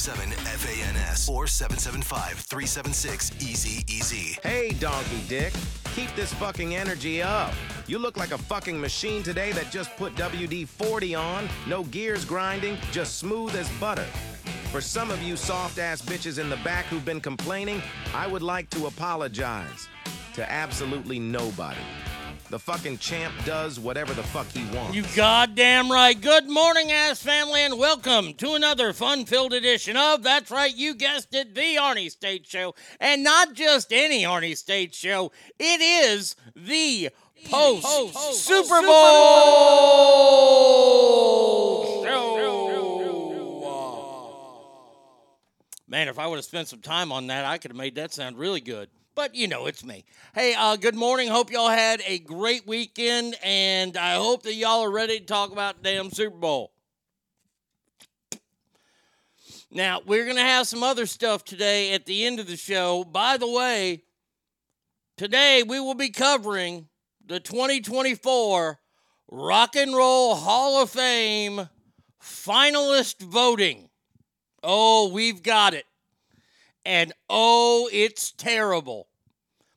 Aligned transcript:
775-357-FANS 0.00 1.28
or 1.28 1.44
775-376-EASY-EASY. 1.44 4.38
Hey, 4.42 4.70
Donkey 4.80 5.20
Dick, 5.28 5.52
keep 5.94 6.12
this 6.16 6.32
fucking 6.34 6.74
energy 6.74 7.22
up. 7.22 7.54
You 7.86 7.98
look 7.98 8.16
like 8.16 8.32
a 8.32 8.38
fucking 8.38 8.80
machine 8.80 9.22
today 9.22 9.52
that 9.52 9.70
just 9.70 9.94
put 9.96 10.14
WD 10.14 10.66
40 10.66 11.14
on. 11.14 11.48
No 11.68 11.84
gears 11.84 12.24
grinding, 12.24 12.78
just 12.90 13.18
smooth 13.18 13.54
as 13.54 13.68
butter. 13.78 14.06
For 14.70 14.80
some 14.80 15.10
of 15.10 15.22
you 15.22 15.36
soft 15.36 15.78
ass 15.78 16.00
bitches 16.00 16.38
in 16.38 16.48
the 16.48 16.56
back 16.58 16.86
who've 16.86 17.04
been 17.04 17.20
complaining, 17.20 17.82
I 18.14 18.26
would 18.26 18.42
like 18.42 18.70
to 18.70 18.86
apologize 18.86 19.88
to 20.34 20.50
absolutely 20.50 21.18
nobody. 21.18 21.80
The 22.50 22.58
fucking 22.58 22.98
champ 22.98 23.32
does 23.44 23.78
whatever 23.78 24.12
the 24.12 24.24
fuck 24.24 24.48
he 24.48 24.64
wants. 24.76 24.96
You 24.96 25.04
goddamn 25.14 25.88
right. 25.88 26.20
Good 26.20 26.48
morning, 26.48 26.90
ass 26.90 27.22
family, 27.22 27.60
and 27.60 27.78
welcome 27.78 28.34
to 28.34 28.54
another 28.54 28.92
fun-filled 28.92 29.52
edition 29.52 29.96
of 29.96 30.24
That's 30.24 30.50
Right, 30.50 30.74
you 30.74 30.96
guessed 30.96 31.32
it, 31.32 31.54
the 31.54 31.76
Arnie 31.76 32.10
State 32.10 32.48
Show, 32.48 32.74
and 32.98 33.22
not 33.22 33.54
just 33.54 33.92
any 33.92 34.24
Arnie 34.24 34.56
State 34.56 34.96
Show. 34.96 35.30
It 35.60 35.80
is 35.80 36.34
the 36.56 37.10
post 37.48 37.86
Super 38.44 38.82
Bowl 38.82 38.88
show. 42.02 42.50
Man, 45.86 46.08
if 46.08 46.18
I 46.18 46.26
would 46.26 46.34
have 46.34 46.44
spent 46.44 46.66
some 46.66 46.80
time 46.80 47.12
on 47.12 47.28
that, 47.28 47.44
I 47.44 47.58
could 47.58 47.70
have 47.70 47.78
made 47.78 47.94
that 47.94 48.12
sound 48.12 48.38
really 48.38 48.60
good. 48.60 48.88
But 49.14 49.34
you 49.34 49.48
know, 49.48 49.66
it's 49.66 49.84
me. 49.84 50.04
Hey, 50.34 50.54
uh, 50.54 50.76
good 50.76 50.94
morning. 50.94 51.28
Hope 51.28 51.50
y'all 51.50 51.68
had 51.68 52.00
a 52.06 52.20
great 52.20 52.66
weekend, 52.66 53.36
and 53.42 53.96
I 53.96 54.14
hope 54.14 54.44
that 54.44 54.54
y'all 54.54 54.82
are 54.82 54.90
ready 54.90 55.18
to 55.18 55.26
talk 55.26 55.50
about 55.50 55.82
damn 55.82 56.10
Super 56.10 56.36
Bowl. 56.36 56.72
Now, 59.72 60.00
we're 60.04 60.24
to 60.32 60.42
have 60.42 60.68
some 60.68 60.82
other 60.82 61.06
stuff 61.06 61.44
today 61.44 61.92
at 61.92 62.06
the 62.06 62.24
end 62.24 62.40
of 62.40 62.46
the 62.46 62.56
show. 62.56 63.04
By 63.04 63.36
the 63.36 63.50
way, 63.50 64.04
today 65.16 65.64
we 65.66 65.80
will 65.80 65.94
be 65.94 66.10
covering 66.10 66.88
the 67.24 67.40
2024 67.40 68.78
Rock 69.28 69.76
and 69.76 69.94
Roll 69.94 70.36
Hall 70.36 70.82
of 70.82 70.90
Fame 70.90 71.68
finalist 72.22 73.22
voting. 73.22 73.90
Oh, 74.62 75.08
we've 75.08 75.42
got 75.42 75.74
it. 75.74 75.86
And 76.84 77.12
oh, 77.28 77.88
it's 77.92 78.32
terrible. 78.32 79.08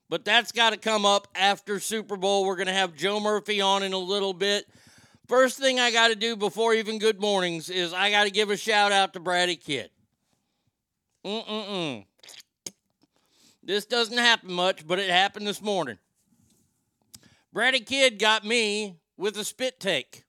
But 0.09 0.25
that's 0.25 0.51
got 0.51 0.71
to 0.71 0.77
come 0.77 1.05
up 1.05 1.27
after 1.35 1.79
Super 1.79 2.15
Bowl. 2.15 2.45
We're 2.45 2.55
going 2.55 2.67
to 2.67 2.73
have 2.73 2.95
Joe 2.95 3.19
Murphy 3.19 3.61
on 3.61 3.83
in 3.83 3.93
a 3.93 3.97
little 3.97 4.33
bit. 4.33 4.65
First 5.27 5.57
thing 5.57 5.79
I 5.79 5.91
got 5.91 6.09
to 6.09 6.15
do 6.15 6.35
before 6.35 6.73
even 6.73 6.99
good 6.99 7.19
mornings 7.19 7.69
is 7.69 7.93
I 7.93 8.11
got 8.11 8.25
to 8.25 8.29
give 8.29 8.49
a 8.49 8.57
shout 8.57 8.91
out 8.91 9.13
to 9.13 9.19
Brady 9.19 9.55
Kid. 9.55 9.89
Mm-mm-mm. 11.25 12.05
This 13.63 13.85
doesn't 13.85 14.17
happen 14.17 14.51
much, 14.51 14.85
but 14.85 14.99
it 14.99 15.09
happened 15.09 15.47
this 15.47 15.61
morning. 15.61 15.97
Brady 17.53 17.79
Kid 17.79 18.19
got 18.19 18.43
me 18.43 18.97
with 19.15 19.37
a 19.37 19.45
spit 19.45 19.79
take. 19.79 20.25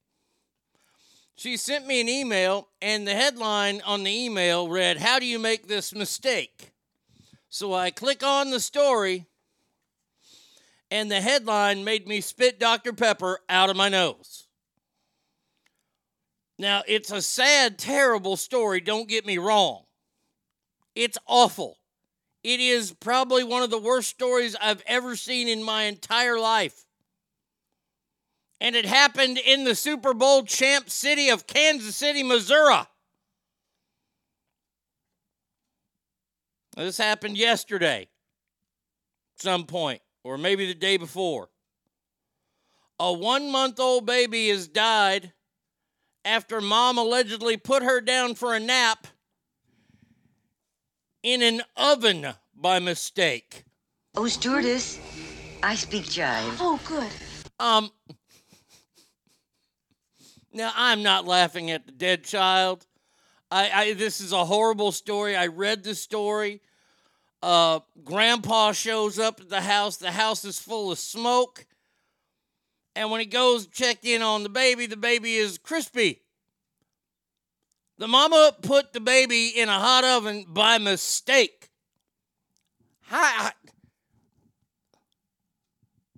She 1.36 1.56
sent 1.56 1.86
me 1.86 2.00
an 2.00 2.08
email, 2.08 2.68
and 2.80 3.06
the 3.06 3.14
headline 3.14 3.82
on 3.84 4.04
the 4.04 4.10
email 4.10 4.68
read, 4.68 4.98
How 4.98 5.18
do 5.18 5.26
you 5.26 5.38
make 5.38 5.66
this 5.66 5.94
mistake? 5.94 6.70
So 7.48 7.74
I 7.74 7.90
click 7.90 8.22
on 8.22 8.50
the 8.50 8.60
story, 8.60 9.26
and 10.90 11.10
the 11.10 11.20
headline 11.20 11.84
made 11.84 12.06
me 12.06 12.20
spit 12.20 12.60
Dr. 12.60 12.92
Pepper 12.92 13.40
out 13.48 13.70
of 13.70 13.76
my 13.76 13.88
nose. 13.88 14.46
Now, 16.56 16.82
it's 16.86 17.10
a 17.10 17.20
sad, 17.20 17.78
terrible 17.78 18.36
story, 18.36 18.80
don't 18.80 19.08
get 19.08 19.26
me 19.26 19.38
wrong. 19.38 19.84
It's 20.94 21.18
awful. 21.26 21.78
It 22.44 22.60
is 22.60 22.92
probably 22.92 23.42
one 23.42 23.62
of 23.62 23.70
the 23.70 23.78
worst 23.78 24.08
stories 24.08 24.54
I've 24.60 24.82
ever 24.86 25.16
seen 25.16 25.48
in 25.48 25.62
my 25.64 25.84
entire 25.84 26.38
life. 26.38 26.84
And 28.64 28.74
it 28.74 28.86
happened 28.86 29.36
in 29.36 29.64
the 29.64 29.74
Super 29.74 30.14
Bowl 30.14 30.42
champ 30.42 30.88
city 30.88 31.28
of 31.28 31.46
Kansas 31.46 31.94
City, 31.94 32.22
Missouri. 32.22 32.78
This 36.74 36.96
happened 36.96 37.36
yesterday, 37.36 38.08
some 39.36 39.64
point, 39.64 40.00
or 40.24 40.38
maybe 40.38 40.66
the 40.66 40.74
day 40.74 40.96
before. 40.96 41.50
A 42.98 43.12
one 43.12 43.52
month 43.52 43.78
old 43.78 44.06
baby 44.06 44.48
has 44.48 44.66
died 44.66 45.34
after 46.24 46.62
mom 46.62 46.96
allegedly 46.96 47.58
put 47.58 47.82
her 47.82 48.00
down 48.00 48.34
for 48.34 48.54
a 48.54 48.60
nap 48.60 49.06
in 51.22 51.42
an 51.42 51.60
oven 51.76 52.28
by 52.56 52.78
mistake. 52.78 53.64
Oh, 54.14 54.26
stewardess, 54.26 54.98
I 55.62 55.74
speak 55.74 56.04
jive. 56.04 56.56
Oh, 56.60 56.80
good. 56.86 57.10
Um, 57.60 57.90
now 60.54 60.72
I'm 60.74 61.02
not 61.02 61.26
laughing 61.26 61.70
at 61.70 61.84
the 61.84 61.92
dead 61.92 62.24
child. 62.24 62.86
I, 63.50 63.70
I 63.70 63.92
this 63.94 64.20
is 64.20 64.32
a 64.32 64.44
horrible 64.44 64.92
story. 64.92 65.36
I 65.36 65.48
read 65.48 65.84
the 65.84 65.94
story. 65.94 66.62
Uh, 67.42 67.80
grandpa 68.04 68.72
shows 68.72 69.18
up 69.18 69.40
at 69.40 69.50
the 69.50 69.60
house. 69.60 69.98
The 69.98 70.12
house 70.12 70.44
is 70.44 70.58
full 70.58 70.90
of 70.92 70.98
smoke. 70.98 71.66
And 72.96 73.10
when 73.10 73.20
he 73.20 73.26
goes 73.26 73.66
check 73.66 74.04
in 74.04 74.22
on 74.22 74.44
the 74.44 74.48
baby, 74.48 74.86
the 74.86 74.96
baby 74.96 75.34
is 75.34 75.58
crispy. 75.58 76.22
The 77.98 78.08
mama 78.08 78.56
put 78.62 78.92
the 78.92 79.00
baby 79.00 79.48
in 79.48 79.68
a 79.68 79.78
hot 79.78 80.04
oven 80.04 80.46
by 80.48 80.78
mistake. 80.78 81.70
Hi. 83.02 83.52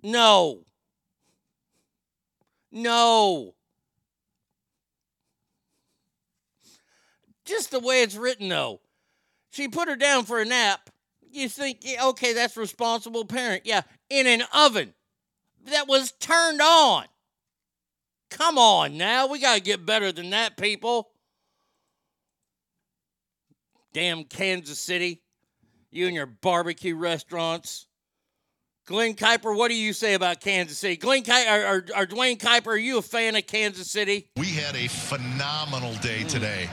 No. 0.01 0.61
No. 2.71 3.53
Just 7.47 7.71
the 7.71 7.79
way 7.79 8.03
it's 8.03 8.15
written, 8.15 8.49
though. 8.49 8.81
She 9.51 9.67
put 9.67 9.87
her 9.87 9.95
down 9.95 10.25
for 10.25 10.39
a 10.39 10.45
nap. 10.45 10.89
You 11.31 11.49
think, 11.49 11.79
yeah, 11.81 12.05
okay, 12.07 12.33
that's 12.33 12.57
responsible 12.57 13.25
parent. 13.25 13.63
Yeah, 13.65 13.81
in 14.09 14.27
an 14.27 14.43
oven 14.53 14.93
that 15.71 15.87
was 15.87 16.11
turned 16.19 16.61
on. 16.61 17.05
Come 18.29 18.57
on 18.57 18.97
now. 18.97 19.27
We 19.27 19.39
got 19.39 19.55
to 19.55 19.61
get 19.61 19.85
better 19.85 20.11
than 20.11 20.31
that, 20.31 20.57
people. 20.57 21.09
Damn 23.93 24.25
Kansas 24.25 24.79
City. 24.79 25.21
You 25.91 26.07
and 26.07 26.15
your 26.15 26.25
barbecue 26.25 26.95
restaurants. 26.95 27.87
Glenn 28.85 29.15
Kuiper, 29.15 29.55
what 29.55 29.67
do 29.67 29.75
you 29.75 29.91
say 29.91 30.13
about 30.13 30.39
Kansas 30.39 30.77
City? 30.77 30.95
Glenn 30.95 31.23
Kuiper, 31.23 31.51
or, 31.51 31.67
or, 31.67 31.85
or 32.03 32.05
Duane 32.05 32.37
Kuiper, 32.37 32.67
are 32.67 32.77
you 32.77 32.97
a 32.99 33.01
fan 33.01 33.35
of 33.35 33.45
Kansas 33.45 33.91
City? 33.91 34.29
We 34.37 34.47
had 34.47 34.75
a 34.75 34.87
phenomenal 34.87 35.93
day 35.95 36.21
mm. 36.21 36.29
today. 36.29 36.69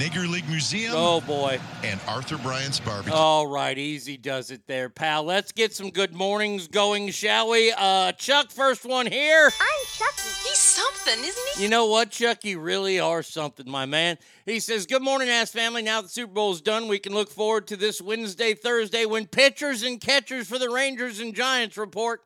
Nigger 0.00 0.26
League 0.26 0.48
Museum 0.48 0.94
Oh 0.96 1.20
boy. 1.20 1.60
and 1.84 2.00
Arthur 2.08 2.38
Bryant's 2.38 2.80
Barbecue. 2.80 3.12
All 3.12 3.46
right, 3.46 3.76
easy 3.76 4.16
does 4.16 4.50
it 4.50 4.66
there, 4.66 4.88
pal. 4.88 5.24
Let's 5.24 5.52
get 5.52 5.74
some 5.74 5.90
good 5.90 6.14
mornings 6.14 6.68
going, 6.68 7.10
shall 7.10 7.50
we? 7.50 7.70
Uh, 7.76 8.12
Chuck, 8.12 8.50
first 8.50 8.86
one 8.86 9.04
here. 9.06 9.44
I'm 9.60 9.86
Chucky. 9.92 10.22
He's 10.48 10.56
something, 10.56 11.22
isn't 11.22 11.48
he? 11.54 11.64
You 11.64 11.68
know 11.68 11.84
what, 11.84 12.08
Chuck? 12.10 12.46
You 12.46 12.60
really 12.60 12.98
are 12.98 13.22
something, 13.22 13.70
my 13.70 13.84
man. 13.84 14.16
He 14.46 14.58
says, 14.58 14.86
Good 14.86 15.02
morning, 15.02 15.28
ass 15.28 15.50
family. 15.50 15.82
Now 15.82 16.00
the 16.00 16.08
Super 16.08 16.32
Bowl's 16.32 16.62
done, 16.62 16.88
we 16.88 16.98
can 16.98 17.12
look 17.12 17.28
forward 17.28 17.66
to 17.66 17.76
this 17.76 18.00
Wednesday, 18.00 18.54
Thursday 18.54 19.04
when 19.04 19.26
pitchers 19.26 19.82
and 19.82 20.00
catchers 20.00 20.48
for 20.48 20.58
the 20.58 20.70
Rangers 20.70 21.20
and 21.20 21.34
Giants 21.34 21.76
report. 21.76 22.22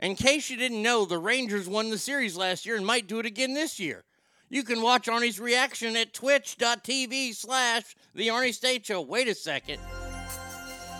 In 0.00 0.16
case 0.16 0.50
you 0.50 0.58
didn't 0.58 0.82
know, 0.82 1.06
the 1.06 1.16
Rangers 1.16 1.66
won 1.66 1.88
the 1.88 1.96
series 1.96 2.36
last 2.36 2.66
year 2.66 2.76
and 2.76 2.84
might 2.84 3.06
do 3.06 3.18
it 3.20 3.24
again 3.24 3.54
this 3.54 3.80
year. 3.80 4.04
You 4.48 4.62
can 4.62 4.80
watch 4.80 5.08
Arnie's 5.08 5.40
reaction 5.40 5.96
at 5.96 6.14
twitch.tv 6.14 7.34
slash 7.34 7.96
the 8.14 8.28
Arnie 8.28 8.54
State 8.54 8.86
Show. 8.86 9.00
Wait 9.00 9.26
a 9.26 9.34
second. 9.34 9.80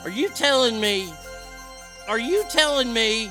Are 0.02 0.10
you 0.10 0.28
telling 0.30 0.80
me, 0.80 1.08
are 2.08 2.18
you 2.18 2.44
telling 2.50 2.92
me 2.92 3.26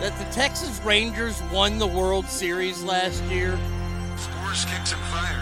that 0.00 0.16
the 0.18 0.24
Texas 0.32 0.80
Rangers 0.84 1.40
won 1.52 1.78
the 1.78 1.86
World 1.86 2.26
Series 2.26 2.82
last 2.82 3.22
year? 3.24 3.56
Scores, 4.16 4.64
kicks, 4.64 4.92
and 4.92 5.00
fires. 5.02 5.41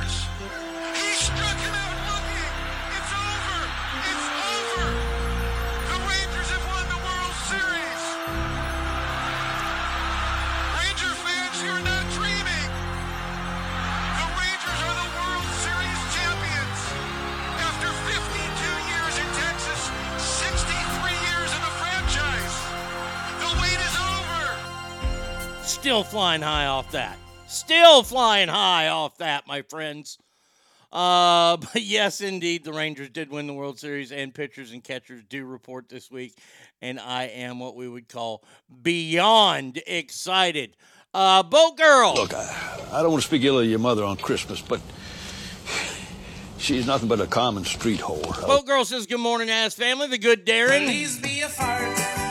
Still 25.80 26.04
flying 26.04 26.42
high 26.42 26.66
off 26.66 26.92
that. 26.92 27.16
Still 27.46 28.02
flying 28.02 28.50
high 28.50 28.88
off 28.88 29.16
that, 29.16 29.46
my 29.46 29.62
friends. 29.62 30.18
Uh, 30.92 31.56
but 31.72 31.80
yes, 31.80 32.20
indeed, 32.20 32.64
the 32.64 32.72
Rangers 32.75 33.08
did 33.08 33.30
win 33.30 33.46
the 33.46 33.54
World 33.54 33.78
Series, 33.78 34.12
and 34.12 34.34
pitchers 34.34 34.72
and 34.72 34.84
catchers 34.84 35.22
do 35.30 35.46
report 35.46 35.88
this 35.88 36.10
week, 36.10 36.34
and 36.82 37.00
I 37.00 37.28
am 37.28 37.58
what 37.58 37.76
we 37.76 37.88
would 37.88 38.10
call 38.10 38.44
beyond 38.82 39.82
excited. 39.87 40.76
Uh, 41.14 41.42
Boat 41.42 41.78
Girl. 41.78 42.12
Look, 42.14 42.34
I, 42.34 42.80
I 42.92 43.00
don't 43.00 43.12
want 43.12 43.22
to 43.22 43.26
speak 43.26 43.42
ill 43.44 43.58
of 43.58 43.64
your 43.64 43.78
mother 43.78 44.04
on 44.04 44.18
Christmas, 44.18 44.60
but 44.60 44.82
she's 46.58 46.87
nothing 46.87 47.08
but 47.08 47.22
a 47.22 47.26
common 47.26 47.64
street 47.64 48.00
whore. 48.00 48.38
Boat 48.46 48.66
Girl 48.66 48.84
says, 48.84 49.06
Good 49.06 49.20
morning, 49.20 49.49
ass 49.49 49.76
family. 49.76 50.08
The 50.08 50.18
good 50.18 50.44
Darren. 50.44 50.84
Please 50.84 51.18
be 51.18 51.40
a 51.40 51.49
fart. 51.49 52.29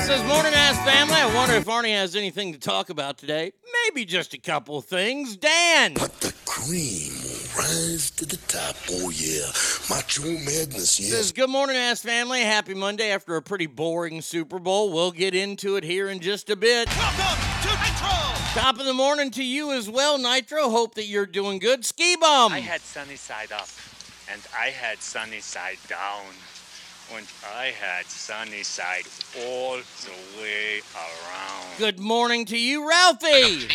Says, 0.00 0.22
Morning, 0.24 0.52
ass 0.54 0.76
family. 0.84 1.14
I 1.14 1.34
wonder 1.34 1.54
if 1.54 1.64
Arnie 1.64 1.94
has 1.94 2.14
anything 2.14 2.52
to 2.52 2.58
talk 2.58 2.90
about 2.90 3.16
today. 3.16 3.52
Maybe 3.86 4.04
just 4.04 4.34
a 4.34 4.38
couple 4.38 4.80
things. 4.82 5.36
Dan. 5.36 5.94
But 5.94 6.20
the 6.20 6.34
cream 6.44 7.12
will 7.22 7.58
rise 7.58 8.10
to 8.12 8.26
the 8.26 8.36
top. 8.48 8.76
Oh 8.90 9.10
yeah, 9.10 9.46
macho 9.88 10.24
madness. 10.24 11.00
Yes. 11.00 11.10
Says, 11.10 11.32
Good 11.32 11.48
morning, 11.48 11.76
ass 11.76 12.02
family. 12.02 12.42
Happy 12.42 12.74
Monday 12.74 13.10
after 13.12 13.36
a 13.36 13.42
pretty 13.42 13.66
boring 13.66 14.20
Super 14.20 14.58
Bowl. 14.58 14.92
We'll 14.92 15.10
get 15.10 15.34
into 15.34 15.76
it 15.76 15.84
here 15.84 16.10
in 16.10 16.20
just 16.20 16.50
a 16.50 16.56
bit. 16.56 16.86
Welcome 16.96 17.42
to 17.62 17.68
Nitro. 17.68 18.60
Top 18.60 18.78
of 18.78 18.84
the 18.84 18.94
morning 18.94 19.30
to 19.32 19.42
you 19.44 19.72
as 19.72 19.88
well, 19.88 20.18
Nitro. 20.18 20.68
Hope 20.70 20.94
that 20.96 21.06
you're 21.06 21.26
doing 21.26 21.58
good. 21.58 21.84
Ski 21.84 22.16
Bum. 22.16 22.52
I 22.52 22.60
had 22.60 22.82
sunny 22.82 23.16
side 23.16 23.52
up, 23.52 23.68
and 24.30 24.40
I 24.56 24.66
had 24.66 25.00
sunny 25.00 25.40
side 25.40 25.78
down, 25.88 26.24
and 27.14 27.26
I 27.56 27.66
had 27.66 28.06
sunny 28.06 28.62
side 28.62 29.04
all 29.46 29.76
the 29.76 30.40
way 30.40 30.80
around. 30.94 31.78
Good 31.78 31.98
morning 31.98 32.44
to 32.46 32.58
you, 32.58 32.88
Ralphie. 32.88 33.68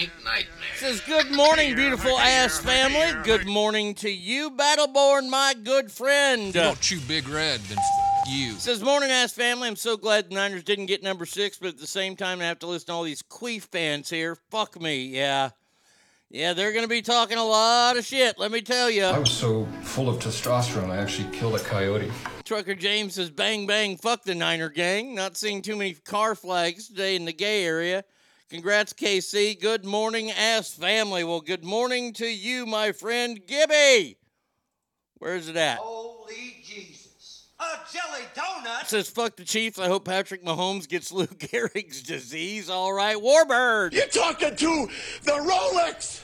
Says, 0.76 1.02
Good 1.02 1.32
morning, 1.32 1.76
beautiful 1.76 2.18
ass 2.18 2.60
family. 2.60 3.22
Good 3.24 3.46
morning 3.46 3.94
to 3.96 4.10
you, 4.10 4.52
Battleborn, 4.52 5.30
my 5.30 5.54
good 5.64 5.92
friend. 5.92 6.50
If 6.50 6.56
you 6.56 6.62
don't 6.62 6.80
chew 6.82 7.00
Big 7.02 7.28
Red, 7.28 7.60
then 7.62 7.78
f- 7.78 8.28
you. 8.30 8.54
Says, 8.54 8.82
Morning, 8.84 9.10
ass 9.12 9.34
family. 9.34 9.68
I'm 9.68 9.76
so 9.76 9.98
glad 9.98 10.30
the 10.30 10.36
Niners 10.36 10.64
didn't 10.64 10.88
get 10.88 11.04
number 11.04 11.26
six, 11.26 11.58
but 11.58 11.70
at 11.70 11.78
the 11.78 11.88
same 11.88 12.16
time, 12.16 12.40
I 12.42 12.46
have 12.46 12.60
to 12.60 12.68
listen 12.68 12.88
to 12.88 12.94
all 12.94 13.04
these 13.04 13.22
Queef 13.22 13.64
fans 13.64 14.10
here. 14.10 14.38
Fuck 14.50 14.80
me, 14.82 15.04
yeah. 15.06 15.50
Yeah, 16.32 16.54
they're 16.54 16.72
going 16.74 16.84
to 16.84 16.90
be 16.90 17.02
talking 17.02 17.40
a 17.40 17.44
lot 17.44 17.98
of 17.98 18.06
shit, 18.06 18.38
let 18.38 18.52
me 18.52 18.62
tell 18.62 18.88
you. 18.88 19.06
I 19.06 19.18
was 19.18 19.32
so 19.32 19.66
full 19.82 20.10
of 20.10 20.18
testosterone, 20.22 20.92
I 20.92 20.98
actually 20.98 21.28
killed 21.36 21.56
a 21.56 21.60
coyote. 21.60 22.12
Trucker 22.46 22.76
James 22.76 23.16
says, 23.16 23.32
bang, 23.32 23.66
bang, 23.66 23.98
fuck 23.98 24.24
the 24.24 24.36
Niner 24.36 24.70
gang. 24.70 25.16
Not 25.16 25.38
seeing 25.38 25.64
too 25.64 25.76
many 25.76 25.94
car 25.94 26.36
flags 26.36 26.88
today 26.88 27.16
in 27.16 27.26
the 27.26 27.34
gay 27.34 27.66
area. 27.66 28.04
Congrats, 28.48 28.94
KC. 28.94 29.60
Good 29.60 29.86
morning, 29.86 30.30
ass 30.30 30.72
family. 30.72 31.24
Well, 31.24 31.42
good 31.42 31.64
morning 31.64 32.14
to 32.14 32.28
you, 32.28 32.68
my 32.68 32.92
friend 32.92 33.40
Gibby. 33.48 34.18
Where's 35.18 35.50
it 35.50 35.56
at? 35.56 35.80
Holy 35.80 36.64
Jesus. 36.64 36.99
A 37.60 37.64
jelly 37.92 38.26
donut? 38.36 38.86
Says, 38.86 39.10
fuck 39.10 39.36
the 39.36 39.44
Chiefs. 39.44 39.80
I 39.80 39.88
hope 39.88 40.06
Patrick 40.06 40.46
Mahomes 40.46 40.88
gets 40.88 41.12
Lou 41.12 41.28
Gehrig's 41.28 42.02
disease. 42.02 42.70
All 42.70 42.94
right, 42.94 43.18
Warbird. 43.18 43.94
You're 43.94 44.08
talking 44.08 44.56
to 44.56 44.88
the 45.24 45.32
Rolex 45.32 46.22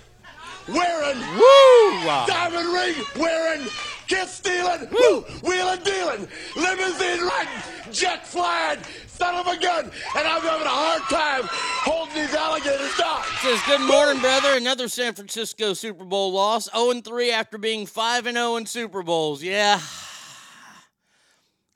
wearing, 0.67 1.19
Woo! 1.19 2.05
diamond 2.25 2.67
ring 2.73 2.95
wearing, 3.17 3.67
kiss 4.07 4.31
stealing, 4.31 4.87
woo, 4.91 5.21
wheeling 5.43 5.83
dealing, 5.83 6.27
limousine 6.55 7.21
riding, 7.21 7.91
jet 7.91 8.25
flying, 8.25 8.79
son 9.07 9.35
of 9.35 9.45
a 9.45 9.59
gun, 9.59 9.91
and 10.17 10.27
I'm 10.27 10.41
having 10.41 10.65
a 10.65 10.69
hard 10.69 11.01
time 11.03 11.43
holding 11.83 12.15
these 12.15 12.33
alligators 12.33 12.95
down. 12.97 13.23
Says, 13.41 13.59
good 13.67 13.81
morning, 13.81 14.21
brother. 14.21 14.55
Another 14.57 14.87
San 14.87 15.13
Francisco 15.13 15.73
Super 15.73 16.05
Bowl 16.05 16.31
loss. 16.31 16.69
0 16.71 17.01
3 17.01 17.31
after 17.31 17.57
being 17.57 17.85
5 17.85 18.23
0 18.23 18.55
in 18.55 18.65
Super 18.65 19.03
Bowls. 19.03 19.43
Yeah. 19.43 19.79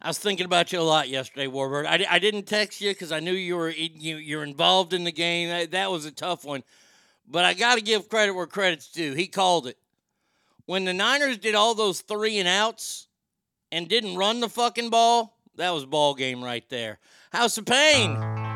I 0.01 0.07
was 0.07 0.17
thinking 0.17 0.45
about 0.45 0.71
you 0.71 0.79
a 0.79 0.81
lot 0.81 1.09
yesterday, 1.09 1.47
Warbird. 1.47 1.85
I, 1.85 2.05
I 2.09 2.19
didn't 2.19 2.43
text 2.43 2.79
you 2.79 2.91
because 2.91 3.11
I 3.11 3.19
knew 3.19 3.33
you 3.33 3.57
were 3.57 3.69
you, 3.69 4.15
you're 4.15 4.43
involved 4.43 4.93
in 4.93 5.03
the 5.03 5.11
game. 5.11 5.49
That, 5.49 5.71
that 5.71 5.91
was 5.91 6.05
a 6.05 6.11
tough 6.11 6.45
one. 6.45 6.63
But 7.27 7.45
I 7.45 7.53
got 7.53 7.75
to 7.75 7.81
give 7.81 8.09
credit 8.09 8.33
where 8.33 8.47
credit's 8.47 8.89
due. 8.91 9.13
He 9.13 9.27
called 9.27 9.67
it. 9.67 9.77
When 10.65 10.85
the 10.85 10.93
Niners 10.93 11.37
did 11.37 11.53
all 11.53 11.75
those 11.75 12.01
three 12.01 12.39
and 12.39 12.47
outs 12.47 13.07
and 13.71 13.87
didn't 13.87 14.15
run 14.15 14.39
the 14.39 14.49
fucking 14.49 14.89
ball, 14.89 15.37
that 15.57 15.71
was 15.71 15.85
ball 15.85 16.15
game 16.15 16.43
right 16.43 16.67
there. 16.69 16.99
House 17.31 17.57
of 17.57 17.65
Pain. 17.65 18.48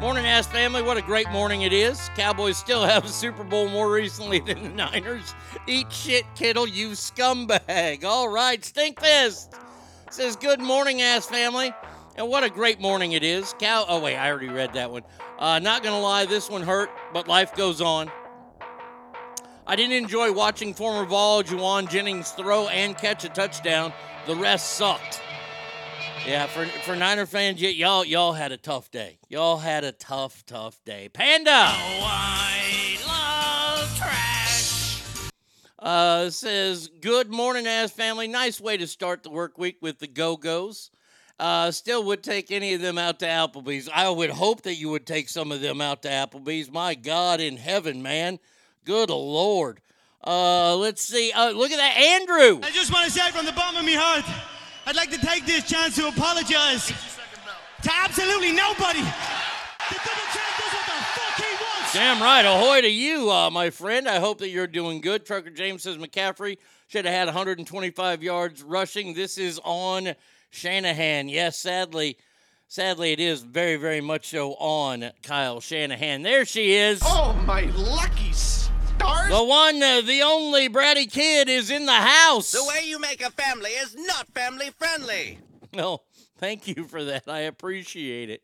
Morning, 0.00 0.24
ass 0.24 0.46
family. 0.46 0.80
What 0.80 0.96
a 0.96 1.02
great 1.02 1.28
morning 1.28 1.60
it 1.60 1.74
is. 1.74 2.08
Cowboys 2.16 2.56
still 2.56 2.82
have 2.86 3.04
a 3.04 3.08
Super 3.08 3.44
Bowl 3.44 3.68
more 3.68 3.92
recently 3.92 4.40
than 4.40 4.62
the 4.62 4.70
Niners. 4.70 5.34
Eat 5.66 5.92
shit, 5.92 6.24
Kittle, 6.34 6.66
you 6.66 6.92
scumbag. 6.92 8.02
All 8.02 8.30
right, 8.30 8.62
Stinkfist 8.62 9.60
says, 10.10 10.36
Good 10.36 10.58
morning, 10.58 11.02
ass 11.02 11.26
family. 11.26 11.74
And 12.16 12.30
what 12.30 12.44
a 12.44 12.48
great 12.48 12.80
morning 12.80 13.12
it 13.12 13.22
is. 13.22 13.54
Cow. 13.58 13.84
Oh, 13.86 14.00
wait, 14.00 14.16
I 14.16 14.30
already 14.30 14.48
read 14.48 14.72
that 14.72 14.90
one. 14.90 15.02
Uh, 15.38 15.58
not 15.58 15.82
going 15.82 15.94
to 15.94 16.00
lie, 16.00 16.24
this 16.24 16.48
one 16.48 16.62
hurt, 16.62 16.88
but 17.12 17.28
life 17.28 17.54
goes 17.54 17.82
on. 17.82 18.10
I 19.66 19.76
didn't 19.76 20.02
enjoy 20.02 20.32
watching 20.32 20.72
former 20.72 21.04
Vol 21.04 21.42
Jauan 21.42 21.90
Jennings 21.90 22.30
throw 22.30 22.68
and 22.68 22.96
catch 22.96 23.24
a 23.24 23.28
touchdown. 23.28 23.92
The 24.26 24.34
rest 24.34 24.72
sucked. 24.72 25.20
Yeah, 26.26 26.46
for 26.46 26.66
for 26.66 26.94
Niner 26.96 27.26
fans, 27.26 27.60
y- 27.62 27.68
y'all 27.68 28.04
y'all 28.04 28.32
had 28.34 28.52
a 28.52 28.56
tough 28.56 28.90
day. 28.90 29.18
Y'all 29.28 29.58
had 29.58 29.84
a 29.84 29.92
tough, 29.92 30.44
tough 30.46 30.78
day. 30.84 31.08
Panda. 31.08 31.72
trash 33.96 35.02
Uh, 35.78 36.30
says, 36.30 36.88
Good 37.00 37.30
morning, 37.30 37.66
ass 37.66 37.90
family. 37.90 38.28
Nice 38.28 38.60
way 38.60 38.76
to 38.76 38.86
start 38.86 39.22
the 39.22 39.30
work 39.30 39.58
week 39.58 39.78
with 39.80 39.98
the 39.98 40.06
Go 40.06 40.36
Go's. 40.36 40.90
Uh, 41.38 41.70
still 41.70 42.04
would 42.04 42.22
take 42.22 42.50
any 42.50 42.74
of 42.74 42.82
them 42.82 42.98
out 42.98 43.18
to 43.20 43.26
Applebee's. 43.26 43.88
I 43.92 44.10
would 44.10 44.28
hope 44.28 44.62
that 44.62 44.74
you 44.74 44.90
would 44.90 45.06
take 45.06 45.30
some 45.30 45.50
of 45.50 45.62
them 45.62 45.80
out 45.80 46.02
to 46.02 46.08
Applebee's. 46.08 46.70
My 46.70 46.94
God 46.94 47.40
in 47.40 47.56
heaven, 47.56 48.02
man. 48.02 48.38
Good 48.84 49.08
Lord. 49.08 49.80
Uh, 50.22 50.76
let's 50.76 51.00
see. 51.00 51.32
Uh, 51.32 51.50
look 51.52 51.70
at 51.70 51.78
that. 51.78 51.96
Andrew. 51.96 52.60
I 52.62 52.70
just 52.72 52.92
want 52.92 53.06
to 53.06 53.10
say 53.10 53.30
from 53.30 53.46
the 53.46 53.52
bottom 53.52 53.78
of 53.78 53.84
my 53.86 53.92
heart, 53.92 54.24
I'd 54.90 54.96
like 54.96 55.12
to 55.12 55.24
take 55.24 55.46
this 55.46 55.62
chance 55.68 55.94
to 55.94 56.08
apologize 56.08 56.88
to 56.88 57.90
absolutely 58.02 58.50
nobody. 58.50 58.98
The 58.98 59.94
double 59.94 60.26
champ 60.32 60.56
does 60.58 60.72
what 60.72 60.84
the 60.84 61.04
fuck 61.14 61.36
he 61.36 61.64
wants. 61.64 61.92
Damn 61.92 62.20
right. 62.20 62.44
Ahoy 62.44 62.80
to 62.80 62.90
you, 62.90 63.30
uh, 63.30 63.50
my 63.50 63.70
friend. 63.70 64.08
I 64.08 64.18
hope 64.18 64.38
that 64.38 64.48
you're 64.48 64.66
doing 64.66 65.00
good. 65.00 65.24
Trucker 65.24 65.50
James 65.50 65.84
says 65.84 65.96
McCaffrey 65.96 66.58
should 66.88 67.04
have 67.04 67.14
had 67.14 67.26
125 67.26 68.24
yards 68.24 68.64
rushing. 68.64 69.14
This 69.14 69.38
is 69.38 69.60
on 69.62 70.16
Shanahan. 70.50 71.28
Yes, 71.28 71.56
sadly, 71.56 72.16
sadly, 72.66 73.12
it 73.12 73.20
is 73.20 73.42
very, 73.42 73.76
very 73.76 74.00
much 74.00 74.30
so 74.30 74.54
on 74.54 75.12
Kyle 75.22 75.60
Shanahan. 75.60 76.22
There 76.22 76.44
she 76.44 76.72
is. 76.72 76.98
Oh, 77.04 77.40
my 77.46 77.60
lucky 77.76 78.32
stars. 79.00 79.30
The 79.30 79.44
one, 79.44 79.82
uh, 79.82 80.00
the 80.02 80.22
only 80.22 80.68
Bratty 80.68 81.10
kid 81.10 81.48
is 81.48 81.70
in 81.70 81.86
the 81.86 81.92
house. 81.92 82.52
The 82.52 82.64
way 82.64 82.84
you 82.84 82.98
make 82.98 83.22
a 83.22 83.30
family 83.30 83.70
is 83.70 83.96
not 83.96 84.28
family 84.28 84.70
friendly. 84.76 85.38
No, 85.72 86.02
thank 86.38 86.68
you 86.68 86.84
for 86.84 87.04
that. 87.04 87.24
I 87.26 87.40
appreciate 87.40 88.30
it. 88.30 88.42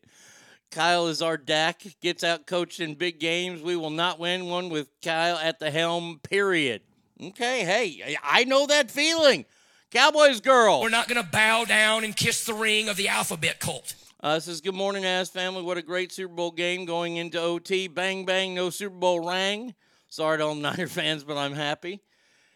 Kyle 0.69 1.07
is 1.07 1.21
our 1.21 1.37
DAC, 1.37 1.95
gets 2.01 2.23
out 2.23 2.45
coached 2.45 2.79
in 2.81 2.95
big 2.95 3.19
games. 3.19 3.61
We 3.61 3.77
will 3.77 3.89
not 3.89 4.19
win 4.19 4.47
one 4.47 4.69
with 4.69 4.89
Kyle 5.01 5.37
at 5.37 5.59
the 5.59 5.71
helm, 5.71 6.19
period. 6.23 6.81
Okay, 7.21 7.63
hey, 7.63 8.17
I 8.21 8.43
know 8.43 8.67
that 8.67 8.91
feeling. 8.91 9.45
Cowboys 9.91 10.41
girl. 10.41 10.81
We're 10.81 10.89
not 10.89 11.07
going 11.07 11.23
to 11.23 11.29
bow 11.29 11.63
down 11.63 12.03
and 12.03 12.15
kiss 12.15 12.43
the 12.43 12.53
ring 12.53 12.89
of 12.89 12.97
the 12.97 13.07
alphabet 13.07 13.59
cult. 13.59 13.95
Uh, 14.19 14.35
this 14.35 14.49
is 14.49 14.59
good 14.59 14.75
morning, 14.75 15.05
ass 15.05 15.29
family. 15.29 15.61
What 15.61 15.77
a 15.77 15.81
great 15.81 16.11
Super 16.11 16.33
Bowl 16.33 16.51
game 16.51 16.85
going 16.85 17.15
into 17.15 17.39
OT. 17.39 17.87
Bang, 17.87 18.25
bang, 18.25 18.53
no 18.53 18.69
Super 18.69 18.95
Bowl 18.95 19.25
rang. 19.25 19.73
Sorry 20.09 20.37
to 20.37 20.45
all 20.45 20.55
Niner 20.55 20.87
fans, 20.87 21.23
but 21.23 21.37
I'm 21.37 21.53
happy. 21.53 22.01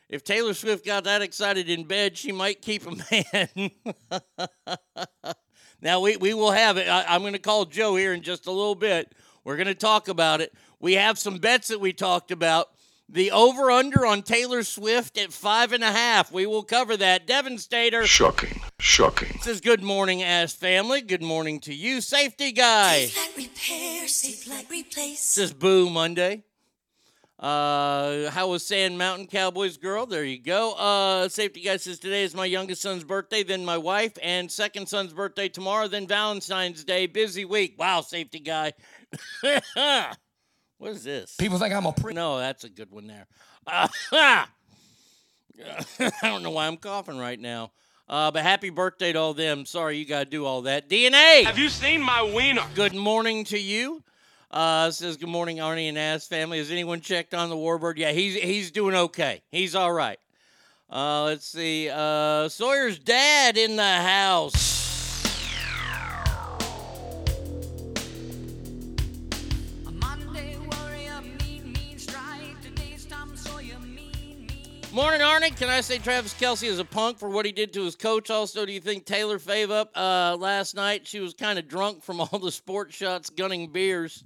If 0.09 0.23
Taylor 0.25 0.53
Swift 0.53 0.85
got 0.85 1.05
that 1.05 1.21
excited 1.21 1.69
in 1.69 1.85
bed, 1.85 2.17
she 2.17 2.31
might 2.33 2.61
keep 2.61 2.83
a 2.85 2.91
man. 3.47 3.71
now, 5.81 6.01
we, 6.01 6.17
we 6.17 6.33
will 6.33 6.51
have 6.51 6.77
it. 6.77 6.87
I, 6.89 7.05
I'm 7.07 7.21
going 7.21 7.33
to 7.33 7.39
call 7.39 7.65
Joe 7.65 7.95
here 7.95 8.13
in 8.13 8.21
just 8.21 8.45
a 8.45 8.51
little 8.51 8.75
bit. 8.75 9.13
We're 9.45 9.55
going 9.55 9.67
to 9.67 9.75
talk 9.75 10.09
about 10.09 10.41
it. 10.41 10.53
We 10.79 10.93
have 10.93 11.17
some 11.17 11.37
bets 11.37 11.69
that 11.69 11.79
we 11.79 11.93
talked 11.93 12.31
about. 12.31 12.67
The 13.07 13.31
over 13.31 13.69
under 13.71 14.05
on 14.05 14.21
Taylor 14.21 14.63
Swift 14.63 15.17
at 15.17 15.33
five 15.33 15.73
and 15.73 15.83
a 15.83 15.91
half. 15.91 16.31
We 16.31 16.45
will 16.45 16.63
cover 16.63 16.95
that. 16.95 17.27
Devin 17.27 17.57
Stater, 17.57 18.05
Shocking, 18.07 18.61
shocking. 18.79 19.37
Says 19.41 19.59
good 19.59 19.83
morning, 19.83 20.23
ass 20.23 20.53
family. 20.53 21.01
Good 21.01 21.21
morning 21.21 21.59
to 21.61 21.73
you, 21.73 21.99
safety 21.99 22.53
guy. 22.53 23.07
Safe 23.07 23.17
like 23.17 23.37
repair, 23.37 24.07
safe 24.07 24.47
like 24.49 24.69
replace. 24.69 25.19
Says 25.19 25.51
boo 25.51 25.89
Monday. 25.89 26.43
Uh, 27.41 28.29
how 28.29 28.49
was 28.49 28.63
Sand 28.63 28.99
Mountain 28.99 29.25
Cowboys 29.25 29.75
girl? 29.75 30.05
There 30.05 30.23
you 30.23 30.37
go. 30.37 30.73
Uh, 30.73 31.27
safety 31.27 31.61
guy 31.61 31.77
says 31.77 31.97
today 31.97 32.23
is 32.23 32.35
my 32.35 32.45
youngest 32.45 32.83
son's 32.83 33.03
birthday, 33.03 33.41
then 33.41 33.65
my 33.65 33.79
wife, 33.79 34.13
and 34.21 34.51
second 34.51 34.87
son's 34.87 35.11
birthday 35.11 35.49
tomorrow, 35.49 35.87
then 35.87 36.05
Valentine's 36.05 36.83
Day. 36.83 37.07
Busy 37.07 37.43
week. 37.43 37.79
Wow, 37.79 38.01
safety 38.01 38.39
guy. 38.39 38.73
what 40.77 40.91
is 40.91 41.03
this? 41.03 41.35
People 41.37 41.57
think 41.57 41.73
I'm 41.73 41.87
a 41.87 41.93
pre. 41.93 42.13
No, 42.13 42.37
that's 42.37 42.63
a 42.63 42.69
good 42.69 42.91
one 42.91 43.07
there. 43.07 43.25
Uh, 43.65 43.87
I 44.11 44.45
don't 46.21 46.43
know 46.43 46.51
why 46.51 46.67
I'm 46.67 46.77
coughing 46.77 47.17
right 47.17 47.39
now. 47.39 47.71
Uh, 48.07 48.29
but 48.29 48.43
happy 48.43 48.69
birthday 48.69 49.13
to 49.13 49.19
all 49.19 49.33
them. 49.33 49.65
Sorry 49.65 49.97
you 49.97 50.05
got 50.05 50.25
to 50.25 50.29
do 50.29 50.45
all 50.45 50.63
that. 50.63 50.89
DNA. 50.89 51.45
Have 51.45 51.57
you 51.57 51.69
seen 51.69 52.01
my 52.01 52.21
wiener? 52.21 52.65
Good 52.75 52.93
morning 52.93 53.45
to 53.45 53.57
you. 53.57 54.03
Uh, 54.51 54.91
says 54.91 55.15
good 55.15 55.29
morning, 55.29 55.57
Arnie 55.57 55.87
and 55.87 55.97
Ass 55.97 56.27
family. 56.27 56.57
Has 56.57 56.71
anyone 56.71 56.99
checked 56.99 57.33
on 57.33 57.49
the 57.49 57.55
Warbird? 57.55 57.93
Yeah, 57.95 58.11
he's 58.11 58.35
he's 58.35 58.69
doing 58.69 58.93
okay. 58.93 59.41
He's 59.49 59.75
all 59.75 59.93
right. 59.93 60.19
Uh, 60.89 61.23
let's 61.23 61.45
see. 61.45 61.89
Uh, 61.89 62.49
Sawyer's 62.49 62.99
dad 62.99 63.57
in 63.57 63.77
the 63.77 63.83
house. 63.83 64.81
Morning, 74.91 75.21
Arnie. 75.21 75.55
Can 75.55 75.69
I 75.69 75.79
say 75.79 75.99
Travis 75.99 76.33
Kelce 76.33 76.67
is 76.67 76.77
a 76.77 76.83
punk 76.83 77.17
for 77.17 77.29
what 77.29 77.45
he 77.45 77.53
did 77.53 77.71
to 77.71 77.85
his 77.85 77.95
coach? 77.95 78.29
Also, 78.29 78.65
do 78.65 78.73
you 78.73 78.81
think 78.81 79.05
Taylor 79.05 79.39
Fave 79.39 79.71
up 79.71 79.91
uh, 79.95 80.35
last 80.37 80.75
night? 80.75 81.07
She 81.07 81.21
was 81.21 81.33
kind 81.33 81.57
of 81.57 81.69
drunk 81.69 82.03
from 82.03 82.19
all 82.19 82.37
the 82.37 82.51
sports 82.51 82.93
shots, 82.93 83.29
gunning 83.29 83.71
beers. 83.71 84.25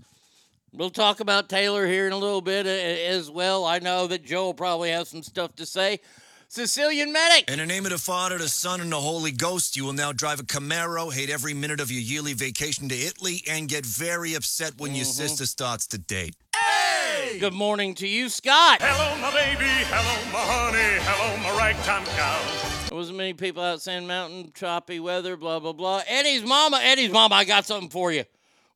We'll 0.78 0.90
talk 0.90 1.22
about 1.22 1.48
Taylor 1.48 1.88
here 1.88 2.06
in 2.06 2.12
a 2.12 2.18
little 2.18 2.42
bit 2.42 2.66
as 2.66 3.32
well. 3.32 3.64
I 3.64 3.80
know 3.80 4.08
that 4.08 4.26
Joe 4.26 4.48
will 4.48 4.54
probably 4.54 4.92
have 4.92 5.08
some 5.08 5.24
stuff 5.24 5.56
to 5.56 5.66
say. 5.66 6.02
Sicilian 6.50 7.14
medic. 7.14 7.50
In 7.50 7.60
the 7.60 7.66
name 7.66 7.86
of 7.86 7.92
the 7.92 7.98
Father, 7.98 8.38
the 8.38 8.50
Son, 8.50 8.82
and 8.82 8.92
the 8.92 9.00
Holy 9.00 9.32
Ghost, 9.32 9.78
you 9.78 9.86
will 9.86 9.94
now 9.94 10.12
drive 10.12 10.42
a 10.42 10.44
Camaro, 10.44 11.14
hate 11.14 11.30
every 11.30 11.54
minute 11.54 11.80
of 11.80 11.92
your 11.92 12.02
yearly 12.02 12.34
vacation 12.34 12.90
to 12.90 12.96
Italy, 12.96 13.42
and 13.50 13.70
get 13.70 13.86
very 13.86 14.34
upset 14.34 14.74
when 14.78 14.94
your 14.94 15.06
mm-hmm. 15.06 15.12
sister 15.12 15.46
starts 15.46 15.88
to 15.88 15.98
date. 15.98 16.36
Hey! 16.54 17.40
Good 17.40 17.54
morning 17.54 17.96
to 17.96 18.08
you, 18.08 18.28
Scott. 18.28 18.80
Hello, 18.82 19.18
my 19.22 19.32
baby. 19.32 19.66
Hello, 19.66 20.32
my 20.34 20.40
honey. 20.40 21.02
Hello, 21.04 21.38
my 21.38 21.58
ragtime 21.58 22.06
cow. 22.06 22.88
There 22.90 22.98
wasn't 22.98 23.18
many 23.18 23.34
people 23.34 23.64
out 23.64 23.82
Sand 23.82 24.08
Mountain, 24.10 24.52
choppy 24.54 25.00
weather, 25.00 25.38
blah 25.38 25.60
blah 25.60 25.74
blah. 25.74 26.02
Eddie's 26.06 26.44
mama, 26.44 26.80
Eddie's 26.82 27.12
mama, 27.12 27.36
I 27.36 27.46
got 27.46 27.66
something 27.66 27.90
for 27.90 28.12
you. 28.12 28.26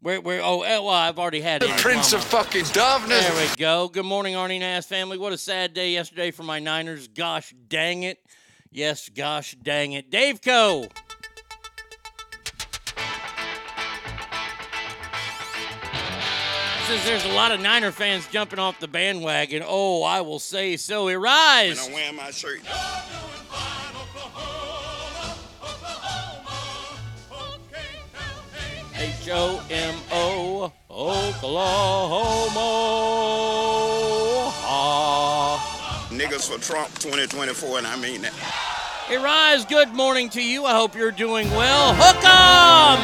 Where, 0.02 0.22
where? 0.22 0.42
Oh, 0.42 0.62
eh, 0.62 0.78
well, 0.78 0.90
I've 0.90 1.20
already 1.20 1.42
had 1.42 1.62
it. 1.62 1.70
Prince 1.72 2.14
of 2.14 2.24
fucking 2.24 2.64
Doveness. 2.72 3.28
There 3.28 3.50
we 3.50 3.54
go. 3.58 3.90
Good 3.90 4.06
morning, 4.06 4.34
Arnie 4.36 4.60
Nass 4.60 4.86
family. 4.86 5.18
What 5.18 5.34
a 5.34 5.38
sad 5.38 5.74
day 5.74 5.92
yesterday 5.92 6.32
for 6.32 6.44
my 6.44 6.60
Niners. 6.60 7.10
Gosh 7.10 7.54
dang 7.68 8.04
it. 8.04 8.18
Yes, 8.72 9.10
gosh 9.10 9.58
dang 9.62 9.92
it. 9.92 10.10
Dave 10.10 10.42
Co. 10.42 10.88
Says 16.88 17.06
there's 17.06 17.26
a 17.26 17.34
lot 17.34 17.52
of 17.52 17.60
Niner 17.60 17.92
fans 17.92 18.26
jumping 18.32 18.58
off 18.58 18.80
the 18.80 18.88
bandwagon. 18.88 19.64
Oh, 19.66 20.02
I 20.02 20.22
will 20.22 20.40
say 20.40 20.78
so. 20.78 21.10
Arise. 21.10 21.86
I'm 21.86 21.94
wearing 21.94 22.16
my 22.16 22.32
shirt. 22.32 22.62
H 29.00 29.30
O 29.32 29.66
M 29.70 29.96
O, 30.12 30.74
Oklahoma. 30.92 32.60
Ah. 34.62 36.08
Niggas 36.12 36.52
for 36.52 36.60
Trump 36.60 36.90
2024, 37.00 37.78
and 37.78 37.88
I 37.88 37.96
mean 37.96 38.24
that. 38.24 38.34
Hey, 38.34 39.16
Rise, 39.16 39.64
good 39.64 39.94
morning 39.96 40.30
to 40.32 40.44
you. 40.44 40.66
I 40.66 40.74
hope 40.74 40.96
you're 40.96 41.12
doing 41.12 41.50
well. 41.52 41.94
Hook 41.96 42.18
'em! 42.26 43.00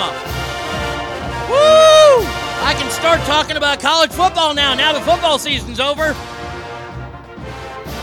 Woo! 1.50 2.28
I 2.66 2.74
can 2.78 2.92
start 2.92 3.22
talking 3.22 3.56
about 3.56 3.80
college 3.80 4.12
football 4.12 4.54
now. 4.54 4.74
Now 4.74 4.92
the 4.92 5.00
football 5.00 5.40
season's 5.40 5.80
over. 5.80 6.14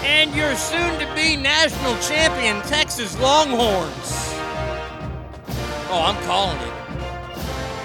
And 0.02 0.34
your 0.34 0.56
soon 0.56 0.98
to 0.98 1.14
be 1.14 1.36
national 1.36 1.98
champion, 1.98 2.62
Texas 2.62 3.18
Longhorns. 3.20 4.32
Oh, 5.90 6.02
I'm 6.06 6.16
calling 6.24 6.56
it. 6.56 6.81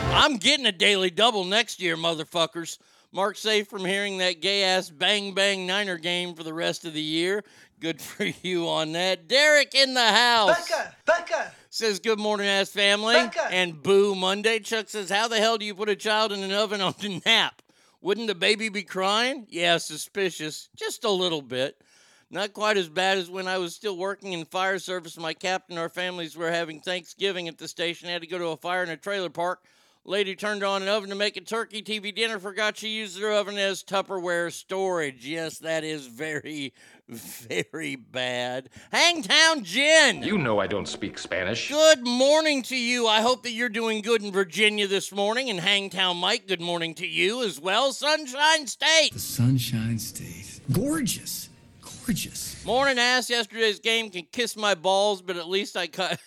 I'm 0.10 0.38
getting 0.38 0.65
a 0.65 0.72
daily 0.72 1.10
double 1.10 1.46
next 1.46 1.80
year, 1.82 1.96
motherfuckers. 1.96 2.80
Mark 3.12 3.38
safe 3.38 3.67
from 3.67 3.86
hearing 3.86 4.17
that 4.17 4.41
gay 4.41 4.63
ass 4.63 4.89
bang 4.89 5.34
bang 5.34 5.65
Niner 5.65 5.98
game 5.98 6.34
for 6.34 6.43
the 6.43 6.54
rest 6.54 6.86
of 6.86 6.93
the 6.93 7.02
year. 7.02 7.43
Good 7.80 8.02
for 8.02 8.26
you 8.41 8.67
on 8.67 8.91
that. 8.93 9.28
Derek 9.28 9.76
in 9.76 9.93
the 9.93 10.08
house. 10.12 10.70
Becca, 10.70 10.96
Becca. 11.06 11.52
Says 11.70 12.00
good 12.00 12.20
morning, 12.20 12.48
ass 12.48 12.70
family. 12.70 13.13
Becca. 13.13 13.48
And 13.52 13.82
boo 13.82 14.15
Monday. 14.15 14.60
Chuck 14.60 14.89
says, 14.89 15.10
How 15.10 15.28
the 15.28 15.38
hell 15.38 15.58
do 15.58 15.65
you 15.65 15.76
put 15.76 15.89
a 15.89 15.96
child 15.96 16.32
in 16.32 16.43
an 16.43 16.52
oven 16.52 16.82
on 16.82 16.96
the 17.00 17.22
nap? 17.26 17.62
Wouldn't 18.02 18.28
the 18.28 18.36
baby 18.36 18.70
be 18.70 18.84
crying? 18.84 19.48
Yeah, 19.50 19.78
suspicious. 19.78 20.70
Just 20.76 21.04
a 21.04 21.10
little 21.10 21.41
bit. 21.41 21.82
Not 22.30 22.54
quite 22.54 22.78
as 22.78 22.89
bad 22.89 23.17
as 23.17 23.30
when 23.30 23.48
I 23.48 23.58
was 23.58 23.74
still 23.74 23.98
working 23.98 24.34
in 24.34 24.46
fire 24.46 24.80
service. 24.80 25.17
My 25.17 25.34
captain, 25.34 25.78
and 25.78 25.82
our 25.82 25.89
families 25.89 26.36
were 26.36 26.52
having 26.52 26.82
Thanksgiving 26.82 27.48
at 27.48 27.58
the 27.58 27.67
station. 27.67 28.10
I 28.10 28.12
had 28.12 28.22
to 28.22 28.28
go 28.28 28.38
to 28.38 28.48
a 28.48 28.58
fire 28.58 28.84
in 28.84 28.89
a 28.89 28.98
trailer 28.98 29.30
park. 29.30 29.63
Lady 30.08 30.38
turned 30.38 30.63
on 30.63 30.82
an 30.82 30.88
oven 30.88 31.10
to 31.10 31.15
make 31.15 31.36
a 31.36 31.41
turkey 31.41 31.82
TV 31.82 32.15
dinner. 32.15 32.39
Forgot 32.39 32.78
she 32.78 32.88
used 32.88 33.20
her 33.20 33.30
oven 33.30 33.58
as 33.58 33.84
Tupperware 33.84 34.50
storage. 34.54 35.26
Yes, 35.26 35.58
that 35.60 35.84
is 35.84 36.08
very, 36.08 36.74
very 37.10 37.98
bad. 37.98 38.70
Hangtown 38.93 39.65
Jen. 39.65 40.24
You 40.24 40.38
know 40.38 40.60
I 40.60 40.67
don't 40.67 40.88
speak 40.88 41.20
Spanish. 41.20 41.67
Good 41.70 42.08
morning 42.08 42.63
to 42.63 42.78
you. 42.78 43.06
I 43.06 43.20
hope 43.20 43.43
that 43.43 43.52
you're 43.52 43.67
doing 43.67 44.02
good 44.02 44.24
in 44.24 44.32
Virginia 44.32 44.88
this 44.88 45.12
morning. 45.12 45.50
And 45.50 45.60
Hangtown 45.60 46.15
Mike, 46.15 46.48
good 46.48 46.62
morning 46.62 46.93
to 46.96 47.06
you 47.06 47.43
as 47.43 47.60
well. 47.60 47.91
Sunshine 47.91 48.65
State. 48.65 49.12
The 49.12 49.20
Sunshine 49.20 50.00
State. 50.00 50.62
Gorgeous. 50.72 51.50
Gorgeous. 51.82 52.65
Morning 52.65 52.98
ass. 52.98 53.30
Yesterday's 53.30 53.82
game 53.82 54.10
can 54.10 54.26
kiss 54.32 54.56
my 54.56 54.74
balls, 54.74 55.22
but 55.22 55.36
at 55.36 55.50
least 55.50 55.76
I 55.76 55.88
cut. 55.88 56.17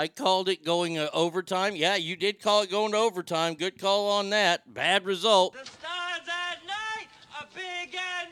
I 0.00 0.08
called 0.08 0.48
it 0.48 0.64
going 0.64 0.96
uh, 0.96 1.10
overtime. 1.12 1.76
Yeah, 1.76 1.94
you 1.96 2.16
did 2.16 2.40
call 2.40 2.62
it 2.62 2.70
going 2.70 2.92
to 2.92 2.96
overtime. 2.96 3.52
Good 3.52 3.78
call 3.78 4.08
on 4.08 4.30
that. 4.30 4.72
Bad 4.72 5.04
result. 5.04 5.52
Stars 5.52 6.26
at 6.26 6.66
night, 6.66 7.08
a 7.38 7.44
big 7.54 7.94
and 7.94 8.30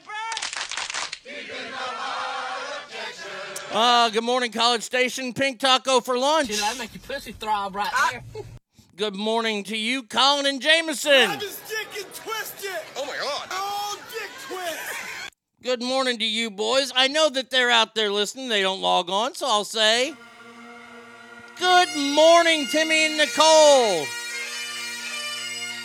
Uh, 3.71 4.09
good 4.09 4.25
morning, 4.25 4.51
College 4.51 4.83
Station. 4.83 5.35
Pink 5.35 5.61
taco 5.61 6.01
for 6.01 6.17
lunch. 6.17 6.49
Dude, 6.49 6.57
that 6.57 6.79
make 6.79 6.95
your 6.95 7.03
pussy 7.03 7.33
throb 7.33 7.77
right 7.77 7.93
there. 8.13 8.43
Good 8.97 9.15
morning 9.15 9.63
to 9.65 9.77
you, 9.77 10.05
Colin 10.05 10.47
and 10.47 10.63
Jameson. 10.63 11.39
dick 11.39 11.51
and 11.99 12.15
twist 12.15 12.65
it. 12.65 12.83
Oh 12.97 13.05
my 13.05 13.19
god. 13.19 13.49
Oh, 13.51 14.01
dick 14.11 14.31
twist. 14.47 15.21
Good 15.63 15.83
morning 15.83 16.19
to 16.19 16.25
you, 16.25 16.51
boys. 16.51 16.93
I 16.97 17.09
know 17.09 17.29
that 17.29 17.51
they're 17.51 17.71
out 17.71 17.95
there 17.95 18.11
listening. 18.11 18.49
They 18.49 18.63
don't 18.63 18.81
log 18.81 19.11
on, 19.11 19.35
so 19.35 19.47
I'll 19.47 19.65
say 19.65 20.15
good 21.59 21.97
morning, 21.97 22.67
Timmy 22.67 23.07
and 23.07 23.17
Nicole. 23.17 24.07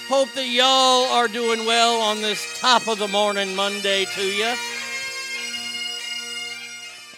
Hope 0.08 0.32
that 0.34 0.48
y'all 0.48 1.12
are 1.12 1.28
doing 1.28 1.66
well 1.66 2.02
on 2.02 2.22
this 2.22 2.60
top 2.60 2.88
of 2.88 3.00
the 3.00 3.08
morning 3.08 3.56
Monday 3.56 4.06
to 4.06 4.22
you. 4.22 4.54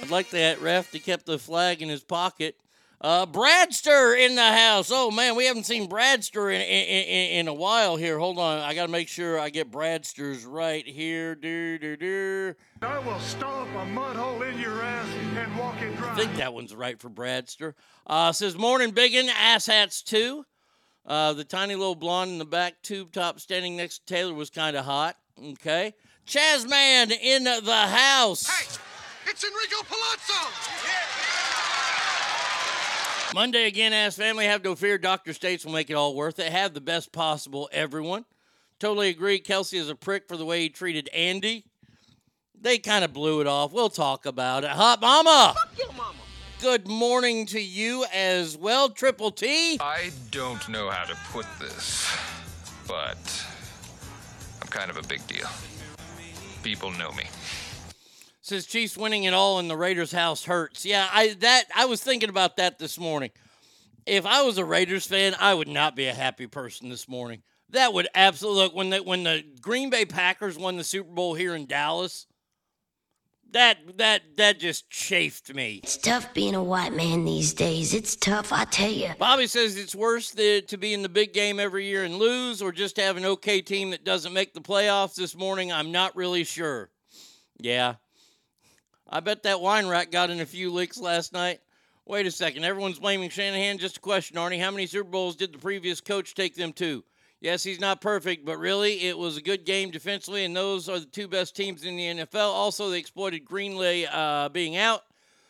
I'd 0.01 0.09
like 0.09 0.29
that 0.29 0.61
ref 0.61 0.91
to 0.91 0.99
kept 0.99 1.25
the 1.25 1.39
flag 1.39 1.81
in 1.81 1.89
his 1.89 2.03
pocket. 2.03 2.55
Uh, 3.01 3.25
Bradster 3.25 4.17
in 4.17 4.35
the 4.35 4.43
house. 4.43 4.89
Oh 4.91 5.11
man, 5.11 5.35
we 5.35 5.45
haven't 5.45 5.65
seen 5.65 5.89
Bradster 5.89 6.53
in, 6.53 6.61
in, 6.61 7.05
in, 7.05 7.31
in 7.39 7.47
a 7.47 7.53
while 7.53 7.97
here. 7.97 8.17
Hold 8.17 8.39
on, 8.39 8.59
I 8.59 8.73
gotta 8.73 8.91
make 8.91 9.09
sure 9.09 9.39
I 9.39 9.49
get 9.49 9.69
Bradsters 9.69 10.45
right 10.45 10.85
here. 10.87 11.35
Do 11.35 11.77
do 11.77 11.97
do. 11.97 12.55
I 12.81 12.99
will 12.99 13.19
stomp 13.19 13.69
a 13.75 13.85
mud 13.85 14.15
hole 14.15 14.41
in 14.43 14.57
your 14.59 14.81
ass 14.81 15.07
and 15.35 15.57
walk 15.57 15.81
it 15.81 15.95
dry. 15.97 16.13
I 16.13 16.15
think 16.15 16.35
that 16.37 16.53
one's 16.53 16.73
right 16.73 16.99
for 16.99 17.09
Bradster. 17.09 17.73
Uh, 18.07 18.31
says 18.31 18.57
morning 18.57 18.91
biggin 18.91 19.29
ass 19.29 19.65
hats 19.67 20.01
too. 20.01 20.45
Uh, 21.05 21.33
the 21.33 21.43
tiny 21.43 21.75
little 21.75 21.95
blonde 21.95 22.31
in 22.31 22.37
the 22.37 22.45
back 22.45 22.81
tube 22.81 23.11
top 23.11 23.39
standing 23.39 23.75
next 23.75 24.07
to 24.07 24.13
Taylor 24.13 24.33
was 24.33 24.49
kind 24.49 24.75
of 24.75 24.85
hot. 24.85 25.17
Okay, 25.51 25.93
Chazman 26.25 27.11
in 27.11 27.43
the 27.43 27.75
house. 27.75 28.47
Hey, 28.47 28.65
it's 29.29 29.43
Enrico 29.43 29.83
Palazzo. 29.83 31.14
Monday 33.35 33.67
again, 33.67 33.91
ask 33.91 34.17
family. 34.17 34.45
Have 34.45 34.63
no 34.63 34.75
fear. 34.75 34.97
Dr. 34.97 35.33
States 35.33 35.65
will 35.65 35.73
make 35.73 35.89
it 35.89 35.95
all 35.95 36.15
worth 36.15 36.39
it. 36.39 36.49
Have 36.53 36.73
the 36.73 36.79
best 36.79 37.11
possible, 37.11 37.67
everyone. 37.73 38.23
Totally 38.79 39.09
agree. 39.09 39.41
Kelce 39.41 39.77
is 39.77 39.89
a 39.89 39.95
prick 39.95 40.29
for 40.29 40.37
the 40.37 40.45
way 40.45 40.61
he 40.61 40.69
treated 40.69 41.09
Andy. 41.13 41.65
They 42.57 42.77
kind 42.77 43.03
of 43.03 43.11
blew 43.11 43.41
it 43.41 43.47
off. 43.47 43.73
We'll 43.73 43.89
talk 43.89 44.25
about 44.25 44.63
it. 44.63 44.69
Hot 44.69 45.01
Mama. 45.01 45.53
Fuck 45.53 45.77
your 45.77 45.91
mama. 45.97 46.17
Good 46.61 46.87
morning 46.87 47.45
to 47.47 47.59
you 47.59 48.05
as 48.13 48.55
well, 48.55 48.87
Triple 48.87 49.31
T. 49.31 49.79
I 49.81 50.11
don't 50.31 50.69
know 50.69 50.89
how 50.89 51.03
to 51.03 51.17
put 51.33 51.45
this, 51.59 52.09
but 52.87 53.45
I'm 54.61 54.69
kind 54.69 54.89
of 54.89 54.95
a 54.95 55.03
big 55.09 55.27
deal. 55.27 55.49
people 56.63 56.89
know 56.91 57.11
me. 57.11 57.25
Says 58.45 58.67
Chiefs 58.67 58.95
winning 58.95 59.23
it 59.23 59.33
all 59.33 59.57
in 59.57 59.67
the 59.67 59.75
Raiders' 59.75 60.11
house 60.11 60.45
hurts. 60.45 60.85
Yeah, 60.85 61.09
I 61.11 61.33
that 61.39 61.63
I 61.75 61.85
was 61.85 62.03
thinking 62.03 62.29
about 62.29 62.57
that 62.57 62.77
this 62.77 62.99
morning. 62.99 63.31
If 64.05 64.27
I 64.27 64.43
was 64.43 64.59
a 64.59 64.63
Raiders 64.63 65.07
fan, 65.07 65.35
I 65.39 65.55
would 65.55 65.67
not 65.67 65.95
be 65.95 66.05
a 66.05 66.13
happy 66.13 66.45
person 66.45 66.89
this 66.89 67.09
morning. 67.09 67.41
That 67.71 67.91
would 67.91 68.07
absolutely 68.13 68.61
look 68.61 68.75
when 68.75 68.91
the 68.91 68.97
when 69.01 69.23
the 69.23 69.43
Green 69.61 69.89
Bay 69.89 70.05
Packers 70.05 70.59
won 70.59 70.77
the 70.77 70.83
Super 70.83 71.09
Bowl 71.09 71.33
here 71.33 71.55
in 71.55 71.65
Dallas. 71.65 72.27
That 73.49 73.97
that 73.97 74.21
that 74.37 74.59
just 74.59 74.91
chafed 74.91 75.51
me. 75.51 75.79
It's 75.81 75.97
tough 75.97 76.31
being 76.35 76.53
a 76.53 76.63
white 76.63 76.93
man 76.93 77.25
these 77.25 77.51
days. 77.51 77.95
It's 77.95 78.15
tough, 78.15 78.53
I 78.53 78.65
tell 78.65 78.91
you. 78.91 79.09
Bobby 79.17 79.47
says 79.47 79.75
it's 79.75 79.95
worse 79.95 80.29
the, 80.29 80.61
to 80.67 80.77
be 80.77 80.93
in 80.93 81.01
the 81.01 81.09
big 81.09 81.33
game 81.33 81.59
every 81.59 81.87
year 81.87 82.03
and 82.03 82.19
lose, 82.19 82.61
or 82.61 82.71
just 82.71 82.97
have 82.97 83.17
an 83.17 83.25
okay 83.25 83.61
team 83.61 83.89
that 83.89 84.05
doesn't 84.05 84.33
make 84.33 84.53
the 84.53 84.61
playoffs 84.61 85.15
this 85.15 85.35
morning. 85.35 85.73
I'm 85.73 85.91
not 85.91 86.15
really 86.15 86.43
sure. 86.43 86.91
Yeah, 87.57 87.95
I 89.15 89.21
bet 89.21 89.43
that 89.43 89.61
wine 89.61 89.87
rack 89.87 90.11
got 90.11 90.29
in 90.29 90.41
a 90.41 90.45
few 90.45 90.69
licks 90.69 90.97
last 90.97 91.31
night. 91.31 91.61
Wait 92.05 92.25
a 92.25 92.31
second. 92.31 92.65
Everyone's 92.65 92.99
blaming 92.99 93.29
Shanahan. 93.29 93.77
Just 93.77 93.95
a 93.95 94.01
question, 94.01 94.35
Arnie. 94.35 94.59
How 94.59 94.71
many 94.71 94.87
Super 94.87 95.09
Bowls 95.09 95.37
did 95.37 95.53
the 95.53 95.57
previous 95.57 96.01
coach 96.01 96.35
take 96.35 96.53
them 96.53 96.73
to? 96.73 97.01
Yes, 97.39 97.63
he's 97.63 97.79
not 97.79 98.01
perfect, 98.01 98.43
but 98.43 98.57
really, 98.57 99.03
it 99.03 99.17
was 99.17 99.37
a 99.37 99.41
good 99.41 99.63
game 99.63 99.89
defensively, 99.89 100.43
and 100.43 100.53
those 100.53 100.89
are 100.89 100.99
the 100.99 101.05
two 101.05 101.29
best 101.29 101.55
teams 101.55 101.85
in 101.85 101.95
the 101.95 102.03
NFL. 102.03 102.51
Also, 102.51 102.89
they 102.89 102.99
exploited 102.99 103.45
Greenlaw 103.45 104.03
uh, 104.11 104.49
being 104.49 104.75
out. 104.75 105.03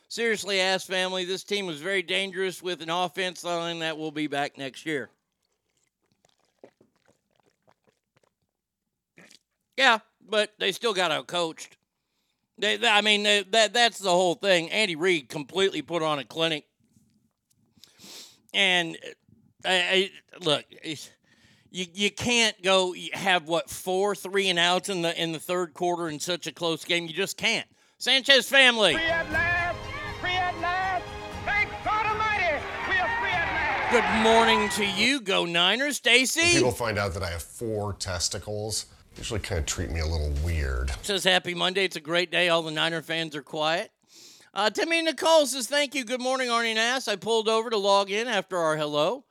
Seriously, 0.10 0.62
ass 0.62 0.86
family, 0.86 1.26
this 1.26 1.44
team 1.44 1.66
was 1.66 1.82
very 1.82 2.04
dangerous 2.04 2.62
with 2.62 2.84
an 2.84 2.92
offense 2.92 3.44
line 3.44 3.80
that 3.80 3.98
will 3.98 4.12
be 4.12 4.28
back 4.28 4.60
next 4.60 4.86
year. 4.86 5.10
Yeah, 9.76 9.98
but 10.30 10.54
they 10.60 10.72
still 10.72 10.94
got 10.94 11.10
out 11.10 11.26
coached. 11.26 11.78
They, 12.58 12.80
I 12.88 13.02
mean, 13.02 13.24
they, 13.24 13.44
that 13.52 13.74
that's 13.74 14.00
the 14.00 14.12
whole 14.12 14.36
thing. 14.36 14.72
Andy 14.72 14.96
Reid 14.96 15.28
completely 15.30 15.82
put 15.82 16.02
on 16.02 16.20
a 16.20 16.24
clinic, 16.24 16.66
and 18.54 18.98
uh, 19.66 19.70
I, 19.70 20.10
I 20.34 20.40
look. 20.42 20.64
You, 21.72 21.86
you 21.94 22.10
can't 22.10 22.56
go 22.64 22.96
have 23.12 23.50
what 23.50 23.70
four 23.70 24.16
three 24.16 24.48
and 24.48 24.58
outs 24.58 24.88
in 24.88 25.02
the 25.02 25.22
in 25.22 25.34
the 25.34 25.40
third 25.40 25.74
quarter 25.74 26.08
in 26.08 26.22
such 26.22 26.48
a 26.48 26.54
close 26.54 26.86
game. 26.86 27.08
You 27.08 27.14
just 27.14 27.36
can't. 27.36 27.68
Sanchez 27.98 28.48
family. 28.48 28.94
Free 28.94 29.04
at 29.04 29.30
last! 29.32 29.78
Free 30.22 30.32
at 30.32 30.58
last! 30.62 31.04
Thank 31.44 31.70
God 31.84 32.06
Almighty! 32.06 32.64
We 32.90 32.98
are 32.98 33.20
free 33.20 33.30
at 33.30 33.92
last! 33.92 33.92
Good 33.92 34.24
morning 34.24 34.70
to 34.70 34.86
you, 34.86 35.20
Go 35.20 35.44
Niners, 35.44 35.98
Stacy. 35.98 36.54
People 36.54 36.72
find 36.72 36.98
out 36.98 37.14
that 37.16 37.24
I 37.24 37.30
have 37.32 37.44
four 37.44 37.94
testicles. 37.94 38.86
Usually, 39.18 39.40
kind 39.40 39.60
of 39.60 39.66
treat 39.66 39.92
me 39.92 40.00
a 40.02 40.06
little 40.06 40.34
weird. 40.44 40.92
Says 41.02 41.24
happy 41.24 41.54
Monday. 41.54 41.86
It's 41.86 41.96
a 41.96 42.02
great 42.02 42.32
day. 42.32 42.50
All 42.50 42.62
the 42.62 42.72
Niner 42.72 43.02
fans 43.02 43.36
are 43.36 43.42
quiet. 43.42 43.92
Uh, 44.54 44.70
Timmy 44.70 45.02
Nicole 45.02 45.46
says 45.46 45.68
thank 45.68 45.96
you. 45.96 46.06
Good 46.06 46.22
morning, 46.22 46.50
Arnie 46.50 46.76
Nass. 46.76 47.08
I 47.08 47.16
pulled 47.16 47.50
over 47.50 47.70
to 47.70 47.78
log 47.78 48.10
in 48.12 48.28
after 48.28 48.58
our 48.58 48.78
hello. 48.78 49.26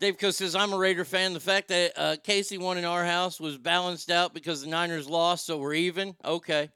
Dave 0.00 0.18
Co 0.18 0.30
says 0.30 0.54
I'm 0.54 0.72
a 0.72 0.78
Raider 0.78 1.04
fan. 1.04 1.32
The 1.32 1.40
fact 1.40 1.68
that 1.68 1.92
uh, 1.96 2.16
KC 2.24 2.58
won 2.60 2.78
in 2.78 2.84
our 2.84 3.04
house 3.04 3.40
was 3.40 3.58
balanced 3.58 4.10
out 4.10 4.32
because 4.32 4.62
the 4.62 4.68
Niners 4.68 5.08
lost, 5.08 5.46
so 5.46 5.58
we're 5.58 5.74
even. 5.74 6.14
Okay. 6.24 6.70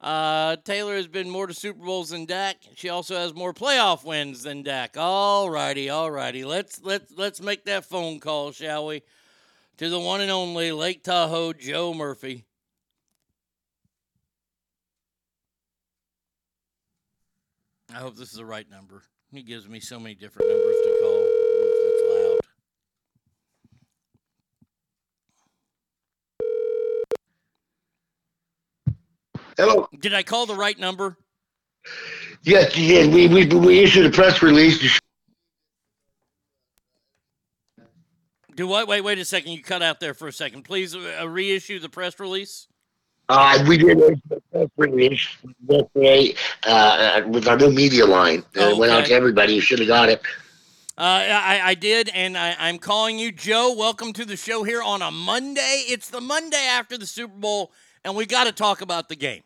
Uh, 0.00 0.56
Taylor 0.64 0.96
has 0.96 1.06
been 1.06 1.28
more 1.28 1.46
to 1.46 1.54
Super 1.54 1.84
Bowls 1.84 2.10
than 2.10 2.24
Dak. 2.24 2.56
She 2.74 2.88
also 2.88 3.16
has 3.16 3.34
more 3.34 3.52
playoff 3.52 4.02
wins 4.04 4.42
than 4.42 4.62
Dak. 4.62 4.96
All 4.96 5.50
righty, 5.50 5.90
all 5.90 6.10
righty. 6.10 6.44
Let's 6.44 6.80
let's 6.82 7.12
let's 7.16 7.40
make 7.40 7.64
that 7.66 7.84
phone 7.84 8.18
call, 8.18 8.50
shall 8.50 8.86
we? 8.86 9.02
To 9.80 9.88
the 9.88 9.98
one 9.98 10.20
and 10.20 10.30
only 10.30 10.72
Lake 10.72 11.02
Tahoe 11.02 11.54
Joe 11.54 11.94
Murphy. 11.94 12.44
I 17.90 17.96
hope 17.96 18.14
this 18.14 18.28
is 18.28 18.36
the 18.36 18.44
right 18.44 18.68
number. 18.70 19.02
He 19.32 19.42
gives 19.42 19.66
me 19.66 19.80
so 19.80 19.98
many 19.98 20.14
different 20.14 20.50
numbers 20.50 20.76
to 20.84 20.98
call. 21.00 21.26
That's 21.86 22.02
loud. 28.86 29.46
Hello. 29.56 29.88
Did 29.98 30.12
I 30.12 30.22
call 30.22 30.44
the 30.44 30.56
right 30.56 30.78
number? 30.78 31.16
Yes, 32.42 32.76
you 32.76 32.86
did. 32.86 33.14
We, 33.14 33.28
we, 33.28 33.46
we 33.46 33.78
issued 33.78 34.04
a 34.04 34.10
press 34.10 34.42
release. 34.42 34.99
Do 38.56 38.66
what? 38.66 38.88
Wait, 38.88 39.00
wait 39.02 39.18
a 39.18 39.24
second. 39.24 39.52
You 39.52 39.62
cut 39.62 39.82
out 39.82 40.00
there 40.00 40.14
for 40.14 40.28
a 40.28 40.32
second. 40.32 40.62
Please 40.62 40.94
uh, 40.94 41.28
reissue 41.28 41.78
the 41.78 41.88
press 41.88 42.18
release. 42.20 42.66
Uh, 43.28 43.64
we 43.68 43.78
did 43.78 43.98
a 44.00 44.40
press 44.52 44.68
release 44.76 45.28
yesterday 45.68 46.34
uh, 46.64 47.22
with 47.28 47.46
our 47.46 47.56
new 47.56 47.70
media 47.70 48.04
line. 48.04 48.42
Uh, 48.56 48.70
It 48.70 48.76
went 48.76 48.92
out 48.92 49.06
to 49.06 49.12
everybody. 49.12 49.54
You 49.54 49.60
should 49.60 49.78
have 49.78 49.88
got 49.88 50.08
it. 50.08 50.20
Uh, 50.98 51.02
I, 51.02 51.60
I 51.64 51.74
did, 51.74 52.10
and 52.12 52.36
I, 52.36 52.56
I'm 52.58 52.78
calling 52.78 53.18
you, 53.18 53.32
Joe. 53.32 53.74
Welcome 53.74 54.12
to 54.14 54.24
the 54.24 54.36
show 54.36 54.64
here 54.64 54.82
on 54.82 55.00
a 55.00 55.10
Monday. 55.10 55.84
It's 55.88 56.10
the 56.10 56.20
Monday 56.20 56.66
after 56.68 56.98
the 56.98 57.06
Super 57.06 57.36
Bowl, 57.36 57.72
and 58.04 58.14
we 58.16 58.26
got 58.26 58.44
to 58.44 58.52
talk 58.52 58.82
about 58.82 59.08
the 59.08 59.16
game. 59.16 59.42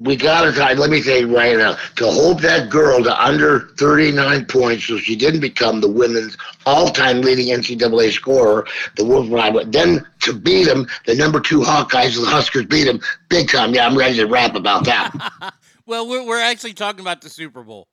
We 0.00 0.14
got 0.14 0.42
to 0.44 0.52
try. 0.52 0.74
Let 0.74 0.90
me 0.90 1.02
say 1.02 1.24
right 1.24 1.56
now 1.56 1.76
to 1.96 2.06
hold 2.06 2.40
that 2.42 2.70
girl 2.70 3.02
to 3.02 3.20
under 3.24 3.70
39 3.78 4.44
points 4.46 4.84
so 4.84 4.96
she 4.98 5.16
didn't 5.16 5.40
become 5.40 5.80
the 5.80 5.90
women's 5.90 6.36
all 6.66 6.88
time 6.90 7.20
leading 7.20 7.48
NCAA 7.48 8.12
scorer, 8.12 8.64
the 8.96 9.04
Wolverine. 9.04 9.52
But 9.52 9.72
then 9.72 10.06
to 10.20 10.32
beat 10.32 10.64
them, 10.64 10.86
the 11.06 11.16
number 11.16 11.40
two 11.40 11.60
Hawkeyes, 11.60 12.14
the 12.14 12.26
Huskers 12.26 12.66
beat 12.66 12.84
them 12.84 13.00
big 13.28 13.48
time. 13.50 13.74
Yeah, 13.74 13.86
I'm 13.86 13.98
ready 13.98 14.14
to 14.18 14.26
rap 14.26 14.54
about 14.54 14.84
that. 14.84 15.12
Well, 15.86 16.06
we're, 16.06 16.22
we're 16.26 16.38
actually 16.42 16.74
talking 16.74 17.00
about 17.00 17.22
the 17.22 17.30
Super 17.30 17.62
Bowl. 17.62 17.88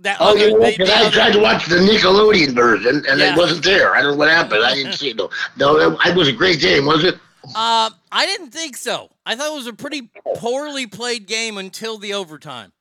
That 0.00 0.18
Oh, 0.20 0.32
other- 0.32 0.38
you 0.40 0.50
know, 0.58 0.66
the- 0.66 0.76
'cause 0.76 0.90
I 0.90 1.00
other- 1.06 1.10
tried 1.10 1.32
to 1.32 1.38
watch 1.38 1.64
the 1.64 1.76
Nickelodeon 1.76 2.54
version 2.54 3.02
and 3.08 3.18
Yeah. 3.18 3.32
it 3.32 3.38
wasn't 3.38 3.64
there. 3.64 3.94
I 3.96 4.02
don't 4.02 4.10
know 4.12 4.16
what 4.18 4.28
happened. 4.28 4.62
I 4.62 4.74
didn't 4.74 4.92
see 4.92 5.08
it. 5.08 5.16
No, 5.16 5.30
no 5.56 5.78
it, 5.78 5.98
it 6.08 6.14
was 6.14 6.28
a 6.28 6.32
great 6.32 6.60
game, 6.60 6.84
was 6.84 7.02
it? 7.02 7.18
Uh, 7.54 7.90
I 8.10 8.26
didn't 8.26 8.50
think 8.50 8.76
so. 8.76 9.10
I 9.24 9.34
thought 9.34 9.52
it 9.52 9.56
was 9.56 9.66
a 9.66 9.72
pretty 9.72 10.10
poorly 10.36 10.86
played 10.86 11.26
game 11.26 11.58
until 11.58 11.98
the 11.98 12.14
overtime. 12.14 12.72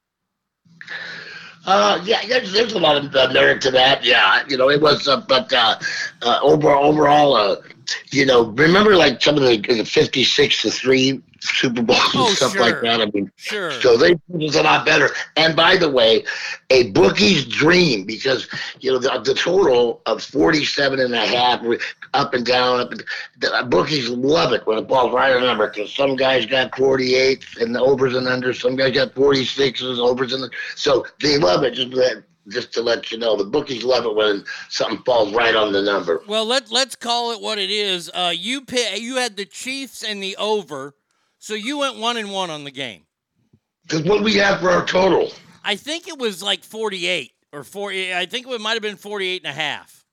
Uh, 1.66 2.00
yeah, 2.06 2.24
there's, 2.28 2.54
there's 2.54 2.74
a 2.74 2.80
lot 2.80 2.96
of 2.96 3.16
uh, 3.16 3.30
merit 3.34 3.62
to 3.62 3.72
that. 3.72 4.04
Yeah, 4.04 4.44
you 4.48 4.58
know, 4.58 4.70
it 4.70 4.82
was, 4.82 5.08
uh, 5.08 5.22
but 5.28 5.52
uh, 5.52 5.80
uh, 6.22 6.40
overall, 6.44 6.86
overall, 6.86 7.36
uh, 7.36 7.56
you 8.12 8.26
know, 8.26 8.46
remember 8.46 8.96
like 8.96 9.22
some 9.22 9.36
of 9.36 9.44
the, 9.44 9.58
the 9.58 9.84
56 9.86 10.62
to 10.62 10.70
3 10.70 11.22
Super 11.48 11.82
Bowls 11.82 12.00
and 12.14 12.24
Oh, 12.24 12.30
stuff 12.30 12.56
like 12.58 12.82
that? 12.82 13.02
I 13.02 13.06
mean, 13.06 13.32
Sure. 13.38 13.72
so 13.82 13.98
they 13.98 14.20
was 14.28 14.56
a 14.56 14.64
lot 14.64 14.86
better. 14.86 15.10
And 15.36 15.56
by 15.56 15.78
the 15.78 15.90
way, 15.90 16.24
a 16.70 16.92
bookie's 16.92 17.46
dream 17.46 18.06
because 18.06 18.48
you 18.80 18.92
know 18.92 18.98
the, 19.00 19.20
the 19.24 19.34
total 19.34 20.02
of 20.06 20.24
47 20.24 21.00
and 21.00 21.14
a 21.14 21.26
half 21.26 21.62
up 22.14 22.34
and 22.34 22.46
down. 22.46 22.80
Up 22.80 22.92
and, 22.92 23.04
the 23.40 23.66
bookies 23.70 24.10
love 24.10 24.54
it 24.54 24.66
when 24.66 24.78
it 24.78 24.88
falls 24.88 25.14
right 25.14 25.34
on 25.34 25.42
the 25.42 25.48
number 25.48 25.68
because 25.70 25.94
some 25.94 26.16
guys 26.16 26.46
got 26.46 26.76
48 26.76 27.46
and 27.60 27.76
the 27.76 27.80
overs 27.82 28.16
and 28.16 28.28
unders. 28.28 28.62
Some 28.62 28.76
guys 28.76 28.94
got 28.94 29.14
46s, 29.14 30.00
overs 30.00 30.34
and 30.34 30.52
so 30.76 31.06
they 31.22 31.38
love 31.38 31.64
it. 31.64 31.74
Just 31.74 31.94
let, 31.94 32.24
just 32.50 32.74
to 32.74 32.82
let 32.82 33.12
you 33.12 33.18
know, 33.18 33.36
the 33.36 33.44
bookies 33.44 33.84
love 33.84 34.06
it 34.06 34.16
when 34.16 34.44
something 34.70 35.02
falls 35.04 35.34
right 35.34 35.56
on 35.56 35.74
the 35.74 35.82
number. 35.82 36.22
Well, 36.28 36.46
let 36.46 36.72
let's 36.72 36.96
call 36.96 37.32
it 37.32 37.42
what 37.42 37.58
it 37.58 37.70
is. 37.70 38.10
Uh, 38.14 38.34
you 38.36 38.62
pay, 38.62 38.98
you 38.98 39.18
had 39.18 39.36
the 39.38 39.46
Chiefs 39.46 40.04
and 40.04 40.22
the 40.22 40.36
over, 40.38 40.96
so 41.46 41.54
you 41.54 41.78
went 41.78 41.98
one 41.98 42.18
and 42.18 42.32
one 42.32 42.50
on 42.50 42.64
the 42.64 42.72
game. 42.72 43.04
Because 43.84 44.02
what 44.02 44.24
we 44.24 44.34
have 44.38 44.62
for 44.62 44.72
our 44.72 44.84
total. 44.84 45.32
I 45.64 45.76
think 45.76 46.08
it 46.08 46.18
was 46.18 46.42
like 46.42 46.64
forty-eight 46.64 47.34
or 47.54 47.64
forty. 47.64 48.12
I 48.12 48.26
think 48.26 48.48
it 48.48 48.62
might 48.62 48.74
have 48.74 48.82
been 48.82 48.96
48 48.96 49.44
and 49.44 49.52
a 49.52 49.54
half. 49.54 50.04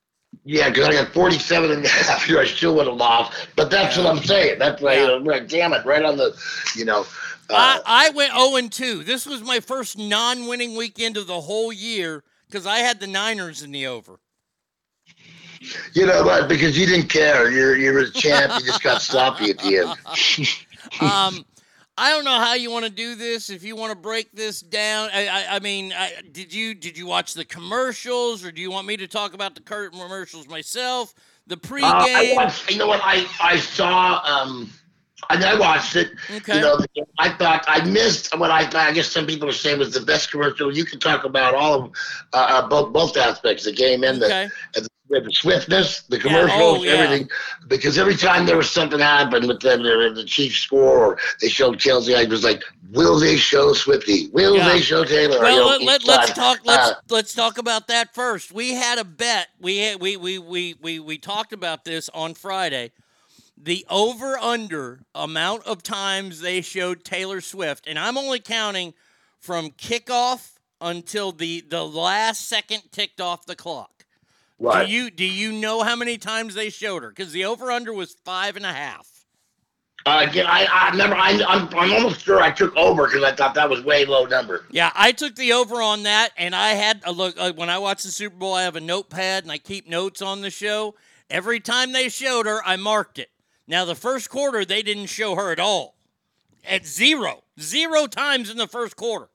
Yeah, 0.45 0.69
because 0.69 0.87
I 0.87 0.93
got 0.93 1.11
47 1.11 1.71
and 1.71 1.83
a 1.83 1.87
half 1.87 2.25
here. 2.25 2.37
I 2.37 2.45
still 2.45 2.75
would 2.75 2.85
have 2.85 2.97
lost. 2.97 3.47
But 3.55 3.71
that's 3.71 3.97
what 3.97 4.05
I'm 4.05 4.21
saying. 4.23 4.59
That's 4.59 4.79
why, 4.79 4.95
you 4.95 5.07
know, 5.07 5.23
right, 5.23 5.47
damn 5.47 5.73
it, 5.73 5.85
right 5.85 6.03
on 6.03 6.17
the, 6.17 6.35
you 6.75 6.85
know. 6.85 7.01
Uh, 7.49 7.53
I, 7.55 7.81
I 7.85 8.09
went 8.11 8.33
0 8.33 8.55
and 8.57 8.71
2. 8.71 9.03
This 9.03 9.25
was 9.25 9.41
my 9.41 9.59
first 9.59 9.97
non 9.97 10.47
winning 10.47 10.75
weekend 10.75 11.17
of 11.17 11.27
the 11.27 11.41
whole 11.41 11.73
year 11.73 12.23
because 12.47 12.67
I 12.67 12.79
had 12.79 12.99
the 12.99 13.07
Niners 13.07 13.63
in 13.63 13.71
the 13.71 13.87
over. 13.87 14.19
you 15.93 16.05
know 16.05 16.23
what? 16.23 16.47
Because 16.47 16.77
you 16.77 16.85
didn't 16.85 17.09
care. 17.09 17.49
You're 17.49 17.75
you're 17.75 17.99
a 17.99 18.11
champ. 18.11 18.53
You 18.59 18.65
just 18.65 18.83
got 18.83 19.01
sloppy 19.01 19.49
at 19.51 19.59
the 19.59 19.77
end. 19.77 20.57
Um, 21.01 21.45
I 21.97 22.09
don't 22.11 22.23
know 22.25 22.39
how 22.39 22.55
you 22.55 22.71
want 22.71 22.85
to 22.85 22.91
do 22.91 23.15
this. 23.15 23.49
If 23.49 23.63
you 23.63 23.75
want 23.75 23.91
to 23.91 23.97
break 23.97 24.31
this 24.31 24.61
down, 24.61 25.09
I, 25.13 25.27
I, 25.27 25.55
I 25.55 25.59
mean, 25.59 25.93
I, 25.93 26.13
did 26.31 26.53
you 26.53 26.73
did 26.73 26.97
you 26.97 27.05
watch 27.05 27.33
the 27.33 27.45
commercials, 27.45 28.43
or 28.43 28.51
do 28.51 28.61
you 28.61 28.71
want 28.71 28.87
me 28.87 28.97
to 28.97 29.07
talk 29.07 29.33
about 29.33 29.53
the 29.55 29.61
curtain 29.61 29.99
commercials 29.99 30.47
myself? 30.47 31.13
The 31.45 31.55
Uh, 31.55 31.59
I 31.59 32.25
pregame. 32.31 32.35
watched, 32.35 32.71
you 32.71 32.77
know 32.77 32.87
what? 32.87 33.01
I 33.03 33.27
I 33.39 33.57
saw 33.57 34.21
um 34.25 34.71
And 35.29 35.43
I 35.43 35.57
watched 35.57 35.95
it. 35.95 36.11
Okay. 36.31 36.55
You 36.55 36.61
know, 36.61 36.79
I 37.19 37.29
thought 37.29 37.63
I 37.67 37.83
missed 37.85 38.37
what 38.37 38.51
I. 38.51 38.69
I 38.73 38.91
guess 38.93 39.09
some 39.09 39.25
people 39.25 39.47
are 39.49 39.53
saying 39.53 39.79
was 39.79 39.93
the 39.93 40.01
best 40.01 40.31
commercial. 40.31 40.75
You 40.75 40.85
can 40.85 40.99
talk 40.99 41.23
about 41.23 41.55
all 41.55 41.73
of 41.85 41.91
uh, 42.33 42.37
uh, 42.63 42.67
both 42.67 42.93
both 42.93 43.17
aspects, 43.17 43.63
the 43.65 43.71
game 43.71 44.03
and 44.03 44.21
Okay. 44.21 44.49
the, 44.73 44.79
and 44.79 44.85
the, 44.85 44.89
swiftness, 45.31 46.03
the 46.03 46.17
Yeah, 46.17 46.21
commercials, 46.23 46.79
oh, 46.79 46.83
yeah. 46.83 46.91
everything. 46.93 47.29
Because 47.67 47.97
every 47.97 48.15
time 48.15 48.45
there 48.45 48.57
was 48.57 48.69
something 48.69 48.99
happen 48.99 49.47
with 49.47 49.59
them, 49.59 49.83
the, 49.83 50.11
the 50.15 50.23
Chiefs 50.25 50.57
score 50.57 50.97
or 50.97 51.17
they 51.41 51.49
showed 51.49 51.77
Kelce, 51.77 52.15
I 52.15 52.27
was 52.27 52.43
like, 52.43 52.63
will 52.91 53.19
they 53.19 53.35
show 53.35 53.73
Swifty? 53.73 54.29
Will 54.29 54.55
Yeah. 54.55 54.69
they 54.69 54.81
show 54.81 55.03
Taylor? 55.03 55.39
Well, 55.39 55.83
let, 55.83 56.07
us 56.07 56.31
talk. 56.33 56.59
Let's 56.65 56.91
uh, 56.91 56.93
let's 57.09 57.33
talk 57.33 57.57
about 57.57 57.87
that 57.87 58.13
first. 58.15 58.51
We 58.51 58.73
had 58.73 58.97
a 58.97 59.03
bet. 59.03 59.49
We 59.59 59.77
had, 59.79 60.01
we, 60.01 60.17
we 60.17 60.39
we 60.39 60.75
we 60.81 60.99
we 60.99 61.17
talked 61.17 61.53
about 61.53 61.85
this 61.85 62.09
on 62.09 62.33
Friday. 62.33 62.91
The 63.55 63.85
over 63.89 64.37
under 64.37 65.01
amount 65.13 65.65
of 65.65 65.83
times 65.83 66.41
they 66.41 66.61
showed 66.61 67.03
Taylor 67.03 67.39
Swift, 67.39 67.87
and 67.87 67.97
I'm 67.97 68.17
only 68.17 68.39
counting 68.39 68.93
from 69.39 69.71
kickoff 69.71 70.53
until 70.81 71.31
the 71.31 71.61
the 71.61 71.85
last 71.85 72.47
second 72.47 72.83
ticked 72.91 73.21
off 73.21 73.45
the 73.45 73.55
clock. 73.55 74.05
Right. 74.59 74.85
Do 74.87 74.91
you 74.91 75.11
do 75.11 75.25
you 75.25 75.51
know 75.51 75.83
how 75.83 75.95
many 75.95 76.17
times 76.17 76.55
they 76.55 76.69
showed 76.69 77.03
her? 77.03 77.09
Because 77.09 77.31
the 77.31 77.45
over 77.45 77.71
under 77.71 77.93
was 77.93 78.13
five 78.25 78.55
and 78.55 78.65
a 78.65 78.73
half. 78.73 79.09
Uh, 80.05 80.25
again, 80.29 80.45
I, 80.45 80.65
I 80.65 80.89
remember. 80.89 81.15
I, 81.15 81.41
I'm, 81.47 81.69
I'm 81.75 81.93
almost 81.93 82.21
sure 82.21 82.41
I 82.41 82.51
took 82.51 82.75
over 82.75 83.05
because 83.07 83.23
I 83.23 83.33
thought 83.33 83.55
that 83.55 83.69
was 83.69 83.83
way 83.85 84.03
low 84.03 84.25
number. 84.25 84.65
Yeah, 84.69 84.91
I 84.95 85.13
took 85.13 85.35
the 85.35 85.53
over 85.53 85.81
on 85.81 86.03
that, 86.03 86.31
and 86.37 86.53
I 86.53 86.69
had 86.71 87.01
a 87.05 87.11
look 87.13 87.35
uh, 87.37 87.53
when 87.53 87.69
I 87.69 87.77
watch 87.77 88.03
the 88.03 88.09
Super 88.09 88.35
Bowl. 88.35 88.53
I 88.53 88.63
have 88.63 88.75
a 88.75 88.81
notepad 88.81 89.43
and 89.43 89.51
I 89.51 89.59
keep 89.59 89.87
notes 89.87 90.21
on 90.21 90.41
the 90.41 90.49
show. 90.49 90.95
Every 91.29 91.61
time 91.61 91.93
they 91.93 92.09
showed 92.09 92.45
her, 92.45 92.61
I 92.65 92.75
marked 92.75 93.17
it. 93.17 93.29
Now 93.67 93.85
the 93.85 93.95
first 93.95 94.29
quarter, 94.29 94.65
they 94.65 94.81
didn't 94.81 95.07
show 95.07 95.35
her 95.35 95.51
at 95.51 95.59
all, 95.59 95.95
at 96.67 96.85
zero, 96.85 97.43
zero 97.59 98.07
times 98.07 98.49
in 98.49 98.57
the 98.57 98.67
first 98.67 98.95
quarter, 98.95 99.29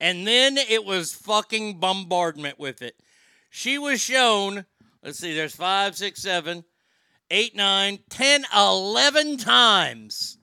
and 0.00 0.26
then 0.26 0.58
it 0.58 0.84
was 0.84 1.12
fucking 1.12 1.78
bombardment 1.78 2.58
with 2.58 2.82
it. 2.82 2.94
She 3.50 3.78
was 3.78 4.00
shown. 4.00 4.64
Let's 5.02 5.18
see. 5.18 5.34
There's 5.34 5.54
five, 5.54 5.96
six, 5.96 6.22
seven, 6.22 6.64
eight, 7.30 7.54
nine, 7.54 8.00
ten, 8.08 8.44
eleven 8.54 9.36
times. 9.36 10.38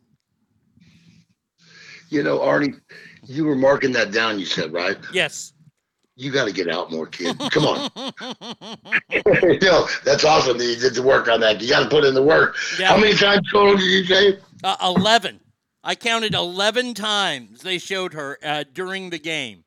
You 2.10 2.24
know, 2.24 2.40
Arnie, 2.40 2.80
you 3.26 3.44
were 3.44 3.56
marking 3.56 3.92
that 3.94 4.12
down. 4.12 4.40
You 4.40 4.46
said 4.46 4.72
right. 4.72 4.98
Yes. 5.14 5.52
You 6.20 6.32
got 6.32 6.46
to 6.46 6.52
get 6.52 6.68
out 6.68 6.92
more, 6.92 7.06
kid. 7.06 7.38
Come 7.52 7.66
on. 7.66 7.92
you 9.10 9.60
know, 9.62 9.88
that's 10.04 10.26
awesome 10.26 10.58
that 10.58 10.66
you 10.66 10.76
did 10.76 10.96
the 10.96 11.04
work 11.04 11.28
on 11.28 11.40
that. 11.42 11.62
You 11.62 11.70
got 11.70 11.84
to 11.84 11.90
put 11.90 12.04
in 12.04 12.16
the 12.16 12.24
work. 12.24 12.58
Yeah. 12.80 12.88
How 12.88 12.98
many 12.98 13.14
times 13.14 13.48
total 13.52 13.78
did 13.78 13.86
you 13.86 14.04
say? 14.04 14.40
Uh, 14.64 14.76
11. 14.82 15.40
I 15.84 15.94
counted 15.94 16.34
11 16.34 16.96
times 16.96 17.62
they 17.62 17.78
showed 17.78 18.14
her 18.14 18.40
uh, 18.44 18.64
during 18.74 19.12
the 19.12 19.20
game. 19.20 19.64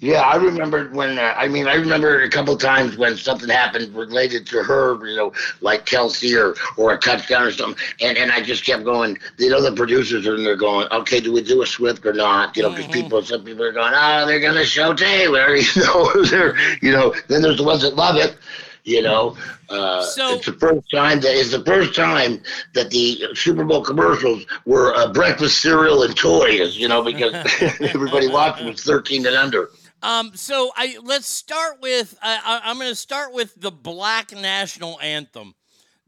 Yeah, 0.00 0.20
I 0.20 0.36
remember 0.36 0.88
when. 0.90 1.18
Uh, 1.18 1.34
I 1.36 1.48
mean, 1.48 1.66
I 1.66 1.74
remember 1.74 2.20
a 2.22 2.30
couple 2.30 2.56
times 2.56 2.96
when 2.96 3.16
something 3.16 3.48
happened 3.48 3.92
related 3.96 4.46
to 4.46 4.62
her. 4.62 4.94
You 5.04 5.16
know, 5.16 5.32
like 5.60 5.86
Kelce 5.86 6.38
or 6.38 6.54
or 6.80 6.92
a 6.94 6.98
touchdown 6.98 7.42
or 7.42 7.50
something. 7.50 7.82
And 8.00 8.16
and 8.16 8.30
I 8.30 8.40
just 8.40 8.64
kept 8.64 8.84
going. 8.84 9.18
You 9.38 9.50
know, 9.50 9.60
the 9.60 9.72
producers 9.72 10.24
are 10.28 10.36
in 10.36 10.44
there 10.44 10.54
going, 10.54 10.86
"Okay, 10.92 11.18
do 11.18 11.32
we 11.32 11.42
do 11.42 11.62
a 11.62 11.66
Swift 11.66 12.06
or 12.06 12.12
not?" 12.12 12.56
You 12.56 12.62
know, 12.62 12.70
because 12.70 12.86
people, 12.92 13.22
some 13.22 13.42
people 13.44 13.64
are 13.64 13.72
going, 13.72 13.92
"Oh, 13.92 14.24
they're 14.24 14.38
gonna 14.40 14.64
show 14.64 14.94
Taylor." 14.94 15.56
You 15.56 15.82
know, 15.82 16.22
they're 16.30 16.54
you 16.80 16.92
know. 16.92 17.12
Then 17.26 17.42
there's 17.42 17.56
the 17.56 17.64
ones 17.64 17.82
that 17.82 17.96
love 17.96 18.14
it. 18.16 18.36
You 18.84 19.02
know, 19.02 19.36
uh, 19.68 20.02
So- 20.02 20.34
it's 20.36 20.46
the 20.46 20.52
first 20.54 20.88
time 20.94 21.20
that 21.20 21.34
it's 21.38 21.50
the 21.50 21.62
first 21.64 21.94
time 21.94 22.40
that 22.74 22.88
the 22.90 23.30
Super 23.34 23.64
Bowl 23.64 23.82
commercials 23.82 24.46
were 24.64 24.94
uh, 24.94 25.12
breakfast 25.12 25.60
cereal 25.60 26.04
and 26.04 26.16
toys. 26.16 26.76
You 26.78 26.86
know, 26.88 27.02
because 27.02 27.34
everybody 27.80 28.28
watching 28.28 28.68
was 28.68 28.82
13 28.84 29.26
and 29.26 29.34
under. 29.36 29.68
Um, 30.02 30.32
so 30.34 30.70
I 30.76 30.98
let's 31.02 31.28
start 31.28 31.80
with 31.80 32.16
I 32.22 32.40
I, 32.44 32.70
I'm 32.70 32.76
going 32.78 32.88
to 32.88 32.94
start 32.94 33.32
with 33.32 33.54
the 33.60 33.70
Black 33.70 34.32
National 34.32 34.98
Anthem, 35.00 35.54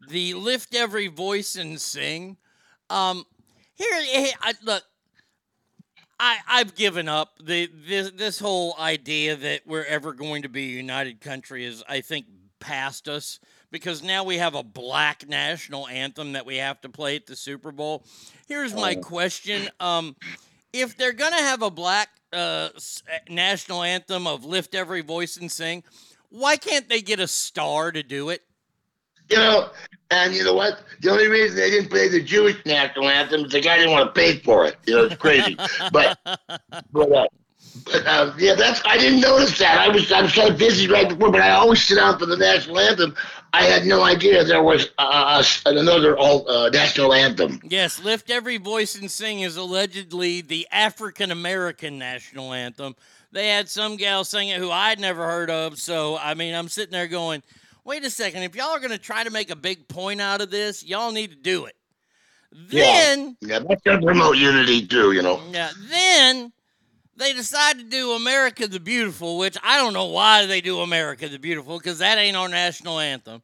the 0.08 0.34
"Lift 0.34 0.74
Every 0.74 1.08
Voice 1.08 1.56
and 1.56 1.80
Sing." 1.80 2.36
Um, 2.88 3.24
here, 3.74 3.88
I, 4.42 4.54
look, 4.62 4.82
I 6.20 6.38
I've 6.46 6.74
given 6.74 7.08
up 7.08 7.32
the 7.42 7.68
this 7.86 8.10
this 8.12 8.38
whole 8.38 8.76
idea 8.78 9.36
that 9.36 9.62
we're 9.66 9.84
ever 9.84 10.12
going 10.12 10.42
to 10.42 10.48
be 10.48 10.64
a 10.64 10.76
united 10.76 11.20
country 11.20 11.64
is 11.64 11.82
I 11.88 12.00
think 12.00 12.26
past 12.60 13.08
us 13.08 13.40
because 13.72 14.02
now 14.02 14.22
we 14.22 14.36
have 14.36 14.54
a 14.54 14.62
black 14.62 15.28
national 15.28 15.88
anthem 15.88 16.32
that 16.32 16.44
we 16.46 16.58
have 16.58 16.80
to 16.82 16.88
play 16.88 17.16
at 17.16 17.26
the 17.26 17.36
Super 17.36 17.72
Bowl. 17.72 18.04
Here's 18.46 18.74
my 18.74 18.94
question: 18.94 19.68
um, 19.80 20.14
If 20.72 20.96
they're 20.96 21.12
gonna 21.12 21.36
have 21.36 21.62
a 21.62 21.70
black 21.70 22.10
uh, 22.32 22.68
national 23.28 23.82
anthem 23.82 24.26
of 24.26 24.44
"Lift 24.44 24.74
Every 24.74 25.02
Voice 25.02 25.36
and 25.36 25.50
Sing," 25.50 25.82
why 26.30 26.56
can't 26.56 26.88
they 26.88 27.02
get 27.02 27.20
a 27.20 27.26
star 27.26 27.92
to 27.92 28.02
do 28.02 28.30
it? 28.30 28.42
You 29.30 29.36
know, 29.36 29.70
and 30.10 30.34
you 30.34 30.42
know 30.42 30.54
what? 30.54 30.82
The 31.00 31.10
only 31.10 31.28
reason 31.28 31.56
they 31.56 31.70
didn't 31.70 31.90
play 31.90 32.08
the 32.08 32.20
Jewish 32.20 32.56
national 32.66 33.08
anthem 33.08 33.44
is 33.44 33.52
the 33.52 33.60
guy 33.60 33.76
didn't 33.76 33.92
want 33.92 34.12
to 34.12 34.20
pay 34.20 34.38
for 34.38 34.66
it. 34.66 34.76
You 34.86 34.96
know, 34.96 35.04
it's 35.04 35.14
crazy. 35.16 35.56
but 35.92 36.18
but, 36.92 37.12
uh, 37.12 37.26
but 37.84 38.06
uh, 38.06 38.32
yeah, 38.38 38.54
that's 38.54 38.80
I 38.84 38.98
didn't 38.98 39.20
notice 39.20 39.58
that. 39.58 39.78
I 39.78 39.88
was 39.88 40.10
I'm 40.12 40.28
so 40.28 40.52
busy 40.52 40.88
right 40.88 41.08
before, 41.08 41.30
but 41.30 41.40
I 41.40 41.50
always 41.50 41.82
sit 41.82 41.96
down 41.96 42.18
for 42.18 42.26
the 42.26 42.36
national 42.36 42.78
anthem. 42.78 43.14
I 43.52 43.64
had 43.64 43.84
no 43.84 44.02
idea 44.02 44.44
there 44.44 44.62
was 44.62 44.90
uh, 44.98 45.42
another 45.66 46.16
all, 46.16 46.48
uh, 46.48 46.68
national 46.70 47.12
anthem. 47.12 47.60
Yes, 47.64 48.02
Lift 48.02 48.30
Every 48.30 48.58
Voice 48.58 48.94
and 48.94 49.10
Sing 49.10 49.40
is 49.40 49.56
allegedly 49.56 50.40
the 50.40 50.68
African 50.70 51.30
American 51.30 51.98
national 51.98 52.52
anthem. 52.52 52.94
They 53.32 53.48
had 53.48 53.68
some 53.68 53.96
gal 53.96 54.24
sing 54.24 54.48
it 54.48 54.58
who 54.58 54.70
I'd 54.70 55.00
never 55.00 55.24
heard 55.24 55.50
of. 55.50 55.78
So, 55.78 56.18
I 56.18 56.34
mean, 56.34 56.54
I'm 56.54 56.68
sitting 56.68 56.92
there 56.92 57.06
going, 57.06 57.42
wait 57.84 58.04
a 58.04 58.10
second. 58.10 58.42
If 58.42 58.56
y'all 58.56 58.70
are 58.70 58.80
going 58.80 58.90
to 58.90 58.98
try 58.98 59.22
to 59.24 59.30
make 59.30 59.50
a 59.50 59.56
big 59.56 59.86
point 59.88 60.20
out 60.20 60.40
of 60.40 60.50
this, 60.50 60.84
y'all 60.84 61.12
need 61.12 61.30
to 61.30 61.36
do 61.36 61.66
it. 61.66 61.76
Then, 62.52 63.36
yeah, 63.40 63.58
yeah 63.58 63.58
that's 63.60 63.82
gonna 63.82 64.02
promote 64.02 64.36
unity 64.36 64.84
too. 64.84 65.12
You 65.12 65.22
know. 65.22 65.40
yeah, 65.52 65.70
then 65.88 66.52
they 67.20 67.34
decide 67.34 67.78
to 67.78 67.84
do 67.84 68.12
America 68.12 68.66
the 68.66 68.80
Beautiful, 68.80 69.36
which 69.36 69.56
I 69.62 69.76
don't 69.76 69.92
know 69.92 70.06
why 70.06 70.46
they 70.46 70.60
do 70.60 70.80
America 70.80 71.28
the 71.28 71.38
Beautiful 71.38 71.78
because 71.78 71.98
that 71.98 72.18
ain't 72.18 72.36
our 72.36 72.48
national 72.48 72.98
anthem. 72.98 73.42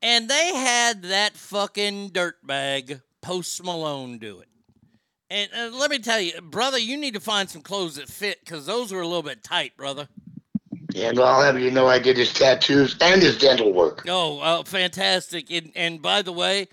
And 0.00 0.30
they 0.30 0.54
had 0.54 1.02
that 1.02 1.36
fucking 1.36 2.10
dirtbag 2.10 3.02
Post 3.20 3.64
Malone 3.64 4.18
do 4.18 4.38
it. 4.38 4.48
And 5.28 5.50
uh, 5.52 5.76
let 5.76 5.90
me 5.90 5.98
tell 5.98 6.20
you, 6.20 6.40
brother, 6.40 6.78
you 6.78 6.96
need 6.96 7.14
to 7.14 7.20
find 7.20 7.50
some 7.50 7.62
clothes 7.62 7.96
that 7.96 8.08
fit 8.08 8.38
because 8.44 8.64
those 8.64 8.92
were 8.92 9.00
a 9.00 9.06
little 9.06 9.24
bit 9.24 9.42
tight, 9.42 9.76
brother. 9.76 10.08
And 10.94 11.18
I'll 11.18 11.42
have 11.42 11.58
you 11.58 11.72
know, 11.72 11.88
I 11.88 11.98
did 11.98 12.16
his 12.16 12.32
tattoos 12.32 12.96
and 13.00 13.20
his 13.20 13.36
dental 13.36 13.72
work. 13.72 14.04
Oh, 14.08 14.38
uh, 14.38 14.62
fantastic! 14.62 15.50
And, 15.50 15.70
and 15.74 16.00
by 16.00 16.22
the 16.22 16.32
way, 16.32 16.68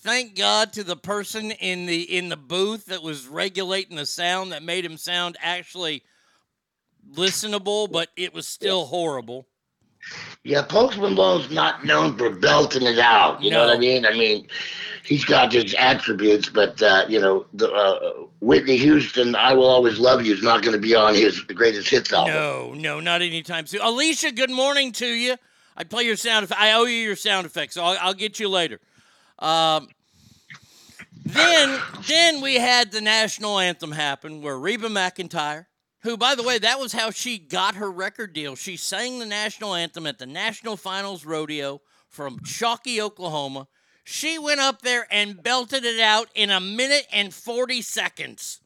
thank 0.00 0.36
God 0.36 0.72
to 0.74 0.84
the 0.84 0.96
person 0.96 1.50
in 1.50 1.86
the 1.86 2.02
in 2.02 2.28
the 2.28 2.36
booth 2.36 2.86
that 2.86 3.02
was 3.02 3.26
regulating 3.26 3.96
the 3.96 4.06
sound 4.06 4.52
that 4.52 4.62
made 4.62 4.84
him 4.84 4.96
sound 4.96 5.36
actually 5.40 6.02
listenable, 7.14 7.90
but 7.90 8.08
it 8.16 8.34
was 8.34 8.46
still 8.46 8.86
horrible. 8.86 9.46
Yeah, 10.44 10.62
Post 10.62 10.98
Malone's 10.98 11.50
not 11.50 11.84
known 11.84 12.16
for 12.16 12.30
belting 12.30 12.86
it 12.86 12.98
out. 12.98 13.42
You 13.42 13.50
know 13.50 13.66
what 13.66 13.76
I 13.76 13.78
mean? 13.78 14.06
I 14.06 14.12
mean, 14.12 14.46
he's 15.04 15.24
got 15.26 15.52
his 15.52 15.74
attributes, 15.74 16.48
but 16.48 16.80
uh, 16.82 17.04
you 17.06 17.20
know, 17.20 17.44
the 17.52 17.70
uh, 17.70 18.24
Whitney 18.40 18.78
Houston, 18.78 19.34
"I 19.34 19.52
Will 19.52 19.68
Always 19.68 19.98
Love 19.98 20.24
You" 20.24 20.32
is 20.32 20.42
not 20.42 20.62
going 20.62 20.72
to 20.72 20.80
be 20.80 20.94
on 20.94 21.14
his 21.14 21.40
greatest 21.40 21.88
hits 21.88 22.12
album. 22.12 22.32
No, 22.32 22.72
no, 22.74 23.00
not 23.00 23.20
anytime 23.20 23.66
soon. 23.66 23.82
Alicia, 23.82 24.32
good 24.32 24.50
morning 24.50 24.92
to 24.92 25.06
you. 25.06 25.36
I 25.76 25.84
play 25.84 26.04
your 26.04 26.16
sound. 26.16 26.50
I 26.56 26.72
owe 26.72 26.84
you 26.84 26.96
your 26.96 27.16
sound 27.16 27.44
effects, 27.44 27.74
so 27.74 27.84
I'll, 27.84 27.98
I'll 28.00 28.14
get 28.14 28.40
you 28.40 28.48
later. 28.48 28.80
Um, 29.40 29.88
then, 31.24 31.80
then 32.08 32.40
we 32.40 32.56
had 32.56 32.90
the 32.92 33.00
national 33.00 33.58
anthem 33.58 33.92
happen, 33.92 34.42
where 34.42 34.58
Reba 34.58 34.88
McEntire, 34.88 35.66
who, 36.02 36.16
by 36.16 36.34
the 36.34 36.42
way, 36.42 36.58
that 36.58 36.78
was 36.80 36.92
how 36.92 37.10
she 37.10 37.38
got 37.38 37.76
her 37.76 37.90
record 37.90 38.32
deal. 38.32 38.56
She 38.56 38.76
sang 38.76 39.18
the 39.18 39.26
national 39.26 39.74
anthem 39.74 40.06
at 40.06 40.18
the 40.18 40.26
National 40.26 40.76
Finals 40.76 41.24
Rodeo 41.24 41.82
from 42.08 42.40
Chockie, 42.44 43.00
Oklahoma. 43.00 43.68
She 44.02 44.38
went 44.38 44.60
up 44.60 44.82
there 44.82 45.06
and 45.10 45.42
belted 45.42 45.84
it 45.84 46.00
out 46.00 46.28
in 46.34 46.50
a 46.50 46.58
minute 46.58 47.06
and 47.12 47.32
forty 47.32 47.82
seconds. 47.82 48.60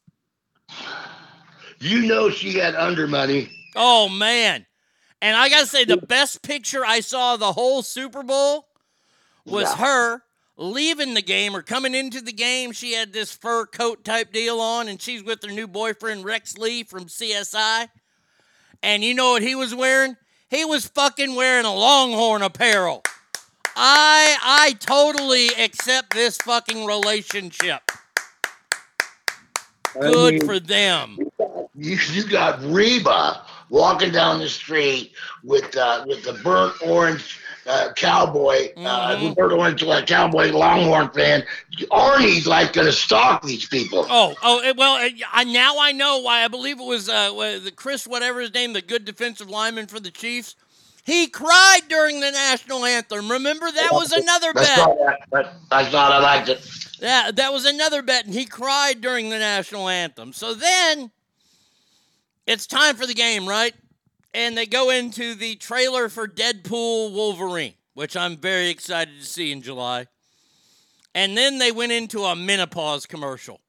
You 1.79 2.07
know, 2.07 2.29
she 2.29 2.53
had 2.53 2.73
under 2.73 3.05
money. 3.05 3.51
Oh 3.75 4.07
man. 4.09 4.65
And 5.21 5.35
I 5.35 5.49
gotta 5.49 5.67
say, 5.67 5.83
the 5.85 5.97
best 5.97 6.41
picture 6.41 6.85
I 6.85 7.01
saw 7.01 7.33
of 7.35 7.41
the 7.41 7.51
whole 7.53 7.83
Super 7.83 8.23
Bowl 8.23 8.67
was 9.45 9.69
Yeah. 9.69 9.77
her 9.85 10.21
leaving 10.57 11.13
the 11.13 11.21
game 11.21 11.55
or 11.55 11.61
coming 11.61 11.95
into 11.95 12.21
the 12.21 12.31
game. 12.33 12.71
She 12.71 12.93
had 12.93 13.13
this 13.13 13.35
fur 13.35 13.65
coat 13.65 14.03
type 14.03 14.31
deal 14.31 14.59
on, 14.59 14.87
and 14.87 15.01
she's 15.01 15.23
with 15.23 15.43
her 15.43 15.51
new 15.51 15.67
boyfriend 15.67 16.25
Rex 16.25 16.57
Linn 16.57 16.85
from 16.85 17.05
CSI. 17.05 17.89
And 18.81 19.03
you 19.03 19.13
know 19.13 19.31
what 19.31 19.41
he 19.41 19.55
was 19.55 19.73
wearing? 19.73 20.15
He 20.49 20.63
was 20.63 20.87
fucking 20.87 21.35
wearing 21.35 21.65
a 21.65 21.73
Longhorn 21.73 22.41
apparel. 22.41 23.03
I 23.75 24.37
I 24.41 24.73
totally 24.79 25.47
accept 25.57 26.13
this 26.13 26.37
fucking 26.37 26.85
relationship. 26.85 27.81
Good 29.99 30.35
mean- 30.35 30.45
for 30.45 30.59
them. 30.59 31.17
You, 31.77 31.97
you 32.13 32.25
got 32.27 32.63
Reba 32.63 33.41
walking 33.69 34.11
down 34.11 34.39
the 34.39 34.47
street 34.47 35.11
with 35.43 35.75
uh, 35.75 36.05
with 36.07 36.23
the 36.23 36.33
burnt 36.41 36.75
orange 36.85 37.39
uh, 37.65 37.91
cowboy, 37.93 38.69
uh, 38.77 39.15
Mhm. 39.15 39.35
burnt 39.35 39.53
orange 39.53 39.83
uh, 39.83 40.01
cowboy 40.05 40.51
Longhorn 40.51 41.09
fan. 41.09 41.45
Arnie's 41.91 42.45
like 42.47 42.73
gonna 42.73 42.91
stalk 42.91 43.43
these 43.43 43.65
people. 43.65 44.05
Oh, 44.09 44.35
oh, 44.43 44.59
eh, 44.59 44.73
well, 44.77 44.97
eh, 44.97 45.11
I, 45.31 45.43
now 45.45 45.79
I 45.79 45.91
know 45.91 46.19
why. 46.19 46.43
I 46.43 46.47
believe 46.47 46.79
it 46.79 46.85
was 46.85 47.09
uh, 47.09 47.31
the 47.63 47.71
Chris, 47.75 48.05
whatever 48.05 48.41
his 48.41 48.53
name, 48.53 48.73
the 48.73 48.81
good 48.81 49.05
defensive 49.05 49.49
lineman 49.49 49.87
for 49.87 49.99
the 49.99 50.11
Chiefs. 50.11 50.55
He 51.03 51.27
cried 51.27 51.81
during 51.87 52.19
the 52.19 52.31
national 52.31 52.83
anthem. 52.83 53.29
Remember 53.31 53.71
that 53.71 53.89
was 53.93 54.11
another 54.11 54.49
I 54.49 54.53
bet. 54.53 54.77
saw 54.77 54.95
that, 55.05 55.19
but 55.29 55.53
I 55.71 55.85
thought 55.85 56.11
I 56.11 56.17
liked 56.19 56.49
it. 56.49 56.67
Yeah, 56.99 57.29
that 57.31 57.53
was 57.53 57.65
another 57.65 58.01
bet, 58.01 58.25
and 58.25 58.33
he 58.33 58.45
cried 58.45 59.01
during 59.01 59.29
the 59.29 59.37
national 59.37 59.87
anthem. 59.87 60.33
So 60.33 60.53
then 60.55 61.11
it's 62.47 62.65
time 62.65 62.95
for 62.95 63.05
the 63.05 63.13
game, 63.13 63.47
right? 63.47 63.75
And 64.35 64.57
they 64.57 64.65
go 64.65 64.89
into 64.89 65.33
the 65.33 65.55
trailer 65.55 66.09
for 66.09 66.27
Deadpool 66.27 67.13
Wolverine, 67.13 67.73
which 67.93 68.17
I'm 68.17 68.35
very 68.35 68.67
excited 68.67 69.17
to 69.17 69.25
see 69.25 69.53
in 69.53 69.61
July. 69.61 70.07
And 71.13 71.37
then 71.37 71.57
they 71.57 71.71
went 71.71 71.93
into 71.93 72.25
a 72.25 72.35
menopause 72.35 73.05
commercial. 73.05 73.61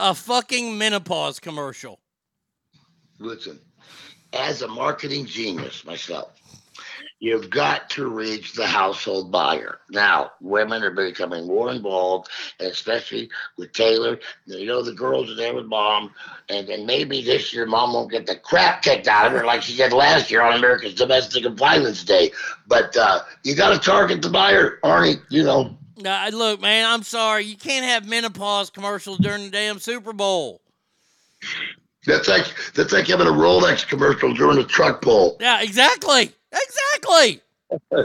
A 0.00 0.16
fucking 0.16 0.76
menopause 0.76 1.38
commercial. 1.38 2.00
Listen, 3.20 3.60
as 4.32 4.62
a 4.62 4.68
marketing 4.68 5.26
genius 5.26 5.84
myself, 5.84 6.32
you've 7.20 7.50
got 7.50 7.90
to 7.90 8.08
reach 8.08 8.52
the 8.52 8.66
household 8.66 9.32
buyer. 9.32 9.80
Now, 9.90 10.32
women 10.40 10.82
are 10.82 10.90
becoming 10.90 11.46
more 11.46 11.70
involved, 11.70 12.28
especially 12.60 13.28
with 13.56 13.72
Taylor. 13.72 14.18
You 14.46 14.66
know, 14.66 14.82
the 14.82 14.92
girls 14.92 15.30
are 15.30 15.34
there 15.34 15.54
with 15.54 15.66
mom, 15.66 16.12
and 16.48 16.68
then 16.68 16.86
maybe 16.86 17.22
this 17.22 17.52
year 17.52 17.66
mom 17.66 17.92
won't 17.92 18.10
get 18.10 18.26
the 18.26 18.36
crap 18.36 18.82
kicked 18.82 19.08
out 19.08 19.26
of 19.26 19.32
her 19.32 19.44
like 19.44 19.62
she 19.62 19.76
did 19.76 19.92
last 19.92 20.30
year 20.30 20.42
on 20.42 20.54
America's 20.56 20.94
Domestic 20.94 21.44
Violence 21.54 22.04
Day. 22.04 22.30
But 22.66 22.96
uh, 22.96 23.20
you 23.42 23.54
got 23.54 23.72
to 23.74 23.78
target 23.80 24.22
the 24.22 24.30
buyer, 24.30 24.78
Arnie. 24.84 25.20
You 25.28 25.42
know, 25.42 25.76
Now, 25.96 26.28
look, 26.28 26.60
man, 26.60 26.86
I'm 26.86 27.02
sorry. 27.02 27.44
You 27.44 27.56
can't 27.56 27.84
have 27.84 28.08
menopause 28.08 28.70
commercials 28.70 29.18
during 29.18 29.44
the 29.44 29.50
damn 29.50 29.78
Super 29.80 30.12
Bowl. 30.12 30.60
that's 32.06 32.28
like 32.28 32.46
that's 32.74 32.92
like 32.92 33.06
having 33.08 33.26
a 33.26 33.30
Rolex 33.30 33.86
commercial 33.86 34.32
during 34.34 34.58
a 34.58 34.64
truck 34.64 35.02
pull. 35.02 35.36
Yeah, 35.40 35.62
exactly. 35.62 36.32
Exactly. 36.52 37.42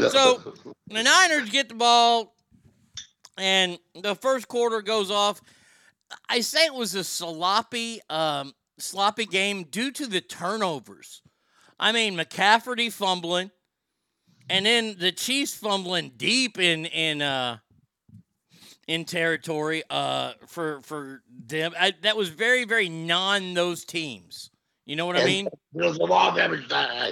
So 0.09 0.53
the 0.87 1.03
Niners 1.03 1.49
get 1.49 1.69
the 1.69 1.75
ball, 1.75 2.35
and 3.37 3.79
the 3.95 4.13
first 4.13 4.49
quarter 4.49 4.81
goes 4.81 5.09
off. 5.09 5.39
I 6.27 6.41
say 6.41 6.65
it 6.65 6.73
was 6.73 6.95
a 6.95 7.03
sloppy, 7.03 8.01
um, 8.09 8.53
sloppy 8.77 9.25
game 9.25 9.63
due 9.63 9.91
to 9.91 10.05
the 10.05 10.19
turnovers. 10.19 11.21
I 11.79 11.93
mean, 11.93 12.15
McCaffrey 12.17 12.91
fumbling, 12.91 13.51
and 14.49 14.65
then 14.65 14.97
the 14.99 15.13
Chiefs 15.13 15.53
fumbling 15.55 16.11
deep 16.17 16.59
in 16.59 16.85
in 16.87 17.21
uh, 17.21 17.57
in 18.87 19.05
territory 19.05 19.83
uh, 19.89 20.33
for 20.47 20.81
for 20.81 21.21
them. 21.45 21.73
I, 21.79 21.93
that 22.01 22.17
was 22.17 22.29
very 22.29 22.65
very 22.65 22.89
non 22.89 23.53
those 23.53 23.85
teams. 23.85 24.49
You 24.85 24.97
know 24.97 25.05
what 25.05 25.15
I 25.15 25.23
mean? 25.23 25.47
You 25.73 25.81
know, 25.81 25.93
the 25.93 26.05
law 26.05 26.31
of 26.31 26.37
averages. 26.37 26.71
I, 26.71 26.83
I, 26.83 27.11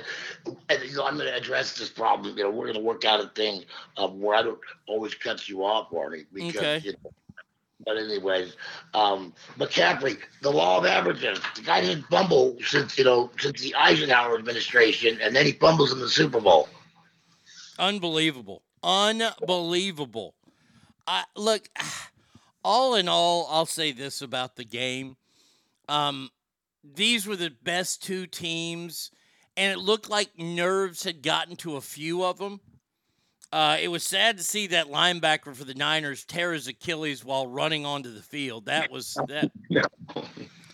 and, 0.69 0.84
you 0.84 0.97
know, 0.97 1.05
I'm 1.05 1.15
going 1.15 1.28
to 1.28 1.36
address 1.36 1.78
this 1.78 1.89
problem. 1.89 2.38
You 2.38 2.43
know, 2.43 2.49
we're 2.49 2.65
going 2.65 2.76
to 2.76 2.82
work 2.82 3.05
out 3.05 3.24
a 3.24 3.30
thing 3.30 3.63
of 3.95 4.13
where 4.15 4.36
I 4.36 4.41
don't 4.41 4.59
always 4.88 5.15
cut 5.15 5.47
you 5.47 5.63
off, 5.63 5.89
Barney. 5.89 6.26
Because, 6.34 6.57
Okay. 6.57 6.82
You 6.84 6.91
know, 7.03 7.11
but 7.86 7.97
anyways, 7.97 8.55
um, 8.93 9.34
McCaffrey, 9.57 10.19
the 10.41 10.51
law 10.51 10.78
of 10.78 10.86
averages. 10.86 11.39
The 11.55 11.61
guy 11.61 11.82
didn't 11.82 12.03
fumble 12.03 12.55
since 12.63 12.95
you 12.97 13.03
know 13.03 13.32
since 13.39 13.59
the 13.61 13.74
Eisenhower 13.74 14.38
administration, 14.38 15.17
and 15.19 15.36
then 15.36 15.47
he 15.47 15.53
fumbles 15.53 15.91
in 15.91 15.99
the 15.99 16.09
Super 16.09 16.39
Bowl. 16.39 16.69
Unbelievable. 17.80 18.61
Unbelievable. 18.84 20.36
I 21.07 21.24
look 21.36 21.69
all 22.63 22.93
in 22.95 23.07
all, 23.07 23.47
I'll 23.49 23.65
say 23.65 23.91
this 23.91 24.22
about 24.22 24.55
the 24.57 24.65
game. 24.65 25.17
Um 25.89 26.30
these 26.84 27.25
were 27.27 27.36
the 27.36 27.53
best 27.63 28.03
two 28.03 28.25
teams 28.27 29.11
and 29.57 29.71
it 29.71 29.79
looked 29.82 30.09
like 30.09 30.38
nerves 30.38 31.03
had 31.03 31.21
gotten 31.21 31.55
to 31.57 31.75
a 31.75 31.82
few 31.82 32.23
of 32.23 32.38
them. 32.38 32.61
Uh, 33.51 33.77
it 33.82 33.89
was 33.89 34.01
sad 34.03 34.38
to 34.38 34.43
see 34.43 34.67
that 34.67 34.88
linebacker 34.88 35.53
for 35.53 35.65
the 35.65 35.73
Niners 35.73 36.23
tear 36.23 36.53
his 36.53 36.67
Achilles 36.69 37.25
while 37.25 37.47
running 37.47 37.86
onto 37.86 38.09
the 38.13 38.21
field. 38.21 38.65
That 38.67 38.89
was 38.89 39.17
that 39.27 39.51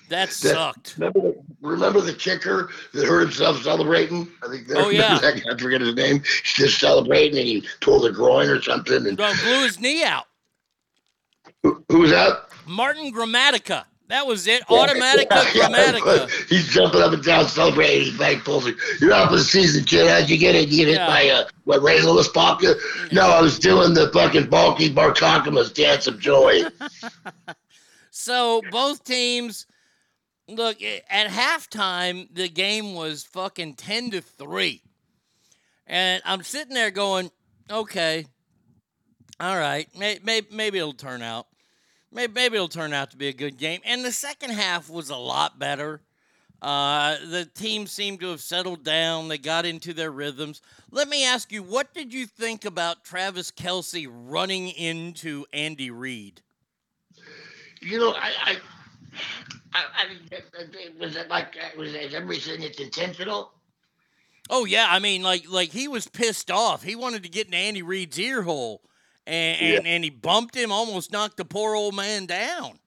that 0.10 0.32
sucked. 0.32 0.96
Remember, 0.98 1.20
the- 1.22 1.44
remember 1.60 2.02
the 2.02 2.14
kicker 2.14 2.70
that 2.94 3.08
hurt 3.08 3.22
himself 3.22 3.64
celebrating? 3.64 4.28
I 4.44 4.48
think. 4.50 4.68
Oh, 4.76 4.90
yeah. 4.90 5.20
I 5.24 5.58
forget 5.58 5.82
his 5.82 5.96
name. 5.96 6.20
He's 6.20 6.54
just 6.54 6.80
celebrating, 6.80 7.40
and 7.40 7.48
he 7.48 7.68
tore 7.82 8.00
the 8.00 8.12
groin 8.12 8.48
or 8.48 8.62
something. 8.62 9.08
And 9.08 9.18
Well, 9.18 9.34
blew 9.44 9.64
his 9.64 9.80
knee 9.80 10.04
out. 10.04 10.26
who, 11.64 11.84
who 11.90 12.00
was 12.02 12.12
that? 12.12 12.48
Martin 12.68 13.12
Grammatica. 13.12 13.86
That 14.10 14.26
was 14.26 14.48
it. 14.48 14.66
Automatica 14.68 15.28
Grammatica. 15.52 16.30
He's 16.48 16.68
jumping 16.68 17.02
up 17.02 17.12
and 17.12 17.24
down, 17.24 17.46
celebrating. 17.48 18.14
He's 18.14 18.42
pulls 18.42 18.66
it. 18.66 18.76
You're 19.02 19.14
out 19.14 19.30
for 19.30 19.36
the 19.36 19.44
season, 19.44 19.84
kid. 19.84 20.08
How'd 20.10 20.30
you 20.30 20.38
get 20.38 20.56
it? 20.56 20.70
You 20.70 20.86
get 20.86 20.88
hit 20.88 21.06
by 21.08 21.28
uh, 21.30 21.48
what? 21.66 21.82
Ray 21.82 22.02
Lewis 22.02 22.30
you? 22.62 22.74
No, 23.12 23.30
I 23.30 23.42
was 23.42 23.60
doing 23.60 23.94
the 23.94 24.10
fucking 24.14 24.46
Balki 24.46 24.94
Bartokomous 24.94 25.74
dance 25.74 26.08
of 26.08 26.20
joy. 26.20 26.62
So 28.20 28.64
both 28.72 29.04
teams, 29.04 29.68
look 30.48 30.82
at 30.82 31.28
halftime, 31.28 32.28
the 32.34 32.50
game 32.50 32.96
was 32.96 33.24
fucking 33.24 33.76
ten 33.76 34.10
to 34.10 34.22
three, 34.22 34.82
and 35.86 36.24
I'm 36.26 36.42
sitting 36.42 36.74
there 36.74 36.90
going, 36.90 37.30
okay, 37.70 38.26
all 39.40 39.56
right, 39.56 39.88
may, 39.96 40.18
may, 40.24 40.42
maybe 40.52 40.80
it'll 40.80 40.94
turn 40.94 41.22
out, 41.22 41.46
maybe, 42.18 42.34
maybe 42.34 42.56
it'll 42.56 42.68
turn 42.68 42.92
out 42.92 43.12
to 43.12 43.18
be 43.18 43.28
a 43.28 43.34
good 43.34 43.58
game. 43.58 43.80
And 43.86 44.04
the 44.04 44.12
second 44.12 44.50
half 44.50 44.90
was 44.90 45.10
a 45.10 45.16
lot 45.16 45.60
better. 45.60 46.02
Uh, 46.60 47.18
the 47.30 47.46
team 47.46 47.86
seemed 47.86 48.20
to 48.20 48.30
have 48.30 48.42
settled 48.42 48.84
down. 48.84 49.28
They 49.28 49.38
got 49.38 49.66
into 49.66 49.94
their 49.94 50.10
rhythms. 50.10 50.62
Let 50.90 51.08
me 51.08 51.24
ask 51.24 51.52
you, 51.52 51.62
what 51.62 51.94
did 51.94 52.12
you 52.12 52.26
think 52.26 52.66
about 52.66 53.06
Travis 53.06 53.52
Kelce 53.52 54.08
running 54.12 54.70
into 54.70 55.46
Andy 55.54 55.92
Reid? 55.92 56.42
You 57.80 58.00
know, 58.00 58.14
I, 58.14 58.32
I, 58.44 58.56
I, 59.74 59.84
I 59.94 61.00
was 61.00 61.16
it 61.16 61.30
like 61.30 61.56
was 61.78 61.94
it, 61.94 62.12
everybody 62.16 62.40
saying 62.40 62.64
it's 62.64 62.80
intentional? 62.80 63.52
Oh 64.50 64.66
yeah, 64.66 64.88
I 64.90 64.98
mean, 64.98 65.22
like 65.22 65.48
like 65.48 65.70
he 65.70 65.88
was 65.88 66.08
pissed 66.08 66.50
off. 66.50 66.82
He 66.82 66.96
wanted 66.96 67.22
to 67.22 67.30
get 67.30 67.48
in 67.48 67.54
Andy 67.54 67.84
Reid's 67.84 68.18
ear 68.18 68.42
hole, 68.42 68.82
and 69.28 69.62
and, 69.62 69.88
and 69.88 70.04
he 70.04 70.10
bumped 70.10 70.56
him, 70.56 70.72
almost 70.72 71.12
knocked 71.12 71.38
the 71.38 71.46
poor 71.46 71.76
old 71.76 71.94
man 71.94 72.26
down. 72.26 72.80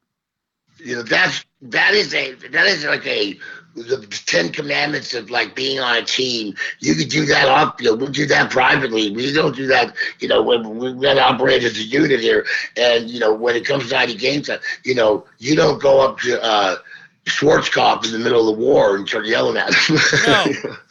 You 0.78 0.96
know, 0.96 1.02
that's 1.02 1.44
that 1.62 1.94
is 1.94 2.14
a 2.14 2.32
that 2.34 2.66
is 2.66 2.84
like 2.84 3.06
a 3.06 3.38
the 3.74 4.06
Ten 4.26 4.50
Commandments 4.50 5.14
of 5.14 5.30
like 5.30 5.54
being 5.54 5.78
on 5.78 5.96
a 5.96 6.02
team. 6.02 6.54
You 6.80 6.94
could 6.94 7.08
do 7.08 7.26
that 7.26 7.48
off, 7.48 7.76
you 7.78 7.86
know, 7.86 7.94
we 7.94 8.10
do 8.10 8.26
that 8.26 8.50
privately. 8.50 9.10
We 9.10 9.32
don't 9.32 9.54
do 9.54 9.66
that, 9.68 9.94
you 10.18 10.28
know, 10.28 10.42
when 10.42 10.78
we 10.78 10.92
got 10.94 11.14
to 11.14 11.22
operate 11.22 11.62
as 11.62 11.78
a 11.78 11.82
unit 11.82 12.20
here. 12.20 12.46
And 12.76 13.08
you 13.10 13.20
know, 13.20 13.32
when 13.32 13.54
it 13.54 13.64
comes 13.64 13.90
down 13.90 14.08
to 14.08 14.14
game 14.14 14.42
time, 14.42 14.60
you 14.84 14.94
know, 14.94 15.24
you 15.38 15.54
don't 15.54 15.80
go 15.80 16.00
up 16.00 16.18
to 16.20 16.42
uh, 16.42 16.76
Schwarzkopf 17.26 18.06
in 18.06 18.12
the 18.12 18.18
middle 18.18 18.48
of 18.48 18.56
the 18.56 18.64
war 18.64 18.96
and 18.96 19.06
start 19.06 19.26
yelling 19.26 19.56
at 19.56 19.74
him. 19.74 19.98
No. 20.26 20.76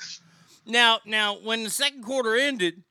Now, 0.69 0.99
now, 1.03 1.33
when 1.33 1.63
the 1.63 1.71
second 1.71 2.03
quarter 2.03 2.35
ended, 2.35 2.83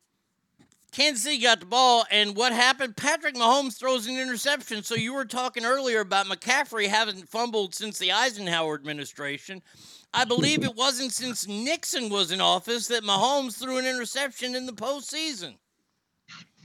Kansas 0.90 1.24
City 1.24 1.38
got 1.38 1.60
the 1.60 1.66
ball, 1.66 2.04
and 2.10 2.34
what 2.34 2.52
happened? 2.52 2.96
Patrick 2.96 3.34
Mahomes 3.34 3.78
throws 3.78 4.06
an 4.06 4.18
interception. 4.18 4.82
So 4.82 4.94
you 4.94 5.12
were 5.12 5.24
talking 5.24 5.64
earlier 5.64 6.00
about 6.00 6.26
McCaffrey 6.26 6.88
having 6.88 7.22
fumbled 7.24 7.74
since 7.74 7.98
the 7.98 8.12
Eisenhower 8.12 8.74
administration. 8.74 9.62
I 10.14 10.24
believe 10.24 10.64
it 10.64 10.74
wasn't 10.74 11.12
since 11.12 11.46
Nixon 11.46 12.08
was 12.08 12.32
in 12.32 12.40
office 12.40 12.88
that 12.88 13.04
Mahomes 13.04 13.60
threw 13.60 13.76
an 13.76 13.86
interception 13.86 14.54
in 14.54 14.64
the 14.64 14.72
postseason. 14.72 15.56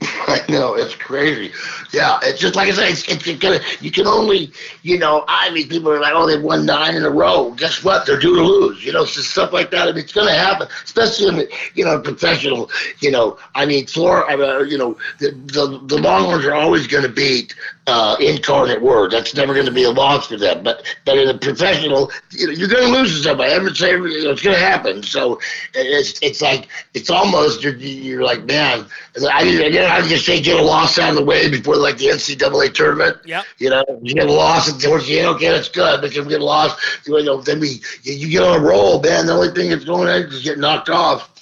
I 0.26 0.40
know 0.48 0.74
it's 0.74 0.94
crazy. 0.94 1.52
Yeah, 1.92 2.18
it's 2.22 2.40
just 2.40 2.56
like 2.56 2.68
I 2.68 2.72
said. 2.72 2.90
It's, 2.90 3.06
it's, 3.08 3.38
gonna. 3.38 3.60
You 3.80 3.90
can 3.90 4.06
only, 4.06 4.50
you 4.82 4.98
know. 4.98 5.24
I 5.28 5.50
mean, 5.50 5.68
people 5.68 5.90
are 5.90 6.00
like, 6.00 6.12
oh, 6.14 6.26
they 6.26 6.38
won 6.38 6.66
nine 6.66 6.96
in 6.96 7.04
a 7.04 7.10
row. 7.10 7.52
Guess 7.52 7.84
what? 7.84 8.06
They're 8.06 8.18
due 8.18 8.34
to 8.34 8.42
lose. 8.42 8.84
You 8.84 8.92
know, 8.92 9.04
so 9.04 9.20
stuff 9.20 9.52
like 9.52 9.70
that. 9.70 9.88
I 9.88 9.92
mean, 9.92 9.98
it's 10.02 10.12
gonna 10.12 10.34
happen, 10.34 10.68
especially 10.82 11.28
in 11.28 11.36
the, 11.36 11.52
you 11.74 11.84
know, 11.84 12.00
professional. 12.00 12.70
You 13.00 13.12
know, 13.12 13.38
I 13.54 13.64
mean, 13.66 13.86
Florida. 13.86 14.26
I 14.30 14.36
mean, 14.36 14.50
uh, 14.50 14.58
you 14.60 14.78
know, 14.78 14.96
the 15.20 15.30
the, 15.30 15.80
the 15.86 15.98
Longhorns 15.98 16.44
are 16.44 16.54
always 16.54 16.86
to 17.02 17.08
beat 17.08 17.54
uh, 17.86 18.16
incarnate 18.18 18.80
word. 18.80 19.10
That's 19.10 19.34
never 19.34 19.52
going 19.52 19.66
to 19.66 19.72
be 19.72 19.84
a 19.84 19.90
loss 19.90 20.28
for 20.28 20.36
them. 20.36 20.62
But 20.62 20.84
but 21.04 21.18
in 21.18 21.28
a 21.28 21.36
professional, 21.36 22.10
you 22.30 22.46
know, 22.46 22.52
you're 22.52 22.68
going 22.68 22.90
to 22.90 22.98
lose 22.98 23.16
to 23.16 23.22
somebody. 23.22 23.52
Every 23.52 23.74
say 23.74 23.92
it's 23.94 24.42
going 24.42 24.56
to 24.56 24.62
happen. 24.62 25.02
So 25.02 25.38
it's 25.74 26.18
it's 26.22 26.40
like 26.40 26.68
it's 26.94 27.10
almost 27.10 27.62
you're, 27.62 27.74
you're 27.76 28.22
like 28.22 28.44
man. 28.44 28.86
I 29.30 29.42
you 29.42 29.70
know, 29.70 29.86
I 29.86 30.00
just 30.08 30.24
say 30.24 30.40
get 30.40 30.58
a 30.58 30.62
loss 30.62 30.98
out 30.98 31.10
of 31.10 31.16
the 31.16 31.24
way 31.24 31.50
before 31.50 31.76
like 31.76 31.98
the 31.98 32.06
NCAA 32.06 32.72
tournament. 32.72 33.18
Yeah. 33.24 33.42
You 33.58 33.70
know, 33.70 33.84
you 34.02 34.14
get 34.14 34.28
a 34.28 34.32
loss 34.32 34.68
and 34.70 34.80
towards 34.80 35.06
the 35.06 35.18
end, 35.18 35.28
okay, 35.36 35.48
that's 35.48 35.68
good. 35.68 36.00
But 36.00 36.16
if 36.16 36.24
we 36.24 36.30
get 36.30 36.40
a 36.40 36.44
loss, 36.44 36.72
you 37.06 37.22
know, 37.22 37.40
then 37.42 37.60
we 37.60 37.82
you, 38.02 38.14
you 38.14 38.30
get 38.30 38.42
on 38.42 38.60
a 38.60 38.66
roll, 38.66 39.00
man. 39.00 39.26
The 39.26 39.32
only 39.32 39.50
thing 39.50 39.70
that's 39.70 39.84
going 39.84 40.08
on 40.08 40.22
is 40.22 40.42
get 40.42 40.58
knocked 40.58 40.88
off. 40.88 41.33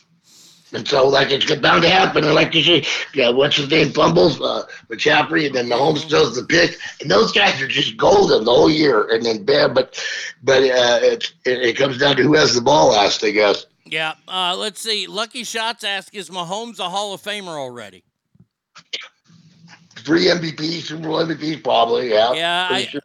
And 0.72 0.88
so, 0.88 1.06
like, 1.06 1.30
it's 1.30 1.54
bound 1.56 1.82
to 1.82 1.88
happen. 1.88 2.24
And 2.24 2.34
like 2.34 2.54
you 2.54 2.62
say, 2.62 2.84
yeah, 3.14 3.28
what's 3.28 3.56
his 3.56 3.70
name 3.70 3.90
fumbles, 3.90 4.40
uh, 4.40 4.64
McCaffrey, 4.88 5.46
and 5.46 5.54
then 5.54 5.68
Mahomes 5.68 6.08
throws 6.08 6.34
the 6.34 6.44
pick, 6.44 6.78
and 7.00 7.10
those 7.10 7.30
guys 7.32 7.60
are 7.60 7.68
just 7.68 7.96
golden 7.96 8.44
the 8.44 8.50
whole 8.50 8.70
year. 8.70 9.08
And 9.10 9.24
then 9.24 9.44
bam, 9.44 9.74
but 9.74 10.02
but 10.42 10.62
uh, 10.62 11.00
it, 11.02 11.32
it 11.44 11.76
comes 11.76 11.98
down 11.98 12.16
to 12.16 12.22
who 12.22 12.34
has 12.34 12.54
the 12.54 12.62
ball 12.62 12.92
last, 12.92 13.22
I 13.22 13.30
guess. 13.30 13.66
Yeah. 13.84 14.14
Uh, 14.26 14.56
let's 14.58 14.80
see. 14.80 15.06
Lucky 15.06 15.44
Shots 15.44 15.84
ask, 15.84 16.14
is 16.14 16.30
Mahomes 16.30 16.78
a 16.78 16.88
Hall 16.88 17.12
of 17.12 17.22
Famer 17.22 17.48
already? 17.48 18.04
Three 19.96 20.26
MVP, 20.26 20.80
Super 20.80 21.02
Bowl 21.02 21.24
MVP, 21.24 21.62
probably. 21.62 22.10
Yeah. 22.10 22.32
Yeah, 22.32 22.68
I, 22.70 22.84
sure. 22.84 23.02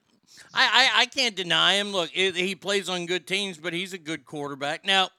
I, 0.53 0.89
I, 0.95 1.01
I 1.01 1.05
can't 1.07 1.35
deny 1.35 1.73
him. 1.73 1.91
Look, 1.91 2.11
it, 2.15 2.35
he 2.35 2.55
plays 2.55 2.87
on 2.89 3.05
good 3.05 3.27
teams, 3.27 3.57
but 3.57 3.73
he's 3.73 3.93
a 3.93 3.97
good 3.97 4.25
quarterback. 4.25 4.85
Now, 4.85 5.09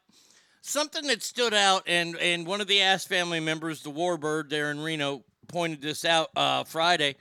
something 0.68 1.06
that 1.06 1.22
stood 1.22 1.54
out, 1.54 1.82
and 1.86 2.16
and 2.16 2.46
one 2.46 2.60
of 2.60 2.66
the 2.66 2.82
Ass 2.82 3.04
family 3.04 3.40
members, 3.40 3.82
the 3.82 3.90
Warbird 3.90 4.50
there 4.50 4.70
in 4.70 4.80
Reno, 4.80 5.24
pointed 5.48 5.82
this 5.82 6.04
out 6.04 6.28
uh, 6.36 6.64
Friday, 6.64 7.16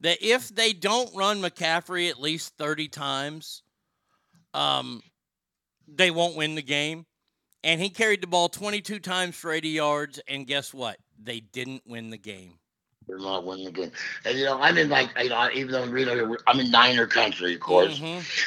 that 0.00 0.18
if 0.20 0.48
they 0.48 0.72
don't 0.72 1.14
run 1.14 1.40
McCaffrey 1.40 2.10
at 2.10 2.20
least 2.20 2.56
thirty 2.56 2.88
times, 2.88 3.62
um, 4.54 5.02
they 5.88 6.10
won't 6.10 6.36
win 6.36 6.54
the 6.54 6.62
game. 6.62 7.06
And 7.64 7.80
he 7.80 7.90
carried 7.90 8.22
the 8.22 8.26
ball 8.26 8.48
twenty 8.48 8.80
two 8.80 8.98
times 8.98 9.36
for 9.36 9.52
eighty 9.52 9.70
yards, 9.70 10.20
and 10.28 10.46
guess 10.46 10.74
what? 10.74 10.96
They 11.22 11.40
didn't 11.40 11.82
win 11.86 12.10
the 12.10 12.18
game. 12.18 12.58
They're 13.06 13.18
not 13.18 13.44
winning 13.44 13.66
the 13.66 13.72
game. 13.72 13.90
And 14.24 14.38
you 14.38 14.44
know, 14.44 14.60
I'm 14.60 14.76
in 14.78 14.88
like 14.88 15.10
you 15.20 15.28
know, 15.28 15.48
even 15.54 15.72
though 15.72 15.82
in 15.82 15.90
Reno, 15.90 16.36
I'm 16.46 16.60
in 16.60 16.70
Niner 16.70 17.06
country, 17.06 17.54
of 17.54 17.60
course. 17.60 18.00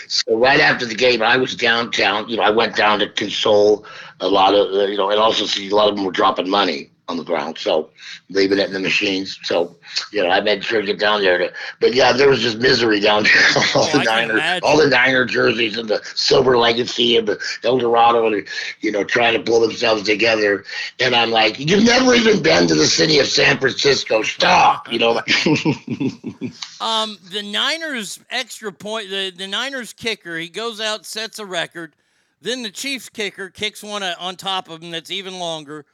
So 0.07 0.37
right 0.37 0.59
after 0.59 0.85
the 0.85 0.95
game, 0.95 1.21
I 1.21 1.37
was 1.37 1.55
downtown. 1.55 2.29
You 2.29 2.37
know, 2.37 2.43
I 2.43 2.51
went 2.51 2.75
down 2.75 2.99
to 2.99 3.09
console 3.09 3.85
a 4.19 4.27
lot 4.27 4.53
of 4.53 4.73
uh, 4.73 4.85
you 4.85 4.97
know, 4.97 5.09
and 5.11 5.19
also 5.19 5.45
see 5.45 5.69
a 5.69 5.75
lot 5.75 5.89
of 5.89 5.95
them 5.95 6.05
were 6.05 6.11
dropping 6.11 6.49
money 6.49 6.91
on 7.07 7.17
the 7.17 7.23
ground, 7.23 7.57
so 7.57 7.89
leaving 8.29 8.57
it 8.57 8.67
in 8.67 8.73
the 8.73 8.79
machines. 8.79 9.39
So 9.43 9.75
you 10.11 10.23
know, 10.23 10.29
I 10.29 10.41
made 10.41 10.63
sure 10.63 10.81
to 10.81 10.87
get 10.87 10.99
down 10.99 11.21
there. 11.21 11.37
To, 11.37 11.53
but 11.79 11.93
yeah, 11.93 12.13
there 12.13 12.29
was 12.29 12.41
just 12.41 12.57
misery 12.57 12.99
down 12.99 13.23
there. 13.23 13.33
all 13.75 13.83
Oh, 13.83 13.91
the 13.91 14.09
I 14.09 14.25
Niner, 14.25 14.59
all 14.63 14.77
the 14.77 14.89
Niner 14.89 15.25
jerseys 15.25 15.77
and 15.77 15.87
the 15.87 16.01
Silver 16.15 16.57
Legacy 16.57 17.17
and 17.17 17.27
the 17.27 17.39
Eldorado, 17.63 18.27
and 18.27 18.47
you 18.81 18.91
know, 18.91 19.03
trying 19.03 19.33
to 19.33 19.39
pull 19.39 19.61
themselves 19.61 20.03
together. 20.03 20.63
And 20.99 21.15
I'm 21.15 21.31
like, 21.31 21.59
you've 21.59 21.83
never 21.83 22.13
even 22.13 22.41
been 22.41 22.67
to 22.67 22.75
the 22.75 22.87
city 22.87 23.19
of 23.19 23.27
San 23.27 23.57
Francisco. 23.59 24.23
Stop. 24.23 24.91
You 24.91 24.99
know. 24.99 25.21
Um, 26.81 27.17
the 27.31 27.41
Niners 27.41 28.19
extra 28.29 28.71
point, 28.71 29.09
the, 29.09 29.31
the 29.31 29.47
Niners 29.47 29.93
kicker, 29.93 30.37
he 30.37 30.49
goes 30.49 30.81
out, 30.81 31.05
sets 31.05 31.39
a 31.39 31.45
record. 31.45 31.95
Then 32.41 32.63
the 32.63 32.69
Chiefs 32.69 33.09
kicker 33.09 33.49
kicks 33.49 33.81
one 33.81 34.03
uh, 34.03 34.15
on 34.19 34.35
top 34.35 34.69
of 34.69 34.83
him 34.83 34.91
that's 34.91 35.09
even 35.09 35.39
longer. 35.39 35.85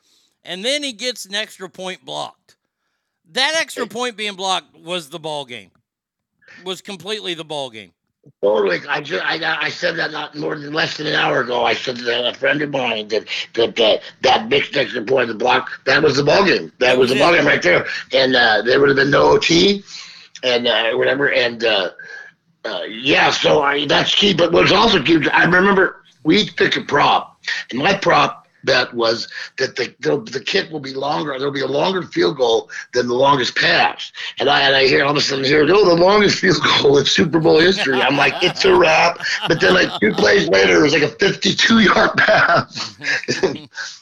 And 0.44 0.66
then 0.66 0.84
he 0.84 0.94
gets 0.94 1.26
an 1.26 1.36
extra 1.36 1.70
point 1.70 2.04
blocked. 2.04 2.56
That 3.32 3.56
extra 3.60 3.88
point 3.88 4.18
being 4.18 4.36
blocked 4.36 4.76
was 4.78 5.10
the 5.10 5.20
ball 5.20 5.46
game. 5.46 5.72
Was 6.66 6.82
completely 6.82 7.34
the 7.34 7.46
ball 7.46 7.70
game. 7.70 7.94
Totally. 8.42 8.80
I 8.88 9.02
just 9.02 9.24
I, 9.26 9.66
I 9.66 9.70
said 9.70 9.96
that 9.96 10.12
not 10.12 10.36
more 10.36 10.58
than 10.58 10.74
less 10.74 10.98
than 10.98 11.08
an 11.08 11.16
hour 11.16 11.42
ago. 11.42 11.64
I 11.64 11.74
said 11.74 11.98
to 11.98 12.30
a 12.30 12.34
friend 12.34 12.62
of 12.62 12.70
mine 12.70 13.08
that 13.08 13.26
that 13.56 13.76
that, 13.78 14.02
that 14.22 14.48
mixed 14.48 14.76
extra 14.76 15.04
point, 15.04 15.30
the 15.30 15.34
block, 15.34 15.84
that 15.86 16.04
was 16.04 16.18
the 16.18 16.24
ball 16.24 16.46
game. 16.46 16.72
That 16.80 16.98
was 16.98 17.10
the 17.10 17.18
ball 17.18 17.34
game 17.34 17.48
right 17.48 17.62
there. 17.62 17.88
And 18.14 18.36
uh, 18.36 18.62
there 18.64 18.80
would 18.80 18.90
have 18.90 18.98
been 18.98 19.10
no 19.10 19.32
OT 19.32 19.84
and 20.44 20.68
uh, 20.68 20.92
whatever. 20.94 21.32
And 21.32 21.64
uh, 21.64 21.92
uh, 22.66 22.82
yeah, 22.88 23.32
so 23.32 23.64
I, 23.64 23.86
that's 23.86 24.14
key. 24.14 24.34
But 24.34 24.52
what's 24.52 24.72
also 24.72 25.02
key, 25.02 25.28
I 25.30 25.46
remember 25.46 26.04
we 26.24 26.50
picked 26.50 26.78
a 26.78 26.82
prop, 26.82 27.42
and 27.72 27.80
my 27.80 27.96
prop 27.96 28.41
bet 28.64 28.94
was 28.94 29.28
that 29.58 29.76
the, 29.76 29.94
the 30.32 30.40
kick 30.40 30.70
will 30.72 30.80
be 30.80 30.94
longer. 30.94 31.38
There'll 31.38 31.54
be 31.54 31.62
a 31.62 31.68
longer 31.68 32.04
field 32.04 32.38
goal 32.38 32.70
than 32.94 33.08
the 33.08 33.14
longest 33.14 33.56
pass. 33.56 34.12
And 34.40 34.50
I 34.50 34.62
and 34.62 34.76
I 34.76 34.86
hear 34.88 35.04
all 35.04 35.12
of 35.12 35.18
a 35.18 35.22
sudden 35.22 35.46
here, 35.46 35.64
oh, 35.70 35.86
the 35.86 36.02
longest 36.02 36.40
field 36.40 36.62
goal 36.64 36.98
in 36.98 37.06
Super 37.06 37.40
Bowl 37.40 37.60
history. 37.60 38.02
I'm 38.02 38.18
like, 38.18 38.34
it's 38.44 38.66
a 38.66 38.76
wrap. 38.76 39.20
But 39.48 39.60
then 39.62 39.74
like 39.74 40.00
two 40.00 40.14
plays 40.14 40.48
later, 40.50 40.80
it 40.80 40.84
was 40.84 40.94
like 40.94 41.04
a 41.04 41.10
52 41.10 41.80
yard 41.80 42.18
pass. 42.18 42.98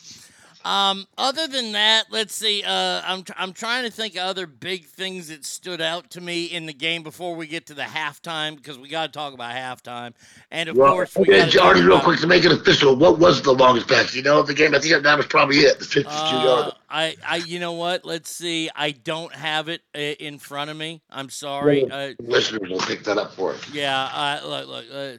Um, 0.65 1.07
other 1.17 1.47
than 1.47 1.71
that, 1.71 2.05
let's 2.11 2.35
see. 2.35 2.63
Uh, 2.65 3.01
I'm 3.05 3.23
tr- 3.23 3.31
I'm 3.37 3.53
trying 3.53 3.85
to 3.85 3.91
think 3.91 4.15
of 4.15 4.21
other 4.23 4.45
big 4.45 4.85
things 4.87 5.29
that 5.29 5.45
stood 5.45 5.79
out 5.79 6.09
to 6.11 6.21
me 6.21 6.45
in 6.45 6.65
the 6.65 6.73
game 6.73 7.01
before 7.01 7.33
we 7.35 7.47
get 7.47 7.65
to 7.67 7.73
the 7.73 7.83
halftime 7.83 8.57
because 8.57 8.77
we 8.77 8.89
got 8.89 9.05
to 9.07 9.11
talk 9.17 9.33
about 9.33 9.55
halftime. 9.55 10.13
And 10.51 10.67
of 10.67 10.75
Well, 10.75 10.91
course, 10.91 11.15
we 11.15 11.25
to 11.25 11.47
Jordan, 11.47 11.85
real 11.85 12.01
quick 12.01 12.19
to 12.19 12.27
make 12.27 12.43
it 12.43 12.51
official. 12.51 12.95
What 12.97 13.19
was 13.19 13.41
the 13.41 13.53
longest 13.53 13.87
pass? 13.87 14.13
You 14.13 14.21
know, 14.21 14.43
the 14.43 14.53
game. 14.53 14.75
I 14.75 14.79
think 14.79 15.01
that 15.01 15.17
was 15.17 15.27
probably 15.27 15.59
it. 15.59 15.79
The 15.79 15.85
52 15.85 16.09
Uh, 16.13 16.43
yard. 16.43 16.73
I, 16.89 17.15
I, 17.25 17.37
you 17.37 17.59
know 17.59 17.73
what? 17.73 18.03
Let's 18.03 18.29
see. 18.29 18.69
I 18.75 18.91
don't 18.91 19.33
have 19.33 19.69
it 19.69 19.81
uh, 19.95 19.99
in 19.99 20.39
front 20.39 20.69
of 20.69 20.75
me. 20.77 21.01
I'm 21.09 21.29
sorry. 21.29 21.89
Uh, 21.89 22.13
Listeners 22.19 22.69
will 22.69 22.79
pick 22.79 23.03
that 23.05 23.17
up 23.17 23.33
for 23.33 23.53
us. 23.53 23.69
yeah. 23.73 24.03
Uh, 24.43 24.47
look, 24.47 24.67
look, 24.67 24.85
uh, 24.93 25.17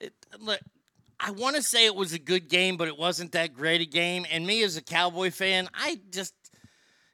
it, 0.00 0.14
look. 0.38 0.60
I 1.22 1.32
want 1.32 1.56
to 1.56 1.62
say 1.62 1.84
it 1.84 1.94
was 1.94 2.14
a 2.14 2.18
good 2.18 2.48
game, 2.48 2.76
but 2.76 2.88
it 2.88 2.98
wasn't 2.98 3.32
that 3.32 3.54
great 3.54 3.82
a 3.82 3.84
game. 3.84 4.24
And 4.30 4.46
me 4.46 4.62
as 4.62 4.76
a 4.76 4.82
Cowboy 4.82 5.30
fan, 5.30 5.68
I 5.74 6.00
just, 6.10 6.34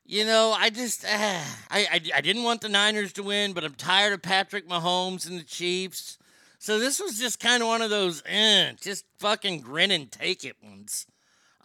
you 0.04 0.24
know, 0.24 0.54
I 0.56 0.70
just, 0.70 1.04
uh, 1.04 1.08
I, 1.08 1.42
I, 1.70 2.00
I 2.14 2.20
didn't 2.20 2.44
want 2.44 2.60
the 2.60 2.68
Niners 2.68 3.12
to 3.14 3.24
win, 3.24 3.52
but 3.52 3.64
I'm 3.64 3.74
tired 3.74 4.12
of 4.12 4.22
Patrick 4.22 4.68
Mahomes 4.68 5.28
and 5.28 5.38
the 5.38 5.44
Chiefs. 5.44 6.18
So 6.60 6.78
this 6.78 7.00
was 7.00 7.18
just 7.18 7.40
kind 7.40 7.62
of 7.62 7.68
one 7.68 7.82
of 7.82 7.90
those, 7.90 8.22
eh, 8.26 8.72
just 8.80 9.04
fucking 9.18 9.60
grin 9.60 9.90
and 9.90 10.10
take 10.10 10.44
it 10.44 10.56
ones. 10.62 11.06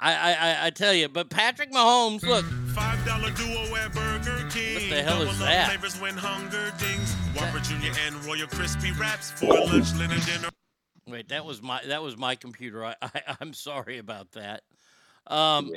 I, 0.03 0.13
I, 0.13 0.65
I, 0.65 0.69
tell 0.71 0.95
you, 0.95 1.09
but 1.09 1.29
Patrick 1.29 1.71
Mahomes, 1.71 2.23
look, 2.23 2.43
Five 2.73 3.05
dollar 3.05 3.29
duo 3.29 3.75
at 3.75 3.93
Burger 3.93 4.49
King. 4.49 4.73
What 4.73 4.89
the 4.89 5.03
hell 5.03 5.21
is 5.21 5.37
that? 5.37 5.67
Flavors 5.67 6.01
when 6.01 6.17
hunger 6.17 6.73
dings. 6.79 7.13
Whopper 7.35 7.59
Junior 7.59 7.91
and 8.07 8.15
Royal 8.25 8.47
Crispy 8.47 8.91
Wraps 8.93 9.29
for 9.29 9.45
lunch, 9.45 9.95
dinner, 9.95 10.49
Wait, 11.11 11.29
that 11.29 11.45
was 11.45 11.61
my 11.61 11.81
that 11.87 12.01
was 12.01 12.17
my 12.17 12.35
computer. 12.35 12.85
I, 12.85 12.95
I 13.01 13.09
I'm 13.41 13.53
sorry 13.53 13.97
about 13.97 14.31
that. 14.33 14.63
Um, 15.27 15.71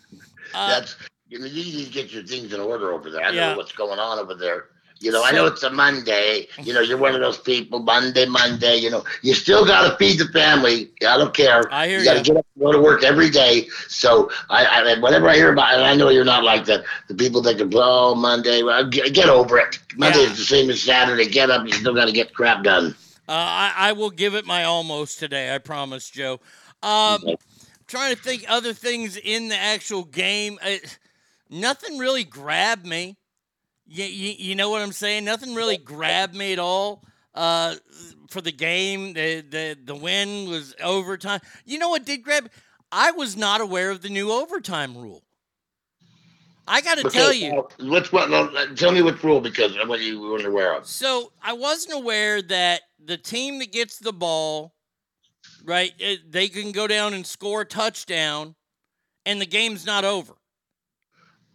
uh, 0.54 0.68
That's 0.68 0.96
you, 1.28 1.38
know, 1.38 1.46
you 1.46 1.64
need 1.64 1.86
to 1.86 1.92
get 1.92 2.12
your 2.12 2.24
things 2.24 2.52
in 2.52 2.60
order 2.60 2.92
over 2.92 3.10
there. 3.10 3.22
I 3.22 3.26
don't 3.26 3.36
Yeah. 3.36 3.52
know 3.52 3.56
what's 3.58 3.72
going 3.72 3.98
on 3.98 4.18
over 4.18 4.34
there. 4.34 4.66
You 5.00 5.10
know, 5.10 5.24
I 5.24 5.30
know 5.32 5.46
it's 5.46 5.62
a 5.62 5.70
Monday. 5.70 6.46
You 6.62 6.74
know, 6.74 6.80
you're 6.80 6.98
one 6.98 7.14
of 7.14 7.20
those 7.20 7.38
people. 7.38 7.78
Monday, 7.78 8.26
Monday. 8.26 8.76
You 8.76 8.90
know, 8.90 9.04
you 9.22 9.32
still 9.32 9.64
got 9.64 9.88
to 9.88 9.96
feed 9.96 10.18
the 10.18 10.26
family. 10.26 10.90
I 11.06 11.16
don't 11.16 11.32
care. 11.32 11.62
I 11.72 11.88
hear 11.88 12.00
you. 12.00 12.04
got 12.04 12.18
to 12.18 12.22
get 12.22 12.36
up 12.36 12.46
and 12.54 12.64
go 12.64 12.72
to 12.72 12.80
work 12.80 13.02
every 13.02 13.30
day. 13.30 13.68
So 13.88 14.30
I, 14.50 14.66
I, 14.66 15.00
whenever 15.00 15.26
I 15.28 15.36
hear 15.36 15.52
about, 15.52 15.72
and 15.72 15.84
I 15.84 15.94
know 15.94 16.10
you're 16.10 16.24
not 16.24 16.44
like 16.44 16.66
that. 16.66 16.84
The 17.08 17.14
people 17.14 17.40
that 17.42 17.56
can, 17.56 17.70
oh, 17.74 18.14
Monday. 18.14 18.62
Well, 18.62 18.86
get, 18.88 19.14
get 19.14 19.30
over 19.30 19.58
it. 19.58 19.78
Monday 19.96 20.18
is 20.20 20.36
the 20.36 20.44
same 20.44 20.68
as 20.68 20.82
Saturday. 20.82 21.26
Get 21.26 21.48
up. 21.50 21.66
You 21.66 21.72
still 21.72 21.94
got 21.94 22.04
to 22.04 22.12
get 22.12 22.34
crap 22.34 22.62
done. 22.62 22.94
Uh, 23.30 23.34
I, 23.36 23.72
I 23.76 23.92
will 23.92 24.10
give 24.10 24.34
it 24.34 24.44
my 24.44 24.64
almost 24.64 25.20
today. 25.20 25.54
I 25.54 25.58
promise, 25.58 26.10
Joe. 26.10 26.40
Um, 26.82 27.22
trying 27.86 28.16
to 28.16 28.20
think 28.20 28.44
other 28.48 28.72
things 28.72 29.16
in 29.16 29.46
the 29.46 29.54
actual 29.56 30.02
game. 30.02 30.58
Uh, 30.60 30.78
nothing 31.48 31.96
really 31.96 32.24
grabbed 32.24 32.84
me. 32.84 33.16
You, 33.86 34.02
you, 34.04 34.34
you 34.36 34.54
know 34.56 34.68
what 34.68 34.82
I'm 34.82 34.90
saying? 34.90 35.24
Nothing 35.24 35.54
really 35.54 35.76
grabbed 35.76 36.34
me 36.34 36.52
at 36.52 36.58
all 36.58 37.04
uh, 37.32 37.76
for 38.30 38.40
the 38.40 38.50
game. 38.50 39.12
The, 39.12 39.42
the 39.42 39.78
the 39.84 39.94
win 39.94 40.48
was 40.50 40.74
overtime. 40.82 41.38
You 41.64 41.78
know 41.78 41.90
what 41.90 42.04
did 42.04 42.24
grab? 42.24 42.50
I 42.90 43.12
was 43.12 43.36
not 43.36 43.60
aware 43.60 43.92
of 43.92 44.02
the 44.02 44.08
new 44.08 44.32
overtime 44.32 44.96
rule. 44.96 45.22
I 46.66 46.80
got 46.80 46.98
to 46.98 47.10
tell 47.10 47.32
you. 47.32 47.64
one? 47.80 48.30
no, 48.30 48.74
Tell 48.74 48.92
me 48.92 49.02
which 49.02 49.22
rule 49.22 49.40
because 49.40 49.76
I'm 49.80 49.88
what 49.88 50.00
you 50.00 50.20
weren't 50.20 50.46
aware 50.46 50.74
of. 50.74 50.86
So 50.86 51.32
I 51.42 51.52
wasn't 51.52 51.94
aware 51.94 52.40
that 52.42 52.82
the 53.04 53.16
team 53.16 53.58
that 53.58 53.72
gets 53.72 53.98
the 53.98 54.12
ball, 54.12 54.74
right, 55.64 55.92
it, 55.98 56.30
they 56.30 56.48
can 56.48 56.72
go 56.72 56.86
down 56.86 57.14
and 57.14 57.26
score 57.26 57.62
a 57.62 57.66
touchdown, 57.66 58.54
and 59.26 59.40
the 59.40 59.46
game's 59.46 59.84
not 59.84 60.04
over. 60.04 60.34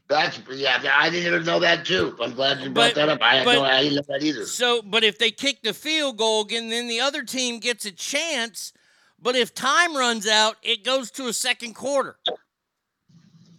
That's 0.08 0.40
yeah. 0.52 0.80
I 0.94 1.10
didn't 1.10 1.34
even 1.34 1.46
know 1.46 1.60
that 1.60 1.84
too. 1.86 2.16
I'm 2.22 2.36
glad 2.36 2.60
you 2.60 2.70
brought 2.70 2.94
But- 2.94 2.96
that 2.96 3.10
up. 3.10 3.20
I 3.22 3.44
but- 3.44 3.54
no, 3.54 3.64
I 3.64 3.82
didn't 3.84 3.96
know 3.96 4.04
that 4.08 4.24
either. 4.24 4.46
So, 4.46 4.82
but 4.84 5.04
if 5.04 5.18
they 5.18 5.32
kick 5.32 5.64
the 5.64 5.74
field 5.74 6.18
goal 6.18 6.44
again, 6.44 6.70
then 6.70 6.88
the 6.88 7.00
other 7.00 7.24
team 7.24 7.60
gets 7.60 7.86
a 7.86 7.92
chance. 7.92 8.72
But 9.20 9.36
if 9.36 9.56
time 9.56 9.96
runs 9.96 10.28
out, 10.28 10.58
it 10.62 10.84
goes 10.84 11.10
to 11.12 11.28
a 11.28 11.34
second 11.34 11.74
quarter. 11.74 12.18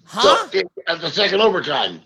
Huh? 0.06 0.48
So, 0.50 0.62
at 0.86 1.00
the 1.00 1.10
second 1.10 1.40
overtime. 1.40 2.00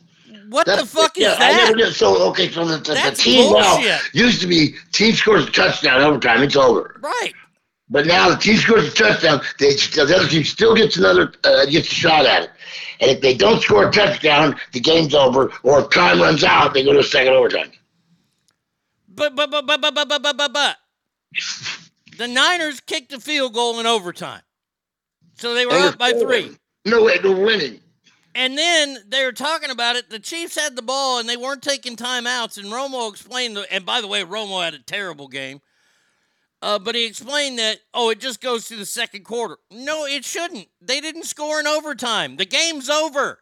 What 0.48 0.66
the 0.66 0.84
fuck 0.84 1.16
is 1.16 1.24
yeah, 1.24 1.36
I 1.38 1.52
never 1.52 1.76
did. 1.76 1.94
So 1.94 2.28
okay, 2.30 2.50
so 2.50 2.64
the, 2.64 2.78
the, 2.78 2.82
the 2.82 2.94
That's 2.94 3.22
team 3.22 3.52
now 3.52 3.98
used 4.12 4.40
to 4.40 4.48
be 4.48 4.74
team 4.92 5.14
scores 5.14 5.46
a 5.46 5.50
touchdown 5.50 6.00
overtime, 6.00 6.42
it's 6.42 6.56
over. 6.56 7.00
Right. 7.00 7.32
But 7.88 8.06
now 8.06 8.30
the 8.30 8.36
team 8.36 8.56
scores 8.56 8.88
a 8.88 8.90
touchdown, 8.90 9.40
they, 9.58 9.74
the 9.74 10.14
other 10.16 10.28
team 10.28 10.44
still 10.44 10.74
gets 10.74 10.96
another 10.96 11.32
uh, 11.44 11.66
gets 11.66 11.90
a 11.90 11.94
shot 11.94 12.26
at 12.26 12.44
it. 12.44 12.50
And 13.00 13.10
if 13.10 13.20
they 13.20 13.34
don't 13.34 13.62
score 13.62 13.88
a 13.88 13.92
touchdown, 13.92 14.56
the 14.72 14.80
game's 14.80 15.14
over. 15.14 15.52
Or 15.62 15.80
if 15.80 15.90
time 15.90 16.20
runs 16.20 16.44
out, 16.44 16.74
they 16.74 16.84
go 16.84 16.92
to 16.92 17.00
a 17.00 17.04
second 17.04 17.32
overtime. 17.32 17.70
But 19.08 19.34
but 19.36 19.50
but 19.50 19.66
but 19.66 19.80
but 19.80 19.94
but 19.94 20.08
but 20.08 20.36
but 20.36 20.52
but 20.52 20.76
the 22.16 22.28
Niners 22.28 22.80
kicked 22.80 23.10
the 23.10 23.20
field 23.20 23.54
goal 23.54 23.80
in 23.80 23.86
overtime, 23.86 24.42
so 25.34 25.54
they 25.54 25.64
were 25.64 25.72
And 25.72 25.84
up 25.84 25.98
by 25.98 26.12
three. 26.12 26.56
No 26.84 27.04
way, 27.04 27.18
they're 27.18 27.32
winning. 27.32 27.80
And 28.34 28.56
then 28.56 28.98
they 29.08 29.24
were 29.24 29.32
talking 29.32 29.70
about 29.70 29.96
it. 29.96 30.08
The 30.08 30.18
Chiefs 30.18 30.54
had 30.54 30.76
the 30.76 30.82
ball 30.82 31.18
and 31.18 31.28
they 31.28 31.36
weren't 31.36 31.62
taking 31.62 31.96
timeouts. 31.96 32.58
And 32.58 32.66
Romo 32.66 33.10
explained, 33.10 33.56
the, 33.56 33.72
and 33.72 33.84
by 33.84 34.00
the 34.00 34.06
way, 34.06 34.22
Romo 34.22 34.64
had 34.64 34.74
a 34.74 34.78
terrible 34.78 35.28
game. 35.28 35.60
Uh, 36.62 36.78
but 36.78 36.94
he 36.94 37.06
explained 37.06 37.58
that, 37.58 37.78
oh, 37.94 38.10
it 38.10 38.20
just 38.20 38.40
goes 38.40 38.68
to 38.68 38.76
the 38.76 38.84
second 38.84 39.24
quarter. 39.24 39.56
No, 39.70 40.04
it 40.04 40.24
shouldn't. 40.24 40.68
They 40.80 41.00
didn't 41.00 41.24
score 41.24 41.58
in 41.58 41.66
overtime. 41.66 42.36
The 42.36 42.44
game's 42.44 42.90
over. 42.90 43.38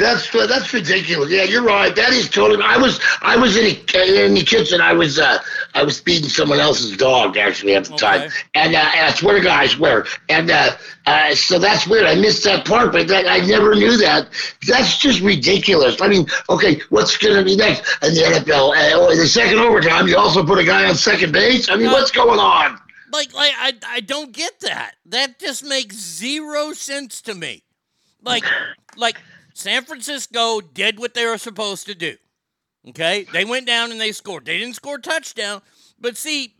That's 0.00 0.30
that's 0.32 0.72
ridiculous. 0.72 1.30
Yeah, 1.30 1.44
you're 1.44 1.62
right. 1.62 1.94
That 1.94 2.12
is 2.12 2.28
totally. 2.30 2.62
I 2.62 2.78
was 2.78 2.98
I 3.20 3.36
was 3.36 3.56
in 3.56 3.64
the, 3.64 4.24
in 4.24 4.34
the 4.34 4.42
kitchen. 4.42 4.80
I 4.80 4.94
was 4.94 5.18
uh, 5.18 5.38
I 5.74 5.82
was 5.82 6.00
feeding 6.00 6.30
someone 6.30 6.58
else's 6.58 6.96
dog 6.96 7.36
actually 7.36 7.74
at 7.74 7.84
the 7.84 7.96
time, 7.96 8.30
and, 8.54 8.74
uh, 8.74 8.78
and 8.78 9.06
I 9.06 9.10
swear 9.10 9.36
to 9.36 9.42
God, 9.42 9.60
I 9.60 9.66
swear. 9.66 10.06
And 10.30 10.50
uh, 10.50 10.70
uh, 11.06 11.34
so 11.34 11.58
that's 11.58 11.86
weird. 11.86 12.06
I 12.06 12.14
missed 12.14 12.44
that 12.44 12.64
part, 12.64 12.92
but 12.92 13.08
that, 13.08 13.26
I 13.26 13.46
never 13.46 13.74
knew 13.74 13.96
that. 13.98 14.28
That's 14.66 14.98
just 14.98 15.20
ridiculous. 15.20 16.00
I 16.00 16.08
mean, 16.08 16.26
okay, 16.48 16.80
what's 16.88 17.16
going 17.18 17.36
to 17.36 17.44
be 17.44 17.56
next 17.56 17.80
in 18.02 18.14
the 18.14 18.22
NFL? 18.22 18.70
Uh, 18.70 18.90
oh, 18.94 19.10
in 19.10 19.18
the 19.18 19.26
second 19.26 19.58
overtime, 19.58 20.08
you 20.08 20.16
also 20.16 20.44
put 20.44 20.58
a 20.58 20.64
guy 20.64 20.88
on 20.88 20.94
second 20.94 21.32
base. 21.32 21.68
I 21.68 21.76
mean, 21.76 21.90
what's 21.90 22.10
going 22.10 22.40
on? 22.40 22.78
Like, 23.12 23.34
like 23.34 23.52
I, 23.58 23.74
I 23.86 24.00
don't 24.00 24.32
get 24.32 24.60
that. 24.60 24.94
That 25.06 25.38
just 25.38 25.64
makes 25.64 25.96
zero 25.96 26.72
sense 26.72 27.20
to 27.22 27.34
me. 27.34 27.64
Like, 28.22 28.44
like 28.96 29.16
San 29.60 29.84
Francisco 29.84 30.60
did 30.60 30.98
what 30.98 31.14
they 31.14 31.26
were 31.26 31.38
supposed 31.38 31.86
to 31.86 31.94
do. 31.94 32.16
Okay, 32.88 33.26
they 33.32 33.44
went 33.44 33.66
down 33.66 33.92
and 33.92 34.00
they 34.00 34.12
scored. 34.12 34.46
They 34.46 34.58
didn't 34.58 34.74
score 34.74 34.96
a 34.96 35.00
touchdown, 35.00 35.60
but 36.00 36.16
see, 36.16 36.54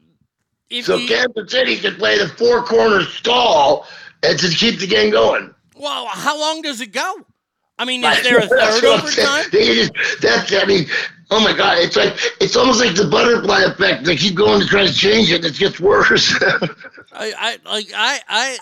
if 0.69 0.85
So 0.85 0.97
you, 0.97 1.09
Kansas 1.09 1.51
City 1.51 1.77
could 1.79 1.97
play 1.99 2.19
the 2.19 2.29
four 2.29 2.63
corner 2.63 3.03
stall 3.05 3.87
and 4.23 4.39
to 4.39 4.49
keep 4.51 4.79
the 4.81 4.87
game 4.87 5.11
going. 5.11 5.55
well, 5.77 6.07
how 6.09 6.39
long 6.39 6.61
does 6.63 6.81
it 6.83 6.93
go? 6.93 7.15
I 7.79 7.87
mean, 7.87 8.05
is 8.05 8.23
there 8.23 8.37
a 8.39 8.47
third 8.47 8.85
I'm 8.85 9.01
overtime? 9.01 9.45
Just, 9.51 9.93
that's, 10.21 10.53
I 10.53 10.67
mean, 10.67 10.85
oh 11.31 11.41
my 11.43 11.57
God, 11.57 11.79
it's 11.79 11.97
like, 11.97 12.15
it's 12.39 12.55
almost 12.55 12.79
like 12.79 12.95
the 12.95 13.09
butterfly 13.09 13.63
effect. 13.63 14.05
They 14.05 14.17
keep 14.17 14.35
going 14.35 14.61
to 14.61 14.67
try 14.67 14.87
to 14.87 14.93
change 14.93 15.31
it 15.33 15.37
and 15.37 15.47
it 15.47 15.59
gets 15.59 15.81
worse. 15.81 16.35
I, 17.15 17.33
I 17.39 17.59
like 17.65 17.87
I 17.95 18.21
I 18.29 18.59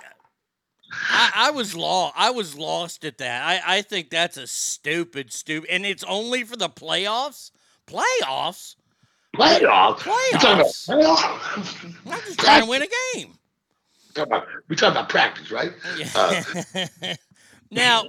I, 0.93 1.31
I 1.35 1.51
was 1.51 1.75
lost. 1.77 2.15
I 2.17 2.31
was 2.31 2.57
lost 2.57 3.05
at 3.05 3.19
that. 3.19 3.47
I, 3.47 3.79
I 3.79 3.83
think 3.83 4.11
that's 4.11 4.37
a 4.37 4.47
stupid, 4.47 5.33
stupid, 5.33 5.69
and 5.71 5.85
it's 5.85 6.05
only 6.05 6.45
for 6.45 6.57
the 6.57 6.69
playoffs. 6.69 7.51
Playoffs. 7.87 8.77
Playoffs? 9.37 9.61
You're 9.61 9.69
about 9.71 9.99
Playoffs. 10.01 10.89
playoffs? 10.89 11.95
I'm 12.07 12.21
just 12.21 12.39
trying 12.39 12.63
to 12.65 12.69
win 12.69 12.83
a 12.83 12.89
game. 13.15 13.35
We're 14.17 14.25
talking 14.25 14.33
about- 14.33 14.47
We're 14.69 14.77
talking 14.77 14.97
about 14.97 15.09
practice, 15.09 15.51
right? 15.51 15.73
Uh, 16.15 16.43
now, 17.71 18.03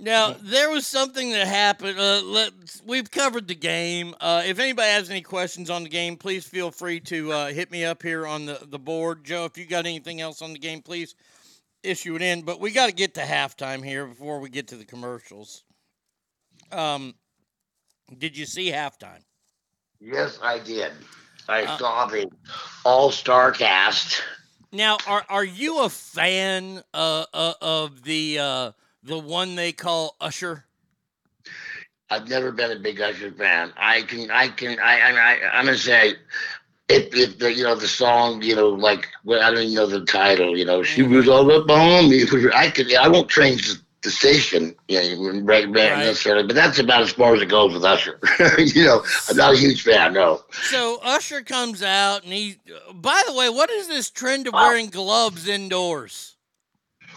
now 0.00 0.34
there 0.40 0.70
was 0.70 0.86
something 0.86 1.30
that 1.32 1.46
happened. 1.46 1.98
Uh, 1.98 2.22
let 2.22 2.52
we've 2.86 3.10
covered 3.10 3.46
the 3.48 3.54
game. 3.54 4.14
Uh, 4.20 4.42
if 4.44 4.58
anybody 4.58 4.88
has 4.88 5.10
any 5.10 5.20
questions 5.20 5.68
on 5.70 5.82
the 5.84 5.88
game, 5.90 6.16
please 6.16 6.44
feel 6.46 6.70
free 6.70 7.00
to 7.00 7.32
uh, 7.32 7.46
hit 7.48 7.70
me 7.70 7.84
up 7.84 8.02
here 8.02 8.26
on 8.26 8.46
the 8.46 8.58
the 8.68 8.78
board, 8.78 9.24
Joe. 9.24 9.44
If 9.44 9.56
you 9.58 9.66
got 9.66 9.86
anything 9.86 10.20
else 10.20 10.42
on 10.42 10.52
the 10.54 10.58
game, 10.58 10.80
please 10.82 11.14
issue 11.82 12.16
it 12.16 12.22
in. 12.22 12.42
But 12.42 12.60
we 12.60 12.70
got 12.72 12.86
to 12.86 12.92
get 12.92 13.14
to 13.14 13.22
halftime 13.22 13.84
here 13.84 14.06
before 14.06 14.40
we 14.40 14.48
get 14.50 14.68
to 14.68 14.76
the 14.76 14.84
commercials. 14.84 15.64
Um, 16.70 17.14
did 18.16 18.36
you 18.36 18.46
see 18.46 18.70
halftime? 18.70 19.22
yes, 20.00 20.38
I 20.42 20.58
did. 20.58 20.92
I 21.48 21.64
Uh, 21.64 21.78
saw 21.78 22.06
the 22.06 22.30
all 22.84 23.10
star 23.10 23.52
cast. 23.52 24.22
Now, 24.72 25.02
are 25.06 25.24
are 25.28 25.44
you 25.44 25.80
a 25.84 25.88
fan 25.88 26.82
uh, 26.94 27.26
uh, 27.32 27.54
of 27.60 28.02
the 28.04 28.38
uh, 28.38 28.72
the 29.02 29.18
one 29.18 29.54
they 29.54 29.72
call 29.72 30.16
Usher? 30.20 30.66
I've 32.10 32.28
never 32.28 32.52
been 32.52 32.70
a 32.70 32.78
big 32.78 33.00
Usher 33.00 33.32
fan. 33.32 33.72
I 33.76 34.02
can, 34.02 34.30
I 34.30 34.48
can, 34.48 34.78
I, 34.78 35.00
I, 35.00 35.10
I 35.32 35.58
I'm 35.58 35.64
gonna 35.64 35.76
say, 35.78 36.14
if, 36.92 37.14
if 37.14 37.38
the, 37.38 37.52
you 37.52 37.64
know, 37.64 37.74
the 37.74 37.88
song, 37.88 38.42
you 38.42 38.54
know, 38.54 38.68
like, 38.68 39.08
well, 39.24 39.42
I 39.42 39.50
don't 39.50 39.64
even 39.64 39.74
know 39.74 39.86
the 39.86 40.04
title. 40.04 40.56
You 40.56 40.64
know, 40.64 40.82
she 40.82 41.02
mm-hmm. 41.02 41.14
was 41.14 41.28
all 41.28 41.50
up 41.50 41.68
on 41.70 42.10
me. 42.10 42.24
I 42.54 42.70
could, 42.70 42.94
I 42.94 43.08
won't 43.08 43.28
change 43.28 43.68
the, 44.02 44.10
station, 44.10 44.74
you 44.88 45.00
know, 45.00 45.40
right, 45.42 45.68
necessarily, 45.70 46.44
but 46.44 46.56
that's 46.56 46.80
about 46.80 47.02
as 47.02 47.12
far 47.12 47.36
as 47.36 47.40
it 47.40 47.48
goes 47.48 47.72
with 47.72 47.84
Usher. 47.84 48.18
you 48.58 48.84
know, 48.84 49.04
I'm 49.28 49.36
not 49.36 49.54
a 49.54 49.56
huge 49.56 49.82
fan. 49.82 50.14
No. 50.14 50.42
So 50.64 50.98
Usher 51.04 51.42
comes 51.42 51.84
out 51.84 52.24
and 52.24 52.32
he. 52.32 52.58
By 52.92 53.22
the 53.28 53.32
way, 53.32 53.48
what 53.48 53.70
is 53.70 53.86
this 53.86 54.10
trend 54.10 54.48
of 54.48 54.54
wearing 54.54 54.88
gloves 54.88 55.46
indoors? 55.46 56.34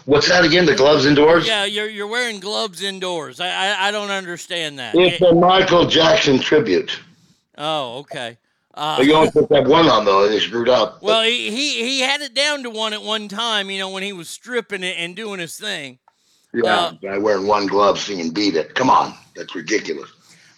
What's 0.04 0.28
that 0.28 0.44
again? 0.44 0.64
The 0.64 0.76
gloves 0.76 1.06
indoors? 1.06 1.48
Yeah, 1.48 1.64
you're 1.64 1.88
you're 1.88 2.06
wearing 2.06 2.38
gloves 2.38 2.80
indoors. 2.80 3.40
I 3.40 3.48
I, 3.48 3.88
I 3.88 3.90
don't 3.90 4.12
understand 4.12 4.78
that. 4.78 4.94
It's 4.94 5.20
a 5.20 5.34
Michael 5.34 5.86
Jackson 5.86 6.38
tribute. 6.38 7.00
oh, 7.58 7.98
okay. 7.98 8.38
Uh, 8.76 9.02
They 9.02 9.10
only 9.12 9.30
put 9.30 9.48
that 9.48 9.66
one 9.66 9.88
on 9.88 10.04
though, 10.04 10.24
and 10.24 10.32
they 10.32 10.38
screwed 10.40 10.68
up. 10.68 11.02
well, 11.02 11.22
he, 11.22 11.50
he 11.50 11.82
he 11.82 12.00
had 12.00 12.20
it 12.20 12.34
down 12.34 12.62
to 12.64 12.70
one 12.70 12.92
at 12.92 13.02
one 13.02 13.26
time. 13.28 13.70
You 13.70 13.78
know, 13.78 13.90
when 13.90 14.02
he 14.02 14.12
was 14.12 14.28
stripping 14.28 14.82
it 14.82 14.96
and 14.98 15.16
doing 15.16 15.40
his 15.40 15.56
thing. 15.56 15.98
Yeah, 16.52 16.92
guy 17.02 17.18
wearing 17.18 17.46
one 17.46 17.66
glove 17.66 17.98
seeing 17.98 18.30
"Beat 18.30 18.54
It." 18.54 18.74
Come 18.74 18.90
on, 18.90 19.14
that's 19.34 19.54
ridiculous. 19.54 20.10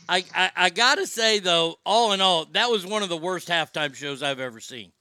I, 0.09 0.25
I 0.35 0.51
I 0.57 0.71
gotta 0.71 1.07
say 1.07 1.39
though, 1.39 1.77
all 1.85 2.13
in 2.13 2.21
all, 2.21 2.47
that 2.53 2.71
was 2.71 2.87
one 2.87 3.03
of 3.03 3.09
the 3.09 3.17
worst 3.17 3.49
halftime 3.49 3.95
shows 3.95 4.23
I've 4.23 4.41
ever 4.41 4.61
seen. 4.61 4.93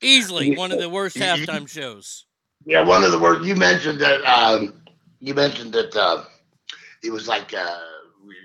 Easily 0.00 0.56
one 0.56 0.70
of 0.70 0.78
the 0.78 0.88
worst 0.88 1.16
halftime 1.16 1.68
shows. 1.68 2.24
Yeah, 2.64 2.82
one 2.82 3.02
of 3.04 3.10
the 3.12 3.18
worst. 3.18 3.44
you 3.44 3.56
mentioned 3.56 4.00
that 4.00 4.22
um, 4.24 4.74
you 5.20 5.34
mentioned 5.34 5.72
that 5.72 5.94
uh, 5.96 6.24
it 7.02 7.10
was 7.10 7.26
like 7.26 7.52
uh, 7.54 7.78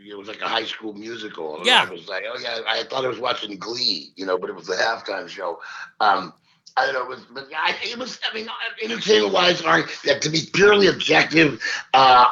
it 0.05 0.17
was 0.17 0.27
like 0.27 0.41
a 0.41 0.47
high 0.47 0.65
school 0.65 0.93
musical. 0.93 1.61
Yeah. 1.63 1.85
I 1.87 1.91
was 1.91 2.07
like, 2.07 2.23
oh 2.27 2.39
yeah, 2.39 2.59
I 2.67 2.83
thought 2.83 3.05
I 3.05 3.07
was 3.07 3.19
watching 3.19 3.57
Glee, 3.57 4.11
you 4.15 4.25
know, 4.25 4.37
but 4.37 4.49
it 4.49 4.55
was 4.55 4.67
the 4.67 4.75
halftime 4.75 5.27
show. 5.27 5.61
Um, 5.99 6.33
I 6.75 6.85
don't 6.85 6.95
know, 6.95 7.03
it 7.03 7.09
was, 7.09 7.25
but 7.31 7.47
I, 7.55 7.75
it 7.83 7.97
was. 7.99 8.19
I 8.29 8.33
mean, 8.33 8.47
entertainment 8.83 9.31
wise, 9.31 9.63
right, 9.63 9.85
to 10.21 10.29
be 10.29 10.41
purely 10.53 10.87
objective, 10.87 11.61
uh, 11.93 12.25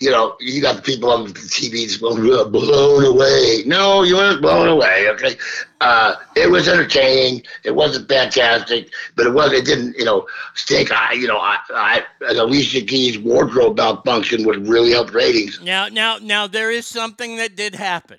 you 0.00 0.10
know, 0.10 0.36
you 0.38 0.62
got 0.62 0.84
people 0.84 1.10
on 1.10 1.24
the 1.24 1.32
TVs 1.32 1.98
blown, 1.98 2.20
blown 2.52 3.04
away. 3.04 3.62
No, 3.66 4.02
you 4.02 4.16
weren't 4.16 4.40
blown 4.42 4.68
away. 4.68 5.08
Okay, 5.10 5.36
uh, 5.80 6.14
it 6.36 6.50
was 6.50 6.68
entertaining. 6.68 7.42
It 7.64 7.74
wasn't 7.74 8.08
fantastic, 8.08 8.90
but 9.16 9.26
it 9.26 9.32
was. 9.32 9.52
It 9.52 9.64
didn't, 9.64 9.96
you 9.96 10.04
know, 10.04 10.26
stink. 10.54 10.92
I, 10.92 11.14
you 11.14 11.26
know, 11.26 11.38
I, 11.38 11.58
I, 11.70 12.04
Alicia 12.28 12.82
Keys' 12.82 13.18
wardrobe 13.18 13.76
malfunction 13.76 14.44
would 14.46 14.68
really 14.68 14.92
help 14.92 15.12
ratings. 15.12 15.60
Now, 15.62 15.88
now, 15.88 16.18
now, 16.20 16.46
there 16.46 16.70
is 16.70 16.86
something 16.86 17.36
that 17.38 17.56
did 17.56 17.74
happen, 17.74 18.18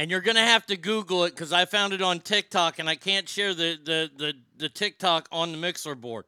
and 0.00 0.10
you're 0.10 0.22
gonna 0.22 0.40
have 0.40 0.64
to 0.64 0.78
Google 0.78 1.24
it 1.24 1.34
because 1.34 1.52
I 1.52 1.66
found 1.66 1.92
it 1.92 2.00
on 2.00 2.20
TikTok, 2.20 2.78
and 2.78 2.88
I 2.88 2.94
can't 2.94 3.28
share 3.28 3.52
the 3.52 3.78
the 3.84 4.10
the, 4.16 4.32
the 4.56 4.68
TikTok 4.70 5.28
on 5.30 5.52
the 5.52 5.58
mixer 5.58 5.94
board. 5.94 6.24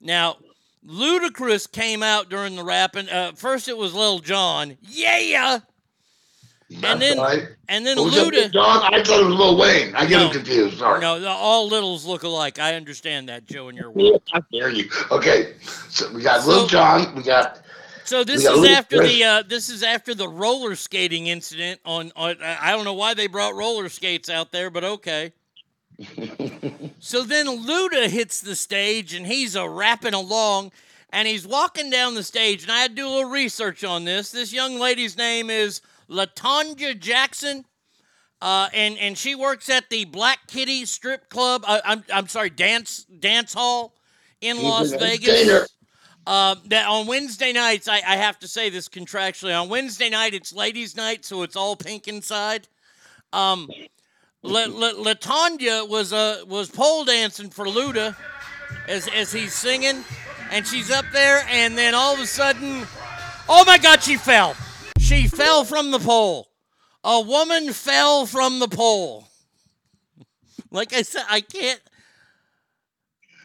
Now, 0.00 0.36
Ludacris 0.86 1.70
came 1.70 2.04
out 2.04 2.30
during 2.30 2.54
the 2.54 2.62
rapping. 2.62 3.08
Uh, 3.08 3.32
first, 3.32 3.66
it 3.66 3.76
was 3.76 3.94
Lil 3.94 4.20
Jon, 4.20 4.78
yeah, 4.88 5.58
and 6.84 7.02
then 7.02 7.18
Right? 7.18 7.48
and 7.68 7.84
then 7.84 7.96
Luda. 7.96 8.52
John, 8.52 8.94
I 8.94 9.02
thought 9.02 9.20
it 9.22 9.26
was 9.26 9.34
Lil 9.34 9.58
Wayne. 9.58 9.92
I 9.96 10.06
get 10.06 10.18
No. 10.18 10.26
him 10.28 10.32
confused. 10.32 10.78
Sorry. 10.78 11.00
No, 11.00 11.26
all 11.26 11.66
littles 11.66 12.06
look 12.06 12.22
alike. 12.22 12.60
I 12.60 12.76
understand 12.76 13.28
that, 13.28 13.44
Joe, 13.44 13.68
and 13.68 13.76
your 13.76 13.90
world. 13.90 14.22
I 14.32 14.40
dare 14.52 14.70
you. 14.70 14.88
Okay, 15.10 15.54
so 15.88 16.12
we 16.12 16.22
got 16.22 16.42
So- 16.42 16.48
Lil 16.50 16.66
Jon. 16.68 17.12
We 17.16 17.24
got 17.24 17.60
So 18.10 18.24
this 18.24 18.44
is 18.44 18.64
after 18.66 19.06
the 19.06 19.22
uh, 19.22 19.42
this 19.46 19.68
is 19.68 19.84
after 19.84 20.16
the 20.16 20.28
roller 20.28 20.74
skating 20.74 21.28
incident 21.28 21.78
on, 21.84 22.10
on 22.16 22.38
I 22.42 22.72
don't 22.72 22.84
know 22.84 22.94
why 22.94 23.14
they 23.14 23.28
brought 23.28 23.54
roller 23.54 23.88
skates 23.88 24.28
out 24.28 24.50
there, 24.50 24.68
but 24.68 24.82
okay. 24.82 25.32
so 26.98 27.22
then 27.22 27.46
Luda 27.46 28.08
hits 28.08 28.40
the 28.40 28.56
stage 28.56 29.14
and 29.14 29.24
he's 29.24 29.54
a 29.54 29.68
rapping 29.68 30.14
along, 30.14 30.72
and 31.10 31.28
he's 31.28 31.46
walking 31.46 31.88
down 31.88 32.16
the 32.16 32.24
stage. 32.24 32.64
And 32.64 32.72
I 32.72 32.80
had 32.80 32.96
to 32.96 32.96
do 32.96 33.06
a 33.06 33.10
little 33.10 33.30
research 33.30 33.84
on 33.84 34.04
this. 34.04 34.32
This 34.32 34.52
young 34.52 34.80
lady's 34.80 35.16
name 35.16 35.48
is 35.48 35.80
Latanya 36.10 36.98
Jackson. 36.98 37.64
Uh, 38.42 38.70
and 38.74 38.98
and 38.98 39.16
she 39.16 39.36
works 39.36 39.70
at 39.70 39.88
the 39.88 40.04
Black 40.04 40.48
Kitty 40.48 40.84
Strip 40.84 41.28
Club. 41.28 41.62
Uh, 41.64 41.80
I'm 41.84 42.02
I'm 42.12 42.26
sorry, 42.26 42.50
dance 42.50 43.04
dance 43.04 43.54
hall 43.54 43.94
in 44.40 44.60
Las 44.60 44.90
Vegas. 44.90 45.68
Uh, 46.26 46.54
that 46.66 46.86
on 46.86 47.06
Wednesday 47.06 47.52
nights, 47.52 47.88
I, 47.88 47.96
I 47.96 48.16
have 48.16 48.38
to 48.40 48.48
say 48.48 48.68
this 48.70 48.88
contractually. 48.88 49.58
On 49.58 49.68
Wednesday 49.68 50.10
night, 50.10 50.34
it's 50.34 50.52
ladies' 50.52 50.96
night, 50.96 51.24
so 51.24 51.42
it's 51.42 51.56
all 51.56 51.76
pink 51.76 52.08
inside. 52.08 52.68
Um, 53.32 53.70
La- 54.42 54.66
La- 54.68 54.92
Latanya 54.92 55.88
was 55.88 56.12
uh 56.12 56.44
was 56.46 56.70
pole 56.70 57.04
dancing 57.04 57.50
for 57.50 57.66
Luda 57.66 58.16
as 58.88 59.08
as 59.08 59.32
he's 59.32 59.54
singing, 59.54 60.04
and 60.50 60.66
she's 60.66 60.90
up 60.90 61.04
there, 61.12 61.44
and 61.48 61.76
then 61.76 61.94
all 61.94 62.14
of 62.14 62.20
a 62.20 62.26
sudden, 62.26 62.86
oh 63.48 63.64
my 63.66 63.78
God, 63.78 64.02
she 64.02 64.16
fell! 64.16 64.56
She 64.98 65.26
fell 65.26 65.64
from 65.64 65.90
the 65.90 65.98
pole. 65.98 66.48
A 67.02 67.20
woman 67.20 67.72
fell 67.72 68.26
from 68.26 68.58
the 68.58 68.68
pole. 68.68 69.26
Like 70.70 70.92
I 70.92 71.02
said, 71.02 71.24
I 71.28 71.40
can't. 71.40 71.80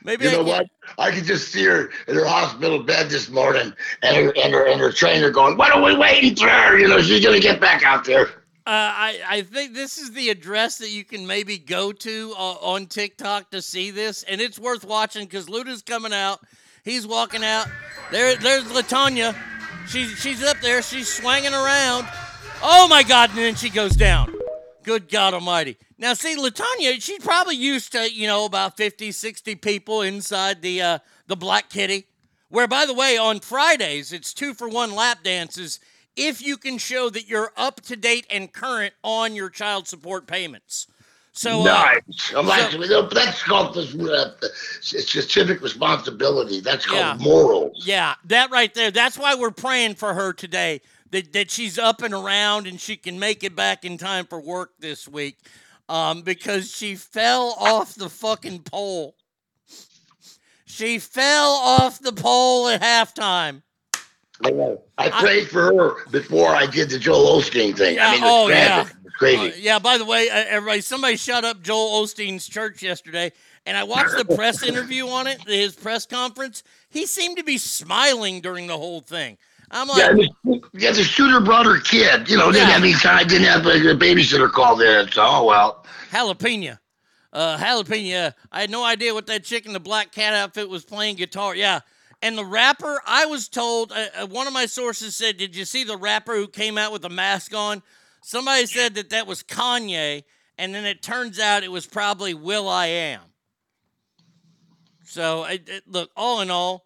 Maybe 0.06 0.26
you 0.26 0.30
I 0.30 0.34
know 0.34 0.44
what? 0.44 0.68
I 1.00 1.10
could 1.10 1.24
just 1.24 1.52
see 1.52 1.66
her 1.66 1.90
in 2.08 2.14
her 2.14 2.26
hospital 2.26 2.84
bed 2.84 3.10
this 3.10 3.28
morning, 3.28 3.74
and 4.04 4.16
her 4.16 4.34
and 4.38 4.54
her 4.54 4.68
and 4.68 4.80
her 4.80 4.92
trainer 4.92 5.32
going, 5.32 5.58
"What 5.58 5.74
are 5.74 5.82
we 5.82 5.96
waiting 5.96 6.36
for?" 6.36 6.48
her?" 6.48 6.78
You 6.78 6.88
know, 6.88 7.02
she's 7.02 7.26
gonna 7.26 7.40
get 7.40 7.60
back 7.60 7.84
out 7.84 8.06
there. 8.06 8.28
Uh, 8.68 8.70
I, 8.72 9.20
I 9.28 9.42
think 9.42 9.74
this 9.74 9.98
is 9.98 10.12
the 10.12 10.30
address 10.30 10.78
that 10.78 10.90
you 10.90 11.04
can 11.04 11.26
maybe 11.26 11.58
go 11.58 11.92
to 11.92 12.34
uh, 12.38 12.54
on 12.62 12.86
TikTok 12.86 13.50
to 13.50 13.64
see 13.64 13.90
this, 13.90 14.22
and 14.24 14.40
it's 14.40 14.60
worth 14.60 14.86
watching 14.86 15.26
because 15.26 15.48
Luda's 15.48 15.82
coming 15.82 16.14
out. 16.14 16.40
He's 16.84 17.08
walking 17.08 17.44
out. 17.44 17.66
There, 18.12 18.36
there's 18.36 18.66
Latanya. 18.66 19.36
She's 19.88 20.12
she's 20.20 20.44
up 20.44 20.60
there. 20.62 20.84
She's 20.84 21.12
swinging 21.12 21.54
around. 21.54 22.08
Oh 22.62 22.88
my 22.88 23.02
God! 23.02 23.32
And 23.32 23.40
then 23.40 23.56
she 23.56 23.72
goes 23.72 23.96
down. 23.96 24.35
Good 24.86 25.10
God 25.10 25.34
Almighty! 25.34 25.78
Now 25.98 26.14
see, 26.14 26.38
Latanya, 26.38 27.02
she's 27.02 27.18
probably 27.24 27.56
used 27.56 27.92
to 27.94 28.12
you 28.12 28.28
know 28.28 28.46
about 28.46 28.78
50, 28.78 29.12
60 29.12 29.56
people 29.56 30.04
inside 30.04 30.62
the 30.62 30.80
uh, 30.80 31.00
the 31.26 31.36
Black 31.36 31.70
Kitty. 31.70 32.06
Where, 32.50 32.68
by 32.68 32.86
the 32.86 32.94
way, 32.94 33.18
on 33.18 33.40
Fridays 33.40 34.14
it's 34.14 34.32
two 34.32 34.54
for 34.54 34.70
one 34.70 34.94
lap 34.94 35.24
dances 35.24 35.80
if 36.16 36.40
you 36.46 36.56
can 36.56 36.78
show 36.78 37.10
that 37.10 37.28
you're 37.28 37.52
up 37.58 37.82
to 37.82 37.96
date 37.96 38.28
and 38.30 38.54
current 38.54 38.94
on 39.04 39.36
your 39.36 39.50
child 39.50 39.88
support 39.88 40.28
payments. 40.28 40.86
So, 41.32 41.62
uh, 41.62 41.64
nice. 41.66 42.34
I'm 42.36 42.46
so- 42.46 42.52
actually, 42.54 42.88
no, 42.88 43.10
that's 43.10 43.42
called 43.42 43.74
this, 43.74 43.94
uh, 43.96 44.32
civic 44.82 45.62
responsibility. 45.62 46.62
That's 46.62 46.86
called 46.86 47.00
Yeah. 47.00 47.18
morals. 47.20 47.84
Yeah, 47.86 48.16
that 48.26 48.52
right 48.52 48.74
there. 48.74 48.92
That's 48.92 49.18
why 49.18 49.34
we're 49.36 49.52
praying 49.52 49.96
for 49.96 50.14
her 50.14 50.32
today. 50.32 50.80
That 51.12 51.34
that 51.34 51.52
she's 51.52 51.78
up 51.78 52.02
and 52.02 52.14
around 52.14 52.68
and 52.68 52.80
she 52.80 52.98
can 52.98 53.20
make 53.20 53.44
it 53.44 53.56
back 53.56 53.86
in 53.86 53.98
time 53.98 54.26
for 54.26 54.40
work 54.40 54.72
this 54.80 55.08
week. 55.08 55.38
Um, 55.88 56.24
because 56.24 56.76
she 56.76 56.96
fell 56.96 57.56
off 57.60 57.94
the 57.94 58.10
fucking 58.10 58.64
pole. 58.64 59.16
She 60.66 60.98
fell 60.98 61.52
off 61.52 62.00
the 62.00 62.12
pole 62.12 62.68
at 62.68 62.82
halftime. 62.82 63.62
I 64.44 64.50
know. 64.50 64.82
I 64.98 65.10
prayed 65.10 65.48
for 65.48 65.74
her 65.74 66.10
before 66.10 66.50
I 66.50 66.66
did 66.66 66.90
the 66.90 67.00
Joel 67.00 67.40
Osteen 67.40 67.78
thing. 67.78 67.96
Yeah, 67.96 68.08
I 68.08 68.12
mean, 68.12 68.24
it's 68.24 68.32
oh, 68.32 68.48
yeah. 68.50 68.84
tragic. 68.84 68.96
Crazy. 69.18 69.54
Uh, 69.54 69.56
yeah, 69.58 69.80
by 69.80 69.98
the 69.98 70.04
way, 70.04 70.28
everybody, 70.30 70.82
somebody 70.82 71.16
shut 71.16 71.46
up 71.46 71.62
Joel 71.62 72.04
Osteen's 72.04 72.46
church 72.48 72.84
yesterday, 72.84 73.32
and 73.66 73.78
I 73.78 73.84
watched 73.84 74.18
the 74.18 74.36
press 74.36 74.62
interview 74.62 75.08
on 75.08 75.28
it, 75.28 75.42
his 75.48 75.74
press 75.74 76.06
conference. 76.06 76.64
He 76.90 77.06
seemed 77.06 77.38
to 77.38 77.44
be 77.44 77.58
smiling 77.58 78.42
during 78.42 78.68
the 78.68 78.78
whole 78.78 79.00
thing. 79.00 79.38
I'm 79.72 79.88
like, 79.88 79.98
yeah, 79.98 80.14
the, 80.14 80.62
yeah, 80.74 80.92
the 80.92 81.04
shooter 81.04 81.40
brought 81.40 81.66
her 81.66 81.80
kid. 81.80 82.30
You 82.30 82.38
know, 82.38 82.52
didn't 82.52 82.68
Yeah. 82.68 82.74
have 82.74 82.84
any 82.84 82.94
time, 82.94 83.28
didn't 83.28 83.48
have 83.48 83.66
a, 83.66 83.92
a 83.92 83.96
babysitter 83.96 84.52
called 84.52 84.82
in. 84.82 85.12
So, 85.12 85.24
oh 85.26 85.46
well. 85.46 85.86
jalapeno. 86.12 86.78
Uh, 87.34 87.58
jalapeno. 87.58 88.34
I 88.52 88.62
had 88.62 88.70
no 88.70 88.84
idea 88.84 89.14
what 89.14 89.28
that 89.28 89.44
chick 89.44 89.66
in 89.66 89.74
the 89.74 89.80
black 89.80 90.12
cat 90.12 90.34
outfit 90.34 90.70
was 90.70 90.86
playing 90.86 91.16
guitar. 91.18 91.56
Yeah. 91.56 91.80
And 92.22 92.38
the 92.38 92.46
rapper, 92.46 93.02
I 93.06 93.26
was 93.26 93.50
told, 93.50 93.92
uh, 93.92 94.06
uh, 94.22 94.28
one 94.28 94.48
of 94.48 94.54
my 94.54 94.66
sources 94.68 95.16
said, 95.16 95.38
Did 95.38 95.56
you 95.56 95.66
see 95.66 95.84
the 95.84 95.98
rapper 95.98 96.36
who 96.36 96.48
came 96.48 96.78
out 96.78 96.92
with 96.94 97.04
a 97.06 97.10
mask 97.10 97.54
on? 97.54 97.84
Somebody 98.22 98.66
said 98.66 98.96
that 98.96 99.10
that 99.12 99.28
was 99.28 99.44
Kanye, 99.44 100.24
and 100.58 100.74
then 100.74 100.86
it 100.86 101.04
turns 101.04 101.40
out 101.40 101.64
it 101.64 101.72
was 101.72 101.86
probably 101.86 102.34
Will 102.34 102.68
I 102.70 102.88
Am. 102.88 103.22
So, 105.06 105.44
it, 105.46 105.68
it- 105.68 105.84
look, 105.88 106.10
all 106.16 106.42
in 106.42 106.50
all, 106.50 106.86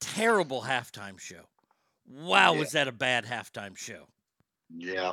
terrible 0.00 0.62
halftime 0.62 1.18
show. 1.18 1.42
Wow, 2.08 2.54
Yeah. 2.54 2.58
was 2.60 2.70
that 2.72 2.88
a 2.88 2.92
bad 2.92 3.24
halftime 3.26 3.76
show? 3.76 4.06
Yeah, 4.74 5.12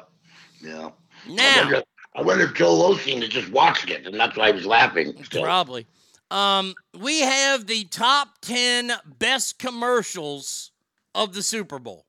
yeah. 0.62 0.90
I 1.26 1.30
Now, 1.32 1.62
wonder, 1.64 1.84
I 2.16 2.22
wonder 2.22 2.44
if 2.46 2.54
Joe 2.54 2.74
Osteen 2.92 3.22
had 3.22 3.32
just 3.32 3.50
watched 3.50 3.90
it, 3.90 4.06
and 4.06 4.20
that's 4.20 4.38
why 4.38 4.48
he 4.48 4.54
was 4.54 4.66
laughing. 4.66 5.22
still. 5.24 5.44
Probably. 5.44 5.88
Um, 6.32 6.74
we 7.00 7.22
have 7.22 7.68
the 7.68 7.86
top 7.86 8.40
10 8.42 8.92
best 9.20 9.60
commercials 9.60 10.72
of 11.14 11.34
the 11.34 11.44
Super 11.44 11.80
Bowl. 11.80 12.06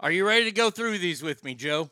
Are 0.00 0.12
you 0.12 0.26
ready 0.26 0.44
to 0.44 0.52
go 0.52 0.70
through 0.70 0.98
these 0.98 1.22
with 1.22 1.42
me, 1.42 1.54
Joe? 1.54 1.90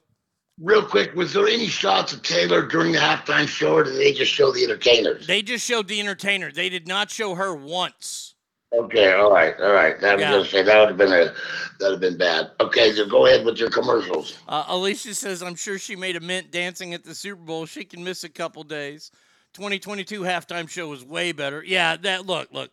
Real 0.60 0.84
quick, 0.86 1.14
was 1.14 1.32
there 1.32 1.46
any 1.48 1.66
shots 1.66 2.12
of 2.12 2.22
Taylor 2.22 2.66
during 2.66 2.92
the 2.92 2.98
halftime 2.98 3.48
show, 3.48 3.74
or 3.74 3.84
did 3.84 3.96
they 3.96 4.12
just 4.12 4.32
show 4.32 4.52
the 4.52 4.64
entertainers? 4.64 5.26
They 5.26 5.42
just 5.42 5.66
showed 5.66 5.88
the 5.88 5.98
entertainer. 6.00 6.50
They 6.52 6.68
did 6.68 6.86
not 6.86 7.10
show 7.10 7.34
her 7.34 7.54
once. 7.54 8.35
Okay, 8.74 9.12
all 9.12 9.30
right, 9.32 9.54
all 9.60 9.72
right. 9.72 9.98
That 10.00 10.16
was 10.16 10.22
Yeah. 10.22 10.30
gonna 10.32 10.44
say 10.44 10.62
that 10.62 10.78
would 10.78 10.88
have 10.88 10.96
been 10.98 11.12
a 11.12 11.32
that'd 11.78 11.92
have 11.94 12.00
been 12.00 12.16
bad. 12.18 12.50
Okay, 12.60 12.92
so 12.94 13.06
go 13.06 13.26
ahead 13.26 13.44
with 13.44 13.58
your 13.58 13.70
commercials. 13.70 14.34
Uh, 14.48 14.64
Alicia 14.68 15.14
says, 15.14 15.42
I'm 15.42 15.54
sure 15.54 15.78
she 15.78 15.94
made 15.94 16.16
a 16.16 16.20
mint 16.20 16.50
dancing 16.50 16.92
at 16.92 17.04
the 17.04 17.14
Super 17.14 17.40
Bowl. 17.42 17.66
She 17.66 17.84
can 17.84 18.02
miss 18.02 18.24
a 18.24 18.28
couple 18.28 18.64
days. 18.64 19.10
2022 19.54 20.22
halftime 20.22 20.68
show 20.68 20.88
was 20.88 21.04
way 21.04 21.32
better. 21.32 21.62
Yeah, 21.64 21.96
that 21.98 22.26
look, 22.26 22.48
look. 22.52 22.70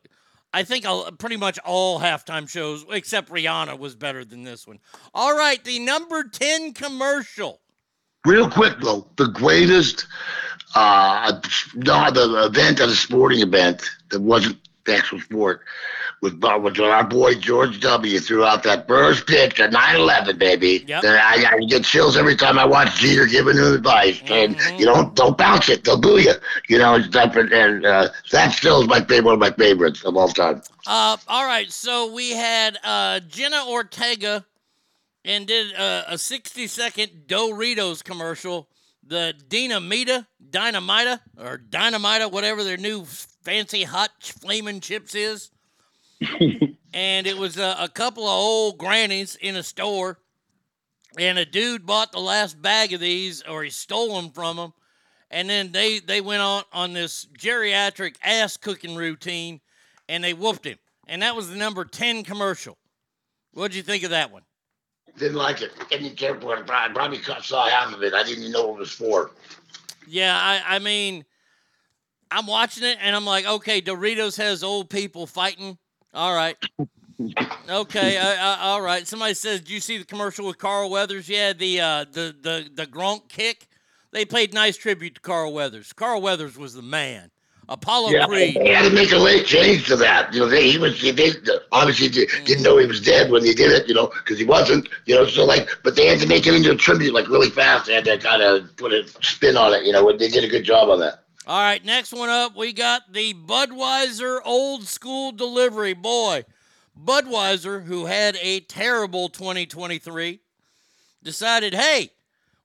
I 0.52 0.64
think 0.64 0.86
I'll, 0.86 1.12
pretty 1.14 1.38
much 1.38 1.58
all 1.60 2.00
halftime 2.00 2.48
shows, 2.50 2.86
except 2.92 3.30
Rihanna, 3.32 3.78
was 3.80 3.96
better 3.96 4.24
than 4.26 4.44
this 4.44 4.68
one. 4.68 4.80
All 5.14 5.36
right, 5.36 5.64
the 5.64 5.80
number 5.80 6.24
10 6.24 6.74
commercial. 6.74 7.62
Real 8.26 8.50
quick 8.50 8.76
though, 8.82 9.08
the 9.18 9.28
greatest 9.28 10.06
uh 10.76 11.40
no 11.76 12.10
the 12.10 12.46
event 12.46 12.80
at 12.80 12.90
a 12.90 12.96
sporting 12.96 13.42
event 13.42 13.84
that 14.10 14.22
wasn't 14.22 14.58
actual 14.88 15.20
sport 15.20 15.62
was 16.22 16.34
when 16.34 16.80
our 16.82 17.04
boy 17.04 17.36
George 17.36 17.80
W 17.82 18.20
threw 18.20 18.44
out 18.44 18.64
that 18.64 18.88
first 18.88 19.28
pitch 19.28 19.60
at 19.60 19.72
9-11, 19.72 20.38
baby. 20.38 20.84
Yep. 20.88 21.04
I, 21.06 21.46
I 21.52 21.60
get 21.66 21.84
chills 21.84 22.16
every 22.18 22.36
time 22.36 22.58
I 22.58 22.66
watch 22.66 22.96
Jeter 22.98 23.26
giving 23.26 23.58
him 23.58 23.74
advice. 23.74 24.22
And 24.30 24.56
Mm-hmm. 24.56 24.80
you 24.80 24.86
don't 24.86 25.16
don't 25.16 25.38
bounce 25.38 25.70
it, 25.70 25.84
they'll 25.84 26.00
boo 26.00 26.20
you. 26.20 26.34
You 26.70 26.78
know, 26.78 26.96
it's 26.96 27.10
that, 27.10 27.36
and 27.36 27.86
uh, 27.86 28.10
that 28.32 28.52
still 28.54 28.82
is 28.82 28.88
my 28.88 29.00
favorite 29.02 29.24
one 29.26 29.34
of 29.36 29.40
my 29.40 29.52
favorites 29.52 30.04
of 30.04 30.16
all 30.18 30.28
time. 30.30 30.62
Uh, 30.86 31.18
all 31.28 31.46
right, 31.46 31.72
so 31.72 32.12
we 32.14 32.32
had 32.32 32.78
uh, 32.84 33.20
Jenna 33.22 33.64
Ortega 33.68 34.46
and 35.26 35.48
did 35.48 35.72
a, 35.74 36.14
a 36.14 36.18
60 36.18 36.68
second 36.68 37.24
Doritos 37.28 38.04
commercial. 38.04 38.70
The 39.06 39.34
Dinamita, 39.50 40.28
Dinamita, 40.50 41.20
or 41.38 41.58
Dinamita, 41.58 42.32
whatever 42.32 42.64
their 42.64 42.78
new 42.78 43.06
fancy 43.44 43.84
hot 43.84 44.12
flaming 44.22 44.80
chips 44.80 45.16
is. 45.16 45.52
and 46.94 47.28
it 47.28 47.38
was 47.38 47.58
a, 47.58 47.76
a 47.80 47.90
couple 47.90 48.24
of 48.24 48.32
old 48.32 48.78
grannies 48.78 49.36
in 49.36 49.56
a 49.56 49.64
store. 49.64 50.20
And 51.18 51.38
a 51.38 51.46
dude 51.46 51.86
bought 51.86 52.12
the 52.12 52.20
last 52.20 52.62
bag 52.62 52.92
of 52.94 53.00
these, 53.00 53.44
or 53.44 53.64
he 53.64 53.70
stole 53.70 54.20
them 54.20 54.32
from 54.32 54.58
them. 54.58 54.74
And 55.30 55.50
then 55.50 55.72
they, 55.72 56.00
they 56.00 56.22
went 56.22 56.42
on, 56.42 56.64
on 56.72 56.94
this 56.94 57.28
geriatric 57.38 58.16
ass 58.24 58.58
cooking 58.58 58.96
routine 58.96 59.62
and 60.08 60.24
they 60.24 60.34
whooped 60.34 60.66
him. 60.66 60.78
And 61.08 61.22
that 61.22 61.36
was 61.36 61.50
the 61.50 61.56
number 61.56 61.86
10 61.86 62.24
commercial. 62.24 62.78
What'd 63.54 63.76
you 63.76 63.84
think 63.84 64.04
of 64.04 64.12
that 64.12 64.32
one? 64.32 64.44
Didn't 65.18 65.38
like 65.38 65.62
it. 65.62 65.72
Didn't 65.90 66.18
care 66.18 66.40
for 66.40 66.58
it. 66.58 66.70
I 66.70 66.90
probably 66.90 67.20
cut- 67.20 67.44
saw 67.44 67.68
half 67.68 67.94
of 67.94 68.02
it. 68.04 68.14
I 68.14 68.24
didn't 68.24 68.40
even 68.40 68.52
know 68.52 68.68
what 68.68 68.76
it 68.76 68.80
was 68.80 68.92
for. 68.92 69.32
Yeah, 70.08 70.38
I, 70.40 70.76
I 70.76 70.80
mean, 70.80 71.24
I'm 72.34 72.48
watching 72.48 72.84
it 72.84 72.98
and 73.02 73.16
I'm 73.16 73.26
like, 73.26 73.46
okay, 73.46 73.82
Doritos 73.82 74.38
has 74.38 74.64
old 74.64 74.90
people 74.90 75.28
fighting. 75.28 75.78
All 76.14 76.34
right. 76.34 76.58
Okay, 77.70 78.18
uh, 78.18 78.26
uh, 78.26 78.58
all 78.60 78.82
right. 78.82 79.08
Somebody 79.08 79.36
says, 79.36 79.62
"Do 79.62 79.74
you 79.74 79.80
see 79.80 79.98
the 79.98 80.04
commercial 80.04 80.48
with 80.48 80.58
Carl 80.58 80.90
Weathers?" 80.90 81.30
Yeah, 81.30 81.54
the 81.54 81.80
uh, 81.80 82.06
the 82.12 82.36
the 82.42 82.70
the 82.74 82.86
Gronk 82.88 83.30
kick. 83.30 83.68
They 84.12 84.26
played 84.26 84.54
nice 84.54 84.76
tribute 84.76 85.16
to 85.16 85.22
Carl 85.22 85.54
Weathers. 85.54 85.94
Carl 85.94 86.22
Weathers 86.22 86.58
was 86.58 86.74
the 86.74 86.82
man. 86.82 87.32
Apollo 87.70 88.10
Yeah, 88.10 88.26
Creed. 88.26 88.56
they 88.56 88.74
had 88.74 88.88
to 88.88 88.94
make 88.94 89.12
a 89.12 89.18
late 89.18 89.46
change 89.46 89.88
to 89.88 89.96
that. 89.96 90.34
You 90.34 90.42
know, 90.42 90.50
they, 90.50 90.70
he 90.70 90.78
was 90.78 91.02
they, 91.02 91.12
they 91.12 91.32
obviously 91.72 92.10
di- 92.10 92.28
didn't 92.44 92.64
know 92.64 92.78
he 92.78 92.86
was 92.86 93.00
dead 93.00 93.32
when 93.32 93.44
they 93.44 93.54
did 93.54 93.72
it. 93.72 93.88
You 93.88 93.94
know, 93.94 94.08
because 94.08 94.38
he 94.38 94.46
wasn't. 94.46 94.90
You 95.06 95.16
know, 95.16 95.26
so 95.26 95.46
like, 95.46 95.70
but 95.84 95.96
they 95.96 96.08
had 96.08 96.20
to 96.20 96.28
make 96.28 96.46
it 96.46 96.54
into 96.54 96.72
a 96.72 96.76
tribute 96.76 97.14
like 97.14 97.30
really 97.30 97.50
fast. 97.50 97.86
They 97.86 97.94
had 97.94 98.06
to 98.06 98.18
kind 98.18 98.42
of 98.42 98.76
put 98.76 98.92
a 98.92 99.08
spin 99.22 99.56
on 99.56 99.74
it. 99.74 99.86
You 99.86 99.94
know, 99.94 100.12
they 100.12 100.28
did 100.28 100.44
a 100.44 100.48
good 100.48 100.64
job 100.64 100.90
on 100.90 101.00
that. 101.00 101.23
All 101.46 101.60
right, 101.60 101.84
next 101.84 102.14
one 102.14 102.30
up, 102.30 102.56
we 102.56 102.72
got 102.72 103.12
the 103.12 103.34
Budweiser 103.34 104.40
old 104.46 104.86
school 104.88 105.34
delivery. 105.34 105.94
Boy, 105.94 106.46
Budweiser, 106.98 107.84
who 107.84 108.06
had 108.06 108.38
a 108.42 108.62
terrible 108.62 109.28
2023, 109.28 110.40
decided, 111.22 111.74
hey, 111.74 112.12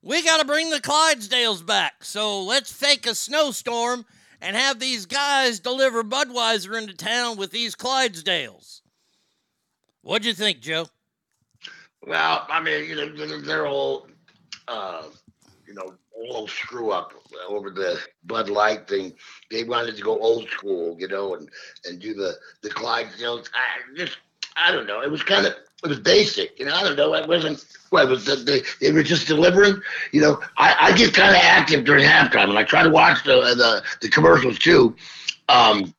we 0.01 0.23
got 0.23 0.39
to 0.39 0.45
bring 0.45 0.69
the 0.69 0.79
Clydesdales 0.79 1.65
back. 1.65 2.05
So 2.05 2.41
let's 2.41 2.71
fake 2.71 3.05
a 3.05 3.15
snowstorm 3.15 4.05
and 4.39 4.55
have 4.55 4.79
these 4.79 5.05
guys 5.05 5.59
deliver 5.59 6.01
Budweiser 6.01 6.81
into 6.81 6.93
town 6.93 7.35
with 7.35 7.51
these 7.51 7.75
Clydesdales. 7.75 8.79
What'd 10.03 10.25
you 10.25 10.33
think, 10.33 10.61
Joe? 10.61 10.87
Well, 12.01 12.47
I 12.49 12.61
mean, 12.61 12.85
you 12.85 12.95
know, 12.95 13.41
their- 13.41 13.65
whole, 13.65 14.07
uh, 14.69 15.03
you 15.67 15.73
know, 15.73 15.97
whole 16.27 16.47
screw 16.47 16.91
up 16.91 17.13
over 17.47 17.69
the 17.69 17.99
Bud 18.25 18.49
Light 18.49 18.87
thing. 18.87 19.13
They 19.51 19.63
wanted 19.63 19.95
to 19.95 20.01
go 20.01 20.17
old 20.19 20.49
school, 20.49 20.95
you 20.99 21.07
know, 21.07 21.35
and 21.35 21.49
and 21.85 21.99
do 21.99 22.13
the 22.13 22.33
the 22.61 22.69
Clydesdales. 22.69 23.49
I 23.53 23.95
just, 23.95 24.17
I 24.55 24.71
don't 24.71 24.87
know. 24.87 25.01
It 25.01 25.11
was 25.11 25.23
kind 25.23 25.45
of, 25.45 25.53
it 25.83 25.87
was 25.87 25.99
basic, 25.99 26.59
you 26.59 26.65
know. 26.65 26.75
I 26.75 26.83
don't 26.83 26.95
know. 26.95 27.13
It 27.15 27.27
wasn't. 27.27 27.65
What 27.89 28.07
was 28.07 28.25
the, 28.25 28.35
they, 28.35 28.61
they 28.81 28.91
were 28.91 29.03
just 29.03 29.27
delivering, 29.27 29.81
you 30.11 30.21
know. 30.21 30.39
I, 30.57 30.75
I 30.79 30.97
get 30.97 31.13
kind 31.13 31.31
of 31.31 31.41
active 31.41 31.85
during 31.85 32.05
halftime, 32.05 32.49
and 32.49 32.57
I 32.57 32.63
try 32.63 32.83
to 32.83 32.89
watch 32.89 33.23
the 33.23 33.35
the, 33.55 33.83
the 34.01 34.09
commercials 34.09 34.59
too. 34.59 34.95
Um, 35.47 35.93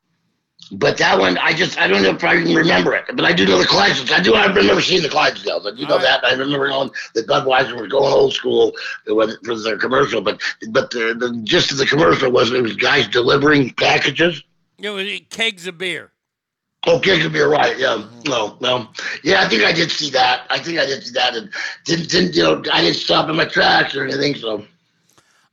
but 0.73 0.99
that 0.99 1.19
one, 1.19 1.37
I 1.39 1.53
just, 1.53 1.79
I 1.79 1.89
don't 1.89 2.03
know 2.03 2.11
if 2.11 2.23
I 2.23 2.37
even 2.37 2.55
remember 2.55 2.95
it, 2.95 3.05
but 3.15 3.25
I 3.25 3.33
do 3.33 3.45
know 3.47 3.59
the 3.59 3.65
Clydesdales. 3.65 4.13
I 4.13 4.21
do, 4.21 4.35
I 4.35 4.47
remember 4.47 4.81
seeing 4.81 5.03
the 5.03 5.09
Clydesdales. 5.09 5.67
I 5.67 5.77
do 5.77 5.87
know 5.87 5.99
that. 5.99 6.25
I 6.25 6.33
remember 6.33 6.69
knowing 6.69 6.91
that 7.15 7.27
Budweiser 7.27 7.81
was 7.81 7.89
going 7.91 8.13
old 8.13 8.33
school 8.35 8.73
for 9.07 9.57
their 9.59 9.79
commercial, 9.79 10.21
but 10.21 10.41
but 10.71 10.91
the, 10.91 11.15
the 11.19 11.41
gist 11.45 11.73
of 11.73 11.79
the 11.79 11.87
commercial 11.87 12.31
was 12.31 12.53
it 12.53 12.63
was 12.63 12.77
guys 12.77 13.09
delivering 13.09 13.71
packages. 13.75 14.43
You 14.79 14.97
know, 14.97 15.19
kegs 15.31 15.67
of 15.67 15.77
beer. 15.79 16.13
Oh, 16.87 16.99
kegs 16.99 17.27
of 17.27 17.33
beer, 17.33 17.49
right? 17.49 17.79
Yeah, 17.79 18.07
no, 18.27 18.57
no, 18.61 18.89
yeah. 19.23 19.43
I 19.43 19.49
think 19.49 19.65
I 19.65 19.73
did 19.73 19.91
see 19.91 20.09
that. 20.11 20.47
I 20.49 20.59
think 20.59 20.79
I 20.79 20.87
did 20.87 21.03
see 21.05 21.13
that, 21.13 21.35
and 21.37 21.51
didn't, 21.85 22.09
didn't 22.11 22.35
you 22.35 22.43
know? 22.43 22.63
I 22.73 22.81
didn't 22.83 22.97
stop 22.97 23.29
in 23.29 23.37
my 23.37 23.45
tracks 23.45 23.95
or 23.95 24.05
anything. 24.05 24.35
So 24.37 24.65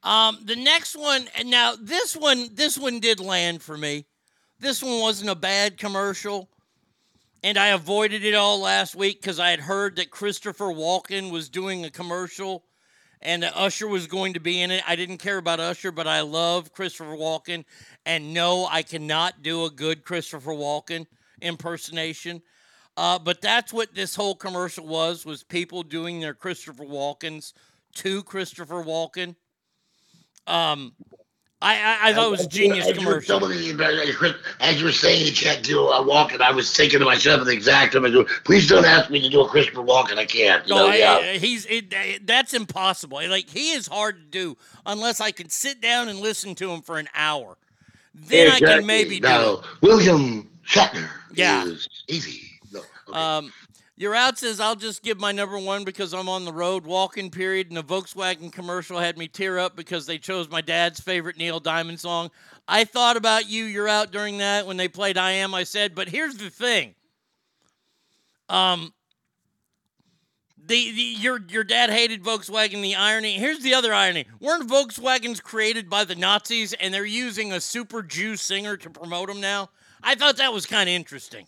Um, 0.04 0.38
the 0.44 0.56
next 0.56 0.96
one, 0.96 1.28
and 1.36 1.50
now 1.50 1.74
this 1.80 2.16
one, 2.16 2.50
this 2.54 2.78
one 2.78 3.00
did 3.00 3.20
land 3.20 3.62
for 3.62 3.78
me. 3.78 4.06
This 4.60 4.82
one 4.82 5.02
wasn't 5.02 5.30
a 5.30 5.36
bad 5.36 5.78
commercial, 5.78 6.50
and 7.44 7.60
I 7.60 7.68
avoided 7.68 8.24
it 8.24 8.34
all 8.34 8.60
last 8.60 8.96
week 8.96 9.22
because 9.22 9.40
I 9.40 9.52
had 9.52 9.60
heard 9.60 9.98
that 9.98 10.10
Christopher 10.10 10.66
Walken 10.66 11.32
was 11.32 11.48
doing 11.48 11.86
a 11.86 11.92
commercial, 11.92 12.64
and 13.22 13.44
that 13.44 13.56
Usher 13.56 13.88
was 13.88 14.08
going 14.08 14.34
to 14.34 14.40
be 14.40 14.60
in 14.60 14.72
it. 14.72 14.84
I 14.88 14.96
didn't 14.96 15.20
care 15.20 15.38
about 15.38 15.60
Usher, 15.60 15.92
but 15.92 16.08
I 16.08 16.22
love 16.22 16.74
Christopher 16.74 17.16
Walken, 17.16 17.66
and 18.04 18.34
no, 18.34 18.66
I 18.66 18.82
cannot 18.82 19.44
do 19.44 19.66
a 19.66 19.70
good 19.70 20.04
Christopher 20.04 20.54
Walken 20.54 21.06
impersonation. 21.40 22.42
Uh, 22.96 23.20
but 23.20 23.42
that's 23.42 23.72
what 23.72 23.94
this 23.94 24.16
whole 24.16 24.34
commercial 24.34 24.88
was: 24.88 25.24
was 25.24 25.44
people 25.44 25.84
doing 25.84 26.20
their 26.20 26.34
Christopher 26.34 26.84
Walkens 26.84 27.54
to 27.94 28.24
Christopher 28.24 28.84
Walken. 28.84 29.36
Um, 30.48 30.94
I 31.62 31.76
I, 31.76 32.10
I 32.10 32.14
thought 32.14 32.28
it 32.28 32.32
was 32.32 32.46
a 32.46 32.48
genius 32.48 32.86
As 32.88 32.98
you 33.02 33.08
were 33.08 33.20
commercial. 33.22 33.50
it, 33.52 34.16
Chris, 34.16 34.34
As 34.60 34.80
you 34.80 34.86
were 34.86 34.92
saying 34.92 35.26
you 35.26 35.32
can't 35.34 35.64
do 35.64 35.80
a 35.88 36.02
walk, 36.06 36.32
and 36.34 36.42
I 36.44 36.52
was 36.52 36.76
thinking 36.76 37.00
to 37.00 37.06
myself 37.06 37.44
the 37.46 37.52
exact 37.52 37.94
time, 37.94 38.06
I 38.06 38.10
go, 38.12 38.26
please 38.44 38.68
don't 38.68 38.86
ask 38.86 39.10
me 39.10 39.20
to 39.22 39.30
do 39.30 39.42
a 39.42 39.48
Christopher 39.48 39.82
Walken. 39.82 40.18
I 40.18 40.26
can't. 40.26 40.68
You 40.68 40.76
No, 40.76 40.86
know, 40.86 40.92
I- 40.92 40.96
yeah. 40.98 41.32
He's 41.34 41.66
it, 41.66 42.26
that's 42.28 42.54
impossible. 42.54 43.20
Like 43.28 43.50
he 43.50 43.72
is 43.72 43.88
hard 43.88 44.18
to 44.18 44.26
do 44.26 44.58
unless 44.86 45.20
I 45.20 45.32
can 45.32 45.50
sit 45.50 45.82
down 45.82 46.10
and 46.10 46.20
listen 46.20 46.54
to 46.56 46.70
him 46.72 46.82
for 46.82 47.00
an 47.00 47.08
hour. 47.16 47.58
Then 48.14 48.52
I 48.52 48.60
can 48.60 48.86
maybe 48.86 49.20
do 49.20 49.28
Now, 49.28 49.54
it. 49.54 49.60
William 49.82 50.50
Shatner 50.68 51.08
Yeah. 51.34 51.66
is 51.66 51.88
easy. 52.08 52.42
No, 52.72 52.82
okay. 53.08 53.18
Um, 53.20 53.54
your 54.00 54.14
out 54.14 54.38
says 54.38 54.60
I'll 54.60 54.76
just 54.76 55.02
give 55.02 55.20
my 55.20 55.32
number 55.32 55.58
one 55.58 55.84
because 55.84 56.14
I'm 56.14 56.30
on 56.30 56.46
the 56.46 56.54
road 56.54 56.86
walking. 56.86 57.32
Period. 57.32 57.68
And 57.68 57.78
the 57.78 57.84
Volkswagen 57.84 58.52
commercial 58.52 59.00
had 59.00 59.18
me 59.18 59.28
tear 59.28 59.58
up 59.58 59.76
because 59.76 60.06
they 60.06 60.20
chose 60.20 60.50
my 60.50 60.62
dad's 60.62 61.00
favorite 61.00 61.38
Neil 61.38 61.60
Diamond 61.60 62.00
song. 62.00 62.30
I 62.68 62.84
thought 62.84 63.18
about 63.18 63.50
you. 63.50 63.64
You're 63.64 63.88
out 63.88 64.12
during 64.12 64.38
that 64.38 64.68
when 64.68 64.78
they 64.78 64.88
played 64.88 65.18
"I 65.18 65.32
Am." 65.32 65.56
I 65.56 65.64
said, 65.64 65.96
but 65.96 66.08
here's 66.08 66.38
the 66.38 66.52
thing. 66.52 66.94
Um, 68.50 68.94
the, 70.68 70.92
the 70.92 71.02
your 71.20 71.40
your 71.50 71.64
dad 71.64 71.90
hated 71.90 72.24
Volkswagen. 72.24 72.84
The 72.84 72.96
irony. 72.96 73.34
Here's 73.34 73.60
the 73.60 73.74
other 73.74 73.94
irony. 73.94 74.26
Weren't 74.40 74.70
Volkswagens 74.70 75.42
created 75.42 75.90
by 75.90 76.04
the 76.04 76.16
Nazis 76.16 76.74
and 76.74 76.94
they're 76.94 77.04
using 77.04 77.52
a 77.52 77.60
super 77.60 78.04
Jew 78.04 78.36
singer 78.36 78.78
to 78.78 78.90
promote 78.92 79.28
them 79.28 79.42
now? 79.42 79.72
I 80.04 80.14
thought 80.14 80.38
that 80.38 80.54
was 80.54 80.68
kind 80.68 80.88
of 80.88 80.94
interesting. 80.94 81.48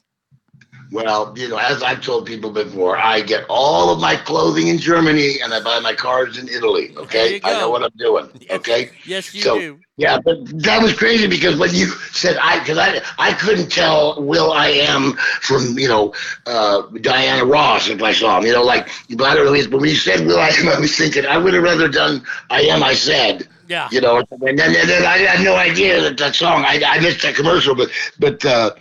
Well, 0.91 1.33
you 1.37 1.47
know, 1.47 1.57
as 1.57 1.83
I've 1.83 2.01
told 2.01 2.25
people 2.25 2.49
before, 2.49 2.97
I 2.97 3.21
get 3.21 3.45
all 3.47 3.91
of 3.93 3.99
my 3.99 4.15
clothing 4.15 4.69
in 4.69 4.79
Germany 4.79 5.39
and 5.39 5.53
I 5.53 5.61
buy 5.61 5.79
my 5.79 5.93
cars 5.93 6.37
in 6.39 6.47
Italy. 6.47 6.95
Okay, 6.97 7.39
I 7.43 7.59
know 7.59 7.69
what 7.69 7.83
I'm 7.83 7.91
doing. 7.97 8.29
Okay. 8.49 8.89
Yes, 9.05 9.33
you 9.33 9.41
so, 9.41 9.59
do. 9.59 9.79
Yeah, 9.97 10.17
but 10.17 10.37
that 10.63 10.81
was 10.81 10.93
crazy 10.93 11.27
because 11.27 11.57
when 11.57 11.75
you 11.75 11.87
said 12.13 12.37
I, 12.37 12.59
because 12.59 12.79
I, 12.79 13.01
I 13.19 13.33
couldn't 13.33 13.69
tell 13.69 14.19
Will 14.21 14.51
I 14.51 14.69
Am 14.69 15.13
from 15.41 15.77
you 15.77 15.87
know 15.87 16.13
uh, 16.47 16.83
Diana 17.01 17.45
Ross 17.45 17.87
if 17.87 18.01
I 18.01 18.13
saw 18.13 18.39
him. 18.39 18.45
You 18.45 18.53
know, 18.53 18.63
like 18.63 18.89
but 19.15 19.25
I 19.25 19.35
don't 19.35 19.45
know. 19.45 19.69
But 19.69 19.81
when 19.81 19.89
you 19.89 19.95
said 19.95 20.25
Will 20.25 20.39
I 20.39 20.47
Am, 20.47 20.69
I 20.69 20.79
was 20.79 20.97
thinking 20.97 21.25
I 21.25 21.37
would 21.37 21.53
have 21.53 21.63
rather 21.63 21.87
done 21.87 22.23
I 22.49 22.61
Am. 22.61 22.81
I 22.81 22.93
said. 22.93 23.47
Yeah. 23.67 23.87
You 23.91 24.01
know, 24.01 24.23
and 24.31 24.57
then, 24.57 24.75
and 24.75 24.89
then 24.89 25.05
I 25.05 25.17
had 25.19 25.45
no 25.45 25.55
idea 25.55 26.01
that 26.01 26.17
that 26.17 26.33
song. 26.33 26.63
I, 26.65 26.81
I 26.83 26.99
missed 27.01 27.21
that 27.21 27.35
commercial, 27.35 27.75
but 27.75 27.91
but 28.17 28.43
uh, 28.43 28.71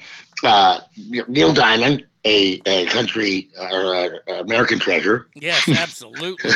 uh, 0.44 0.80
Neil 1.28 1.52
Diamond, 1.52 2.04
a, 2.24 2.60
a 2.66 2.86
country 2.86 3.50
or 3.58 3.94
uh, 4.28 4.40
American 4.40 4.78
treasure. 4.78 5.28
Yes, 5.34 5.68
absolutely. 5.78 6.50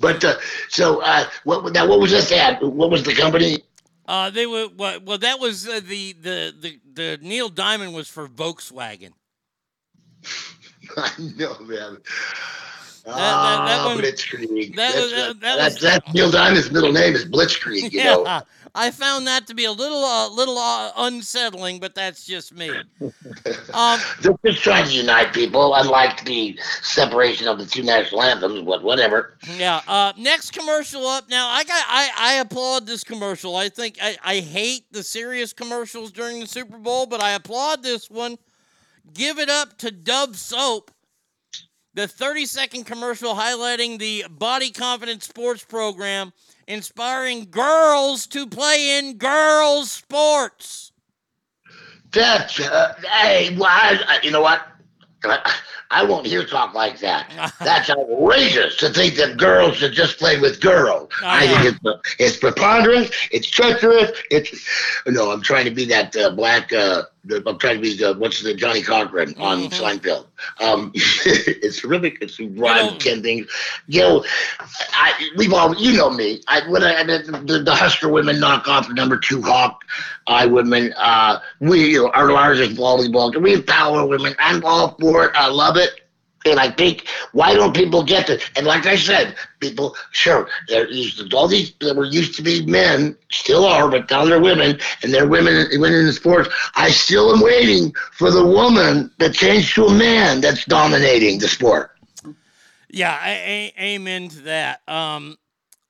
But 0.00 0.24
uh, 0.24 0.36
so 0.68 1.00
uh, 1.02 1.24
what 1.44 1.72
now? 1.72 1.86
What 1.86 2.00
was 2.00 2.10
this 2.10 2.32
ad? 2.32 2.60
What 2.62 2.90
was 2.90 3.02
the 3.04 3.14
company? 3.14 3.58
Uh, 4.06 4.30
they 4.30 4.46
were 4.46 4.68
well. 4.76 5.00
well 5.00 5.18
that 5.18 5.40
was 5.40 5.66
uh, 5.68 5.80
the, 5.86 6.12
the 6.12 6.54
the 6.60 6.80
the 6.92 7.18
Neil 7.22 7.48
Diamond 7.48 7.94
was 7.94 8.08
for 8.08 8.28
Volkswagen. 8.28 9.12
I 10.96 11.10
know, 11.36 11.56
man. 11.60 11.98
That- 13.04 13.14
that 13.14 13.80
Ah, 13.80 13.86
one- 13.86 13.98
Blitzkrieg. 13.98 14.76
that 14.76 14.94
that's, 14.94 15.10
that- 15.12 15.26
right. 15.28 15.40
that 15.40 15.56
that's, 15.58 15.74
was- 15.74 15.82
that's 15.82 16.14
Neil 16.14 16.30
Diamond's 16.30 16.70
middle 16.70 16.92
name 16.92 17.14
is 17.14 17.24
Blitzkrieg. 17.24 17.92
You 17.92 18.04
know. 18.04 18.24
Yeah, 18.24 18.40
I 18.74 18.90
found 18.90 19.26
that 19.28 19.46
to 19.48 19.54
be 19.54 19.66
a 19.66 19.72
little 19.72 20.02
uh, 20.04 20.28
little 20.30 20.58
uh, 20.58 20.90
unsettling, 20.96 21.78
but 21.80 21.94
that's 21.94 22.24
just 22.26 22.54
me. 22.54 22.70
Um, 23.72 23.98
They're 24.22 24.34
just 24.44 24.62
trying 24.62 24.86
to 24.86 24.92
unite 24.92 25.32
people, 25.32 25.74
unlike 25.74 26.24
the 26.24 26.58
separation 26.82 27.48
of 27.48 27.58
the 27.58 27.66
two 27.66 27.82
national 27.82 28.22
anthems. 28.22 28.62
But 28.62 28.82
whatever. 28.82 29.36
Yeah. 29.56 29.80
Uh, 29.86 30.12
next 30.16 30.52
commercial 30.52 31.06
up. 31.06 31.28
Now 31.28 31.48
I 31.48 31.64
got 31.64 31.84
I, 31.88 32.10
I 32.16 32.34
applaud 32.34 32.86
this 32.86 33.04
commercial. 33.04 33.56
I 33.56 33.68
think 33.68 33.98
I, 34.00 34.16
I 34.24 34.36
hate 34.40 34.84
the 34.92 35.02
serious 35.02 35.52
commercials 35.52 36.10
during 36.12 36.40
the 36.40 36.46
Super 36.46 36.78
Bowl, 36.78 37.06
but 37.06 37.22
I 37.22 37.32
applaud 37.32 37.82
this 37.82 38.08
one. 38.10 38.38
Give 39.12 39.38
it 39.38 39.48
up 39.50 39.76
to 39.78 39.90
Dove 39.90 40.36
Soap. 40.36 40.90
The 41.94 42.08
30 42.08 42.46
second 42.46 42.84
commercial 42.84 43.34
highlighting 43.34 44.00
the 44.00 44.24
body 44.28 44.72
confidence 44.72 45.28
sports 45.28 45.64
program, 45.64 46.32
inspiring 46.66 47.46
girls 47.50 48.26
to 48.28 48.48
play 48.48 48.98
in 48.98 49.16
girls 49.16 49.92
sports. 49.92 50.90
That's 52.10 52.58
uh, 52.58 52.94
hey, 53.12 53.56
well, 53.56 53.68
I, 53.70 54.18
you 54.24 54.32
know 54.32 54.40
what? 54.40 54.62
I, 55.90 56.04
won't 56.04 56.26
hear 56.26 56.44
talk 56.44 56.74
like 56.74 56.98
that. 56.98 57.30
That's 57.60 57.88
outrageous 57.88 58.76
to 58.78 58.90
think 58.90 59.14
that 59.14 59.36
girls 59.36 59.76
should 59.76 59.92
just 59.92 60.18
play 60.18 60.38
with 60.38 60.60
girls. 60.60 61.10
I 61.22 61.46
think 61.46 61.76
it's 61.84 62.16
it's 62.18 62.36
preponderance. 62.36 63.10
It's 63.30 63.48
treacherous. 63.48 64.10
It's 64.30 64.68
no. 65.06 65.30
I'm 65.30 65.42
trying 65.42 65.64
to 65.64 65.70
be 65.70 65.84
that 65.86 66.16
uh, 66.16 66.30
black. 66.30 66.72
Uh, 66.72 67.04
I'm 67.30 67.58
trying 67.58 67.76
to 67.76 67.82
be 67.82 67.96
the 67.96 68.14
what's 68.14 68.42
the 68.42 68.54
Johnnie 68.54 68.82
Cochran 68.82 69.34
on 69.38 69.70
Seinfeld. 69.70 70.26
Um, 70.60 70.92
it's 70.94 71.80
terrific. 71.80 72.18
It's 72.20 72.38
rhyme 72.38 72.98
ten 72.98 73.22
things. 73.22 73.50
You 73.86 74.00
know, 74.00 74.24
I 74.92 75.30
we've 75.36 75.52
all 75.52 75.74
you 75.74 75.96
know 75.96 76.10
me. 76.10 76.42
I 76.48 76.68
when 76.68 76.82
I 76.82 77.02
the, 77.04 77.62
the, 77.64 77.74
Husker 77.74 78.08
women 78.08 78.38
knock 78.40 78.68
off 78.68 78.88
number 78.90 79.16
two 79.16 79.42
Hawk 79.42 79.84
I 80.26 80.46
women. 80.46 80.92
Uh, 80.96 81.40
we 81.60 81.92
you 81.92 82.04
know, 82.04 82.10
our 82.10 82.30
largest 82.32 82.76
volleyball. 82.76 83.34
We 83.40 83.54
empower 83.54 84.06
women. 84.06 84.34
I'm 84.38 84.64
all 84.64 84.96
for 85.00 85.26
it. 85.26 85.32
I 85.34 85.48
love 85.48 85.76
it. 85.76 86.03
And 86.46 86.60
I 86.60 86.70
think 86.70 87.06
why 87.32 87.54
don't 87.54 87.74
people 87.74 88.02
get 88.02 88.26
this? 88.26 88.42
And 88.56 88.66
like 88.66 88.84
I 88.86 88.96
said, 88.96 89.34
people 89.60 89.96
sure 90.12 90.48
there 90.68 90.90
used 90.90 91.30
to, 91.30 91.36
all 91.36 91.48
these 91.48 91.72
that 91.80 91.96
were 91.96 92.04
used 92.04 92.34
to 92.36 92.42
be 92.42 92.64
men 92.66 93.16
still 93.30 93.64
are, 93.64 93.90
but 93.90 94.10
now 94.10 94.24
they're 94.24 94.40
women, 94.40 94.78
and 95.02 95.12
they're 95.12 95.26
women 95.26 95.66
women 95.72 96.00
in 96.00 96.06
the 96.06 96.12
sports. 96.12 96.50
I 96.74 96.90
still 96.90 97.34
am 97.34 97.42
waiting 97.42 97.94
for 98.12 98.30
the 98.30 98.44
woman 98.44 99.10
that 99.18 99.34
changed 99.34 99.74
to 99.76 99.86
a 99.86 99.94
man 99.94 100.40
that's 100.40 100.64
dominating 100.66 101.38
the 101.38 101.48
sport. 101.48 101.92
Yeah, 102.90 103.18
I, 103.20 103.30
a- 103.30 103.74
amen 103.80 104.28
to 104.28 104.40
that. 104.42 104.82
Um, 104.86 105.36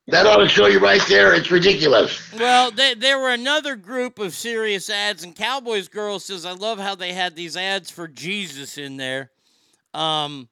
That 0.07 0.25
ought 0.25 0.37
to 0.37 0.47
show 0.47 0.67
you 0.67 0.79
right 0.79 1.01
there. 1.07 1.33
It's 1.33 1.51
ridiculous. 1.51 2.31
Well, 2.33 2.71
they, 2.71 2.93
there 2.93 3.19
were 3.19 3.31
another 3.31 3.75
group 3.75 4.19
of 4.19 4.33
serious 4.33 4.89
ads, 4.89 5.23
and 5.23 5.35
Cowboys 5.35 5.87
Girl 5.87 6.19
says, 6.19 6.45
I 6.45 6.53
love 6.53 6.79
how 6.79 6.95
they 6.95 7.13
had 7.13 7.35
these 7.35 7.57
ads 7.57 7.91
for 7.91 8.07
Jesus 8.07 8.77
in 8.77 8.97
there. 8.97 9.31
Um, 9.95 10.49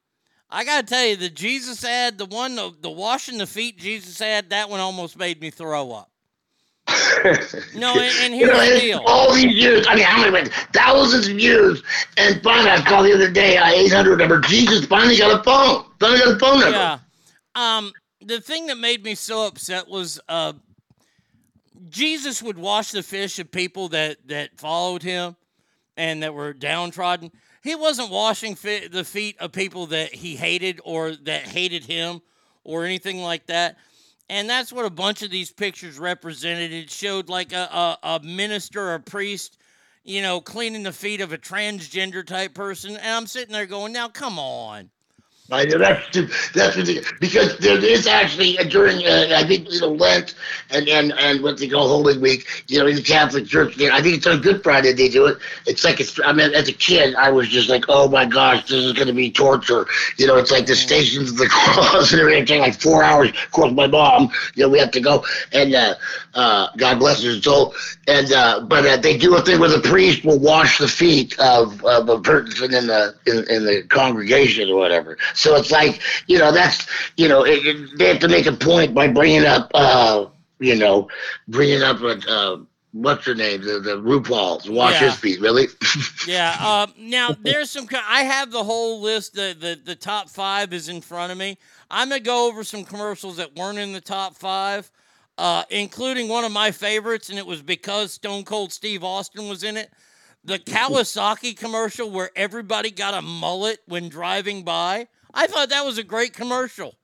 I 0.49 0.63
got 0.65 0.87
to 0.87 0.93
tell 0.93 1.05
you, 1.05 1.15
the 1.15 1.29
Jesus 1.29 1.83
ad, 1.83 2.17
the 2.17 2.25
one, 2.25 2.55
the, 2.55 2.71
the 2.81 2.89
washing 2.89 3.37
the 3.37 3.47
feet 3.47 3.77
Jesus 3.77 4.21
ad, 4.21 4.51
that 4.51 4.69
one 4.69 4.79
almost 4.79 5.17
made 5.17 5.41
me 5.41 5.49
throw 5.49 5.91
up. 5.91 6.09
no, 7.75 7.93
and, 7.93 8.11
and 8.19 8.33
You 8.35 8.45
here's 8.45 8.51
know, 8.57 8.73
the 8.73 8.79
deal. 8.79 9.03
all 9.07 9.33
these 9.33 9.53
years. 9.55 9.87
I 9.89 9.95
mean, 9.95 10.03
how 10.03 10.29
many? 10.29 10.49
Thousands 10.73 11.27
of 11.27 11.39
years. 11.39 11.81
And 12.17 12.41
finally, 12.43 12.69
I 12.69 12.81
called 12.81 13.05
the 13.05 13.13
other 13.13 13.31
day, 13.31 13.57
uh, 13.57 13.67
800 13.69 14.19
number. 14.19 14.39
Jesus 14.41 14.85
finally 14.85 15.17
got 15.17 15.39
a 15.39 15.43
phone. 15.43 15.85
Finally 15.99 16.19
got 16.19 16.35
a 16.35 16.39
phone 16.39 16.59
number. 16.59 16.77
Yeah. 16.77 16.97
Um, 17.55 17.93
the 18.21 18.41
thing 18.41 18.67
that 18.67 18.77
made 18.77 19.03
me 19.03 19.15
so 19.15 19.47
upset 19.47 19.87
was 19.87 20.19
uh, 20.27 20.53
Jesus 21.89 22.43
would 22.43 22.57
wash 22.57 22.91
the 22.91 23.03
fish 23.03 23.39
of 23.39 23.51
people 23.51 23.89
that 23.89 24.17
that 24.27 24.57
followed 24.57 25.03
him 25.03 25.35
and 25.97 26.23
that 26.23 26.33
were 26.33 26.53
downtrodden. 26.53 27.31
He 27.64 27.76
wasn't 27.76 28.11
washing 28.11 28.57
the 28.61 29.05
feet 29.05 29.38
of 29.39 29.53
people 29.53 29.88
that 29.88 30.14
he 30.14 30.36
hated 30.36 30.82
or 30.84 31.16
that 31.16 31.43
hated 31.43 31.86
him 31.86 32.22
or 32.66 32.84
anything 32.84 33.22
like 33.22 33.45
that. 33.45 33.78
And 34.30 34.49
that's 34.49 34.74
what 34.74 34.86
a 34.86 34.89
bunch 34.89 35.22
of 35.22 35.32
these 35.32 35.51
pictures 35.51 35.97
represented. 35.97 36.74
It 36.74 36.89
showed 36.89 37.30
like 37.30 37.53
a, 37.53 37.70
a, 37.72 37.97
a 38.03 38.20
minister 38.22 38.82
or 38.82 38.95
a 38.95 38.99
priest, 38.99 39.57
you 40.03 40.22
know, 40.22 40.41
cleaning 40.41 40.84
the 40.84 40.91
feet 40.91 41.22
of 41.22 41.32
a 41.32 41.38
transgender 41.38 42.26
type 42.26 42.53
person. 42.53 42.97
And 42.97 43.07
I'm 43.07 43.28
sitting 43.28 43.53
there 43.53 43.66
going, 43.66 43.93
now 43.93 44.09
come 44.09 44.38
on. 44.38 44.89
I 45.51 45.65
know 45.65 45.77
that's 45.77 46.51
that's 46.53 46.75
ridiculous 46.77 47.11
because 47.19 47.57
there 47.57 47.77
is 47.83 48.07
actually 48.07 48.57
uh, 48.57 48.63
during 48.63 49.05
uh, 49.05 49.27
I 49.35 49.43
think 49.45 49.69
you 49.69 49.81
know 49.81 49.89
Lent 49.91 50.35
and 50.69 50.87
and 50.87 51.11
and 51.11 51.43
what 51.43 51.59
they 51.59 51.67
call 51.67 51.87
Holy 51.89 52.17
Week, 52.17 52.63
you 52.67 52.79
know, 52.79 52.87
in 52.87 52.95
the 52.95 53.01
Catholic 53.01 53.45
Church. 53.45 53.77
You 53.77 53.89
know, 53.89 53.95
I 53.95 54.01
think 54.01 54.15
it's 54.15 54.25
on 54.25 54.39
Good 54.41 54.63
Friday 54.63 54.93
they 54.93 55.09
do 55.09 55.25
it. 55.25 55.37
It's 55.67 55.83
like 55.83 55.99
it's, 55.99 56.17
I 56.23 56.31
mean, 56.31 56.53
as 56.53 56.69
a 56.69 56.73
kid, 56.73 57.13
I 57.15 57.29
was 57.29 57.49
just 57.49 57.69
like, 57.69 57.83
oh 57.89 58.07
my 58.07 58.25
gosh, 58.25 58.63
this 58.63 58.83
is 58.83 58.93
going 58.93 59.07
to 59.07 59.13
be 59.13 59.29
torture. 59.29 59.85
You 60.17 60.27
know, 60.27 60.37
it's 60.37 60.49
like 60.49 60.65
the 60.65 60.75
Stations 60.75 61.31
of 61.31 61.37
the 61.37 61.47
Cross 61.51 62.13
and 62.13 62.21
everything. 62.21 62.61
Like 62.61 62.79
four 62.79 63.03
hours. 63.03 63.29
Of 63.29 63.51
course, 63.51 63.73
my 63.73 63.87
mom, 63.87 64.31
you 64.55 64.63
know, 64.63 64.69
we 64.69 64.79
have 64.79 64.91
to 64.91 65.01
go 65.01 65.25
and 65.51 65.75
uh, 65.75 65.95
uh, 66.36 66.67
God 66.77 66.99
bless 66.99 67.23
her 67.23 67.39
soul. 67.41 67.73
And 68.07 68.31
uh, 68.31 68.61
but 68.61 68.86
uh, 68.86 68.97
they 68.97 69.17
do 69.17 69.36
a 69.36 69.41
thing 69.41 69.59
where 69.59 69.69
the 69.69 69.81
priest 69.81 70.23
will 70.25 70.39
wash 70.39 70.77
the 70.77 70.88
feet 70.88 71.38
of, 71.39 71.84
of 71.86 72.09
a 72.09 72.19
person 72.19 72.73
in 72.73 72.88
the 72.88 73.15
in, 73.25 73.38
in 73.49 73.65
the 73.65 73.84
congregation 73.89 74.69
or 74.69 74.77
whatever. 74.77 75.17
So 75.34 75.55
it's 75.55 75.71
like 75.71 76.01
you 76.27 76.38
know 76.39 76.51
that's 76.51 76.88
you 77.17 77.27
know 77.27 77.45
it, 77.45 77.65
it, 77.65 77.97
they 77.97 78.07
have 78.07 78.19
to 78.19 78.27
make 78.27 78.45
a 78.45 78.53
point 78.53 78.93
by 78.93 79.07
bringing 79.07 79.45
up 79.45 79.69
uh, 79.73 80.25
you 80.59 80.75
know 80.75 81.07
bringing 81.47 81.81
up 81.84 82.01
a. 82.01 82.19
Uh, 82.29 82.57
What's 82.95 83.25
her 83.25 83.34
name? 83.34 83.61
The 83.61 83.79
the 83.79 83.95
RuPaul 83.97 84.69
wash 84.69 84.93
Yeah. 84.93 85.09
his 85.09 85.15
feet. 85.15 85.41
Really? 85.41 85.65
Yeah. 86.27 86.55
Uh, 86.59 86.86
now 86.95 87.31
there's 87.41 87.71
some. 87.71 87.88
I 88.07 88.21
have 88.21 88.51
the 88.51 88.63
whole 88.63 89.01
list. 89.01 89.34
The, 89.34 89.55
the 89.59 89.79
the 89.84 89.95
top 89.95 90.29
five 90.29 90.71
is 90.73 90.89
in 90.89 91.01
front 91.01 91.31
of 91.31 91.38
me. 91.39 91.57
I'm 91.89 92.09
gonna 92.09 92.19
go 92.21 92.47
over 92.47 92.63
some 92.63 92.84
commercials 92.84 93.38
that 93.38 93.55
weren't 93.55 93.79
in 93.79 93.93
the 93.93 93.99
top 93.99 94.36
five, 94.36 94.91
uh, 95.38 95.63
including 95.69 96.27
one 96.27 96.43
of 96.43 96.51
my 96.51 96.71
favorites, 96.71 97.29
and 97.29 97.38
it 97.38 97.45
was 97.45 97.61
because 97.61 98.13
Stone 98.13 98.43
Cold 98.43 98.71
Steve 98.71 99.03
Austin 99.03 99.47
was 99.47 99.63
in 99.63 99.77
it. 99.77 99.91
The 100.43 100.59
Kawasaki 100.59 101.57
commercial 101.57 102.11
where 102.11 102.29
everybody 102.36 102.91
got 102.91 103.13
a 103.13 103.21
mullet 103.21 103.79
when 103.88 104.09
driving 104.09 104.63
by. 104.63 105.07
I 105.34 105.47
thought 105.47 105.69
that 105.69 105.86
was 105.86 105.97
a 105.97 106.03
great 106.03 106.34
commercial. 106.34 106.95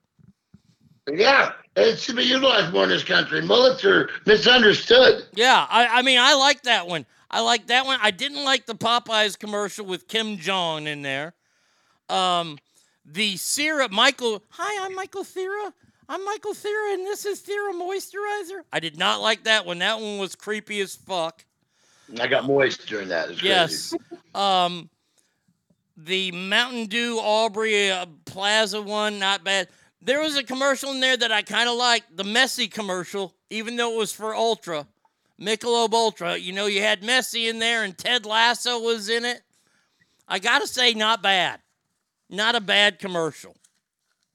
yeah, 1.12 1.54
it 1.76 1.98
should 1.98 2.18
be 2.18 2.24
utilized 2.24 2.74
more 2.74 2.84
in 2.84 2.90
this 2.90 3.04
country. 3.04 3.42
Mullets 3.42 3.84
are 3.86 4.10
misunderstood. 4.26 5.26
Yeah, 5.34 5.66
I, 5.70 5.88
I 5.88 6.02
mean, 6.02 6.20
I 6.20 6.36
like 6.36 6.64
that 6.64 6.88
one. 6.88 7.06
I 7.32 7.42
like 7.42 7.68
that 7.68 7.86
one. 7.86 8.00
I 8.02 8.12
didn't 8.12 8.44
like 8.44 8.66
the 8.66 8.76
Popeyes 8.76 9.38
commercial 9.38 9.86
with 9.86 10.08
Ken 10.08 10.38
Jeong 10.38 10.86
in 10.88 11.02
there. 11.02 11.34
Um, 12.10 12.58
the 13.06 13.36
Thera 13.36 13.90
Michael. 13.90 14.44
Hi, 14.50 14.86
I'm 14.86 14.96
Michael 14.96 15.24
Cera. 15.24 15.74
I'm 16.12 16.26
Michael 16.26 16.56
Cera, 16.56 16.94
and 16.94 17.06
this 17.06 17.24
is 17.24 17.40
Thera 17.42 17.72
moisturizer. 17.72 18.64
I 18.74 18.80
did 18.80 18.98
not 18.98 19.22
like 19.22 19.44
that 19.44 19.68
one. 19.68 19.78
That 19.78 20.00
one 20.00 20.18
was 20.18 20.34
creepy 20.34 20.82
as 20.82 20.96
fuck. 20.96 21.46
I 22.20 22.26
got 22.26 22.46
moist 22.46 22.88
during 22.88 23.10
that. 23.10 23.30
It's 23.30 23.40
crazy. 23.40 23.54
Yes. 23.54 23.94
Um, 24.34 24.90
the 25.96 26.32
Mountain 26.32 26.88
Dew 26.88 27.20
Aubrey 27.20 27.92
uh, 27.92 28.08
Plaza 28.26 28.82
one, 28.82 29.20
not 29.20 29.44
bad. 29.44 29.68
There 30.02 30.20
was 30.20 30.36
a 30.36 30.44
commercial 30.44 30.90
in 30.90 31.00
there 31.00 31.16
that 31.16 31.32
I 31.32 31.44
kind 31.44 31.70
of 31.70 31.76
liked, 31.76 32.18
the 32.18 32.24
Messi 32.24 32.72
commercial, 32.72 33.36
even 33.52 33.76
though 33.76 33.94
it 33.94 33.98
was 33.98 34.12
for 34.12 34.34
Ultra, 34.34 34.88
Michelob 35.40 35.94
Ultra. 35.94 36.38
You 36.38 36.54
know, 36.54 36.66
you 36.66 36.82
had 36.82 37.04
Messi 37.04 37.48
in 37.48 37.60
there, 37.60 37.84
and 37.84 37.96
Ted 37.96 38.26
Lasso 38.26 38.80
was 38.80 39.10
in 39.10 39.26
it. 39.26 39.44
I 40.28 40.40
gotta 40.40 40.66
say, 40.66 40.96
not 40.96 41.22
bad. 41.22 41.60
Not 42.32 42.56
a 42.56 42.62
bad 42.62 42.98
commercial. 42.98 43.56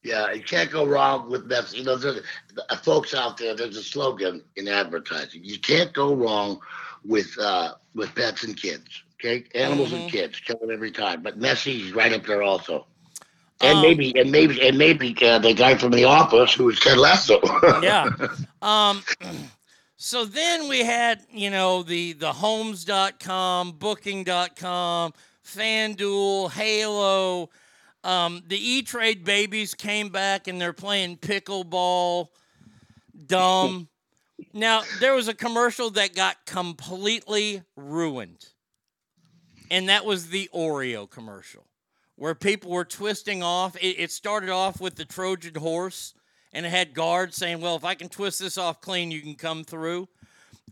Yeah, 0.05 0.32
you 0.32 0.42
can't 0.42 0.70
go 0.70 0.84
wrong 0.86 1.30
with 1.30 1.48
Messi. 1.48 1.78
You 1.78 1.84
know, 1.84 1.96
there's, 1.96 2.20
uh, 2.68 2.76
folks 2.76 3.14
out 3.14 3.38
there, 3.38 3.57
there's 3.57 3.76
a 3.78 3.82
slogan 3.82 4.42
in 4.57 4.68
advertising. 4.68 5.40
You 5.42 5.59
can't 5.59 5.92
go 5.94 6.14
wrong 6.14 6.61
with 7.05 7.36
uh, 7.40 7.74
with 7.94 8.14
pets 8.14 8.44
and 8.44 8.55
kids. 8.57 9.02
Okay, 9.18 9.44
animals 9.55 9.90
Mhm. 9.92 10.02
and 10.02 10.11
kids, 10.12 10.38
kill 10.40 10.59
them 10.59 10.70
every 10.70 10.90
time. 10.90 11.22
But 11.22 11.38
Messi's 11.40 11.92
right 11.94 12.12
up 12.12 12.26
there 12.26 12.42
also. 12.42 12.86
And 13.62 13.78
Um, 13.78 13.82
maybe, 13.82 14.12
and 14.18 14.30
maybe, 14.30 14.61
and 14.61 14.76
maybe 14.76 15.16
uh, 15.22 15.38
the 15.38 15.55
guy 15.55 15.76
from 15.76 15.92
The 15.92 16.05
Office 16.05 16.52
who 16.52 16.64
was 16.64 16.78
Ted 16.80 16.98
Lasso. 16.98 17.40
yeah. 17.82 18.11
Um, 18.61 19.02
so 19.96 20.26
then 20.26 20.68
we 20.68 20.80
had, 20.80 21.22
you 21.32 21.48
know, 21.48 21.82
the 21.82 22.12
the 22.12 22.32
homes.com, 22.34 23.72
booking.com, 23.72 25.14
FanDuel, 25.46 26.50
Hallow. 26.50 27.48
Um, 28.05 28.42
the 28.46 28.59
E 28.59 28.82
Trade 28.82 29.24
babies 29.24 29.74
came 29.74 30.11
back 30.11 30.46
and 30.46 30.61
they're 30.61 30.72
playing 30.72 31.16
pickleball. 31.16 32.28
Dumb. 33.26 33.88
Now, 34.52 34.82
there 35.00 35.14
was 35.14 35.26
a 35.26 35.34
commercial 35.34 35.90
that 35.90 36.14
got 36.14 36.44
completely 36.44 37.62
ruined. 37.76 38.46
And 39.70 39.88
that 39.88 40.05
was 40.05 40.28
the 40.28 40.50
Oreo 40.55 41.09
commercial 41.09 41.66
where 42.16 42.34
people 42.34 42.70
were 42.70 42.84
twisting 42.84 43.42
off. 43.42 43.76
It, 43.76 43.96
it 43.98 44.12
started 44.12 44.50
off 44.50 44.80
with 44.80 44.96
the 44.96 45.05
Trojan 45.05 45.55
horse, 45.55 46.14
and 46.52 46.64
it 46.64 46.70
had 46.70 46.94
guards 46.94 47.36
saying, 47.36 47.61
Well, 47.61 47.76
if 47.76 47.84
I 47.84 47.94
can 47.94 48.09
twist 48.09 48.40
this 48.40 48.59
off 48.59 48.80
clean, 48.80 49.11
you 49.11 49.20
can 49.20 49.34
come 49.34 49.64
through. 49.64 50.09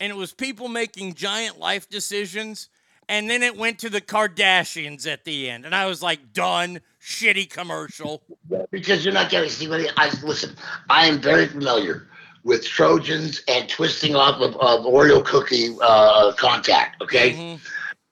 And 0.01 0.11
it 0.11 0.17
was 0.17 0.33
people 0.33 0.69
making 0.69 1.15
giant 1.15 1.59
life 1.59 1.89
decisions. 1.89 2.69
And 3.09 3.29
then 3.29 3.43
it 3.43 3.57
went 3.57 3.79
to 3.81 3.91
the 3.91 4.01
Kardashians 4.01 5.07
at 5.07 5.25
the 5.25 5.51
end. 5.51 5.67
And 5.67 5.75
I 5.75 5.87
was 5.87 6.03
like, 6.03 6.33
Done. 6.33 6.81
Shitty 7.03 7.51
commercial. 7.51 8.23
because 8.71 9.05
you're 9.05 9.13
not 9.13 9.29
getting 9.29 9.51
see 9.51 9.67
I 9.97 10.11
listen. 10.23 10.55
I 10.89 11.07
am 11.07 11.21
very 11.21 11.49
familiar 11.49 12.07
with 12.45 12.65
Trojans 12.65 13.43
and 13.49 13.69
twisting 13.69 14.15
off 14.15 14.41
of, 14.41 14.55
of 14.57 14.85
Oreo 14.85 15.25
cookie 15.25 15.77
uh, 15.83 16.33
contact. 16.35 17.03
Okay, 17.03 17.59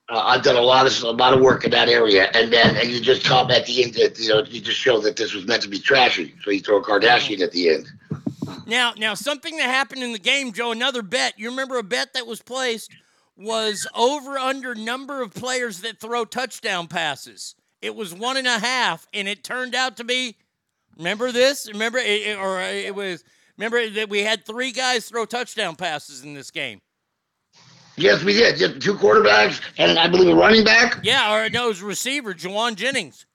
uh, 0.09 0.19
I've 0.19 0.43
done 0.43 0.57
a 0.57 0.61
lot 0.61 0.87
of 0.87 1.03
a 1.05 1.11
lot 1.11 1.33
of 1.33 1.41
work 1.41 1.65
in 1.65 1.71
that 1.71 1.89
area, 1.89 2.31
and 2.35 2.53
then 2.53 2.77
and 2.77 2.91
you 2.91 3.01
just 3.01 3.25
come 3.25 3.51
at 3.53 3.67
the 3.67 3.85
end. 3.85 3.95
That, 3.95 4.19
you 4.19 4.29
know, 4.29 4.43
you 4.43 4.61
just 4.61 4.79
show 4.79 5.01
that 5.01 5.17
this 5.17 5.35
was 5.35 5.47
meant 5.47 5.63
to 5.63 5.69
be 5.69 5.79
trashy, 5.79 6.35
so 6.43 6.51
you 6.51 6.61
throw 6.61 6.79
a 6.79 6.83
Kardashian 6.83 7.41
at 7.41 7.53
the 7.53 7.71
end. 7.71 7.87
Now, 8.67 8.93
now 8.97 9.15
something 9.15 9.57
that 9.57 9.69
happened 9.69 10.03
in 10.03 10.13
the 10.13 10.19
game, 10.19 10.53
Joe. 10.53 10.73
Another 10.73 11.03
bet. 11.03 11.39
You 11.39 11.51
remember 11.51 11.79
a 11.79 11.85
bet 11.85 12.15
that 12.15 12.27
was 12.27 12.43
placed 12.43 12.91
was 13.41 13.87
over 13.95 14.39
under 14.39 14.75
number 14.75 15.23
of 15.23 15.33
players 15.33 15.81
that 15.81 15.99
throw 15.99 16.25
touchdown 16.25 16.87
passes. 16.87 17.55
It 17.81 17.95
was 17.95 18.15
one 18.15 18.37
and 18.37 18.47
a 18.47 18.59
half, 18.59 19.09
and 19.15 19.27
it 19.27 19.43
turned 19.43 19.75
out 19.75 19.97
to 19.97 20.05
be. 20.05 20.37
Remember 20.97 21.33
this? 21.33 21.67
Remember 21.73 21.99
it, 21.99 22.37
or 22.39 22.61
it 22.61 22.95
was. 22.95 23.25
Remember 23.57 23.89
that 23.91 24.09
we 24.09 24.21
had 24.21 24.45
three 24.45 24.73
guys 24.73 25.07
throw 25.07 25.25
touchdown 25.25 25.77
passes 25.77 26.23
in 26.23 26.35
this 26.35 26.51
game. 26.51 26.81
Yes, 27.97 28.23
we 28.23 28.33
did. 28.33 28.57
Just 28.57 28.81
two 28.81 28.95
quarterbacks 28.95 29.61
and 29.77 29.99
I 29.99 30.09
believe 30.09 30.29
a 30.29 30.35
running 30.35 30.65
back. 30.65 31.01
Yeah, 31.03 31.35
or 31.35 31.51
no, 31.51 31.67
it 31.67 31.69
was 31.69 31.83
receiver 31.83 32.33
Jauan 32.33 32.75
Jennings. 32.77 33.27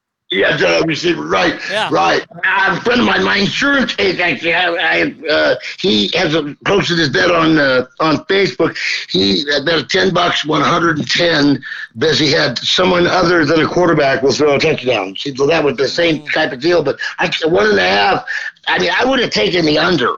Uh, 0.43 0.83
receiver. 0.85 1.23
Right. 1.23 1.59
Yeah. 1.69 1.89
Right. 1.91 2.25
I 2.43 2.65
have 2.65 2.77
a 2.77 2.81
friend 2.81 3.01
of 3.01 3.05
mine, 3.07 3.23
my 3.23 3.37
insurance 3.37 3.95
agent, 3.99 4.21
actually, 4.21 4.53
I, 4.53 4.69
I 4.69 5.29
uh, 5.29 5.55
he 5.79 6.09
has 6.13 6.35
a, 6.35 6.55
posted 6.65 6.99
his 6.99 7.09
bet 7.09 7.31
on 7.31 7.57
uh, 7.57 7.85
on 7.99 8.17
Facebook. 8.25 8.77
He 9.09 9.45
bet 9.65 9.89
ten 9.89 10.13
bucks, 10.13 10.45
one 10.45 10.61
hundred 10.61 10.97
and 10.97 11.09
ten, 11.09 11.63
because 11.93 12.19
he 12.19 12.31
had 12.31 12.57
someone 12.59 13.07
other 13.07 13.45
than 13.45 13.61
a 13.61 13.67
quarterback 13.67 14.21
will 14.21 14.31
throw 14.31 14.55
a 14.55 14.59
touchdown. 14.59 15.15
See, 15.15 15.35
so 15.35 15.47
that 15.47 15.63
was 15.63 15.77
the 15.77 15.87
same 15.87 16.25
type 16.27 16.51
of 16.51 16.59
deal. 16.59 16.83
But 16.83 16.99
I, 17.19 17.31
one 17.45 17.69
and 17.69 17.79
a 17.79 17.87
half. 17.87 18.25
I 18.67 18.79
mean, 18.79 18.91
I 18.97 19.05
would 19.05 19.19
have 19.19 19.31
taken 19.31 19.65
the 19.65 19.77
under. 19.77 20.15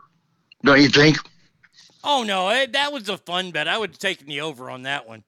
Don't 0.63 0.81
you 0.81 0.89
think? 0.89 1.17
Oh 2.03 2.23
no, 2.23 2.49
eh, 2.49 2.67
that 2.71 2.93
was 2.93 3.09
a 3.09 3.17
fun 3.17 3.51
bet. 3.51 3.67
I 3.67 3.77
would 3.77 3.91
have 3.91 3.99
taken 3.99 4.27
the 4.27 4.41
over 4.41 4.69
on 4.69 4.83
that 4.83 5.07
one. 5.07 5.23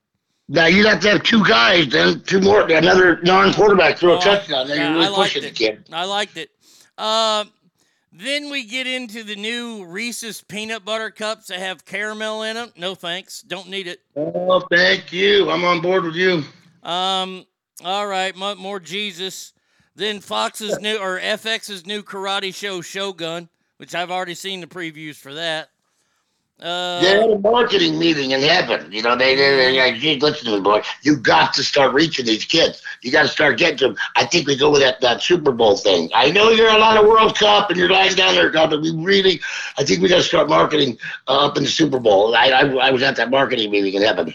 Now 0.52 0.66
you'd 0.66 0.84
have 0.86 0.98
to 1.02 1.10
have 1.10 1.22
two 1.22 1.44
guys, 1.44 1.86
then 1.88 2.22
two 2.22 2.40
more, 2.40 2.62
another 2.62 3.20
non-quarterback 3.22 3.98
throw 3.98 4.18
a 4.18 4.20
touchdown. 4.20 4.66
Then 4.66 4.78
Oh, 4.78 4.82
Yeah, 4.82 4.88
you're 4.88 4.94
really 4.94 5.06
I 5.06 5.08
liked 5.10 5.22
pushing 5.34 5.42
the 5.42 5.48
it. 5.48 5.54
kid. 5.54 5.84
I 5.92 6.04
liked 6.04 6.36
it. 6.36 6.50
Um, 6.98 7.52
Then 8.12 8.50
we 8.50 8.64
get 8.64 8.88
into 8.88 9.22
the 9.22 9.36
new 9.36 9.84
Reese's 9.84 10.42
peanut 10.42 10.84
butter 10.84 11.10
cups 11.12 11.46
that 11.46 11.60
have 11.60 11.84
caramel 11.84 12.42
in 12.42 12.56
them. 12.56 12.72
No 12.76 12.96
thanks, 12.96 13.42
don't 13.42 13.68
need 13.68 13.86
it. 13.86 14.00
Oh, 14.16 14.58
thank 14.72 15.12
you. 15.12 15.48
I'm 15.48 15.64
on 15.64 15.80
board 15.80 16.02
with 16.02 16.16
you. 16.16 16.42
Um, 16.82 17.46
all 17.84 18.08
right, 18.08 18.34
more 18.36 18.80
Jesus. 18.80 19.52
Then 19.94 20.18
Fox's 20.18 20.80
new 20.80 20.96
or 20.96 21.20
FX's 21.20 21.86
new 21.86 22.02
karate 22.02 22.52
show 22.52 22.80
Shogun, 22.80 23.48
which 23.76 23.94
I've 23.94 24.10
already 24.10 24.34
seen 24.34 24.60
the 24.60 24.66
previews 24.66 25.14
for 25.14 25.32
that. 25.34 25.70
Uh, 26.62 27.00
they 27.00 27.08
had 27.08 27.30
a 27.30 27.38
marketing 27.38 27.98
meeting 27.98 28.32
in 28.32 28.40
heaven. 28.40 28.92
You 28.92 29.02
know, 29.02 29.16
they, 29.16 29.34
they, 29.34 29.56
they 29.56 29.78
like, 29.78 30.00
"Gee, 30.00 30.20
listen 30.20 30.46
to 30.46 30.56
me, 30.56 30.60
boy. 30.60 30.82
You 31.02 31.16
got 31.16 31.54
to 31.54 31.62
start 31.64 31.94
reaching 31.94 32.26
these 32.26 32.44
kids. 32.44 32.82
You 33.02 33.10
got 33.10 33.22
to 33.22 33.28
start 33.28 33.56
getting 33.56 33.78
to 33.78 33.88
them. 33.88 33.96
I 34.16 34.26
think 34.26 34.46
we 34.46 34.56
go 34.56 34.70
with 34.70 34.82
that, 34.82 35.00
that 35.00 35.22
Super 35.22 35.52
Bowl 35.52 35.76
thing. 35.76 36.10
I 36.14 36.30
know 36.30 36.50
you're 36.50 36.68
a 36.68 36.78
lot 36.78 36.98
of 36.98 37.06
World 37.06 37.38
Cup 37.38 37.70
and 37.70 37.78
you're 37.78 37.88
lying 37.88 38.14
down 38.14 38.34
there, 38.34 38.50
God, 38.50 38.70
but 38.70 38.82
we 38.82 38.94
really, 38.94 39.40
I 39.78 39.84
think 39.84 40.02
we 40.02 40.08
got 40.08 40.16
to 40.16 40.22
start 40.22 40.48
marketing 40.48 40.98
uh, 41.28 41.46
up 41.46 41.56
in 41.56 41.62
the 41.62 41.68
Super 41.70 41.98
Bowl. 41.98 42.34
I, 42.34 42.48
I, 42.50 42.66
I 42.76 42.90
was 42.90 43.02
at 43.02 43.16
that 43.16 43.30
marketing 43.30 43.70
meeting 43.70 43.94
in 43.94 44.02
heaven. 44.02 44.34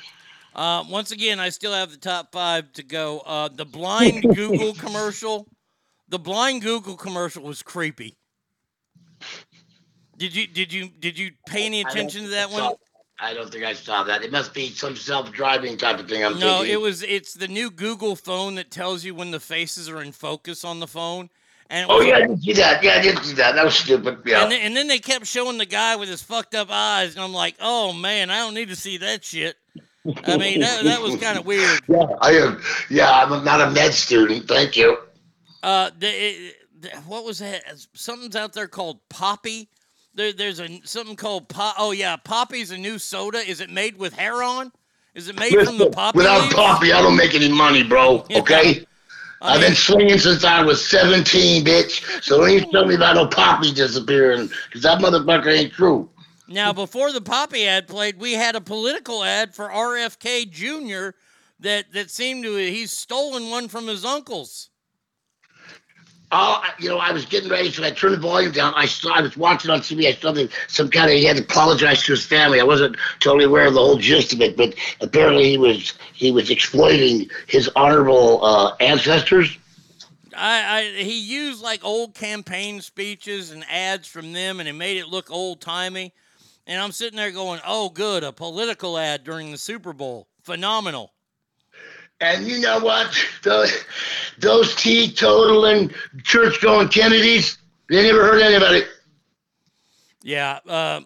Uh, 0.55 0.83
once 0.89 1.11
again, 1.11 1.39
I 1.39 1.49
still 1.49 1.73
have 1.73 1.91
the 1.91 1.97
top 1.97 2.31
five 2.31 2.71
to 2.73 2.83
go. 2.83 3.19
Uh, 3.19 3.49
the 3.53 3.65
blind 3.65 4.23
Google 4.23 4.73
commercial. 4.79 5.47
The 6.07 6.19
blind 6.19 6.61
Google 6.61 6.95
commercial 6.95 7.43
was 7.43 7.61
creepy. 7.61 8.15
Did 10.17 10.35
you 10.35 10.47
did 10.47 10.71
you 10.71 10.89
did 10.99 11.17
you 11.17 11.31
pay 11.47 11.65
any 11.65 11.81
attention 11.81 12.23
to 12.23 12.29
that 12.29 12.49
one? 12.51 12.73
I 13.19 13.33
don't 13.33 13.49
think 13.49 13.63
I 13.63 13.73
saw 13.73 14.03
that. 14.03 14.23
It 14.23 14.31
must 14.31 14.53
be 14.53 14.69
some 14.69 14.95
self-driving 14.97 15.77
type 15.77 15.99
of 15.99 16.09
thing. 16.09 16.23
I'm 16.25 16.37
No, 16.37 16.57
thinking. 16.57 16.73
it 16.73 16.81
was 16.81 17.01
it's 17.01 17.33
the 17.33 17.47
new 17.47 17.71
Google 17.71 18.15
phone 18.17 18.55
that 18.55 18.71
tells 18.71 19.05
you 19.05 19.15
when 19.15 19.31
the 19.31 19.39
faces 19.39 19.87
are 19.89 20.01
in 20.01 20.11
focus 20.11 20.65
on 20.65 20.79
the 20.81 20.87
phone. 20.87 21.29
And 21.69 21.89
Oh 21.89 21.97
was- 21.99 22.07
yeah, 22.07 22.15
I 22.17 22.27
did 22.27 22.41
see 22.43 22.53
that. 22.53 22.83
Yeah, 22.83 22.95
I 22.95 23.01
did 23.01 23.17
see 23.19 23.33
that. 23.35 23.55
That 23.55 23.63
was 23.65 23.75
stupid. 23.77 24.19
Yeah. 24.25 24.43
And 24.43 24.51
then, 24.51 24.61
and 24.61 24.75
then 24.75 24.87
they 24.87 24.99
kept 24.99 25.25
showing 25.27 25.57
the 25.57 25.65
guy 25.65 25.95
with 25.95 26.09
his 26.09 26.21
fucked 26.21 26.53
up 26.55 26.67
eyes, 26.69 27.15
and 27.15 27.23
I'm 27.23 27.33
like, 27.33 27.55
oh 27.61 27.93
man, 27.93 28.29
I 28.29 28.37
don't 28.39 28.53
need 28.53 28.67
to 28.69 28.75
see 28.75 28.97
that 28.97 29.23
shit. 29.23 29.55
I 30.25 30.37
mean, 30.37 30.59
that, 30.59 30.83
that 30.83 31.01
was 31.01 31.15
kind 31.15 31.39
of 31.39 31.45
weird. 31.47 31.81
Yeah, 31.87 32.05
I 32.21 32.31
am. 32.33 32.61
Yeah, 32.89 33.09
I'm 33.11 33.43
not 33.43 33.61
a 33.61 33.71
med 33.71 33.93
student. 33.93 34.47
Thank 34.47 34.75
you. 34.77 34.97
Uh, 35.63 35.89
the, 35.97 36.07
it, 36.07 36.55
the- 36.81 36.89
what 37.07 37.23
was 37.25 37.39
that? 37.39 37.63
Something's 37.93 38.35
out 38.35 38.53
there 38.53 38.67
called 38.67 38.99
Poppi. 39.09 39.69
There, 40.15 40.31
there's 40.31 40.59
a 40.59 40.81
something 40.85 41.15
called 41.15 41.49
Pop. 41.49 41.75
Oh 41.77 41.91
yeah, 41.91 42.15
Poppi's 42.15 42.71
a 42.71 42.77
new 42.77 42.97
soda. 42.97 43.39
Is 43.39 43.59
it 43.59 43.69
made 43.69 43.97
with 43.97 44.13
hair 44.13 44.41
on? 44.41 44.71
Is 45.13 45.29
it 45.29 45.39
made 45.39 45.53
from 45.53 45.77
the 45.77 45.89
poppy 45.89 46.17
without 46.17 46.41
leaves? 46.41 46.53
coffee, 46.53 46.91
I 46.91 47.01
don't 47.01 47.15
make 47.15 47.33
any 47.35 47.49
money, 47.49 47.83
bro. 47.83 48.25
Okay. 48.35 48.85
I've 49.41 49.61
been 49.61 49.75
swinging 49.75 50.17
since 50.17 50.43
I 50.43 50.61
was 50.61 50.85
17, 50.89 51.63
bitch. 51.63 52.23
So 52.23 52.39
don't 52.39 52.49
even 52.49 52.71
tell 52.71 52.85
me 52.85 52.95
about 52.95 53.15
no 53.15 53.27
poppy 53.27 53.71
disappearing, 53.71 54.49
because 54.67 54.81
that 54.81 54.99
motherfucker 54.99 55.55
ain't 55.55 55.71
true. 55.71 56.09
Now, 56.47 56.73
before 56.73 57.11
the 57.11 57.21
Poppy 57.21 57.67
ad 57.67 57.87
played, 57.87 58.19
we 58.19 58.33
had 58.33 58.55
a 58.55 58.61
political 58.61 59.23
ad 59.23 59.55
for 59.55 59.69
RFK 59.69 60.49
Jr. 60.49 61.17
that 61.59 61.91
that 61.93 62.11
seemed 62.11 62.43
to 62.43 62.55
he's 62.55 62.91
stolen 62.91 63.49
one 63.49 63.67
from 63.67 63.87
his 63.87 64.05
uncles. 64.05 64.69
Oh, 66.37 66.61
I- 66.61 66.73
you 66.79 66.89
know, 66.89 66.97
I 66.97 67.13
was 67.13 67.23
getting 67.23 67.49
ready, 67.49 67.71
so 67.71 67.81
I 67.81 67.91
turned 67.91 68.13
the 68.15 68.19
volume 68.19 68.51
down. 68.51 68.73
I 68.75 68.87
saw, 68.87 69.13
I 69.13 69.21
was 69.21 69.37
watching 69.37 69.71
on 69.71 69.79
TV. 69.79 70.05
I 70.09 70.13
saw 70.19 70.33
that 70.33 70.51
some 70.67 70.89
kind 70.89 71.09
of 71.09 71.15
he 71.15 71.23
had 71.23 71.37
to 71.37 71.43
apologize 71.43 72.03
to 72.03 72.11
his 72.11 72.25
family. 72.25 72.59
I 72.59 72.65
wasn't 72.65 72.97
totally 73.21 73.45
aware 73.45 73.67
of 73.67 73.73
the 73.73 73.79
whole 73.79 73.95
gist 73.95 74.33
of 74.33 74.41
it, 74.41 74.57
but 74.57 74.75
apparently 74.99 75.49
he 75.49 75.57
was 75.57 75.93
he 76.13 76.33
was 76.33 76.49
exploiting 76.49 77.29
his 77.47 77.69
honorable 77.77 78.43
uh, 78.43 78.75
ancestors. 78.81 79.57
I, 80.35 80.81
I 80.97 81.03
he 81.03 81.17
used 81.21 81.63
like 81.63 81.85
old 81.85 82.15
campaign 82.15 82.81
speeches 82.81 83.51
and 83.51 83.63
ads 83.69 84.05
from 84.05 84.33
them, 84.33 84.59
and 84.59 84.67
it 84.67 84.73
made 84.73 84.97
it 84.97 85.07
look 85.07 85.31
old 85.31 85.61
timey. 85.61 86.13
And 86.67 86.81
I'm 86.81 86.91
sitting 86.91 87.15
there 87.15 87.31
going, 87.31 87.61
"Oh, 87.65 87.87
good, 87.87 88.25
a 88.25 88.33
political 88.33 88.97
ad 88.97 89.23
during 89.23 89.51
the 89.51 89.57
Super 89.57 89.93
Bowl, 89.93 90.27
phenomenal." 90.43 91.13
And 92.21 92.45
you 92.47 92.59
know 92.59 92.79
what? 92.79 93.13
Those, 93.43 93.83
those 94.39 94.73
teetotaling, 94.75 95.93
church 96.23 96.61
going 96.61 96.87
Kennedys, 96.87 97.57
they 97.89 98.03
never 98.03 98.23
heard 98.23 98.41
anybody. 98.41 98.83
Yeah. 100.23 100.59
Uh, 100.67 101.01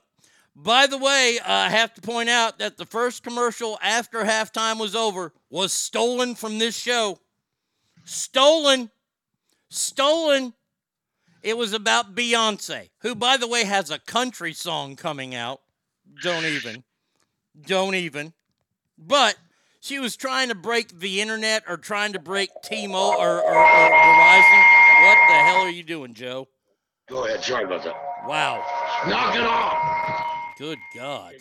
by 0.55 0.87
the 0.87 0.97
way, 0.97 1.39
I 1.45 1.69
have 1.69 1.93
to 1.95 2.01
point 2.01 2.29
out 2.29 2.59
that 2.59 2.77
the 2.77 2.85
first 2.85 3.23
commercial 3.23 3.79
after 3.81 4.19
halftime 4.19 4.79
was 4.79 4.95
over 4.95 5.33
was 5.49 5.73
stolen 5.73 6.35
from 6.35 6.59
this 6.59 6.77
show. 6.77 7.19
Stolen. 8.05 8.91
Stolen. 9.69 10.53
It 11.41 11.57
was 11.57 11.73
about 11.73 12.15
Beyonce, 12.15 12.89
who, 12.99 13.15
by 13.15 13.37
the 13.37 13.47
way, 13.47 13.63
has 13.63 13.89
a 13.89 13.99
country 13.99 14.53
song 14.53 14.95
coming 14.95 15.33
out. 15.33 15.61
Don't 16.21 16.45
even. 16.45 16.83
Don't 17.65 17.95
even. 17.95 18.33
But 18.97 19.37
she 19.89 19.97
was 19.97 20.15
trying 20.15 20.49
to 20.49 20.55
break 20.55 20.99
the 20.99 21.19
internet 21.19 21.63
or 21.67 21.75
trying 21.75 22.13
to 22.13 22.19
break 22.19 22.51
T-Mo 22.63 23.15
or, 23.17 23.39
or, 23.39 23.41
or 23.41 23.55
Verizon. 23.55 24.63
What 25.01 25.17
the 25.27 25.33
hell 25.33 25.61
are 25.61 25.71
you 25.71 25.81
doing, 25.81 26.13
Joe? 26.13 26.47
Go 27.09 27.25
ahead. 27.25 27.43
Sorry 27.43 27.63
about 27.63 27.83
that. 27.83 27.95
Wow. 28.27 28.63
Knock 29.07 29.35
it 29.35 29.41
off. 29.41 30.57
Good 30.59 30.77
God. 30.95 31.33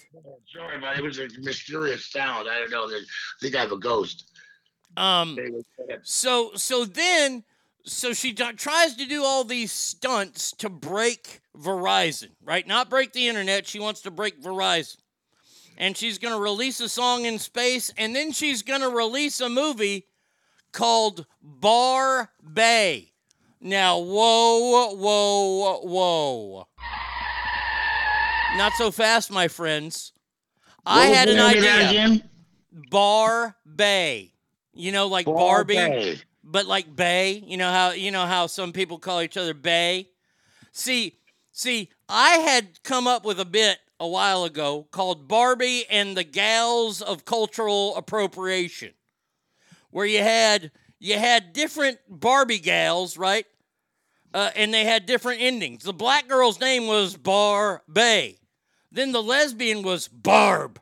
Sorry 0.50 0.80
but 0.80 0.96
it. 0.96 1.04
Was 1.04 1.18
a 1.18 1.28
mysterious 1.40 2.10
sound. 2.10 2.48
I 2.48 2.60
don't 2.60 2.70
know. 2.70 2.84
I 2.84 3.02
think 3.42 3.54
I 3.54 3.60
have 3.60 3.72
a 3.72 3.76
ghost. 3.76 4.30
Um. 4.96 5.36
So 6.02 6.52
so 6.54 6.86
then 6.86 7.44
so 7.84 8.14
she 8.14 8.32
tries 8.32 8.94
to 8.94 9.06
do 9.06 9.24
all 9.24 9.44
these 9.44 9.72
stunts 9.72 10.52
to 10.52 10.70
break 10.70 11.40
Verizon, 11.54 12.30
right? 12.42 12.66
Not 12.66 12.88
break 12.88 13.12
the 13.12 13.28
internet. 13.28 13.66
She 13.66 13.80
wants 13.80 14.00
to 14.02 14.10
break 14.10 14.40
Verizon. 14.40 14.96
And 15.78 15.96
she's 15.96 16.18
going 16.18 16.34
to 16.34 16.40
release 16.40 16.80
a 16.80 16.88
song 16.88 17.24
in 17.24 17.38
space 17.38 17.92
and 17.96 18.14
then 18.14 18.32
she's 18.32 18.62
going 18.62 18.80
to 18.80 18.88
release 18.88 19.40
a 19.40 19.48
movie 19.48 20.06
called 20.72 21.24
Bar 21.40 22.30
Bay. 22.52 23.12
Now, 23.60 23.98
whoa, 23.98 24.92
whoa, 24.94 25.80
whoa. 25.84 26.66
Not 28.56 28.72
so 28.76 28.90
fast, 28.90 29.30
my 29.30 29.46
friends. 29.46 30.12
I 30.84 31.08
What 31.08 31.16
had 31.16 31.28
an 31.28 31.36
name 31.36 31.56
of 31.58 31.62
that 31.62 31.88
idea. 31.88 32.22
Bar 32.90 33.56
Bay. 33.76 34.32
You 34.72 34.90
know, 34.92 35.06
like 35.06 35.26
Bar 35.26 35.36
Barbie, 35.36 35.74
Bay. 35.74 36.20
but 36.42 36.66
like 36.66 36.94
Bay. 36.94 37.42
You 37.46 37.56
know 37.56 37.70
how 37.70 37.90
you 37.90 38.10
know 38.10 38.26
how 38.26 38.46
some 38.46 38.72
people 38.72 38.98
call 38.98 39.20
each 39.22 39.36
other 39.36 39.54
Bay. 39.54 40.10
See, 40.72 41.18
see, 41.52 41.90
I 42.08 42.36
had 42.36 42.82
come 42.84 43.06
up 43.06 43.24
with 43.24 43.38
a 43.40 43.44
bit 43.44 43.78
a 44.00 44.06
while 44.06 44.44
ago 44.44 44.86
called 44.90 45.28
Barbie 45.28 45.84
and 45.90 46.16
the 46.16 46.24
Gals 46.24 47.02
of 47.02 47.24
Cultural 47.24 47.96
Appropriation, 47.96 48.92
where 49.90 50.06
you 50.06 50.22
had 50.22 50.70
you 50.98 51.18
had 51.18 51.52
different 51.52 51.98
Barbie 52.08 52.58
gals, 52.58 53.16
right? 53.16 53.46
Uh, 54.34 54.50
and 54.56 54.74
they 54.74 54.84
had 54.84 55.06
different 55.06 55.40
endings. 55.40 55.84
The 55.84 55.92
black 55.92 56.28
girl's 56.28 56.60
name 56.60 56.86
was 56.86 57.16
Bar 57.16 57.82
Bay. 57.90 58.38
Then 58.90 59.12
the 59.12 59.22
lesbian 59.22 59.82
was 59.82 60.08
Barb. 60.08 60.80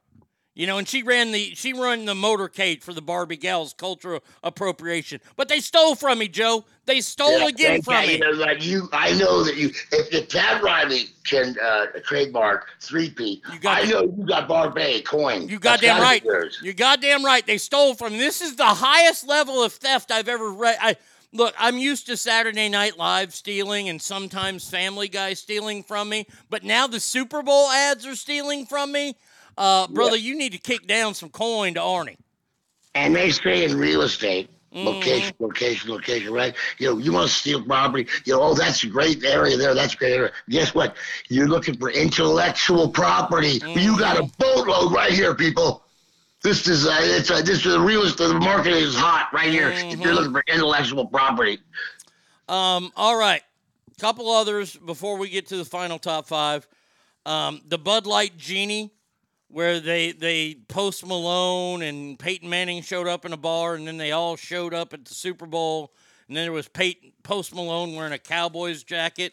You 0.57 0.67
know, 0.67 0.79
and 0.79 0.89
she 0.89 1.03
ran 1.03 1.33
the 1.33 1.55
she 1.55 1.75
ran 1.75 2.07
the 2.07 2.15
motorcade 2.15 2.83
for 2.83 2.95
the 2.95 3.03
Barbie 3.03 3.37
gals 3.37 3.75
cultural 3.75 4.25
appropriation. 4.43 5.21
But 5.37 5.49
they 5.49 5.61
stole 5.61 5.95
from 5.95 6.19
me, 6.19 6.29
Joe. 6.29 6.65
They 6.87 7.03
stole 7.03 7.41
Yeah, 7.41 7.49
again 7.49 7.83
from 7.83 7.93
God, 7.93 8.07
me. 8.07 8.15
You 8.15 8.21
know, 8.21 8.31
like 8.31 8.65
you, 8.65 8.89
I 8.91 9.13
know 9.19 9.45
that 9.45 9.57
you. 9.57 9.69
If, 9.93 10.15
if 10.15 10.31
Pat 10.31 10.63
Riley 10.63 11.09
can 11.25 11.57
uh, 11.63 11.89
trademark 12.05 12.69
three-peat, 12.81 13.43
I 13.67 13.85
know 13.85 14.05
you 14.05 14.25
got 14.25 14.49
Barbie 14.49 15.03
coin. 15.03 15.47
You 15.47 15.59
goddamn 15.59 16.01
right. 16.01 16.25
You 16.63 16.73
goddamn 16.73 17.23
right. 17.23 17.47
They 17.47 17.59
stole 17.59 17.93
from 17.93 18.15
me. 18.15 18.19
This 18.19 18.41
is 18.41 18.57
the 18.57 18.65
highest 18.65 19.29
level 19.29 19.63
of 19.63 19.75
theft 19.75 20.11
I've 20.11 20.29
ever 20.29 20.51
read. 20.51 20.79
I 20.81 20.97
look. 21.35 21.55
I'm 21.59 21.77
used 21.77 22.07
to 22.07 22.17
Saturday 22.17 22.71
Night 22.71 22.97
Live 22.97 23.35
stealing 23.35 23.91
and 23.91 24.01
sometimes 24.01 24.71
Family 24.71 25.09
Guy 25.09 25.35
stealing 25.35 25.83
from 25.83 26.09
me, 26.09 26.27
but 26.49 26.65
now 26.65 26.87
the 26.87 26.99
Super 26.99 27.43
Bowl 27.43 27.69
ads 27.69 28.07
are 28.07 28.17
stealing 28.17 28.65
from 28.65 28.91
me. 28.91 29.17
Uh, 29.57 29.87
brother, 29.89 30.17
you 30.17 30.37
need 30.37 30.53
to 30.53 30.59
kick 30.59 30.87
down 30.87 31.15
some 31.15 31.31
coin 31.31 31.75
to 31.75 31.81
Arnie. 31.81 32.17
And 32.95 33.15
they 33.15 33.31
say 33.31 33.65
in 33.65 33.77
real 33.79 34.03
estate, 34.03 34.51
Mm-hmm. 34.75 34.85
location, 34.89 35.35
location, 35.39 35.91
location, 35.91 36.33
right? 36.35 36.55
You 36.79 36.89
know, 36.91 36.99
you 36.99 37.11
want 37.11 37.29
to 37.31 37.35
steal 37.35 37.63
property. 37.65 38.07
You 38.27 38.35
know, 38.35 38.43
oh, 38.43 38.55
that's 38.55 38.85
a 38.85 38.89
great 38.89 39.25
area 39.25 39.57
there. 39.57 39.75
That's 39.75 39.95
a 39.95 39.97
great 39.97 40.13
area. 40.13 40.33
Guess 40.51 40.75
what? 40.75 40.97
You're 41.29 41.49
looking 41.49 41.79
for 41.79 41.89
intellectual 41.91 42.87
property. 42.91 43.63
You 43.75 43.99
got 43.99 44.19
a 44.19 44.25
boatload 44.39 44.93
right 44.93 45.13
here, 45.13 45.35
people. 45.35 45.83
This 46.43 46.69
is 46.69 46.87
uh, 46.87 46.95
it's 47.01 47.31
uh, 47.31 47.41
this 47.41 47.65
is 47.65 47.73
the 47.73 47.81
real 47.81 48.03
estate. 48.03 48.29
The 48.29 48.35
market 48.35 48.75
is 48.75 48.95
hot 48.95 49.29
right 49.33 49.51
here. 49.51 49.71
If 49.71 49.77
Mm-hmm. 49.77 50.03
you're 50.03 50.13
looking 50.15 50.33
for 50.33 50.45
intellectual 50.47 51.07
property. 51.07 51.59
Um, 52.49 52.93
all 52.97 53.17
right. 53.17 53.43
Couple 53.99 54.29
others 54.31 54.77
before 54.77 55.17
we 55.17 55.31
get 55.31 55.47
to 55.49 55.57
the 55.57 55.65
final 55.65 55.99
top 55.99 56.27
five. 56.27 56.69
Um, 57.25 57.63
the 57.67 57.79
Bud 57.79 58.07
Light 58.07 58.37
Genie, 58.37 58.91
where 59.57 59.81
they 59.81 60.13
they 60.13 60.55
Post 60.69 61.07
Malone 61.07 61.81
and 61.81 62.19
Peyton 62.19 62.47
Manning 62.47 62.83
showed 62.83 63.09
up 63.09 63.25
in 63.25 63.33
a 63.33 63.39
bar, 63.39 63.75
and 63.75 63.89
then 63.89 63.97
they 63.97 64.13
all 64.13 64.37
showed 64.37 64.75
up 64.75 64.93
at 64.93 65.07
the 65.07 65.15
Super 65.15 65.47
Bowl, 65.47 65.95
and 66.29 66.37
then 66.37 66.45
there 66.45 66.53
was 66.53 66.69
Peyton 66.69 67.13
Post 67.23 67.55
Malone 67.55 67.95
wearing 67.95 68.13
a 68.13 68.19
Cowboys 68.19 68.83
jacket, 68.83 69.33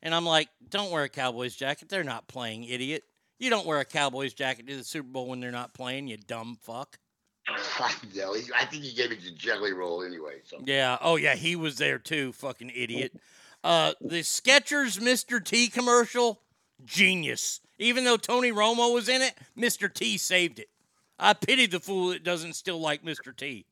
And 0.00 0.14
I'm 0.14 0.24
like, 0.24 0.48
don't 0.68 0.92
wear 0.92 1.02
a 1.02 1.08
Cowboys 1.08 1.56
jacket. 1.56 1.88
They're 1.88 2.04
not 2.04 2.28
playing, 2.28 2.62
idiot. 2.62 3.02
You 3.40 3.50
don't 3.50 3.66
wear 3.66 3.80
a 3.80 3.84
Cowboys 3.84 4.32
jacket 4.32 4.68
to 4.68 4.76
the 4.76 4.84
Super 4.84 5.08
Bowl 5.08 5.26
when 5.26 5.40
they're 5.40 5.50
not 5.50 5.74
playing, 5.74 6.06
you 6.06 6.18
dumb 6.18 6.56
fuck. 6.62 6.96
no, 8.14 8.32
he, 8.32 8.44
I 8.54 8.66
think 8.66 8.84
he 8.84 8.94
gave 8.94 9.10
it 9.10 9.22
to 9.24 9.34
Jelly 9.34 9.72
Roll 9.72 10.04
anyway. 10.04 10.36
So 10.44 10.60
Yeah. 10.64 10.98
Oh, 11.00 11.16
yeah. 11.16 11.34
He 11.34 11.56
was 11.56 11.78
there 11.78 11.98
too. 11.98 12.30
Fucking 12.34 12.70
idiot. 12.72 13.12
Uh, 13.64 13.94
the 14.00 14.20
Skechers 14.20 15.00
Mr. 15.00 15.44
T 15.44 15.66
commercial, 15.66 16.42
genius. 16.84 17.58
Even 17.84 18.04
though 18.04 18.16
Tony 18.16 18.50
Romo 18.50 18.94
was 18.94 19.10
in 19.10 19.20
it, 19.20 19.34
Mr. 19.58 19.92
T 19.92 20.16
saved 20.16 20.58
it. 20.58 20.70
I 21.18 21.34
pity 21.34 21.66
the 21.66 21.80
fool 21.80 22.08
that 22.08 22.24
doesn't 22.24 22.54
still 22.54 22.80
like 22.80 23.04
Mr. 23.04 23.36
T. 23.36 23.66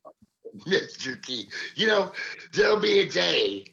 Mr. 0.67 1.21
T. 1.25 1.49
You 1.77 1.87
know, 1.87 2.13
there'll 2.53 2.79
be 2.79 2.99
a 2.99 3.09
day 3.09 3.65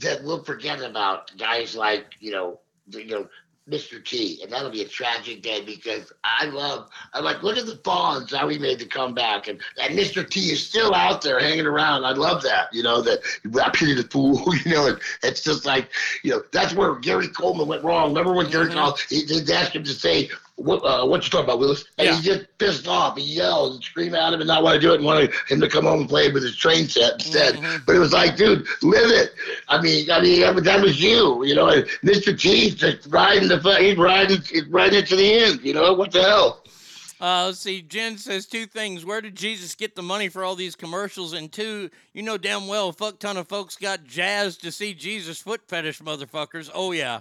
that 0.00 0.22
we'll 0.22 0.44
forget 0.44 0.82
about 0.82 1.34
guys 1.38 1.74
like, 1.74 2.12
you 2.20 2.32
know, 2.32 2.60
you 2.90 3.06
know, 3.06 3.28
Mr. 3.68 4.02
T, 4.02 4.40
and 4.42 4.50
that'll 4.50 4.70
be 4.70 4.82
a 4.82 4.88
tragic 4.88 5.42
day 5.42 5.60
because 5.62 6.12
I 6.24 6.46
love. 6.46 6.88
I'm 7.12 7.24
like, 7.24 7.42
look 7.42 7.58
at 7.58 7.66
the 7.66 7.76
Fonz, 7.76 8.34
how 8.34 8.48
he 8.48 8.58
made 8.58 8.78
the 8.78 8.86
comeback, 8.86 9.48
and 9.48 9.60
and 9.80 9.98
Mr. 9.98 10.28
T 10.28 10.50
is 10.52 10.66
still 10.66 10.94
out 10.94 11.22
there 11.22 11.38
hanging 11.38 11.66
around. 11.66 12.04
I 12.04 12.12
love 12.12 12.42
that. 12.42 12.72
You 12.72 12.82
know 12.82 13.02
that 13.02 13.20
I 13.62 13.70
pity 13.70 13.94
the 13.94 14.04
fool. 14.04 14.38
You 14.68 14.74
know, 14.74 14.86
and 14.88 14.98
it's 15.22 15.42
just 15.42 15.64
like, 15.64 15.88
you 16.24 16.30
know, 16.30 16.42
that's 16.52 16.74
where 16.74 16.94
Gary 16.96 17.28
Coleman 17.28 17.68
went 17.68 17.84
wrong. 17.84 18.08
Remember 18.08 18.34
when 18.34 18.50
Gary 18.50 18.66
mm-hmm. 18.66 18.74
Coleman 18.74 18.98
he, 19.08 19.24
they 19.24 19.54
asked 19.54 19.74
him 19.74 19.84
to 19.84 19.92
say. 19.92 20.30
What, 20.58 20.80
uh, 20.84 21.06
what 21.06 21.22
you 21.22 21.30
talking 21.30 21.44
about, 21.44 21.60
Willis? 21.60 21.84
And 21.98 22.08
he 22.16 22.22
just 22.22 22.46
pissed 22.58 22.88
off. 22.88 23.16
He 23.16 23.22
yelled 23.22 23.74
and 23.76 23.84
screamed 23.84 24.16
at 24.16 24.32
him 24.32 24.40
and 24.40 24.48
not 24.48 24.64
want 24.64 24.74
to 24.74 24.80
do 24.80 24.92
it 24.92 24.96
and 24.96 25.04
wanted 25.04 25.32
him 25.48 25.60
to 25.60 25.68
come 25.68 25.84
home 25.84 26.00
and 26.00 26.08
play 26.08 26.32
with 26.32 26.42
his 26.42 26.56
train 26.56 26.88
set 26.88 27.14
instead. 27.14 27.58
But 27.86 27.94
it 27.94 28.00
was 28.00 28.12
like, 28.12 28.36
dude, 28.36 28.66
live 28.82 29.10
it. 29.10 29.30
I 29.68 29.80
mean, 29.80 30.10
I 30.10 30.20
mean, 30.20 30.40
that 30.40 30.54
was- 30.54 30.88
was 30.88 31.00
you, 31.00 31.44
you 31.44 31.54
know. 31.54 31.68
And 31.68 31.84
Mr. 32.04 32.38
T's 32.38 32.74
just 32.74 33.06
riding 33.08 33.48
the, 33.48 33.58
he's 33.78 33.96
riding, 33.96 34.40
he's 34.42 34.66
riding 34.66 34.98
it 34.98 35.06
to 35.08 35.16
the 35.16 35.32
end. 35.32 35.60
You 35.62 35.74
know 35.74 35.92
what 35.94 36.10
the 36.12 36.22
hell? 36.22 36.64
Uh, 37.20 37.46
let's 37.46 37.58
see. 37.58 37.82
Jen 37.82 38.16
says 38.16 38.46
two 38.46 38.66
things. 38.66 39.04
Where 39.04 39.20
did 39.20 39.34
Jesus 39.34 39.74
get 39.74 39.96
the 39.96 40.02
money 40.02 40.28
for 40.28 40.44
all 40.44 40.54
these 40.54 40.76
commercials? 40.76 41.32
And 41.32 41.50
two, 41.50 41.90
you 42.12 42.22
know 42.22 42.38
damn 42.38 42.68
well 42.68 42.90
a 42.90 42.92
fuck 42.92 43.18
ton 43.18 43.36
of 43.36 43.48
folks 43.48 43.76
got 43.76 44.04
jazzed 44.04 44.62
to 44.62 44.70
see 44.72 44.94
Jesus 44.94 45.40
foot 45.40 45.60
fetish 45.68 46.00
motherfuckers. 46.00 46.70
Oh 46.72 46.92
yeah. 46.92 47.20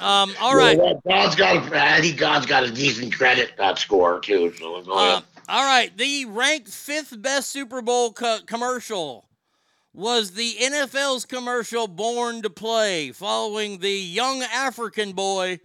Um. 0.00 0.34
All 0.40 0.54
right. 0.54 0.78
Well, 0.78 1.00
God's 1.08 1.34
got. 1.34 1.72
A, 1.72 1.82
I 1.82 2.00
think 2.00 2.18
God's 2.18 2.46
got 2.46 2.64
a 2.64 2.70
decent 2.70 3.14
credit 3.14 3.52
that 3.58 3.78
score 3.78 4.20
too. 4.20 4.52
So 4.58 4.82
go 4.82 4.92
ahead. 4.92 5.16
Um, 5.16 5.24
all 5.48 5.64
right. 5.64 5.96
The 5.96 6.26
ranked 6.26 6.68
fifth 6.68 7.20
best 7.20 7.50
Super 7.50 7.82
Bowl 7.82 8.12
co- 8.12 8.40
commercial 8.46 9.28
was 9.94 10.32
the 10.32 10.54
NFL's 10.60 11.24
commercial 11.24 11.88
Born 11.88 12.42
to 12.42 12.50
Play, 12.50 13.10
following 13.10 13.78
the 13.78 13.90
young 13.90 14.42
African 14.42 15.12
boy 15.12 15.58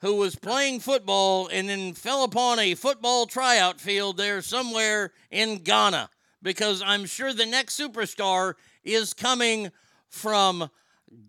who 0.00 0.14
was 0.14 0.36
playing 0.36 0.80
football 0.80 1.48
and 1.52 1.68
then 1.68 1.92
fell 1.92 2.24
upon 2.24 2.58
a 2.58 2.74
football 2.74 3.26
tryout 3.26 3.80
field 3.80 4.16
there 4.16 4.40
somewhere 4.42 5.12
in 5.30 5.58
Ghana. 5.58 6.08
Because 6.42 6.82
I'm 6.82 7.04
sure 7.04 7.32
the 7.32 7.46
next 7.46 7.78
superstar 7.78 8.54
is 8.84 9.12
coming 9.12 9.70
from 10.08 10.70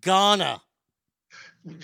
Ghana. 0.02 0.62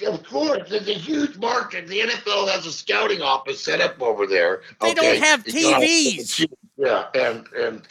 Of 0.07 0.24
course, 0.24 0.70
there's 0.70 0.88
a 0.88 0.94
huge 0.94 1.38
market. 1.38 1.88
The 1.88 1.99
NFL 2.02 2.52
has 2.52 2.66
a 2.66 2.72
scouting 2.72 3.22
office 3.22 3.64
set 3.64 3.82
up 3.82 4.02
over 4.02 4.28
there. 4.28 4.62
They 4.82 4.94
don't 4.94 5.18
have 5.18 5.44
TVs. 5.44 6.48
Yeah, 6.78 7.06
and 7.14 7.48
and. 7.57 7.82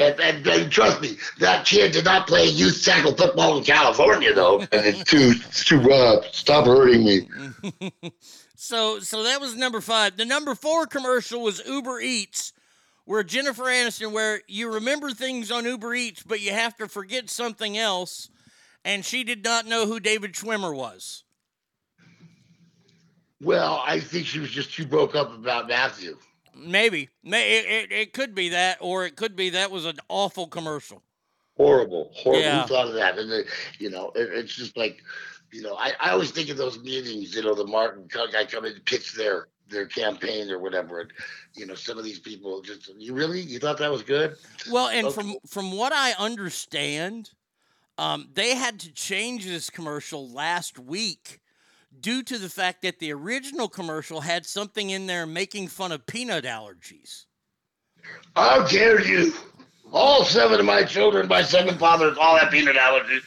And, 0.00 0.20
and, 0.20 0.46
and 0.46 0.70
trust 0.70 1.00
me, 1.00 1.16
that 1.40 1.66
kid 1.66 1.90
did 1.90 2.04
not 2.04 2.28
play 2.28 2.46
youth 2.46 2.84
tackle 2.84 3.16
football 3.16 3.58
in 3.58 3.64
California, 3.64 4.32
though. 4.32 4.60
And 4.60 4.68
it's 4.70 5.02
too, 5.02 5.32
it's 5.34 5.64
too 5.64 5.90
uh, 5.90 6.22
stop 6.30 6.66
hurting 6.66 7.04
me. 7.04 7.28
So 8.60 8.98
so 8.98 9.22
that 9.22 9.40
was 9.40 9.54
number 9.54 9.80
five. 9.80 10.16
The 10.16 10.24
number 10.24 10.52
four 10.56 10.84
commercial 10.86 11.42
was 11.44 11.64
Uber 11.64 12.00
Eats, 12.00 12.52
where 13.04 13.22
Jennifer 13.22 13.62
Aniston, 13.62 14.10
where 14.10 14.42
you 14.48 14.74
remember 14.74 15.12
things 15.12 15.52
on 15.52 15.64
Uber 15.64 15.94
Eats, 15.94 16.24
but 16.24 16.40
you 16.40 16.50
have 16.50 16.76
to 16.78 16.88
forget 16.88 17.30
something 17.30 17.78
else, 17.78 18.30
and 18.84 19.04
she 19.04 19.22
did 19.22 19.44
not 19.44 19.64
know 19.66 19.86
who 19.86 20.00
David 20.00 20.32
Schwimmer 20.32 20.74
was. 20.74 21.22
Well, 23.40 23.82
I 23.86 24.00
think 24.00 24.26
she 24.26 24.40
was 24.40 24.50
just 24.50 24.72
too 24.72 24.86
broke 24.86 25.14
up 25.14 25.32
about 25.32 25.68
Matthew. 25.68 26.18
Maybe, 26.56 27.08
May, 27.22 27.58
it, 27.58 27.66
it, 27.66 27.92
it 27.92 28.12
could 28.12 28.34
be 28.34 28.48
that, 28.48 28.78
or 28.80 29.06
it 29.06 29.14
could 29.14 29.36
be 29.36 29.50
that 29.50 29.70
was 29.70 29.84
an 29.84 29.98
awful 30.08 30.48
commercial. 30.48 31.02
Horrible, 31.56 32.10
horrible. 32.14 32.42
Yeah. 32.42 32.62
Who 32.62 32.68
thought 32.68 32.88
of 32.88 32.94
that? 32.94 33.18
And 33.18 33.44
you 33.78 33.90
know, 33.90 34.10
it, 34.16 34.28
it's 34.32 34.54
just 34.54 34.76
like, 34.76 35.02
you 35.52 35.62
know, 35.62 35.74
I, 35.74 35.92
I 36.00 36.10
always 36.10 36.30
think 36.30 36.50
of 36.50 36.56
those 36.56 36.80
meetings. 36.80 37.34
You 37.34 37.42
know, 37.42 37.54
the 37.54 37.66
Martin 37.66 38.08
guy 38.10 38.44
come 38.44 38.64
in 38.64 38.72
and 38.72 38.84
pitch 38.84 39.14
their 39.14 39.48
their 39.68 39.86
campaign 39.86 40.50
or 40.50 40.58
whatever, 40.58 41.00
and 41.00 41.12
you 41.54 41.66
know, 41.66 41.74
some 41.74 41.98
of 41.98 42.04
these 42.04 42.18
people 42.18 42.62
just, 42.62 42.90
you 42.96 43.14
really, 43.14 43.40
you 43.40 43.58
thought 43.58 43.78
that 43.78 43.90
was 43.90 44.02
good? 44.02 44.36
Well, 44.70 44.88
and 44.88 45.06
Okay. 45.08 45.14
from 45.14 45.36
from 45.46 45.72
what 45.76 45.92
I 45.92 46.12
understand, 46.18 47.30
um, 47.98 48.30
they 48.32 48.54
had 48.54 48.80
to 48.80 48.92
change 48.92 49.44
this 49.44 49.70
commercial 49.70 50.28
last 50.28 50.78
week 50.78 51.40
due 52.00 52.22
to 52.22 52.38
the 52.38 52.48
fact 52.48 52.82
that 52.82 52.98
the 52.98 53.12
original 53.12 53.68
commercial 53.68 54.20
had 54.20 54.46
something 54.46 54.90
in 54.90 55.06
there 55.06 55.26
making 55.26 55.68
fun 55.68 55.92
of 55.92 56.06
peanut 56.06 56.44
allergies. 56.44 57.26
How 58.36 58.66
dare 58.66 59.00
you? 59.00 59.32
All 59.92 60.24
seven 60.24 60.60
of 60.60 60.66
my 60.66 60.84
children, 60.84 61.28
my 61.28 61.42
seven 61.42 61.78
fathers, 61.78 62.16
all 62.18 62.36
have 62.36 62.50
peanut 62.50 62.76
allergies. 62.76 63.22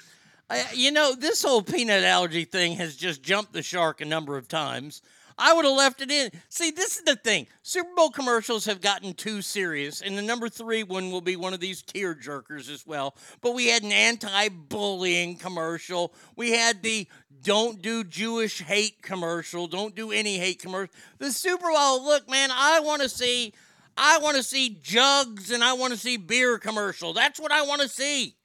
I, 0.50 0.66
you 0.74 0.92
know, 0.92 1.16
this 1.16 1.44
whole 1.44 1.62
peanut 1.62 2.04
allergy 2.04 2.44
thing 2.44 2.74
has 2.74 2.96
just 2.96 3.24
jumped 3.24 3.54
the 3.54 3.64
shark 3.64 4.02
a 4.02 4.06
number 4.06 4.38
of 4.38 4.48
times. 4.48 5.02
I 5.42 5.54
would 5.54 5.66
have 5.66 5.76
left 5.76 6.02
it 6.02 6.12
in. 6.12 6.30
See, 6.50 6.70
this 6.70 6.98
is 6.98 7.04
the 7.04 7.16
thing. 7.16 7.48
Super 7.64 7.90
Bowl 7.96 8.12
commercials 8.12 8.66
have 8.66 8.80
gotten 8.80 9.16
too 9.16 9.42
serious, 9.42 10.02
and 10.02 10.16
the 10.16 10.22
number 10.22 10.48
three 10.48 10.84
one 10.84 11.12
will 11.12 11.20
be 11.20 11.36
one 11.36 11.56
of 11.56 11.60
these 11.60 11.82
tear 11.82 12.14
jerkers 12.14 12.70
as 12.70 12.86
well. 12.86 13.16
But 13.42 13.56
we 13.56 13.68
had 13.68 13.82
an 13.82 13.92
anti 13.92 14.50
bullying 14.50 15.38
commercial. 15.38 16.14
We 16.36 16.52
had 16.52 16.84
the 16.84 17.08
don't 17.42 17.82
do 17.82 18.04
Jewish 18.04 18.62
hate 18.62 19.02
commercial. 19.02 19.66
Don't 19.66 19.96
do 19.96 20.12
any 20.12 20.38
hate 20.38 20.62
commercial. 20.62 20.94
The 21.18 21.32
Super 21.32 21.72
Bowl, 21.72 22.04
look, 22.06 22.30
man, 22.30 22.52
I 22.54 22.80
want 22.82 23.02
to 23.02 23.10
see. 23.10 23.54
I 23.98 24.20
want 24.20 24.38
to 24.38 24.44
see 24.44 24.78
jugs 24.82 25.50
and 25.50 25.64
I 25.64 25.74
want 25.74 25.92
to 25.92 26.00
see 26.00 26.18
beer 26.18 26.60
commercial. 26.60 27.14
That's 27.14 27.40
what 27.40 27.52
I 27.52 27.64
want 27.64 27.82
to 27.82 27.90
see. 27.90 28.36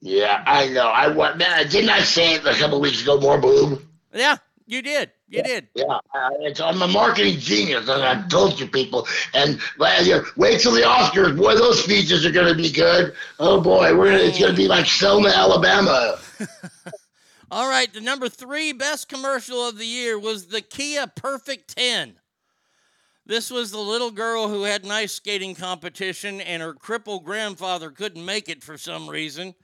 Yeah, 0.00 0.44
I 0.46 0.68
know. 0.68 0.86
I 0.86 1.08
want. 1.08 1.38
Man, 1.38 1.68
didn't 1.68 1.90
I 1.90 2.02
say 2.02 2.34
it 2.34 2.46
a 2.46 2.54
couple 2.54 2.80
weeks 2.80 3.02
ago? 3.02 3.18
More 3.18 3.38
boom. 3.38 3.88
Yeah, 4.14 4.36
you 4.66 4.80
did. 4.80 5.10
You 5.28 5.42
did. 5.42 5.68
Yeah, 5.74 5.98
uh, 6.14 6.64
I'm 6.64 6.82
a 6.82 6.88
marketing 6.88 7.38
genius, 7.40 7.88
and 7.88 8.02
I 8.02 8.26
told 8.28 8.60
you 8.60 8.68
people. 8.68 9.08
And 9.34 9.60
wait 9.78 10.60
till 10.60 10.72
the 10.72 10.82
Oscars, 10.82 11.36
boy, 11.36 11.56
those 11.56 11.82
speeches 11.82 12.24
are 12.24 12.30
going 12.30 12.46
to 12.46 12.54
be 12.54 12.70
good. 12.70 13.12
Oh 13.40 13.60
boy, 13.60 13.96
we're 13.96 14.12
gonna, 14.12 14.22
it's 14.22 14.38
going 14.38 14.52
to 14.52 14.56
be 14.56 14.68
like 14.68 14.86
Selma, 14.86 15.30
Alabama. 15.30 16.18
All 17.50 17.68
right, 17.68 17.92
the 17.92 18.00
number 18.00 18.28
three 18.28 18.72
best 18.72 19.08
commercial 19.08 19.68
of 19.68 19.78
the 19.78 19.86
year 19.86 20.18
was 20.18 20.46
the 20.46 20.60
Kia 20.60 21.06
Perfect 21.08 21.76
10. 21.76 22.14
This 23.24 23.50
was 23.50 23.72
the 23.72 23.78
little 23.78 24.12
girl 24.12 24.48
who 24.48 24.62
had 24.62 24.84
an 24.84 24.92
ice 24.92 25.12
skating 25.12 25.56
competition 25.56 26.40
and 26.40 26.62
her 26.62 26.72
crippled 26.72 27.24
grandfather 27.24 27.90
couldn't 27.90 28.24
make 28.24 28.48
it 28.48 28.62
for 28.62 28.78
some 28.78 29.08
reason. 29.08 29.54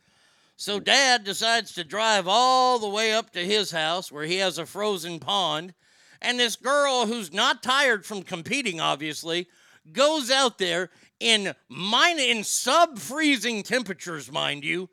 So 0.62 0.78
dad 0.78 1.24
decides 1.24 1.72
to 1.72 1.82
drive 1.82 2.28
all 2.28 2.78
the 2.78 2.88
way 2.88 3.12
up 3.12 3.32
to 3.32 3.44
his 3.44 3.72
house 3.72 4.12
where 4.12 4.22
he 4.22 4.36
has 4.36 4.58
a 4.58 4.64
frozen 4.64 5.18
pond. 5.18 5.74
And 6.20 6.38
this 6.38 6.54
girl, 6.54 7.06
who's 7.06 7.32
not 7.32 7.64
tired 7.64 8.06
from 8.06 8.22
competing, 8.22 8.78
obviously, 8.80 9.48
goes 9.92 10.30
out 10.30 10.58
there 10.58 10.90
in 11.18 11.56
mine 11.68 12.20
in 12.20 12.44
sub 12.44 13.00
freezing 13.00 13.64
temperatures, 13.64 14.30
mind 14.30 14.62
you, 14.62 14.88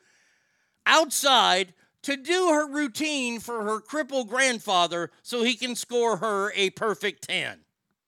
outside 0.87 1.75
to 2.01 2.17
do 2.17 2.47
her 2.47 2.67
routine 2.67 3.39
for 3.39 3.63
her 3.63 3.79
crippled 3.79 4.27
grandfather 4.27 5.11
so 5.21 5.43
he 5.43 5.53
can 5.53 5.75
score 5.75 6.17
her 6.17 6.51
a 6.55 6.71
perfect 6.71 7.27
10. 7.27 7.59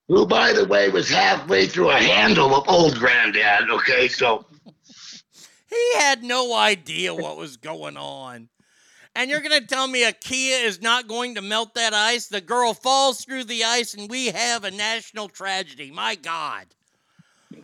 Who, 0.08 0.26
by 0.26 0.52
the 0.52 0.66
way, 0.66 0.90
was 0.90 1.12
halfway 1.12 1.68
through 1.68 1.92
a 1.92 2.00
handle 2.00 2.56
of 2.56 2.68
old 2.68 2.96
granddad. 2.96 3.70
Okay, 3.70 4.08
so 4.08 4.48
He 5.72 5.94
had 5.96 6.22
no 6.24 6.54
idea 6.54 7.16
what 7.16 7.38
was 7.38 7.58
going 7.58 7.98
on. 7.98 8.50
And 9.16 9.30
you're 9.30 9.42
going 9.42 9.60
to 9.60 9.68
tell 9.68 9.88
me 9.88 10.04
a 10.04 10.12
Kia 10.12 10.58
is 10.58 10.82
not 10.82 11.08
going 11.08 11.36
to 11.36 11.42
melt 11.42 11.74
that 11.74 11.94
ice? 11.94 12.28
The 12.28 12.42
girl 12.42 12.74
falls 12.74 13.26
through 13.26 13.46
the 13.46 13.64
ice 13.64 13.94
and 13.94 14.10
we 14.10 14.28
have 14.28 14.64
a 14.64 14.72
national 14.72 15.30
tragedy. 15.30 15.92
My 15.92 16.16
God. 16.16 16.68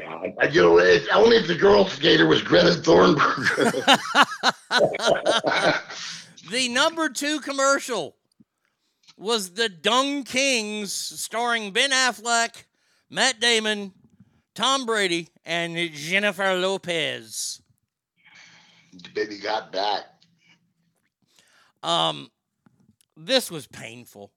I 0.02 0.48
you 0.52 0.62
know, 0.62 0.78
it's 0.80 1.08
only 1.14 1.38
if 1.38 1.48
the 1.48 1.56
girl 1.56 1.86
skater 1.88 2.28
was 2.28 2.42
Greta 2.42 2.74
Thornburg. 2.74 3.46
The 6.50 6.70
number 6.70 7.10
two 7.10 7.42
commercial 7.42 8.16
was 9.18 9.56
the 9.56 9.68
DunKings, 9.68 10.88
starring 10.88 11.72
Ben 11.72 11.92
Affleck, 11.92 12.64
Matt 13.10 13.42
Damon, 13.42 13.92
Tom 14.56 14.86
Brady, 14.86 15.28
and 15.46 15.76
Jennifer 15.92 16.54
Lopez. 16.54 17.62
Baby 19.14 19.38
got 19.38 19.72
back. 19.72 20.04
Um, 21.84 22.30
this 23.16 23.50
was 23.52 23.68
painful. 23.68 24.32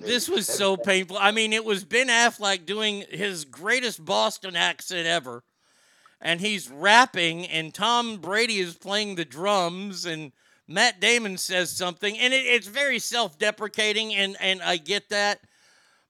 This 0.00 0.30
was 0.30 0.46
so 0.46 0.78
painful. 0.78 1.18
I 1.18 1.30
mean, 1.30 1.52
it 1.52 1.64
was 1.64 1.84
Ben 1.84 2.08
Affleck 2.08 2.64
doing 2.64 3.04
his 3.10 3.44
greatest 3.44 4.02
Boston 4.02 4.56
accent 4.56 5.06
ever. 5.06 5.44
And 6.22 6.40
he's 6.40 6.70
rapping, 6.70 7.46
and 7.46 7.74
Tom 7.74 8.16
Brady 8.16 8.60
is 8.60 8.76
playing 8.76 9.16
the 9.16 9.24
drums, 9.26 10.06
and 10.06 10.32
Matt 10.66 11.00
Damon 11.00 11.36
says 11.36 11.70
something, 11.70 12.16
and 12.18 12.32
it, 12.32 12.46
it's 12.46 12.66
very 12.66 12.98
self 12.98 13.38
deprecating, 13.38 14.14
and, 14.14 14.36
and 14.40 14.62
I 14.62 14.78
get 14.78 15.10
that. 15.10 15.40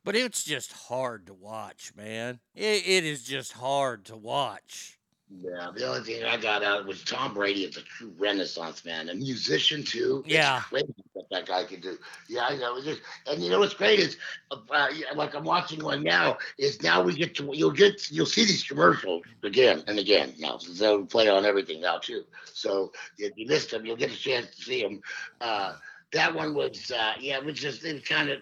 But 0.04 0.16
it's 0.16 0.44
just 0.44 0.72
hard 0.72 1.26
to 1.26 1.34
watch, 1.34 1.92
man. 1.96 2.40
It, 2.54 2.86
it 2.86 3.04
is 3.04 3.24
just 3.24 3.52
hard 3.52 4.04
to 4.06 4.16
watch. 4.16 4.99
Yeah, 5.32 5.70
the 5.74 5.86
only 5.86 6.00
thing 6.02 6.24
I 6.24 6.36
got 6.36 6.64
out 6.64 6.86
was 6.86 7.04
Tom 7.04 7.34
Brady 7.34 7.64
is 7.64 7.76
a 7.76 7.82
true 7.82 8.12
renaissance 8.18 8.84
man, 8.84 9.08
a 9.08 9.14
musician 9.14 9.84
too. 9.84 10.24
It's 10.24 10.34
Yeah. 10.34 10.60
crazy 10.60 10.92
what 11.12 11.30
that 11.30 11.46
guy 11.46 11.64
can 11.64 11.80
do. 11.80 11.98
Yeah, 12.28 12.46
I 12.46 12.56
know. 12.56 12.82
Just, 12.82 13.00
and 13.26 13.42
you 13.42 13.48
know 13.48 13.60
what's 13.60 13.74
great 13.74 14.00
is, 14.00 14.16
uh, 14.50 14.88
like 15.14 15.34
I'm 15.34 15.44
watching 15.44 15.84
one 15.84 16.02
now. 16.02 16.38
Is 16.58 16.82
now 16.82 17.02
we 17.02 17.14
get 17.14 17.36
to 17.36 17.50
you'll 17.54 17.70
get 17.70 18.10
you'll 18.10 18.26
see 18.26 18.44
these 18.44 18.64
commercials 18.64 19.22
again 19.44 19.84
and 19.86 19.98
again 20.00 20.34
now. 20.38 20.58
So 20.58 20.72
they'll 20.72 21.06
play 21.06 21.28
on 21.28 21.44
everything 21.44 21.80
now 21.80 21.98
too. 21.98 22.24
So 22.52 22.92
if 23.18 23.32
you 23.36 23.46
missed 23.46 23.70
them, 23.70 23.86
you'll 23.86 23.96
get 23.96 24.10
a 24.10 24.16
chance 24.16 24.54
to 24.56 24.62
see 24.62 24.82
them. 24.82 25.00
Uh, 25.40 25.76
that 26.12 26.34
one 26.34 26.54
was 26.54 26.90
uh, 26.90 27.12
yeah, 27.20 27.38
it 27.38 27.44
was 27.44 27.54
just 27.54 27.84
it 27.84 28.04
kind 28.04 28.30
of 28.30 28.40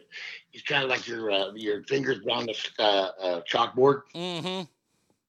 it's 0.55 0.63
kind 0.63 0.85
of 0.85 0.89
like 0.89 1.07
your 1.07 1.31
uh, 1.31 1.53
your 1.55 1.83
fingers 1.85 2.19
on 2.31 2.47
the 2.47 2.57
uh, 2.79 3.11
uh, 3.23 3.41
chalkboard. 3.43 4.03
Mm-hmm. 4.15 4.63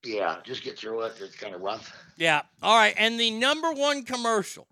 Yeah, 0.04 0.38
just 0.44 0.64
get 0.64 0.78
through 0.78 1.02
it. 1.02 1.14
It's 1.20 1.36
kind 1.36 1.54
of 1.54 1.62
rough. 1.62 1.94
Yeah. 2.18 2.42
All 2.62 2.78
right. 2.78 2.94
And 2.98 3.20
the 3.20 3.32
number 3.32 3.72
one 3.72 4.04
commercial. 4.04 4.68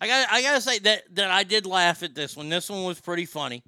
I 0.00 0.06
got 0.06 0.28
I 0.30 0.42
gotta 0.42 0.60
say 0.60 0.78
that 0.80 1.02
that 1.14 1.30
I 1.30 1.44
did 1.44 1.66
laugh 1.66 2.02
at 2.02 2.14
this 2.14 2.36
one. 2.36 2.48
This 2.48 2.68
one 2.68 2.84
was 2.84 3.00
pretty 3.00 3.24
funny. 3.24 3.62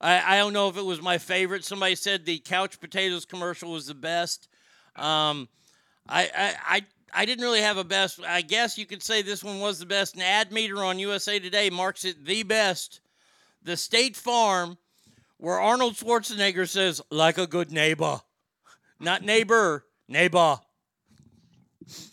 I, 0.00 0.34
I 0.34 0.36
don't 0.36 0.52
know 0.52 0.68
if 0.68 0.76
it 0.76 0.84
was 0.84 1.00
my 1.00 1.18
favorite. 1.18 1.64
Somebody 1.64 1.94
said 1.94 2.24
the 2.24 2.38
couch 2.38 2.78
potatoes 2.78 3.24
commercial 3.24 3.72
was 3.72 3.86
the 3.86 3.94
best. 3.94 4.48
Um, 4.94 5.48
I, 6.08 6.30
I 6.36 6.54
I 6.66 6.82
I 7.14 7.24
didn't 7.24 7.44
really 7.44 7.62
have 7.62 7.78
a 7.78 7.84
best. 7.84 8.20
I 8.24 8.42
guess 8.42 8.76
you 8.76 8.86
could 8.86 9.02
say 9.02 9.22
this 9.22 9.42
one 9.42 9.60
was 9.60 9.78
the 9.78 9.86
best. 9.86 10.14
An 10.14 10.22
ad 10.22 10.52
meter 10.52 10.84
on 10.84 10.98
USA 10.98 11.38
Today 11.38 11.70
marks 11.70 12.04
it 12.04 12.24
the 12.24 12.42
best. 12.42 13.00
The 13.62 13.76
State 13.76 14.14
Farm, 14.14 14.76
where 15.38 15.58
Arnold 15.58 15.94
Schwarzenegger 15.94 16.68
says, 16.68 17.00
"Like 17.10 17.38
a 17.38 17.46
good 17.46 17.72
neighbor," 17.72 18.20
not 19.00 19.22
neighbor, 19.22 19.86
neighbor. 20.08 20.58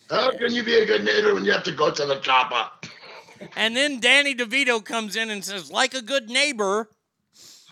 How 0.09 0.31
can 0.31 0.53
you 0.53 0.63
be 0.63 0.76
a 0.76 0.85
good 0.85 1.03
neighbor 1.03 1.34
when 1.34 1.45
you 1.45 1.51
have 1.51 1.63
to 1.63 1.72
go 1.72 1.91
to 1.91 2.05
the 2.05 2.19
chopper? 2.19 2.69
And 3.55 3.76
then 3.76 3.99
Danny 3.99 4.35
DeVito 4.35 4.84
comes 4.84 5.15
in 5.15 5.30
and 5.30 5.43
says, 5.43 5.72
like 5.72 5.93
a 5.93 6.01
good 6.01 6.30
neighbor, 6.30 6.89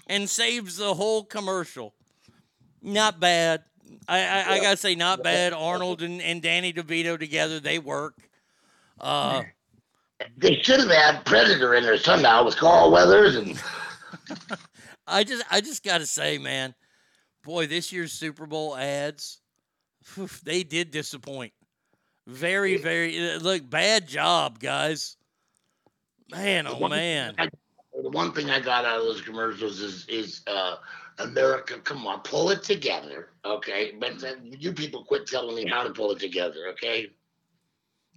and 0.08 0.28
saves 0.30 0.78
the 0.78 0.96
whole 0.96 1.24
commercial. 1.24 1.94
Not 2.82 3.20
bad. 3.20 3.64
I, 4.08 4.22
I, 4.22 4.52
I 4.54 4.60
gotta 4.60 4.78
say, 4.78 4.96
not 4.96 5.24
bad. 5.24 5.54
Arnold 5.54 6.02
and, 6.02 6.22
and 6.22 6.42
Danny 6.42 6.74
DeVito 6.74 7.20
together, 7.20 7.60
they 7.60 7.78
work. 7.78 8.16
Uh, 9.00 9.44
They 10.38 10.56
should 10.62 10.80
have 10.80 10.90
had 10.90 11.26
Predator 11.26 11.76
in 11.76 11.84
there 11.84 11.98
somehow 11.98 12.44
with 12.44 12.56
Carl 12.58 12.92
Weathers 12.92 13.36
and 13.36 13.62
I 15.08 15.24
just 15.24 15.44
I 15.52 15.62
just 15.62 15.84
gotta 15.84 16.06
say, 16.06 16.38
man, 16.38 16.76
boy, 17.44 17.68
this 17.68 17.92
year's 17.92 18.12
Super 18.12 18.46
Bowl 18.46 18.76
ads, 18.76 19.40
they 20.44 20.64
did 20.64 20.92
disappoint. 20.92 21.54
Very, 22.28 22.78
very 22.78 23.32
uh, 23.32 23.40
look, 23.40 23.68
bad 23.70 24.08
job, 24.08 24.60
guys. 24.60 25.18
Man, 26.32 26.68
oh 26.68 26.88
man. 26.88 27.36
the 28.04 28.10
one 28.10 28.32
thing 28.34 28.52
I 28.52 28.60
got 28.60 28.86
out 28.86 29.00
of 29.00 29.06
those 29.06 29.22
commercials 29.22 29.80
is 29.82 30.06
is 30.08 30.42
uh, 30.46 30.76
America. 31.18 31.80
Come 31.80 32.06
on, 32.06 32.22
pull 32.22 32.52
it 32.52 32.62
together, 32.62 33.30
okay? 33.44 33.94
But 34.00 34.20
then 34.20 34.56
you 34.58 34.74
people 34.74 35.04
quit 35.04 35.26
telling 35.26 35.56
me 35.56 35.68
how 35.68 35.84
to 35.84 35.90
pull 35.90 36.12
it 36.12 36.20
together, 36.20 36.68
okay? 36.74 37.10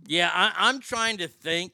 Yeah, 0.07 0.31
I, 0.33 0.53
I'm 0.57 0.81
trying 0.81 1.19
to 1.19 1.29
think. 1.29 1.73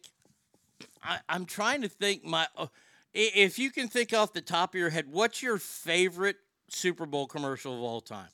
I, 1.02 1.18
I'm 1.28 1.44
trying 1.44 1.82
to 1.82 1.88
think. 1.88 2.24
My, 2.24 2.46
uh, 2.56 2.66
if 3.12 3.58
you 3.58 3.70
can 3.70 3.88
think 3.88 4.12
off 4.12 4.32
the 4.32 4.40
top 4.40 4.74
of 4.74 4.80
your 4.80 4.90
head, 4.90 5.06
what's 5.10 5.42
your 5.42 5.58
favorite 5.58 6.36
Super 6.68 7.06
Bowl 7.06 7.26
commercial 7.26 7.74
of 7.74 7.80
all 7.80 8.00
time? 8.00 8.28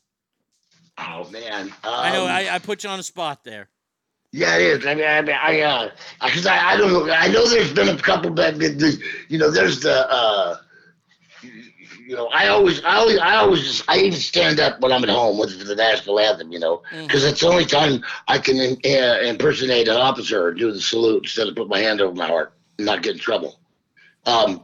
Oh 0.98 1.28
man, 1.30 1.72
I 1.82 2.12
know 2.12 2.24
Um, 2.24 2.30
I, 2.30 2.50
I 2.50 2.58
put 2.58 2.84
you 2.84 2.90
on 2.90 2.98
the 2.98 3.02
spot 3.04 3.44
there. 3.44 3.68
Yeah, 4.32 4.56
it 4.56 4.62
is. 4.62 4.86
I 4.86 4.94
mean, 4.94 5.04
I, 5.06 5.22
mean, 5.22 5.36
I, 5.40 5.60
uh, 5.60 5.90
because 6.22 6.46
I, 6.46 6.72
I 6.72 6.76
don't 6.76 6.92
know. 6.92 7.12
I 7.12 7.28
know 7.28 7.46
there's 7.48 7.72
been 7.72 7.88
a 7.88 7.96
couple 7.96 8.30
back. 8.30 8.54
You 9.28 9.38
know, 9.38 9.50
there's 9.50 9.80
the, 9.80 10.10
uh, 10.10 10.56
you 11.42 12.16
know, 12.16 12.26
I 12.28 12.48
always, 12.48 12.82
I 12.84 12.96
always, 12.96 13.18
I 13.18 13.36
always, 13.36 13.62
just, 13.62 13.84
I 13.88 13.98
even 13.98 14.18
stand 14.18 14.58
up 14.58 14.80
when 14.80 14.90
I'm 14.90 15.04
at 15.04 15.08
home 15.08 15.38
with 15.38 15.64
the 15.64 15.76
national 15.76 16.18
anthem. 16.18 16.50
You 16.52 16.58
know, 16.58 16.82
because 16.90 17.24
it's 17.24 17.40
the 17.40 17.48
only 17.48 17.64
time 17.64 18.04
I 18.26 18.38
can 18.38 18.58
uh, 18.58 19.20
impersonate 19.22 19.86
an 19.86 19.96
officer 19.96 20.44
or 20.46 20.52
do 20.52 20.72
the 20.72 20.80
salute 20.80 21.24
instead 21.24 21.46
of 21.46 21.54
put 21.54 21.68
my 21.68 21.78
hand 21.78 22.00
over 22.00 22.14
my 22.14 22.26
heart 22.26 22.54
and 22.78 22.86
not 22.86 23.02
get 23.02 23.14
in 23.14 23.20
trouble. 23.20 23.60
Um, 24.26 24.62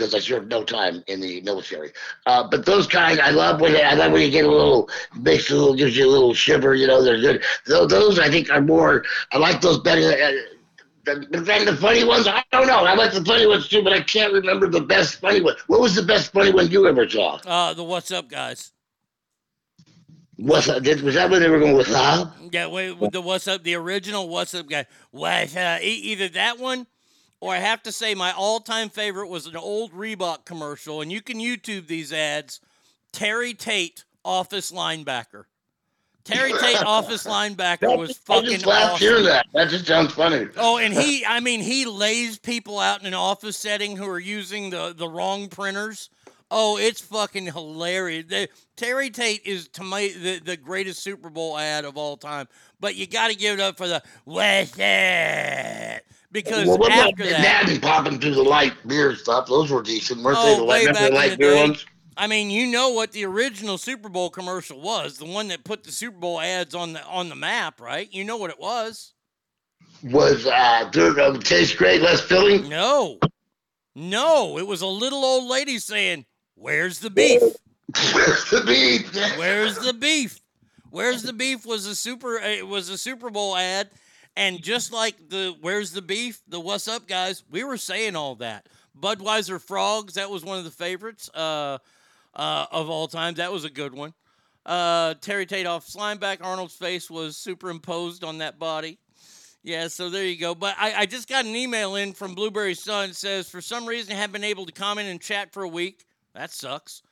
because 0.00 0.14
I 0.14 0.18
served 0.18 0.48
no 0.48 0.64
time 0.64 1.04
in 1.08 1.20
the 1.20 1.42
military. 1.42 1.92
Uh, 2.24 2.48
but 2.48 2.64
those 2.64 2.86
kind, 2.86 3.20
I 3.20 3.30
love 3.30 3.60
when 3.60 3.76
I 3.76 3.92
love 3.92 4.12
when 4.12 4.22
you 4.22 4.30
get 4.30 4.46
a 4.46 4.50
little 4.50 4.88
makes 5.14 5.50
a 5.50 5.54
little 5.54 5.74
gives 5.74 5.94
you 5.94 6.06
a 6.06 6.10
little 6.10 6.32
shiver. 6.32 6.74
You 6.74 6.86
know, 6.86 7.02
they're 7.04 7.20
good. 7.20 7.44
Tho- 7.66 7.86
Those 7.86 8.18
I 8.18 8.30
think 8.30 8.50
are 8.50 8.62
more. 8.62 9.04
I 9.32 9.36
like 9.36 9.60
those 9.60 9.78
better. 9.80 10.00
Uh, 10.00 10.32
the- 11.04 11.26
but 11.30 11.44
then 11.44 11.66
the 11.66 11.76
funny 11.76 12.02
ones, 12.04 12.26
I 12.26 12.42
don't 12.50 12.66
know. 12.66 12.84
I 12.84 12.94
like 12.94 13.12
the 13.12 13.22
funny 13.24 13.46
ones 13.46 13.68
too, 13.68 13.82
but 13.82 13.92
I 13.92 14.00
can't 14.00 14.32
remember 14.32 14.68
the 14.68 14.80
best 14.80 15.16
funny 15.20 15.42
one. 15.42 15.54
What 15.66 15.80
was 15.80 15.94
the 15.94 16.02
best 16.02 16.32
funny 16.32 16.50
one 16.52 16.68
you 16.70 16.86
ever 16.86 17.06
saw? 17.08 17.38
Uh, 17.44 17.74
the 17.74 17.84
What's 17.84 18.10
Up 18.10 18.28
guys. 18.30 18.72
What's 20.36 20.68
up? 20.70 20.82
Did, 20.82 21.02
was 21.02 21.14
that 21.16 21.28
when 21.28 21.42
they 21.42 21.50
were 21.50 21.58
going 21.58 21.76
with 21.76 21.88
Huh? 21.88 22.30
Yeah, 22.50 22.68
wait, 22.68 22.98
the 23.12 23.20
What's 23.20 23.46
Up, 23.46 23.62
the 23.62 23.74
original 23.74 24.26
What's 24.30 24.54
Up 24.54 24.66
guy. 24.66 24.86
What? 25.10 25.54
Uh, 25.54 25.78
either 25.82 26.28
that 26.30 26.58
one, 26.58 26.86
or 27.40 27.54
I 27.54 27.58
have 27.58 27.82
to 27.84 27.92
say 27.92 28.14
my 28.14 28.32
all-time 28.32 28.90
favorite 28.90 29.28
was 29.28 29.46
an 29.46 29.56
old 29.56 29.92
Reebok 29.92 30.44
commercial, 30.44 31.00
and 31.00 31.10
you 31.10 31.22
can 31.22 31.38
YouTube 31.38 31.86
these 31.86 32.12
ads. 32.12 32.60
Terry 33.12 33.54
Tate, 33.54 34.04
office 34.24 34.70
linebacker. 34.70 35.44
Terry 36.24 36.52
Tate, 36.60 36.84
office 36.84 37.26
linebacker, 37.26 37.96
was 37.98 38.16
fucking. 38.18 38.50
I 38.50 38.52
just 38.52 38.66
laughed 38.66 38.94
awesome. 38.94 39.06
hearing 39.06 39.24
that. 39.24 39.46
That 39.54 39.70
just 39.70 39.86
sounds 39.86 40.12
funny. 40.12 40.48
Oh, 40.56 40.78
and 40.78 40.92
he, 40.92 41.24
I 41.28 41.40
mean, 41.40 41.60
he 41.60 41.86
lays 41.86 42.38
people 42.38 42.78
out 42.78 43.00
in 43.00 43.06
an 43.06 43.14
office 43.14 43.56
setting 43.56 43.96
who 43.96 44.06
are 44.06 44.20
using 44.20 44.70
the, 44.70 44.94
the 44.96 45.08
wrong 45.08 45.48
printers. 45.48 46.10
Oh, 46.52 46.76
it's 46.78 47.00
fucking 47.00 47.46
hilarious. 47.46 48.26
The, 48.28 48.48
Terry 48.76 49.08
Tate 49.10 49.42
is 49.46 49.68
to 49.68 49.84
me 49.84 50.12
the, 50.12 50.40
the 50.40 50.56
greatest 50.56 51.02
Super 51.02 51.30
Bowl 51.30 51.56
ad 51.56 51.84
of 51.84 51.96
all 51.96 52.16
time. 52.16 52.48
But 52.80 52.96
you 52.96 53.06
got 53.06 53.30
to 53.30 53.36
give 53.36 53.58
it 53.58 53.62
up 53.62 53.76
for 53.76 53.86
the 53.86 54.02
What's 54.24 54.72
that? 54.72 56.04
Because 56.32 56.68
well, 56.68 56.78
what 56.78 56.92
about 56.92 57.08
after 57.10 57.24
the 57.24 57.30
that, 57.30 57.78
popping 57.82 58.20
through 58.20 58.34
the 58.34 58.42
light 58.42 58.74
beer 58.86 59.14
stuff? 59.16 59.48
Those 59.48 59.70
were 59.70 59.82
decent, 59.82 60.22
weren't 60.22 60.38
they? 60.38 60.54
oh, 60.54 60.58
The 60.58 60.64
way 60.64 60.86
light, 60.86 60.94
the 60.94 61.06
in 61.08 61.14
light 61.14 61.30
the 61.32 61.36
beer 61.38 61.54
day, 61.54 61.62
ones? 61.62 61.86
I 62.16 62.26
mean, 62.26 62.50
you 62.50 62.66
know 62.66 62.90
what 62.90 63.12
the 63.12 63.24
original 63.24 63.78
Super 63.78 64.08
Bowl 64.08 64.30
commercial 64.30 64.80
was, 64.80 65.18
the 65.18 65.24
one 65.24 65.48
that 65.48 65.64
put 65.64 65.84
the 65.84 65.92
Super 65.92 66.18
Bowl 66.18 66.40
ads 66.40 66.74
on 66.74 66.92
the 66.92 67.04
on 67.04 67.28
the 67.28 67.34
map, 67.34 67.80
right? 67.80 68.12
You 68.12 68.24
know 68.24 68.36
what 68.36 68.50
it 68.50 68.60
was. 68.60 69.14
Was 70.04 70.46
uh, 70.46 70.88
dude, 70.92 71.18
uh, 71.18 71.36
taste 71.38 71.76
great, 71.76 72.00
less 72.00 72.20
filling? 72.20 72.68
No. 72.68 73.18
No, 73.94 74.56
it 74.58 74.66
was 74.66 74.82
a 74.82 74.86
little 74.86 75.24
old 75.24 75.50
lady 75.50 75.78
saying, 75.78 76.26
Where's 76.54 77.00
the 77.00 77.10
beef? 77.10 77.42
Where's 78.14 78.50
the 78.50 78.62
beef? 78.66 79.12
Where's 79.36 79.78
the 79.78 79.92
beef? 79.92 80.40
Where's 80.90 81.22
the 81.22 81.32
beef 81.32 81.64
was 81.66 81.86
a 81.86 81.94
super 81.94 82.36
it 82.36 82.66
was 82.66 82.88
a 82.88 82.98
Super 82.98 83.30
Bowl 83.30 83.56
ad. 83.56 83.90
And 84.36 84.62
just 84.62 84.92
like 84.92 85.28
the 85.28 85.56
Where's 85.60 85.92
the 85.92 86.02
beef, 86.02 86.40
the 86.48 86.60
What's 86.60 86.88
Up 86.88 87.06
guys, 87.06 87.42
we 87.50 87.64
were 87.64 87.76
saying 87.76 88.16
all 88.16 88.36
that. 88.36 88.66
Budweiser 88.98 89.60
Frogs, 89.60 90.14
that 90.14 90.30
was 90.30 90.44
one 90.44 90.58
of 90.58 90.64
the 90.64 90.70
favorites 90.70 91.30
uh, 91.34 91.78
uh, 92.34 92.66
of 92.70 92.90
all 92.90 93.08
time. 93.08 93.34
That 93.34 93.52
was 93.52 93.64
a 93.64 93.70
good 93.70 93.94
one. 93.94 94.14
Uh, 94.64 95.14
Terry 95.20 95.46
Tate 95.46 95.66
off 95.66 95.86
linebacker, 95.88 96.44
Arnold's 96.44 96.74
face 96.74 97.10
was 97.10 97.36
superimposed 97.36 98.24
on 98.24 98.38
that 98.38 98.58
body. 98.58 98.98
Yeah, 99.62 99.88
so 99.88 100.08
there 100.08 100.24
you 100.24 100.38
go. 100.38 100.54
But 100.54 100.76
I, 100.78 100.94
I 100.94 101.06
just 101.06 101.28
got 101.28 101.44
an 101.44 101.54
email 101.54 101.96
in 101.96 102.12
from 102.14 102.34
Blueberry 102.34 102.74
Sun. 102.74 103.10
It 103.10 103.16
says, 103.16 103.48
for 103.48 103.60
some 103.60 103.86
reason, 103.86 104.12
I 104.12 104.16
haven't 104.16 104.32
been 104.32 104.44
able 104.44 104.66
to 104.66 104.72
comment 104.72 105.08
and 105.08 105.20
chat 105.20 105.52
for 105.52 105.62
a 105.62 105.68
week. 105.68 106.06
That 106.34 106.50
sucks. 106.50 107.02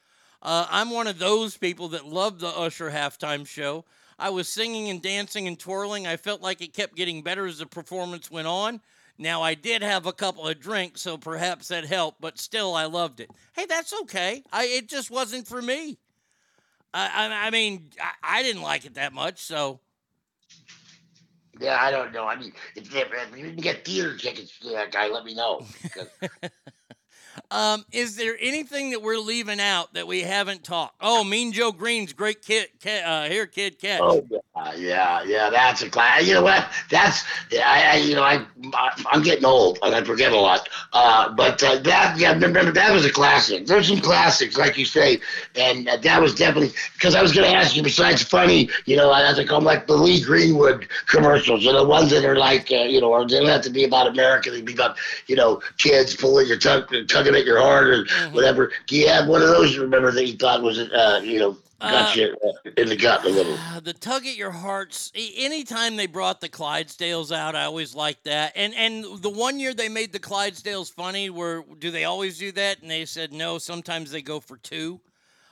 Uh, 0.41 0.67
I'm 0.71 0.91
one 0.91 1.09
of 1.09 1.19
those 1.19 1.57
people 1.57 1.89
that 1.89 2.07
love 2.07 2.39
the 2.39 2.49
Usher 2.49 2.91
halftime 2.91 3.47
show. 3.47 3.85
I 4.19 4.31
was 4.31 4.49
singing 4.49 4.89
and 4.89 5.01
dancing 5.01 5.47
and 5.47 5.59
twirling. 5.59 6.07
I 6.07 6.17
felt 6.17 6.43
like 6.43 6.61
it 6.61 6.75
kept 6.75 6.97
getting 6.97 7.23
better 7.23 7.47
as 7.47 7.59
the 7.59 7.67
performance 7.67 8.31
went 8.31 8.49
on. 8.49 8.81
Now, 9.17 9.43
I 9.43 9.55
did 9.55 9.83
have 9.83 10.07
a 10.07 10.13
couple 10.13 10.47
of 10.47 10.61
drinks, 10.61 11.01
so 11.03 11.19
perhaps 11.19 11.69
that 11.69 11.85
helped, 11.85 12.21
but 12.21 12.39
still, 12.39 12.75
I 12.75 12.85
loved 12.85 13.19
it. 13.21 13.31
Hey, 13.53 13.67
that's 13.67 13.93
okay. 14.03 14.45
I, 14.53 14.67
it 14.67 14.89
just 14.89 15.11
wasn't 15.11 15.49
for 15.49 15.61
me. 15.61 15.99
I, 16.95 17.27
I, 17.27 17.47
I 17.47 17.51
mean, 17.51 17.91
I, 18.01 18.39
I 18.39 18.43
didn't 18.45 18.63
like 18.63 18.85
it 18.85 18.95
that 18.95 19.13
much, 19.13 19.41
so. 19.43 19.81
Yeah, 21.61 21.79
I 21.81 21.91
don't 21.91 22.13
know. 22.13 22.27
I 22.27 22.37
mean, 22.37 22.53
if, 22.77 22.95
if 22.95 23.37
you 23.37 23.47
can 23.47 23.57
get 23.57 23.85
theater 23.85 24.17
tickets 24.17 24.57
to 24.61 24.71
that 24.71 24.93
guy, 24.93 25.09
let 25.09 25.25
me 25.25 25.35
know. 25.35 25.67
Um, 27.51 27.85
is 27.93 28.17
there 28.17 28.37
anything 28.41 28.91
that 28.91 29.03
we're 29.03 29.19
leaving 29.19 29.61
out 29.61 29.95
that 29.95 30.07
we 30.07 30.23
haven't 30.23 30.65
talked? 30.65 30.97
Oh, 31.01 31.25
Mean 31.25 31.53
Joe 31.53 31.73
Green's 31.73 32.13
great 32.13 32.43
kid, 32.43 32.69
ca- 32.83 33.03
uh, 33.03 33.29
here 33.29 33.47
kid 33.47 33.79
catch. 33.79 34.01
Oh 34.01 34.27
yeah, 34.77 35.23
yeah. 35.25 35.51
That's 35.51 35.83
a 35.83 35.91
class. 35.91 36.27
You 36.27 36.35
know 36.35 36.43
what? 36.43 36.69
That's 36.91 37.25
I, 37.53 37.93
I 37.93 37.97
you 37.97 38.15
know, 38.15 38.23
I, 38.23 38.45
I'm 39.11 39.23
getting 39.23 39.45
old 39.45 39.79
and 39.83 39.95
I 39.95 40.03
forget 40.03 40.33
a 40.33 40.37
lot. 40.37 40.69
Uh, 40.93 41.33
but 41.33 41.63
uh, 41.63 41.79
that 41.79 42.19
yeah, 42.19 42.33
remember 42.33 42.73
that 42.73 42.93
was 42.93 43.05
a 43.05 43.13
classic. 43.13 43.67
There's 43.67 43.89
some 43.89 44.01
classics, 44.01 44.57
like 44.57 44.77
you 44.77 44.85
say, 44.85 45.21
and 45.55 45.89
uh, 45.89 45.97
that 45.99 46.21
was 46.21 46.35
definitely 46.35 46.73
because 46.95 47.15
I 47.15 47.23
was 47.23 47.33
going 47.33 47.51
to 47.51 47.57
ask 47.57 47.77
you. 47.77 47.83
Besides 47.83 48.23
funny, 48.23 48.69
you 48.85 48.97
know, 48.97 49.11
I 49.11 49.33
call 49.45 49.61
them, 49.61 49.65
like 49.65 49.87
the 49.87 49.97
Lee 49.97 50.21
Greenwood 50.21 50.89
commercials, 51.07 51.65
know, 51.73 51.85
the 51.85 51.89
ones 51.89 52.11
that 52.11 52.25
are 52.25 52.37
like, 52.37 52.71
uh, 52.71 52.77
you 52.77 53.01
know, 53.01 53.13
or 53.13 53.27
they 53.27 53.39
don't 53.39 53.49
have 53.49 53.63
to 53.63 53.71
be 53.71 53.85
about 53.85 54.07
America. 54.07 54.51
They 54.51 54.63
be 54.63 54.75
about, 54.75 54.97
you 55.27 55.37
know, 55.37 55.61
kids 55.79 56.15
pulling 56.15 56.47
your 56.47 56.59
tug, 56.59 56.93
tugging 57.29 57.41
at 57.41 57.47
your 57.47 57.61
heart 57.61 57.89
or 57.89 58.05
whatever. 58.31 58.73
Do 58.87 58.97
you 58.97 59.09
have 59.09 59.29
one 59.29 59.43
of 59.43 59.49
those? 59.49 59.75
You 59.75 59.83
remember 59.83 60.11
that 60.13 60.27
you 60.27 60.37
thought 60.37 60.63
was, 60.63 60.79
uh, 60.79 61.21
you 61.23 61.39
know, 61.39 61.57
got 61.81 62.17
Uh, 62.17 62.21
you 62.21 62.37
uh, 62.45 62.71
in 62.77 62.89
the 62.89 62.97
gut 62.97 63.25
a 63.25 63.29
little? 63.29 63.57
Uh, 63.71 63.81
the 63.81 63.93
tug 63.93 64.27
at 64.27 64.37
your 64.37 64.51
hearts. 64.51 65.13
Anytime 65.15 65.97
they 65.97 66.07
brought 66.07 66.41
the 66.41 66.49
Clydesdales 66.49 67.33
out, 67.33 67.55
I 67.55 67.65
always 67.65 67.95
liked 67.95 68.25
that. 68.25 68.53
And 68.57 68.75
and 68.75 69.23
the 69.23 69.31
one 69.31 69.61
year 69.61 69.75
they 69.75 69.89
made 69.89 70.13
the 70.13 70.19
Clydesdales 70.21 70.93
funny, 70.93 71.31
where 71.31 71.63
do 71.79 71.91
they 71.91 72.05
always 72.05 72.39
do 72.39 72.53
that? 72.53 72.83
And 72.83 72.91
they 72.91 73.05
said 73.05 73.33
no. 73.33 73.59
Sometimes 73.59 74.11
they 74.11 74.23
go 74.23 74.41
for 74.41 74.57
two. 74.57 75.01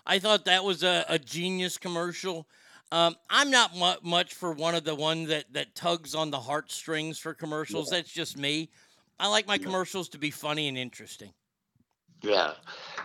I 0.07 0.19
thought 0.19 0.45
that 0.45 0.65
was 0.65 0.83
a, 0.85 1.05
a 1.09 1.19
genius 1.19 1.79
commercial. 1.79 2.47
Um, 2.93 3.17
I'm 3.29 3.51
not 3.51 3.77
mu- 3.77 4.09
much 4.09 4.35
for 4.35 4.53
one 4.53 4.77
of 4.77 4.85
the 4.85 4.95
one 4.95 5.25
that 5.25 5.53
that 5.53 5.75
tugs 5.75 6.15
on 6.15 6.31
the 6.31 6.39
heartstrings 6.39 7.19
for 7.19 7.35
commercials. 7.35 7.91
That's 7.91 8.13
just 8.13 8.37
me. 8.39 8.69
I 9.19 9.29
like 9.29 9.47
my 9.49 9.59
commercials 9.59 10.09
to 10.11 10.19
be 10.19 10.31
funny 10.31 10.69
and 10.69 10.77
interesting. 10.77 11.31
Yeah. 12.23 12.55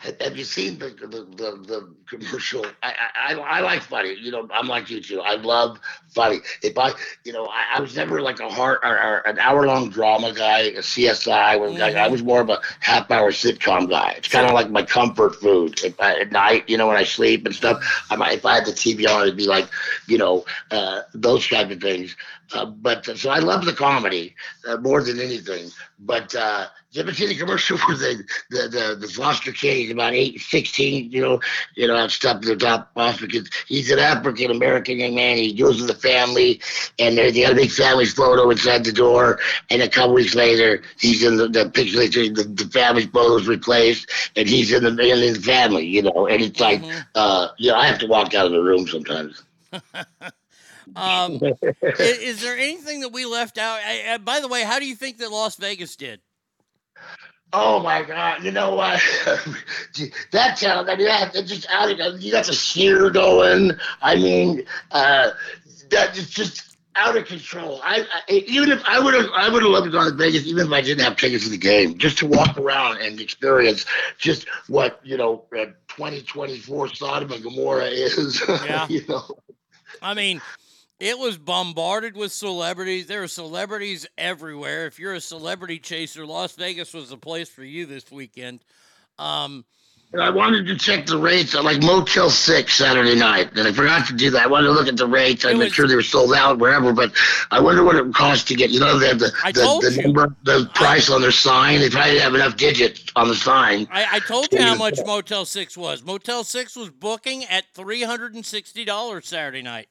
Have- 0.01 0.35
you 0.37 0.43
seen 0.43 0.79
the 0.79 0.89
the, 0.89 1.25
the, 1.35 1.51
the 1.67 1.95
commercial? 2.07 2.65
I, 2.81 2.93
I 3.15 3.33
I 3.35 3.59
like 3.59 3.81
funny. 3.83 4.15
You 4.15 4.31
know, 4.31 4.47
I'm 4.51 4.67
like 4.67 4.89
you 4.89 4.99
too. 4.99 5.21
I 5.21 5.35
love 5.35 5.79
funny. 6.09 6.39
If 6.63 6.77
I, 6.77 6.91
you 7.23 7.33
know, 7.33 7.45
I, 7.45 7.77
I 7.77 7.81
was 7.81 7.95
never 7.95 8.21
like 8.21 8.39
a 8.39 8.49
heart 8.49 8.79
or, 8.83 8.97
or 8.97 9.17
an 9.27 9.37
hour 9.39 9.65
long 9.67 9.89
drama 9.89 10.33
guy, 10.33 10.59
a 10.59 10.79
CSI. 10.79 11.59
Where 11.59 11.83
I, 11.83 12.05
I 12.05 12.07
was 12.07 12.23
more 12.23 12.41
of 12.41 12.49
a 12.49 12.59
half 12.79 13.11
hour 13.11 13.31
sitcom 13.31 13.89
guy. 13.89 14.15
It's 14.17 14.27
kind 14.27 14.47
of 14.47 14.53
like 14.53 14.71
my 14.71 14.83
comfort 14.83 15.35
food. 15.35 15.83
If 15.83 15.99
I, 15.99 16.19
at 16.19 16.31
night, 16.31 16.67
you 16.67 16.77
know, 16.77 16.87
when 16.87 16.97
I 16.97 17.03
sleep 17.03 17.45
and 17.45 17.53
stuff, 17.53 17.83
I 18.09 18.15
might 18.15 18.33
if 18.33 18.45
I 18.45 18.55
had 18.55 18.65
the 18.65 18.71
TV 18.71 19.07
on, 19.07 19.23
it'd 19.23 19.37
be 19.37 19.47
like, 19.47 19.67
you 20.07 20.17
know, 20.17 20.45
uh, 20.71 21.01
those 21.13 21.47
type 21.47 21.69
of 21.69 21.79
things. 21.79 22.15
Uh, 22.53 22.65
but 22.65 23.05
so 23.05 23.29
I 23.29 23.39
love 23.39 23.65
the 23.65 23.73
comedy 23.73 24.35
uh, 24.67 24.77
more 24.77 25.01
than 25.03 25.19
anything. 25.19 25.69
But 25.99 26.35
uh, 26.35 26.67
you 26.91 27.01
ever 27.01 27.13
see 27.13 27.27
the 27.27 27.35
commercial 27.37 27.77
for 27.85 27.95
the 27.95 28.23
the 28.49 28.67
the, 28.67 28.95
the 28.99 29.07
foster 29.07 29.51
he's 29.51 29.90
about 29.91 30.13
eight, 30.13 30.39
16, 30.39 31.11
you 31.11 31.21
know, 31.21 31.39
you 31.75 31.87
know, 31.87 31.95
that 31.97 32.11
stuff 32.11 32.41
the 32.41 32.55
top 32.55 32.91
off 32.95 33.19
because 33.21 33.49
He's 33.67 33.89
an 33.91 33.99
African 33.99 34.51
American 34.51 34.99
young 34.99 35.15
man. 35.15 35.37
He 35.37 35.53
goes 35.53 35.77
to 35.77 35.85
the 35.85 35.93
family, 35.95 36.61
and 36.99 37.17
there's 37.17 37.33
the 37.33 37.45
other 37.45 37.55
big 37.55 37.71
family 37.71 38.05
photo 38.05 38.49
inside 38.49 38.83
the 38.83 38.91
door. 38.91 39.39
And 39.69 39.81
a 39.81 39.89
couple 39.89 40.13
weeks 40.13 40.35
later, 40.35 40.81
he's 40.99 41.23
in 41.23 41.37
the, 41.37 41.47
the 41.47 41.69
picture. 41.69 41.99
The, 41.99 42.43
the 42.43 42.69
family 42.71 43.05
photo's 43.07 43.47
replaced, 43.47 44.09
and 44.35 44.47
he's 44.47 44.71
in 44.71 44.83
the 44.83 44.89
in 44.89 45.33
the 45.33 45.39
family, 45.41 45.85
you 45.85 46.01
know. 46.03 46.27
And 46.27 46.41
it's 46.41 46.59
like, 46.59 46.81
uh, 47.15 47.49
you 47.57 47.71
know, 47.71 47.77
I 47.77 47.87
have 47.87 47.99
to 47.99 48.07
walk 48.07 48.33
out 48.33 48.45
of 48.45 48.51
the 48.51 48.61
room 48.61 48.87
sometimes. 48.87 49.41
Um, 50.95 51.39
i- 51.41 51.55
is, 51.99 52.41
there 52.41 52.57
anything 52.57 52.99
that 53.01 53.09
we 53.13 53.25
left 53.25 53.57
out? 53.57 53.79
I, 53.85 54.13
I, 54.13 54.17
by 54.17 54.41
the 54.41 54.47
way, 54.49 54.63
how 54.63 54.79
do 54.79 54.85
you 54.85 54.95
think 54.95 55.19
that 55.19 55.31
Las 55.31 55.55
Vegas 55.55 55.95
did? 55.95 56.19
Oh 57.53 57.81
my 57.81 58.03
God! 58.03 58.43
You 58.43 58.51
know 58.51 58.75
what? 58.75 59.01
that 60.31 60.57
town, 60.57 60.89
I 60.89 60.95
mean, 60.95 61.07
that 61.07 61.33
just 61.45 61.67
out 61.69 61.91
of 61.91 62.21
you 62.21 62.31
got 62.31 62.45
the 62.45 62.53
sheer 62.53 63.09
going. 63.09 63.71
I 64.01 64.15
mean, 64.15 64.63
uh, 64.91 65.31
that 65.89 66.17
is 66.17 66.29
just 66.29 66.77
out 66.95 67.17
of 67.17 67.25
control. 67.25 67.81
I, 67.83 68.05
I 68.13 68.31
even 68.31 68.71
if 68.71 68.83
I 68.85 68.99
would 68.99 69.13
have, 69.13 69.27
I 69.35 69.49
would 69.49 69.63
have 69.63 69.71
loved 69.71 69.85
to 69.85 69.91
go 69.91 70.09
to 70.09 70.15
Vegas, 70.15 70.45
even 70.47 70.67
if 70.67 70.71
I 70.71 70.81
didn't 70.81 71.03
have 71.03 71.17
tickets 71.17 71.43
to 71.45 71.49
the 71.49 71.57
game, 71.57 71.97
just 71.97 72.17
to 72.19 72.27
walk 72.27 72.57
around 72.57 73.01
and 73.01 73.19
experience 73.19 73.85
just 74.17 74.47
what 74.67 74.99
you 75.03 75.17
know, 75.17 75.45
uh, 75.53 75.65
2024 75.87 76.93
Sodom 76.93 77.31
and 77.31 77.43
Gomorrah 77.43 77.85
is. 77.85 78.41
Yeah. 78.65 78.87
you 78.89 79.03
know. 79.07 79.23
I 80.01 80.13
mean, 80.13 80.41
it 81.01 81.17
was 81.17 81.35
bombarded 81.39 82.15
with 82.15 82.31
celebrities. 82.31 83.07
There 83.07 83.23
are 83.23 83.27
celebrities 83.27 84.05
everywhere. 84.19 84.85
If 84.85 84.99
you're 84.99 85.15
a 85.15 85.19
celebrity 85.19 85.79
chaser, 85.79 86.27
Las 86.27 86.53
Vegas 86.53 86.93
was 86.93 87.09
the 87.09 87.17
place 87.17 87.49
for 87.49 87.63
you 87.63 87.87
this 87.87 88.11
weekend. 88.11 88.63
Um, 89.17 89.65
And 90.13 90.21
I 90.21 90.29
wanted 90.29 90.67
to 90.67 90.77
check 90.77 91.07
the 91.07 91.17
rates 91.17 91.55
at 91.55 91.63
like 91.63 91.81
Motel 91.81 92.29
6 92.29 92.71
Saturday 92.71 93.15
night, 93.15 93.49
and 93.57 93.67
I 93.67 93.71
forgot 93.71 94.05
to 94.07 94.13
do 94.13 94.29
that. 94.29 94.43
I 94.43 94.47
wanted 94.47 94.67
to 94.67 94.73
look 94.73 94.87
at 94.87 94.95
the 94.95 95.07
rates. 95.07 95.43
I 95.43 95.53
made 95.55 95.73
sure 95.73 95.87
they 95.87 95.95
were 95.95 96.03
sold 96.03 96.35
out 96.35 96.59
wherever, 96.59 96.93
but 96.93 97.11
I 97.49 97.59
wonder 97.59 97.83
what 97.83 97.95
it 97.95 98.05
would 98.05 98.13
cost 98.13 98.47
to 98.49 98.55
get, 98.55 98.69
you 98.69 98.79
know, 98.79 98.99
they 98.99 99.07
have 99.07 99.17
the, 99.19 99.31
I 99.43 99.51
the, 99.51 99.61
the 99.95 100.01
number, 100.03 100.35
the 100.43 100.69
price 100.75 101.09
on 101.09 101.21
their 101.21 101.31
sign. 101.31 101.79
They 101.79 101.89
probably 101.89 102.11
didn't 102.11 102.23
have 102.25 102.35
enough 102.35 102.57
digits 102.57 103.05
on 103.15 103.27
the 103.27 103.35
sign. 103.35 103.87
I, 103.91 104.05
I 104.17 104.19
told 104.19 104.49
you 104.51 104.61
how 104.61 104.75
much 104.85 104.99
Motel 105.03 105.45
6 105.45 105.77
was. 105.77 106.03
Motel 106.03 106.43
6 106.43 106.75
was 106.75 106.91
booking 106.91 107.43
at 107.45 107.73
$360 107.73 109.25
Saturday 109.25 109.63
night. 109.63 109.87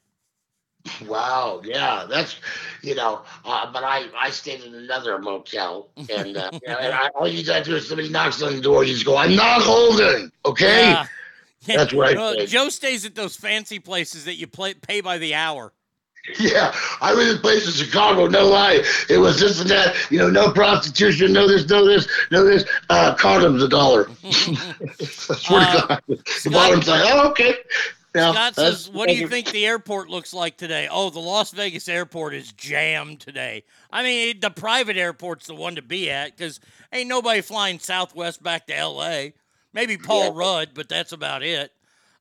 Wow, 1.07 1.61
yeah, 1.65 2.07
that's, 2.09 2.37
you 2.83 2.95
know, 2.95 3.23
uh, 3.45 3.71
but 3.73 3.85
I, 3.85 4.07
I 4.19 4.31
stayed 4.31 4.63
in 4.63 4.75
another 4.75 5.19
motel, 5.19 5.89
and, 5.97 6.37
uh, 6.37 6.51
you 6.53 6.61
know, 6.67 6.79
and 6.79 6.95
I, 6.95 7.09
all 7.09 7.29
you 7.29 7.45
gotta 7.45 7.65
do 7.65 7.77
is 7.77 7.87
somebody 7.89 8.09
knocks 8.09 8.41
on 8.43 8.55
the 8.57 8.63
door, 8.63 8.85
you 8.85 8.95
just 8.95 9.05
go, 9.05 9.17
I'm 9.17 9.37
not 9.37 9.61
holding, 9.63 10.33
okay? 10.47 10.91
Yeah. 10.91 11.07
That's 11.67 11.93
I 11.93 11.97
Well. 11.97 12.47
Joe 12.47 12.71
stays 12.71 13.05
at 13.05 13.15
those 13.15 13.37
fancy 13.37 13.79
places 13.79 14.25
that 14.25 14.37
you 14.37 14.47
play, 14.47 14.73
pay 14.73 15.03
by 15.03 15.19
the 15.19 15.35
hour. 15.35 15.73
Yeah, 16.39 16.75
I 17.01 17.15
was 17.15 17.31
in 17.31 17.37
a 17.37 17.41
place 17.41 17.67
in 17.67 17.73
Chicago, 17.73 18.27
no 18.27 18.47
lie. 18.47 18.83
It 19.09 19.19
was 19.19 19.41
this 19.41 19.61
and 19.61 19.69
that, 19.71 19.95
you 20.11 20.19
know, 20.19 20.29
no 20.29 20.53
prostitution, 20.53 21.33
no 21.33 21.49
this, 21.49 21.69
no 21.69 21.85
this, 21.87 22.09
no 22.31 22.45
this. 22.45 22.65
Uh, 22.91 23.15
condoms 23.17 23.63
a 23.65 23.69
dollar. 23.69 24.09
I 24.25 25.05
swear 25.35 25.61
Uh, 25.61 25.81
to 25.81 25.87
God. 25.89 26.03
The 26.45 26.51
bottom 26.51 26.83
side, 26.83 27.03
oh, 27.05 27.31
okay. 27.31 27.57
Yeah, 28.15 28.33
Scott 28.33 28.55
says, 28.57 28.91
"What 28.91 29.09
do 29.09 29.15
you 29.15 29.29
think 29.29 29.51
the 29.51 29.67
airport 29.67 30.09
looks 30.11 30.35
like 30.35 30.57
today?" 30.57 30.89
Oh, 30.91 31.11
the 31.11 31.21
Las 31.21 31.53
Vegas 31.53 31.89
airport 31.89 32.35
is 32.35 32.53
jammed 32.53 33.21
today. 33.21 33.63
I 33.93 34.03
mean, 34.03 34.41
the 34.41 34.51
private 34.51 34.97
airport's 34.97 35.47
the 35.47 35.55
one 35.55 35.77
to 35.77 35.83
be 35.83 36.11
at 36.11 36.37
because 36.37 36.59
ain't 36.93 37.09
nobody 37.09 37.41
flying 37.41 37.79
Southwest 37.79 38.43
back 38.43 38.67
to 38.67 38.77
L.A. 38.77 39.33
Maybe 39.73 39.97
Paul 39.97 40.25
Yeah. 40.25 40.31
Rudd, 40.35 40.71
but 40.75 40.89
that's 40.89 41.13
about 41.13 41.45
it. 41.45 41.71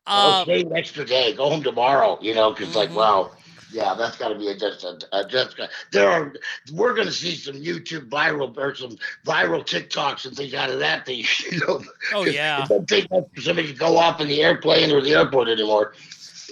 Oh, 0.06 0.42
Uh, 0.42 0.44
stay 0.44 0.62
an 0.62 0.76
extra 0.76 1.06
day. 1.06 1.34
Go 1.34 1.50
home 1.50 1.64
tomorrow, 1.64 2.20
you 2.22 2.36
know, 2.36 2.52
because, 2.52 2.70
Mm-hmm. 2.70 2.78
like, 2.78 2.96
wow. 2.96 3.32
Yeah, 3.72 3.94
that's 3.96 4.18
got 4.18 4.30
to 4.30 4.36
be 4.36 4.48
a, 4.48 4.58
just 4.58 4.84
a, 4.84 4.98
a 5.12 5.28
just. 5.28 5.60
There 5.92 6.10
are. 6.10 6.34
We're 6.74 6.94
going 6.94 7.08
to 7.08 7.14
see 7.14 7.36
some 7.36 7.56
YouTube 7.56 8.10
viral 8.10 8.56
or 8.58 8.76
some 8.76 8.98
viral 9.26 9.64
TikToks 9.64 10.26
and 10.26 10.36
things 10.36 10.54
out 10.54 10.70
of 10.70 10.80
that 10.80 11.06
thing. 11.06 11.24
You 11.52 11.60
know. 11.60 11.84
Oh, 12.14 12.26
yeah. 12.26 12.68
Take 12.88 13.10
much 13.12 13.26
for 13.34 13.42
somebody 13.42 13.72
to 13.72 13.78
go 13.78 13.98
off 13.98 14.22
in 14.22 14.28
the 14.28 14.42
airplane 14.42 14.92
or 14.92 15.02
the 15.02 15.14
airport 15.14 15.48
anymore. 15.48 15.94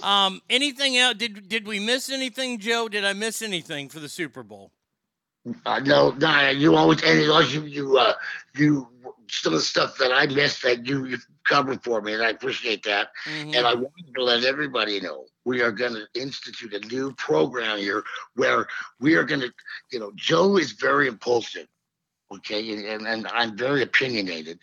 um, 0.02 0.40
anything 0.50 0.96
else? 0.96 1.16
Did 1.16 1.48
did 1.48 1.66
we 1.66 1.78
miss 1.80 2.10
anything, 2.10 2.58
Joe? 2.58 2.88
Did 2.88 3.04
I 3.04 3.12
miss 3.12 3.42
anything 3.42 3.88
for 3.88 4.00
the 4.00 4.08
Super 4.08 4.42
Bowl? 4.42 4.72
Uh, 5.64 5.78
no, 5.80 6.10
no, 6.12 6.50
you 6.50 6.74
always 6.74 7.02
and 7.02 7.20
you 7.20 7.42
you 7.42 7.62
you 7.62 7.98
uh, 7.98 8.14
you 8.56 8.88
some 9.28 9.52
of 9.52 9.58
the 9.60 9.64
stuff 9.64 9.96
that 9.98 10.12
I 10.12 10.26
missed 10.26 10.62
that 10.62 10.86
you 10.86 11.06
you 11.06 11.18
covered 11.44 11.82
for 11.82 12.00
me, 12.00 12.14
and 12.14 12.22
I 12.22 12.30
appreciate 12.30 12.82
that. 12.84 13.08
Mm-hmm. 13.26 13.54
And 13.54 13.66
I 13.66 13.74
wanted 13.74 14.14
to 14.14 14.24
let 14.24 14.44
everybody 14.44 15.00
know 15.00 15.26
we 15.48 15.62
are 15.62 15.72
going 15.72 15.94
to 15.94 16.06
institute 16.14 16.74
a 16.74 16.86
new 16.88 17.10
program 17.14 17.78
here 17.78 18.04
where 18.34 18.66
we 19.00 19.14
are 19.14 19.24
going 19.24 19.40
to, 19.40 19.50
you 19.90 19.98
know, 19.98 20.12
Joe 20.14 20.58
is 20.58 20.72
very 20.72 21.08
impulsive. 21.08 21.66
Okay, 22.30 22.92
and, 22.92 23.06
and, 23.06 23.26
I'm 23.28 23.56
very 23.56 23.82
opinionated, 23.82 24.58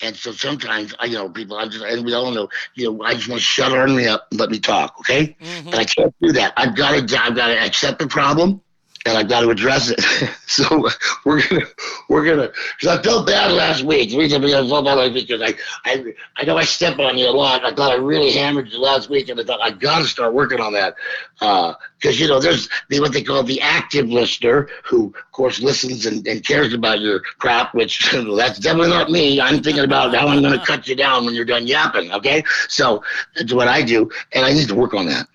and 0.00 0.16
so 0.16 0.32
sometimes 0.32 0.94
I, 0.98 1.04
you 1.04 1.16
know, 1.16 1.28
people, 1.28 1.58
I 1.58 1.68
just, 1.68 1.84
and 1.84 2.02
we 2.02 2.14
all 2.14 2.30
know, 2.30 2.48
you 2.76 2.90
know, 2.90 3.04
I 3.04 3.12
just 3.12 3.28
want 3.28 3.42
to 3.42 3.44
shut 3.44 3.72
on 3.76 3.94
me 3.94 4.06
up 4.06 4.28
and 4.30 4.40
let 4.40 4.48
me 4.48 4.58
talk, 4.58 4.94
okay? 5.00 5.36
Mm-hmm. 5.38 5.68
And 5.68 5.74
I 5.74 5.84
can't 5.84 6.14
do 6.22 6.32
that. 6.32 6.54
I've 6.56 6.74
got 6.74 6.92
to, 6.92 7.22
I've 7.22 7.36
got 7.36 7.48
to 7.48 7.58
accept 7.62 7.98
the 7.98 8.06
problem, 8.06 8.62
and 9.06 9.16
I've 9.16 9.28
got 9.28 9.40
to 9.40 9.50
address 9.50 9.90
it. 9.90 10.00
so 10.46 10.88
we're 11.24 11.46
gonna 11.48 11.66
we're 12.08 12.24
gonna 12.24 12.50
because 12.78 12.98
I 12.98 13.02
felt 13.02 13.26
bad 13.26 13.52
last 13.52 13.82
week. 13.82 14.10
The 14.10 14.18
reason 14.18 14.44
I 14.44 14.48
felt 14.50 14.84
bad 14.84 14.94
last 14.94 15.14
week 15.14 15.28
because 15.28 15.42
I 15.42 15.54
I 15.90 16.14
I 16.36 16.44
know 16.44 16.58
I 16.58 16.64
step 16.64 16.98
on 16.98 17.16
you 17.16 17.26
a 17.26 17.30
lot. 17.30 17.64
I 17.64 17.72
thought 17.72 17.92
I 17.92 17.96
really 17.96 18.32
hammered 18.32 18.68
you 18.68 18.78
last 18.78 19.08
week, 19.08 19.28
and 19.28 19.40
I 19.40 19.44
thought 19.44 19.60
I 19.62 19.70
got 19.70 20.00
to 20.00 20.04
start 20.04 20.34
working 20.34 20.60
on 20.60 20.74
that 20.74 20.96
uh, 21.40 21.74
because 21.98 22.20
you 22.20 22.28
know 22.28 22.40
there's 22.40 22.68
the, 22.88 23.00
what 23.00 23.12
they 23.12 23.22
call 23.22 23.42
the 23.42 23.60
active 23.60 24.08
listener 24.08 24.68
who 24.84 25.06
of 25.06 25.32
course 25.32 25.60
listens 25.60 26.04
and, 26.04 26.26
and 26.26 26.44
cares 26.44 26.74
about 26.74 27.00
your 27.00 27.20
crap. 27.20 27.74
Which 27.74 28.12
that's 28.36 28.58
definitely 28.58 28.90
not 28.90 29.10
me. 29.10 29.40
I'm 29.40 29.62
thinking 29.62 29.84
about 29.84 30.14
how 30.14 30.28
I'm 30.28 30.42
to 30.42 30.58
cut 30.58 30.86
you 30.86 30.96
down 30.96 31.24
when 31.24 31.34
you're 31.34 31.44
done 31.46 31.66
yapping. 31.66 32.12
Okay, 32.12 32.44
so 32.68 33.02
that's 33.34 33.52
what 33.54 33.68
I 33.68 33.80
do, 33.82 34.10
and 34.32 34.44
I 34.44 34.52
need 34.52 34.68
to 34.68 34.74
work 34.74 34.92
on 34.92 35.06
that. 35.06 35.26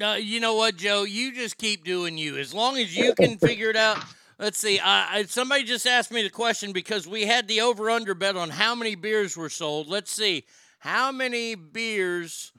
No, 0.00 0.14
you 0.14 0.40
know 0.40 0.54
what, 0.54 0.76
Joe? 0.76 1.04
You 1.04 1.30
just 1.30 1.58
keep 1.58 1.84
doing 1.84 2.16
you. 2.16 2.38
As 2.38 2.54
long 2.54 2.78
as 2.78 2.96
you 2.96 3.14
can 3.14 3.36
figure 3.36 3.68
it 3.68 3.76
out. 3.76 4.02
Let's 4.38 4.58
see. 4.58 4.78
I, 4.78 5.18
I, 5.18 5.22
somebody 5.24 5.64
just 5.64 5.86
asked 5.86 6.10
me 6.10 6.22
the 6.22 6.30
question 6.30 6.72
because 6.72 7.06
we 7.06 7.26
had 7.26 7.46
the 7.46 7.60
over 7.60 7.90
under 7.90 8.14
bet 8.14 8.34
on 8.34 8.48
how 8.48 8.74
many 8.74 8.94
beers 8.94 9.36
were 9.36 9.50
sold. 9.50 9.88
Let's 9.88 10.10
see. 10.10 10.46
How 10.78 11.12
many 11.12 11.54
beers 11.54 12.52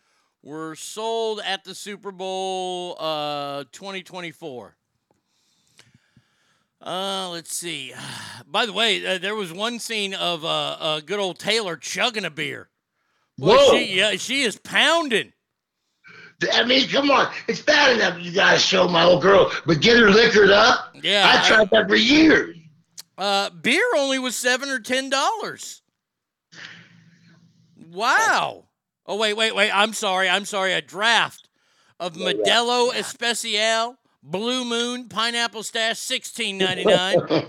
were 0.43 0.75
sold 0.75 1.41
at 1.43 1.63
the 1.63 1.73
Super 1.73 2.11
Bowl 2.11 2.95
uh, 2.99 3.63
2024? 3.71 4.75
Uh, 6.79 7.29
let's 7.31 7.55
see. 7.55 7.91
By 8.45 8.67
the 8.67 8.73
way, 8.73 9.03
uh, 9.03 9.17
there 9.17 9.33
was 9.33 9.51
one 9.51 9.79
scene 9.79 10.13
of 10.13 10.45
uh, 10.45 10.77
uh, 10.79 10.99
good 10.99 11.19
old 11.19 11.39
Taylor 11.39 11.75
chugging 11.75 12.25
a 12.25 12.29
beer. 12.29 12.69
Boy, 13.39 13.55
Whoa. 13.55 13.71
She, 13.71 13.97
yeah, 13.97 14.11
she 14.17 14.43
is 14.43 14.59
pounding. 14.59 15.33
I 16.53 16.63
mean, 16.63 16.87
come 16.87 17.11
on. 17.11 17.31
It's 17.47 17.61
bad 17.61 17.95
enough 17.95 18.19
you 18.19 18.31
guys 18.31 18.61
show 18.61 18.87
my 18.87 19.03
old 19.03 19.21
girl, 19.21 19.51
but 19.65 19.81
get 19.81 19.97
her 19.97 20.09
liquored 20.09 20.49
up. 20.49 20.95
Yeah, 21.01 21.31
I 21.33 21.47
tried 21.47 21.69
that 21.71 21.87
for 21.87 21.95
years. 21.95 22.57
Uh, 23.17 23.49
beer 23.49 23.83
only 23.97 24.17
was 24.19 24.35
seven 24.35 24.69
or 24.69 24.79
ten 24.79 25.09
dollars. 25.09 25.81
Wow. 27.91 28.65
Oh 29.05 29.17
wait, 29.17 29.33
wait, 29.33 29.55
wait. 29.55 29.71
I'm 29.71 29.93
sorry. 29.93 30.29
I'm 30.29 30.45
sorry. 30.45 30.73
A 30.73 30.81
draft 30.81 31.47
of 31.99 32.15
Modelo 32.15 32.95
Especial, 32.95 33.97
Blue 34.23 34.65
Moon, 34.65 35.07
Pineapple 35.09 35.63
Stash, 35.63 35.99
sixteen 35.99 36.57
ninety 36.57 36.85
nine. 36.85 37.17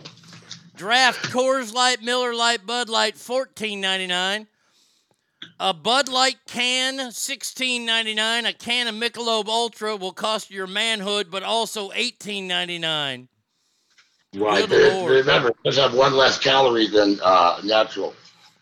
draft 0.74 1.30
Coors 1.30 1.72
Light, 1.72 2.02
Miller 2.02 2.34
Lite, 2.34 2.66
Bud 2.66 2.88
Light, 2.88 3.16
fourteen 3.16 3.80
ninety 3.80 4.06
nine. 4.06 4.48
A 5.60 5.72
Bud 5.74 6.08
Light 6.08 6.36
can, 6.46 7.10
sixteen 7.12 7.86
ninety 7.86 8.14
nine. 8.14 8.46
A 8.46 8.52
can 8.52 8.88
of 8.88 8.94
Michelob 8.94 9.46
Ultra 9.46 9.96
will 9.96 10.12
cost 10.12 10.50
your 10.50 10.66
manhood, 10.66 11.30
but 11.30 11.42
also 11.42 11.90
eighteen 11.94 12.48
ninety 12.48 12.78
nine. 12.78 13.28
Right. 14.34 14.68
Lord. 14.68 15.12
Remember, 15.12 15.48
it 15.50 15.56
does 15.64 15.76
have 15.76 15.94
one 15.94 16.14
less 16.14 16.38
calorie 16.38 16.86
than 16.86 17.20
uh, 17.22 17.60
natural. 17.64 18.14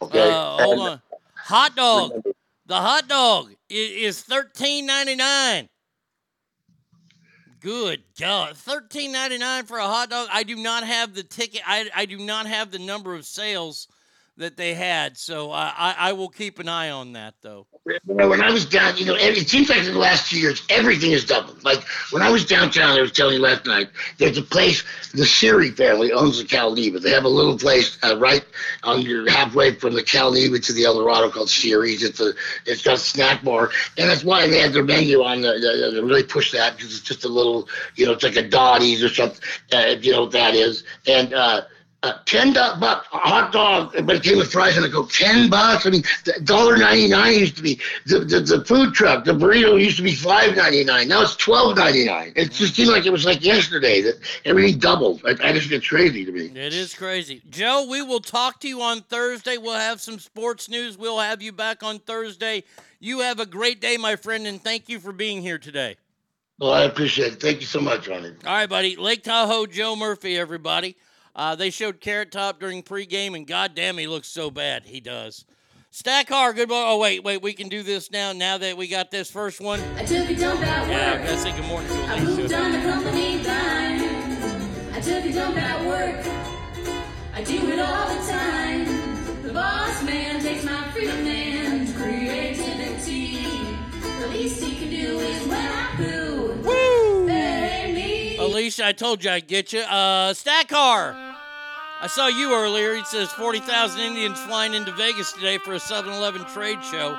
Okay. 0.03 0.31
Uh, 0.31 0.63
hold 0.63 0.79
And- 0.79 0.89
on. 0.89 1.03
Hot 1.37 1.75
dog. 1.75 2.23
The 2.67 2.77
hot 2.77 3.09
dog 3.09 3.55
is 3.69 4.23
thirteen 4.23 4.87
ninety 4.87 5.17
nine. 5.17 5.69
Good 7.61 8.03
God, 8.19 8.57
thirteen 8.57 9.13
ninety 9.13 9.37
nine 9.37 9.65
for 9.65 9.79
a 9.79 9.87
hot 9.87 10.11
dog. 10.11 10.29
I 10.33 10.45
do 10.45 10.57
not 10.57 10.85
have 10.85 11.15
the 11.15 11.23
ticket. 11.23 11.63
I, 11.67 11.91
I 11.95 12.07
do 12.07 12.19
not 12.19 12.47
have 12.47 12.71
the 12.71 12.79
number 12.79 13.15
of 13.15 13.27
sales 13.27 13.89
that 14.41 14.57
they 14.57 14.75
had, 14.75 15.17
so 15.17 15.53
I, 15.53 15.73
I, 15.77 15.95
I 15.99 16.13
will 16.13 16.29
keep 16.29 16.59
an 16.59 16.69
eye 16.69 16.91
on 16.91 17.13
that 17.13 17.35
though. 17.43 17.67
When 18.05 18.43
I 18.43 18.51
was 18.51 18.67
down, 18.67 18.97
you 18.97 19.05
know, 19.07 19.15
it 19.15 19.49
seems 19.49 19.69
like 19.69 19.79
in 19.79 19.93
the 19.93 19.99
last 19.99 20.31
two 20.31 20.39
years, 20.39 20.63
everything 20.69 21.13
has 21.13 21.25
doubled. 21.25 21.63
Like 21.65 21.83
when 22.11 22.23
I 22.23 22.31
was 22.31 22.45
downtown, 22.45 22.99
I 22.99 23.01
was 23.01 23.13
telling 23.13 23.35
you 23.35 23.41
last 23.41 23.67
night, 23.67 23.89
there's 24.19 24.39
a 24.39 24.43
place, 24.43 24.85
the 25.15 25.25
Siri 25.25 25.71
family 25.71 26.13
owns 26.13 26.39
the 26.39 26.45
Calneva. 26.45 27.01
They 27.01 27.11
have 27.11 27.25
a 27.25 27.29
little 27.29 27.57
place 27.59 27.99
uh, 28.03 28.19
right 28.19 28.45
on 28.83 29.03
your 29.03 29.31
halfway 29.31 29.75
from 29.75 29.95
the 29.95 30.03
Calneva 30.03 30.65
to 30.65 30.73
the 30.73 30.85
Eldorado 30.85 31.31
called 31.31 31.51
Siri's. 31.51 32.03
It's 32.03 32.21
a, 32.21 32.33
it's 32.67 32.83
got 32.83 32.95
a 32.95 32.99
snack 32.99 33.45
bar, 33.45 33.71
and 33.99 34.09
that's 34.09 34.25
why 34.25 34.47
they 34.47 34.59
had 34.59 34.73
their 34.73 34.85
menu 34.85 35.23
on. 35.23 35.43
The, 35.43 35.53
the, 35.53 35.91
they 35.95 36.01
really 36.01 36.23
push 36.23 36.53
that 36.53 36.77
because 36.77 36.97
it's 36.97 37.05
just 37.05 37.25
a 37.25 37.29
little, 37.29 37.69
you 37.97 38.07
know, 38.07 38.13
it's 38.13 38.25
like 38.25 38.37
a 38.37 38.49
Dotty's 38.49 39.03
or 39.03 39.09
something. 39.09 39.41
Uh, 39.73 39.97
you 40.01 40.13
know 40.13 40.23
what 40.23 40.33
that 40.33 40.55
is, 40.55 40.85
and. 41.07 41.35
uh 41.35 41.63
uh, 42.03 42.15
ten 42.25 42.53
bucks 42.53 43.07
a 43.13 43.19
hot 43.19 43.53
dog, 43.53 43.95
but 44.07 44.17
it 44.17 44.23
came 44.23 44.39
with 44.39 44.51
fries 44.51 44.77
and 44.77 44.87
I 44.87 44.89
go 44.89 45.05
ten 45.07 45.51
bucks. 45.51 45.87
I 45.87 45.91
mean, 45.91 46.03
dollar 46.45 46.77
ninety 46.77 47.09
nine 47.09 47.35
used 47.35 47.57
to 47.57 47.63
be 47.63 47.79
the, 48.07 48.21
the 48.21 48.41
the 48.41 48.65
food 48.65 48.95
truck. 48.95 49.25
The 49.25 49.33
burrito 49.33 49.79
used 49.79 49.99
to 49.99 50.03
be 50.03 50.15
five 50.15 50.57
ninety 50.57 50.83
nine. 50.83 51.09
Now 51.09 51.23
it's 51.23 51.37
twelve 51.37 51.77
ninety 51.77 52.07
nine. 52.07 52.33
It 52.37 52.53
just 52.53 52.75
seemed 52.75 52.91
like 52.91 53.05
it 53.05 53.13
was 53.13 53.27
like 53.27 53.45
yesterday 53.45 54.01
that 54.03 54.15
everything 54.45 54.79
doubled. 54.79 55.21
I, 55.27 55.37
I 55.43 55.53
just 55.53 55.69
get 55.69 55.87
crazy 55.87 56.25
to 56.25 56.33
me. 56.33 56.47
It 56.47 56.73
is 56.75 56.95
crazy. 56.95 57.43
Joe, 57.51 57.87
we 57.89 58.01
will 58.03 58.21
talk 58.21 58.61
to 58.61 58.69
you 58.69 58.81
on 58.81 59.03
Thursday. 59.03 59.59
We'll 59.59 59.75
have 59.75 60.01
some 60.01 60.19
sports 60.19 60.71
news. 60.71 60.97
We'll 60.97 61.19
have 61.19 61.43
you 61.43 61.53
back 61.53 61.83
on 61.83 61.99
Thursday. 61.99 62.65
You 62.99 63.21
have 63.21 63.41
a 63.41 63.47
great 63.47 63.81
day, 63.81 63.97
my 63.97 64.17
friend, 64.17 64.47
and 64.47 64.63
thank 64.63 64.89
you 64.89 65.01
for 65.01 65.13
being 65.13 65.43
here 65.43 65.59
today. 65.59 65.97
Well, 66.59 66.73
I 66.73 66.85
appreciate 66.85 67.35
it. 67.35 67.41
Thank 67.41 67.61
you 67.61 67.67
so 67.67 67.81
much, 67.81 68.09
Ronnie. 68.09 68.35
All 68.47 68.53
right, 68.53 68.69
buddy. 68.69 68.97
Lake 68.97 69.23
Tahoe 69.23 69.67
Joe 69.67 69.97
Murphy, 69.97 70.39
everybody. 70.39 70.97
Uh, 71.35 71.55
they 71.55 71.71
showed 71.71 72.01
Carrot 72.01 72.33
Top 72.33 72.61
during 72.61 72.83
pregame, 72.83 73.35
and 73.35 73.47
goddamn, 73.47 73.99
he 73.99 74.07
looks 74.07 74.29
so 74.29 74.51
bad. 74.51 74.85
He 74.85 75.01
does. 75.01 75.45
Stackar, 75.93 76.55
good 76.55 76.69
boy. 76.69 76.85
Oh, 76.87 76.99
wait, 76.99 77.25
wait. 77.25 77.43
We 77.43 77.53
can 77.53 77.69
do 77.69 77.83
this 77.83 78.13
now. 78.13 78.33
Now 78.33 78.59
that 78.59 78.77
we 78.77 78.87
got 78.87 79.11
this 79.11 79.29
first 79.31 79.61
one. 79.61 79.81
I 79.97 80.05
took 80.05 80.31
a 80.31 80.37
dump 80.37 80.61
Yeah, 80.61 81.19
I 81.21 81.25
gotta 81.25 81.37
say 81.37 81.51
good 81.57 81.67
morning 81.67 81.91
to 81.91 82.05
I 82.05 82.21
moved 82.21 82.53
on 82.53 82.73
the 82.73 82.79
company. 82.79 83.41
I 85.01 85.03
took 85.03 85.25
a 85.25 85.33
dump 85.33 85.57
at 85.57 85.87
work. 85.87 86.27
I 87.33 87.43
do 87.43 87.71
it 87.71 87.79
all 87.81 88.15
the 88.15 88.31
time. 88.31 89.43
The 89.43 89.53
boss 89.53 90.03
man 90.05 90.43
takes 90.43 90.63
my 90.63 90.91
freedom 90.93 91.27
and 91.27 91.93
creativity. 91.97 93.47
The 94.21 94.29
least 94.29 94.63
he 94.63 94.77
can 94.77 94.91
do 94.91 95.19
is 95.19 95.47
when 95.47 95.57
I 95.59 95.95
poo. 95.97 96.40
Alicia, 98.51 98.85
I 98.85 98.93
told 98.93 99.23
you 99.23 99.31
I'd 99.31 99.47
get 99.47 99.73
you. 99.73 99.79
Uh, 99.79 100.33
Stackar. 100.33 101.15
I 102.03 102.09
saw 102.09 102.27
you 102.27 102.53
earlier. 102.53 102.97
He 102.97 103.05
says 103.05 103.31
40,000 103.31 104.01
Indians 104.01 104.41
flying 104.41 104.75
into 104.75 104.91
Vegas 104.91 105.33
today 105.33 105.59
for 105.59 105.75
a 105.75 105.79
7 105.79 106.13
Eleven 106.13 106.45
trade 106.47 106.83
show. 106.83 107.17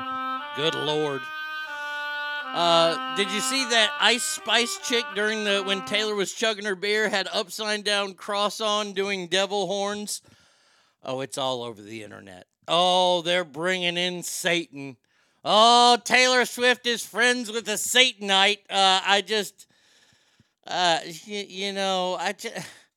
Good 0.58 0.76
Lord. 0.76 1.22
Uh, 2.48 3.16
did 3.16 3.32
you 3.32 3.40
see 3.40 3.64
that 3.70 3.92
Ice 4.02 4.24
Spice 4.24 4.78
chick 4.84 5.06
during 5.16 5.46
the 5.46 5.64
when 5.64 5.86
Taylor 5.86 6.16
was 6.16 6.34
chugging 6.34 6.66
her 6.66 6.76
beer 6.76 7.08
had 7.08 7.30
upside 7.32 7.86
down 7.86 8.14
cross 8.14 8.60
on 8.60 8.92
doing 8.92 9.28
devil 9.28 9.68
horns? 9.68 10.22
Oh, 11.02 11.22
it's 11.22 11.38
all 11.38 11.64
over 11.64 11.82
the 11.82 12.04
internet. 12.04 12.46
Oh, 12.68 13.22
they're 13.22 13.46
bringing 13.46 13.96
in 13.96 14.22
Satan. 14.22 14.98
Oh, 15.46 15.98
Taylor 16.04 16.44
Swift 16.44 16.86
is 16.86 17.06
friends 17.06 17.50
with 17.50 17.70
a 17.70 17.78
Satanite. 17.78 18.60
Uh, 18.70 19.00
I 19.06 19.24
just, 19.26 19.66
uh, 20.68 21.00
you, 21.06 21.46
you 21.48 21.74
know, 21.74 22.18
I 22.20 22.34
just, 22.34 22.56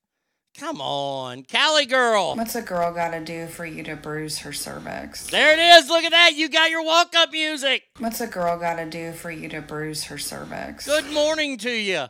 come 0.57 0.81
on, 0.81 1.43
Cali 1.43 1.85
girl. 1.85 2.35
What's 2.35 2.55
a 2.55 2.61
girl 2.61 2.93
got 2.93 3.11
to 3.11 3.23
do 3.23 3.47
for 3.47 3.65
you 3.65 3.83
to 3.83 3.95
bruise 3.95 4.39
her 4.39 4.53
cervix? 4.53 5.27
There 5.27 5.53
it 5.53 5.59
is. 5.59 5.89
Look 5.89 6.03
at 6.03 6.11
that. 6.11 6.35
You 6.35 6.49
got 6.49 6.69
your 6.69 6.83
walk 6.83 7.15
up 7.15 7.31
music. 7.31 7.83
What's 7.99 8.21
a 8.21 8.27
girl 8.27 8.57
got 8.59 8.75
to 8.75 8.85
do 8.89 9.11
for 9.11 9.31
you 9.31 9.49
to 9.49 9.61
bruise 9.61 10.05
her 10.05 10.17
cervix? 10.17 10.85
Good 10.85 11.11
morning 11.11 11.57
to 11.59 11.71
you. 11.71 12.05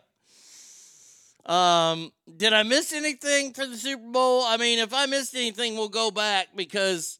Um, 1.45 2.11
did 2.37 2.53
I 2.53 2.63
miss 2.63 2.91
anything 2.91 3.53
for 3.53 3.67
the 3.67 3.77
Super 3.77 4.09
Bowl? 4.11 4.43
I 4.43 4.57
mean, 4.57 4.79
if 4.79 4.93
I 4.93 5.05
missed 5.05 5.35
anything, 5.35 5.75
we'll 5.75 5.89
go 5.89 6.09
back 6.09 6.47
because 6.55 7.19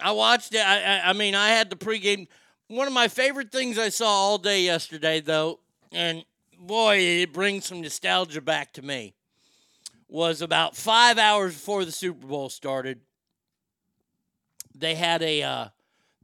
I 0.00 0.12
watched 0.12 0.54
it. 0.54 0.66
I, 0.66 0.82
I, 0.82 1.10
I 1.10 1.12
mean, 1.12 1.34
I 1.34 1.50
had 1.50 1.68
the 1.68 1.76
pregame. 1.76 2.26
One 2.68 2.86
of 2.86 2.94
my 2.94 3.08
favorite 3.08 3.52
things 3.52 3.78
I 3.78 3.90
saw 3.90 4.06
all 4.06 4.38
day 4.38 4.62
yesterday, 4.62 5.20
though, 5.20 5.60
and 5.92 6.24
boy, 6.66 6.96
it 6.98 7.32
brings 7.32 7.66
some 7.66 7.80
nostalgia 7.80 8.40
back 8.40 8.72
to 8.74 8.82
me, 8.82 9.14
was 10.08 10.42
about 10.42 10.76
five 10.76 11.18
hours 11.18 11.54
before 11.54 11.84
the 11.84 11.92
Super 11.92 12.26
Bowl 12.26 12.48
started. 12.48 13.00
They 14.74 14.94
had 14.94 15.22
a 15.22 15.42
uh, 15.42 15.68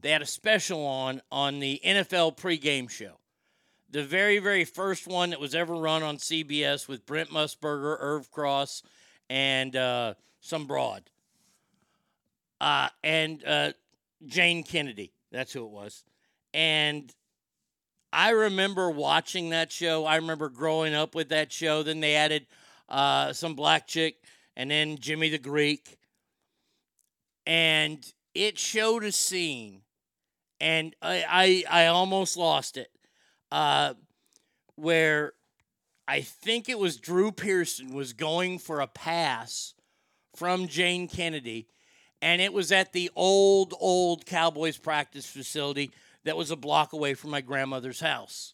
they 0.01 0.11
had 0.11 0.23
a 0.23 0.27
special 0.27 0.85
on 0.85 1.21
on 1.31 1.61
the 1.61 1.81
NFL 1.85 2.37
pregame 2.37 2.89
show 2.89 3.19
the 3.91 4.03
very, 4.03 4.39
very 4.39 4.65
first 4.65 5.07
one 5.07 5.31
that 5.31 5.41
was 5.41 5.55
ever 5.55 5.75
run 5.75 6.03
on 6.03 6.19
CBS 6.19 6.89
with 6.89 7.07
Brent 7.07 7.31
Musburger, 7.31 7.97
Irv 7.99 8.31
Cross, 8.31 8.83
and 9.31 9.75
uh, 9.75 10.15
some 10.41 10.67
broad. 10.67 11.03
Uh, 12.61 12.89
and 13.03 13.45
uh, 13.47 13.73
Jayne 14.27 14.63
Kennedy. 14.63 15.13
That's 15.31 15.53
who 15.53 15.65
it 15.65 15.71
was. 15.71 16.05
And 16.53 17.13
I 18.13 18.31
remember 18.31 18.91
watching 18.91 19.51
that 19.51 19.71
show. 19.71 20.05
I 20.05 20.17
remember 20.17 20.49
growing 20.49 20.95
up 20.95 21.15
with 21.15 21.29
that 21.31 21.53
show. 21.53 21.83
Then 21.83 22.01
they 22.01 22.15
added 22.15 22.47
uh, 22.89 23.33
some 23.33 23.55
black 23.55 23.87
chick 23.87 24.17
and 24.57 24.71
then 24.71 24.99
Jimmy 24.99 25.31
the 25.31 25.39
Greek. 25.39 25.99
And 27.47 28.05
it 28.35 28.59
showed 28.59 29.05
a 29.05 29.13
scene, 29.13 29.81
and 30.61 30.95
I, 31.01 31.65
I, 31.71 31.85
I 31.85 31.87
almost 31.87 32.37
lost 32.37 32.77
it 32.77 32.91
uh, 33.51 33.95
where 34.77 35.33
I 36.07 36.21
think 36.21 36.69
it 36.69 36.79
was 36.79 36.99
Drew 36.99 37.33
Pearson 37.33 37.95
was 37.95 38.13
going 38.13 38.59
for 38.59 38.81
a 38.81 38.87
pass 38.87 39.73
from 40.37 40.69
Jayne 40.69 41.09
Kennedy, 41.09 41.69
and 42.21 42.43
it 42.43 42.53
was 42.53 42.71
at 42.71 42.93
the 42.93 43.11
old, 43.17 43.75
old 43.81 44.27
Cowboys 44.27 44.77
practice 44.77 45.27
facility 45.27 45.91
that 46.29 46.37
was 46.37 46.51
a 46.51 46.57
block 46.57 46.93
away 46.93 47.15
from 47.15 47.31
my 47.31 47.41
grandmother's 47.41 48.01
house. 48.01 48.53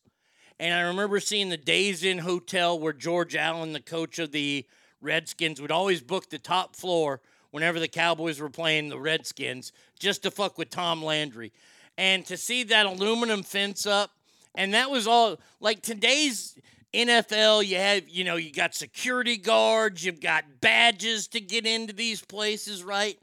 And 0.61 0.73
I 0.73 0.83
remember 0.83 1.19
seeing 1.19 1.49
the 1.49 1.57
Days 1.57 2.05
Inn 2.05 2.19
Hotel 2.19 2.79
where 2.79 2.93
George 2.93 3.35
Allen, 3.35 3.73
the 3.73 3.81
coach 3.81 4.21
of 4.21 4.31
the 4.31 4.65
Redskins, 5.01 5.61
would 5.61 5.73
always 5.73 6.01
book 6.01 6.31
the 6.31 6.39
top 6.39 6.77
floor 6.77 7.21
whenever 7.51 7.81
the 7.81 7.89
Cowboys 7.89 8.41
were 8.41 8.49
playing 8.49 8.89
the 8.89 8.99
Redskins 8.99 9.73
just 9.99 10.23
to 10.23 10.31
fuck 10.31 10.57
with 10.57 10.71
Tom 10.71 11.03
Landry. 11.03 11.53
And 11.99 12.25
to 12.27 12.37
see 12.37 12.63
that 12.63 12.87
aluminum 12.87 13.43
fence 13.43 13.87
up, 13.87 14.13
and 14.55 14.73
that 14.73 14.89
was 14.89 15.09
all 15.09 15.41
like 15.59 15.83
today's 15.83 16.57
NFL, 16.93 17.67
you 17.67 17.77
have, 17.77 18.09
you 18.09 18.23
know, 18.23 18.37
you 18.37 18.53
got 18.53 18.73
security 18.73 19.37
guards, 19.37 20.05
you've 20.05 20.21
got 20.21 20.61
badges 20.61 21.27
to 21.29 21.41
get 21.41 21.67
into 21.67 21.93
these 21.93 22.23
places, 22.23 22.85
right? 22.85 23.19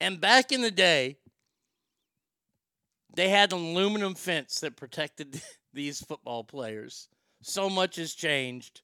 And 0.00 0.18
back 0.18 0.50
in 0.50 0.62
the 0.62 0.70
day, 0.70 1.18
they 3.14 3.28
had 3.28 3.52
an 3.52 3.58
aluminum 3.58 4.14
fence 4.14 4.60
that 4.60 4.76
protected 4.76 5.40
these 5.74 6.00
football 6.00 6.44
players. 6.44 7.08
So 7.42 7.68
much 7.68 7.96
has 7.96 8.14
changed. 8.14 8.82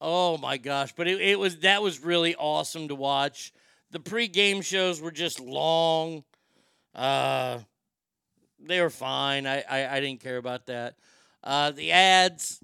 Oh 0.00 0.38
my 0.38 0.56
gosh. 0.56 0.92
But 0.96 1.08
it, 1.08 1.20
it 1.20 1.38
was 1.38 1.58
that 1.58 1.82
was 1.82 2.02
really 2.04 2.34
awesome 2.36 2.88
to 2.88 2.94
watch. 2.94 3.52
The 3.90 3.98
pregame 4.00 4.62
shows 4.62 5.00
were 5.00 5.10
just 5.10 5.40
long. 5.40 6.24
Uh 6.94 7.60
they 8.60 8.80
were 8.80 8.90
fine. 8.90 9.46
I, 9.46 9.62
I, 9.62 9.96
I 9.96 10.00
didn't 10.00 10.20
care 10.20 10.36
about 10.36 10.66
that. 10.66 10.96
Uh, 11.44 11.70
the 11.70 11.92
ads, 11.92 12.60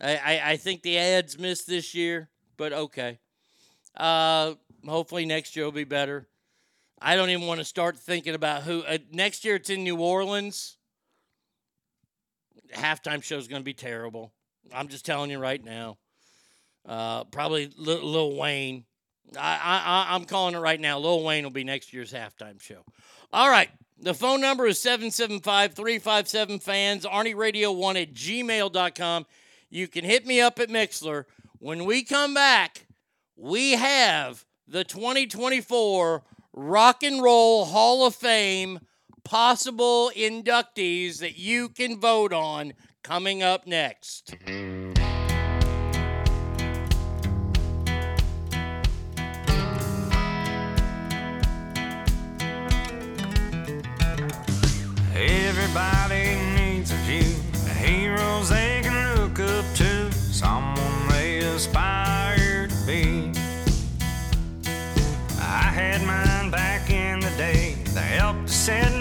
I, 0.00 0.16
I, 0.16 0.50
I 0.52 0.56
think 0.56 0.82
the 0.82 0.98
ads 0.98 1.38
missed 1.38 1.66
this 1.66 1.94
year, 1.94 2.28
but 2.56 2.72
okay. 2.72 3.18
Uh, 3.96 4.54
hopefully 4.86 5.26
next 5.26 5.56
year 5.56 5.64
will 5.64 5.72
be 5.72 5.84
better. 5.84 6.27
I 7.00 7.16
don't 7.16 7.30
even 7.30 7.46
want 7.46 7.60
to 7.60 7.64
start 7.64 7.96
thinking 7.96 8.34
about 8.34 8.62
who. 8.62 8.82
Uh, 8.82 8.98
next 9.12 9.44
year 9.44 9.56
it's 9.56 9.70
in 9.70 9.84
New 9.84 9.96
Orleans. 9.96 10.76
Halftime 12.74 13.22
show 13.22 13.38
is 13.38 13.48
going 13.48 13.62
to 13.62 13.64
be 13.64 13.74
terrible. 13.74 14.32
I'm 14.74 14.88
just 14.88 15.06
telling 15.06 15.30
you 15.30 15.38
right 15.38 15.64
now. 15.64 15.96
Uh, 16.86 17.24
probably 17.24 17.70
Lil, 17.76 18.04
Lil 18.04 18.36
Wayne. 18.36 18.84
I, 19.38 19.58
I, 20.10 20.14
I'm 20.14 20.24
calling 20.24 20.54
it 20.54 20.58
right 20.58 20.80
now. 20.80 20.98
Lil 20.98 21.22
Wayne 21.22 21.44
will 21.44 21.50
be 21.50 21.64
next 21.64 21.92
year's 21.92 22.12
halftime 22.12 22.60
show. 22.60 22.82
All 23.32 23.48
right. 23.48 23.70
The 24.00 24.14
phone 24.14 24.40
number 24.40 24.66
is 24.66 24.80
775 24.80 25.74
357 25.74 26.60
fans, 26.60 27.04
ArnieRadio1 27.04 28.02
at 28.02 28.14
gmail.com. 28.14 29.26
You 29.70 29.88
can 29.88 30.04
hit 30.04 30.24
me 30.24 30.40
up 30.40 30.60
at 30.60 30.68
Mixlr. 30.68 31.24
When 31.58 31.84
we 31.84 32.04
come 32.04 32.32
back, 32.32 32.86
we 33.36 33.72
have 33.72 34.44
the 34.68 34.84
2024 34.84 36.22
Rock 36.60 37.04
and 37.04 37.22
Roll 37.22 37.66
Hall 37.66 38.04
of 38.04 38.16
Fame 38.16 38.80
possible 39.22 40.10
inductees 40.16 41.20
that 41.20 41.38
you 41.38 41.68
can 41.68 42.00
vote 42.00 42.32
on 42.32 42.72
coming 43.04 43.44
up 43.44 43.64
next. 43.64 44.34
Everybody 55.14 55.97
helped 68.68 68.97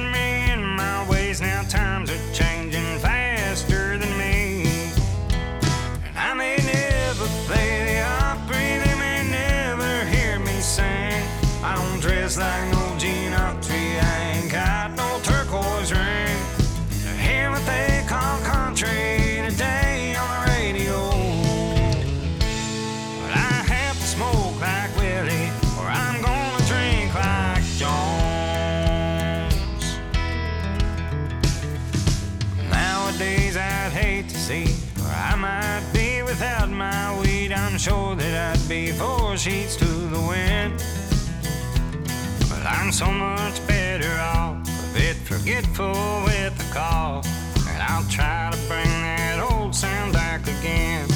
so 42.98 43.11
much 43.11 43.56
better 43.68 44.11
off, 44.19 44.57
a 44.65 44.94
bit 44.98 45.15
forgetful 45.18 45.94
with 46.26 46.57
the 46.57 46.74
call. 46.74 47.24
And 47.69 47.80
I'll 47.84 48.10
try 48.10 48.49
to 48.52 48.57
bring 48.68 48.90
that 49.06 49.38
old 49.52 49.76
sound 49.76 50.14
back 50.14 50.41
again. 50.41 51.07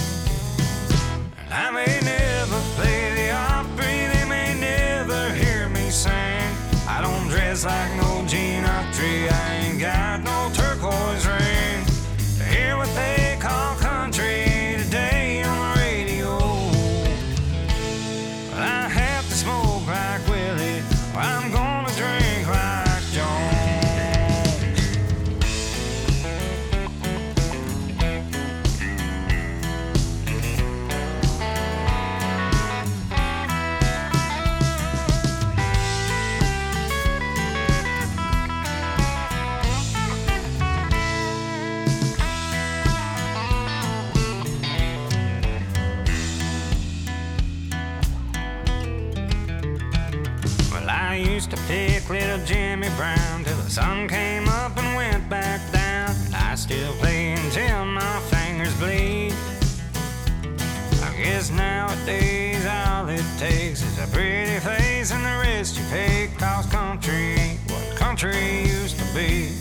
And 1.43 1.51
I 1.51 1.71
may 1.71 1.99
never 2.05 2.61
play 2.77 3.15
the 3.15 3.31
Opry, 3.31 3.97
they 4.13 4.25
may 4.29 4.53
never 4.59 5.33
hear 5.33 5.69
me 5.69 5.89
sing. 5.89 6.53
I 6.87 7.01
don't 7.01 7.27
dress 7.29 7.65
like 7.65 7.95
no 7.95 8.27
Gene 8.27 8.63
Autry, 8.63 9.31
I 9.31 9.55
ain't 9.63 9.79
got 9.79 10.21
no 10.21 10.51
turquoise 10.53 10.70
Jimmy 52.81 52.95
Brown 52.97 53.43
till 53.43 53.57
the 53.57 53.69
sun 53.69 54.07
came 54.07 54.47
up 54.47 54.75
and 54.75 54.95
went 54.95 55.29
back 55.29 55.61
down. 55.71 56.15
I 56.33 56.55
still 56.55 56.91
play 56.93 57.33
until 57.33 57.85
my 57.85 58.19
fingers 58.31 58.73
bleed. 58.79 59.35
I 61.03 61.15
guess 61.15 61.51
nowadays 61.51 62.65
all 62.65 63.07
it 63.07 63.23
takes 63.37 63.83
is 63.83 63.99
a 63.99 64.07
pretty 64.07 64.59
face 64.61 65.11
and 65.11 65.23
the 65.23 65.47
rest 65.47 65.77
you 65.77 65.83
pay. 65.91 66.31
Cause 66.39 66.65
country 66.65 67.35
ain't 67.37 67.59
what 67.69 67.97
country 67.97 68.63
used 68.63 68.97
to 68.97 69.05
be. 69.13 69.53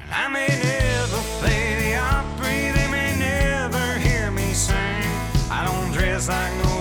And 0.00 0.10
I 0.10 0.28
may 0.28 0.48
never 0.48 1.20
play 1.40 1.76
the 1.82 1.96
Opry, 1.96 2.70
they 2.72 2.88
may 2.90 3.18
never 3.18 3.98
hear 3.98 4.30
me 4.30 4.54
sing. 4.54 5.04
I 5.50 5.66
don't 5.66 5.92
dress 5.92 6.30
like 6.30 6.54
no 6.64 6.75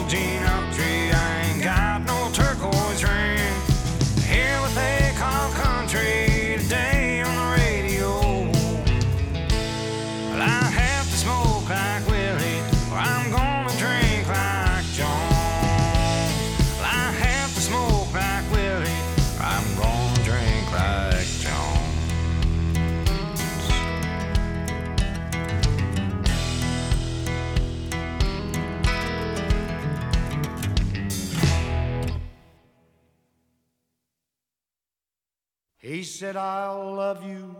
said, 36.15 36.37
I'll 36.37 36.95
love 36.95 37.27
you 37.27 37.53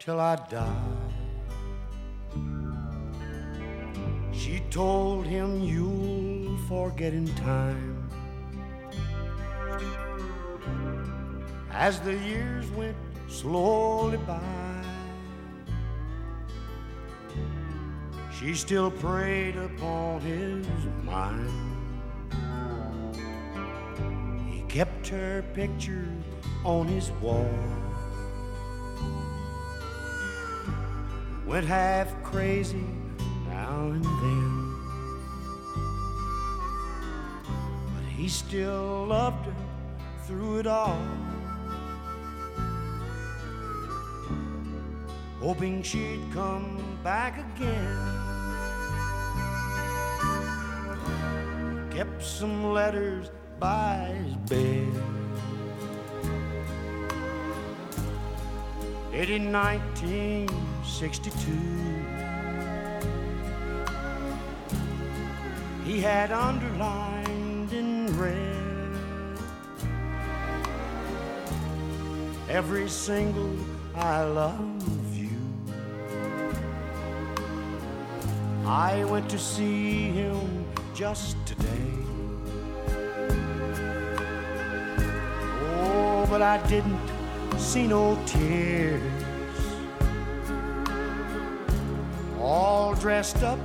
till 0.00 0.18
I 0.18 0.34
die. 0.34 0.96
She 4.32 4.58
told 4.68 5.26
him, 5.26 5.60
You'll 5.60 6.58
forget 6.66 7.12
in 7.12 7.28
time. 7.36 8.10
As 11.70 12.00
the 12.00 12.16
years 12.16 12.68
went 12.72 12.96
slowly 13.28 14.16
by, 14.16 14.42
she 18.36 18.54
still 18.54 18.90
preyed 18.90 19.54
upon 19.54 20.20
his 20.22 20.66
mind. 21.04 21.48
He 24.50 24.62
kept 24.62 25.06
her 25.06 25.44
picture 25.54 26.08
on 26.64 26.88
his 26.88 27.12
wall. 27.22 27.79
Went 31.50 31.66
half 31.66 32.22
crazy 32.22 32.86
now 33.48 33.90
and 33.90 34.04
then. 34.04 34.74
But 37.92 38.04
he 38.04 38.28
still 38.28 39.06
loved 39.08 39.46
her 39.46 39.54
through 40.28 40.60
it 40.60 40.68
all. 40.68 41.02
Hoping 45.40 45.82
she'd 45.82 46.20
come 46.32 46.80
back 47.02 47.40
again. 47.56 47.98
Kept 51.90 52.22
some 52.22 52.72
letters 52.72 53.28
by 53.58 54.14
his 54.22 54.36
bed. 54.48 54.92
Dated 59.12 59.42
1962. 59.52 61.50
He 65.84 66.00
had 66.00 66.30
underlined 66.30 67.72
in 67.72 68.16
red 68.16 68.60
every 72.48 72.88
single 72.88 73.56
I 73.96 74.22
love 74.22 75.16
you. 75.16 75.36
I 78.64 79.04
went 79.04 79.28
to 79.30 79.38
see 79.40 80.10
him 80.10 80.64
just 80.94 81.36
today. 81.46 81.66
Oh, 85.82 86.26
but 86.30 86.42
I 86.42 86.64
didn't 86.68 87.09
see 87.58 87.86
no 87.86 88.18
tears. 88.26 89.02
All 92.40 92.94
dressed 92.94 93.42
up 93.42 93.58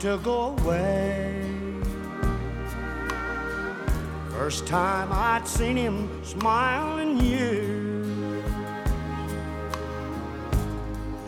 to 0.00 0.18
go 0.18 0.56
away. 0.58 1.42
First 4.30 4.66
time 4.66 5.08
I'd 5.10 5.48
seen 5.48 5.76
him 5.76 6.24
smile 6.24 6.98
in 6.98 7.18
years. 7.18 7.96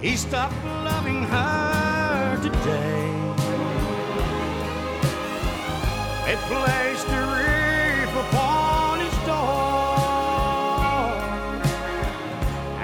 He 0.01 0.17
stopped 0.17 0.55
loving 0.65 1.25
her 1.25 2.39
today. 2.43 3.19
They 6.25 6.37
placed 6.47 7.09
a 7.09 7.21
reef 7.35 8.13
upon 8.27 8.48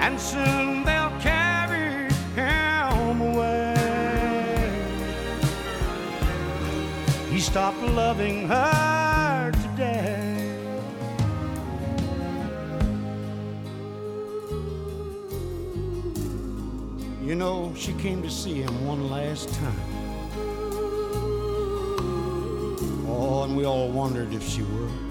and 0.05 0.21
soon 0.21 0.83
they'll 0.83 1.19
carry 1.19 2.07
him 2.35 3.21
away. 3.21 3.73
He 7.31 7.39
stopped 7.39 7.81
loving 7.81 8.47
her 8.47 9.51
today. 9.63 10.21
You 17.23 17.33
know, 17.33 17.73
she 17.75 17.91
came 17.93 18.21
to 18.21 18.29
see 18.29 18.61
him 18.61 18.85
one 18.85 19.09
last 19.09 19.49
time. 19.55 19.89
Oh, 23.07 23.41
and 23.43 23.57
we 23.57 23.65
all 23.65 23.89
wondered 23.89 24.31
if 24.35 24.47
she 24.47 24.61
would. 24.61 25.04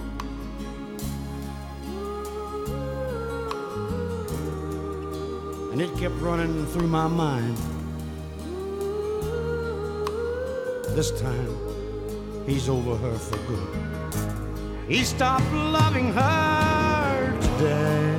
And 5.75 5.83
it 5.83 5.93
kept 5.99 6.15
running 6.21 6.65
through 6.67 6.87
my 6.87 7.09
mind. 7.09 7.57
This 10.95 11.11
time, 11.21 11.59
he's 12.47 12.69
over 12.69 12.97
her 12.97 13.19
for 13.19 13.37
good. 13.49 14.15
He 14.87 15.03
stopped 15.03 15.53
loving 15.53 16.13
her 16.13 17.41
today. 17.41 18.14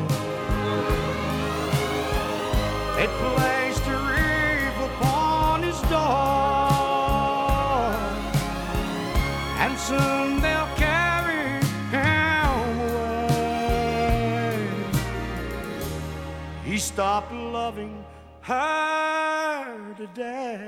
He 16.76 16.81
stopped 16.81 17.31
loving 17.31 18.03
her 18.41 19.95
today. 19.95 20.60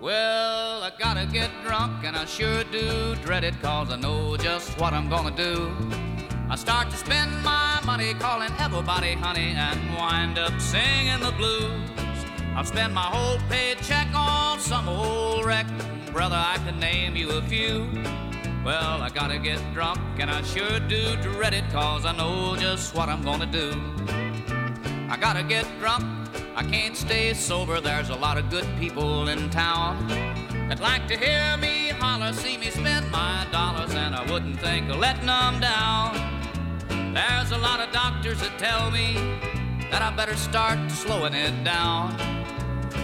Well, 0.00 0.82
I 0.82 0.90
gotta 0.98 1.26
get 1.26 1.50
drunk, 1.62 2.02
and 2.02 2.16
I 2.16 2.24
sure 2.24 2.64
do 2.64 3.14
dread 3.22 3.44
it, 3.44 3.54
cause 3.62 3.92
I 3.92 3.96
know 3.96 4.36
just 4.36 4.76
what 4.80 4.92
I'm 4.92 5.08
gonna 5.08 5.30
do. 5.36 5.70
I 6.50 6.56
start 6.56 6.90
to 6.90 6.96
spend 6.96 7.30
my 7.44 7.80
money 7.86 8.12
calling 8.14 8.50
everybody 8.58 9.12
honey 9.12 9.54
and 9.56 9.78
wind 9.94 10.36
up 10.36 10.60
singing 10.60 11.20
the 11.20 11.30
blues. 11.38 12.01
I'll 12.54 12.64
spend 12.64 12.94
my 12.94 13.00
whole 13.00 13.38
paycheck 13.48 14.08
on 14.14 14.60
some 14.60 14.86
old 14.86 15.46
wreck. 15.46 15.66
Brother, 16.12 16.36
I 16.36 16.58
can 16.58 16.78
name 16.78 17.16
you 17.16 17.30
a 17.30 17.42
few. 17.42 17.88
Well, 18.62 19.02
I 19.02 19.08
gotta 19.08 19.38
get 19.38 19.58
drunk, 19.72 19.98
and 20.18 20.30
I 20.30 20.42
sure 20.42 20.78
do 20.80 21.16
dread 21.16 21.54
it, 21.54 21.64
cause 21.72 22.04
I 22.04 22.14
know 22.14 22.54
just 22.56 22.94
what 22.94 23.08
I'm 23.08 23.22
gonna 23.22 23.46
do. 23.46 23.72
I 25.08 25.16
gotta 25.18 25.42
get 25.42 25.66
drunk, 25.80 26.04
I 26.54 26.62
can't 26.62 26.94
stay 26.94 27.32
sober. 27.32 27.80
There's 27.80 28.10
a 28.10 28.16
lot 28.16 28.36
of 28.36 28.50
good 28.50 28.66
people 28.78 29.28
in 29.28 29.48
town 29.48 30.06
that 30.68 30.78
like 30.78 31.08
to 31.08 31.16
hear 31.16 31.56
me 31.56 31.88
holler, 31.88 32.34
see 32.34 32.58
me 32.58 32.68
spend 32.70 33.10
my 33.10 33.46
dollars, 33.50 33.94
and 33.94 34.14
I 34.14 34.30
wouldn't 34.30 34.60
think 34.60 34.90
of 34.90 34.98
letting 34.98 35.26
them 35.26 35.58
down. 35.58 36.14
There's 37.14 37.50
a 37.50 37.58
lot 37.58 37.80
of 37.80 37.90
doctors 37.92 38.40
that 38.40 38.58
tell 38.58 38.90
me 38.90 39.14
that 39.90 40.02
I 40.02 40.14
better 40.14 40.36
start 40.36 40.78
slowing 40.90 41.34
it 41.34 41.64
down. 41.64 42.41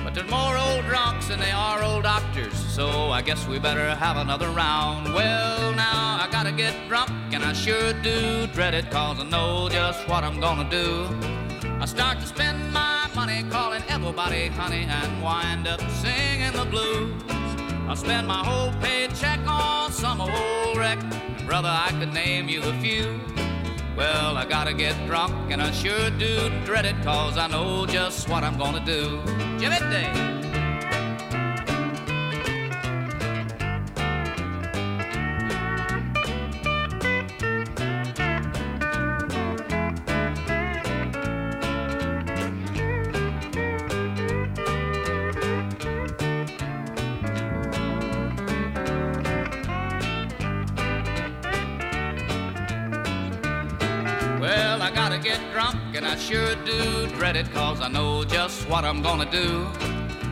But 0.09 0.15
there's 0.15 0.31
more 0.31 0.57
old 0.57 0.87
drunks 0.87 1.29
than 1.29 1.39
they 1.39 1.51
are 1.51 1.83
old 1.83 2.05
doctors, 2.05 2.55
so 2.55 3.11
I 3.11 3.21
guess 3.21 3.47
we 3.47 3.59
better 3.59 3.95
have 3.95 4.17
another 4.17 4.49
round. 4.49 5.13
Well, 5.13 5.75
now 5.75 6.17
I 6.19 6.27
gotta 6.33 6.51
get 6.51 6.75
drunk, 6.89 7.11
and 7.31 7.45
I 7.45 7.53
sure 7.53 7.93
do 8.03 8.47
dread 8.47 8.73
it, 8.73 8.91
cause 8.91 9.21
I 9.21 9.25
know 9.25 9.69
just 9.69 10.09
what 10.09 10.25
I'm 10.25 10.41
gonna 10.41 10.67
do. 10.71 11.07
I 11.79 11.85
start 11.85 12.21
to 12.21 12.27
spend 12.27 12.73
my 12.73 13.07
money 13.15 13.45
calling 13.51 13.83
everybody 13.91 14.47
honey 14.47 14.87
and 14.89 15.23
wind 15.23 15.69
up 15.69 15.83
singing 16.01 16.53
the 16.55 16.65
blues. 16.65 17.13
I'll 17.87 17.95
spend 17.95 18.27
my 18.27 18.43
whole 18.43 18.73
paycheck 18.81 19.41
on 19.47 19.93
some 19.93 20.23
old 20.23 20.79
wreck. 20.79 20.99
Brother, 21.45 21.69
I 21.69 21.91
could 21.99 22.15
name 22.15 22.49
you 22.49 22.63
a 22.63 22.73
few. 22.81 23.21
Well, 23.99 24.37
I 24.37 24.45
gotta 24.45 24.73
get 24.75 24.95
drunk, 25.09 25.35
and 25.51 25.61
I 25.61 25.73
sure 25.73 26.09
do 26.11 26.51
dread 26.65 26.87
it, 26.87 26.95
cause 27.03 27.37
I 27.37 27.49
know 27.49 27.85
just 27.85 28.29
what 28.29 28.45
I'm 28.45 28.57
gonna 28.57 28.79
do. 28.79 29.20
Jimmy 29.59 29.81
Day. 29.91 30.48
Do 57.29 57.35
dread 57.35 57.47
it, 57.47 57.53
cause 57.53 57.81
I 57.81 57.89
know 57.89 58.25
just 58.25 58.69
what 58.69 58.85
I'm 58.85 59.03
gonna 59.03 59.31
do. 59.31 59.67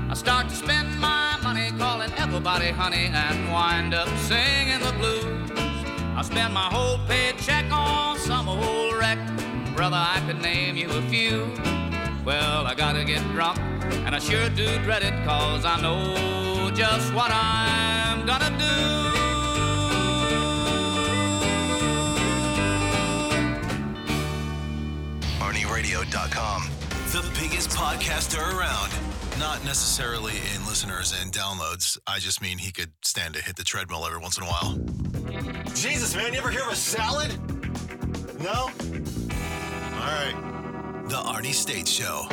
I 0.08 0.14
start 0.14 0.48
to 0.48 0.54
spend 0.54 0.98
my 0.98 1.38
money 1.42 1.70
calling 1.78 2.10
everybody 2.16 2.70
honey 2.70 3.10
and 3.12 3.52
wind 3.52 3.92
up 3.92 4.08
singing 4.18 4.80
the 4.80 4.92
blues. 4.98 5.50
I 6.16 6.22
spend 6.22 6.54
my 6.54 6.68
whole 6.72 6.98
paycheck 7.06 7.70
on 7.70 8.18
some 8.18 8.48
old 8.48 8.94
wreck. 8.96 9.18
Brother, 9.74 9.96
I 9.96 10.22
could 10.26 10.40
name 10.40 10.76
you 10.76 10.88
a 10.88 11.02
few. 11.02 11.50
Well, 12.24 12.66
I 12.66 12.74
gotta 12.74 13.04
get 13.04 13.22
drunk, 13.32 13.58
and 14.06 14.14
I 14.14 14.18
sure 14.18 14.48
do 14.50 14.66
dread 14.84 15.02
it, 15.02 15.14
cause 15.24 15.64
I 15.64 15.80
know 15.82 16.70
just 16.74 17.12
what 17.12 17.30
I'm 17.30 18.24
gonna 18.26 18.50
do. 18.58 18.74
ArnieRadio.com, 25.40 26.75
biggest 27.56 27.70
podcaster 27.70 28.54
around. 28.54 28.92
Not 29.38 29.64
necessarily 29.64 30.34
in 30.54 30.66
listeners 30.66 31.14
and 31.18 31.32
downloads. 31.32 31.96
I 32.06 32.18
just 32.18 32.42
mean 32.42 32.58
he 32.58 32.70
could 32.70 32.92
stand 33.02 33.32
to 33.32 33.42
hit 33.42 33.56
the 33.56 33.64
treadmill 33.64 34.04
every 34.04 34.18
once 34.18 34.36
in 34.36 34.44
a 34.44 34.46
while. 34.46 34.76
Jesus, 35.74 36.14
man, 36.14 36.34
you 36.34 36.38
ever 36.38 36.50
hear 36.50 36.60
of 36.60 36.72
a 36.72 36.76
salad? 36.76 37.32
No? 38.42 38.50
All 38.52 40.04
right. 40.04 40.34
The 41.08 41.16
Arnie 41.16 41.54
State 41.54 41.88
Show. 41.88 42.26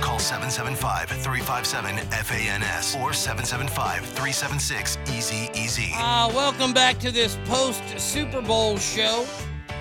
Call 0.00 0.18
775 0.18 1.10
357 1.10 1.98
FANS 2.24 2.96
or 2.96 3.12
775 3.12 4.00
376 4.00 4.96
Easy 5.12 5.50
Easy. 5.52 5.92
Uh, 5.94 6.30
welcome 6.34 6.72
back 6.72 6.98
to 7.00 7.10
this 7.10 7.36
post 7.44 7.82
Super 7.98 8.40
Bowl 8.40 8.78
show. 8.78 9.26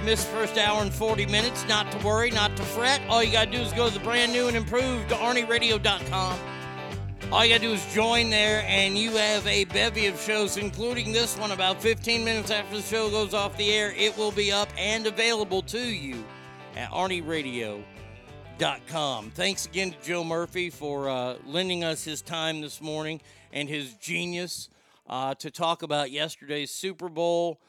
Missed 0.09 0.27
first 0.29 0.57
hour 0.57 0.81
and 0.81 0.91
40 0.91 1.27
minutes. 1.27 1.63
Not 1.67 1.91
to 1.91 2.03
worry, 2.03 2.31
not 2.31 2.57
to 2.57 2.63
fret. 2.63 2.99
All 3.09 3.23
you 3.23 3.31
got 3.31 3.45
to 3.45 3.51
do 3.51 3.59
is 3.59 3.71
go 3.73 3.89
to 3.89 3.93
the 3.93 3.99
brand 3.99 4.33
new 4.33 4.47
and 4.47 4.57
improved 4.57 5.11
ArnieRadio.com. 5.11 6.39
All 7.31 7.45
you 7.45 7.53
got 7.53 7.61
to 7.61 7.67
do 7.67 7.73
is 7.73 7.93
join 7.93 8.31
there, 8.31 8.63
and 8.65 8.97
you 8.97 9.11
have 9.11 9.45
a 9.45 9.65
bevy 9.65 10.07
of 10.07 10.19
shows, 10.19 10.57
including 10.57 11.11
this 11.11 11.37
one. 11.37 11.51
About 11.51 11.79
15 11.79 12.25
minutes 12.25 12.49
after 12.49 12.77
the 12.77 12.81
show 12.81 13.11
goes 13.11 13.35
off 13.35 13.55
the 13.55 13.71
air, 13.71 13.93
it 13.95 14.17
will 14.17 14.31
be 14.31 14.51
up 14.51 14.69
and 14.79 15.05
available 15.05 15.61
to 15.61 15.79
you 15.79 16.25
at 16.75 16.89
ArnieRadio.com. 16.89 19.31
Thanks 19.35 19.67
again 19.67 19.91
to 19.91 19.97
Joe 20.01 20.23
Murphy 20.23 20.71
for 20.71 21.07
uh, 21.07 21.35
lending 21.45 21.83
us 21.83 22.03
his 22.03 22.23
time 22.23 22.61
this 22.61 22.81
morning 22.81 23.21
and 23.53 23.69
his 23.69 23.93
genius 23.93 24.69
uh, 25.07 25.35
to 25.35 25.51
talk 25.51 25.83
about 25.83 26.09
yesterday's 26.09 26.71
Super 26.71 27.09
Bowl. 27.09 27.59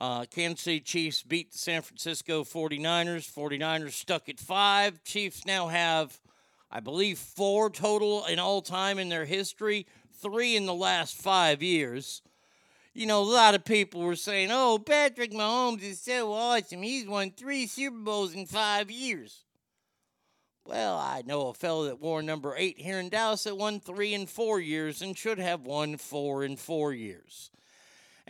Uh, 0.00 0.24
Kansas 0.24 0.62
City 0.62 0.80
Chiefs 0.80 1.22
beat 1.22 1.52
the 1.52 1.58
San 1.58 1.82
Francisco 1.82 2.42
49ers. 2.42 3.30
49ers 3.30 3.92
stuck 3.92 4.30
at 4.30 4.40
five. 4.40 5.04
Chiefs 5.04 5.44
now 5.44 5.68
have, 5.68 6.18
I 6.70 6.80
believe, 6.80 7.18
four 7.18 7.68
total 7.68 8.24
in 8.24 8.38
all 8.38 8.62
time 8.62 8.98
in 8.98 9.10
their 9.10 9.26
history, 9.26 9.86
three 10.14 10.56
in 10.56 10.64
the 10.64 10.72
last 10.72 11.16
five 11.16 11.62
years. 11.62 12.22
You 12.94 13.06
know, 13.06 13.20
a 13.20 13.24
lot 13.24 13.54
of 13.54 13.66
people 13.66 14.00
were 14.00 14.16
saying, 14.16 14.48
oh, 14.50 14.78
Patrick 14.78 15.32
Mahomes 15.32 15.82
is 15.82 16.00
so 16.00 16.32
awesome. 16.32 16.80
He's 16.80 17.06
won 17.06 17.30
three 17.30 17.66
Super 17.66 17.98
Bowls 17.98 18.34
in 18.34 18.46
five 18.46 18.90
years. 18.90 19.44
Well, 20.64 20.96
I 20.96 21.22
know 21.26 21.48
a 21.48 21.54
fellow 21.54 21.84
that 21.84 22.00
wore 22.00 22.22
number 22.22 22.54
eight 22.56 22.80
here 22.80 23.00
in 23.00 23.10
Dallas 23.10 23.44
that 23.44 23.56
won 23.56 23.80
three 23.80 24.14
in 24.14 24.26
four 24.26 24.60
years 24.60 25.02
and 25.02 25.16
should 25.16 25.38
have 25.38 25.66
won 25.66 25.98
four 25.98 26.42
in 26.42 26.56
four 26.56 26.94
years 26.94 27.50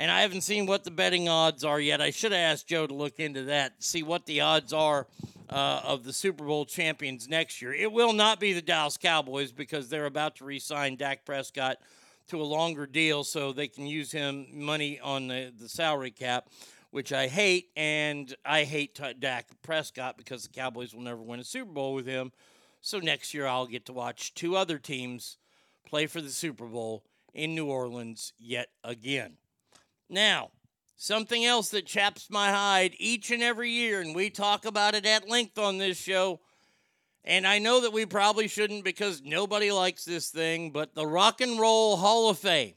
and 0.00 0.10
I 0.10 0.22
haven't 0.22 0.40
seen 0.40 0.64
what 0.64 0.84
the 0.84 0.90
betting 0.90 1.28
odds 1.28 1.62
are 1.62 1.78
yet. 1.78 2.00
I 2.00 2.10
should 2.10 2.32
have 2.32 2.40
asked 2.40 2.66
Joe 2.66 2.86
to 2.86 2.94
look 2.94 3.20
into 3.20 3.44
that, 3.44 3.74
see 3.80 4.02
what 4.02 4.24
the 4.24 4.40
odds 4.40 4.72
are 4.72 5.06
uh, 5.50 5.82
of 5.84 6.04
the 6.04 6.12
Super 6.14 6.42
Bowl 6.42 6.64
champions 6.64 7.28
next 7.28 7.60
year. 7.60 7.74
It 7.74 7.92
will 7.92 8.14
not 8.14 8.40
be 8.40 8.54
the 8.54 8.62
Dallas 8.62 8.96
Cowboys 8.96 9.52
because 9.52 9.90
they're 9.90 10.06
about 10.06 10.36
to 10.36 10.46
re-sign 10.46 10.96
Dak 10.96 11.26
Prescott 11.26 11.76
to 12.28 12.40
a 12.40 12.44
longer 12.44 12.86
deal, 12.86 13.24
so 13.24 13.52
they 13.52 13.68
can 13.68 13.86
use 13.86 14.10
him 14.10 14.46
money 14.54 14.98
on 15.00 15.28
the, 15.28 15.52
the 15.54 15.68
salary 15.68 16.12
cap, 16.12 16.48
which 16.92 17.12
I 17.12 17.26
hate, 17.26 17.68
and 17.76 18.34
I 18.42 18.64
hate 18.64 18.94
t- 18.94 19.12
Dak 19.18 19.48
Prescott 19.60 20.16
because 20.16 20.44
the 20.44 20.48
Cowboys 20.48 20.94
will 20.94 21.02
never 21.02 21.20
win 21.20 21.40
a 21.40 21.44
Super 21.44 21.72
Bowl 21.72 21.92
with 21.92 22.06
him. 22.06 22.32
So 22.80 23.00
next 23.00 23.34
year 23.34 23.46
I'll 23.46 23.66
get 23.66 23.84
to 23.84 23.92
watch 23.92 24.32
two 24.32 24.56
other 24.56 24.78
teams 24.78 25.36
play 25.86 26.06
for 26.06 26.22
the 26.22 26.30
Super 26.30 26.64
Bowl 26.64 27.04
in 27.34 27.54
New 27.54 27.66
Orleans 27.66 28.32
yet 28.38 28.68
again. 28.82 29.36
Now, 30.10 30.50
something 30.96 31.44
else 31.44 31.70
that 31.70 31.86
chaps 31.86 32.28
my 32.30 32.50
hide 32.50 32.94
each 32.98 33.30
and 33.30 33.42
every 33.42 33.70
year, 33.70 34.00
and 34.00 34.14
we 34.14 34.28
talk 34.28 34.66
about 34.66 34.96
it 34.96 35.06
at 35.06 35.28
length 35.28 35.56
on 35.56 35.78
this 35.78 35.96
show. 35.96 36.40
And 37.24 37.46
I 37.46 37.60
know 37.60 37.82
that 37.82 37.92
we 37.92 38.06
probably 38.06 38.48
shouldn't 38.48 38.82
because 38.82 39.22
nobody 39.22 39.70
likes 39.70 40.04
this 40.04 40.30
thing, 40.30 40.72
but 40.72 40.94
the 40.96 41.06
Rock 41.06 41.40
and 41.40 41.60
Roll 41.60 41.96
Hall 41.96 42.28
of 42.28 42.38
Fame. 42.38 42.74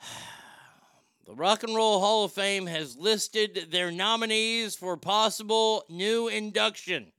The 1.26 1.34
Rock 1.34 1.62
and 1.62 1.76
Roll 1.76 2.00
Hall 2.00 2.24
of 2.24 2.32
Fame 2.32 2.66
has 2.66 2.96
listed 2.96 3.66
their 3.70 3.90
nominees 3.90 4.74
for 4.74 4.96
possible 4.96 5.84
new 5.90 6.28
induction. 6.28 7.12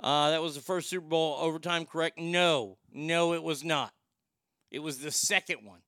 Uh, 0.00 0.30
that 0.30 0.42
was 0.42 0.56
the 0.56 0.60
first 0.60 0.90
Super 0.90 1.06
Bowl 1.06 1.38
overtime, 1.40 1.86
correct? 1.86 2.18
No, 2.18 2.76
no, 2.92 3.34
it 3.34 3.42
was 3.42 3.64
not. 3.64 3.92
It 4.70 4.80
was 4.80 4.98
the 4.98 5.10
second 5.10 5.64
one. 5.64 5.80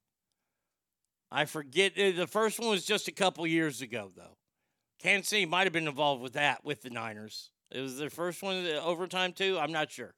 I 1.30 1.46
forget. 1.46 1.92
uh, 1.98 2.12
The 2.12 2.26
first 2.26 2.60
one 2.60 2.70
was 2.70 2.84
just 2.84 3.08
a 3.08 3.12
couple 3.12 3.46
years 3.46 3.80
ago, 3.82 4.10
though. 4.16 4.36
Kansas 5.00 5.28
City 5.30 5.46
might 5.46 5.64
have 5.64 5.72
been 5.72 5.88
involved 5.88 6.22
with 6.22 6.34
that 6.34 6.64
with 6.64 6.82
the 6.82 6.90
Niners. 6.90 7.50
It 7.70 7.80
was 7.80 7.98
their 7.98 8.10
first 8.10 8.42
one, 8.42 8.62
the 8.64 8.82
overtime, 8.82 9.32
too. 9.32 9.58
I'm 9.58 9.72
not 9.72 9.90
sure. 9.90 10.14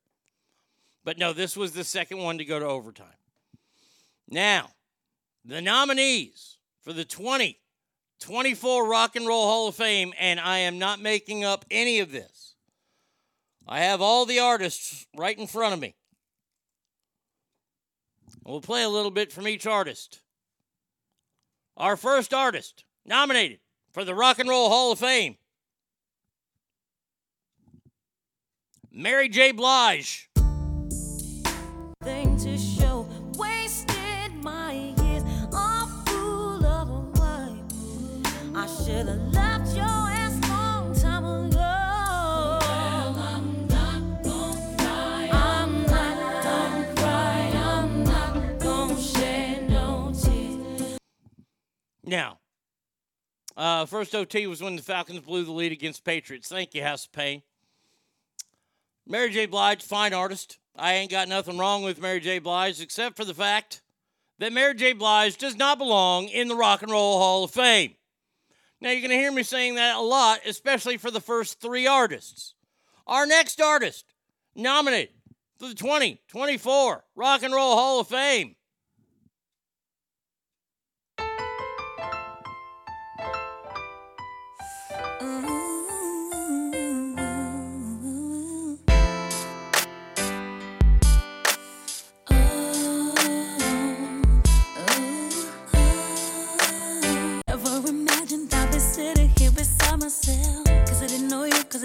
But 1.04 1.18
no, 1.18 1.32
this 1.32 1.56
was 1.56 1.72
the 1.72 1.84
second 1.84 2.18
one 2.18 2.38
to 2.38 2.44
go 2.44 2.58
to 2.58 2.66
overtime. 2.66 3.06
Now, 4.28 4.70
the 5.44 5.62
nominees 5.62 6.58
for 6.82 6.92
the 6.92 7.04
2024 7.04 8.88
Rock 8.88 9.16
and 9.16 9.26
Roll 9.26 9.44
Hall 9.46 9.68
of 9.68 9.76
Fame, 9.76 10.12
and 10.18 10.38
I 10.40 10.58
am 10.58 10.78
not 10.78 11.00
making 11.00 11.44
up 11.44 11.64
any 11.70 12.00
of 12.00 12.10
this. 12.10 12.54
I 13.66 13.80
have 13.80 14.00
all 14.00 14.26
the 14.26 14.40
artists 14.40 15.06
right 15.16 15.36
in 15.38 15.46
front 15.46 15.74
of 15.74 15.80
me. 15.80 15.94
We'll 18.46 18.60
play 18.60 18.84
a 18.84 18.88
little 18.88 19.10
bit 19.10 19.32
from 19.32 19.48
each 19.48 19.66
artist. 19.66 20.20
Our 21.76 21.96
first 21.96 22.32
artist 22.32 22.84
nominated 23.04 23.58
for 23.92 24.04
the 24.04 24.14
Rock 24.14 24.38
and 24.38 24.48
Roll 24.48 24.68
Hall 24.68 24.92
of 24.92 25.00
Fame 25.00 25.36
Mary 28.92 29.28
J. 29.28 29.50
Blige. 29.50 30.30
Now, 52.06 52.38
uh, 53.56 53.84
first 53.84 54.14
OT 54.14 54.46
was 54.46 54.62
when 54.62 54.76
the 54.76 54.82
Falcons 54.82 55.20
blew 55.20 55.44
the 55.44 55.50
lead 55.50 55.72
against 55.72 56.04
Patriots. 56.04 56.48
Thank 56.48 56.72
you, 56.72 56.82
House 56.82 57.06
of 57.06 57.12
Pain. 57.12 57.42
Mary 59.06 59.30
J. 59.30 59.46
Blige, 59.46 59.82
fine 59.82 60.14
artist. 60.14 60.58
I 60.76 60.94
ain't 60.94 61.10
got 61.10 61.28
nothing 61.28 61.58
wrong 61.58 61.82
with 61.82 62.00
Mary 62.00 62.20
J. 62.20 62.38
Blige 62.38 62.80
except 62.80 63.16
for 63.16 63.24
the 63.24 63.34
fact 63.34 63.82
that 64.38 64.52
Mary 64.52 64.74
J. 64.74 64.92
Blige 64.92 65.36
does 65.36 65.56
not 65.56 65.78
belong 65.78 66.28
in 66.28 66.48
the 66.48 66.54
Rock 66.54 66.82
and 66.82 66.92
Roll 66.92 67.18
Hall 67.18 67.44
of 67.44 67.50
Fame. 67.50 67.94
Now, 68.80 68.90
you're 68.90 69.00
going 69.00 69.10
to 69.10 69.16
hear 69.16 69.32
me 69.32 69.42
saying 69.42 69.76
that 69.76 69.96
a 69.96 70.00
lot, 70.00 70.40
especially 70.46 70.98
for 70.98 71.10
the 71.10 71.20
first 71.20 71.60
three 71.60 71.86
artists. 71.86 72.54
Our 73.06 73.26
next 73.26 73.60
artist 73.60 74.04
nominated 74.54 75.14
for 75.58 75.68
the 75.68 75.74
2024 75.74 77.04
Rock 77.14 77.42
and 77.42 77.54
Roll 77.54 77.74
Hall 77.74 78.00
of 78.00 78.08
Fame 78.08 78.55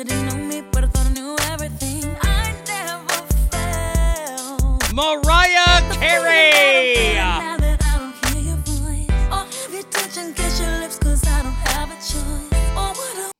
didn't 0.03 0.25
know 0.27 0.33
you, 0.33 0.33
cause 0.33 0.33
I 0.33 0.33
didn't 0.33 0.39
know 0.39 0.45
me, 0.47 0.61
but 0.71 0.83
I 0.83 0.87
thought 0.87 1.05
I 1.05 1.13
knew 1.13 1.35
everything. 1.51 2.15
I 2.21 2.55
never 2.67 3.19
felt. 3.51 4.93
Mariah 4.93 5.93
Carey. 5.93 7.15
Now 7.21 7.57
that 7.57 7.83
I 7.83 7.97
don't 7.99 8.33
hear 8.33 8.43
your 8.43 8.57
voice, 8.57 9.09
or 9.29 9.45
have 9.45 9.73
you 9.73 9.83
touch 9.83 10.17
and 10.17 10.35
kiss 10.35 10.59
your 10.59 10.79
lips, 10.79 10.97
cause 10.97 11.27
I 11.27 11.43
don't 11.43 11.53
have 11.53 11.89
a 11.91 11.95
choice. 11.95 12.51
Or 12.75 12.93
what 12.93 13.17
a 13.17 13.31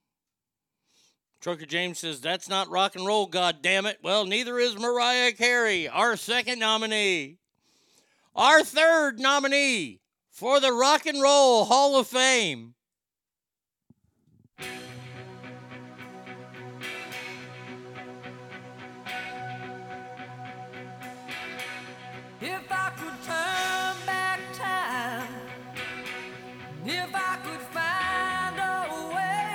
Trucker 1.41 1.65
James 1.65 1.99
says, 1.99 2.21
That's 2.21 2.47
not 2.47 2.69
rock 2.69 2.95
and 2.95 3.05
roll, 3.05 3.25
God 3.25 3.61
damn 3.61 3.85
it. 3.85 3.99
Well, 4.03 4.25
neither 4.25 4.59
is 4.59 4.77
Mariah 4.77 5.31
Carey, 5.31 5.88
our 5.88 6.15
second 6.15 6.59
nominee. 6.59 7.38
Our 8.35 8.63
third 8.63 9.19
nominee 9.19 9.99
for 10.29 10.59
the 10.59 10.71
Rock 10.71 11.05
and 11.05 11.21
Roll 11.21 11.65
Hall 11.65 11.99
of 11.99 12.07
Fame. 12.07 12.75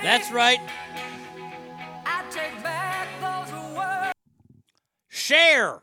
That's 0.03 0.31
right. 0.31 0.61
I'd 2.05 2.31
take 2.31 2.63
back 2.63 3.09
the 3.21 4.13
Cher. 5.09 5.83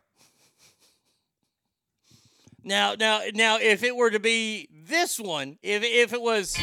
Now, 2.64 2.95
now, 2.98 3.22
now, 3.34 3.57
if 3.60 3.84
it 3.84 3.95
were 3.98 4.10
to 4.10 4.20
be 4.20 4.70
this 4.72 5.20
one, 5.20 5.57
if 5.61 5.84
if 5.84 6.14
it 6.14 6.22
was. 6.22 6.56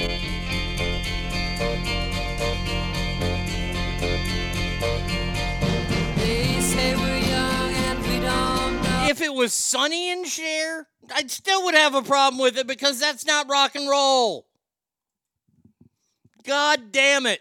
If 9.11 9.21
it 9.21 9.35
was 9.35 9.53
Sonny 9.53 10.13
and 10.13 10.27
Cher, 10.27 10.87
I 11.15 11.27
still 11.27 11.65
would 11.65 11.75
have 11.75 11.95
a 11.95 12.03
problem 12.03 12.41
with 12.41 12.57
it 12.57 12.67
because 12.67 13.01
that's 13.01 13.27
not 13.27 13.51
rock 13.51 13.75
and 13.75 13.91
roll. 13.91 14.47
God 16.45 16.93
damn 16.93 17.27
it. 17.27 17.41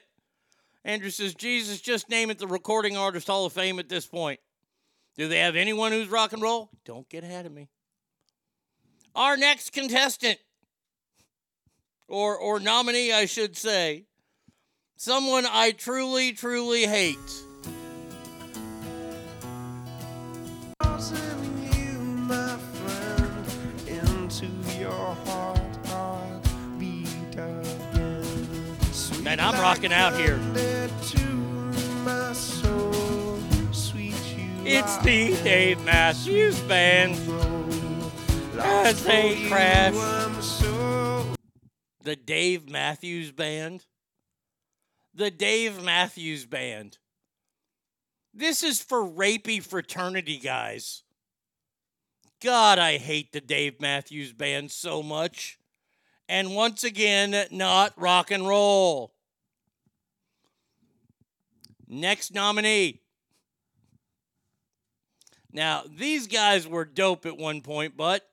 Andrew 0.84 1.10
says, 1.10 1.36
Jesus, 1.36 1.82
just 1.82 2.10
name 2.10 2.30
it 2.30 2.40
the 2.40 2.48
Recording 2.48 2.98
Artist 2.98 3.28
Hall 3.28 3.46
of 3.46 3.54
Fame 3.54 3.80
at 3.80 3.90
this 3.90 4.06
point. 4.06 4.40
Do 5.18 5.28
they 5.28 5.40
have 5.40 5.56
anyone 5.56 5.92
who's 5.92 6.08
rock 6.08 6.34
and 6.34 6.42
roll? 6.42 6.70
Don't 6.86 7.08
get 7.10 7.24
ahead 7.24 7.46
of 7.46 7.52
me. 7.52 7.68
Our 9.16 9.36
next 9.36 9.72
contestant, 9.72 10.40
or, 12.08 12.38
or 12.38 12.60
nominee, 12.60 13.12
I 13.12 13.26
should 13.26 13.58
say, 13.58 14.06
someone 14.96 15.46
I 15.48 15.72
truly, 15.72 16.32
truly 16.32 16.86
hate. 16.86 17.18
Man, 29.40 29.54
I'm 29.54 29.62
rocking 29.62 29.94
out 29.94 30.20
here. 30.20 30.38
It's 34.66 34.98
the 34.98 35.34
Dave 35.44 35.82
Matthews 35.86 36.60
Band. 36.60 37.16
As 38.60 39.02
they 39.06 39.48
crash. 39.48 39.94
The 42.04 42.18
Dave 42.18 42.70
Matthews 42.70 43.32
Band. 43.32 43.86
The 45.14 45.32
Dave 45.32 45.82
Matthews 45.82 46.46
Band. 46.46 46.98
This 48.34 48.62
is 48.62 48.84
for 48.84 49.08
rapey 49.08 49.64
fraternity 49.64 50.38
guys. 50.38 51.04
God, 52.42 52.78
I 52.78 52.98
hate 52.98 53.32
the 53.32 53.40
Dave 53.40 53.80
Matthews 53.80 54.34
Band 54.34 54.70
so 54.72 55.02
much. 55.02 55.58
And 56.28 56.56
once 56.56 56.84
again, 56.84 57.48
not 57.52 57.94
rock 57.96 58.32
and 58.32 58.46
roll. 58.46 59.14
Next 61.90 62.34
nominee. 62.34 63.02
Now, 65.52 65.84
these 65.90 66.28
guys 66.28 66.68
were 66.68 66.86
dope 66.86 67.26
at 67.26 67.38
one 67.38 67.62
point, 67.62 67.98
but 67.98 68.29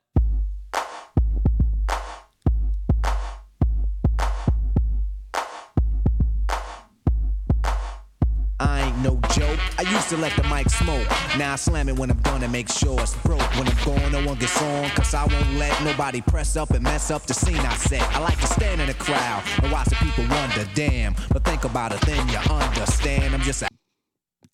ain't 8.96 9.04
no 9.04 9.20
joke. 9.30 9.58
I 9.78 9.82
used 9.82 10.08
to 10.10 10.16
let 10.16 10.34
the 10.36 10.42
mic 10.44 10.68
smoke. 10.70 11.06
Now 11.38 11.52
I 11.52 11.56
slam 11.56 11.88
it 11.88 11.98
when 11.98 12.10
I'm 12.10 12.20
done 12.20 12.42
and 12.42 12.52
make 12.52 12.70
sure 12.70 13.00
it's 13.00 13.14
broke. 13.16 13.40
When 13.56 13.68
I'm 13.68 13.84
gone, 13.84 14.12
no 14.12 14.24
one 14.26 14.38
gets 14.38 14.60
on. 14.60 14.88
Cause 14.90 15.14
I 15.14 15.24
won't 15.24 15.54
let 15.54 15.82
nobody 15.84 16.20
press 16.20 16.56
up 16.56 16.70
and 16.70 16.82
mess 16.82 17.10
up 17.10 17.22
the 17.22 17.34
scene 17.34 17.58
I 17.58 17.74
set. 17.74 18.02
I 18.14 18.18
like 18.20 18.38
to 18.40 18.46
stand 18.46 18.80
in 18.80 18.88
the 18.88 18.94
crowd 18.94 19.42
and 19.62 19.72
watch 19.72 19.88
the 19.88 19.96
people 19.96 20.24
wonder, 20.28 20.68
damn. 20.74 21.14
But 21.32 21.44
think 21.44 21.64
about 21.64 21.92
it, 21.92 22.00
then 22.02 22.28
you 22.28 22.38
understand. 22.50 23.34
I'm 23.34 23.42
just 23.42 23.62
a 23.62 23.68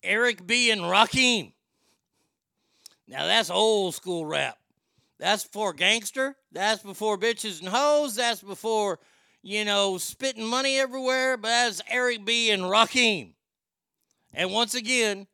Eric 0.03 0.45
B. 0.45 0.71
and 0.71 0.81
Rakim. 0.81 1.53
Now 3.07 3.25
that's 3.25 3.49
old 3.49 3.95
school 3.95 4.25
rap. 4.25 4.57
That's 5.19 5.45
before 5.45 5.73
gangster. 5.73 6.35
That's 6.51 6.83
before 6.83 7.17
bitches 7.17 7.61
and 7.61 7.69
hoes. 7.69 8.15
That's 8.15 8.41
before, 8.41 8.99
you 9.41 9.63
know, 9.63 9.97
spitting 9.97 10.45
money 10.45 10.77
everywhere. 10.77 11.37
But 11.37 11.49
that's 11.49 11.81
Eric 11.89 12.25
B. 12.25 12.51
and 12.51 12.63
Rakim. 12.63 13.33
And 14.33 14.51
once 14.51 14.73
again, 14.73 15.27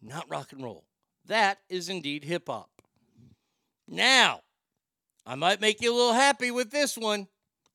not 0.00 0.30
rock 0.30 0.52
and 0.52 0.62
roll. 0.62 0.84
That 1.26 1.58
is 1.68 1.88
indeed 1.88 2.24
hip 2.24 2.44
hop. 2.46 2.70
Now, 3.88 4.40
I 5.26 5.34
might 5.34 5.60
make 5.60 5.80
you 5.82 5.92
a 5.92 5.96
little 5.96 6.12
happy 6.12 6.50
with 6.50 6.70
this 6.70 6.96
one. 6.96 7.26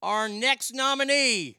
Our 0.02 0.30
next 0.30 0.74
nominee. 0.74 1.58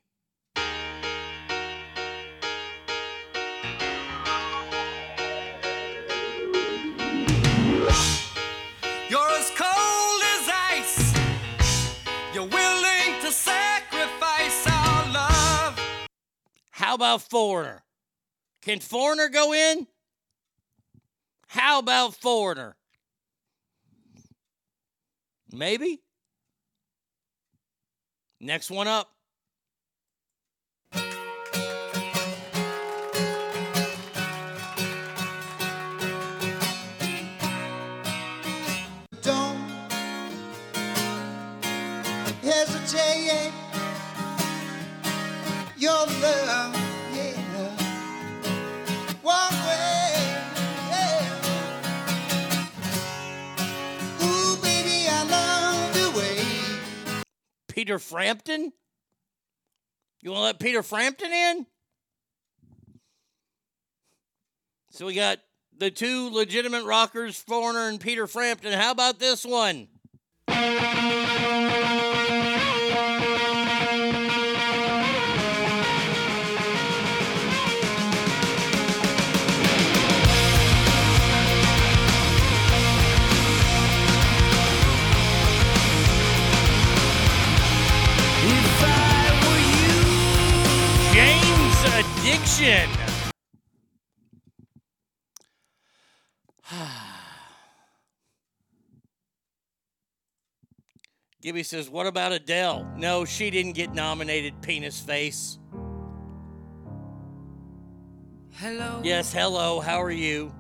You're 9.11 9.31
as 9.32 9.51
cold 9.57 10.23
as 10.24 10.48
ice. 10.70 11.15
You're 12.32 12.47
willing 12.47 13.20
to 13.20 13.31
sacrifice 13.31 14.66
our 14.66 15.12
love. 15.12 15.78
How 16.70 16.94
about 16.94 17.23
Foreigner? 17.23 17.82
Can 18.62 18.81
Foreigner 18.81 19.28
go 19.28 19.55
in? 19.55 19.87
How 21.49 21.78
about 21.78 22.15
Foreigner? 22.15 22.77
Maybe. 25.53 26.03
Next 28.41 28.70
one 28.70 28.87
up. 28.87 29.09
Don't 39.23 39.59
hesitate. 42.43 43.53
Your 45.77 46.07
love, 46.07 46.80
Peter 57.81 57.98
Frampton? 57.98 58.74
You 60.20 60.32
want 60.32 60.40
to 60.40 60.44
let 60.44 60.61
Peter 60.61 60.82
Frampton 60.82 61.32
in? 61.32 61.66
So 64.90 65.07
we 65.07 65.15
got 65.15 65.39
the 65.78 65.90
two 65.90 66.28
legitimate 66.28 66.85
rockers, 66.85 67.40
Foreigner 67.40 67.89
and 67.89 67.98
Peter 67.98 68.27
Frampton. 68.27 68.74
How 68.74 68.90
about 68.90 69.19
this 69.19 69.47
one? 69.47 69.89
Gibby 101.41 101.63
says, 101.63 101.89
What 101.89 102.07
about 102.09 102.33
Adele? 102.33 102.93
No, 102.97 103.25
she 103.25 103.51
didn't 103.51 103.75
get 103.75 103.95
nominated, 103.95 104.61
penis 104.63 104.99
face. 104.99 105.59
Hello. 108.55 109.01
Yes, 109.05 109.33
hello, 109.33 109.79
how 109.79 110.03
are 110.03 110.11
you? 110.11 110.53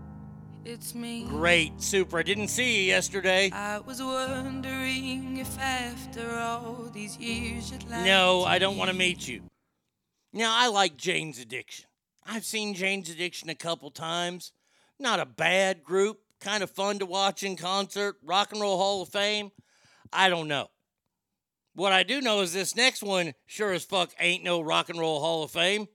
It's 0.64 0.94
me. 0.94 1.24
Great, 1.28 1.82
super. 1.82 2.20
I 2.20 2.22
didn't 2.22 2.48
see 2.48 2.82
you 2.82 2.84
yesterday. 2.84 3.50
I 3.52 3.80
was 3.80 4.00
wondering 4.00 5.38
if 5.38 5.58
after 5.58 6.38
all 6.38 6.88
these 6.92 7.18
years 7.18 7.72
you'd 7.72 7.82
like 7.90 8.04
No, 8.04 8.44
I 8.44 8.60
don't 8.60 8.76
want 8.76 8.90
to 8.90 8.96
meet 8.96 9.26
you. 9.26 9.42
Now, 10.32 10.54
I 10.56 10.68
like 10.68 10.96
Jane's 10.96 11.40
Addiction. 11.40 11.86
I've 12.24 12.44
seen 12.44 12.74
Jane's 12.74 13.10
Addiction 13.10 13.50
a 13.50 13.54
couple 13.54 13.90
times. 13.90 14.52
Not 14.98 15.18
a 15.18 15.26
bad 15.26 15.82
group, 15.82 16.20
kind 16.40 16.62
of 16.62 16.70
fun 16.70 17.00
to 17.00 17.06
watch 17.06 17.42
in 17.42 17.56
concert. 17.56 18.16
Rock 18.22 18.52
and 18.52 18.60
Roll 18.60 18.76
Hall 18.76 19.02
of 19.02 19.08
Fame. 19.08 19.50
I 20.12 20.28
don't 20.28 20.46
know. 20.46 20.68
What 21.74 21.92
I 21.92 22.02
do 22.02 22.20
know 22.20 22.42
is 22.42 22.52
this 22.52 22.76
next 22.76 23.02
one 23.02 23.34
sure 23.46 23.72
as 23.72 23.84
fuck 23.84 24.10
ain't 24.20 24.44
no 24.44 24.60
Rock 24.60 24.88
and 24.88 25.00
Roll 25.00 25.20
Hall 25.20 25.42
of 25.42 25.50
Fame. 25.50 25.88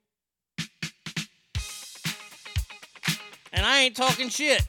And 3.53 3.66
I 3.66 3.82
ain't 3.82 3.95
talking 3.95 4.30
shit. 4.30 4.68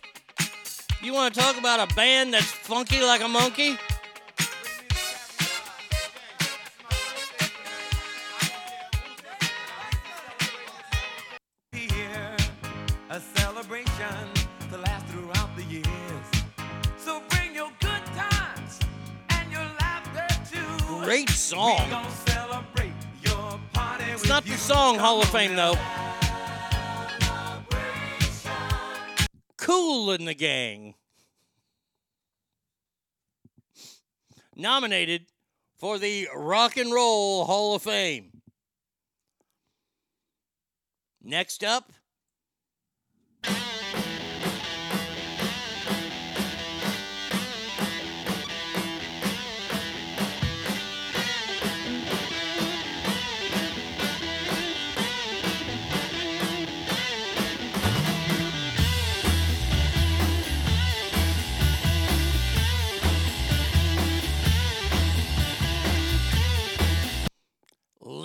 You 1.02 1.12
want 1.12 1.34
to 1.34 1.40
talk 1.40 1.58
about 1.58 1.90
a 1.90 1.94
band 1.94 2.34
that's 2.34 2.46
funky 2.46 3.02
like 3.02 3.22
a 3.22 3.28
monkey? 3.28 3.76
Song. 21.46 21.84
We 21.84 21.90
gon' 21.90 22.10
celebrate 22.26 22.92
your 23.22 23.60
party 23.72 24.04
It's 24.10 24.28
not 24.28 24.44
the 24.44 24.56
song 24.56 24.98
Hall 24.98 25.22
of 25.22 25.28
Fame, 25.28 25.54
though. 25.54 25.78
Kool 29.56 30.18
& 30.18 30.18
the 30.18 30.34
Gang. 30.34 30.96
Nominated 34.56 35.26
for 35.76 36.00
the 36.00 36.26
Rock 36.34 36.76
and 36.76 36.92
Roll 36.92 37.44
Hall 37.44 37.76
of 37.76 37.82
Fame. 37.82 38.42
Next 41.22 41.62
up, 41.62 41.92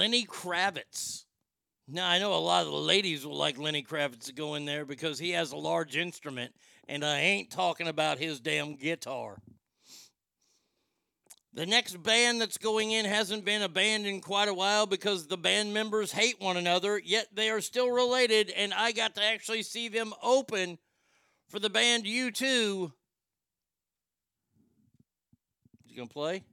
Lenny 0.02 0.26
Kravitz. 0.26 1.26
Now, 1.88 2.10
I 2.10 2.18
know 2.18 2.34
a 2.34 2.38
lot 2.38 2.66
of 2.66 2.72
the 2.72 2.78
ladies 2.80 3.24
will 3.24 3.38
like 3.38 3.60
Lenny 3.60 3.84
Kravitz 3.84 4.26
to 4.26 4.34
go 4.34 4.56
in 4.56 4.66
there 4.66 4.84
because 4.84 5.20
he 5.20 5.30
has 5.34 5.52
a 5.52 5.58
large 5.58 5.96
instrument, 5.96 6.56
and 6.88 7.06
I 7.06 7.20
ain't 7.20 7.52
talking 7.52 7.88
about 7.88 8.18
his 8.18 8.40
damn 8.40 8.78
guitar. 8.78 9.38
The 11.54 11.68
next 11.68 12.02
band 12.02 12.42
that's 12.42 12.58
going 12.58 12.90
in 12.90 13.06
hasn't 13.06 13.46
been 13.46 13.62
a 13.62 13.70
band 13.70 14.08
in 14.08 14.22
quite 14.22 14.48
a 14.48 14.56
while 14.56 14.88
because 14.88 15.28
the 15.28 15.38
band 15.38 15.72
members 15.72 16.12
hate 16.12 16.42
one 16.42 16.58
another, 16.58 16.98
yet 16.98 17.28
they 17.32 17.52
are 17.52 17.62
still 17.62 17.92
related, 17.92 18.50
and 18.50 18.74
I 18.74 18.94
got 18.94 19.14
to 19.18 19.24
actually 19.24 19.62
see 19.62 19.88
them 19.88 20.16
open 20.24 20.80
for 21.48 21.60
the 21.60 21.70
band 21.70 22.06
U2. 22.06 22.92
You 25.86 25.96
gonna 25.96 26.08
play? 26.08 26.44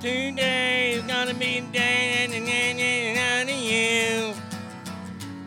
Today 0.00 0.92
is 0.92 1.02
gonna 1.02 1.34
be 1.34 1.58
a 1.58 1.60
day 1.60 2.26
you. 3.52 4.32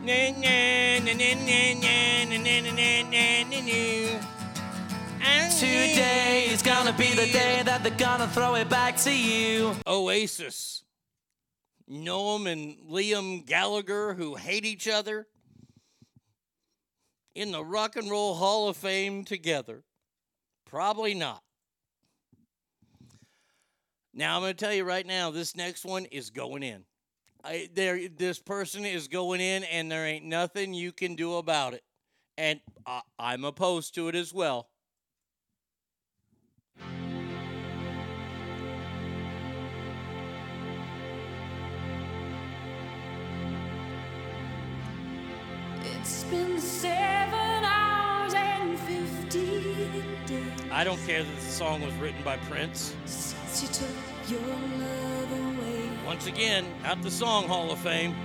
Na, 0.06 0.30
na, 0.30 1.00
na, 1.00 1.14
na, 1.14 1.34
na, 1.34 1.74
na, 1.74 2.26
na, 2.26 2.38
na, 2.38 2.62
na, 2.62 3.02
na, 3.02 3.44
na, 3.50 3.62
na. 3.62 4.20
And 5.24 5.52
Today 5.52 6.50
is 6.52 6.62
gonna 6.62 6.94
be 6.94 7.10
the 7.16 7.32
day 7.32 7.64
that 7.66 7.82
they're 7.82 7.98
gonna 7.98 8.28
throw 8.28 8.54
it 8.54 8.70
back 8.70 8.98
to 8.98 9.12
you. 9.12 9.76
Oasis. 9.88 10.84
Noel 11.88 12.46
and 12.46 12.78
Liam 12.92 13.44
Gallagher, 13.48 14.14
who 14.14 14.36
hate 14.36 14.66
each 14.66 14.88
other, 14.88 15.26
in 17.34 17.52
the 17.52 17.66
Rock 17.66 17.96
and 17.96 18.08
Roll 18.08 18.36
Hall 18.36 18.70
of 18.70 18.78
Fame 18.78 19.26
together. 19.26 19.84
Probably 20.66 21.16
not. 21.16 21.42
Now 24.14 24.36
I'm 24.36 24.44
going 24.44 24.54
to 24.54 24.66
tell 24.66 24.74
you 24.74 24.84
right 24.84 25.06
now, 25.06 25.32
this 25.32 25.56
next 25.56 25.86
one 25.86 26.06
is 26.06 26.30
going 26.30 26.62
in. 26.62 26.84
I, 27.44 27.70
there, 27.74 28.08
this 28.08 28.40
person 28.40 28.86
is 28.86 29.08
going 29.08 29.42
in, 29.42 29.64
and 29.64 29.92
there 29.92 30.06
ain't 30.06 30.26
nothing 30.26 30.74
you 30.74 30.92
can 30.92 31.16
do 31.16 31.36
about 31.36 31.74
it. 31.74 31.84
And 32.38 32.62
I, 32.86 33.02
I'm 33.18 33.44
opposed 33.44 33.96
to 33.96 34.08
it 34.10 34.16
as 34.16 34.34
well. 34.34 34.70
It's 45.86 46.24
been 46.26 46.60
seven 46.60 47.64
hours 47.64 48.34
and 48.36 48.78
days 49.30 50.72
I 50.72 50.84
don't 50.84 51.00
care 51.06 51.24
that 51.24 51.36
the 51.36 51.42
song 51.42 51.82
was 51.82 51.94
written 51.96 52.24
by 52.24 52.38
Prince. 52.38 53.33
Once 56.08 56.26
again, 56.26 56.66
at 56.84 57.00
the 57.04 57.12
Song 57.12 57.48
Hall 57.48 57.72
of 57.72 57.78
Fame. 57.78 58.16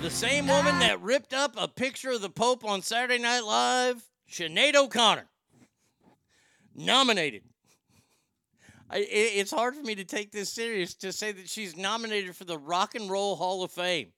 The 0.00 0.08
same 0.10 0.46
woman 0.46 0.78
that 0.78 0.98
ripped 1.02 1.34
up 1.34 1.54
a 1.58 1.68
picture 1.68 2.12
of 2.12 2.22
the 2.22 2.30
Pope 2.30 2.64
on 2.64 2.80
Saturday 2.80 3.22
Night 3.22 3.40
Live, 3.40 4.02
Sinead 4.30 4.74
O'Connor, 4.74 5.28
nominated. 6.74 7.42
I, 8.88 9.00
it, 9.00 9.06
it's 9.10 9.50
hard 9.50 9.74
for 9.74 9.82
me 9.82 9.94
to 9.94 10.04
take 10.04 10.32
this 10.32 10.48
serious 10.48 10.94
to 10.94 11.12
say 11.12 11.30
that 11.30 11.50
she's 11.50 11.76
nominated 11.76 12.34
for 12.34 12.44
the 12.44 12.56
Rock 12.56 12.94
and 12.94 13.10
Roll 13.10 13.36
Hall 13.36 13.62
of 13.62 13.70
Fame. 13.70 14.12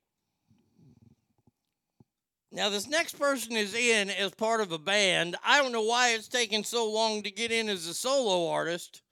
Now, 2.54 2.68
this 2.68 2.86
next 2.86 3.18
person 3.18 3.56
is 3.56 3.74
in 3.74 4.10
as 4.10 4.30
part 4.30 4.60
of 4.60 4.70
a 4.70 4.78
band. 4.78 5.34
I 5.44 5.60
don't 5.60 5.72
know 5.72 5.82
why 5.82 6.10
it's 6.10 6.28
taking 6.28 6.62
so 6.62 6.88
long 6.88 7.24
to 7.24 7.30
get 7.32 7.50
in 7.50 7.68
as 7.68 7.88
a 7.88 7.94
solo 7.94 8.48
artist, 8.48 9.02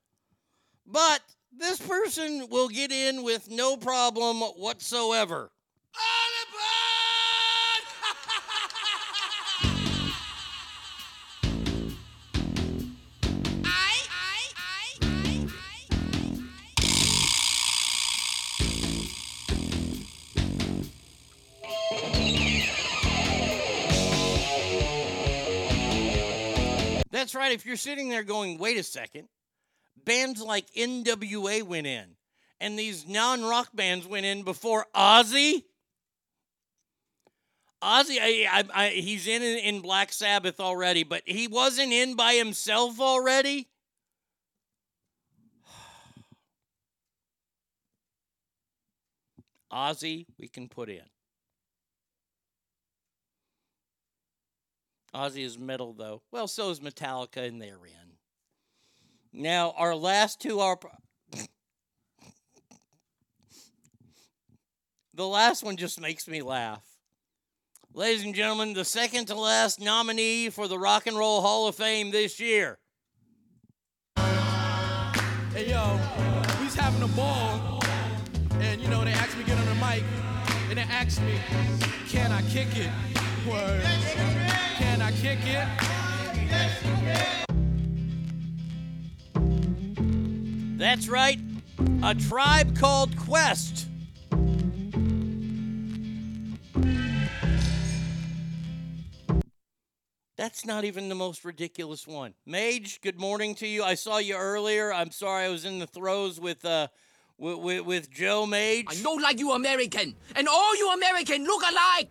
but 0.86 1.20
this 1.50 1.80
person 1.80 2.46
will 2.50 2.68
get 2.68 2.92
in 2.92 3.24
with 3.24 3.50
no 3.50 3.76
problem 3.76 4.42
whatsoever. 4.42 5.50
That's 27.32 27.40
right. 27.40 27.52
If 27.52 27.64
you're 27.64 27.76
sitting 27.76 28.10
there 28.10 28.24
going, 28.24 28.58
wait 28.58 28.76
a 28.76 28.82
second, 28.82 29.26
bands 30.04 30.42
like 30.42 30.70
NWA 30.74 31.62
went 31.62 31.86
in, 31.86 32.04
and 32.60 32.78
these 32.78 33.08
non 33.08 33.42
rock 33.42 33.70
bands 33.72 34.06
went 34.06 34.26
in 34.26 34.42
before 34.42 34.84
Ozzy. 34.94 35.64
Ozzy, 37.82 38.18
I, 38.20 38.46
I, 38.52 38.64
I, 38.74 38.90
he's 38.90 39.26
in 39.26 39.40
in 39.40 39.80
Black 39.80 40.12
Sabbath 40.12 40.60
already, 40.60 41.04
but 41.04 41.22
he 41.24 41.48
wasn't 41.48 41.90
in 41.90 42.16
by 42.16 42.34
himself 42.34 43.00
already. 43.00 43.70
Ozzy, 49.72 50.26
we 50.38 50.48
can 50.48 50.68
put 50.68 50.90
in. 50.90 51.00
Ozzy 55.14 55.44
is 55.44 55.58
metal, 55.58 55.92
though. 55.92 56.22
Well, 56.30 56.48
so 56.48 56.70
is 56.70 56.80
Metallica, 56.80 57.46
and 57.46 57.60
they're 57.60 57.84
in. 57.84 58.02
Now, 59.32 59.72
our 59.76 59.94
last 59.94 60.40
two 60.40 60.60
are. 60.60 60.78
the 65.14 65.26
last 65.26 65.62
one 65.62 65.76
just 65.76 66.00
makes 66.00 66.26
me 66.26 66.42
laugh. 66.42 66.82
Ladies 67.94 68.24
and 68.24 68.34
gentlemen, 68.34 68.72
the 68.72 68.86
second 68.86 69.26
to 69.26 69.34
last 69.34 69.78
nominee 69.80 70.48
for 70.48 70.66
the 70.66 70.78
Rock 70.78 71.06
and 71.06 71.16
Roll 71.16 71.42
Hall 71.42 71.68
of 71.68 71.74
Fame 71.74 72.10
this 72.10 72.40
year. 72.40 72.78
Hey 74.16 75.68
yo, 75.68 76.00
he's 76.62 76.74
having 76.74 77.02
a 77.02 77.08
ball, 77.08 77.82
and 78.60 78.80
you 78.80 78.88
know 78.88 79.04
they 79.04 79.12
asked 79.12 79.36
me 79.36 79.42
to 79.42 79.50
get 79.50 79.58
on 79.58 79.66
the 79.66 79.74
mic, 79.74 80.02
and 80.70 80.78
they 80.78 80.82
asked 80.82 81.20
me, 81.20 81.38
can 82.08 82.32
I 82.32 82.40
kick 82.48 82.68
it? 82.74 82.88
Word. 83.46 84.51
I 85.12 85.14
kick 85.20 85.38
it? 85.44 85.68
That's 90.78 91.08
right, 91.08 91.38
a 92.02 92.14
tribe 92.14 92.76
called 92.76 93.16
Quest. 93.16 93.88
That's 100.36 100.64
not 100.66 100.84
even 100.84 101.08
the 101.08 101.14
most 101.14 101.44
ridiculous 101.44 102.06
one. 102.06 102.34
Mage, 102.46 103.00
good 103.00 103.20
morning 103.20 103.54
to 103.56 103.66
you. 103.66 103.84
I 103.84 103.94
saw 103.94 104.18
you 104.18 104.34
earlier. 104.34 104.92
I'm 104.92 105.12
sorry 105.12 105.44
I 105.44 105.48
was 105.50 105.64
in 105.64 105.78
the 105.78 105.86
throes 105.86 106.40
with 106.40 106.64
uh 106.64 106.88
with, 107.38 107.58
with, 107.58 107.84
with 107.84 108.10
Joe 108.10 108.46
Mage. 108.46 108.86
I 108.88 108.94
know 109.02 109.12
like 109.12 109.38
you 109.38 109.52
American, 109.52 110.16
and 110.34 110.48
all 110.48 110.76
you 110.76 110.90
American 110.92 111.44
look 111.44 111.62
alike. 111.62 112.10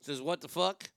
Says 0.00 0.20
what 0.20 0.40
the 0.40 0.48
fuck? 0.48 0.88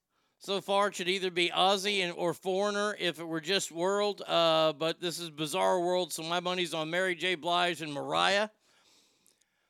So 0.46 0.62
far, 0.62 0.90
it 0.90 0.96
should 0.96 1.10
either 1.10 1.32
be 1.32 1.50
Ozzy 1.50 2.04
and 2.04 2.14
or 2.16 2.32
Foreigner 2.32 2.96
if 3.00 3.20
it 3.20 3.24
were 3.24 3.42
just 3.42 3.72
World. 3.72 4.22
Uh, 4.28 4.74
but 4.74 5.02
this 5.02 5.20
is 5.20 5.32
Bizarre 5.32 5.80
World, 5.80 6.14
so 6.14 6.22
my 6.22 6.40
money's 6.40 6.72
on 6.72 6.92
Mary 6.92 7.16
J. 7.16 7.34
Blige 7.34 7.82
and 7.82 7.92
Mariah. 7.92 8.50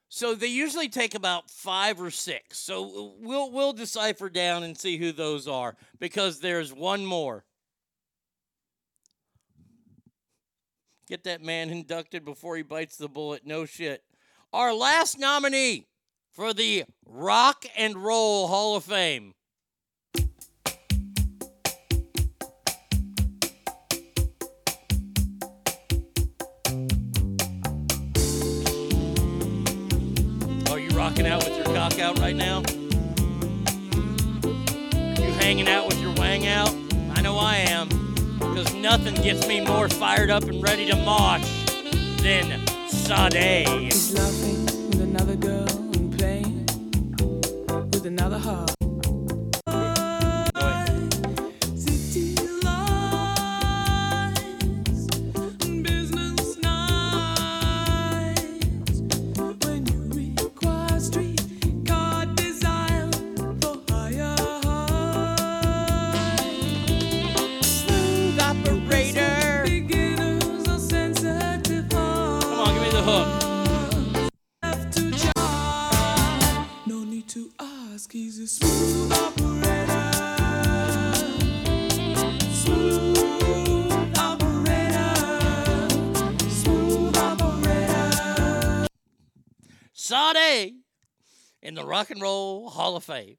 So 0.09 0.35
they 0.35 0.47
usually 0.47 0.89
take 0.89 1.15
about 1.15 1.49
five 1.49 2.01
or 2.01 2.11
six. 2.11 2.59
So 2.59 3.13
we'll 3.21 3.51
we'll 3.51 3.71
decipher 3.71 4.29
down 4.29 4.63
and 4.63 4.77
see 4.77 4.97
who 4.97 5.13
those 5.13 5.47
are 5.47 5.77
because 5.97 6.41
there's 6.41 6.73
one 6.73 7.05
more. 7.05 7.45
Get 11.07 11.23
that 11.23 11.41
man 11.41 11.69
inducted 11.69 12.25
before 12.25 12.57
he 12.57 12.63
bites 12.63 12.97
the 12.97 13.07
bullet. 13.07 13.45
No 13.45 13.65
shit. 13.65 14.03
Our 14.51 14.73
last 14.73 15.17
nominee 15.17 15.87
for 16.33 16.53
the 16.53 16.83
Rock 17.05 17.63
and 17.77 17.95
Roll 17.95 18.49
Hall 18.49 18.75
of 18.75 18.83
Fame. 18.83 19.35
Out 32.05 32.19
right 32.19 32.35
now? 32.35 32.61
You 35.17 35.31
hanging 35.39 35.67
out 35.67 35.87
with 35.87 35.99
your 35.99 36.13
wang 36.13 36.45
out? 36.45 36.71
I 37.15 37.21
know 37.21 37.35
I 37.39 37.55
am. 37.55 37.89
Because 38.37 38.71
nothing 38.75 39.15
gets 39.15 39.47
me 39.47 39.59
more 39.59 39.89
fired 39.89 40.29
up 40.29 40.43
and 40.43 40.61
ready 40.61 40.85
to 40.85 40.95
mosh 40.97 41.47
than 42.21 42.61
Sade. 42.87 43.67
He's 43.67 44.13
laughing 44.13 44.65
with 44.65 45.01
another 45.01 45.35
girl 45.35 45.67
and 45.95 46.15
playing 46.15 46.67
with 47.91 48.05
another 48.05 48.37
heart. 48.37 48.84
In 91.65 91.73
the 91.73 91.83
Rock 91.83 92.11
and 92.11 92.21
Roll 92.21 92.69
Hall 92.69 92.95
of 92.95 93.03
Fame. 93.03 93.37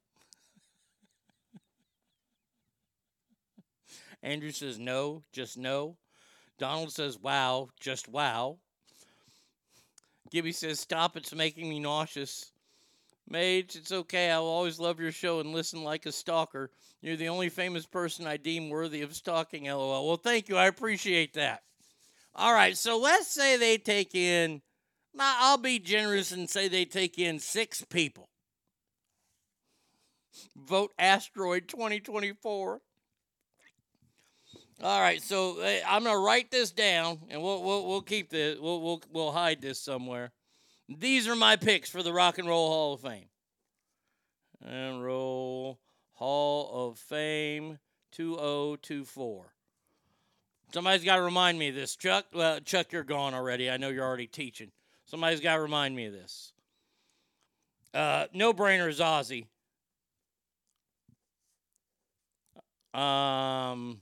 Andrew 4.20 4.50
says 4.50 4.80
no, 4.80 5.22
just 5.32 5.56
no. 5.56 5.96
Donald 6.58 6.90
says 6.90 7.16
wow, 7.16 7.68
just 7.78 8.08
wow. 8.08 8.58
Gibby 10.32 10.50
says 10.50 10.80
stop, 10.80 11.16
it's 11.16 11.32
making 11.32 11.68
me 11.68 11.78
nauseous. 11.78 12.50
Mage, 13.30 13.76
it's 13.76 13.92
okay. 13.92 14.30
I'll 14.30 14.42
always 14.42 14.80
love 14.80 14.98
your 14.98 15.12
show 15.12 15.38
and 15.38 15.52
listen 15.52 15.84
like 15.84 16.06
a 16.06 16.12
stalker. 16.12 16.70
You're 17.00 17.16
the 17.16 17.28
only 17.28 17.48
famous 17.48 17.86
person 17.86 18.26
I 18.26 18.38
deem 18.38 18.70
worthy 18.70 19.02
of 19.02 19.14
stalking, 19.14 19.66
lol. 19.66 20.06
Well, 20.06 20.16
thank 20.16 20.48
you. 20.48 20.56
I 20.56 20.66
appreciate 20.66 21.34
that. 21.34 21.62
All 22.34 22.52
right, 22.52 22.76
so 22.76 22.98
let's 22.98 23.28
say 23.28 23.56
they 23.56 23.78
take 23.78 24.14
in, 24.16 24.62
nah, 25.16 25.34
I'll 25.38 25.58
be 25.58 25.78
generous 25.78 26.32
and 26.32 26.48
say 26.48 26.68
they 26.68 26.84
take 26.84 27.18
in 27.18 27.38
six 27.38 27.84
people. 27.84 28.28
Vote 30.56 30.92
Asteroid 30.98 31.68
2024. 31.68 32.80
All 34.82 35.00
right, 35.00 35.22
so 35.22 35.56
I'm 35.88 36.04
gonna 36.04 36.18
write 36.18 36.50
this 36.50 36.70
down, 36.70 37.20
and 37.30 37.42
we'll 37.42 37.62
we'll, 37.62 37.86
we'll 37.86 38.02
keep 38.02 38.28
this. 38.28 38.58
We'll, 38.60 38.82
we'll 38.82 39.02
we'll 39.10 39.32
hide 39.32 39.62
this 39.62 39.80
somewhere. 39.80 40.32
These 40.88 41.26
are 41.26 41.34
my 41.34 41.56
picks 41.56 41.88
for 41.88 42.02
the 42.02 42.12
Rock 42.12 42.38
and 42.38 42.46
Roll 42.46 42.68
Hall 42.68 42.94
of 42.94 43.00
Fame. 43.00 43.28
And 44.62 45.02
Roll 45.02 45.80
Hall 46.12 46.90
of 46.90 46.98
Fame 46.98 47.78
2024. 48.12 49.52
Somebody's 50.72 51.04
got 51.04 51.16
to 51.16 51.22
remind 51.22 51.58
me 51.58 51.68
of 51.68 51.74
this. 51.74 51.96
Chuck, 51.96 52.26
well, 52.32 52.60
Chuck, 52.60 52.92
you're 52.92 53.02
gone 53.02 53.34
already. 53.34 53.70
I 53.70 53.78
know 53.78 53.88
you're 53.88 54.04
already 54.04 54.26
teaching. 54.26 54.70
Somebody's 55.06 55.40
got 55.40 55.56
to 55.56 55.62
remind 55.62 55.94
me 55.94 56.06
of 56.06 56.12
this. 56.12 56.52
Uh, 57.94 58.26
no 58.32 58.52
brainer 58.52 58.88
is 58.88 59.00
Ozzy. 59.00 59.46
Um, 62.92 64.00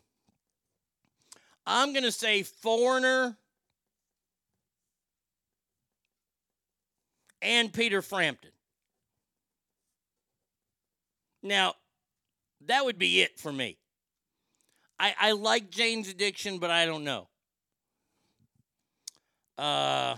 I'm 1.66 1.92
going 1.92 2.04
to 2.04 2.12
say 2.12 2.42
Foreigner 2.42 3.36
and 7.42 7.72
Peter 7.72 8.02
Frampton. 8.02 8.50
Now, 11.42 11.74
that 12.66 12.84
would 12.84 12.98
be 12.98 13.20
it 13.20 13.38
for 13.38 13.52
me. 13.52 13.76
I, 14.98 15.14
I 15.20 15.32
like 15.32 15.70
Jane's 15.70 16.08
Addiction, 16.08 16.58
but 16.58 16.70
I 16.70 16.86
don't 16.86 17.04
know. 17.04 17.28
Uh, 19.58 20.16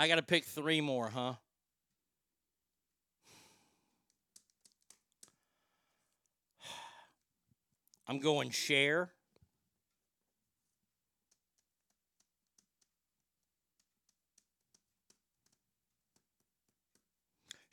I 0.00 0.06
got 0.06 0.14
to 0.14 0.22
pick 0.22 0.44
three 0.44 0.80
more, 0.80 1.08
huh? 1.08 1.32
I'm 8.06 8.20
going 8.20 8.50
Cher. 8.50 9.10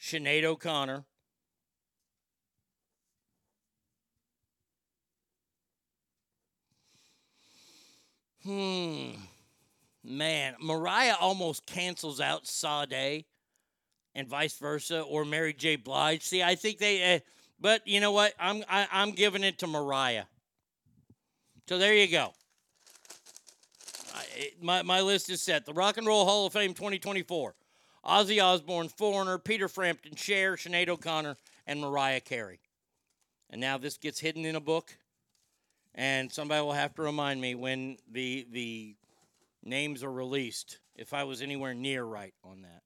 Sinead 0.02 0.46
O'Connor. 0.46 1.06
Hmm. 8.44 9.12
Man, 10.08 10.56
Mariah 10.62 11.16
almost 11.20 11.66
cancels 11.66 12.22
out 12.22 12.46
Sade 12.46 13.26
and 14.14 14.28
vice 14.28 14.58
versa, 14.58 15.02
or 15.02 15.26
Mary 15.26 15.54
J. 15.54 15.76
Blige. 15.76 16.22
See, 16.24 16.44
I 16.44 16.56
think 16.56 16.78
they, 16.78 17.16
uh, 17.16 17.20
but 17.60 17.88
you 17.88 18.00
know 18.00 18.12
what? 18.12 18.34
I'm 18.40 18.64
I, 18.70 18.88
I'm 18.92 19.12
giving 19.12 19.44
it 19.44 19.60
to 19.60 19.68
Mariah. 19.68 20.26
So 21.68 21.78
there 21.80 21.94
you 21.96 22.08
go. 22.08 22.34
I, 24.14 24.24
it- 24.36 24.64
my 24.64 24.84
my 24.84 25.02
list 25.02 25.30
is 25.30 25.42
set. 25.42 25.66
The 25.66 25.74
Rock 25.74 25.98
and 25.98 26.06
Roll 26.06 26.26
Hall 26.26 26.46
of 26.46 26.54
Fame 26.54 26.74
2024: 26.76 27.56
Ozzy 28.06 28.44
Osbourne, 28.44 28.90
Foreigner, 28.90 29.38
Peter 29.40 29.68
Frampton, 29.68 30.16
Cher, 30.16 30.56
Sinead 30.56 30.88
O'Connor, 30.88 31.36
and 31.66 31.82
Mariah 31.82 32.22
Carey. 32.22 32.60
And 33.50 33.60
now 33.60 33.78
this 33.78 33.98
gets 33.98 34.20
hidden 34.20 34.46
in 34.46 34.56
a 34.56 34.62
book, 34.62 34.96
and 35.96 36.32
somebody 36.32 36.62
will 36.62 36.74
have 36.74 36.94
to 36.96 37.02
remind 37.02 37.42
me 37.42 37.56
when 37.56 37.98
the 38.12 38.46
the 38.52 38.96
names 39.66 40.04
are 40.04 40.12
released. 40.12 40.80
If 40.96 41.14
I 41.14 41.26
was 41.26 41.42
anywhere 41.42 41.74
near 41.74 42.04
right 42.04 42.34
on 42.44 42.62
that. 42.62 42.84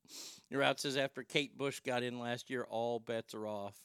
Your 0.50 0.64
out 0.64 0.80
says 0.80 0.98
after 0.98 1.24
Kate 1.24 1.56
Bush 1.58 1.80
got 1.82 2.02
in 2.02 2.20
last 2.20 2.50
year, 2.50 2.66
all 2.68 3.00
bets 3.00 3.36
are 3.36 3.46
off. 3.46 3.76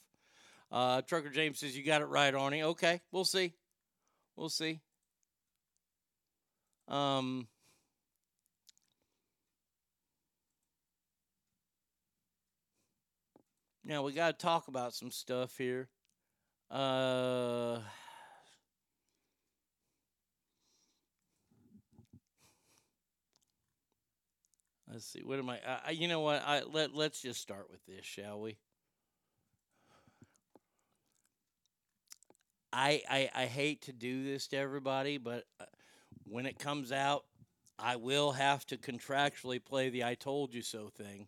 Uh, 0.71 1.01
Trucker 1.01 1.29
James 1.29 1.59
says 1.59 1.77
you 1.77 1.83
got 1.83 2.01
it 2.01 2.05
right, 2.05 2.33
Arnie. 2.33 2.63
Okay, 2.63 3.01
we'll 3.11 3.25
see. 3.25 3.53
We'll 4.35 4.49
see. 4.49 4.79
Um, 6.87 7.47
now 13.83 14.03
we 14.03 14.13
got 14.13 14.39
to 14.39 14.45
talk 14.45 14.67
about 14.67 14.93
some 14.93 15.11
stuff 15.11 15.57
here. 15.57 15.87
Uh, 16.69 17.79
let's 24.91 25.05
see. 25.05 25.21
What 25.23 25.39
am 25.39 25.49
I? 25.49 25.59
You 25.91 26.07
know 26.07 26.21
what? 26.21 26.43
I 26.45 26.63
let 26.63 26.95
Let's 26.95 27.21
just 27.21 27.41
start 27.41 27.67
with 27.69 27.85
this, 27.85 28.05
shall 28.05 28.39
we? 28.39 28.57
I, 32.73 33.01
I 33.09 33.29
I 33.33 33.45
hate 33.45 33.83
to 33.83 33.93
do 33.93 34.23
this 34.23 34.47
to 34.47 34.57
everybody, 34.57 35.17
but 35.17 35.45
uh, 35.59 35.65
when 36.25 36.45
it 36.45 36.59
comes 36.59 36.91
out, 36.91 37.23
I 37.79 37.95
will 37.95 38.33
have 38.33 38.65
to 38.67 38.77
contractually 38.77 39.63
play 39.63 39.89
the 39.89 40.03
"I 40.03 40.15
told 40.15 40.53
you 40.53 40.61
so" 40.61 40.89
thing 40.89 41.27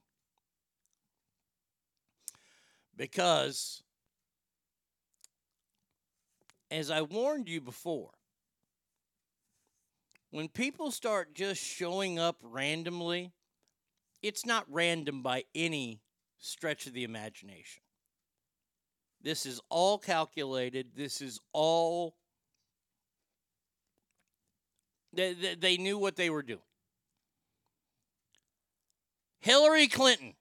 because 2.98 3.84
as 6.70 6.92
I 6.92 7.04
warned 7.04 7.48
you 7.48 7.62
before, 7.62 8.12
when 10.32 10.50
people 10.50 10.92
start 10.92 11.34
just 11.34 11.64
showing 11.64 12.20
up 12.20 12.38
randomly, 12.42 13.32
it's 14.22 14.46
not 14.46 14.66
random 14.70 15.22
by 15.22 15.44
any 15.54 16.02
stretch 16.38 16.88
of 16.88 16.94
the 16.94 17.04
imagination. 17.04 17.82
This 19.22 19.46
is 19.46 19.60
all 19.70 19.98
calculated. 19.98 20.92
This 20.96 21.22
is 21.22 21.40
all. 21.54 22.16
They, 25.14 25.56
they, 25.56 25.78
knew 25.78 25.98
what 25.98 26.16
they 26.16 26.30
were 26.30 26.44
doing. 26.44 26.60
Hillary 29.40 29.88
Clinton 29.88 30.34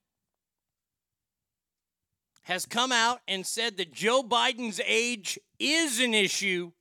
has 2.43 2.67
come 2.67 2.93
out 2.93 3.21
and 3.27 3.47
said 3.47 3.77
that 3.79 3.93
Joe 3.93 4.23
Biden's 4.23 4.81
age 4.87 5.39
is 5.59 5.99
an 5.99 6.15
issue 6.15 6.73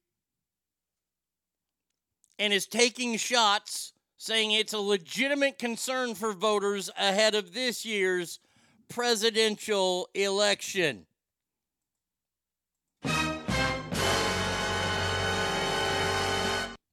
and 2.37 2.51
is 2.53 2.67
taking 2.67 3.17
shots, 3.17 3.93
saying 4.17 4.51
it's 4.51 4.73
a 4.73 4.79
legitimate 4.79 5.59
concern 5.59 6.15
for 6.15 6.33
voters 6.33 6.89
ahead 6.97 7.35
of 7.35 7.53
this 7.53 7.85
year's 7.85 8.39
presidential 8.87 10.07
election. 10.13 11.05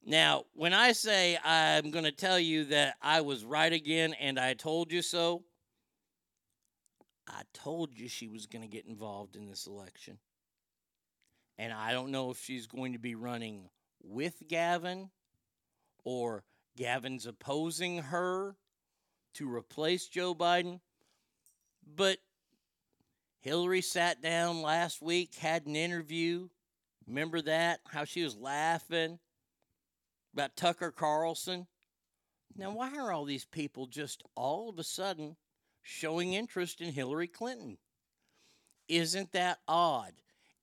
Now, 0.05 0.45
when 0.55 0.75
I 0.75 0.93
say 0.93 1.39
I'm 1.43 1.91
going 1.91 2.05
to 2.05 2.13
tell 2.13 2.39
you 2.39 2.65
that 2.67 2.97
I 3.01 3.23
was 3.23 3.45
right 3.45 3.73
again 3.73 4.15
and 4.15 4.39
I 4.39 4.53
told 4.55 4.93
you 4.93 5.01
so, 5.01 5.45
I 7.29 7.43
told 7.55 7.99
you 7.99 8.09
she 8.09 8.29
was 8.29 8.47
going 8.47 8.63
to 8.63 8.69
get 8.69 8.85
involved 8.85 9.37
in 9.37 9.47
this 9.47 9.67
election. 9.67 10.19
And 11.57 11.73
I 11.73 11.93
don't 11.93 12.11
know 12.11 12.31
if 12.31 12.39
she's 12.39 12.67
going 12.67 12.93
to 12.93 12.99
be 12.99 13.15
running 13.15 13.71
with 14.03 14.43
Gavin 14.49 15.09
or 16.05 16.45
Gavin's 16.77 17.27
opposing 17.27 17.99
her 17.99 18.57
to 19.35 19.53
replace 19.53 20.07
Joe 20.07 20.35
Biden. 20.35 20.81
But 21.97 22.19
Hillary 23.41 23.83
sat 23.83 24.23
down 24.23 24.63
last 24.63 25.03
week, 25.03 25.35
had 25.35 25.67
an 25.67 25.77
interview. 25.77 26.49
Remember 27.07 27.43
that? 27.43 27.81
How 27.89 28.05
she 28.05 28.23
was 28.23 28.37
laughing 28.37 29.19
about 30.33 30.57
Tucker 30.57 30.93
Carlson. 30.93 31.67
Now, 32.57 32.71
why 32.73 32.97
are 32.97 33.13
all 33.13 33.25
these 33.25 33.45
people 33.45 33.87
just 33.87 34.23
all 34.35 34.69
of 34.69 34.79
a 34.79 34.85
sudden 34.85 35.37
showing 35.83 36.35
interest 36.35 36.81
in 36.81 36.93
Hillary 36.93 37.27
Clinton? 37.27 37.79
Isn't 38.89 39.33
that 39.33 39.59
odd? 39.67 40.13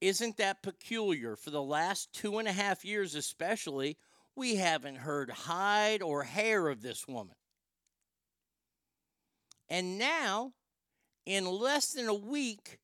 Isn't 0.01 0.37
that 0.37 0.63
peculiar? 0.63 1.35
For 1.35 1.49
the 1.49 1.61
last 1.61 2.13
two 2.13 2.37
and 2.37 2.47
a 2.47 2.53
half 2.53 2.85
years, 2.85 3.15
especially, 3.15 3.97
we 4.39 4.55
haven't 4.55 4.95
heard 4.95 5.29
hide 5.29 6.01
or 6.01 6.23
hair 6.23 6.69
of 6.69 6.81
this 6.81 7.05
woman. 7.05 7.35
And 9.67 9.99
now, 9.99 10.53
in 11.25 11.45
less 11.45 11.91
than 11.91 12.07
a 12.07 12.13
week, 12.13 12.79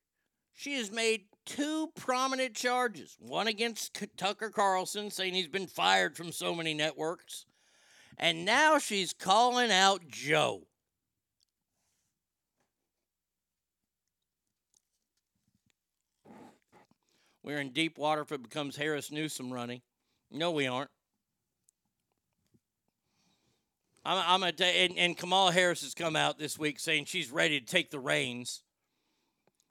she 0.53 0.75
has 0.75 0.91
made 0.91 1.21
two 1.45 1.91
prominent 1.95 2.55
charges 2.55 3.15
one 3.19 3.47
against 3.47 3.97
Tucker 4.17 4.49
Carlson, 4.49 5.09
saying 5.09 5.33
he's 5.33 5.47
been 5.47 5.67
fired 5.67 6.17
from 6.17 6.33
so 6.33 6.53
many 6.53 6.73
networks. 6.73 7.45
And 8.17 8.43
now 8.43 8.77
she's 8.77 9.13
calling 9.13 9.71
out 9.71 10.07
Joe. 10.09 10.63
We're 17.43 17.59
in 17.59 17.71
deep 17.71 17.97
water 17.97 18.23
if 18.23 18.31
it 18.33 18.43
becomes 18.43 18.75
Harris 18.75 19.09
Newsom 19.09 19.53
running. 19.53 19.81
No, 20.31 20.51
we 20.51 20.67
aren't. 20.67 20.89
I'm, 24.05 24.23
I'm 24.27 24.39
gonna 24.41 24.69
and, 24.69 24.97
and 24.97 25.17
Kamala 25.17 25.51
Harris 25.51 25.81
has 25.81 25.95
come 25.95 26.15
out 26.15 26.37
this 26.37 26.59
week 26.59 26.79
saying 26.79 27.05
she's 27.05 27.31
ready 27.31 27.59
to 27.59 27.65
take 27.65 27.89
the 27.89 27.99
reins. 27.99 28.61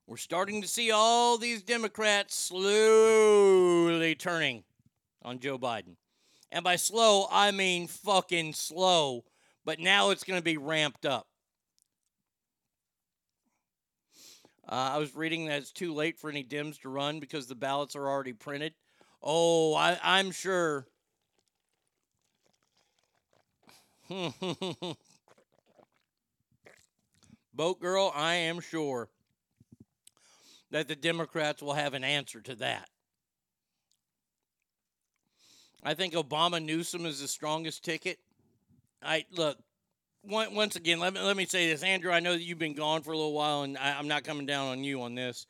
We're 0.07 0.17
starting 0.17 0.61
to 0.61 0.69
see 0.69 0.91
all 0.91 1.39
these 1.39 1.63
Democrats 1.63 2.35
slowly 2.35 4.15
turning 4.17 4.65
on 5.23 5.39
Joe 5.39 5.59
Biden. 5.59 5.97
And 6.53 6.63
by 6.63 6.77
slow, 6.77 7.27
I 7.31 7.53
mean 7.53 7.87
fucking 7.87 8.53
slow. 8.53 9.25
But 9.65 9.81
now 9.81 10.11
it's 10.11 10.25
going 10.25 10.39
to 10.39 10.45
be 10.45 10.59
ramped 10.59 11.07
up. 11.07 11.27
Uh, 14.69 14.93
I 14.95 14.99
was 14.99 15.15
reading 15.15 15.47
that 15.47 15.59
it's 15.59 15.73
too 15.73 15.95
late 15.95 16.19
for 16.19 16.29
any 16.29 16.45
Dems 16.45 16.81
to 16.83 16.91
run 16.91 17.19
because 17.19 17.47
the 17.47 17.55
ballots 17.55 17.97
are 17.97 18.09
already 18.09 18.35
printed. 18.35 18.75
Oh, 19.23 19.75
I, 19.75 19.99
I'm 20.03 20.33
sure. 20.33 20.87
Boat 27.55 27.81
girl, 27.81 28.13
I 28.15 28.35
am 28.35 28.61
sure 28.61 29.09
that 30.71 30.89
the 30.89 30.97
Democrats 30.97 31.63
will 31.63 31.75
have 31.75 31.95
an 31.95 32.05
answer 32.05 32.41
to 32.43 32.55
that. 32.57 32.89
I 35.83 35.95
think 35.95 36.15
Obama 36.15 36.63
Newsom 36.63 37.07
is 37.07 37.21
the 37.21 37.29
strongest 37.29 37.85
ticket. 37.85 38.19
I 39.03 39.25
look 39.31 39.59
once 40.25 40.77
again. 40.77 40.99
Let 40.99 41.15
me 41.15 41.21
let 41.21 41.37
me 41.37 41.45
say 41.45 41.71
this, 41.71 41.83
Andrew. 41.83 42.11
I 42.11 42.21
know 42.21 42.33
that 42.33 42.43
you've 42.43 42.59
been 42.59 42.75
gone 42.75 43.03
for 43.03 43.13
a 43.13 43.17
little 43.17 43.35
while, 43.35 43.63
and 43.63 43.77
I, 43.77 43.99
I'm 43.99 44.09
not 44.09 44.25
coming 44.25 44.47
down 44.47 44.69
on 44.69 44.83
you 44.83 45.03
on 45.03 45.15
this. 45.15 45.47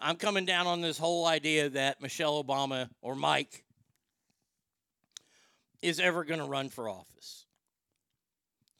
I'm 0.00 0.16
coming 0.16 0.44
down 0.44 0.66
on 0.66 0.80
this 0.80 0.98
whole 0.98 1.26
idea 1.26 1.68
that 1.70 2.00
Michelle 2.00 2.42
Obama 2.42 2.88
or 3.02 3.14
Mike 3.14 3.64
is 5.82 6.00
ever 6.00 6.24
going 6.24 6.40
to 6.40 6.46
run 6.46 6.68
for 6.68 6.88
office. 6.88 7.43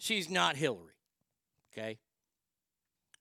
She's 0.04 0.28
not 0.28 0.56
Hillary. 0.56 0.92
Okay. 1.72 1.98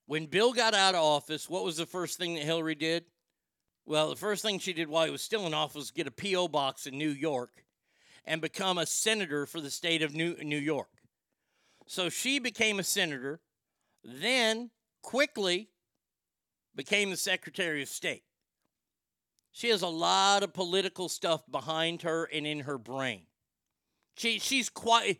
When 0.04 0.26
Bill 0.26 0.52
got 0.52 0.74
out 0.74 0.94
of 0.94 1.02
office, 1.02 1.48
what 1.48 1.64
was 1.64 1.78
the 1.78 1.86
first 1.86 2.18
thing 2.18 2.34
that 2.34 2.42
Hillary 2.42 2.74
did? 2.74 3.06
Well, 3.86 4.10
the 4.10 4.16
first 4.16 4.42
thing 4.42 4.58
she 4.58 4.74
did 4.74 4.88
while 4.88 5.06
he 5.06 5.10
was 5.10 5.22
still 5.22 5.46
in 5.46 5.54
office 5.54 5.76
was 5.76 5.90
get 5.92 6.06
a 6.06 6.10
P.O. 6.10 6.48
box 6.48 6.86
in 6.86 6.98
New 6.98 7.08
York 7.08 7.64
and 8.26 8.42
become 8.42 8.76
a 8.76 8.84
senator 8.84 9.46
for 9.46 9.62
the 9.62 9.70
state 9.70 10.02
of 10.02 10.14
New, 10.14 10.36
New 10.42 10.58
York. 10.58 10.90
So 11.86 12.10
she 12.10 12.38
became 12.38 12.78
a 12.78 12.84
senator, 12.84 13.40
then 14.04 14.70
quickly 15.00 15.70
became 16.74 17.08
the 17.08 17.16
Secretary 17.16 17.80
of 17.80 17.88
State. 17.88 18.24
She 19.52 19.70
has 19.70 19.80
a 19.80 19.88
lot 19.88 20.42
of 20.42 20.52
political 20.52 21.08
stuff 21.08 21.50
behind 21.50 22.02
her 22.02 22.24
and 22.24 22.46
in 22.46 22.60
her 22.60 22.76
brain. 22.76 23.22
She 24.16 24.38
she's 24.38 24.68
quite. 24.68 25.18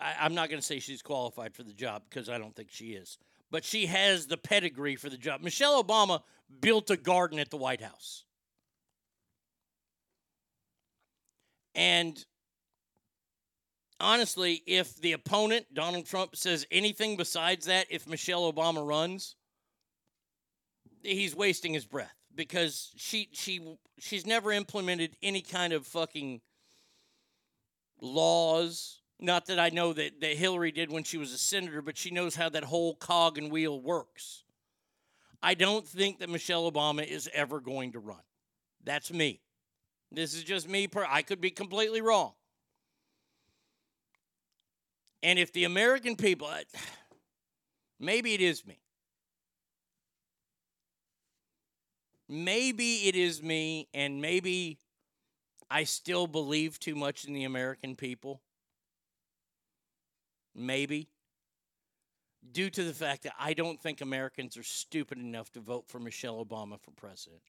I, 0.00 0.14
I'm 0.20 0.34
not 0.34 0.48
going 0.48 0.60
to 0.60 0.66
say 0.66 0.78
she's 0.78 1.02
qualified 1.02 1.54
for 1.54 1.62
the 1.62 1.72
job 1.72 2.02
because 2.08 2.28
I 2.28 2.38
don't 2.38 2.54
think 2.54 2.70
she 2.70 2.92
is, 2.92 3.18
but 3.50 3.64
she 3.64 3.86
has 3.86 4.26
the 4.26 4.36
pedigree 4.36 4.96
for 4.96 5.08
the 5.08 5.16
job. 5.16 5.40
Michelle 5.40 5.82
Obama 5.82 6.22
built 6.60 6.90
a 6.90 6.96
garden 6.96 7.38
at 7.38 7.50
the 7.50 7.56
White 7.56 7.80
House, 7.80 8.24
and 11.74 12.24
honestly, 14.00 14.62
if 14.66 14.96
the 15.00 15.12
opponent 15.12 15.66
Donald 15.72 16.06
Trump 16.06 16.36
says 16.36 16.66
anything 16.70 17.16
besides 17.16 17.66
that, 17.66 17.86
if 17.90 18.06
Michelle 18.06 18.52
Obama 18.52 18.86
runs, 18.86 19.36
he's 21.02 21.34
wasting 21.34 21.72
his 21.72 21.84
breath 21.84 22.14
because 22.34 22.92
she 22.96 23.28
she 23.32 23.76
she's 23.98 24.26
never 24.26 24.52
implemented 24.52 25.16
any 25.22 25.40
kind 25.40 25.72
of 25.72 25.86
fucking 25.86 26.40
laws. 28.00 29.00
Not 29.24 29.46
that 29.46 29.58
I 29.58 29.70
know 29.70 29.94
that, 29.94 30.20
that 30.20 30.36
Hillary 30.36 30.70
did 30.70 30.92
when 30.92 31.02
she 31.02 31.16
was 31.16 31.32
a 31.32 31.38
senator, 31.38 31.80
but 31.80 31.96
she 31.96 32.10
knows 32.10 32.34
how 32.34 32.50
that 32.50 32.64
whole 32.64 32.94
cog 32.94 33.38
and 33.38 33.50
wheel 33.50 33.80
works. 33.80 34.44
I 35.42 35.54
don't 35.54 35.86
think 35.86 36.18
that 36.18 36.28
Michelle 36.28 36.70
Obama 36.70 37.06
is 37.06 37.28
ever 37.32 37.58
going 37.58 37.92
to 37.92 38.00
run. 38.00 38.20
That's 38.84 39.10
me. 39.10 39.40
This 40.12 40.34
is 40.34 40.44
just 40.44 40.68
me. 40.68 40.88
Per- 40.88 41.06
I 41.08 41.22
could 41.22 41.40
be 41.40 41.50
completely 41.50 42.02
wrong. 42.02 42.32
And 45.22 45.38
if 45.38 45.54
the 45.54 45.64
American 45.64 46.16
people, 46.16 46.50
maybe 47.98 48.34
it 48.34 48.42
is 48.42 48.66
me. 48.66 48.78
Maybe 52.28 53.08
it 53.08 53.16
is 53.16 53.42
me, 53.42 53.88
and 53.94 54.20
maybe 54.20 54.78
I 55.70 55.84
still 55.84 56.26
believe 56.26 56.78
too 56.78 56.94
much 56.94 57.24
in 57.24 57.32
the 57.32 57.44
American 57.44 57.96
people. 57.96 58.42
Maybe. 60.54 61.08
Due 62.52 62.70
to 62.70 62.84
the 62.84 62.92
fact 62.92 63.22
that 63.22 63.34
I 63.38 63.54
don't 63.54 63.80
think 63.80 64.00
Americans 64.00 64.56
are 64.56 64.62
stupid 64.62 65.18
enough 65.18 65.50
to 65.52 65.60
vote 65.60 65.88
for 65.88 65.98
Michelle 65.98 66.44
Obama 66.44 66.78
for 66.80 66.90
president. 66.90 67.42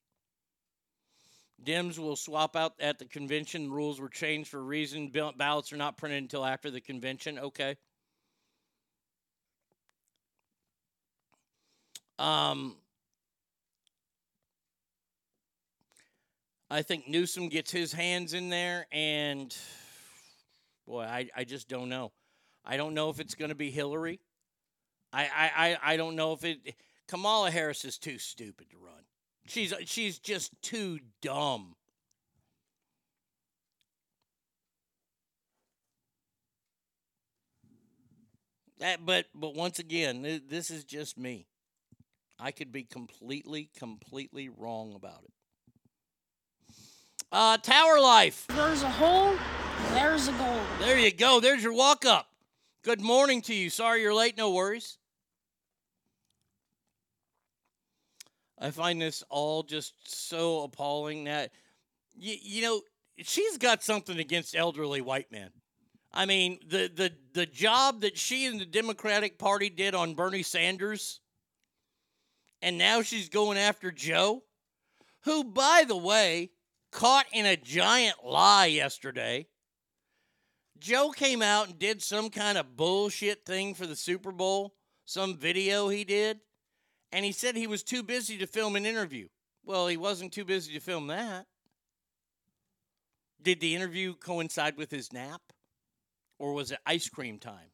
Dems 1.64 1.98
will 1.98 2.16
swap 2.16 2.56
out 2.56 2.74
at 2.80 3.00
the 3.00 3.06
convention. 3.06 3.72
Rules 3.72 4.00
were 4.00 4.10
changed 4.10 4.50
for 4.50 4.60
a 4.60 4.64
reason. 4.64 5.12
Ballots 5.38 5.72
are 5.72 5.78
not 5.78 5.98
printed 5.98 6.24
until 6.24 6.46
after 6.46 6.70
the 6.70 6.82
convention. 6.82 7.40
Okay. 7.40 7.76
Um, 12.18 12.78
I 16.70 16.82
think 16.82 17.08
Newsom 17.08 17.50
gets 17.50 17.72
his 17.72 17.92
hands 17.92 18.34
in 18.34 18.50
there, 18.50 18.88
and 18.92 19.56
boy, 20.88 21.04
I, 21.04 21.30
I 21.36 21.44
just 21.44 21.68
don't 21.68 21.90
know. 21.90 22.12
I 22.66 22.78
don't 22.78 22.94
know 22.94 23.10
if 23.10 23.20
it's 23.20 23.36
going 23.36 23.50
to 23.50 23.56
be 23.56 23.70
Hillary. 23.70 24.20
I, 25.14 25.24
I, 25.24 25.52
I, 25.56 25.94
I 25.94 25.98
don't 25.98 26.16
know 26.16 26.34
if 26.34 26.44
it. 26.44 26.76
Kamala 27.08 27.52
Harris 27.52 27.86
is 27.86 27.98
too 27.98 28.18
stupid 28.18 28.70
to 28.72 28.78
run. 28.78 29.04
She's 29.48 29.74
she's 29.86 30.18
just 30.18 30.60
too 30.64 31.00
dumb. 31.22 31.76
That, 38.80 39.06
but 39.06 39.28
but 39.34 39.54
once 39.54 39.80
again, 39.80 40.24
th- 40.24 40.44
this 40.50 40.70
is 40.72 40.84
just 40.84 41.18
me. 41.18 41.48
I 42.40 42.52
could 42.52 42.72
be 42.72 42.84
completely 42.84 43.70
completely 43.78 44.50
wrong 44.50 44.94
about 44.96 45.24
it. 45.24 45.32
Uh, 47.32 47.58
Tower 47.58 48.00
Life. 48.00 48.48
There's 48.48 48.82
a 48.84 48.90
hole, 48.90 49.36
there's 49.92 50.28
a 50.28 50.32
goal. 50.34 50.60
There 50.80 51.00
you 51.00 51.12
go. 51.12 51.40
There's 51.40 51.64
your 51.64 51.74
walk 51.74 52.06
up. 52.06 52.28
Good 52.86 53.02
morning 53.02 53.42
to 53.42 53.56
you. 53.56 53.72
Sorry 53.72 54.04
you're 54.04 54.14
late. 54.14 54.38
No 54.38 54.52
worries. 54.52 55.00
I 58.60 58.70
find 58.70 59.02
this 59.02 59.24
all 59.28 59.64
just 59.64 59.96
so 60.04 60.62
appalling 60.62 61.24
that, 61.24 61.50
you, 62.16 62.36
you 62.40 62.62
know, 62.62 62.82
she's 63.18 63.58
got 63.58 63.84
something 63.84 64.20
against 64.20 64.56
elderly 64.56 65.02
white 65.02 65.32
men. 65.32 65.50
I 66.14 66.28
mean, 66.28 66.60
the, 66.64 66.92
the, 66.94 67.12
the 67.34 67.48
job 67.48 68.02
that 68.02 68.20
she 68.20 68.46
and 68.46 68.62
the 68.62 68.68
Democratic 68.68 69.40
Party 69.40 69.72
did 69.72 69.96
on 69.96 70.14
Bernie 70.14 70.44
Sanders, 70.44 71.22
and 72.62 72.78
now 72.78 73.02
she's 73.02 73.30
going 73.30 73.58
after 73.58 73.92
Joe, 73.92 74.44
who, 75.22 75.44
by 75.44 75.86
the 75.88 75.98
way, 75.98 76.52
caught 76.92 77.26
in 77.34 77.48
a 77.48 77.58
giant 77.58 78.24
lie 78.24 78.68
yesterday. 78.68 79.48
Joe 80.80 81.12
came 81.12 81.42
out 81.42 81.68
and 81.68 81.80
did 81.80 82.02
some 82.02 82.30
kind 82.30 82.58
of 82.58 82.76
bullshit 82.76 83.46
thing 83.46 83.74
for 83.74 83.88
the 83.88 83.96
Super 83.96 84.32
Bowl, 84.32 84.74
some 85.06 85.38
video 85.38 85.88
he 85.90 86.04
did, 86.04 86.40
and 87.12 87.24
he 87.24 87.32
said 87.32 87.56
he 87.56 87.68
was 87.68 87.84
too 87.84 88.04
busy 88.04 88.38
to 88.38 88.48
film 88.48 88.76
an 88.76 88.86
interview. 88.86 89.28
Well, 89.64 89.88
he 89.88 89.98
wasn't 89.98 90.34
too 90.34 90.46
busy 90.46 90.74
to 90.74 90.80
film 90.80 91.08
that. 91.08 91.48
Did 93.42 93.60
the 93.60 93.76
interview 93.76 94.16
coincide 94.16 94.78
with 94.78 94.92
his 94.92 95.14
nap? 95.14 95.42
Or 96.40 96.54
was 96.54 96.72
it 96.72 96.80
ice 96.86 97.08
cream 97.08 97.40
time? 97.40 97.72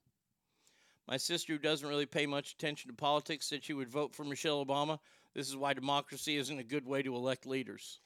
My 1.07 1.17
sister, 1.17 1.53
who 1.53 1.59
doesn't 1.59 1.87
really 1.87 2.05
pay 2.05 2.25
much 2.25 2.53
attention 2.53 2.89
to 2.89 2.95
politics, 2.95 3.47
said 3.47 3.63
she 3.63 3.73
would 3.73 3.89
vote 3.89 4.13
for 4.13 4.23
Michelle 4.23 4.63
Obama. 4.63 4.99
This 5.33 5.49
is 5.49 5.57
why 5.57 5.73
democracy 5.73 6.37
isn't 6.37 6.59
a 6.59 6.63
good 6.63 6.85
way 6.85 7.01
to 7.01 7.15
elect 7.15 7.47
leaders. 7.47 7.99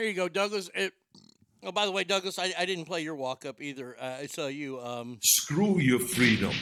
Here 0.00 0.08
you 0.08 0.14
go, 0.14 0.30
Douglas. 0.30 0.70
It, 0.74 0.94
oh, 1.62 1.72
by 1.72 1.84
the 1.84 1.92
way, 1.92 2.04
Douglas, 2.04 2.38
I, 2.38 2.54
I 2.58 2.64
didn't 2.64 2.86
play 2.86 3.02
your 3.02 3.14
walk 3.14 3.44
up 3.44 3.60
either. 3.60 3.94
Uh, 4.00 4.20
I 4.20 4.26
saw 4.28 4.46
you. 4.46 4.80
Um, 4.80 5.18
Screw 5.20 5.78
your 5.78 5.98
freedom. 5.98 6.52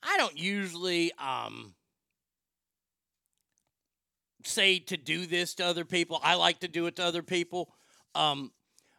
I 0.00 0.16
don't 0.16 0.38
usually 0.38 1.10
um, 1.14 1.74
say 4.44 4.78
to 4.78 4.96
do 4.96 5.26
this 5.26 5.54
to 5.54 5.66
other 5.66 5.84
people. 5.84 6.20
I 6.22 6.36
like 6.36 6.60
to 6.60 6.68
do 6.68 6.86
it 6.86 6.94
to 6.94 7.04
other 7.04 7.24
people. 7.24 7.72
Um, 8.14 8.52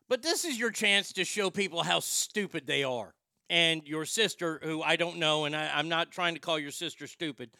but 0.09 0.23
this 0.23 0.43
is 0.43 0.59
your 0.59 0.71
chance 0.71 1.13
to 1.13 1.23
show 1.23 1.49
people 1.49 1.83
how 1.83 2.01
stupid 2.01 2.67
they 2.67 2.83
are. 2.83 3.13
And 3.49 3.87
your 3.87 4.03
sister, 4.03 4.59
who 4.61 4.81
I 4.83 4.97
don't 4.97 5.19
know, 5.19 5.45
and 5.45 5.55
I, 5.55 5.71
I'm 5.73 5.87
not 5.87 6.11
trying 6.11 6.33
to 6.33 6.41
call 6.41 6.59
your 6.59 6.71
sister 6.71 7.07
stupid, 7.07 7.51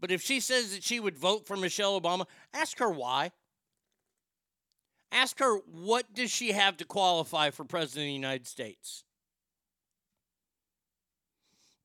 but 0.00 0.10
if 0.10 0.22
she 0.22 0.40
says 0.40 0.72
that 0.74 0.82
she 0.82 0.98
would 0.98 1.16
vote 1.16 1.46
for 1.46 1.56
Michelle 1.56 2.00
Obama, 2.00 2.26
ask 2.54 2.78
her 2.78 2.90
why. 2.90 3.32
Ask 5.12 5.38
her 5.40 5.56
what 5.66 6.14
does 6.14 6.30
she 6.30 6.52
have 6.52 6.76
to 6.78 6.84
qualify 6.84 7.50
for 7.50 7.64
president 7.64 8.04
of 8.04 8.08
the 8.08 8.14
United 8.14 8.46
States? 8.46 9.04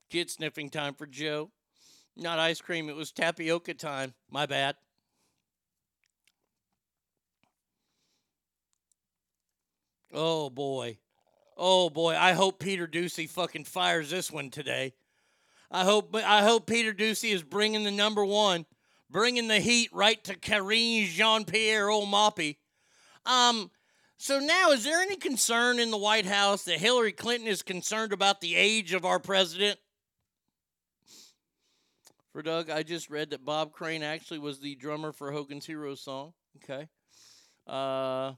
Kid 0.09 0.29
sniffing 0.29 0.69
time 0.69 0.93
for 0.93 1.07
Joe. 1.07 1.51
Not 2.15 2.39
ice 2.39 2.61
cream, 2.61 2.87
it 2.89 2.95
was 2.95 3.11
tapioca 3.11 3.73
time. 3.73 4.13
My 4.29 4.45
bad. 4.45 4.75
Oh 10.13 10.49
boy. 10.49 10.99
Oh 11.57 11.89
boy. 11.89 12.15
I 12.15 12.33
hope 12.33 12.59
Peter 12.59 12.87
Doocy 12.87 13.27
fucking 13.27 13.65
fires 13.65 14.11
this 14.11 14.31
one 14.31 14.49
today. 14.49 14.93
I 15.71 15.83
hope 15.83 16.15
I 16.15 16.43
hope 16.43 16.67
Peter 16.67 16.93
Doocy 16.93 17.33
is 17.33 17.43
bringing 17.43 17.83
the 17.83 17.91
number 17.91 18.23
one, 18.23 18.65
bringing 19.09 19.47
the 19.47 19.59
heat 19.59 19.89
right 19.91 20.23
to 20.23 20.35
Karine 20.35 21.07
Jean 21.07 21.45
Pierre 21.45 21.87
Moppy. 21.87 22.57
Um, 23.25 23.71
so 24.17 24.39
now 24.39 24.71
is 24.71 24.83
there 24.83 25.01
any 25.01 25.17
concern 25.17 25.79
in 25.79 25.91
the 25.91 25.97
White 25.97 26.25
House 26.25 26.63
that 26.65 26.79
Hillary 26.79 27.11
Clinton 27.11 27.47
is 27.47 27.61
concerned 27.61 28.13
about 28.13 28.41
the 28.41 28.55
age 28.55 28.93
of 28.93 29.05
our 29.05 29.19
president? 29.19 29.79
For 32.31 32.41
Doug, 32.41 32.69
I 32.69 32.83
just 32.83 33.09
read 33.09 33.29
that 33.31 33.45
Bob 33.45 33.71
Crane 33.71 34.03
actually 34.03 34.39
was 34.39 34.59
the 34.59 34.75
drummer 34.75 35.13
for 35.13 35.31
Hogan's 35.31 35.65
Heroes 35.65 36.01
song. 36.01 36.33
Okay. 36.63 36.87
Uh 37.67 38.33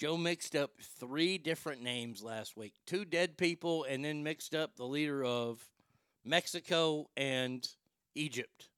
Joe 0.00 0.16
mixed 0.16 0.56
up 0.56 0.70
three 0.98 1.36
different 1.36 1.82
names 1.82 2.22
last 2.22 2.56
week 2.56 2.72
two 2.86 3.04
dead 3.04 3.36
people, 3.36 3.84
and 3.84 4.02
then 4.02 4.22
mixed 4.22 4.54
up 4.54 4.74
the 4.74 4.86
leader 4.86 5.22
of 5.22 5.62
Mexico 6.24 7.10
and 7.18 7.68
Egypt. 8.14 8.70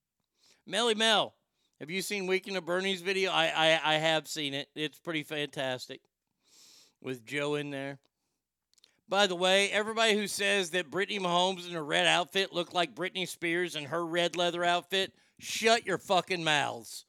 Melly 0.67 0.97
Mel, 0.97 1.35
have 1.79 1.93
you 1.93 2.03
seen 2.03 2.27
Weekend 2.27 2.57
of 2.57 2.67
Bernie's 2.67 3.03
video? 3.03 3.31
I, 3.31 3.53
I, 3.55 3.95
I 3.95 3.99
have 3.99 4.27
seen 4.27 4.53
it. 4.53 4.69
It's 4.75 4.99
pretty 4.99 5.23
fantastic 5.23 6.01
with 7.01 7.25
Joe 7.25 7.55
in 7.55 7.71
there. 7.71 8.01
By 9.09 9.29
the 9.29 9.37
way, 9.37 9.71
everybody 9.71 10.17
who 10.17 10.27
says 10.27 10.71
that 10.71 10.91
Brittany 10.91 11.21
Mahomes 11.21 11.71
in 11.71 11.77
a 11.77 11.83
red 11.85 12.09
outfit 12.09 12.53
looked 12.53 12.75
like 12.75 12.97
Britney 12.97 13.29
Spears 13.29 13.77
in 13.77 13.85
her 13.85 14.05
red 14.05 14.35
leather 14.35 14.65
outfit, 14.65 15.13
shut 15.39 15.87
your 15.87 15.99
fucking 15.99 16.43
mouths. 16.43 17.05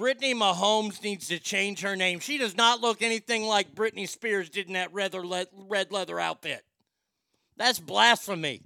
Brittany 0.00 0.34
Mahomes 0.34 1.02
needs 1.02 1.28
to 1.28 1.38
change 1.38 1.82
her 1.82 1.94
name. 1.94 2.20
She 2.20 2.38
does 2.38 2.56
not 2.56 2.80
look 2.80 3.02
anything 3.02 3.42
like 3.42 3.74
Britney 3.74 4.08
Spears 4.08 4.48
did 4.48 4.66
in 4.66 4.72
that 4.72 4.94
red, 4.94 5.12
le- 5.12 5.44
red 5.68 5.92
leather 5.92 6.18
outfit. 6.18 6.64
That's 7.58 7.78
blasphemy. 7.78 8.62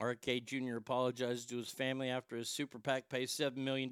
RK 0.00 0.44
Jr. 0.46 0.76
apologized 0.76 1.48
to 1.48 1.56
his 1.56 1.70
family 1.70 2.08
after 2.08 2.36
his 2.36 2.48
super 2.48 2.78
PAC 2.78 3.08
pays 3.08 3.32
$7 3.32 3.56
million 3.56 3.90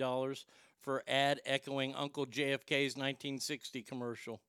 for 0.83 1.03
ad 1.09 1.41
echoing 1.45 1.97
Uncle 1.97 2.27
JFK's 2.27 2.95
1960 2.95 3.83
commercial. 3.83 4.41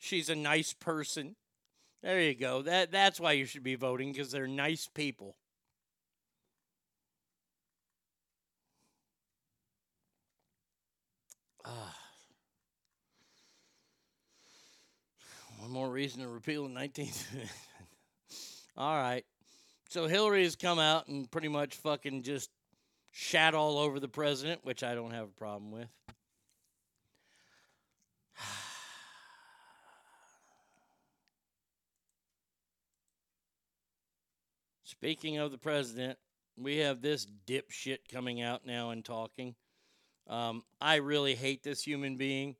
She's 0.00 0.30
a 0.30 0.34
nice 0.34 0.72
person. 0.72 1.36
There 2.02 2.20
you 2.20 2.34
go. 2.34 2.62
That 2.62 2.90
that's 2.90 3.20
why 3.20 3.32
you 3.32 3.44
should 3.44 3.62
be 3.62 3.74
voting 3.74 4.12
because 4.12 4.32
they're 4.32 4.48
nice 4.48 4.88
people. 4.88 5.36
Ah. 11.66 11.94
One 15.58 15.70
more 15.70 15.90
reason 15.90 16.22
to 16.22 16.28
repeal 16.28 16.66
the 16.66 16.70
19th. 16.70 17.26
all 18.78 18.96
right. 18.96 19.26
So 19.90 20.06
Hillary 20.06 20.44
has 20.44 20.56
come 20.56 20.78
out 20.78 21.08
and 21.08 21.30
pretty 21.30 21.48
much 21.48 21.76
fucking 21.76 22.22
just 22.22 22.48
shat 23.10 23.54
all 23.54 23.76
over 23.76 24.00
the 24.00 24.08
president, 24.08 24.64
which 24.64 24.82
I 24.82 24.94
don't 24.94 25.10
have 25.10 25.24
a 25.24 25.38
problem 25.38 25.70
with. 25.70 25.88
Speaking 35.00 35.38
of 35.38 35.50
the 35.50 35.58
president, 35.58 36.18
we 36.58 36.78
have 36.78 37.00
this 37.00 37.26
dipshit 37.46 37.98
coming 38.12 38.42
out 38.42 38.66
now 38.66 38.90
and 38.90 39.02
talking. 39.04 39.54
Um, 40.28 40.62
I 40.80 40.96
really 40.96 41.34
hate 41.34 41.62
this 41.62 41.82
human 41.82 42.16
being. 42.16 42.56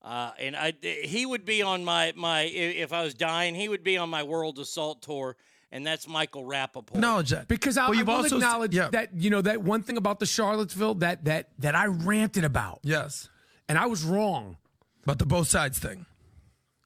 Uh, 0.00 0.30
and 0.38 0.54
I, 0.54 0.72
he 0.80 1.26
would 1.26 1.44
be 1.44 1.62
on 1.62 1.84
my, 1.84 2.12
my, 2.14 2.42
if 2.42 2.92
I 2.92 3.02
was 3.02 3.14
dying, 3.14 3.56
he 3.56 3.68
would 3.68 3.82
be 3.82 3.96
on 3.96 4.08
my 4.08 4.22
world 4.22 4.60
assault 4.60 5.02
tour. 5.02 5.36
and 5.72 5.84
that's 5.84 6.06
Michael 6.06 6.44
Rappaport. 6.44 6.94
No, 6.94 7.20
Jack. 7.22 7.48
Because 7.48 7.76
I, 7.76 7.88
Well, 7.88 7.94
I 7.94 7.98
you've 7.98 8.06
will 8.06 8.14
also- 8.14 8.36
acknowledge 8.36 8.74
yeah. 8.74 8.88
that 8.90 9.12
you 9.16 9.30
know 9.30 9.42
that 9.42 9.60
one 9.62 9.82
thing 9.82 9.96
about 9.96 10.20
the 10.20 10.26
Charlottesville 10.26 10.94
that 10.96 11.24
that 11.24 11.48
that 11.58 11.74
I 11.74 11.86
ranted 11.86 12.44
about. 12.44 12.78
Yes, 12.84 13.28
and 13.68 13.76
I 13.76 13.86
was 13.86 14.04
wrong. 14.04 14.58
about 15.02 15.18
the 15.18 15.26
both 15.26 15.48
sides 15.48 15.80
thing. 15.80 16.06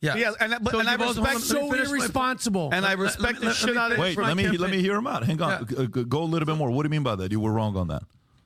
Yeah. 0.02 0.16
Yeah, 0.16 0.32
and, 0.40 0.56
but, 0.62 0.74
and 0.74 0.88
I 0.88 0.92
you've 0.92 1.00
respect 1.18 1.50
let 1.50 1.62
me 1.62 1.70
finish 1.72 1.88
irresponsible. 1.90 2.70
And 2.72 2.86
I 2.86 2.90
Let- 2.94 2.98
let- 2.98 3.04
respect 3.04 3.32
let- 3.34 3.40
the 3.40 3.46
let 3.48 3.56
shit 3.56 3.70
me 3.72 3.76
out 3.76 3.92
of 3.92 3.98
it. 3.98 4.00
Wait, 4.00 4.16
let 4.18 4.36
me 4.36 4.44
my 4.48 4.50
let 4.56 4.70
me 4.70 4.80
hear 4.80 4.94
him 4.96 5.06
out. 5.06 5.24
Hang 5.24 5.42
on, 5.42 5.66
G- 5.66 5.74
g- 5.86 6.04
go 6.04 6.22
a 6.22 6.24
little 6.24 6.46
bit 6.46 6.56
more. 6.56 6.70
What 6.70 6.84
do 6.84 6.86
you 6.86 6.90
mean 6.90 7.02
by 7.02 7.16
that? 7.16 7.30
You 7.32 7.40
were 7.40 7.52
wrong 7.52 7.76
on 7.76 7.88
that. 7.88 8.02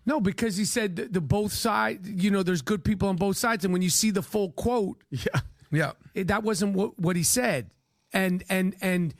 No, 0.06 0.20
because 0.20 0.56
he 0.56 0.64
said 0.64 0.97
the, 0.97 1.05
the 1.06 1.20
both 1.20 1.52
sides. 1.52 2.09
You 2.10 2.31
know, 2.32 2.43
there's 2.43 2.60
good 2.60 2.82
people 2.85 3.09
on 3.09 3.16
both 3.16 3.36
sides, 3.36 3.64
and 3.64 3.72
when 3.72 3.82
you 3.82 3.89
see 3.90 4.10
the 4.10 4.20
full 4.22 4.51
quote, 4.52 5.02
yeah, 5.10 5.40
yeah, 5.70 5.93
it, 6.12 6.26
that 6.26 6.43
wasn't 6.43 6.74
what 6.74 6.98
what 6.98 7.14
he 7.14 7.22
said, 7.22 7.70
and 8.12 8.43
and 8.48 8.74
and 8.81 9.14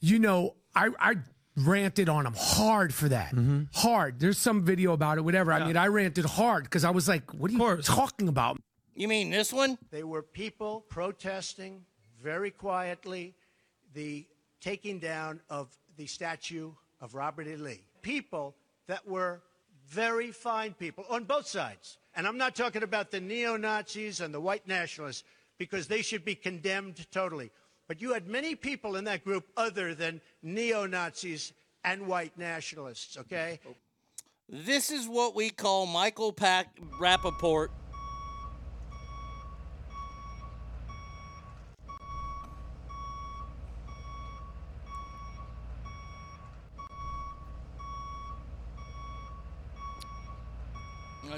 you 0.00 0.18
know, 0.18 0.56
I 0.74 0.90
I 0.98 1.14
ranted 1.56 2.08
on 2.08 2.26
him 2.26 2.34
hard 2.36 2.92
for 2.92 3.08
that, 3.08 3.34
Mm-hmm. 3.34 3.62
hard. 3.72 4.20
There's 4.20 4.38
some 4.38 4.64
video 4.64 4.92
about 4.92 5.18
it, 5.18 5.22
whatever. 5.22 5.52
I 5.52 5.64
mean, 5.66 5.76
I 5.76 5.86
ranted 5.86 6.24
hard 6.24 6.64
because 6.64 6.84
I 6.84 6.90
was 6.90 7.08
like, 7.08 7.32
what 7.34 7.50
are 7.50 7.54
you 7.76 7.82
talking 7.82 8.28
about? 8.28 8.60
You 8.98 9.06
mean 9.06 9.30
this 9.30 9.52
one? 9.52 9.78
They 9.92 10.02
were 10.02 10.22
people 10.22 10.84
protesting 10.88 11.84
very 12.20 12.50
quietly 12.50 13.36
the 13.94 14.26
taking 14.60 14.98
down 14.98 15.38
of 15.48 15.68
the 15.96 16.06
statue 16.08 16.72
of 17.00 17.14
Robert 17.14 17.46
E. 17.46 17.54
Lee. 17.54 17.84
People 18.02 18.56
that 18.88 19.06
were 19.06 19.40
very 19.86 20.32
fine 20.32 20.74
people 20.74 21.04
on 21.08 21.22
both 21.22 21.46
sides. 21.46 21.98
And 22.16 22.26
I'm 22.26 22.38
not 22.38 22.56
talking 22.56 22.82
about 22.82 23.12
the 23.12 23.20
neo 23.20 23.56
Nazis 23.56 24.20
and 24.20 24.34
the 24.34 24.40
white 24.40 24.66
nationalists 24.66 25.22
because 25.58 25.86
they 25.86 26.02
should 26.02 26.24
be 26.24 26.34
condemned 26.34 27.06
totally. 27.12 27.52
But 27.86 28.02
you 28.02 28.12
had 28.14 28.26
many 28.26 28.56
people 28.56 28.96
in 28.96 29.04
that 29.04 29.22
group 29.22 29.46
other 29.56 29.94
than 29.94 30.20
neo 30.42 30.86
Nazis 30.86 31.52
and 31.84 32.08
white 32.08 32.36
nationalists, 32.36 33.16
okay? 33.16 33.60
This 34.48 34.90
is 34.90 35.06
what 35.06 35.36
we 35.36 35.50
call 35.50 35.86
Michael 35.86 36.32
Pack 36.32 36.80
Rappaport. 37.00 37.68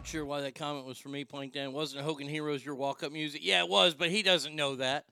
Not 0.01 0.07
sure 0.07 0.25
why 0.25 0.41
that 0.41 0.55
comment 0.55 0.87
was 0.87 0.97
for 0.97 1.11
me, 1.11 1.25
Plankton. 1.25 1.75
Wasn't 1.75 2.03
Hogan 2.03 2.27
Heroes 2.27 2.65
your 2.65 2.75
walk 2.75 3.03
up 3.03 3.13
music. 3.13 3.43
Yeah, 3.45 3.63
it 3.63 3.69
was, 3.69 3.93
but 3.93 4.09
he 4.09 4.23
doesn't 4.23 4.57
know 4.57 4.77
that. 4.77 5.05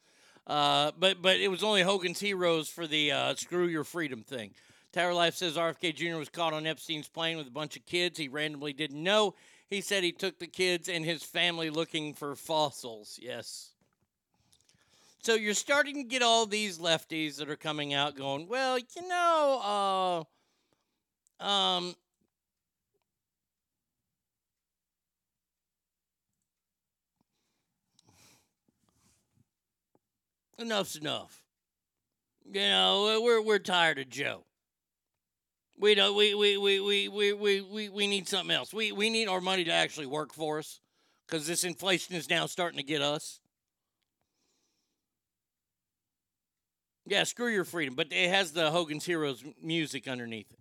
Uh, 0.47 0.93
but 0.98 1.20
but 1.20 1.36
it 1.36 1.48
was 1.48 1.62
only 1.62 1.82
Hogan's 1.82 2.20
Heroes 2.20 2.70
for 2.70 2.86
the 2.86 3.12
uh, 3.12 3.35
screw 3.35 3.66
your 3.66 3.85
freedom 3.85 4.23
thing. 4.23 4.52
Tower 4.94 5.12
Life 5.12 5.35
says 5.35 5.59
RFK 5.59 5.94
Jr. 5.94 6.16
was 6.16 6.31
caught 6.31 6.55
on 6.55 6.66
Epstein's 6.66 7.06
plane 7.06 7.36
with 7.36 7.47
a 7.47 7.51
bunch 7.51 7.77
of 7.77 7.85
kids 7.85 8.19
he 8.19 8.28
randomly 8.28 8.73
didn't 8.73 9.02
know. 9.02 9.35
He 9.69 9.82
said 9.82 10.05
he 10.05 10.12
took 10.12 10.39
the 10.39 10.47
kids 10.47 10.89
and 10.89 11.05
his 11.05 11.23
family 11.23 11.69
looking 11.69 12.15
for 12.15 12.35
fossils. 12.35 13.19
Yes. 13.20 13.73
So 15.23 15.35
you're 15.35 15.52
starting 15.52 15.97
to 15.97 16.05
get 16.05 16.23
all 16.23 16.47
these 16.47 16.78
lefties 16.78 17.36
that 17.36 17.51
are 17.51 17.56
coming 17.56 17.93
out 17.93 18.16
going, 18.16 18.48
well, 18.48 18.78
you 18.78 19.06
know, 19.06 20.24
uh, 21.43 21.44
um, 21.44 21.94
enough's 30.59 30.97
enough. 30.97 31.43
You 32.51 32.60
know, 32.62 33.20
we're 33.22 33.43
we're 33.43 33.59
tired 33.59 33.98
of 33.98 34.09
Joe. 34.09 34.44
We 35.78 35.94
don't 35.94 36.16
we 36.16 36.35
we 36.35 36.56
we 36.56 36.80
we 36.80 37.09
we 37.09 37.32
we, 37.32 37.60
we, 37.60 37.89
we 37.89 38.06
need 38.06 38.26
something 38.26 38.55
else. 38.55 38.72
We 38.72 38.93
we 38.93 39.10
need 39.10 39.28
our 39.28 39.40
money 39.40 39.64
to 39.64 39.72
actually 39.72 40.06
work 40.06 40.32
for 40.32 40.59
us 40.59 40.80
because 41.26 41.47
this 41.47 41.64
inflation 41.64 42.16
is 42.16 42.30
now 42.30 42.47
starting 42.47 42.78
to 42.78 42.85
get 42.85 43.02
us. 43.02 43.40
Yeah, 47.06 47.24
screw 47.24 47.48
your 47.48 47.64
freedom, 47.64 47.94
but 47.94 48.09
it 48.10 48.28
has 48.28 48.52
the 48.52 48.70
Hogan's 48.70 49.05
Heroes 49.05 49.43
music 49.62 50.09
underneath 50.09 50.51
it. 50.51 50.59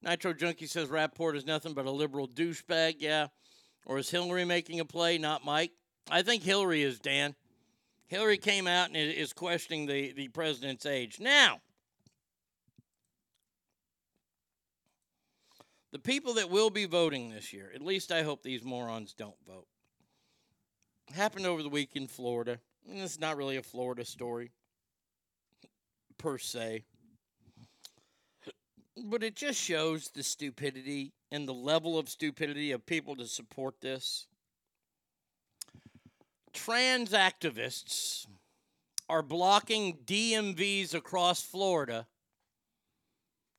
Nitro 0.00 0.32
Junkie 0.32 0.66
says 0.66 0.88
Rapport 0.88 1.34
is 1.34 1.44
nothing 1.44 1.74
but 1.74 1.86
a 1.86 1.90
liberal 1.90 2.28
douchebag. 2.28 2.96
Yeah, 2.98 3.28
or 3.86 3.98
is 3.98 4.10
Hillary 4.10 4.44
making 4.44 4.80
a 4.80 4.84
play? 4.84 5.18
Not 5.18 5.44
Mike. 5.44 5.72
I 6.10 6.22
think 6.22 6.42
Hillary 6.42 6.82
is 6.82 6.98
Dan. 7.00 7.34
Hillary 8.08 8.38
came 8.38 8.66
out 8.66 8.88
and 8.88 8.96
is 8.96 9.32
questioning 9.32 9.86
the, 9.86 10.12
the 10.12 10.28
president's 10.28 10.86
age. 10.86 11.20
Now, 11.20 11.60
the 15.92 15.98
people 15.98 16.34
that 16.34 16.50
will 16.50 16.70
be 16.70 16.86
voting 16.86 17.30
this 17.30 17.52
year, 17.52 17.70
at 17.74 17.82
least 17.82 18.10
I 18.10 18.22
hope 18.22 18.42
these 18.42 18.64
morons 18.64 19.12
don't 19.12 19.36
vote, 19.46 19.66
happened 21.14 21.46
over 21.46 21.62
the 21.62 21.68
week 21.68 21.90
in 21.94 22.06
Florida. 22.06 22.58
And 22.88 23.00
it's 23.00 23.20
not 23.20 23.36
really 23.36 23.58
a 23.58 23.62
Florida 23.62 24.04
story, 24.06 24.50
per 26.16 26.38
se. 26.38 26.84
But 29.04 29.22
it 29.22 29.36
just 29.36 29.60
shows 29.60 30.08
the 30.08 30.22
stupidity 30.22 31.12
and 31.30 31.46
the 31.46 31.52
level 31.52 31.98
of 31.98 32.08
stupidity 32.08 32.72
of 32.72 32.86
people 32.86 33.14
to 33.16 33.26
support 33.26 33.82
this 33.82 34.27
trans 36.64 37.10
activists 37.10 38.26
are 39.08 39.22
blocking 39.22 39.98
DMVs 40.04 40.92
across 40.92 41.42
Florida 41.42 42.06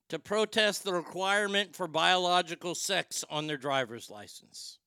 to 0.10 0.20
protest 0.20 0.84
the 0.84 0.94
requirement 0.94 1.76
for 1.76 1.88
biological 1.88 2.76
sex 2.76 3.24
on 3.30 3.48
their 3.48 3.58
driver's 3.58 4.10
license. 4.10 4.80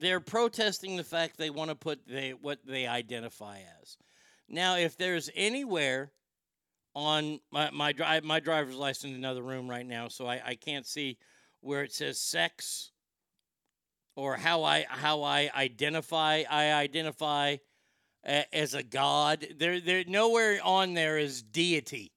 They're 0.00 0.20
protesting 0.20 0.96
the 0.96 1.04
fact 1.04 1.36
they 1.36 1.50
want 1.50 1.70
to 1.70 1.76
put 1.76 2.06
they, 2.06 2.30
what 2.30 2.58
they 2.66 2.86
identify 2.86 3.58
as. 3.80 3.96
Now, 4.48 4.76
if 4.76 4.96
there's 4.96 5.30
anywhere 5.34 6.10
on 6.94 7.40
my 7.52 7.70
my, 7.70 8.20
my 8.24 8.40
driver's 8.40 8.76
license 8.76 9.12
in 9.12 9.16
another 9.16 9.42
room 9.42 9.68
right 9.68 9.86
now, 9.86 10.08
so 10.08 10.26
I, 10.26 10.40
I 10.44 10.54
can't 10.54 10.86
see 10.86 11.18
where 11.60 11.82
it 11.82 11.92
says 11.92 12.20
sex 12.20 12.90
or 14.16 14.36
how 14.36 14.64
I 14.64 14.86
how 14.88 15.22
I 15.22 15.50
identify. 15.54 16.42
I 16.50 16.72
identify 16.72 17.56
a, 18.24 18.54
as 18.54 18.74
a 18.74 18.82
god. 18.82 19.46
There 19.58 19.80
there 19.80 20.04
nowhere 20.06 20.60
on 20.64 20.94
there 20.94 21.18
is 21.18 21.42
deity. 21.42 22.12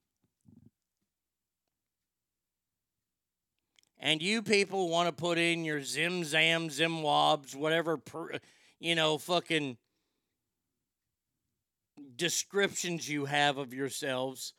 And 4.03 4.21
you 4.21 4.43
people 4.43 4.89
want 4.89 5.07
to 5.07 5.13
put 5.13 5.39
in 5.39 5.63
your 5.63 5.81
zim 5.81 6.23
zam 6.25 6.69
zim 6.69 7.01
wobs 7.01 7.55
whatever 7.55 7.97
per, 7.97 8.37
you 8.79 8.93
know 8.93 9.17
fucking 9.17 9.77
descriptions 12.15 13.09
you 13.09 13.25
have 13.25 13.57
of 13.57 13.73
yourselves. 13.73 14.53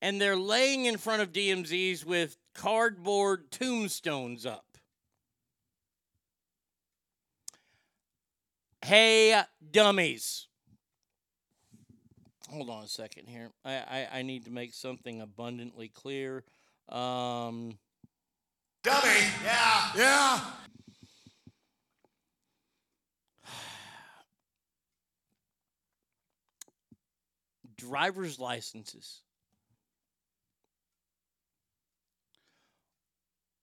And 0.00 0.20
they're 0.20 0.36
laying 0.36 0.84
in 0.84 0.98
front 0.98 1.22
of 1.22 1.32
DMZs 1.32 2.04
with 2.04 2.36
cardboard 2.54 3.50
tombstones 3.50 4.44
up. 4.44 4.64
Hey 8.84 9.40
dummies. 9.70 10.46
Hold 12.50 12.70
on 12.70 12.84
a 12.84 12.88
second 12.88 13.26
here. 13.26 13.50
I 13.64 13.72
i, 13.72 14.08
I 14.18 14.22
need 14.22 14.44
to 14.44 14.50
make 14.50 14.72
something 14.72 15.20
abundantly 15.20 15.88
clear. 15.88 16.44
Um 16.88 17.78
Dummy. 18.84 19.08
Yeah. 19.42 19.90
Yeah. 19.96 20.40
driver's 27.78 28.38
licenses 28.38 29.22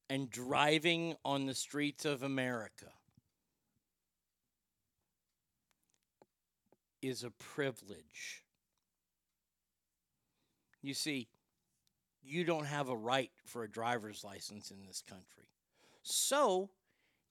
and 0.10 0.30
driving 0.32 1.16
on 1.24 1.46
the 1.46 1.54
streets 1.54 2.04
of 2.04 2.24
America 2.24 2.88
is 7.04 7.24
a 7.24 7.30
privilege. 7.30 8.44
You 10.82 10.96
see, 10.96 11.28
you 12.24 12.44
don't 12.44 12.66
have 12.66 12.90
a 12.90 12.96
right 12.96 13.32
for 13.46 13.64
a 13.64 13.70
driver's 13.70 14.24
license 14.24 14.72
in 14.72 14.78
this 14.86 15.04
country. 15.08 15.48
So, 16.04 16.70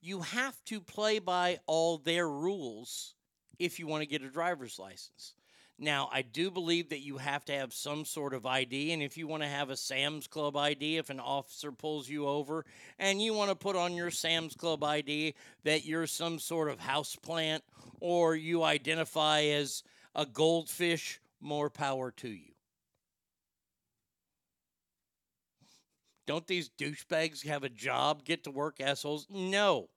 you 0.00 0.20
have 0.20 0.56
to 0.66 0.80
play 0.80 1.18
by 1.18 1.58
all 1.66 1.98
their 1.98 2.28
rules 2.28 3.14
if 3.58 3.78
you 3.78 3.86
want 3.86 4.02
to 4.02 4.06
get 4.06 4.22
a 4.22 4.30
driver's 4.30 4.78
license. 4.78 5.34
Now, 5.82 6.10
I 6.12 6.20
do 6.20 6.50
believe 6.50 6.90
that 6.90 7.00
you 7.00 7.16
have 7.16 7.44
to 7.46 7.54
have 7.54 7.72
some 7.72 8.04
sort 8.04 8.34
of 8.34 8.44
ID, 8.44 8.92
and 8.92 9.02
if 9.02 9.16
you 9.16 9.26
want 9.26 9.42
to 9.42 9.48
have 9.48 9.70
a 9.70 9.76
Sam's 9.76 10.26
Club 10.26 10.54
ID, 10.54 10.98
if 10.98 11.08
an 11.08 11.20
officer 11.20 11.72
pulls 11.72 12.06
you 12.06 12.26
over 12.26 12.66
and 12.98 13.20
you 13.20 13.32
want 13.32 13.50
to 13.50 13.56
put 13.56 13.76
on 13.76 13.94
your 13.94 14.10
Sam's 14.10 14.54
Club 14.54 14.84
ID 14.84 15.34
that 15.64 15.86
you're 15.86 16.06
some 16.06 16.38
sort 16.38 16.68
of 16.68 16.80
house 16.80 17.16
plant 17.16 17.64
or 17.98 18.36
you 18.36 18.62
identify 18.62 19.40
as 19.44 19.82
a 20.14 20.26
goldfish, 20.26 21.18
more 21.40 21.70
power 21.70 22.10
to 22.10 22.28
you. 22.28 22.49
Don't 26.30 26.46
these 26.46 26.70
douchebags 26.78 27.44
have 27.44 27.64
a 27.64 27.68
job, 27.68 28.24
get 28.24 28.44
to 28.44 28.52
work, 28.52 28.80
assholes? 28.80 29.26
No. 29.28 29.88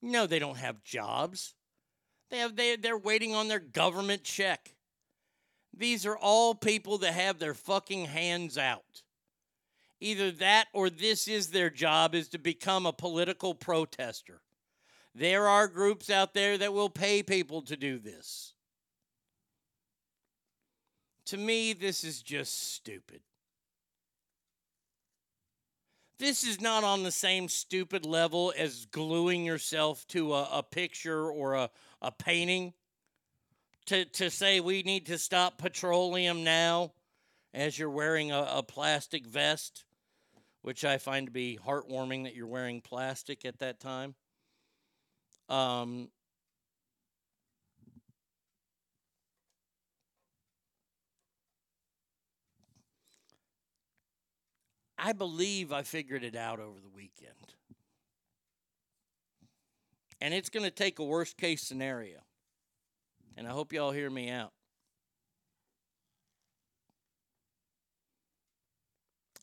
No, 0.00 0.26
they 0.26 0.38
don't 0.38 0.56
have 0.56 0.82
jobs. 0.82 1.52
They 2.30 2.38
have 2.38 2.56
they 2.56 2.76
they're 2.76 2.96
waiting 2.96 3.34
on 3.34 3.46
their 3.46 3.58
government 3.58 4.24
check. 4.24 4.74
These 5.76 6.06
are 6.06 6.16
all 6.16 6.54
people 6.54 6.96
that 6.96 7.12
have 7.12 7.38
their 7.38 7.52
fucking 7.52 8.06
hands 8.06 8.56
out. 8.56 9.02
Either 10.00 10.30
that 10.30 10.68
or 10.72 10.88
this 10.88 11.28
is 11.28 11.48
their 11.48 11.68
job 11.68 12.14
is 12.14 12.28
to 12.28 12.38
become 12.38 12.86
a 12.86 12.92
political 12.94 13.54
protester. 13.54 14.40
There 15.14 15.46
are 15.46 15.68
groups 15.68 16.08
out 16.08 16.32
there 16.32 16.56
that 16.56 16.72
will 16.72 16.88
pay 16.88 17.22
people 17.22 17.60
to 17.66 17.76
do 17.76 17.98
this. 17.98 18.54
To 21.26 21.36
me, 21.36 21.74
this 21.74 22.02
is 22.02 22.22
just 22.22 22.72
stupid. 22.72 23.20
This 26.20 26.44
is 26.44 26.60
not 26.60 26.84
on 26.84 27.02
the 27.02 27.10
same 27.10 27.48
stupid 27.48 28.04
level 28.04 28.52
as 28.54 28.84
gluing 28.84 29.46
yourself 29.46 30.06
to 30.08 30.34
a, 30.34 30.48
a 30.52 30.62
picture 30.62 31.30
or 31.30 31.54
a, 31.54 31.70
a 32.02 32.12
painting. 32.12 32.74
To, 33.86 34.04
to 34.04 34.30
say 34.30 34.60
we 34.60 34.82
need 34.82 35.06
to 35.06 35.16
stop 35.16 35.56
petroleum 35.56 36.44
now 36.44 36.92
as 37.54 37.78
you're 37.78 37.88
wearing 37.88 38.32
a, 38.32 38.46
a 38.56 38.62
plastic 38.62 39.24
vest, 39.26 39.84
which 40.60 40.84
I 40.84 40.98
find 40.98 41.26
to 41.26 41.32
be 41.32 41.58
heartwarming 41.66 42.24
that 42.24 42.34
you're 42.34 42.46
wearing 42.46 42.82
plastic 42.82 43.46
at 43.46 43.60
that 43.60 43.80
time. 43.80 44.14
Um, 45.48 46.10
I 55.02 55.14
believe 55.14 55.72
I 55.72 55.82
figured 55.82 56.22
it 56.22 56.36
out 56.36 56.60
over 56.60 56.78
the 56.78 56.88
weekend. 56.94 57.54
And 60.20 60.34
it's 60.34 60.50
going 60.50 60.64
to 60.64 60.70
take 60.70 60.98
a 60.98 61.04
worst 61.04 61.38
case 61.38 61.62
scenario. 61.62 62.18
And 63.36 63.46
I 63.46 63.50
hope 63.50 63.72
y'all 63.72 63.92
hear 63.92 64.10
me 64.10 64.28
out. 64.28 64.52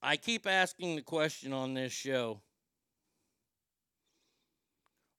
I 0.04 0.16
keep 0.16 0.46
asking 0.46 0.96
the 0.96 1.02
question 1.02 1.54
on 1.54 1.74
this 1.74 1.92
show 1.92 2.42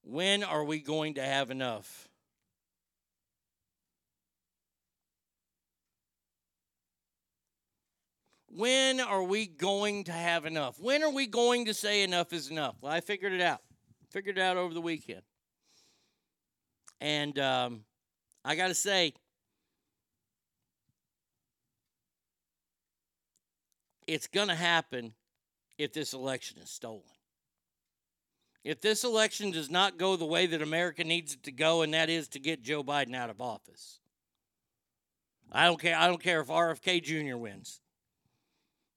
when 0.02 0.44
are 0.44 0.64
we 0.64 0.78
going 0.78 1.14
to 1.14 1.22
have 1.22 1.50
enough? 1.50 2.07
When 8.50 9.00
are 9.00 9.22
we 9.22 9.46
going 9.46 10.04
to 10.04 10.12
have 10.12 10.46
enough? 10.46 10.80
When 10.80 11.02
are 11.02 11.12
we 11.12 11.26
going 11.26 11.66
to 11.66 11.74
say 11.74 12.02
enough 12.02 12.32
is 12.32 12.50
enough? 12.50 12.76
Well, 12.80 12.92
I 12.92 13.00
figured 13.00 13.32
it 13.32 13.40
out. 13.40 13.60
Figured 14.10 14.38
it 14.38 14.40
out 14.40 14.56
over 14.56 14.72
the 14.72 14.80
weekend. 14.80 15.22
And 17.00 17.38
um, 17.38 17.84
I 18.44 18.56
got 18.56 18.68
to 18.68 18.74
say, 18.74 19.12
it's 24.06 24.26
going 24.26 24.48
to 24.48 24.54
happen 24.54 25.12
if 25.76 25.92
this 25.92 26.14
election 26.14 26.58
is 26.60 26.70
stolen. 26.70 27.02
If 28.64 28.80
this 28.80 29.04
election 29.04 29.50
does 29.50 29.70
not 29.70 29.98
go 29.98 30.16
the 30.16 30.26
way 30.26 30.46
that 30.46 30.62
America 30.62 31.04
needs 31.04 31.34
it 31.34 31.42
to 31.44 31.52
go, 31.52 31.82
and 31.82 31.94
that 31.94 32.10
is 32.10 32.28
to 32.28 32.40
get 32.40 32.62
Joe 32.62 32.82
Biden 32.82 33.14
out 33.14 33.30
of 33.30 33.40
office, 33.40 34.00
I 35.52 35.66
don't 35.66 35.80
care. 35.80 35.96
I 35.96 36.06
don't 36.06 36.22
care 36.22 36.40
if 36.40 36.48
RFK 36.48 37.02
Jr. 37.02 37.36
wins. 37.36 37.80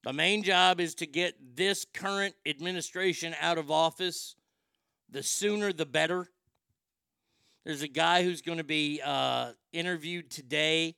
The 0.03 0.13
main 0.13 0.41
job 0.41 0.79
is 0.79 0.95
to 0.95 1.05
get 1.05 1.55
this 1.55 1.85
current 1.93 2.33
administration 2.45 3.35
out 3.39 3.57
of 3.57 3.69
office. 3.69 4.35
The 5.09 5.21
sooner, 5.21 5.71
the 5.71 5.85
better. 5.85 6.27
There's 7.65 7.83
a 7.83 7.87
guy 7.87 8.23
who's 8.23 8.41
going 8.41 8.57
to 8.57 8.63
be 8.63 9.01
uh, 9.03 9.51
interviewed 9.71 10.31
today 10.31 10.95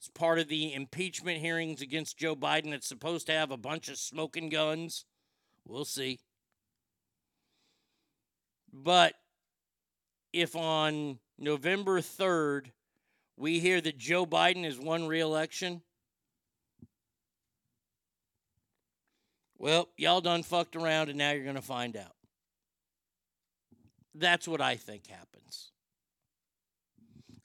as 0.00 0.08
part 0.08 0.38
of 0.38 0.48
the 0.48 0.72
impeachment 0.72 1.38
hearings 1.38 1.82
against 1.82 2.16
Joe 2.16 2.34
Biden 2.34 2.70
that's 2.70 2.88
supposed 2.88 3.26
to 3.26 3.32
have 3.32 3.50
a 3.50 3.58
bunch 3.58 3.88
of 3.90 3.98
smoking 3.98 4.48
guns. 4.48 5.04
We'll 5.66 5.84
see. 5.84 6.20
But 8.72 9.14
if 10.32 10.56
on 10.56 11.18
November 11.38 12.00
3rd 12.00 12.66
we 13.36 13.58
hear 13.58 13.82
that 13.82 13.98
Joe 13.98 14.24
Biden 14.24 14.64
has 14.64 14.78
won 14.78 15.06
re 15.06 15.20
election, 15.20 15.82
well, 19.58 19.88
y'all 19.96 20.20
done 20.20 20.42
fucked 20.42 20.76
around 20.76 21.08
and 21.08 21.18
now 21.18 21.32
you're 21.32 21.44
going 21.44 21.56
to 21.56 21.62
find 21.62 21.96
out. 21.96 22.14
That's 24.14 24.48
what 24.48 24.60
I 24.60 24.76
think 24.76 25.06
happens. 25.06 25.70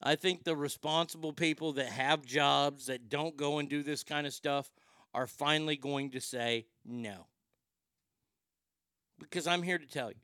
I 0.02 0.16
think 0.16 0.44
the 0.44 0.56
responsible 0.56 1.34
people 1.34 1.74
that 1.74 1.88
have 1.88 2.26
jobs 2.26 2.88
that 2.88 3.10
don't 3.10 3.38
go 3.38 3.60
and 3.60 3.70
do 3.70 3.84
this 3.84 4.04
kind 4.04 4.26
of 4.26 4.34
stuff 4.34 4.72
are 5.14 5.28
finally 5.28 5.76
going 5.76 6.12
to 6.12 6.22
say 6.22 6.66
no. 6.86 7.28
Because 9.20 9.46
I'm 9.46 9.62
here 9.62 9.78
to 9.78 9.86
tell 9.88 10.10
you 10.10 10.18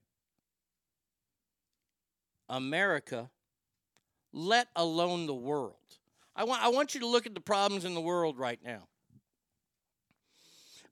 America, 2.49 3.29
let 4.31 4.67
alone 4.75 5.27
the 5.27 5.35
world. 5.35 5.75
I 6.35 6.43
want, 6.43 6.63
I 6.63 6.69
want 6.69 6.93
you 6.93 7.01
to 7.01 7.07
look 7.07 7.25
at 7.25 7.33
the 7.33 7.41
problems 7.41 7.83
in 7.85 7.93
the 7.93 8.01
world 8.01 8.37
right 8.37 8.59
now. 8.63 8.87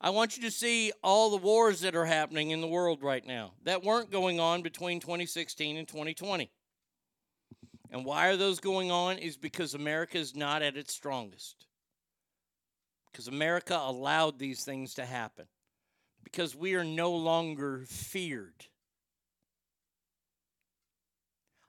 I 0.01 0.09
want 0.09 0.37
you 0.37 0.43
to 0.43 0.51
see 0.51 0.91
all 1.03 1.29
the 1.29 1.37
wars 1.37 1.81
that 1.81 1.95
are 1.95 2.05
happening 2.05 2.51
in 2.51 2.61
the 2.61 2.67
world 2.67 3.01
right 3.01 3.25
now 3.25 3.53
that 3.63 3.83
weren't 3.83 4.11
going 4.11 4.39
on 4.39 4.61
between 4.61 4.99
2016 4.99 5.77
and 5.77 5.87
2020. 5.87 6.51
And 7.91 8.03
why 8.03 8.27
are 8.27 8.35
those 8.35 8.59
going 8.59 8.91
on? 8.91 9.17
Is 9.17 9.37
because 9.37 9.73
America 9.73 10.17
is 10.17 10.35
not 10.35 10.61
at 10.61 10.75
its 10.75 10.93
strongest. 10.93 11.65
Because 13.11 13.27
America 13.27 13.79
allowed 13.81 14.37
these 14.37 14.65
things 14.65 14.95
to 14.95 15.05
happen. 15.05 15.45
Because 16.23 16.55
we 16.55 16.75
are 16.75 16.83
no 16.83 17.11
longer 17.11 17.85
feared. 17.87 18.65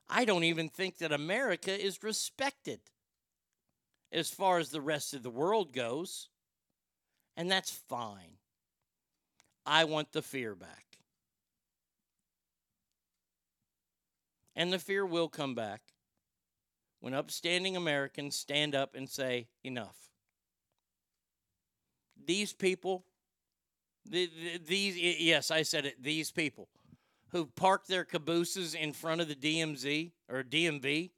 I 0.09 0.25
don't 0.25 0.43
even 0.43 0.69
think 0.69 0.97
that 0.97 1.11
America 1.11 1.71
is 1.71 2.03
respected 2.03 2.79
as 4.11 4.29
far 4.29 4.57
as 4.57 4.69
the 4.69 4.81
rest 4.81 5.13
of 5.13 5.23
the 5.23 5.29
world 5.29 5.73
goes. 5.73 6.29
And 7.37 7.49
that's 7.49 7.69
fine. 7.69 8.37
I 9.63 9.83
want 9.83 10.11
the 10.11 10.23
fear 10.23 10.55
back. 10.55 10.85
And 14.55 14.73
the 14.73 14.79
fear 14.79 15.05
will 15.05 15.29
come 15.29 15.53
back 15.53 15.81
when 16.99 17.13
upstanding 17.13 17.77
Americans 17.77 18.35
stand 18.35 18.73
up 18.73 18.95
and 18.95 19.07
say, 19.07 19.47
enough. 19.63 19.95
These 22.25 22.53
people, 22.53 23.05
the, 24.09 24.25
the, 24.25 24.57
these, 24.65 24.97
yes, 24.97 25.51
I 25.51 25.61
said 25.61 25.85
it, 25.85 26.01
these 26.01 26.31
people 26.31 26.69
who 27.29 27.45
parked 27.45 27.87
their 27.87 28.03
cabooses 28.03 28.73
in 28.73 28.93
front 28.93 29.21
of 29.21 29.27
the 29.27 29.35
DMZ 29.35 30.11
or 30.27 30.43
DMV, 30.43 31.11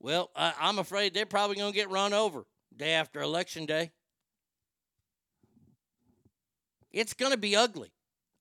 well, 0.00 0.32
I'm 0.34 0.80
afraid 0.80 1.14
they're 1.14 1.26
probably 1.26 1.54
going 1.54 1.72
to 1.72 1.78
get 1.78 1.90
run 1.90 2.12
over 2.12 2.44
day 2.76 2.90
after 2.90 3.22
election 3.22 3.66
day. 3.66 3.92
It's 6.92 7.14
going 7.14 7.32
to 7.32 7.38
be 7.38 7.56
ugly. 7.56 7.92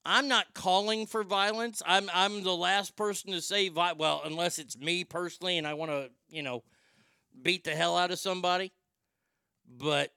I'm 0.04 0.28
not 0.28 0.54
calling 0.54 1.06
for 1.06 1.24
violence. 1.24 1.82
I'm 1.86 2.10
I'm 2.14 2.44
the 2.44 2.56
last 2.56 2.96
person 2.96 3.32
to 3.32 3.42
say 3.42 3.70
vi- 3.70 3.94
well, 3.94 4.22
unless 4.26 4.58
it's 4.58 4.78
me 4.78 5.04
personally 5.04 5.58
and 5.58 5.68
I 5.68 5.76
want 5.76 5.92
to, 5.92 6.10
you 6.30 6.42
know, 6.42 6.64
beat 7.40 7.64
the 7.64 7.76
hell 7.76 7.96
out 7.96 8.12
of 8.12 8.18
somebody. 8.18 8.72
But 9.68 10.12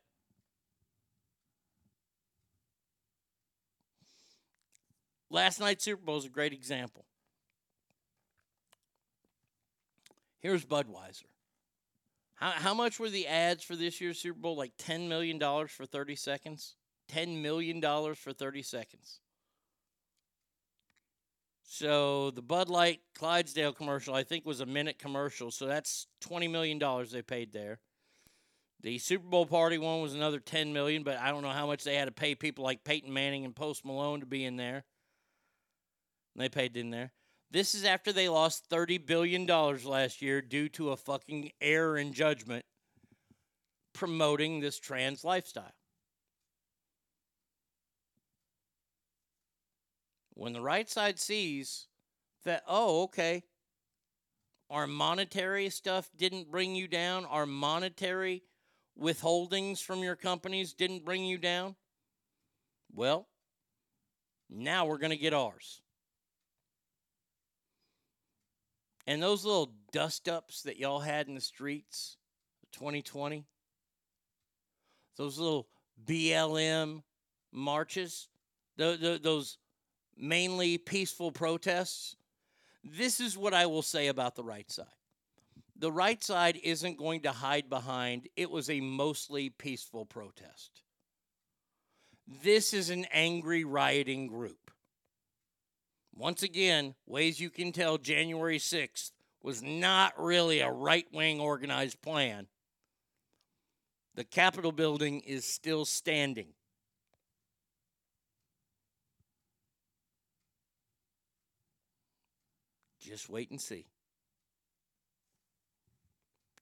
last 5.31 5.61
night's 5.61 5.85
Super 5.85 6.03
Bowl 6.03 6.17
is 6.17 6.25
a 6.25 6.31
great 6.31 6.55
example. 6.55 7.05
Here's 10.41 10.65
Budweiser. 10.65 11.25
How, 12.35 12.51
how 12.51 12.75
much 12.75 12.99
were 12.99 13.09
the 13.11 13.27
ads 13.27 13.63
for 13.65 13.77
this 13.77 14.01
year's 14.01 14.19
Super 14.19 14.39
Bowl? 14.39 14.57
Like 14.57 14.77
$10 14.77 15.09
million 15.09 15.39
for 15.69 15.87
30 15.87 16.17
seconds? 16.17 16.75
$10 17.13 17.41
million 17.41 17.81
for 18.15 18.33
30 18.33 18.63
seconds. 18.63 19.21
So 21.63 22.31
the 22.31 22.43
Bud 22.43 22.69
Light 22.69 23.01
Clydesdale 23.17 23.73
commercial, 23.73 24.15
I 24.15 24.23
think, 24.23 24.47
was 24.47 24.61
a 24.61 24.67
minute 24.67 24.99
commercial. 24.99 25.51
So 25.51 25.67
that's 25.67 26.07
$20 26.23 26.51
million 26.51 26.79
they 27.11 27.23
paid 27.23 27.53
there. 27.53 27.81
The 28.83 28.99
Super 28.99 29.27
Bowl 29.27 29.47
party 29.47 29.79
one 29.79 30.03
was 30.03 30.15
another 30.15 30.39
10 30.39 30.73
million, 30.73 31.03
but 31.05 31.17
I 31.17 31.31
don't 31.31 31.43
know 31.43 31.49
how 31.49 31.67
much 31.67 31.85
they 31.85 31.97
had 31.97 32.05
to 32.05 32.13
pay 32.13 32.35
people 32.35 32.65
like 32.65 32.85
Peyton 32.85 33.13
Manning 33.13 33.45
and 33.45 33.57
Post 33.57 33.85
Malone 33.85 34.21
to 34.21 34.27
be 34.27 34.45
in 34.45 34.57
there. 34.57 34.85
And 36.35 36.43
They 36.43 36.49
paid 36.49 36.77
in 36.77 36.91
there. 36.91 37.13
This 37.51 37.75
is 37.75 37.85
after 37.85 38.13
they 38.13 38.29
lost 38.29 38.67
30 38.67 38.99
billion 38.99 39.47
dollars 39.47 39.87
last 39.87 40.21
year 40.21 40.43
due 40.43 40.69
to 40.71 40.91
a 40.91 40.97
fucking 40.97 41.53
error 41.61 41.97
in 41.97 42.13
judgment 42.13 42.65
promoting 43.95 44.61
this 44.61 44.79
trans 44.79 45.25
lifestyle. 45.25 45.73
When 50.35 50.53
the 50.53 50.61
right 50.61 50.89
side 50.89 51.19
sees 51.19 51.87
that, 52.45 52.65
oh, 52.67 53.05
okay, 53.05 53.45
our 54.69 54.87
monetary 54.87 55.71
stuff 55.71 56.11
didn't 56.17 56.51
bring 56.51 56.75
you 56.75 56.89
down, 56.89 57.25
our 57.27 57.47
monetary 57.47 58.43
withholdings 59.01 59.83
from 59.83 60.03
your 60.03 60.17
companies 60.17 60.73
didn't 60.73 61.05
bring 61.05 61.25
you 61.25 61.39
down, 61.39 61.77
well, 62.93 63.29
now 64.51 64.87
we're 64.87 64.99
going 64.99 65.11
to 65.11 65.17
get 65.17 65.35
ours. 65.35 65.81
And 69.07 69.23
those 69.23 69.45
little 69.45 69.75
dust 69.93 70.29
ups 70.29 70.63
that 70.63 70.79
y'all 70.79 71.01
had 71.01 71.29
in 71.29 71.35
the 71.35 71.41
streets, 71.41 72.17
2020, 72.73 73.45
those 75.17 75.39
little 75.39 75.69
BLM 76.07 77.03
marches, 77.53 78.29
tho- 78.77 78.97
tho- 78.97 79.19
those 79.19 79.59
mainly 80.17 80.79
peaceful 80.79 81.33
protests, 81.33 82.17
this 82.83 83.21
is 83.21 83.37
what 83.39 83.55
I 83.55 83.67
will 83.67 83.83
say 83.83 84.09
about 84.09 84.35
the 84.35 84.45
right 84.45 84.71
side. 84.71 84.87
The 85.77 85.91
right 85.91 86.23
side 86.23 86.59
isn't 86.63 86.99
going 86.99 87.23
to 87.23 87.33
hide 87.33 87.69
behind 87.69 88.29
it 88.37 88.51
was 88.51 88.71
a 88.71 88.81
mostly 88.81 89.51
peaceful 89.51 90.07
protest. 90.07 90.83
This 92.43 92.73
is 92.73 92.91
an 92.91 93.07
angry 93.13 93.65
rioting 93.65 94.29
group. 94.29 94.71
Once 96.15 96.43
again, 96.43 96.95
ways 97.07 97.41
you 97.41 97.51
can 97.51 97.73
tell 97.73 97.99
January 97.99 98.59
6th 98.59 99.11
was 99.43 99.63
not 99.63 100.15
really 100.17 100.61
a 100.61 100.71
right 100.71 101.07
wing 101.13 101.41
organized 101.41 102.01
plan. 102.01 102.47
The 104.15 104.25
Capitol 104.25 104.71
building 104.71 105.21
is 105.21 105.45
still 105.45 105.85
standing. 105.85 106.55
Just 113.05 113.29
wait 113.29 113.51
and 113.51 113.61
see. 113.61 113.87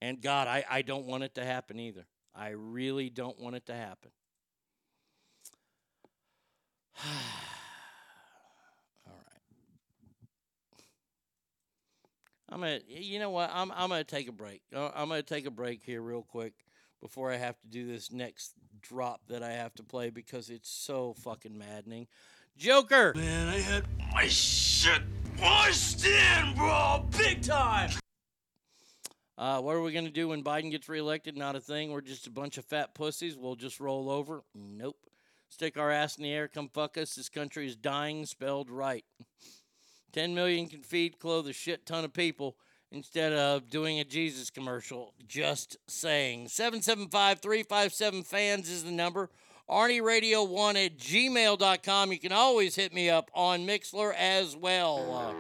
And 0.01 0.21
God, 0.21 0.49
I, 0.49 0.65
I 0.69 0.83
don't 0.83 1.07
want 1.07 1.23
it 1.23 1.37
to 1.37 1.45
happen 1.45 1.79
either. 1.79 2.05
I 2.35 2.51
really 2.51 3.09
don't 3.09 3.39
want 3.39 3.55
it 3.55 3.67
to 3.67 3.75
happen. 3.75 4.11
All 7.07 7.12
right. 9.07 9.41
I'm 12.49 12.61
gonna, 12.61 12.81
you 12.89 13.21
know 13.21 13.31
what? 13.31 13.51
I'm, 13.53 13.71
I'm 13.71 13.91
gonna 13.91 14.03
take 14.03 14.29
a 14.29 14.33
break. 14.33 14.62
Uh, 14.75 14.91
I'm 14.97 15.09
gonna 15.09 15.23
take 15.23 15.47
a 15.47 15.51
break 15.53 15.85
here 15.85 16.03
real 16.03 16.23
quick 16.23 16.55
before 17.01 17.31
I 17.31 17.37
have 17.37 17.61
to 17.61 17.69
do 17.69 17.87
this 17.87 18.11
next 18.11 18.55
drop 18.81 19.21
that 19.29 19.45
I 19.45 19.53
have 19.53 19.75
to 19.75 19.85
play 19.85 20.11
because 20.11 20.51
it's 20.51 20.69
so 20.69 21.15
fucking 21.23 21.57
maddening. 21.57 22.09
Joker. 22.57 23.12
Man, 23.15 23.49
I 23.49 23.59
had 23.59 23.85
my 24.12 24.27
shit 24.27 25.03
washed 25.43 26.07
in, 26.07 26.55
bro, 26.55 27.05
big 27.19 27.43
time. 27.43 27.91
Uh, 29.37 29.61
what 29.61 29.75
are 29.75 29.83
we 29.83 29.93
going 29.93 30.05
to 30.05 30.11
do 30.11 30.29
when 30.29 30.45
Biden 30.45 30.71
gets 30.71 30.89
reelected? 30.89 31.37
Not 31.37 31.57
a 31.57 31.61
thing. 31.61 31.91
We're 31.91 32.01
just 32.01 32.27
a 32.27 32.31
bunch 32.31 32.59
of 32.59 32.65
fat 32.65 32.95
pussies. 32.95 33.37
We'll 33.37 33.57
just 33.57 33.81
roll 33.81 34.09
over. 34.09 34.45
Nope. 34.55 34.97
Stick 35.49 35.77
our 35.77 35.91
ass 35.91 36.17
in 36.17 36.23
the 36.23 36.33
air. 36.33 36.49
Come 36.49 36.69
fuck 36.69 36.97
us. 36.97 37.15
This 37.15 37.29
country 37.29 37.67
is 37.67 37.75
dying, 37.75 38.25
spelled 38.25 38.71
right. 38.71 39.05
10 40.12 40.35
million 40.35 40.69
can 40.69 40.83
feed, 40.83 41.19
clothe 41.19 41.49
a 41.49 41.53
shit 41.53 41.87
ton 41.87 42.05
of 42.05 42.12
people 42.12 42.57
instead 42.93 43.33
of 43.33 43.69
doing 43.69 43.99
a 43.99 44.05
Jesus 44.05 44.51
commercial. 44.51 45.15
Just 45.27 45.77
saying. 45.89 46.49
775 46.49 47.41
357 47.41 48.23
fans 48.23 48.71
is 48.71 48.85
the 48.85 48.91
number. 48.91 49.31
ArnieRadio1 49.73 50.86
at 50.86 50.99
gmail.com. 50.99 52.12
You 52.12 52.18
can 52.18 52.33
always 52.33 52.75
hit 52.75 52.92
me 52.92 53.09
up 53.09 53.31
on 53.34 53.67
Mixlr 53.67 54.15
as 54.15 54.55
well. 54.55 55.34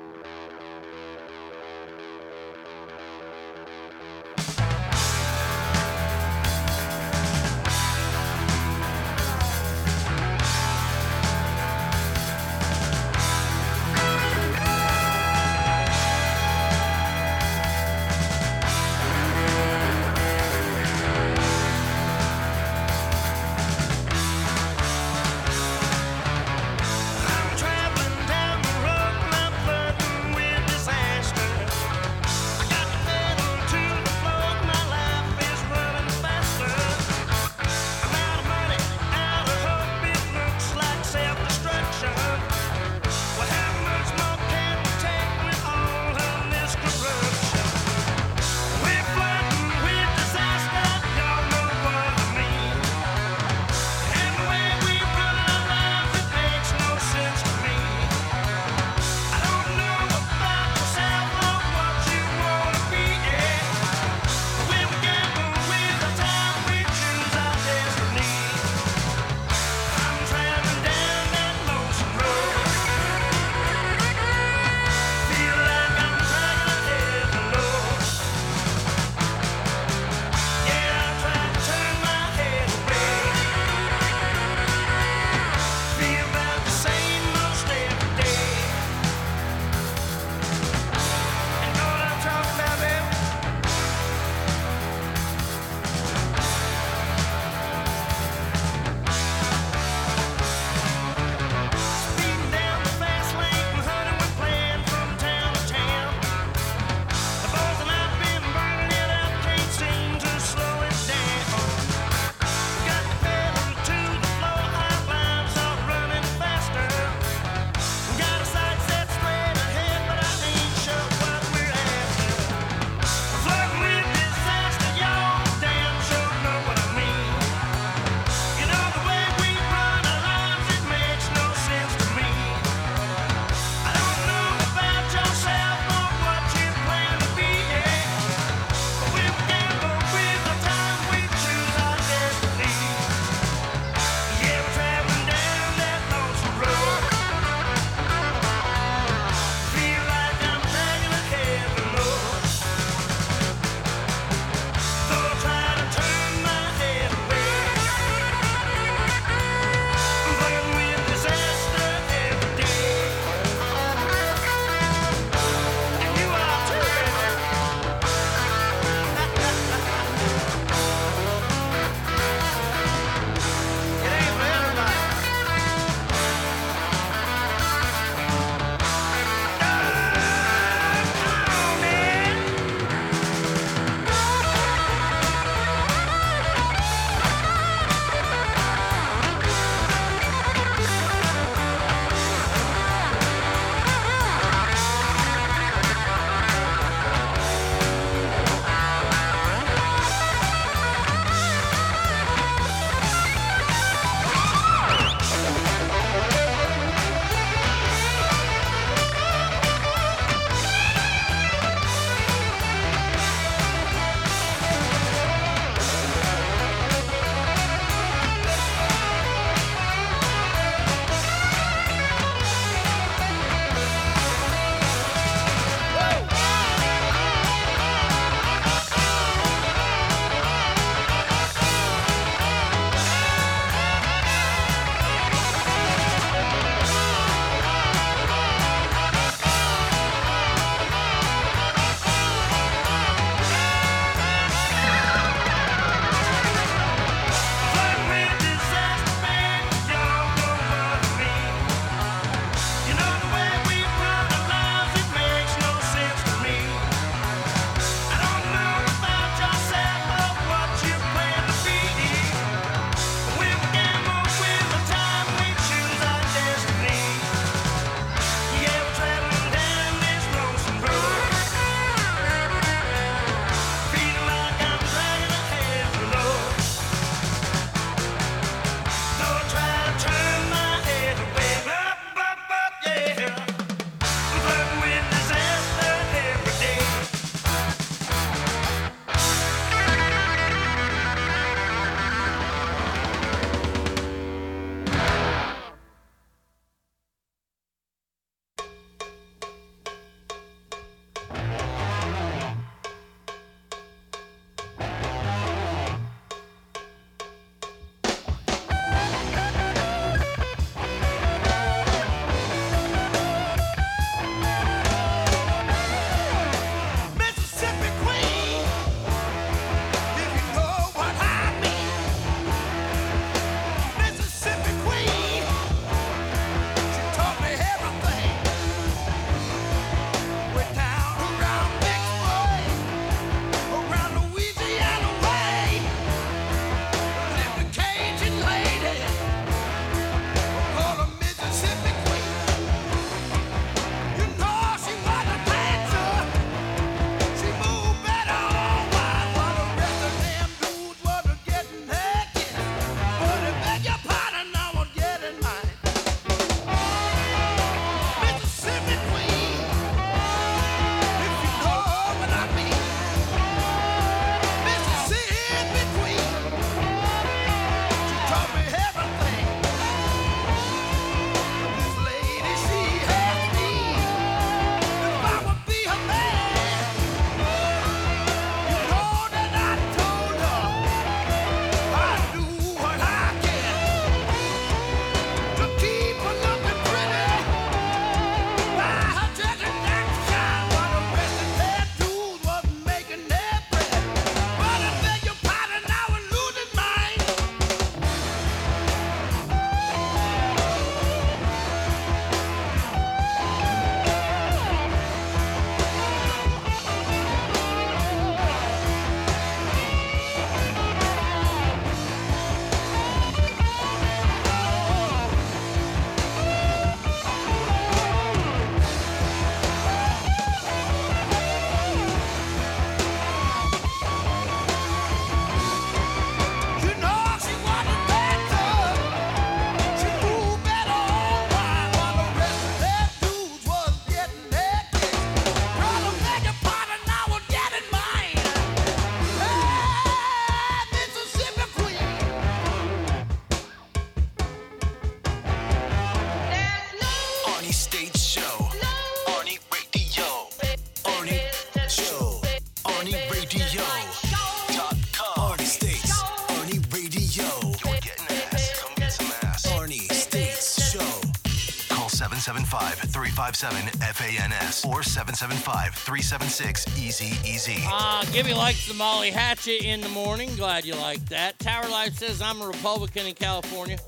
357 463.34 463.98
FANS 464.12 464.84
or 464.84 465.02
775 465.02 465.94
376 465.94 466.98
Easy 466.98 467.48
Easy. 467.48 467.82
Uh, 467.86 468.22
Gibby 468.30 468.52
likes 468.52 468.86
the 468.86 468.92
Molly 468.92 469.30
Hatchet 469.30 469.84
in 469.84 470.02
the 470.02 470.08
morning. 470.10 470.54
Glad 470.56 470.84
you 470.84 470.94
like 470.96 471.24
that. 471.30 471.58
Tower 471.58 471.88
Life 471.88 472.18
says 472.18 472.42
I'm 472.42 472.60
a 472.60 472.66
Republican 472.66 473.26
in 473.26 473.34
California. 473.34 473.98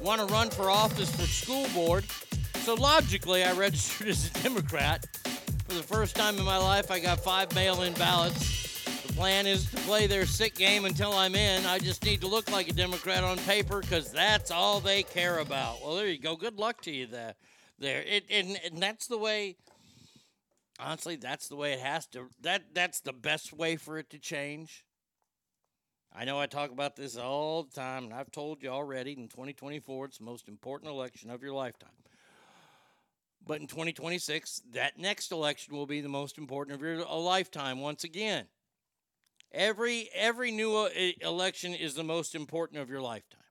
Want 0.00 0.20
to 0.20 0.32
run 0.32 0.48
for 0.48 0.70
office 0.70 1.10
for 1.10 1.26
school 1.26 1.66
board. 1.74 2.04
So 2.58 2.74
logically, 2.74 3.42
I 3.42 3.52
registered 3.52 4.06
as 4.08 4.30
a 4.30 4.42
Democrat. 4.44 5.06
For 5.66 5.74
the 5.74 5.82
first 5.82 6.14
time 6.14 6.38
in 6.38 6.44
my 6.44 6.58
life, 6.58 6.92
I 6.92 7.00
got 7.00 7.18
five 7.18 7.52
mail-in 7.56 7.94
ballots. 7.94 8.84
The 9.04 9.12
plan 9.14 9.48
is 9.48 9.68
to 9.72 9.76
play 9.78 10.06
their 10.06 10.24
sick 10.24 10.54
game 10.54 10.84
until 10.84 11.12
I'm 11.14 11.34
in. 11.34 11.66
I 11.66 11.80
just 11.80 12.04
need 12.04 12.20
to 12.20 12.28
look 12.28 12.48
like 12.52 12.68
a 12.68 12.72
Democrat 12.72 13.24
on 13.24 13.38
paper 13.38 13.80
because 13.80 14.12
that's 14.12 14.52
all 14.52 14.78
they 14.78 15.02
care 15.02 15.40
about. 15.40 15.82
Well, 15.82 15.96
there 15.96 16.06
you 16.06 16.18
go. 16.18 16.36
Good 16.36 16.60
luck 16.60 16.80
to 16.82 16.92
you 16.92 17.06
there. 17.06 17.34
There, 17.82 18.04
it, 18.06 18.26
and, 18.30 18.60
and 18.64 18.80
that's 18.80 19.08
the 19.08 19.18
way 19.18 19.56
honestly 20.78 21.16
that's 21.16 21.48
the 21.48 21.56
way 21.56 21.72
it 21.72 21.80
has 21.80 22.06
to 22.06 22.28
that 22.40 22.62
that's 22.72 23.00
the 23.00 23.12
best 23.12 23.52
way 23.52 23.74
for 23.74 23.98
it 23.98 24.08
to 24.10 24.20
change. 24.20 24.84
I 26.14 26.24
know 26.24 26.38
i 26.38 26.46
talk 26.46 26.70
about 26.70 26.94
this 26.94 27.16
all 27.16 27.64
the 27.64 27.72
time 27.72 28.04
and 28.04 28.14
i've 28.14 28.30
told 28.30 28.62
you 28.62 28.68
already 28.68 29.14
in 29.14 29.26
2024 29.26 30.04
it's 30.04 30.18
the 30.18 30.24
most 30.24 30.46
important 30.46 30.92
election 30.92 31.28
of 31.28 31.42
your 31.42 31.54
lifetime. 31.54 31.90
But 33.44 33.60
in 33.60 33.66
2026 33.66 34.62
that 34.74 34.96
next 34.96 35.32
election 35.32 35.74
will 35.74 35.86
be 35.86 36.00
the 36.00 36.08
most 36.08 36.38
important 36.38 36.76
of 36.76 36.82
your 36.82 37.00
a 37.00 37.16
lifetime 37.16 37.80
once 37.80 38.04
again. 38.04 38.44
Every 39.50 40.08
every 40.14 40.52
new 40.52 40.76
uh, 40.76 40.88
election 41.20 41.74
is 41.74 41.94
the 41.94 42.04
most 42.04 42.36
important 42.36 42.80
of 42.80 42.88
your 42.88 43.02
lifetime 43.02 43.41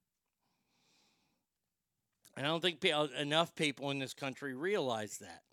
i 2.37 2.41
don't 2.41 2.61
think 2.61 2.85
uh, 2.93 3.07
enough 3.19 3.55
people 3.55 3.91
in 3.91 3.99
this 3.99 4.13
country 4.13 4.53
realize 4.53 5.17
that 5.17 5.43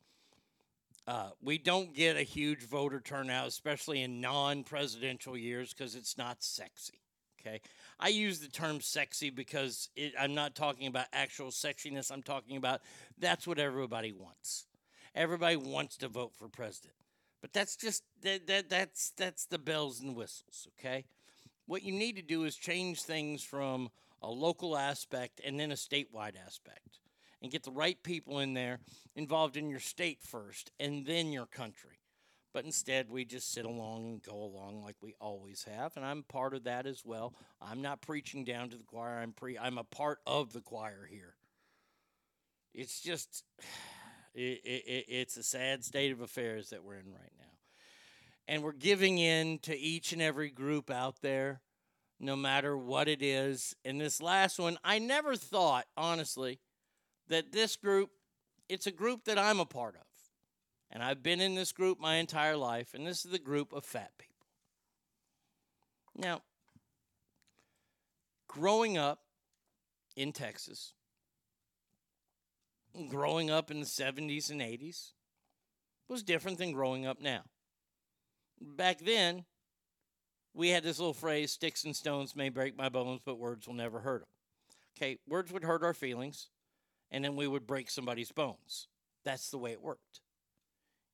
uh, 1.09 1.31
we 1.43 1.57
don't 1.57 1.95
get 1.95 2.19
a 2.19 2.23
huge 2.23 2.65
voter 2.65 3.01
turnout, 3.01 3.49
especially 3.49 4.03
in 4.03 4.21
non 4.21 4.63
presidential 4.63 5.39
years, 5.39 5.73
because 5.73 5.95
it's 5.95 6.19
not 6.19 6.43
sexy. 6.43 7.01
Okay. 7.41 7.63
I 7.99 8.09
use 8.09 8.41
the 8.41 8.49
term 8.49 8.83
sexy 8.83 9.31
because 9.31 9.89
it, 9.97 10.13
I'm 10.21 10.35
not 10.35 10.55
talking 10.55 10.87
about 10.87 11.07
actual 11.15 11.49
sexiness. 11.49 12.13
I'm 12.13 12.23
talking 12.23 12.59
about 12.59 12.83
that's 13.19 13.47
what 13.47 13.59
everybody 13.59 14.13
wants. 14.13 14.67
Everybody 15.15 15.57
wants 15.57 15.97
to 15.99 16.09
vote 16.09 16.35
for 16.35 16.47
president. 16.47 16.93
But 17.41 17.55
that's 17.55 17.75
just 17.75 18.03
that, 18.21 18.47
that 18.47 18.69
that's 18.69 19.13
that's 19.17 19.47
the 19.47 19.59
bells 19.59 20.01
and 20.01 20.15
whistles, 20.15 20.69
okay? 20.79 21.07
What 21.67 21.83
you 21.85 21.93
need 21.93 22.17
to 22.17 22.23
do 22.23 22.45
is 22.45 22.55
change 22.55 23.01
things 23.01 23.43
from 23.43 23.89
a 24.23 24.31
local 24.31 24.77
aspect 24.77 25.41
and 25.45 25.59
then 25.59 25.71
a 25.71 25.77
statewide 25.77 26.35
aspect 26.45 27.01
and 27.41 27.53
get 27.53 27.63
the 27.63 27.71
right 27.71 28.03
people 28.03 28.41
in 28.41 28.55
there 28.55 28.81
involved 29.15 29.57
in 29.57 29.71
your 29.71 29.81
state 29.81 30.23
first 30.23 30.71
and 30.81 31.07
then 31.07 31.33
your 31.33 31.47
country. 31.47 31.99
But 32.55 32.65
instead, 32.65 33.11
we 33.11 33.25
just 33.25 33.53
sit 33.53 33.67
along 33.67 34.07
and 34.07 34.23
go 34.23 34.43
along 34.43 34.83
like 34.83 34.97
we 35.03 35.15
always 35.21 35.65
have, 35.65 35.97
and 35.97 36.05
I'm 36.05 36.23
part 36.23 36.55
of 36.55 36.65
that 36.65 36.87
as 36.87 37.03
well. 37.05 37.35
I'm 37.61 37.83
not 37.83 38.01
preaching 38.01 38.45
down 38.45 38.71
to 38.71 38.77
the 38.77 38.85
choir. 38.85 39.19
I'm 39.19 39.33
pre. 39.33 39.59
I'm 39.59 39.77
a 39.77 39.85
part 39.85 40.19
of 40.27 40.53
the 40.55 40.63
choir 40.63 41.07
here. 41.09 41.35
It's 42.75 43.01
just, 43.01 43.45
it, 44.35 44.61
it, 44.65 45.05
it's 45.09 45.37
a 45.37 45.43
sad 45.43 45.85
state 45.85 46.11
of 46.11 46.21
affairs 46.23 46.71
that 46.71 46.83
we're 46.83 46.95
in 46.95 47.13
right 47.13 47.33
now, 47.39 47.45
and 48.49 48.63
we're 48.63 48.73
giving 48.73 49.19
in 49.19 49.59
to 49.61 49.79
each 49.79 50.13
and 50.13 50.23
every 50.23 50.51
group 50.51 50.91
out 50.91 51.21
there, 51.21 51.61
no 52.21 52.37
matter 52.37 52.77
what 52.77 53.09
it 53.09 53.23
is. 53.23 53.75
And 53.85 54.01
this 54.01 54.21
last 54.21 54.59
one, 54.59 54.79
I 54.85 54.99
never 54.99 55.37
thought, 55.37 55.87
honestly, 55.97 56.59
that 57.29 57.53
this 57.53 57.77
group, 57.77 58.11
it's 58.69 58.87
a 58.87 58.93
group 58.93 59.25
that 59.25 59.39
I'm 59.39 59.61
a 59.61 59.67
part 59.67 59.95
of. 59.95 60.03
And 60.91 61.03
I've 61.03 61.23
been 61.23 61.41
in 61.41 61.55
this 61.55 61.73
group 61.73 62.01
my 62.01 62.17
entire 62.17 62.57
life, 62.57 62.95
and 62.95 63.07
this 63.07 63.25
is 63.25 63.31
the 63.31 63.39
group 63.39 63.73
of 63.73 63.85
fat 63.85 64.13
people. 64.19 64.47
Now, 66.17 66.43
growing 68.49 68.97
up 68.97 69.21
in 70.17 70.33
Texas, 70.33 70.95
growing 73.09 73.51
up 73.51 73.71
in 73.71 73.81
the 73.81 73.87
70s 73.87 74.51
and 74.51 74.61
80s, 74.61 75.13
was 76.09 76.23
different 76.23 76.59
than 76.59 76.73
growing 76.73 77.07
up 77.07 77.21
now. 77.21 77.43
Back 78.61 79.01
then, 79.01 79.45
we 80.55 80.71
had 80.71 80.83
this 80.83 80.99
little 80.99 81.15
phrase 81.15 81.53
sticks 81.53 81.85
and 81.85 81.95
stones 81.95 82.35
may 82.35 82.49
break 82.49 82.77
my 82.77 82.89
bones, 82.89 83.21
but 83.25 83.39
words 83.39 83.67
will 83.67 83.75
never 83.75 84.01
hurt 84.01 84.21
them. 84.21 84.29
Okay, 84.97 85.19
words 85.29 85.53
would 85.53 85.65
hurt 85.65 85.85
our 85.85 85.95
feelings, 85.95 86.49
and 87.11 87.25
then 87.25 87.37
we 87.37 87.47
would 87.47 87.67
break 87.67 87.91
somebody's 87.91 88.33
bones. 88.33 88.89
That's 89.25 89.51
the 89.51 89.59
way 89.59 89.73
it 89.73 89.83
worked. 89.83 90.21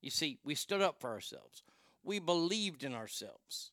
You 0.00 0.10
see, 0.10 0.38
we 0.44 0.54
stood 0.54 0.80
up 0.80 1.00
for 1.00 1.10
ourselves. 1.10 1.62
We 2.02 2.18
believed 2.18 2.84
in 2.84 2.94
ourselves. 2.94 3.72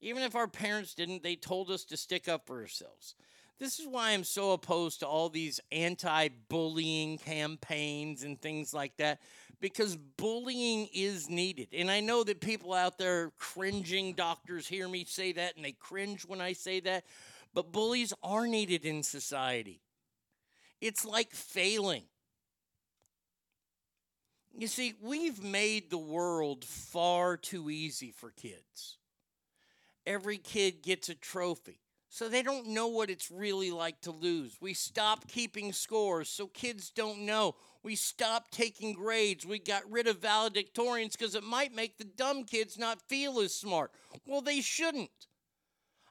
Even 0.00 0.22
if 0.22 0.34
our 0.34 0.48
parents 0.48 0.94
didn't, 0.94 1.22
they 1.22 1.36
told 1.36 1.70
us 1.70 1.84
to 1.84 1.96
stick 1.96 2.28
up 2.28 2.46
for 2.46 2.60
ourselves. 2.60 3.14
This 3.58 3.78
is 3.78 3.86
why 3.86 4.10
I'm 4.10 4.24
so 4.24 4.52
opposed 4.52 5.00
to 5.00 5.06
all 5.06 5.28
these 5.28 5.60
anti 5.70 6.28
bullying 6.48 7.18
campaigns 7.18 8.24
and 8.24 8.40
things 8.40 8.74
like 8.74 8.96
that, 8.96 9.20
because 9.60 9.96
bullying 9.96 10.88
is 10.92 11.28
needed. 11.28 11.68
And 11.72 11.90
I 11.90 12.00
know 12.00 12.24
that 12.24 12.40
people 12.40 12.72
out 12.72 12.98
there, 12.98 13.32
cringing 13.38 14.14
doctors, 14.14 14.66
hear 14.66 14.88
me 14.88 15.04
say 15.04 15.32
that 15.32 15.56
and 15.56 15.64
they 15.64 15.72
cringe 15.72 16.24
when 16.24 16.40
I 16.40 16.52
say 16.52 16.80
that, 16.80 17.04
but 17.52 17.72
bullies 17.72 18.12
are 18.22 18.46
needed 18.46 18.84
in 18.84 19.02
society. 19.02 19.80
It's 20.80 21.04
like 21.04 21.30
failing. 21.30 22.04
You 24.56 24.66
see, 24.68 24.94
we've 25.02 25.42
made 25.42 25.90
the 25.90 25.98
world 25.98 26.64
far 26.64 27.36
too 27.36 27.70
easy 27.70 28.12
for 28.12 28.30
kids. 28.30 28.98
Every 30.06 30.38
kid 30.38 30.82
gets 30.82 31.08
a 31.08 31.14
trophy, 31.14 31.80
so 32.14 32.28
they 32.28 32.44
don't 32.44 32.68
know 32.68 32.86
what 32.86 33.10
it's 33.10 33.28
really 33.28 33.72
like 33.72 34.00
to 34.02 34.12
lose. 34.12 34.56
We 34.60 34.72
stopped 34.72 35.26
keeping 35.26 35.72
scores, 35.72 36.28
so 36.28 36.46
kids 36.46 36.90
don't 36.90 37.26
know. 37.26 37.56
We 37.82 37.96
stopped 37.96 38.52
taking 38.52 38.92
grades. 38.92 39.44
We 39.44 39.58
got 39.58 39.90
rid 39.90 40.06
of 40.06 40.20
valedictorians 40.20 41.18
because 41.18 41.34
it 41.34 41.42
might 41.42 41.74
make 41.74 41.98
the 41.98 42.04
dumb 42.04 42.44
kids 42.44 42.78
not 42.78 43.02
feel 43.08 43.40
as 43.40 43.52
smart. 43.52 43.90
Well, 44.28 44.42
they 44.42 44.60
shouldn't. 44.60 45.10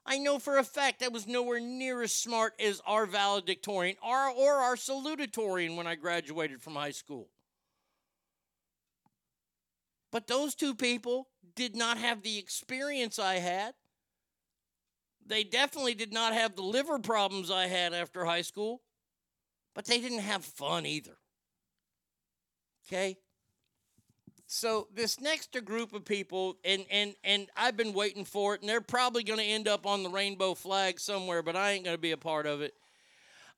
I 0.04 0.18
know 0.18 0.38
for 0.38 0.58
a 0.58 0.62
fact 0.62 1.02
I 1.02 1.08
was 1.08 1.26
nowhere 1.26 1.58
near 1.58 2.02
as 2.02 2.12
smart 2.12 2.52
as 2.60 2.82
our 2.86 3.06
valedictorian 3.06 3.96
or, 4.06 4.28
or 4.28 4.56
our 4.56 4.76
salutatorian 4.76 5.74
when 5.74 5.86
I 5.86 5.94
graduated 5.94 6.60
from 6.60 6.74
high 6.74 6.90
school. 6.90 7.30
But 10.12 10.26
those 10.26 10.54
two 10.54 10.74
people 10.74 11.28
did 11.56 11.74
not 11.74 11.96
have 11.96 12.22
the 12.22 12.36
experience 12.36 13.18
I 13.18 13.36
had. 13.36 13.72
They 15.26 15.44
definitely 15.44 15.94
did 15.94 16.12
not 16.12 16.34
have 16.34 16.54
the 16.54 16.62
liver 16.62 16.98
problems 16.98 17.50
I 17.50 17.66
had 17.66 17.94
after 17.94 18.24
high 18.24 18.42
school, 18.42 18.82
but 19.74 19.86
they 19.86 20.00
didn't 20.00 20.20
have 20.20 20.44
fun 20.44 20.86
either. 20.86 21.16
Okay? 22.86 23.16
So 24.46 24.88
this 24.94 25.20
next 25.20 25.56
group 25.64 25.94
of 25.94 26.04
people, 26.04 26.58
and 26.64 26.84
and 26.90 27.14
and 27.24 27.48
I've 27.56 27.76
been 27.76 27.94
waiting 27.94 28.24
for 28.24 28.54
it, 28.54 28.60
and 28.60 28.68
they're 28.68 28.80
probably 28.80 29.24
going 29.24 29.38
to 29.38 29.44
end 29.44 29.66
up 29.66 29.86
on 29.86 30.02
the 30.02 30.10
rainbow 30.10 30.54
flag 30.54 31.00
somewhere, 31.00 31.42
but 31.42 31.56
I 31.56 31.72
ain't 31.72 31.84
going 31.84 31.96
to 31.96 32.00
be 32.00 32.12
a 32.12 32.16
part 32.16 32.46
of 32.46 32.60
it. 32.60 32.74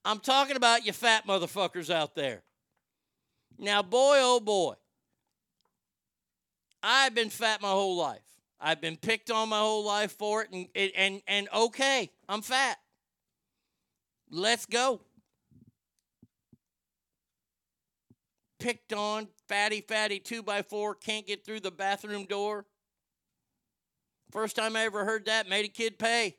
I'm 0.05 0.21
talking 0.21 0.57
about 0.57 0.87
you 0.87 0.93
fat 0.93 1.27
motherfuckers 1.27 1.91
out 1.91 2.15
there. 2.15 2.45
Now, 3.59 3.83
boy, 3.83 4.19
oh 4.21 4.41
boy, 4.41 4.75
I've 6.83 7.15
been 7.15 7.31
fat 7.31 7.61
my 7.61 7.71
whole 7.71 7.97
life. 7.97 8.26
I've 8.61 8.81
been 8.81 8.97
picked 8.97 9.31
on 9.31 9.51
my 9.51 9.59
whole 9.59 9.85
life 9.85 10.13
for 10.13 10.43
it, 10.43 10.51
and 10.53 10.69
and 10.97 11.23
and 11.27 11.49
okay, 11.55 12.11
I'm 12.29 12.43
fat. 12.43 12.79
Let's 14.31 14.67
go. 14.67 15.01
Picked 18.59 18.93
on, 18.93 19.29
fatty, 19.49 19.83
fatty, 19.83 20.19
two 20.19 20.43
by 20.43 20.63
four, 20.63 20.95
can't 20.95 21.27
get 21.27 21.45
through 21.45 21.61
the 21.61 21.71
bathroom 21.71 22.25
door. 22.25 22.65
First 24.33 24.57
time 24.57 24.75
I 24.75 24.85
ever 24.85 25.05
heard 25.05 25.27
that, 25.27 25.49
made 25.49 25.65
a 25.67 25.69
kid 25.69 25.99
pay. 25.99 26.37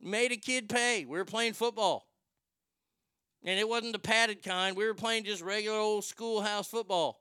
Made 0.00 0.32
a 0.32 0.36
kid 0.36 0.68
pay. 0.68 1.04
We 1.04 1.16
were 1.16 1.24
playing 1.24 1.54
football. 1.54 2.06
And 3.44 3.58
it 3.58 3.68
wasn't 3.68 3.92
the 3.92 3.98
padded 3.98 4.42
kind. 4.42 4.76
We 4.76 4.86
were 4.86 4.94
playing 4.94 5.24
just 5.24 5.42
regular 5.42 5.78
old 5.78 6.04
schoolhouse 6.04 6.68
football. 6.68 7.20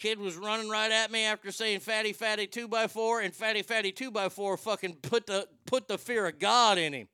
Kid 0.00 0.18
was 0.18 0.36
running 0.36 0.70
right 0.70 0.90
at 0.90 1.10
me 1.10 1.24
after 1.24 1.52
saying 1.52 1.80
fatty 1.80 2.14
fatty 2.14 2.46
two 2.46 2.66
by 2.66 2.86
four, 2.86 3.20
and 3.20 3.34
fatty 3.34 3.60
fatty 3.60 3.92
two 3.92 4.10
by 4.10 4.30
four 4.30 4.56
fucking 4.56 4.94
put 5.02 5.26
the 5.26 5.46
put 5.66 5.88
the 5.88 5.98
fear 5.98 6.26
of 6.26 6.38
God 6.38 6.78
in 6.78 6.94
him. 6.94 7.08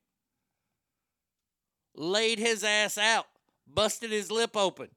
Laid 1.96 2.38
his 2.38 2.62
ass 2.62 2.96
out, 2.96 3.26
busted 3.66 4.12
his 4.12 4.30
lip 4.30 4.56
open. 4.56 4.88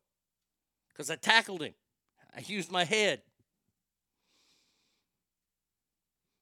Because 0.89 1.09
I 1.09 1.15
tackled 1.15 1.63
him. 1.63 1.73
I 2.35 2.41
used 2.45 2.71
my 2.71 2.83
head. 2.83 3.23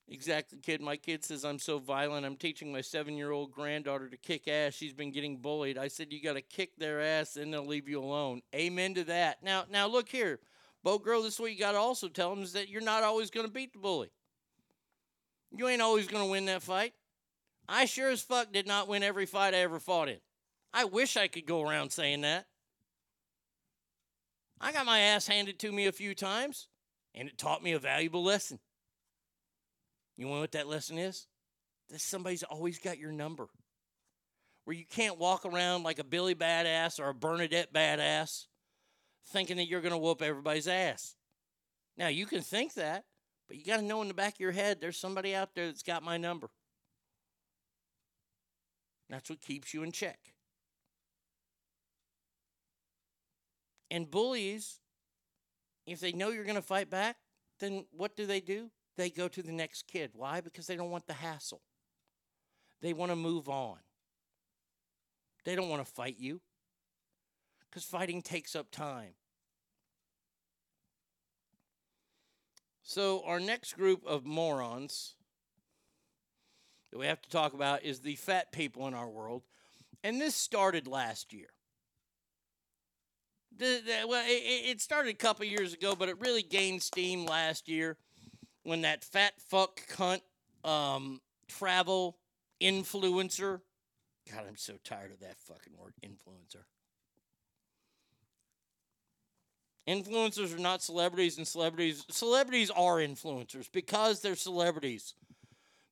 Exactly, 0.10 0.60
kid. 0.60 0.82
My 0.82 0.98
kid 0.98 1.24
says 1.24 1.46
I'm 1.46 1.60
so 1.60 1.80
violent. 1.80 2.26
I'm 2.26 2.36
teaching 2.36 2.74
my 2.74 2.82
seven 2.82 3.16
year 3.16 3.32
old 3.32 3.54
granddaughter 3.54 4.10
to 4.10 4.18
kick 4.18 4.50
ass. 4.50 4.74
She's 4.74 4.94
been 4.94 5.12
getting 5.12 5.38
bullied. 5.38 5.78
I 5.78 5.88
said, 5.88 6.12
You 6.12 6.22
got 6.22 6.34
to 6.34 6.42
kick 6.42 6.76
their 6.78 7.00
ass 7.00 7.38
and 7.38 7.54
they'll 7.54 7.66
leave 7.66 7.88
you 7.88 8.02
alone. 8.02 8.42
Amen 8.54 8.96
to 8.96 9.06
that. 9.06 9.44
Now, 9.44 9.64
now 9.72 9.88
look 9.88 10.10
here. 10.10 10.42
Bo 10.84 11.00
Girl, 11.00 11.24
this 11.24 11.36
is 11.36 11.40
what 11.40 11.52
you 11.52 11.60
got 11.60 11.74
to 11.74 11.78
also 11.78 12.08
tell 12.08 12.30
them 12.30 12.44
is 12.44 12.54
that 12.54 12.70
you're 12.70 12.82
not 12.82 13.04
always 13.04 13.30
going 13.30 13.46
to 13.46 13.52
beat 13.52 13.74
the 13.74 13.80
bully. 13.80 14.12
You 15.56 15.68
ain't 15.68 15.82
always 15.82 16.08
going 16.08 16.24
to 16.24 16.32
win 16.32 16.46
that 16.46 16.62
fight. 16.62 16.94
I 17.68 17.86
sure 17.86 18.10
as 18.10 18.22
fuck 18.22 18.52
did 18.54 18.68
not 18.68 18.88
win 18.88 19.04
every 19.04 19.26
fight 19.26 19.54
I 19.54 19.58
ever 19.58 19.80
fought 19.80 20.10
in. 20.10 20.20
I 20.74 20.86
wish 20.86 21.18
I 21.18 21.28
could 21.28 21.46
go 21.46 21.62
around 21.62 21.92
saying 21.92 22.22
that. 22.22 22.46
I 24.60 24.72
got 24.72 24.86
my 24.86 25.00
ass 25.00 25.28
handed 25.28 25.60
to 25.60 25.72
me 25.72 25.86
a 25.86 25.92
few 25.92 26.16
times, 26.16 26.68
and 27.14 27.28
it 27.28 27.38
taught 27.38 27.64
me 27.64 27.74
a 27.74 27.80
valuable 27.80 28.24
lesson. 28.24 28.60
You 30.16 30.26
know 30.28 30.40
what 30.40 30.54
that 30.54 30.68
lesson 30.68 30.98
is? 30.98 31.28
That 31.90 32.02
somebody's 32.02 32.44
always 32.44 32.80
got 32.80 32.98
your 32.98 33.12
number. 33.12 33.48
Where 34.66 34.76
you 34.76 34.86
can't 34.86 35.20
walk 35.20 35.46
around 35.46 35.84
like 35.84 36.00
a 36.00 36.04
Billy 36.04 36.36
badass 36.36 37.00
or 37.00 37.10
a 37.10 37.14
Bernadette 37.14 37.72
badass 37.72 38.48
thinking 39.28 39.58
that 39.58 39.68
you're 39.68 39.82
going 39.82 39.94
to 39.94 39.98
whoop 39.98 40.22
everybody's 40.22 40.68
ass. 40.68 41.16
Now, 41.98 42.08
you 42.08 42.26
can 42.26 42.42
think 42.42 42.74
that, 42.76 43.06
but 43.48 43.58
you 43.58 43.66
got 43.66 43.78
to 43.78 43.84
know 43.84 44.02
in 44.02 44.08
the 44.08 44.14
back 44.14 44.36
of 44.36 44.40
your 44.40 44.52
head 44.52 44.80
there's 44.80 44.98
somebody 44.98 45.36
out 45.36 45.56
there 45.56 45.66
that's 45.66 45.84
got 45.84 46.04
my 46.04 46.18
number. 46.18 46.50
That's 49.10 49.30
what 49.30 49.42
keeps 49.42 49.74
you 49.74 49.84
in 49.84 49.92
check. 49.92 50.20
And 53.90 54.10
bullies, 54.10 54.80
if 55.86 56.00
they 56.00 56.12
know 56.12 56.30
you're 56.30 56.44
going 56.44 56.56
to 56.56 56.62
fight 56.62 56.90
back, 56.90 57.16
then 57.60 57.86
what 57.92 58.18
do 58.18 58.26
they 58.26 58.42
do? 58.42 58.70
They 58.98 59.10
go 59.10 59.28
to 59.28 59.42
the 59.42 59.52
next 59.52 59.88
kid. 59.88 60.12
Why? 60.14 60.42
Because 60.42 60.68
they 60.68 60.76
don't 60.76 60.92
want 60.92 61.08
the 61.08 61.14
hassle. 61.14 61.62
They 62.82 62.94
want 62.94 63.12
to 63.12 63.16
move 63.16 63.48
on. 63.48 63.78
They 65.46 65.56
don't 65.56 65.70
want 65.70 65.86
to 65.86 65.92
fight 65.92 66.18
you 66.20 66.42
because 67.70 67.84
fighting 67.84 68.22
takes 68.22 68.56
up 68.56 68.72
time. 68.72 69.14
So, 72.84 73.22
our 73.26 73.40
next 73.40 73.76
group 73.76 74.06
of 74.06 74.26
morons 74.26 75.16
that 76.92 76.98
we 76.98 77.06
have 77.06 77.22
to 77.22 77.30
talk 77.30 77.54
about 77.54 77.84
is 77.84 78.00
the 78.00 78.16
fat 78.16 78.52
people 78.52 78.88
in 78.88 78.94
our 78.94 79.10
world. 79.10 79.44
And 80.04 80.22
this 80.22 80.36
started 80.36 80.88
last 80.88 81.34
year. 81.34 81.50
The, 83.58 83.82
the, 83.86 84.08
well, 84.08 84.24
it, 84.26 84.70
it 84.70 84.82
started 84.82 85.10
a 85.10 85.18
couple 85.18 85.46
years 85.46 85.74
ago, 85.74 85.96
but 85.96 86.10
it 86.10 86.20
really 86.22 86.44
gained 86.44 86.82
steam 86.82 87.26
last 87.26 87.68
year 87.68 87.98
when 88.64 88.82
that 88.82 89.04
fat 89.04 89.34
fuck 89.38 89.82
cunt 89.88 90.22
um, 90.64 91.20
travel 91.48 92.18
influencer. 92.62 93.62
God, 94.32 94.46
I'm 94.48 94.58
so 94.58 94.74
tired 94.84 95.12
of 95.12 95.20
that 95.22 95.40
fucking 95.40 95.74
word, 95.78 95.94
influencer. 96.06 96.64
Influencers 99.88 100.54
are 100.54 100.60
not 100.60 100.84
celebrities, 100.84 101.38
and 101.38 101.48
celebrities 101.48 102.06
celebrities 102.10 102.70
are 102.70 102.98
influencers 102.98 103.72
because 103.72 104.22
they're 104.22 104.36
celebrities. 104.36 105.14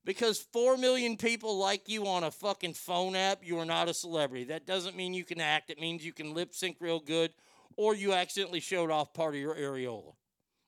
Because 0.04 0.38
four 0.38 0.76
million 0.76 1.16
people 1.16 1.58
like 1.58 1.88
you 1.88 2.06
on 2.06 2.22
a 2.22 2.30
fucking 2.30 2.74
phone 2.74 3.16
app, 3.16 3.40
you 3.42 3.58
are 3.58 3.64
not 3.64 3.88
a 3.88 3.94
celebrity. 3.94 4.44
That 4.44 4.66
doesn't 4.66 4.96
mean 4.96 5.14
you 5.14 5.24
can 5.24 5.40
act. 5.40 5.70
It 5.70 5.80
means 5.80 6.04
you 6.04 6.12
can 6.12 6.34
lip 6.34 6.54
sync 6.54 6.76
real 6.78 7.00
good, 7.00 7.32
or 7.76 7.94
you 7.94 8.12
accidentally 8.12 8.60
showed 8.60 8.90
off 8.90 9.14
part 9.14 9.34
of 9.34 9.40
your 9.40 9.54
areola. 9.54 10.14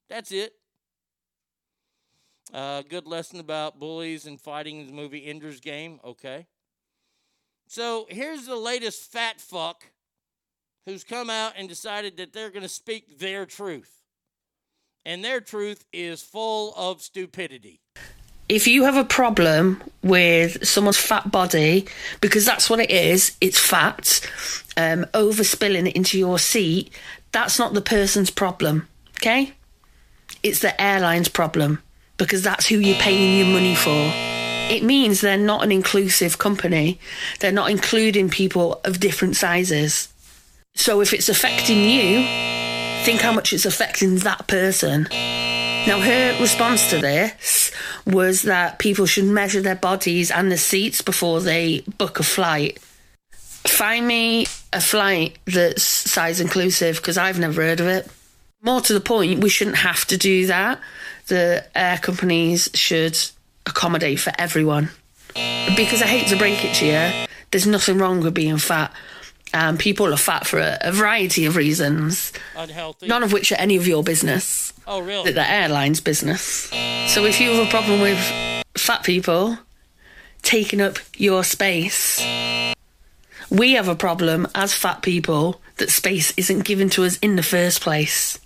That's 0.09 0.33
it. 0.33 0.55
Uh, 2.53 2.83
good 2.89 3.07
lesson 3.07 3.41
about 3.41 3.79
bullies 3.79 4.27
and 4.27 4.41
fighting 4.41 4.81
in 4.81 4.87
the 4.87 4.93
movie 4.93 5.27
Ender's 5.27 5.61
Game. 5.61 6.01
Okay. 6.03 6.47
So 7.69 8.07
here's 8.09 8.47
the 8.47 8.57
latest 8.57 9.13
fat 9.13 9.39
fuck 9.39 9.85
who's 10.87 11.05
come 11.05 11.29
out 11.31 11.53
and 11.57 11.69
decided 11.69 12.17
that 12.17 12.33
they're 12.33 12.51
going 12.51 12.63
to 12.63 12.69
speak 12.69 13.19
their 13.19 13.47
truth. 13.47 14.03
And 15.05 15.25
their 15.25 15.41
truth 15.41 15.85
is 15.93 16.23
full 16.23 16.75
of 16.77 17.01
stupidity. 17.03 17.81
if 18.49 18.67
you 18.67 18.85
have 18.85 18.97
a 18.97 19.05
problem 19.05 19.83
with 20.03 20.67
someone's 20.67 20.97
fat 20.97 21.31
body, 21.31 21.87
because 22.21 22.47
that's 22.47 22.71
what 22.71 22.81
it 22.81 22.91
is, 22.91 23.37
it's 23.41 23.59
fat, 23.59 24.21
um, 24.77 25.05
overspilling 25.13 25.93
into 25.93 26.19
your 26.19 26.39
seat, 26.39 26.91
that's 27.33 27.59
not 27.59 27.75
the 27.75 27.83
person's 27.83 28.31
problem, 28.31 28.89
okay? 29.19 29.53
It's 30.43 30.61
the 30.61 30.81
airline's 30.81 31.29
problem, 31.29 31.83
because 32.17 32.43
that's 32.43 32.67
who 32.67 32.79
you're 32.79 32.97
paying 33.01 33.39
your 33.39 33.55
money 33.55 33.75
for. 33.75 34.11
It 34.71 34.83
means 34.83 35.21
they're 35.21 35.37
not 35.37 35.63
an 35.63 35.73
inclusive 35.73 36.39
company, 36.39 36.99
they're 37.41 37.53
not 37.53 37.71
including 37.71 38.31
people 38.31 38.81
of 38.85 39.01
different 39.01 39.37
sizes. 39.37 40.09
So 40.79 41.01
if 41.01 41.13
it's 41.13 41.29
affecting 41.29 41.83
you, 41.83 42.23
think 43.05 43.21
how 43.21 43.33
much 43.33 43.53
it's 43.53 43.67
affecting 43.67 44.15
that 44.19 44.47
person. 44.47 45.09
Now, 45.11 46.01
her 46.01 46.41
response 46.41 46.89
to 46.91 46.99
this 46.99 47.73
was 48.07 48.43
that 48.43 48.79
people 48.79 49.05
should 49.05 49.25
measure 49.25 49.61
their 49.61 49.75
bodies 49.75 50.31
and 50.31 50.53
the 50.53 50.57
seats 50.57 51.03
before 51.03 51.41
they 51.41 51.81
book 51.99 52.21
a 52.21 52.23
flight. 52.23 52.79
Find 53.67 54.07
me 54.07 54.47
a 54.73 54.81
flight 54.81 55.37
that's 55.47 55.83
size 55.83 56.41
inclusive 56.41 56.99
because 56.99 57.19
I've 57.19 57.41
never 57.41 57.61
heard 57.61 57.81
of 57.81 57.89
it. 57.89 58.09
More 58.63 58.81
to 58.83 58.95
the 58.95 59.01
point, 59.01 59.43
we 59.43 59.49
shouldn't 59.49 59.79
have 59.79 60.05
to 60.07 60.17
do 60.17 60.47
that. 60.47 60.81
The 61.27 61.67
air 61.75 61.99
companies 61.99 62.71
should 62.73 63.19
accommodate 63.67 64.21
for 64.21 64.33
everyone. 64.39 64.91
Because 65.35 66.03
I 66.03 66.07
hate 66.07 66.29
to 66.29 66.37
break 66.37 66.65
it 66.65 66.75
to 66.77 66.87
you, 66.87 67.27
there's 67.51 67.67
nothing 67.67 67.99
wrong 67.99 68.21
with 68.21 68.35
being 68.35 68.59
fat. 68.59 68.93
Um, 69.55 69.79
people 69.79 70.13
are 70.13 70.17
fat 70.19 70.47
for 70.47 70.59
a, 70.59 70.77
a 70.83 70.93
variety 70.93 71.47
of 71.47 71.57
reasons, 71.57 72.33
Unhealthy. 72.57 73.07
none 73.07 73.23
of 73.23 73.33
which 73.33 73.51
are 73.51 73.57
any 73.57 73.77
of 73.77 73.87
your 73.87 74.03
business 74.05 74.73
Oh, 74.87 75.01
really? 75.01 75.33
the 75.33 75.49
airline's 75.49 76.01
business. 76.01 76.43
So 77.09 77.25
if 77.25 77.41
you 77.41 77.51
have 77.53 77.67
a 77.67 77.71
problem 77.71 78.01
with 78.01 78.19
fat 78.77 79.05
people 79.05 79.59
taking 80.43 80.81
up 80.83 80.99
your 81.17 81.45
space, 81.45 82.21
we 83.51 83.73
have 83.73 83.89
a 83.89 83.95
problem 83.97 84.47
as 84.55 84.75
fat 84.75 85.01
people 85.03 85.61
that 85.79 85.91
space 85.91 86.33
isn't 86.37 86.65
given 86.65 86.91
to 86.91 87.05
us 87.05 87.19
in 87.19 87.37
the 87.37 87.43
first 87.43 87.81
place. 87.81 88.39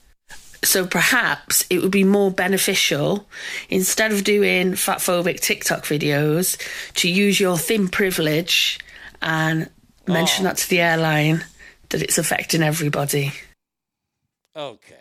So 0.65 0.87
perhaps 0.87 1.65
it 1.71 1.83
would 1.83 1.91
be 1.91 2.05
more 2.05 2.31
beneficial 2.31 3.27
instead 3.69 4.13
of 4.13 4.23
doing 4.23 4.73
fatphobic 4.75 5.41
TikTok 5.41 5.83
videos 5.85 6.57
to 6.95 7.09
use 7.11 7.41
your 7.41 7.59
thin 7.59 7.89
privilege 7.89 8.79
and 9.21 9.69
mention 10.07 10.47
oh. 10.47 10.49
that 10.49 10.59
to 10.59 10.69
the 10.69 10.81
airline 10.81 11.45
that 11.91 12.03
it's 12.03 12.19
affecting 12.19 12.63
everybody. 12.63 13.33
Okay. 14.57 14.95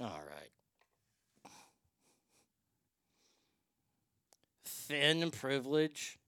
All 0.00 0.06
right. 0.06 1.50
Thin 4.64 5.30
privilege. 5.30 6.18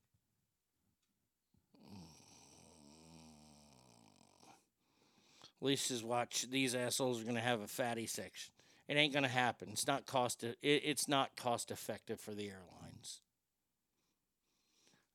Lisa's 5.61 6.03
watch. 6.03 6.47
These 6.49 6.75
assholes 6.75 7.21
are 7.21 7.23
going 7.23 7.35
to 7.35 7.41
have 7.41 7.61
a 7.61 7.67
fatty 7.67 8.07
section. 8.07 8.51
It 8.87 8.97
ain't 8.97 9.13
going 9.13 9.23
to 9.23 9.29
happen. 9.29 9.69
It's 9.71 9.87
not 9.87 10.05
cost. 10.05 10.43
It, 10.43 10.57
it's 10.61 11.07
not 11.07 11.35
cost 11.35 11.71
effective 11.71 12.19
for 12.19 12.31
the 12.31 12.47
airlines. 12.47 12.70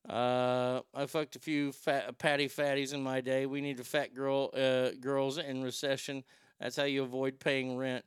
Uh, 0.09 0.81
I 0.93 1.05
fucked 1.05 1.35
a 1.35 1.39
few 1.39 1.71
fat, 1.73 2.17
patty 2.17 2.47
fatties 2.47 2.93
in 2.93 3.03
my 3.03 3.19
day. 3.19 3.45
We 3.45 3.59
need 3.59 3.79
a 3.79 3.83
fat 3.83 4.13
girl, 4.13 4.51
uh, 4.55 4.91
girls 4.99 5.37
in 5.37 5.61
recession. 5.61 6.23
That's 6.59 6.77
how 6.77 6.83
you 6.85 7.03
avoid 7.03 7.39
paying 7.39 7.77
rent. 7.77 8.05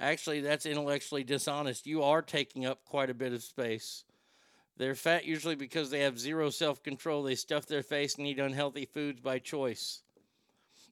Actually, 0.00 0.40
that's 0.40 0.66
intellectually 0.66 1.24
dishonest. 1.24 1.86
You 1.86 2.02
are 2.02 2.22
taking 2.22 2.66
up 2.66 2.84
quite 2.84 3.10
a 3.10 3.14
bit 3.14 3.32
of 3.32 3.42
space. 3.42 4.04
They're 4.76 4.94
fat 4.94 5.24
usually 5.24 5.56
because 5.56 5.90
they 5.90 6.00
have 6.00 6.18
zero 6.18 6.50
self 6.50 6.82
control. 6.82 7.22
They 7.22 7.34
stuff 7.34 7.66
their 7.66 7.82
face 7.82 8.16
and 8.16 8.26
eat 8.26 8.38
unhealthy 8.38 8.84
foods 8.86 9.20
by 9.20 9.38
choice. 9.38 10.02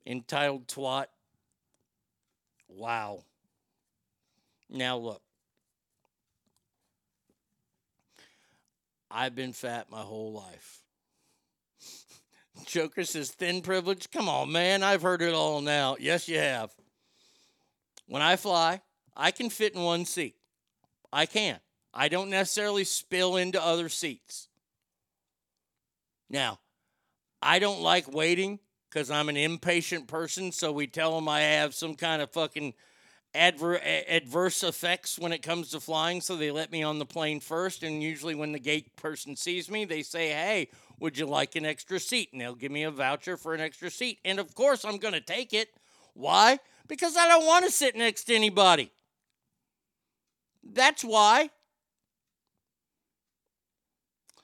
Entitled 0.04 0.66
twat. 0.66 1.06
Wow. 2.68 3.24
Now 4.68 4.96
look. 4.96 5.22
I've 9.10 9.34
been 9.34 9.52
fat 9.52 9.90
my 9.90 10.00
whole 10.00 10.32
life. 10.32 10.82
Joker 12.66 13.04
says 13.04 13.30
thin 13.30 13.62
privilege. 13.62 14.10
Come 14.10 14.28
on, 14.28 14.50
man. 14.50 14.82
I've 14.82 15.02
heard 15.02 15.22
it 15.22 15.34
all 15.34 15.60
now. 15.60 15.96
Yes, 15.98 16.28
you 16.28 16.38
have. 16.38 16.74
When 18.06 18.22
I 18.22 18.36
fly, 18.36 18.80
I 19.16 19.30
can 19.30 19.50
fit 19.50 19.74
in 19.74 19.82
one 19.82 20.04
seat. 20.04 20.36
I 21.12 21.26
can. 21.26 21.58
I 21.92 22.08
don't 22.08 22.30
necessarily 22.30 22.84
spill 22.84 23.36
into 23.36 23.62
other 23.62 23.88
seats. 23.88 24.48
Now, 26.28 26.58
I 27.40 27.58
don't 27.58 27.80
like 27.80 28.12
waiting 28.12 28.58
because 28.90 29.10
I'm 29.10 29.28
an 29.28 29.36
impatient 29.36 30.06
person. 30.08 30.52
So 30.52 30.72
we 30.72 30.86
tell 30.86 31.14
them 31.14 31.28
I 31.28 31.40
have 31.40 31.74
some 31.74 31.94
kind 31.94 32.20
of 32.20 32.30
fucking 32.30 32.74
adver- 33.36 33.80
adverse 33.82 34.62
effects 34.62 35.18
when 35.18 35.32
it 35.32 35.42
comes 35.42 35.70
to 35.70 35.80
flying, 35.80 36.20
so 36.20 36.36
they 36.36 36.50
let 36.50 36.72
me 36.72 36.82
on 36.82 36.98
the 36.98 37.06
plane 37.06 37.40
first. 37.40 37.82
And 37.82 38.02
usually, 38.02 38.34
when 38.34 38.52
the 38.52 38.58
gate 38.58 38.96
person 38.96 39.36
sees 39.36 39.70
me, 39.70 39.84
they 39.84 40.02
say, 40.02 40.28
"Hey, 40.28 40.68
would 40.98 41.18
you 41.18 41.26
like 41.26 41.56
an 41.56 41.64
extra 41.64 42.00
seat?" 42.00 42.30
And 42.32 42.40
they'll 42.40 42.54
give 42.54 42.72
me 42.72 42.82
a 42.82 42.90
voucher 42.90 43.36
for 43.36 43.54
an 43.54 43.60
extra 43.60 43.90
seat. 43.90 44.18
And 44.24 44.38
of 44.38 44.54
course, 44.54 44.84
I'm 44.84 44.98
going 44.98 45.14
to 45.14 45.20
take 45.20 45.52
it. 45.52 45.68
Why? 46.14 46.58
Because 46.88 47.16
I 47.16 47.28
don't 47.28 47.46
want 47.46 47.64
to 47.64 47.70
sit 47.70 47.94
next 47.96 48.24
to 48.24 48.34
anybody. 48.34 48.90
That's 50.62 51.04
why. 51.04 51.50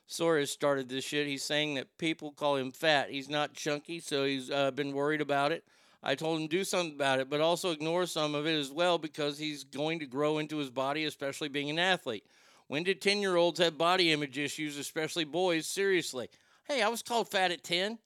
Sawyer 0.07 0.45
started 0.45 0.91
this 0.91 1.05
shit. 1.05 1.27
He's 1.27 1.43
saying 1.43 1.75
that 1.75 1.97
people 1.97 2.33
call 2.33 2.57
him 2.57 2.71
fat. 2.71 3.11
He's 3.11 3.31
not 3.31 3.55
chunky, 3.55 3.99
so 3.99 4.27
he's 4.27 4.51
uh, 4.51 4.71
been 4.71 4.93
worried 4.93 5.23
about 5.23 5.53
it. 5.53 5.65
I 6.03 6.15
told 6.17 6.41
him 6.41 6.49
do 6.49 6.65
something 6.65 6.95
about 6.95 7.21
it, 7.21 7.31
but 7.31 7.41
also 7.41 7.71
ignore 7.71 8.07
some 8.07 8.35
of 8.35 8.47
it 8.47 8.59
as 8.59 8.73
well 8.73 8.99
because 8.99 9.39
he's 9.39 9.63
going 9.63 10.01
to 10.01 10.07
grow 10.07 10.39
into 10.39 10.57
his 10.57 10.71
body, 10.71 11.05
especially 11.05 11.49
being 11.49 11.71
an 11.71 11.79
athlete. 11.79 12.25
When 12.67 12.83
did 12.83 13.01
10 13.01 13.21
year 13.21 13.37
olds 13.37 13.61
have 13.61 13.79
body 13.79 14.13
image 14.13 14.39
issues, 14.39 14.77
especially 14.79 15.25
boys? 15.25 15.67
Seriously. 15.67 16.29
Hey, 16.65 16.83
I 16.83 16.89
was 16.89 17.03
called 17.03 17.29
fat 17.29 17.53
at 17.53 17.63
10. 17.63 17.99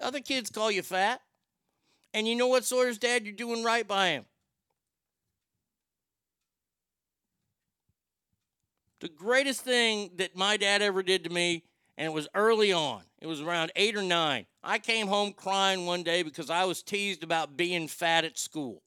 Other 0.00 0.20
kids 0.20 0.50
call 0.50 0.70
you 0.70 0.82
fat. 0.82 1.20
And 2.12 2.26
you 2.26 2.34
know 2.34 2.48
what, 2.48 2.64
Sawyer's 2.64 2.98
dad? 2.98 3.24
You're 3.24 3.34
doing 3.34 3.62
right 3.62 3.86
by 3.86 4.08
him. 4.08 4.24
The 9.00 9.08
greatest 9.08 9.62
thing 9.62 10.10
that 10.16 10.36
my 10.36 10.56
dad 10.58 10.82
ever 10.82 11.02
did 11.02 11.24
to 11.24 11.30
me, 11.30 11.64
and 11.96 12.06
it 12.06 12.12
was 12.12 12.28
early 12.34 12.72
on, 12.72 13.02
it 13.20 13.26
was 13.26 13.40
around 13.40 13.72
eight 13.76 13.96
or 13.96 14.02
nine. 14.02 14.46
I 14.62 14.78
came 14.78 15.06
home 15.06 15.32
crying 15.32 15.86
one 15.86 16.02
day 16.02 16.22
because 16.22 16.50
I 16.50 16.64
was 16.64 16.82
teased 16.82 17.22
about 17.22 17.56
being 17.56 17.88
fat 17.88 18.24
at 18.24 18.38
school. 18.38 18.82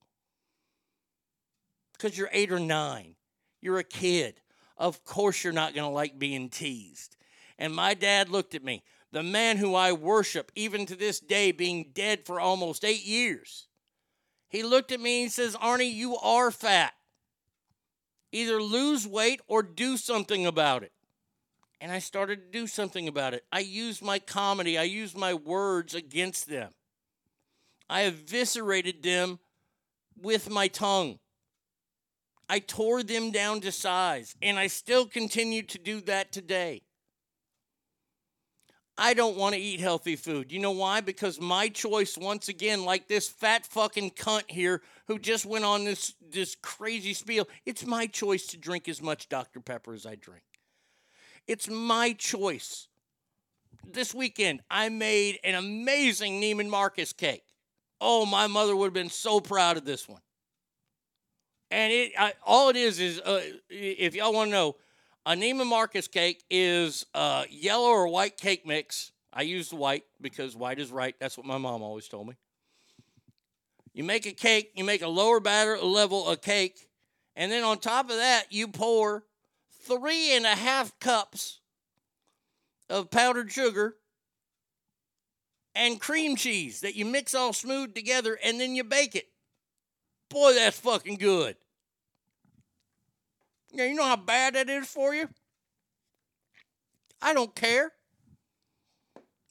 Because 1.94 2.18
you're 2.18 2.30
eight 2.32 2.52
or 2.52 2.60
nine, 2.60 3.16
you're 3.62 3.80
a 3.80 3.84
kid. 3.84 4.36
Of 4.78 5.04
course, 5.04 5.44
you're 5.44 5.54
not 5.54 5.74
going 5.74 5.88
to 5.88 5.94
like 5.94 6.20
being 6.20 6.50
teased. 6.50 7.16
And 7.58 7.74
my 7.74 7.94
dad 7.94 8.30
looked 8.30 8.56
at 8.56 8.64
me, 8.64 8.84
the 9.12 9.24
man 9.24 9.58
who 9.58 9.76
I 9.76 9.92
worship, 9.92 10.52
even 10.56 10.86
to 10.88 10.96
this 10.96 11.20
day, 11.20 11.52
being 11.52 11.92
dead 11.94 12.26
for 12.26 12.40
almost 12.40 12.84
eight 12.84 13.06
years. 13.06 13.68
He 14.50 14.64
looked 14.64 14.92
at 14.92 15.00
me 15.00 15.24
and 15.24 15.32
says, 15.32 15.56
Arnie, 15.56 15.94
you 15.94 16.16
are 16.18 16.52
fat. 16.52 16.94
Either 18.32 18.62
lose 18.62 19.08
weight 19.08 19.42
or 19.48 19.62
do 19.62 19.98
something 19.98 20.46
about 20.46 20.84
it. 20.84 20.92
And 21.84 21.92
I 21.92 22.00
started 22.00 22.46
to 22.46 22.60
do 22.60 22.66
something 22.66 23.10
about 23.10 23.34
it. 23.34 23.44
I 23.52 23.60
used 23.60 24.02
my 24.02 24.18
comedy, 24.18 24.78
I 24.78 24.84
used 24.84 25.18
my 25.18 25.34
words 25.34 25.94
against 25.94 26.48
them. 26.48 26.72
I 27.90 28.04
eviscerated 28.04 29.04
them 29.04 29.40
with 30.16 30.50
my 30.50 30.70
tongue. 30.70 31.20
I 32.48 32.60
tore 32.60 33.04
them 33.04 33.32
down 33.32 33.60
to 33.62 33.72
size, 33.74 34.34
and 34.42 34.58
I 34.58 34.68
still 34.68 35.06
continue 35.06 35.62
to 35.64 35.78
do 35.78 36.00
that 36.02 36.32
today. 36.32 36.84
I 38.98 39.14
don't 39.14 39.36
want 39.36 39.54
to 39.56 39.60
eat 39.60 39.82
healthy 39.82 40.16
food. 40.16 40.54
You 40.54 40.60
know 40.60 40.72
why? 40.72 41.02
Because 41.02 41.42
my 41.42 41.68
choice, 41.68 42.18
once 42.18 42.48
again, 42.48 42.86
like 42.86 43.10
this 43.10 43.28
fat 43.28 43.66
fucking 43.66 44.12
cunt 44.12 44.50
here 44.50 44.82
who 45.08 45.20
just 45.20 45.46
went 45.46 45.66
on 45.66 45.84
this 45.84 46.14
this 46.32 46.56
crazy 46.56 47.14
spiel, 47.14 47.46
it's 47.66 47.86
my 47.86 48.08
choice 48.08 48.48
to 48.48 48.58
drink 48.58 48.88
as 48.88 49.02
much 49.02 49.28
Dr. 49.28 49.60
Pepper 49.60 49.94
as 49.94 50.06
I 50.06 50.16
drink. 50.16 50.44
It's 51.48 51.70
my 51.70 52.14
choice. 52.14 52.88
This 53.86 54.14
weekend, 54.14 54.62
I 54.72 54.90
made 54.90 55.40
an 55.44 55.56
amazing 55.56 56.42
Neiman 56.42 56.70
Marcus 56.70 57.12
cake. 57.12 57.44
Oh, 58.00 58.26
my 58.26 58.48
mother 58.48 58.76
would 58.76 58.88
have 58.88 58.94
been 58.94 59.10
so 59.10 59.40
proud 59.40 59.78
of 59.78 59.86
this 59.86 60.08
one. 60.08 60.22
And 61.70 61.92
it, 61.92 62.12
I, 62.18 62.34
all 62.46 62.70
it 62.70 62.76
is 62.76 63.00
is, 63.00 63.20
uh, 63.20 63.42
if 63.70 64.16
y'all 64.16 64.34
want 64.34 64.50
to 64.50 64.52
know, 64.52 64.76
a 65.26 65.32
Neiman 65.32 65.68
Marcus 65.68 66.08
cake 66.08 66.44
is 66.50 67.06
uh, 67.14 67.46
yellow 67.50 67.90
or 67.90 68.08
white 68.08 68.38
cake 68.38 68.66
mix. 68.66 69.12
I 69.34 69.42
use 69.42 69.74
white 69.74 70.04
because 70.22 70.56
white 70.56 70.80
is 70.80 70.92
right. 70.92 71.16
That's 71.20 71.38
what 71.38 71.48
my 71.48 71.58
mom 71.58 71.82
always 71.82 72.08
told 72.08 72.28
me. 72.28 72.36
You 73.94 74.04
make 74.04 74.26
a 74.26 74.32
cake, 74.32 74.72
you 74.76 74.84
make 74.84 75.02
a 75.02 75.08
lower 75.08 75.40
batter 75.40 75.78
level 75.78 76.28
of 76.28 76.42
cake, 76.42 76.88
and 77.36 77.52
then 77.52 77.64
on 77.64 77.78
top 77.78 78.10
of 78.10 78.18
that, 78.18 78.46
you 78.52 78.68
pour 78.68 79.24
three 79.86 80.36
and 80.36 80.46
a 80.46 80.56
half 80.56 80.98
cups 81.00 81.60
of 82.90 83.12
powdered 83.12 83.52
sugar 83.52 83.96
and 85.76 86.00
cream 86.00 86.36
cheese 86.36 86.82
that 86.82 86.96
you 86.96 87.06
mix 87.06 87.34
all 87.34 87.54
smooth 87.54 87.96
together, 87.96 88.38
and 88.44 88.60
then 88.60 88.76
you 88.76 88.84
bake 88.84 89.16
it. 89.16 89.28
Boy, 90.30 90.54
that's 90.54 90.80
fucking 90.80 91.18
good. 91.18 91.56
Yeah, 93.72 93.86
you 93.86 93.96
know 93.96 94.04
how 94.04 94.16
bad 94.16 94.54
that 94.54 94.70
is 94.70 94.88
for 94.88 95.16
you? 95.16 95.30
I 97.22 97.34
don't 97.34 97.56
care. 97.56 97.92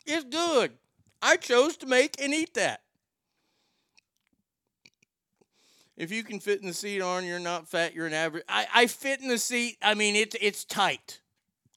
It's 0.06 0.24
good. 0.24 0.72
I 1.20 1.36
chose 1.36 1.76
to 1.78 1.86
make 1.86 2.20
and 2.20 2.32
eat 2.32 2.54
that. 2.54 2.82
If 6.02 6.10
you 6.10 6.24
can 6.24 6.40
fit 6.40 6.60
in 6.60 6.66
the 6.66 6.74
seat 6.74 7.00
on, 7.00 7.24
you're 7.24 7.38
not 7.38 7.68
fat, 7.68 7.94
you're 7.94 8.08
an 8.08 8.12
average. 8.12 8.42
I, 8.48 8.66
I 8.74 8.86
fit 8.88 9.20
in 9.20 9.28
the 9.28 9.38
seat. 9.38 9.78
I 9.80 9.94
mean, 9.94 10.16
it's 10.16 10.34
it's 10.40 10.64
tight. 10.64 11.20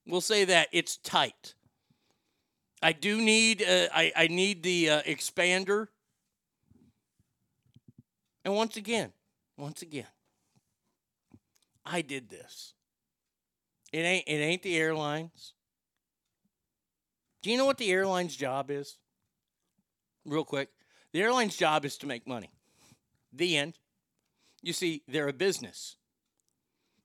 We'll 0.07 0.19
say 0.19 0.45
that 0.45 0.67
it's 0.71 0.97
tight. 0.97 1.53
I 2.81 2.91
do 2.91 3.21
need 3.21 3.61
uh, 3.61 3.85
I 3.93 4.11
I 4.15 4.25
need 4.25 4.63
the 4.63 4.89
uh, 4.89 5.01
expander. 5.03 5.89
And 8.43 8.55
once 8.55 8.77
again, 8.77 9.13
once 9.57 9.83
again, 9.83 10.07
I 11.85 12.01
did 12.01 12.27
this. 12.27 12.73
It 13.93 13.99
ain't 13.99 14.27
it 14.27 14.37
ain't 14.37 14.63
the 14.63 14.75
airlines. 14.75 15.53
Do 17.43 17.51
you 17.51 17.59
know 17.59 17.65
what 17.65 17.77
the 17.77 17.91
airline's 17.91 18.35
job 18.35 18.71
is? 18.71 18.97
Real 20.25 20.43
quick. 20.43 20.69
The 21.11 21.21
airline's 21.21 21.55
job 21.55 21.85
is 21.85 21.95
to 21.99 22.07
make 22.07 22.27
money. 22.27 22.49
The 23.31 23.55
end. 23.55 23.77
You 24.65 24.73
see, 24.73 25.03
they're 25.07 25.27
a 25.27 25.33
business. 25.33 25.95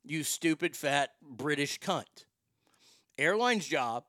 You 0.02 0.24
stupid 0.24 0.74
fat 0.74 1.10
British 1.20 1.78
cunt. 1.78 2.24
Airline's 3.18 3.66
job 3.66 4.04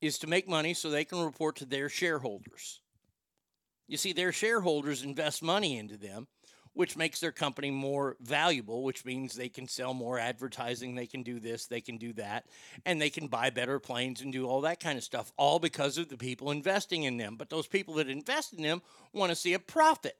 is 0.00 0.18
to 0.18 0.26
make 0.26 0.48
money 0.48 0.74
so 0.74 0.90
they 0.90 1.04
can 1.04 1.24
report 1.24 1.54
to 1.58 1.64
their 1.64 1.88
shareholders. 1.88 2.80
You 3.86 3.96
see, 3.96 4.12
their 4.12 4.32
shareholders 4.32 5.04
invest 5.04 5.40
money 5.40 5.78
into 5.78 5.96
them, 5.96 6.26
which 6.72 6.96
makes 6.96 7.20
their 7.20 7.30
company 7.30 7.70
more 7.70 8.16
valuable, 8.20 8.82
which 8.82 9.04
means 9.04 9.34
they 9.34 9.48
can 9.48 9.68
sell 9.68 9.94
more 9.94 10.18
advertising, 10.18 10.96
they 10.96 11.06
can 11.06 11.22
do 11.22 11.38
this, 11.38 11.66
they 11.66 11.80
can 11.80 11.96
do 11.96 12.12
that, 12.14 12.46
and 12.84 13.00
they 13.00 13.10
can 13.10 13.28
buy 13.28 13.50
better 13.50 13.78
planes 13.78 14.20
and 14.20 14.32
do 14.32 14.48
all 14.48 14.62
that 14.62 14.80
kind 14.80 14.98
of 14.98 15.04
stuff, 15.04 15.30
all 15.36 15.60
because 15.60 15.96
of 15.96 16.08
the 16.08 16.16
people 16.16 16.50
investing 16.50 17.04
in 17.04 17.18
them. 17.18 17.36
But 17.36 17.50
those 17.50 17.68
people 17.68 17.94
that 17.94 18.08
invest 18.08 18.52
in 18.52 18.64
them 18.64 18.82
want 19.12 19.30
to 19.30 19.36
see 19.36 19.54
a 19.54 19.60
profit. 19.60 20.16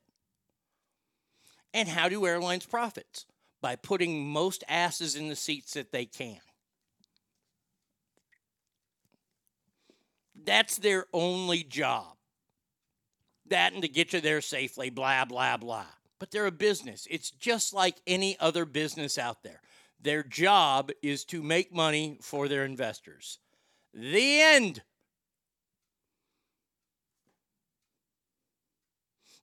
And 1.75 1.89
how 1.89 2.09
do 2.09 2.27
airlines 2.27 2.67
profit? 2.67 3.25
By 3.61 3.77
putting 3.77 4.27
most 4.27 4.65
asses 4.69 5.17
in 5.17 5.29
the 5.29 5.37
seats 5.37 5.75
that 5.75 5.93
they 5.93 6.05
can. 6.05 6.41
That's 10.45 10.77
their 10.77 11.07
only 11.13 11.63
job. 11.63 12.17
That 13.47 13.73
and 13.73 13.83
to 13.83 13.89
get 13.89 14.13
you 14.13 14.21
there 14.21 14.41
safely, 14.41 14.91
blah, 14.91 15.25
blah, 15.25 15.57
blah. 15.57 15.87
But 16.19 16.31
they're 16.31 16.47
a 16.47 16.53
business. 16.53 17.07
It's 17.11 17.31
just 17.31 17.73
like 17.73 17.97
any 18.07 18.39
other 18.39 18.65
business 18.65 19.19
out 19.19 19.43
there. 19.43 19.61
Their 20.01 20.23
job 20.23 20.91
is 21.03 21.25
to 21.27 21.43
make 21.43 21.73
money 21.73 22.19
for 22.21 22.49
their 22.49 22.65
investors. 22.65 23.39
The 23.95 24.41
end. 24.41 24.83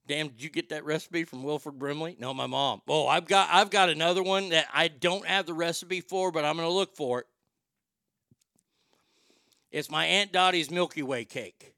Damn, 0.09 0.29
did 0.29 0.41
you 0.41 0.49
get 0.49 0.69
that 0.69 0.85
recipe 0.85 1.23
from 1.23 1.43
Wilford 1.43 1.77
Brimley? 1.77 2.17
No, 2.19 2.33
my 2.33 2.47
mom. 2.47 2.81
Oh, 2.87 3.07
I've 3.07 3.27
got 3.27 3.47
I've 3.51 3.69
got 3.69 3.89
another 3.89 4.23
one 4.23 4.49
that 4.49 4.65
I 4.73 4.87
don't 4.87 5.23
have 5.23 5.45
the 5.45 5.53
recipe 5.53 6.01
for, 6.01 6.31
but 6.31 6.43
I'm 6.43 6.55
gonna 6.55 6.67
look 6.67 6.95
for 6.95 7.19
it. 7.19 7.27
It's 9.71 9.91
my 9.91 10.07
Aunt 10.07 10.31
Dotty's 10.31 10.71
Milky 10.71 11.03
Way 11.03 11.25
cake. 11.25 11.75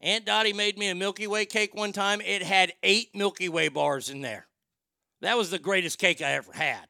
Aunt 0.00 0.24
Dottie 0.24 0.52
made 0.52 0.78
me 0.78 0.88
a 0.88 0.94
Milky 0.94 1.26
Way 1.26 1.44
cake 1.44 1.74
one 1.74 1.90
time. 1.90 2.20
It 2.20 2.44
had 2.44 2.74
eight 2.84 3.08
Milky 3.12 3.48
Way 3.48 3.66
bars 3.66 4.08
in 4.08 4.20
there. 4.20 4.46
That 5.20 5.36
was 5.36 5.50
the 5.50 5.58
greatest 5.58 5.98
cake 5.98 6.22
I 6.22 6.34
ever 6.34 6.52
had. 6.52 6.86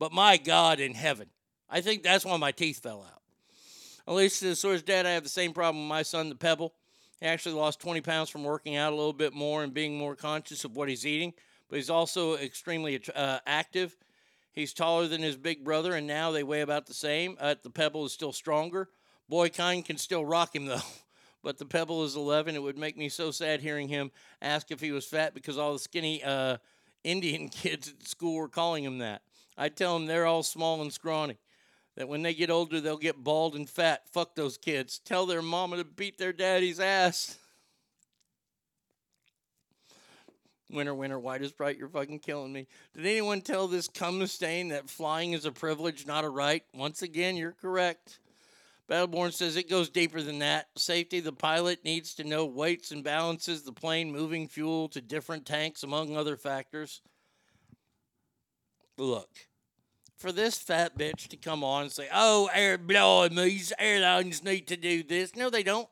But 0.00 0.10
my 0.10 0.38
God 0.38 0.80
in 0.80 0.94
heaven, 0.94 1.28
I 1.70 1.82
think 1.82 2.02
that's 2.02 2.24
why 2.24 2.36
my 2.36 2.50
teeth 2.50 2.82
fell 2.82 3.02
out. 3.02 3.22
Alicia 4.08 4.56
says, 4.56 4.62
his 4.62 4.82
dad, 4.82 5.06
I 5.06 5.10
have 5.10 5.22
the 5.22 5.28
same 5.28 5.52
problem 5.52 5.84
with 5.84 5.88
my 5.88 6.02
son, 6.02 6.30
the 6.30 6.34
Pebble. 6.34 6.74
He 7.22 7.28
actually 7.28 7.54
lost 7.54 7.78
20 7.78 8.00
pounds 8.00 8.30
from 8.30 8.42
working 8.42 8.74
out 8.74 8.92
a 8.92 8.96
little 8.96 9.12
bit 9.12 9.32
more 9.32 9.62
and 9.62 9.72
being 9.72 9.96
more 9.96 10.16
conscious 10.16 10.64
of 10.64 10.74
what 10.74 10.88
he's 10.88 11.06
eating, 11.06 11.32
but 11.68 11.76
he's 11.76 11.88
also 11.88 12.34
extremely 12.34 13.00
uh, 13.14 13.38
active. 13.46 13.96
He's 14.50 14.72
taller 14.72 15.06
than 15.06 15.22
his 15.22 15.36
big 15.36 15.62
brother, 15.62 15.94
and 15.94 16.04
now 16.04 16.32
they 16.32 16.42
weigh 16.42 16.62
about 16.62 16.86
the 16.86 16.94
same. 16.94 17.36
Uh, 17.38 17.54
the 17.62 17.70
Pebble 17.70 18.04
is 18.06 18.12
still 18.12 18.32
stronger. 18.32 18.88
Boy 19.28 19.50
kind 19.50 19.84
can 19.84 19.98
still 19.98 20.26
rock 20.26 20.52
him, 20.56 20.66
though. 20.66 20.80
But 21.44 21.58
the 21.58 21.64
Pebble 21.64 22.02
is 22.02 22.16
11. 22.16 22.56
It 22.56 22.62
would 22.62 22.76
make 22.76 22.96
me 22.96 23.08
so 23.08 23.30
sad 23.30 23.60
hearing 23.60 23.86
him 23.86 24.10
ask 24.40 24.72
if 24.72 24.80
he 24.80 24.90
was 24.90 25.06
fat 25.06 25.32
because 25.32 25.58
all 25.58 25.74
the 25.74 25.78
skinny 25.78 26.24
uh, 26.24 26.56
Indian 27.04 27.48
kids 27.50 27.88
at 27.88 28.04
school 28.04 28.34
were 28.34 28.48
calling 28.48 28.82
him 28.82 28.98
that. 28.98 29.22
I 29.56 29.68
tell 29.68 29.94
him 29.94 30.06
they're 30.06 30.26
all 30.26 30.42
small 30.42 30.82
and 30.82 30.92
scrawny. 30.92 31.38
That 31.96 32.08
when 32.08 32.22
they 32.22 32.34
get 32.34 32.50
older, 32.50 32.80
they'll 32.80 32.96
get 32.96 33.22
bald 33.22 33.54
and 33.54 33.68
fat. 33.68 34.08
Fuck 34.08 34.34
those 34.34 34.56
kids. 34.56 34.98
Tell 34.98 35.26
their 35.26 35.42
mama 35.42 35.76
to 35.76 35.84
beat 35.84 36.18
their 36.18 36.32
daddy's 36.32 36.80
ass. 36.80 37.38
Winter, 40.70 40.94
winter, 40.94 41.18
white 41.18 41.42
is 41.42 41.52
bright, 41.52 41.76
you're 41.76 41.88
fucking 41.88 42.20
killing 42.20 42.50
me. 42.50 42.66
Did 42.94 43.04
anyone 43.04 43.42
tell 43.42 43.68
this 43.68 43.88
cum 43.88 44.18
Mustaine 44.18 44.70
that 44.70 44.88
flying 44.88 45.34
is 45.34 45.44
a 45.44 45.52
privilege, 45.52 46.06
not 46.06 46.24
a 46.24 46.30
right? 46.30 46.64
Once 46.72 47.02
again, 47.02 47.36
you're 47.36 47.52
correct. 47.52 48.20
Battleborn 48.88 49.34
says 49.34 49.56
it 49.56 49.68
goes 49.68 49.90
deeper 49.90 50.22
than 50.22 50.38
that. 50.38 50.68
Safety, 50.76 51.20
the 51.20 51.32
pilot 51.32 51.84
needs 51.84 52.14
to 52.14 52.24
know 52.24 52.46
weights 52.46 52.90
and 52.90 53.04
balances 53.04 53.62
the 53.62 53.72
plane 53.72 54.10
moving 54.10 54.48
fuel 54.48 54.88
to 54.88 55.02
different 55.02 55.44
tanks, 55.44 55.82
among 55.82 56.16
other 56.16 56.38
factors. 56.38 57.02
Look, 58.96 59.28
for 60.22 60.30
this 60.30 60.56
fat 60.56 60.96
bitch 60.96 61.26
to 61.28 61.36
come 61.36 61.64
on 61.64 61.82
and 61.82 61.92
say, 61.92 62.08
oh, 62.14 62.48
air 62.54 62.78
these 62.78 63.72
airlines 63.76 64.44
need 64.44 64.68
to 64.68 64.76
do 64.76 65.02
this. 65.02 65.34
No, 65.34 65.50
they 65.50 65.64
don't. 65.64 65.88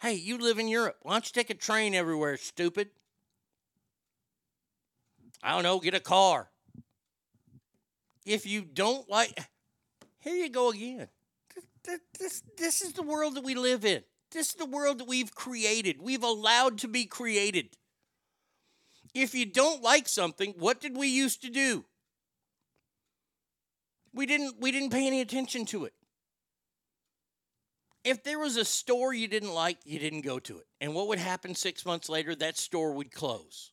Hey, 0.00 0.14
you 0.14 0.38
live 0.38 0.58
in 0.58 0.68
Europe. 0.68 0.96
Why 1.02 1.12
don't 1.12 1.26
you 1.26 1.32
take 1.32 1.50
a 1.50 1.54
train 1.54 1.94
everywhere, 1.94 2.38
stupid? 2.38 2.88
I 5.42 5.52
don't 5.52 5.62
know, 5.62 5.78
get 5.78 5.94
a 5.94 6.00
car. 6.00 6.48
If 8.24 8.46
you 8.46 8.62
don't 8.62 9.08
like, 9.08 9.38
here 10.18 10.34
you 10.34 10.48
go 10.48 10.70
again. 10.70 11.08
This, 11.84 12.00
this, 12.18 12.42
this 12.56 12.82
is 12.82 12.94
the 12.94 13.02
world 13.02 13.36
that 13.36 13.44
we 13.44 13.54
live 13.54 13.84
in. 13.84 14.02
This 14.32 14.48
is 14.48 14.54
the 14.54 14.66
world 14.66 14.98
that 14.98 15.08
we've 15.08 15.34
created. 15.34 16.00
We've 16.00 16.24
allowed 16.24 16.78
to 16.78 16.88
be 16.88 17.04
created. 17.04 17.76
If 19.14 19.34
you 19.34 19.46
don't 19.46 19.82
like 19.82 20.08
something, 20.08 20.54
what 20.58 20.80
did 20.80 20.96
we 20.96 21.08
used 21.08 21.42
to 21.42 21.50
do? 21.50 21.84
We 24.16 24.26
didn't 24.26 24.56
we 24.58 24.72
didn't 24.72 24.90
pay 24.90 25.06
any 25.06 25.20
attention 25.20 25.64
to 25.66 25.84
it. 25.84 25.92
If 28.02 28.24
there 28.24 28.40
was 28.40 28.56
a 28.56 28.64
store 28.64 29.14
you 29.14 29.28
didn't 29.28 29.52
like, 29.52 29.78
you 29.84 30.00
didn't 30.00 30.22
go 30.22 30.40
to 30.40 30.58
it. 30.58 30.66
And 30.80 30.94
what 30.94 31.08
would 31.08 31.18
happen 31.18 31.54
6 31.54 31.86
months 31.86 32.08
later? 32.08 32.34
That 32.34 32.56
store 32.56 32.92
would 32.92 33.12
close. 33.12 33.72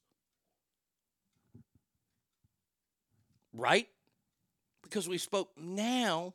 right? 3.53 3.87
Because 4.81 5.07
we 5.07 5.17
spoke 5.17 5.51
now. 5.57 6.33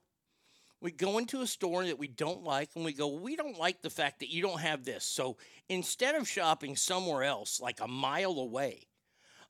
We 0.81 0.93
go 0.93 1.19
into 1.19 1.41
a 1.41 1.47
store 1.47 1.85
that 1.87 1.99
we 1.99 2.07
don't 2.07 2.45
like 2.45 2.70
and 2.77 2.85
we 2.85 2.93
go, 2.93 3.09
we 3.09 3.35
don't 3.35 3.59
like 3.59 3.83
the 3.83 3.91
fact 3.91 4.20
that 4.20 4.33
you 4.33 4.43
don't 4.43 4.61
have 4.61 4.85
this. 4.85 5.05
So 5.05 5.37
instead 5.69 6.15
of 6.15 6.28
shopping 6.28 6.77
somewhere 6.77 7.25
else, 7.25 7.61
like 7.61 7.81
a 7.81 7.89
mile 7.89 8.39
away, 8.39 8.87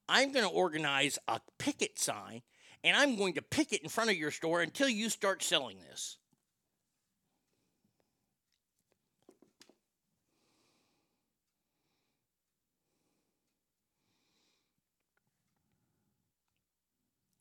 I'm 0.08 0.32
going 0.32 0.46
to 0.46 0.50
organize 0.50 1.18
a 1.28 1.40
picket 1.58 1.98
sign 1.98 2.40
and 2.84 2.96
I'm 2.96 3.16
going 3.16 3.34
to 3.34 3.42
pick 3.42 3.72
it 3.72 3.82
in 3.82 3.88
front 3.88 4.10
of 4.10 4.16
your 4.16 4.30
store 4.30 4.60
until 4.60 4.88
you 4.88 5.08
start 5.10 5.42
selling 5.42 5.78
this. 5.90 6.18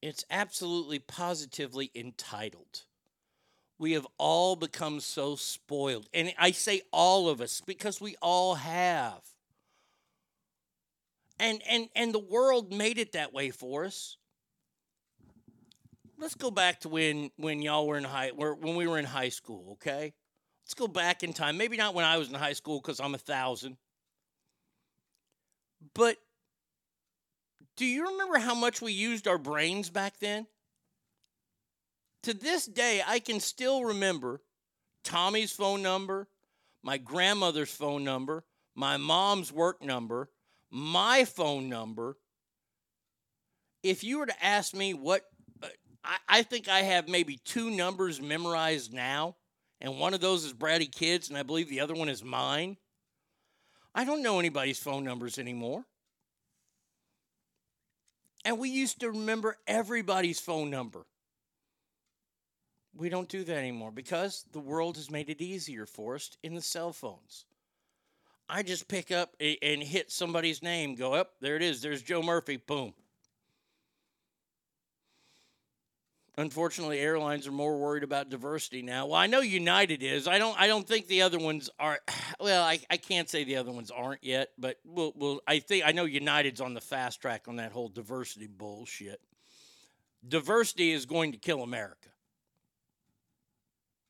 It's 0.02 0.24
absolutely 0.30 1.00
positively 1.00 1.92
entitled. 1.94 2.84
We 3.80 3.92
have 3.92 4.08
all 4.18 4.56
become 4.56 5.00
so 5.00 5.36
spoiled. 5.36 6.08
And 6.14 6.34
I 6.38 6.52
say 6.52 6.82
all 6.92 7.30
of 7.30 7.42
us 7.42 7.62
because 7.62 8.00
we 8.00 8.16
all 8.22 8.56
have. 8.56 9.22
And 11.40 11.62
and 11.70 11.90
and 11.96 12.14
the 12.14 12.20
world 12.20 12.74
made 12.74 12.98
it 12.98 13.12
that 13.12 13.34
way 13.34 13.52
for 13.52 13.86
us. 13.86 14.18
Let's 16.20 16.36
go 16.36 16.50
back 16.50 16.82
to 16.82 16.90
when 16.90 17.32
when 17.38 17.62
y'all 17.62 17.88
were 17.88 17.98
in 17.98 18.04
high 18.04 18.32
when 18.32 18.76
we 18.76 18.88
were 18.88 18.98
in 18.98 19.06
high 19.06 19.30
school, 19.30 19.74
okay? 19.74 20.14
Let's 20.64 20.74
go 20.74 20.88
back 20.88 21.24
in 21.24 21.34
time. 21.34 21.58
Maybe 21.58 21.78
not 21.78 21.94
when 21.94 22.06
I 22.06 22.18
was 22.18 22.28
in 22.28 22.34
high 22.34 22.54
school 22.54 22.82
because 22.82 23.00
I'm 23.00 23.16
a 23.16 23.20
thousand. 23.20 23.78
But 25.94 26.18
do 27.78 27.86
you 27.86 28.10
remember 28.10 28.40
how 28.40 28.56
much 28.56 28.82
we 28.82 28.92
used 28.92 29.28
our 29.28 29.38
brains 29.38 29.90
back 29.90 30.18
then? 30.20 30.48
To 32.24 32.34
this 32.34 32.66
day, 32.66 33.02
I 33.06 33.20
can 33.20 33.40
still 33.40 33.86
remember 33.86 34.42
Tommy's 35.04 35.54
phone 35.54 35.82
number, 35.82 36.28
my 36.84 36.98
grandmother's 36.98 37.72
phone 37.72 38.04
number, 38.04 38.44
my 38.76 38.98
mom's 38.98 39.54
work 39.54 39.82
number, 39.82 40.30
my 40.70 41.24
phone 41.24 41.70
number. 41.70 42.18
If 43.84 44.04
you 44.04 44.20
were 44.20 44.26
to 44.26 44.46
ask 44.46 44.74
me 44.74 44.94
what, 44.94 45.24
I, 46.08 46.18
I 46.28 46.44
think 46.44 46.70
I 46.70 46.80
have 46.80 47.10
maybe 47.10 47.38
two 47.44 47.70
numbers 47.70 48.22
memorized 48.22 48.94
now, 48.94 49.36
and 49.82 50.00
one 50.00 50.14
of 50.14 50.22
those 50.22 50.46
is 50.46 50.54
Brady 50.54 50.88
Kids, 50.88 51.30
and 51.30 51.38
I 51.38 51.44
believe 51.44 51.70
the 51.70 51.82
other 51.82 51.94
one 51.94 52.10
is 52.10 52.24
mine. 52.24 52.78
I 53.94 54.06
don't 54.06 54.24
know 54.24 54.40
anybody's 54.40 54.80
phone 54.80 55.04
numbers 55.04 55.38
anymore. 55.38 55.84
And 58.46 58.58
we 58.60 58.70
used 58.70 59.02
to 59.02 59.10
remember 59.10 59.58
everybody's 59.68 60.40
phone 60.40 60.70
number. 60.70 61.06
We 62.96 63.10
don't 63.10 63.28
do 63.28 63.44
that 63.44 63.58
anymore 63.58 63.92
because 63.92 64.46
the 64.54 64.60
world 64.60 64.96
has 64.96 65.12
made 65.12 65.30
it 65.30 65.42
easier 65.42 65.86
for 65.86 66.16
us 66.16 66.38
in 66.44 66.56
the 66.56 66.62
cell 66.62 66.94
phones. 66.94 67.46
I 68.50 68.64
just 68.64 68.88
pick 68.88 69.12
up 69.12 69.36
and 69.42 69.84
hit 69.84 70.12
somebody's 70.12 70.64
name, 70.64 70.96
go 70.96 71.14
up, 71.14 71.34
there 71.42 71.58
it 71.58 71.62
is, 71.62 71.82
there's 71.82 72.02
Joe 72.02 72.24
Murphy, 72.24 72.56
boom. 72.56 72.94
Unfortunately, 76.40 77.00
airlines 77.00 77.48
are 77.48 77.52
more 77.52 77.80
worried 77.80 78.04
about 78.04 78.30
diversity 78.30 78.84
now. 78.84 79.08
Well, 79.08 79.16
I 79.16 79.26
know 79.26 79.42
United 79.42 80.04
is. 80.04 80.28
I 80.28 80.38
don't. 80.38 80.60
I 80.60 80.68
don't 80.68 80.88
think 80.88 81.08
the 81.08 81.24
other 81.24 81.40
ones 81.40 81.70
are. 81.80 82.00
Well, 82.40 82.64
I, 82.64 82.80
I 82.92 82.98
can't 82.98 83.28
say 83.28 83.46
the 83.46 83.56
other 83.56 83.72
ones 83.72 83.90
aren't 83.90 84.24
yet, 84.24 84.50
but 84.60 84.78
we'll, 84.86 85.12
we'll. 85.16 85.42
I 85.48 85.58
think 85.58 85.84
I 85.88 85.92
know 85.92 86.06
United's 86.06 86.62
on 86.62 86.76
the 86.76 86.82
fast 86.82 87.20
track 87.20 87.46
on 87.48 87.56
that 87.56 87.72
whole 87.72 87.90
diversity 87.90 88.46
bullshit. 88.46 89.20
Diversity 90.28 90.92
is 90.92 91.08
going 91.08 91.32
to 91.32 91.40
kill 91.40 91.64
America. 91.64 92.10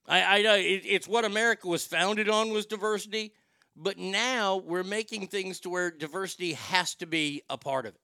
I, 0.05 0.39
I 0.39 0.41
know 0.41 0.55
it, 0.55 0.81
it's 0.83 1.07
what 1.07 1.23
America 1.23 1.69
was 1.69 1.87
founded 1.87 2.27
on 2.27 2.49
was 2.49 2.65
diversity, 2.65 3.31
but 3.77 3.97
now 3.97 4.57
we're 4.57 4.83
making 4.83 5.27
things 5.27 5.61
to 5.61 5.69
where 5.69 5.89
diversity 5.89 6.53
has 6.53 6.95
to 6.95 7.05
be 7.05 7.43
a 7.49 7.57
part 7.57 7.85
of 7.85 7.95
it. 7.95 8.01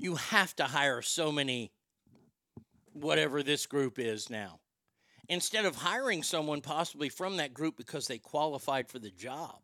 You 0.00 0.16
have 0.16 0.56
to 0.56 0.64
hire 0.64 1.02
so 1.02 1.30
many 1.30 1.70
whatever 2.92 3.42
this 3.42 3.66
group 3.66 3.98
is 3.98 4.30
now. 4.30 4.58
Instead 5.28 5.64
of 5.64 5.76
hiring 5.76 6.22
someone 6.22 6.60
possibly 6.60 7.08
from 7.08 7.36
that 7.36 7.54
group 7.54 7.76
because 7.76 8.08
they 8.08 8.18
qualified 8.18 8.88
for 8.88 8.98
the 8.98 9.10
job. 9.10 9.60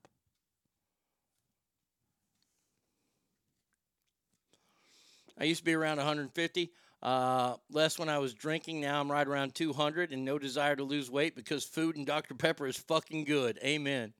I 5.38 5.44
used 5.44 5.60
to 5.60 5.64
be 5.64 5.74
around 5.74 5.96
150 5.96 6.70
uh, 7.02 7.56
less 7.70 7.98
when 7.98 8.08
i 8.08 8.18
was 8.18 8.32
drinking 8.32 8.80
now 8.80 8.98
i'm 8.98 9.12
right 9.12 9.26
around 9.26 9.54
200 9.54 10.12
and 10.12 10.24
no 10.24 10.38
desire 10.38 10.74
to 10.74 10.82
lose 10.82 11.10
weight 11.10 11.36
because 11.36 11.62
food 11.62 11.94
and 11.94 12.06
dr 12.06 12.34
pepper 12.36 12.66
is 12.66 12.78
fucking 12.78 13.24
good. 13.24 13.58
Amen 13.62 14.14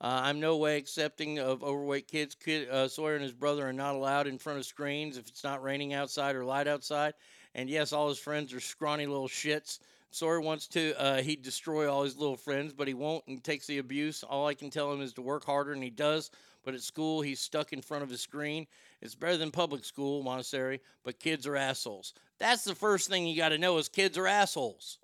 uh, 0.00 0.20
I'm 0.24 0.40
no 0.40 0.56
way 0.56 0.76
accepting 0.76 1.38
of 1.38 1.62
overweight 1.62 2.08
kids. 2.08 2.34
Kid, 2.34 2.68
uh, 2.68 2.88
Sawyer 2.88 3.14
and 3.14 3.22
his 3.22 3.32
brother 3.32 3.66
are 3.66 3.72
not 3.72 3.94
allowed 3.94 4.26
in 4.26 4.38
front 4.38 4.58
of 4.58 4.66
screens 4.66 5.16
if 5.16 5.28
it's 5.28 5.44
not 5.44 5.62
raining 5.62 5.94
outside 5.94 6.36
or 6.36 6.44
light 6.44 6.68
outside. 6.68 7.14
And 7.54 7.70
yes, 7.70 7.92
all 7.92 8.08
his 8.08 8.18
friends 8.18 8.52
are 8.52 8.60
scrawny 8.60 9.06
little 9.06 9.28
shits. 9.28 9.78
Sawyer 10.10 10.40
wants 10.40 10.68
to, 10.68 11.00
uh, 11.00 11.22
he'd 11.22 11.42
destroy 11.42 11.90
all 11.90 12.04
his 12.04 12.16
little 12.16 12.36
friends, 12.36 12.72
but 12.72 12.86
he 12.86 12.94
won't 12.94 13.24
and 13.26 13.42
takes 13.42 13.66
the 13.66 13.78
abuse. 13.78 14.22
All 14.22 14.46
I 14.46 14.54
can 14.54 14.70
tell 14.70 14.92
him 14.92 15.00
is 15.00 15.12
to 15.14 15.22
work 15.22 15.44
harder, 15.44 15.72
and 15.72 15.82
he 15.82 15.90
does. 15.90 16.30
But 16.64 16.74
at 16.74 16.82
school, 16.82 17.20
he's 17.20 17.40
stuck 17.40 17.72
in 17.72 17.82
front 17.82 18.04
of 18.04 18.10
his 18.10 18.20
screen. 18.20 18.66
It's 19.02 19.14
better 19.14 19.36
than 19.36 19.50
public 19.50 19.84
school, 19.84 20.22
Montessori, 20.22 20.80
but 21.02 21.18
kids 21.18 21.46
are 21.46 21.56
assholes. 21.56 22.14
That's 22.38 22.64
the 22.64 22.74
first 22.74 23.08
thing 23.08 23.26
you 23.26 23.36
got 23.36 23.50
to 23.50 23.58
know 23.58 23.76
is 23.78 23.88
kids 23.88 24.16
are 24.16 24.26
assholes. 24.26 24.98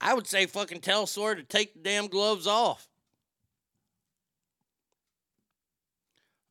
I 0.00 0.14
would 0.14 0.26
say 0.26 0.46
fucking 0.46 0.80
tell 0.80 1.06
Sawyer 1.06 1.34
to 1.34 1.42
take 1.42 1.74
the 1.74 1.80
damn 1.80 2.06
gloves 2.06 2.46
off. 2.46 2.88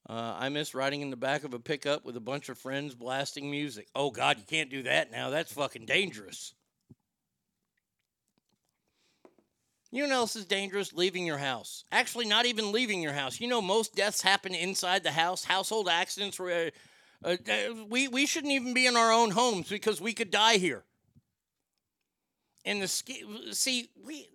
Uh, 0.10 0.36
I 0.40 0.48
miss 0.48 0.74
riding 0.74 1.02
in 1.02 1.10
the 1.10 1.18
back 1.18 1.44
of 1.44 1.54
a 1.54 1.60
pickup 1.60 2.06
with 2.06 2.16
a 2.16 2.22
bunch 2.22 2.48
of 2.48 2.58
friends 2.58 2.96
blasting 2.96 3.52
music. 3.52 3.90
Oh, 3.94 4.10
God, 4.10 4.38
you 4.38 4.46
can't 4.48 4.70
do 4.70 4.84
that 4.84 5.12
now. 5.12 5.30
That's 5.30 5.52
fucking 5.52 5.86
dangerous. 5.86 6.54
You 9.92 10.04
know 10.04 10.10
what 10.10 10.16
else 10.16 10.36
is 10.38 10.46
dangerous? 10.46 10.94
Leaving 10.94 11.26
your 11.26 11.38
house. 11.38 11.84
Actually, 11.92 12.26
not 12.26 12.46
even 12.46 12.72
leaving 12.72 13.02
your 13.02 13.14
house. 13.14 13.42
You 13.42 13.48
know, 13.48 13.62
most 13.62 13.96
deaths 13.96 14.22
happen 14.22 14.56
inside 14.56 15.04
the 15.04 15.12
house. 15.12 15.44
Household 15.44 15.90
accidents 15.90 16.40
where 16.40 16.72
uh, 17.24 17.36
uh, 17.50 17.86
we, 17.90 18.08
we 18.08 18.26
shouldn't 18.26 18.54
even 18.54 18.74
be 18.74 18.86
in 18.86 18.96
our 18.96 19.12
own 19.12 19.32
homes 19.32 19.68
because 19.68 20.00
we 20.00 20.14
could 20.14 20.32
die 20.32 20.58
here. 20.58 20.84
And 22.64 22.82
the 22.82 22.88
see, 22.88 23.90
we 24.06 24.28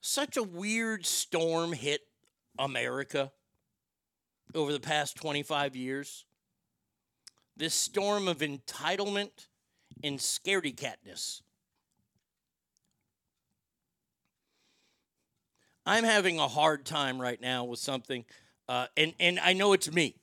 such 0.00 0.36
a 0.36 0.42
weird 0.42 1.06
storm 1.06 1.72
hit 1.72 2.02
America 2.58 3.32
over 4.54 4.72
the 4.72 4.80
past 4.80 5.16
25 5.16 5.76
years. 5.76 6.24
This 7.56 7.74
storm 7.74 8.28
of 8.28 8.38
entitlement 8.38 9.48
and 10.02 10.18
scaredy 10.18 10.74
catness. 10.74 11.42
I'm 15.84 16.04
having 16.04 16.38
a 16.38 16.48
hard 16.48 16.84
time 16.84 17.20
right 17.20 17.40
now 17.40 17.64
with 17.64 17.78
something, 17.78 18.26
uh, 18.68 18.88
and 18.96 19.14
and 19.18 19.40
I 19.40 19.54
know 19.54 19.72
it's 19.72 19.90
me. 19.90 20.16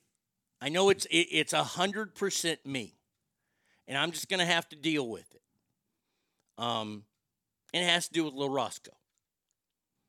I 0.60 0.68
know 0.68 0.90
it's 0.90 1.06
it, 1.06 1.26
it's 1.32 1.52
a 1.52 1.64
hundred 1.64 2.14
percent 2.14 2.64
me, 2.64 2.94
and 3.88 3.98
I'm 3.98 4.12
just 4.12 4.28
gonna 4.28 4.46
have 4.46 4.68
to 4.68 4.76
deal 4.76 5.08
with 5.08 5.26
it. 5.34 5.42
Um, 6.56 7.02
and 7.74 7.82
it 7.82 7.88
has 7.88 8.06
to 8.06 8.14
do 8.14 8.24
with 8.24 8.34
Lil 8.34 8.48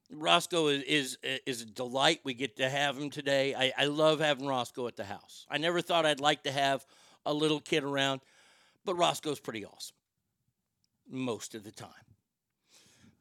Roscoe. 0.10 0.68
Is, 0.68 1.18
is 1.24 1.42
is 1.46 1.62
a 1.62 1.66
delight. 1.66 2.22
We 2.24 2.34
get 2.34 2.58
to 2.58 2.70
have 2.70 2.98
him 2.98 3.10
today. 3.10 3.54
I, 3.56 3.74
I 3.78 3.86
love 3.86 4.20
having 4.20 4.48
Roscoe 4.48 4.88
at 4.88 4.96
the 4.96 5.04
house. 5.04 5.46
I 5.50 5.58
never 5.58 5.82
thought 5.82 6.06
I'd 6.06 6.20
like 6.20 6.44
to 6.44 6.52
have 6.52 6.86
a 7.26 7.34
little 7.34 7.60
kid 7.60 7.84
around, 7.84 8.22
but 8.86 8.96
Roscoe's 8.96 9.40
pretty 9.40 9.66
awesome 9.66 9.96
most 11.10 11.56
of 11.56 11.64
the 11.64 11.72
time. 11.72 11.90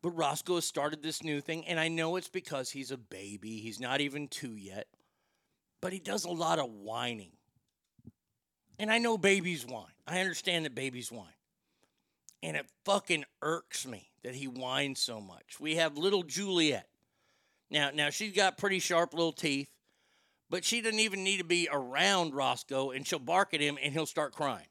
But 0.03 0.11
Roscoe 0.11 0.57
has 0.57 0.65
started 0.65 1.03
this 1.03 1.23
new 1.25 1.41
thing, 1.41 1.67
and 1.67 1.81
I 1.81 1.89
know 1.89 2.17
it's 2.17 2.29
because 2.29 2.71
he's 2.71 2.91
a 2.91 2.97
baby. 2.97 3.59
He's 3.59 3.81
not 3.81 4.01
even 4.01 4.29
two 4.29 4.55
yet, 4.55 4.87
but 5.81 5.93
he 5.93 5.99
does 5.99 6.25
a 6.25 6.31
lot 6.31 6.59
of 6.59 6.71
whining. 6.71 7.33
And 8.79 8.91
I 8.91 8.99
know 8.99 9.17
babies 9.19 9.65
whine. 9.67 9.87
I 10.07 10.21
understand 10.21 10.65
that 10.65 10.75
babies 10.75 11.11
whine. 11.11 11.27
And 12.43 12.57
it 12.57 12.67
fucking 12.85 13.25
irks 13.43 13.87
me 13.87 14.11
that 14.27 14.35
he 14.35 14.49
whines 14.49 14.99
so 14.99 15.21
much. 15.21 15.61
We 15.61 15.77
have 15.77 15.97
little 15.97 16.25
Juliet. 16.25 16.89
Now, 17.71 17.91
now 17.95 18.11
she's 18.11 18.33
got 18.33 18.59
pretty 18.59 18.81
sharp 18.81 19.15
little 19.15 19.31
teeth, 19.31 19.69
but 20.51 20.65
she 20.65 20.81
doesn't 20.81 20.99
even 20.99 21.23
need 21.23 21.37
to 21.37 21.45
be 21.45 21.69
around 21.71 22.35
Roscoe, 22.35 22.91
and 22.91 23.07
she'll 23.07 23.21
bark 23.21 23.55
at 23.55 23.61
him, 23.61 23.79
and 23.81 23.93
he'll 23.93 24.05
start 24.05 24.35
crying. 24.35 24.67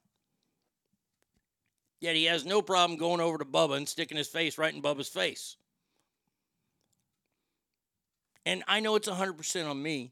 Yet 2.02 2.18
he 2.18 2.26
has 2.26 2.44
no 2.44 2.62
problem 2.62 3.00
going 3.00 3.22
over 3.22 3.38
to 3.38 3.46
Bubba 3.46 3.78
and 3.78 3.88
sticking 3.88 4.18
his 4.18 4.28
face 4.28 4.58
right 4.58 4.76
in 4.76 4.82
Bubba's 4.82 5.08
face. 5.08 5.56
And 8.46 8.62
I 8.68 8.82
know 8.82 8.98
it's 8.98 9.08
100% 9.08 9.70
on 9.70 9.82
me 9.82 10.12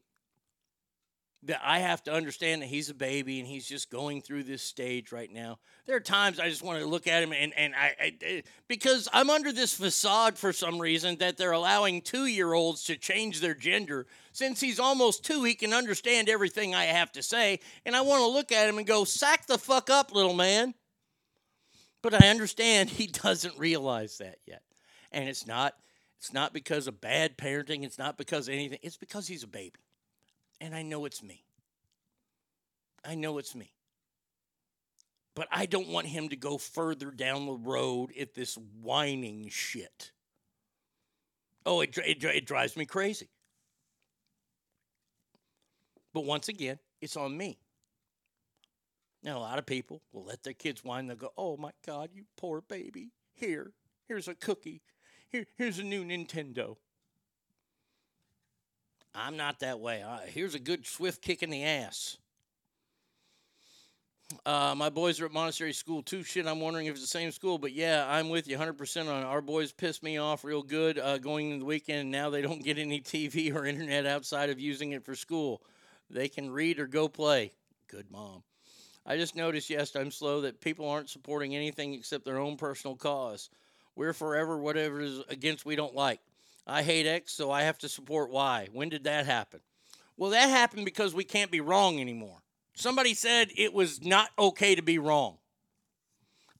that 1.46 1.60
I 1.62 1.80
have 1.80 2.02
to 2.04 2.12
understand 2.12 2.62
that 2.62 2.66
he's 2.66 2.90
a 2.90 2.94
baby 2.94 3.38
and 3.38 3.48
he's 3.48 3.66
just 3.66 3.90
going 3.90 4.22
through 4.22 4.44
this 4.44 4.62
stage 4.62 5.12
right 5.12 5.30
now. 5.30 5.58
There 5.86 5.96
are 5.96 6.00
times 6.00 6.40
I 6.40 6.48
just 6.48 6.62
want 6.62 6.80
to 6.80 6.86
look 6.86 7.06
at 7.06 7.22
him 7.22 7.32
and, 7.32 7.52
and 7.56 7.74
I, 7.74 7.94
I 8.00 8.14
uh, 8.26 8.40
because 8.68 9.08
I'm 9.12 9.30
under 9.30 9.52
this 9.52 9.74
facade 9.74 10.38
for 10.38 10.52
some 10.52 10.80
reason 10.80 11.16
that 11.18 11.36
they're 11.36 11.52
allowing 11.52 12.00
two 12.00 12.26
year 12.26 12.52
olds 12.52 12.84
to 12.84 12.96
change 12.96 13.40
their 13.40 13.54
gender. 13.54 14.06
Since 14.32 14.60
he's 14.60 14.80
almost 14.80 15.24
two, 15.24 15.44
he 15.44 15.54
can 15.54 15.72
understand 15.72 16.28
everything 16.28 16.74
I 16.74 16.84
have 16.84 17.12
to 17.12 17.22
say. 17.22 17.60
And 17.84 17.94
I 17.94 18.00
want 18.00 18.22
to 18.22 18.28
look 18.28 18.50
at 18.50 18.68
him 18.68 18.78
and 18.78 18.86
go, 18.86 19.04
sack 19.04 19.46
the 19.46 19.58
fuck 19.58 19.90
up, 19.90 20.14
little 20.14 20.34
man. 20.34 20.74
But 22.02 22.14
I 22.22 22.28
understand 22.28 22.90
he 22.90 23.06
doesn't 23.24 23.58
realize 23.58 24.18
that 24.18 24.38
yet. 24.46 24.62
And 25.12 25.28
it's 25.28 25.46
not 25.46 25.74
it's 26.18 26.32
not 26.32 26.54
because 26.54 26.86
of 26.86 27.02
bad 27.02 27.36
parenting, 27.36 27.84
it's 27.84 27.98
not 27.98 28.16
because 28.16 28.48
of 28.48 28.54
anything. 28.54 28.78
It's 28.82 28.96
because 28.96 29.26
he's 29.26 29.42
a 29.42 29.48
baby. 29.48 29.80
And 30.64 30.74
I 30.74 30.80
know 30.80 31.04
it's 31.04 31.22
me. 31.22 31.44
I 33.04 33.16
know 33.16 33.36
it's 33.36 33.54
me. 33.54 33.70
But 35.34 35.46
I 35.52 35.66
don't 35.66 35.88
want 35.88 36.06
him 36.06 36.30
to 36.30 36.36
go 36.36 36.56
further 36.56 37.10
down 37.10 37.44
the 37.44 37.52
road 37.52 38.12
at 38.18 38.32
this 38.32 38.56
whining 38.80 39.50
shit. 39.50 40.12
Oh, 41.66 41.82
it, 41.82 41.98
it, 41.98 42.24
it 42.24 42.46
drives 42.46 42.78
me 42.78 42.86
crazy. 42.86 43.28
But 46.14 46.24
once 46.24 46.48
again, 46.48 46.78
it's 47.02 47.18
on 47.18 47.36
me. 47.36 47.58
Now, 49.22 49.36
a 49.36 49.40
lot 49.40 49.58
of 49.58 49.66
people 49.66 50.00
will 50.12 50.24
let 50.24 50.44
their 50.44 50.54
kids 50.54 50.82
whine. 50.82 51.08
They'll 51.08 51.16
go, 51.16 51.32
Oh 51.36 51.58
my 51.58 51.72
God, 51.86 52.08
you 52.14 52.24
poor 52.38 52.62
baby. 52.62 53.10
Here, 53.34 53.72
here's 54.08 54.28
a 54.28 54.34
cookie. 54.34 54.80
Here, 55.28 55.44
here's 55.58 55.78
a 55.78 55.84
new 55.84 56.04
Nintendo. 56.04 56.76
I'm 59.14 59.36
not 59.36 59.60
that 59.60 59.80
way. 59.80 60.04
Here's 60.26 60.54
a 60.54 60.58
good 60.58 60.86
swift 60.86 61.22
kick 61.22 61.42
in 61.42 61.50
the 61.50 61.62
ass. 61.62 62.16
Uh, 64.44 64.74
my 64.76 64.88
boys 64.88 65.20
are 65.20 65.26
at 65.26 65.32
Montessori 65.32 65.72
School 65.72 66.02
too. 66.02 66.22
Shit, 66.22 66.46
I'm 66.46 66.60
wondering 66.60 66.86
if 66.86 66.92
it's 66.94 67.02
the 67.02 67.06
same 67.06 67.30
school, 67.30 67.58
but 67.58 67.72
yeah, 67.72 68.06
I'm 68.08 68.28
with 68.28 68.48
you 68.48 68.56
100% 68.56 69.08
on 69.08 69.22
it. 69.22 69.24
Our 69.24 69.40
boys 69.40 69.70
pissed 69.70 70.02
me 70.02 70.18
off 70.18 70.44
real 70.44 70.62
good 70.62 70.98
uh, 70.98 71.18
going 71.18 71.50
into 71.50 71.60
the 71.60 71.64
weekend, 71.66 72.10
now 72.10 72.30
they 72.30 72.42
don't 72.42 72.62
get 72.62 72.78
any 72.78 73.00
TV 73.00 73.54
or 73.54 73.66
internet 73.66 74.06
outside 74.06 74.50
of 74.50 74.58
using 74.58 74.92
it 74.92 75.04
for 75.04 75.14
school. 75.14 75.62
They 76.10 76.28
can 76.28 76.50
read 76.50 76.80
or 76.80 76.86
go 76.86 77.08
play. 77.08 77.52
Good 77.86 78.10
mom. 78.10 78.42
I 79.06 79.16
just 79.16 79.36
noticed, 79.36 79.70
yes, 79.70 79.94
I'm 79.94 80.10
slow, 80.10 80.40
that 80.42 80.60
people 80.60 80.88
aren't 80.88 81.10
supporting 81.10 81.54
anything 81.54 81.94
except 81.94 82.24
their 82.24 82.38
own 82.38 82.56
personal 82.56 82.96
cause. 82.96 83.50
We're 83.94 84.14
forever 84.14 84.58
whatever 84.58 85.00
is 85.00 85.20
against 85.28 85.66
we 85.66 85.76
don't 85.76 85.94
like. 85.94 86.20
I 86.66 86.82
hate 86.82 87.06
X, 87.06 87.32
so 87.32 87.50
I 87.50 87.62
have 87.62 87.78
to 87.78 87.88
support 87.88 88.30
Y. 88.30 88.68
When 88.72 88.88
did 88.88 89.04
that 89.04 89.26
happen? 89.26 89.60
Well, 90.16 90.30
that 90.30 90.48
happened 90.48 90.84
because 90.84 91.14
we 91.14 91.24
can't 91.24 91.50
be 91.50 91.60
wrong 91.60 92.00
anymore. 92.00 92.42
Somebody 92.74 93.14
said 93.14 93.50
it 93.56 93.72
was 93.72 94.04
not 94.04 94.30
okay 94.38 94.74
to 94.74 94.82
be 94.82 94.98
wrong. 94.98 95.38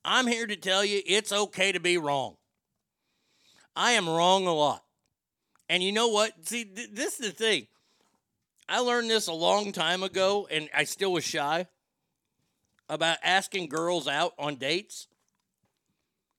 I'm 0.04 0.26
here 0.26 0.46
to 0.46 0.56
tell 0.56 0.84
you 0.84 1.00
it's 1.06 1.32
okay 1.32 1.72
to 1.72 1.80
be 1.80 1.96
wrong. 1.96 2.36
I 3.74 3.92
am 3.92 4.08
wrong 4.08 4.46
a 4.46 4.52
lot. 4.52 4.84
And 5.68 5.82
you 5.82 5.92
know 5.92 6.08
what? 6.08 6.46
See, 6.46 6.64
th- 6.64 6.90
this 6.92 7.18
is 7.18 7.26
the 7.28 7.32
thing. 7.32 7.66
I 8.68 8.80
learned 8.80 9.10
this 9.10 9.26
a 9.26 9.32
long 9.32 9.72
time 9.72 10.02
ago, 10.02 10.46
and 10.50 10.68
I 10.74 10.84
still 10.84 11.12
was 11.12 11.24
shy 11.24 11.66
about 12.88 13.18
asking 13.22 13.68
girls 13.68 14.06
out 14.06 14.34
on 14.38 14.56
dates. 14.56 15.08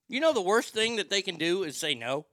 You 0.08 0.20
know, 0.20 0.34
the 0.34 0.42
worst 0.42 0.74
thing 0.74 0.98
that 0.98 1.10
they 1.10 1.22
can 1.22 1.38
do 1.38 1.64
is 1.64 1.78
say 1.78 1.96
no. 1.96 2.28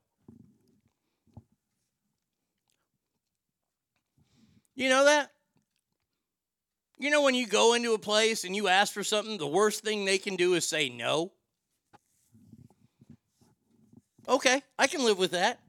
You 4.75 4.89
know 4.89 5.05
that? 5.05 5.31
You 6.97 7.09
know, 7.09 7.21
when 7.21 7.35
you 7.35 7.47
go 7.47 7.73
into 7.73 7.93
a 7.93 7.99
place 7.99 8.43
and 8.43 8.55
you 8.55 8.67
ask 8.67 8.93
for 8.93 9.03
something, 9.03 9.37
the 9.37 9.47
worst 9.47 9.83
thing 9.83 10.05
they 10.05 10.17
can 10.17 10.35
do 10.35 10.53
is 10.53 10.65
say 10.65 10.89
no. 10.89 11.31
Okay, 14.27 14.61
I 14.79 14.87
can 14.87 15.03
live 15.03 15.17
with 15.17 15.31
that. 15.31 15.59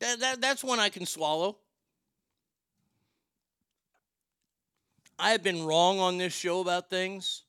That, 0.00 0.20
that 0.20 0.40
that's 0.40 0.64
one 0.64 0.80
I 0.80 0.88
can 0.88 1.06
swallow. 1.06 1.58
I 5.18 5.30
have 5.30 5.42
been 5.42 5.64
wrong 5.64 6.00
on 6.00 6.18
this 6.18 6.32
show 6.32 6.60
about 6.60 6.90
things. 6.90 7.42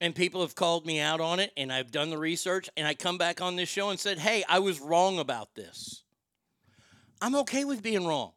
And 0.00 0.14
people 0.14 0.42
have 0.42 0.54
called 0.54 0.86
me 0.86 1.00
out 1.00 1.20
on 1.20 1.40
it, 1.40 1.50
and 1.56 1.72
I've 1.72 1.90
done 1.90 2.10
the 2.10 2.18
research, 2.18 2.70
and 2.76 2.86
I 2.86 2.94
come 2.94 3.18
back 3.18 3.40
on 3.40 3.56
this 3.56 3.68
show 3.68 3.90
and 3.90 3.98
said, 3.98 4.18
hey, 4.18 4.44
I 4.48 4.60
was 4.60 4.80
wrong 4.80 5.18
about 5.18 5.56
this. 5.56 6.04
I'm 7.20 7.34
okay 7.36 7.64
with 7.64 7.82
being 7.82 8.06
wrong. 8.06 8.30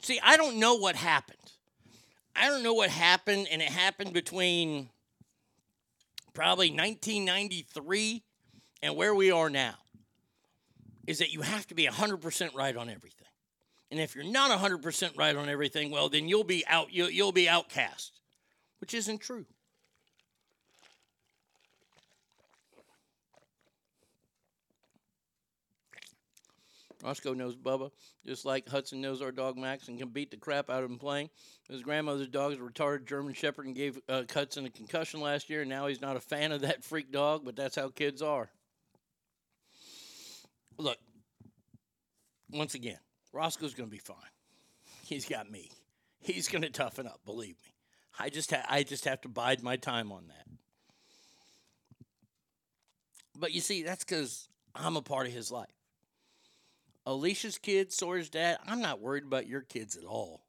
See, 0.00 0.20
I 0.22 0.36
don't 0.36 0.58
know 0.58 0.74
what 0.74 0.96
happened. 0.96 1.38
I 2.36 2.48
don't 2.48 2.62
know 2.62 2.74
what 2.74 2.90
happened, 2.90 3.48
and 3.50 3.60
it 3.60 3.68
happened 3.68 4.12
between 4.12 4.90
probably 6.34 6.70
1993 6.70 8.22
and 8.82 8.96
where 8.96 9.14
we 9.14 9.30
are 9.30 9.50
now. 9.50 9.74
Is 11.06 11.18
that 11.18 11.32
you 11.32 11.40
have 11.40 11.66
to 11.68 11.74
be 11.74 11.86
100% 11.86 12.54
right 12.54 12.76
on 12.76 12.90
everything. 12.90 13.26
And 13.90 13.98
if 13.98 14.14
you're 14.14 14.24
not 14.24 14.50
100% 14.50 15.16
right 15.16 15.34
on 15.34 15.48
everything, 15.48 15.90
well, 15.90 16.08
then 16.08 16.28
you'll 16.28 16.44
be 16.44 16.64
out 16.66 16.92
you'll, 16.92 17.10
you'll 17.10 17.32
be 17.32 17.48
outcast, 17.48 18.20
which 18.80 18.92
isn't 18.94 19.20
true. 19.20 19.46
Roscoe 27.02 27.34
knows 27.34 27.54
Bubba, 27.54 27.90
just 28.26 28.44
like 28.44 28.68
Hudson 28.68 29.00
knows 29.00 29.22
our 29.22 29.30
dog 29.30 29.56
Max 29.56 29.88
and 29.88 29.98
can 29.98 30.08
beat 30.08 30.30
the 30.30 30.36
crap 30.36 30.68
out 30.68 30.82
of 30.82 30.90
him 30.90 30.98
playing. 30.98 31.30
His 31.68 31.82
grandmother's 31.82 32.28
dog 32.28 32.52
is 32.52 32.58
a 32.58 32.62
retarded 32.62 33.06
German 33.06 33.34
Shepherd 33.34 33.66
and 33.66 33.74
gave 33.74 34.00
uh, 34.08 34.24
Hudson 34.32 34.66
a 34.66 34.70
concussion 34.70 35.20
last 35.20 35.48
year, 35.48 35.60
and 35.60 35.70
now 35.70 35.86
he's 35.86 36.00
not 36.00 36.16
a 36.16 36.20
fan 36.20 36.50
of 36.50 36.62
that 36.62 36.84
freak 36.84 37.12
dog, 37.12 37.44
but 37.44 37.54
that's 37.54 37.76
how 37.76 37.88
kids 37.88 38.20
are. 38.20 38.50
Look, 40.76 40.98
once 42.50 42.74
again, 42.74 42.98
Roscoe's 43.32 43.74
going 43.74 43.88
to 43.88 43.94
be 43.94 43.98
fine. 43.98 44.16
He's 45.04 45.24
got 45.26 45.50
me. 45.50 45.70
He's 46.20 46.48
going 46.48 46.62
to 46.62 46.70
toughen 46.70 47.06
up, 47.06 47.20
believe 47.24 47.56
me. 47.64 47.74
I 48.18 48.28
just 48.28 48.50
ha- 48.50 48.66
I 48.68 48.82
just 48.82 49.04
have 49.04 49.20
to 49.20 49.28
bide 49.28 49.62
my 49.62 49.76
time 49.76 50.10
on 50.10 50.26
that. 50.28 50.46
But 53.38 53.52
you 53.52 53.60
see, 53.60 53.84
that's 53.84 54.02
because 54.04 54.48
I'm 54.74 54.96
a 54.96 55.02
part 55.02 55.28
of 55.28 55.32
his 55.32 55.52
life. 55.52 55.77
Alicia's 57.08 57.56
kids, 57.56 57.96
Sawyer's 57.96 58.28
dad, 58.28 58.58
I'm 58.66 58.82
not 58.82 59.00
worried 59.00 59.24
about 59.24 59.46
your 59.46 59.62
kids 59.62 59.96
at 59.96 60.04
all. 60.04 60.42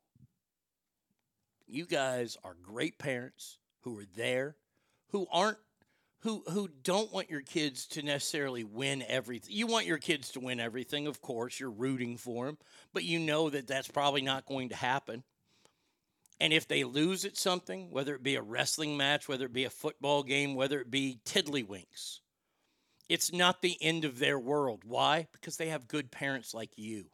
You 1.65 1.85
guys 1.85 2.35
are 2.43 2.57
great 2.61 2.99
parents 2.99 3.57
who 3.83 3.97
are 3.97 4.07
there, 4.17 4.57
who 5.11 5.25
aren't 5.31 5.57
who 6.23 6.43
who 6.51 6.67
don't 6.83 7.13
want 7.13 7.29
your 7.29 7.43
kids 7.43 7.85
to 7.87 8.01
necessarily 8.01 8.65
win 8.65 9.05
everything. 9.07 9.55
You 9.55 9.67
want 9.67 9.85
your 9.85 9.99
kids 9.99 10.31
to 10.31 10.41
win 10.41 10.59
everything, 10.59 11.07
of 11.07 11.21
course. 11.21 11.61
You're 11.61 11.69
rooting 11.71 12.17
for 12.17 12.47
them, 12.47 12.57
but 12.91 13.05
you 13.05 13.19
know 13.19 13.49
that 13.49 13.65
that's 13.65 13.87
probably 13.87 14.21
not 14.21 14.45
going 14.45 14.67
to 14.67 14.75
happen. 14.75 15.23
And 16.41 16.51
if 16.51 16.67
they 16.67 16.83
lose 16.83 17.23
at 17.23 17.37
something, 17.37 17.89
whether 17.89 18.15
it 18.15 18.23
be 18.23 18.35
a 18.35 18.41
wrestling 18.41 18.97
match, 18.97 19.29
whether 19.29 19.45
it 19.45 19.53
be 19.53 19.63
a 19.63 19.69
football 19.69 20.23
game, 20.23 20.55
whether 20.55 20.81
it 20.81 20.91
be 20.91 21.21
tiddlywinks, 21.23 22.19
it's 23.09 23.33
not 23.33 23.61
the 23.61 23.75
end 23.81 24.05
of 24.05 24.19
their 24.19 24.39
world. 24.39 24.83
Why? 24.85 25.27
Because 25.33 25.57
they 25.57 25.69
have 25.69 25.87
good 25.87 26.11
parents 26.11 26.53
like 26.53 26.69
you. 26.77 27.05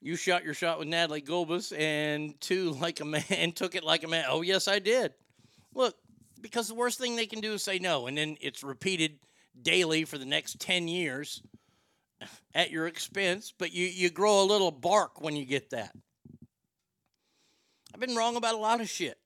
You 0.00 0.16
shot 0.16 0.42
your 0.44 0.54
shot 0.54 0.80
with 0.80 0.88
Natalie 0.88 1.22
Gulbis 1.22 1.72
and 1.78 2.38
two 2.40 2.72
like 2.80 3.00
a 3.00 3.04
man 3.04 3.24
and 3.30 3.54
took 3.54 3.76
it 3.76 3.84
like 3.84 4.02
a 4.02 4.08
man. 4.08 4.24
Oh 4.28 4.42
yes, 4.42 4.66
I 4.66 4.80
did. 4.80 5.14
Look, 5.74 5.96
because 6.40 6.66
the 6.66 6.74
worst 6.74 6.98
thing 6.98 7.14
they 7.14 7.26
can 7.26 7.40
do 7.40 7.52
is 7.52 7.62
say 7.62 7.78
no, 7.78 8.08
and 8.08 8.18
then 8.18 8.36
it's 8.40 8.64
repeated 8.64 9.20
daily 9.62 10.04
for 10.04 10.18
the 10.18 10.26
next 10.26 10.58
ten 10.58 10.88
years 10.88 11.40
at 12.54 12.72
your 12.72 12.88
expense. 12.88 13.54
But 13.56 13.72
you 13.72 13.86
you 13.86 14.10
grow 14.10 14.42
a 14.42 14.44
little 14.44 14.72
bark 14.72 15.20
when 15.20 15.36
you 15.36 15.46
get 15.46 15.70
that. 15.70 15.94
I've 17.94 18.00
been 18.00 18.16
wrong 18.16 18.34
about 18.34 18.54
a 18.54 18.58
lot 18.58 18.80
of 18.80 18.88
shit. 18.88 19.18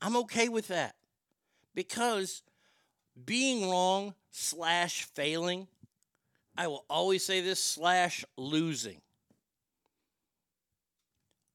I'm 0.00 0.16
okay 0.18 0.48
with 0.48 0.68
that 0.68 0.94
because 1.74 2.42
being 3.24 3.68
wrong 3.68 4.14
slash 4.30 5.04
failing, 5.14 5.68
I 6.56 6.66
will 6.66 6.84
always 6.88 7.24
say 7.24 7.40
this 7.40 7.62
slash 7.62 8.24
losing, 8.36 9.00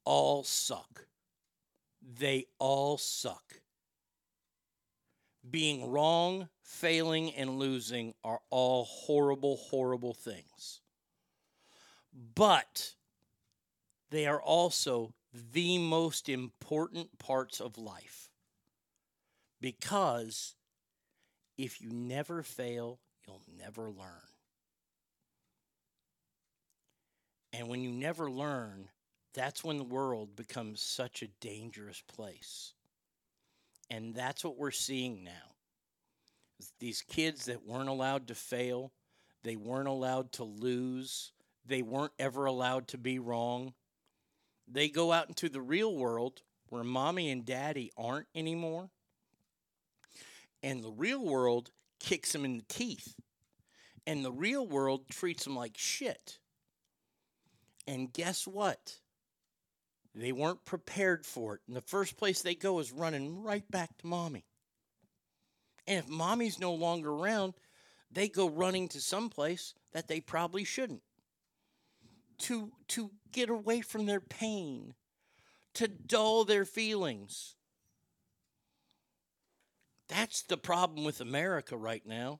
all 0.06 0.44
suck. 0.44 1.06
They 2.20 2.46
all 2.58 2.98
suck. 2.98 3.62
Being 5.50 5.90
wrong, 5.90 6.50
failing, 6.62 7.34
and 7.36 7.60
losing 7.60 8.14
are 8.24 8.40
all 8.50 8.86
horrible, 8.86 9.58
horrible 9.58 10.14
things. 10.14 10.82
But 12.36 12.94
they 14.10 14.26
are 14.26 14.42
also 14.42 15.14
the 15.54 15.78
most 15.78 16.30
important 16.30 17.20
parts 17.20 17.60
of 17.60 17.78
life 17.78 18.30
because 19.62 20.56
if 21.58 21.82
you 21.82 21.90
never 21.92 22.44
fail, 22.44 23.00
you'll 23.26 23.42
never 23.58 23.90
learn. 23.90 24.28
And 27.54 27.68
when 27.68 27.82
you 27.82 27.92
never 27.92 28.30
learn, 28.30 28.90
that's 29.34 29.64
when 29.64 29.78
the 29.78 29.84
world 29.84 30.36
becomes 30.36 30.82
such 30.82 31.22
a 31.22 31.28
dangerous 31.40 32.02
place. 32.08 32.74
And 33.90 34.14
that's 34.14 34.44
what 34.44 34.58
we're 34.58 34.72
seeing 34.72 35.24
now. 35.24 35.56
These 36.80 37.02
kids 37.04 37.46
that 37.46 37.66
weren't 37.66 37.90
allowed 37.90 38.28
to 38.28 38.36
fail, 38.36 38.92
they 39.44 39.56
weren't 39.56 39.88
allowed 39.88 40.32
to 40.34 40.44
lose, 40.44 41.32
they 41.66 41.82
weren't 41.82 42.14
ever 42.20 42.46
allowed 42.46 42.88
to 42.90 42.98
be 42.98 43.20
wrong. 43.20 43.74
They 44.68 44.90
go 44.90 45.12
out 45.12 45.30
into 45.30 45.50
the 45.50 45.62
real 45.62 45.96
world 45.96 46.42
where 46.70 46.84
mommy 46.84 47.30
and 47.30 47.46
daddy 47.46 47.92
aren't 47.98 48.28
anymore. 48.36 48.90
And 50.64 50.84
the 50.84 50.92
real 50.92 51.24
world 51.24 51.72
kicks 52.00 52.32
them 52.34 52.46
in 52.46 52.58
the 52.58 52.66
teeth. 52.68 53.16
And 54.06 54.24
the 54.24 54.32
real 54.32 54.66
world 54.66 55.08
treats 55.10 55.44
them 55.44 55.56
like 55.56 55.78
shit. 55.78 56.40
And 57.88 58.12
guess 58.12 58.48
what? 58.48 58.98
They 60.16 60.32
weren't 60.32 60.66
prepared 60.66 61.26
for 61.26 61.56
it. 61.56 61.62
And 61.68 61.76
the 61.76 61.82
first 61.82 62.18
place 62.18 62.42
they 62.42 62.56
go 62.56 62.80
is 62.80 62.92
running 62.92 63.44
right 63.44 63.70
back 63.70 63.98
to 63.98 64.08
mommy. 64.08 64.46
And 65.86 66.00
if 66.00 66.10
mommy's 66.10 66.60
no 66.60 66.74
longer 66.74 67.12
around, 67.12 67.54
they 68.12 68.28
go 68.28 68.50
running 68.50 68.88
to 68.90 69.02
some 69.02 69.30
place 69.30 69.74
that 69.94 70.08
they 70.08 70.20
probably 70.20 70.64
shouldn't. 70.64 71.04
To 72.40 72.72
to 72.90 73.12
get 73.32 73.50
away 73.50 73.82
from 73.82 74.06
their 74.06 74.22
pain, 74.22 74.94
to 75.76 75.88
dull 75.88 76.44
their 76.44 76.66
feelings. 76.66 77.57
That's 80.10 80.42
the 80.44 80.58
problem 80.58 81.04
with 81.04 81.22
America 81.22 81.76
right 81.76 82.06
now. 82.06 82.40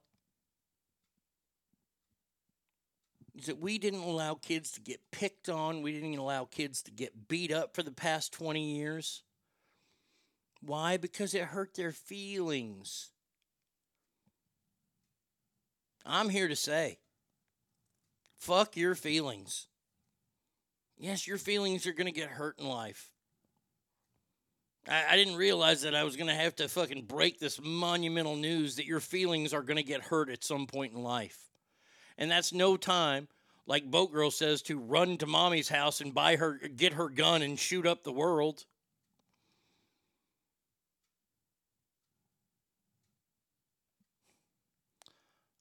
Is 3.36 3.46
that 3.46 3.60
we 3.60 3.78
didn't 3.78 4.02
allow 4.02 4.34
kids 4.36 4.72
to 4.72 4.82
get 4.82 5.00
picked 5.12 5.48
on, 5.48 5.82
we 5.82 5.92
didn't 5.92 6.18
allow 6.18 6.46
kids 6.46 6.82
to 6.84 6.92
get 6.92 7.28
beat 7.28 7.52
up 7.52 7.76
for 7.76 7.84
the 7.84 7.92
past 7.92 8.34
20 8.34 8.78
years. 8.78 9.22
Why? 10.62 10.98
Because 10.98 11.36
it 11.36 11.44
hurt 11.44 11.76
their 11.76 11.92
feelings. 11.92 13.12
I'm 16.04 16.30
here 16.30 16.48
to 16.48 16.56
say, 16.56 17.00
fuck 18.38 18.76
your 18.76 18.96
feelings. 18.96 19.68
Yes, 20.98 21.28
your 21.28 21.38
feelings 21.38 21.86
are 21.86 21.94
going 21.94 22.12
to 22.12 22.20
get 22.20 22.30
hurt 22.30 22.58
in 22.58 22.66
life. 22.66 23.12
I, 24.88 25.06
I 25.12 25.16
didn't 25.16 25.36
realize 25.36 25.82
that 25.82 25.96
I 25.96 26.04
was 26.04 26.16
going 26.16 26.28
to 26.28 26.36
have 26.36 26.56
to 26.58 26.68
fucking 26.68 27.04
break 27.04 27.40
this 27.40 27.60
monumental 27.62 28.36
news 28.36 28.76
that 28.78 28.86
your 28.86 29.00
feelings 29.00 29.54
are 29.54 29.62
going 29.62 29.78
to 29.78 29.84
get 29.84 30.02
hurt 30.02 30.30
at 30.30 30.44
some 30.44 30.68
point 30.68 30.94
in 30.94 31.04
life. 31.04 31.40
And 32.18 32.32
that's 32.32 32.54
no 32.54 32.78
time, 32.78 33.28
like 33.66 33.90
Boat 33.90 34.12
Girl 34.12 34.32
says, 34.32 34.62
to 34.64 34.80
run 34.80 35.18
to 35.18 35.26
mommy's 35.26 35.70
house 35.70 36.02
and 36.02 36.14
buy 36.14 36.36
her, 36.36 36.60
get 36.76 36.94
her 36.94 37.10
gun 37.10 37.42
and 37.42 37.60
shoot 37.60 37.86
up 37.86 38.04
the 38.04 38.12
world. 38.12 38.66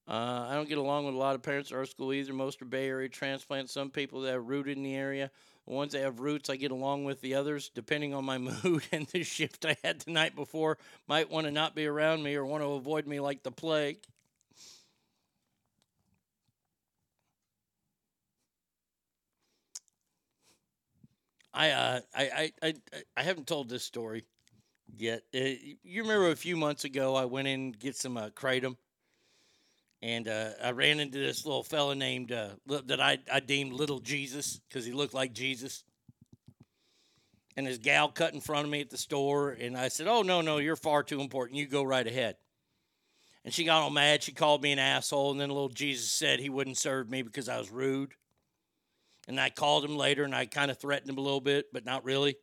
Uh, 0.08 0.46
I 0.48 0.54
don't 0.54 0.68
get 0.68 0.78
along 0.78 1.06
with 1.06 1.16
a 1.16 1.18
lot 1.18 1.34
of 1.34 1.42
parents 1.42 1.72
at 1.72 1.76
our 1.76 1.84
school 1.84 2.12
either. 2.12 2.32
Most 2.32 2.62
are 2.62 2.64
Bay 2.64 2.86
Area 2.86 3.08
transplants. 3.08 3.72
Some 3.72 3.90
people 3.90 4.20
that 4.20 4.34
are 4.34 4.40
rooted 4.40 4.76
in 4.76 4.84
the 4.84 4.94
area. 4.94 5.32
The 5.66 5.74
ones 5.74 5.92
that 5.92 6.02
have 6.02 6.20
roots, 6.20 6.48
I 6.50 6.56
get 6.56 6.70
along 6.70 7.04
with 7.04 7.20
the 7.20 7.34
others, 7.34 7.70
depending 7.74 8.14
on 8.14 8.24
my 8.24 8.38
mood 8.64 8.84
and 8.92 9.06
the 9.08 9.22
shift 9.22 9.64
I 9.66 9.76
had 9.84 10.00
the 10.00 10.12
night 10.12 10.34
before. 10.36 10.78
Might 11.08 11.30
want 11.30 11.46
to 11.46 11.50
not 11.50 11.74
be 11.74 11.86
around 11.86 12.22
me 12.22 12.34
or 12.36 12.46
want 12.46 12.62
to 12.62 12.70
avoid 12.72 13.06
me 13.06 13.20
like 13.20 13.42
the 13.42 13.52
plague. 13.52 13.98
I, 21.54 21.70
uh, 21.70 22.00
I, 22.14 22.24
I, 22.24 22.52
I, 22.68 22.74
I 23.16 23.22
haven't 23.22 23.46
told 23.46 23.68
this 23.68 23.84
story 23.84 24.24
yet. 24.96 25.24
Uh, 25.34 25.40
you 25.82 26.02
remember 26.02 26.30
a 26.30 26.36
few 26.36 26.56
months 26.56 26.84
ago, 26.84 27.14
I 27.16 27.26
went 27.26 27.48
in 27.48 27.72
get 27.72 27.96
some 27.96 28.16
uh, 28.16 28.30
kratom 28.30 28.76
and 30.02 30.28
uh, 30.28 30.50
I 30.62 30.72
ran 30.72 31.00
into 31.00 31.18
this 31.18 31.44
little 31.46 31.62
fella 31.62 31.94
named 31.94 32.32
uh, 32.32 32.50
that 32.86 33.00
I, 33.00 33.18
I 33.32 33.40
deemed 33.40 33.72
Little 33.72 33.98
Jesus 33.98 34.60
because 34.68 34.84
he 34.84 34.92
looked 34.92 35.14
like 35.14 35.32
Jesus. 35.32 35.84
And 37.56 37.66
his 37.66 37.78
gal 37.78 38.10
cut 38.10 38.34
in 38.34 38.40
front 38.42 38.66
of 38.66 38.70
me 38.70 38.82
at 38.82 38.90
the 38.90 38.98
store, 38.98 39.50
and 39.50 39.78
I 39.78 39.88
said, 39.88 40.06
"Oh 40.06 40.20
no, 40.20 40.42
no, 40.42 40.58
you're 40.58 40.76
far 40.76 41.02
too 41.02 41.20
important. 41.20 41.58
You 41.58 41.66
go 41.66 41.82
right 41.82 42.06
ahead." 42.06 42.36
And 43.46 43.54
she 43.54 43.64
got 43.64 43.80
all 43.80 43.90
mad. 43.90 44.22
She 44.22 44.32
called 44.32 44.62
me 44.62 44.72
an 44.72 44.78
asshole, 44.78 45.30
and 45.30 45.40
then 45.40 45.48
little 45.48 45.70
Jesus 45.70 46.12
said 46.12 46.38
he 46.38 46.50
wouldn't 46.50 46.76
serve 46.76 47.08
me 47.08 47.22
because 47.22 47.48
I 47.48 47.58
was 47.58 47.70
rude. 47.70 48.12
And 49.26 49.40
I 49.40 49.48
called 49.48 49.84
him 49.84 49.96
later, 49.96 50.24
and 50.24 50.34
I 50.34 50.44
kind 50.44 50.70
of 50.70 50.78
threatened 50.78 51.08
him 51.08 51.16
a 51.16 51.22
little 51.22 51.40
bit, 51.40 51.66
but 51.72 51.86
not 51.86 52.04
really. 52.04 52.36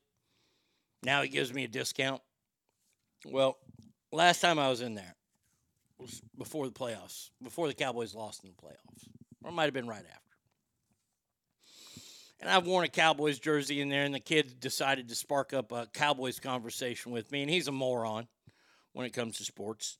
Now 1.03 1.21
he 1.21 1.29
gives 1.29 1.53
me 1.53 1.65
a 1.65 1.67
discount. 1.67 2.21
Well, 3.25 3.57
last 4.11 4.41
time 4.41 4.57
I 4.57 4.69
was 4.69 4.81
in 4.81 4.95
there, 4.95 5.15
was 6.03 6.21
before 6.37 6.67
the 6.67 6.73
playoffs, 6.73 7.29
before 7.41 7.67
the 7.67 7.73
Cowboys 7.73 8.13
lost 8.13 8.43
in 8.43 8.51
the 8.51 8.55
playoffs, 8.55 9.07
or 9.43 9.49
it 9.49 9.53
might 9.53 9.65
have 9.65 9.73
been 9.73 9.87
right 9.87 10.05
after. 10.05 10.19
And 12.39 12.51
I've 12.51 12.67
worn 12.67 12.83
a 12.83 12.89
Cowboys 12.89 13.39
jersey 13.39 13.79
in 13.79 13.89
there, 13.89 14.03
and 14.03 14.13
the 14.13 14.19
kid 14.19 14.59
decided 14.59 15.07
to 15.07 15.15
spark 15.15 15.53
up 15.53 15.71
a 15.71 15.87
Cowboys 15.93 16.39
conversation 16.39 17.11
with 17.13 17.31
me, 17.31 17.41
and 17.41 17.49
he's 17.49 17.69
a 17.69 17.71
moron 17.71 18.27
when 18.91 19.05
it 19.05 19.13
comes 19.13 19.37
to 19.37 19.45
sports. 19.45 19.97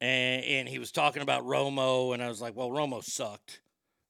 And, 0.00 0.42
and 0.44 0.68
he 0.68 0.78
was 0.78 0.90
talking 0.90 1.22
about 1.22 1.44
Romo, 1.44 2.14
and 2.14 2.22
I 2.22 2.28
was 2.28 2.40
like, 2.40 2.56
well, 2.56 2.70
Romo 2.70 3.04
sucked. 3.04 3.60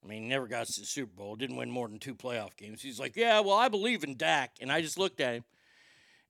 I 0.04 0.08
mean, 0.08 0.28
never 0.28 0.46
got 0.46 0.66
to 0.66 0.80
the 0.80 0.86
Super 0.86 1.12
Bowl, 1.14 1.36
didn't 1.36 1.56
win 1.56 1.70
more 1.70 1.88
than 1.88 1.98
two 1.98 2.14
playoff 2.14 2.56
games. 2.56 2.80
He's 2.80 3.00
like, 3.00 3.16
yeah, 3.16 3.40
well, 3.40 3.56
I 3.56 3.68
believe 3.68 4.04
in 4.04 4.16
Dak. 4.16 4.52
And 4.60 4.70
I 4.70 4.80
just 4.80 4.98
looked 4.98 5.20
at 5.20 5.34
him, 5.34 5.44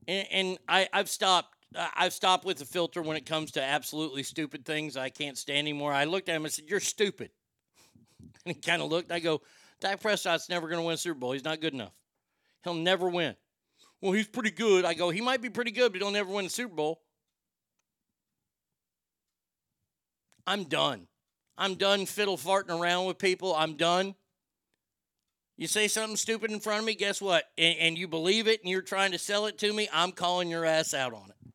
and, 0.08 0.26
and 0.30 0.58
I, 0.66 0.88
I've 0.94 1.10
stopped 1.10 1.56
I've 1.96 2.12
stopped 2.12 2.44
with 2.44 2.58
the 2.58 2.64
filter 2.64 3.02
when 3.02 3.16
it 3.16 3.26
comes 3.26 3.52
to 3.52 3.62
absolutely 3.62 4.22
stupid 4.22 4.64
things 4.64 4.96
I 4.96 5.08
can't 5.08 5.38
stand 5.38 5.58
anymore. 5.58 5.92
I 5.92 6.04
looked 6.04 6.28
at 6.28 6.36
him 6.36 6.44
and 6.44 6.52
said, 6.52 6.66
You're 6.68 6.80
stupid. 6.80 7.30
And 8.44 8.56
he 8.56 8.60
kind 8.60 8.82
of 8.82 8.90
looked. 8.90 9.12
I 9.12 9.20
go, 9.20 9.40
Dak 9.80 10.00
Prescott's 10.00 10.48
never 10.48 10.66
going 10.68 10.80
to 10.80 10.84
win 10.84 10.94
a 10.94 10.98
Super 10.98 11.18
Bowl. 11.18 11.30
He's 11.30 11.44
not 11.44 11.60
good 11.60 11.74
enough. 11.74 11.92
He'll 12.64 12.74
never 12.74 13.08
win. 13.08 13.36
Well, 14.00 14.12
he's 14.12 14.26
pretty 14.26 14.50
good. 14.50 14.84
I 14.84 14.94
go, 14.94 15.10
He 15.10 15.20
might 15.20 15.40
be 15.40 15.50
pretty 15.50 15.70
good, 15.70 15.92
but 15.92 16.00
he'll 16.00 16.10
never 16.10 16.32
win 16.32 16.46
a 16.46 16.50
Super 16.50 16.74
Bowl. 16.74 17.02
I'm 20.46 20.64
done. 20.64 21.06
I'm 21.56 21.74
done 21.76 22.06
fiddle 22.06 22.36
farting 22.36 22.80
around 22.80 23.06
with 23.06 23.18
people. 23.18 23.54
I'm 23.54 23.76
done. 23.76 24.16
You 25.56 25.68
say 25.68 25.86
something 25.86 26.16
stupid 26.16 26.50
in 26.50 26.60
front 26.60 26.80
of 26.80 26.86
me, 26.86 26.94
guess 26.94 27.20
what? 27.20 27.44
And, 27.56 27.78
and 27.78 27.98
you 27.98 28.08
believe 28.08 28.48
it 28.48 28.60
and 28.62 28.70
you're 28.70 28.82
trying 28.82 29.12
to 29.12 29.18
sell 29.18 29.46
it 29.46 29.58
to 29.58 29.72
me, 29.72 29.88
I'm 29.92 30.10
calling 30.10 30.48
your 30.48 30.64
ass 30.64 30.94
out 30.94 31.12
on 31.14 31.30
it. 31.30 31.51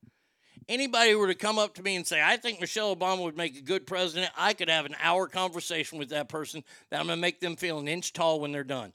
Anybody 0.69 1.15
were 1.15 1.27
to 1.27 1.35
come 1.35 1.57
up 1.57 1.75
to 1.75 1.83
me 1.83 1.95
and 1.95 2.05
say, 2.05 2.21
I 2.21 2.35
think 2.35 2.59
Michelle 2.59 2.93
Obama 2.93 3.23
would 3.23 3.37
make 3.37 3.57
a 3.57 3.61
good 3.61 3.87
president, 3.87 4.31
I 4.37 4.53
could 4.53 4.69
have 4.69 4.85
an 4.85 4.95
hour 5.01 5.27
conversation 5.27 5.97
with 5.97 6.09
that 6.09 6.27
person 6.27 6.63
that 6.89 6.99
I'm 6.99 7.07
going 7.07 7.17
to 7.17 7.21
make 7.21 7.39
them 7.39 7.55
feel 7.55 7.79
an 7.79 7.87
inch 7.87 8.11
tall 8.11 8.41
when 8.41 8.51
they're 8.51 8.65
done. 8.65 8.91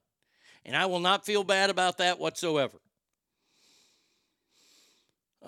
And 0.67 0.77
I 0.77 0.87
will 0.87 1.01
not 1.01 1.25
feel 1.25 1.45
bad 1.45 1.71
about 1.71 1.99
that 1.99 2.19
whatsoever. 2.21 2.79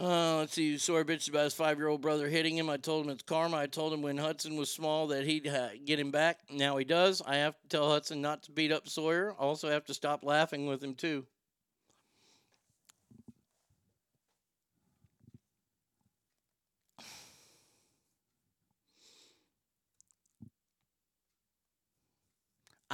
Uh, 0.01 0.39
let's 0.39 0.55
see. 0.55 0.77
Sore 0.77 1.05
bitch 1.05 1.29
about 1.29 1.45
his 1.45 1.55
five 1.55 1.79
year 1.79 1.87
old 1.87 2.01
brother 2.01 2.29
hitting 2.29 2.57
him. 2.57 2.69
I 2.69 2.79
told 2.79 3.05
him 3.05 3.13
it's 3.13 3.23
karma. 3.23 3.59
I 3.59 3.67
told 3.67 3.93
him 3.93 4.03
when 4.03 4.19
Hudson 4.19 4.57
was 4.57 4.71
small 4.71 5.07
that 5.09 5.25
he'd 5.25 5.47
uh, 5.47 5.69
get 5.85 6.01
him 6.01 6.11
back. 6.11 6.41
Now 6.51 6.77
he 6.79 6.85
does. 6.85 7.23
I 7.25 7.37
have 7.37 7.55
to 7.61 7.69
tell 7.69 7.89
Hudson 7.89 8.21
not 8.21 8.43
to 8.45 8.51
beat 8.51 8.73
up 8.73 8.89
Sawyer. 8.89 9.35
Also 9.39 9.69
have 9.69 9.85
to 9.85 9.95
stop 9.95 10.25
laughing 10.25 10.67
with 10.67 10.83
him, 10.83 10.95
too. 10.95 11.27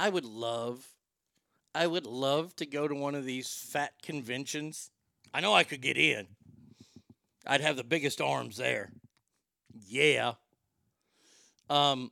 I 0.01 0.09
would 0.09 0.25
love, 0.25 0.83
I 1.75 1.85
would 1.85 2.07
love 2.07 2.55
to 2.55 2.65
go 2.65 2.87
to 2.87 2.95
one 2.95 3.13
of 3.13 3.23
these 3.23 3.53
fat 3.53 3.93
conventions. 4.01 4.89
I 5.31 5.41
know 5.41 5.53
I 5.53 5.63
could 5.63 5.79
get 5.79 5.95
in. 5.95 6.25
I'd 7.45 7.61
have 7.61 7.75
the 7.75 7.83
biggest 7.83 8.19
arms 8.19 8.57
there. 8.57 8.91
Yeah. 9.87 10.33
Um, 11.69 12.11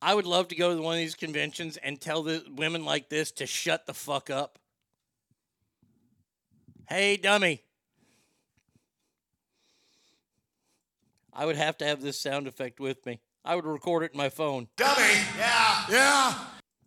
I 0.00 0.14
would 0.14 0.24
love 0.24 0.48
to 0.48 0.56
go 0.56 0.74
to 0.74 0.80
one 0.80 0.94
of 0.94 1.00
these 1.00 1.14
conventions 1.14 1.76
and 1.76 2.00
tell 2.00 2.22
the 2.22 2.42
women 2.56 2.86
like 2.86 3.10
this 3.10 3.30
to 3.32 3.46
shut 3.46 3.84
the 3.84 3.92
fuck 3.92 4.30
up. 4.30 4.58
Hey, 6.88 7.18
dummy. 7.18 7.60
I 11.30 11.44
would 11.44 11.56
have 11.56 11.76
to 11.76 11.84
have 11.84 12.00
this 12.00 12.18
sound 12.18 12.46
effect 12.46 12.80
with 12.80 13.04
me. 13.04 13.20
I 13.44 13.54
would 13.54 13.66
record 13.66 14.04
it 14.04 14.12
in 14.12 14.18
my 14.18 14.30
phone. 14.30 14.68
Dummy. 14.76 15.02
Yeah. 15.38 15.84
Yeah. 15.90 16.34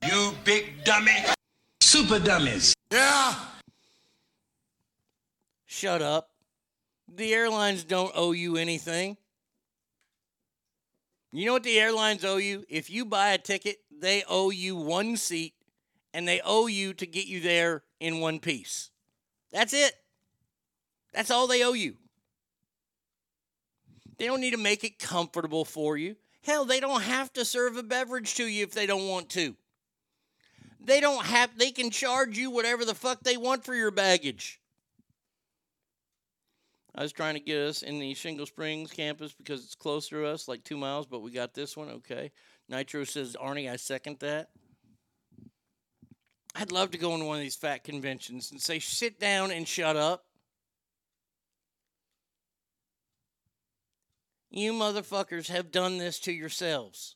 You 0.07 0.33
big 0.43 0.83
dummy. 0.83 1.15
Super 1.81 2.19
dummies. 2.19 2.73
Yeah. 2.91 3.35
Shut 5.65 6.01
up. 6.01 6.31
The 7.07 7.33
airlines 7.33 7.83
don't 7.83 8.11
owe 8.15 8.31
you 8.31 8.57
anything. 8.57 9.17
You 11.31 11.45
know 11.45 11.53
what 11.53 11.63
the 11.63 11.79
airlines 11.79 12.25
owe 12.25 12.37
you? 12.37 12.65
If 12.69 12.89
you 12.89 13.05
buy 13.05 13.29
a 13.29 13.37
ticket, 13.37 13.77
they 13.91 14.23
owe 14.27 14.49
you 14.49 14.75
one 14.75 15.17
seat 15.17 15.53
and 16.13 16.27
they 16.27 16.41
owe 16.43 16.67
you 16.67 16.93
to 16.95 17.05
get 17.05 17.27
you 17.27 17.39
there 17.39 17.83
in 17.99 18.19
one 18.19 18.39
piece. 18.39 18.89
That's 19.51 19.73
it. 19.73 19.93
That's 21.13 21.29
all 21.29 21.47
they 21.47 21.63
owe 21.63 21.73
you. 21.73 21.97
They 24.17 24.25
don't 24.25 24.41
need 24.41 24.51
to 24.51 24.57
make 24.57 24.83
it 24.83 24.97
comfortable 24.97 25.63
for 25.63 25.95
you. 25.95 26.15
Hell, 26.47 26.63
they 26.63 26.79
don't 26.79 27.01
have 27.01 27.33
to 27.33 27.43
serve 27.43 27.75
a 27.75 27.83
beverage 27.83 28.35
to 28.35 28.47
you 28.47 28.63
if 28.63 28.71
they 28.71 28.85
don't 28.85 29.09
want 29.09 29.27
to. 29.31 29.53
They 30.79 31.01
don't 31.01 31.25
have 31.25 31.57
they 31.57 31.71
can 31.71 31.91
charge 31.91 32.37
you 32.37 32.49
whatever 32.49 32.85
the 32.85 32.95
fuck 32.95 33.19
they 33.19 33.35
want 33.35 33.65
for 33.65 33.75
your 33.75 33.91
baggage. 33.91 34.61
I 36.95 37.01
was 37.01 37.11
trying 37.11 37.33
to 37.33 37.41
get 37.41 37.57
us 37.57 37.81
in 37.81 37.99
the 37.99 38.13
Shingle 38.13 38.45
Springs 38.45 38.91
campus 38.91 39.33
because 39.33 39.61
it's 39.65 39.75
closer 39.75 40.21
to 40.21 40.27
us, 40.27 40.47
like 40.47 40.63
two 40.63 40.77
miles, 40.77 41.05
but 41.05 41.19
we 41.19 41.31
got 41.31 41.53
this 41.53 41.75
one. 41.75 41.89
Okay. 41.89 42.31
Nitro 42.69 43.03
says, 43.03 43.35
Arnie, 43.39 43.69
I 43.69 43.75
second 43.75 44.19
that. 44.19 44.47
I'd 46.55 46.71
love 46.71 46.91
to 46.91 46.97
go 46.97 47.13
into 47.13 47.25
one 47.25 47.35
of 47.35 47.43
these 47.43 47.57
fat 47.57 47.83
conventions 47.83 48.51
and 48.51 48.61
say, 48.61 48.79
sit 48.79 49.19
down 49.19 49.51
and 49.51 49.67
shut 49.67 49.97
up. 49.97 50.26
You 54.57 54.73
motherfuckers 54.73 55.49
have 55.49 55.71
done 55.71 55.99
this 55.99 56.17
to 56.21 56.31
yourselves. 56.31 57.15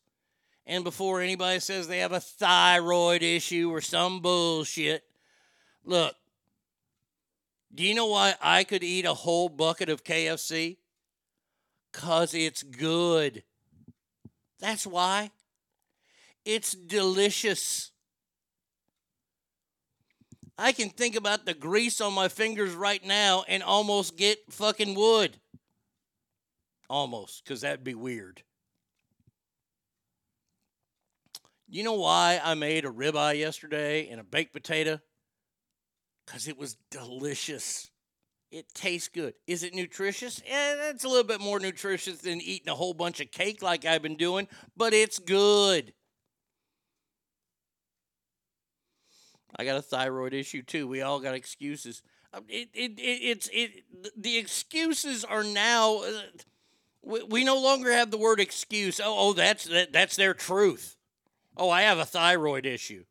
And 0.68 0.84
before 0.84 1.22
anybody 1.22 1.60
says 1.60 1.88
they 1.88 1.98
have 1.98 2.12
a 2.12 2.20
thyroid 2.20 3.24
issue 3.24 3.72
or 3.72 3.82
some 3.82 4.20
bullshit, 4.20 5.04
look, 5.84 6.14
do 7.74 7.82
you 7.82 7.96
know 7.96 8.06
why 8.06 8.36
I 8.44 8.64
could 8.64 8.84
eat 8.84 9.06
a 9.06 9.16
whole 9.16 9.50
bucket 9.50 9.90
of 9.90 10.04
KFC? 10.04 10.78
Because 11.92 12.36
it's 12.36 12.62
good. 12.62 13.42
That's 14.60 14.86
why. 14.86 15.32
It's 16.46 16.74
delicious. 16.74 17.90
I 20.60 20.74
can 20.74 20.90
think 20.90 21.16
about 21.16 21.48
the 21.48 21.56
grease 21.56 22.02
on 22.02 22.14
my 22.14 22.28
fingers 22.28 22.76
right 22.76 23.04
now 23.04 23.46
and 23.48 23.64
almost 23.64 24.16
get 24.16 24.38
fucking 24.52 24.94
wood. 24.94 25.38
Almost, 26.92 27.46
because 27.46 27.62
that'd 27.62 27.86
be 27.86 27.96
weird. 27.96 28.44
You 31.70 31.84
know 31.84 31.94
why 31.94 32.42
I 32.44 32.54
made 32.54 32.84
a 32.84 32.90
ribeye 32.90 33.40
yesterday 33.40 34.10
and 34.10 34.20
a 34.20 34.26
baked 34.26 34.52
potato? 34.52 35.00
Because 36.26 36.50
it 36.50 36.58
was 36.58 36.76
delicious. 36.90 37.90
It 38.52 38.66
tastes 38.74 39.08
good. 39.08 39.36
Is 39.48 39.64
it 39.64 39.74
nutritious? 39.74 40.42
Yeah, 40.46 40.90
it's 40.90 41.06
a 41.06 41.08
little 41.08 41.24
bit 41.24 41.40
more 41.40 41.62
nutritious 41.62 42.18
than 42.18 42.42
eating 42.42 42.68
a 42.68 42.76
whole 42.76 42.94
bunch 42.94 43.22
of 43.22 43.32
cake 43.32 43.62
like 43.62 43.86
I've 43.86 44.02
been 44.02 44.18
doing, 44.18 44.50
but 44.76 44.94
it's 44.94 45.18
good. 45.18 45.94
I 49.56 49.64
got 49.64 49.78
a 49.78 49.82
thyroid 49.82 50.34
issue 50.34 50.62
too. 50.62 50.90
We 50.90 51.02
all 51.02 51.22
got 51.22 51.36
excuses. 51.36 52.02
Uh, 52.34 52.42
It, 52.50 52.68
it, 52.74 53.00
it, 53.00 53.20
it's 53.24 53.50
it. 53.54 53.86
The 54.18 54.38
excuses 54.38 55.24
are 55.24 55.46
now. 55.46 56.04
We, 57.04 57.24
we 57.24 57.44
no 57.44 57.60
longer 57.60 57.92
have 57.92 58.12
the 58.12 58.18
word 58.18 58.40
excuse. 58.40 59.00
Oh, 59.00 59.16
oh, 59.18 59.34
that's 59.34 59.66
that, 59.66 59.92
that's 59.92 60.16
their 60.16 60.34
truth. 60.34 60.96
Oh, 61.58 61.70
I 61.70 61.84
have 61.84 61.98
a 61.98 62.06
thyroid 62.06 62.66
issue. 62.66 63.04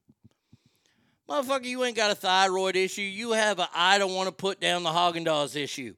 Motherfucker, 1.29 1.65
you 1.65 1.85
ain't 1.85 1.97
got 1.97 2.11
a 2.11 2.17
thyroid 2.17 2.77
issue. 2.77 3.03
You 3.03 3.33
have 3.33 3.59
a 3.59 3.69
I 3.75 3.99
don't 3.99 4.15
want 4.15 4.29
to 4.29 4.35
put 4.35 4.61
down 4.61 4.83
the 4.83 4.91
Haagen 4.91 5.57
issue. 5.57 5.95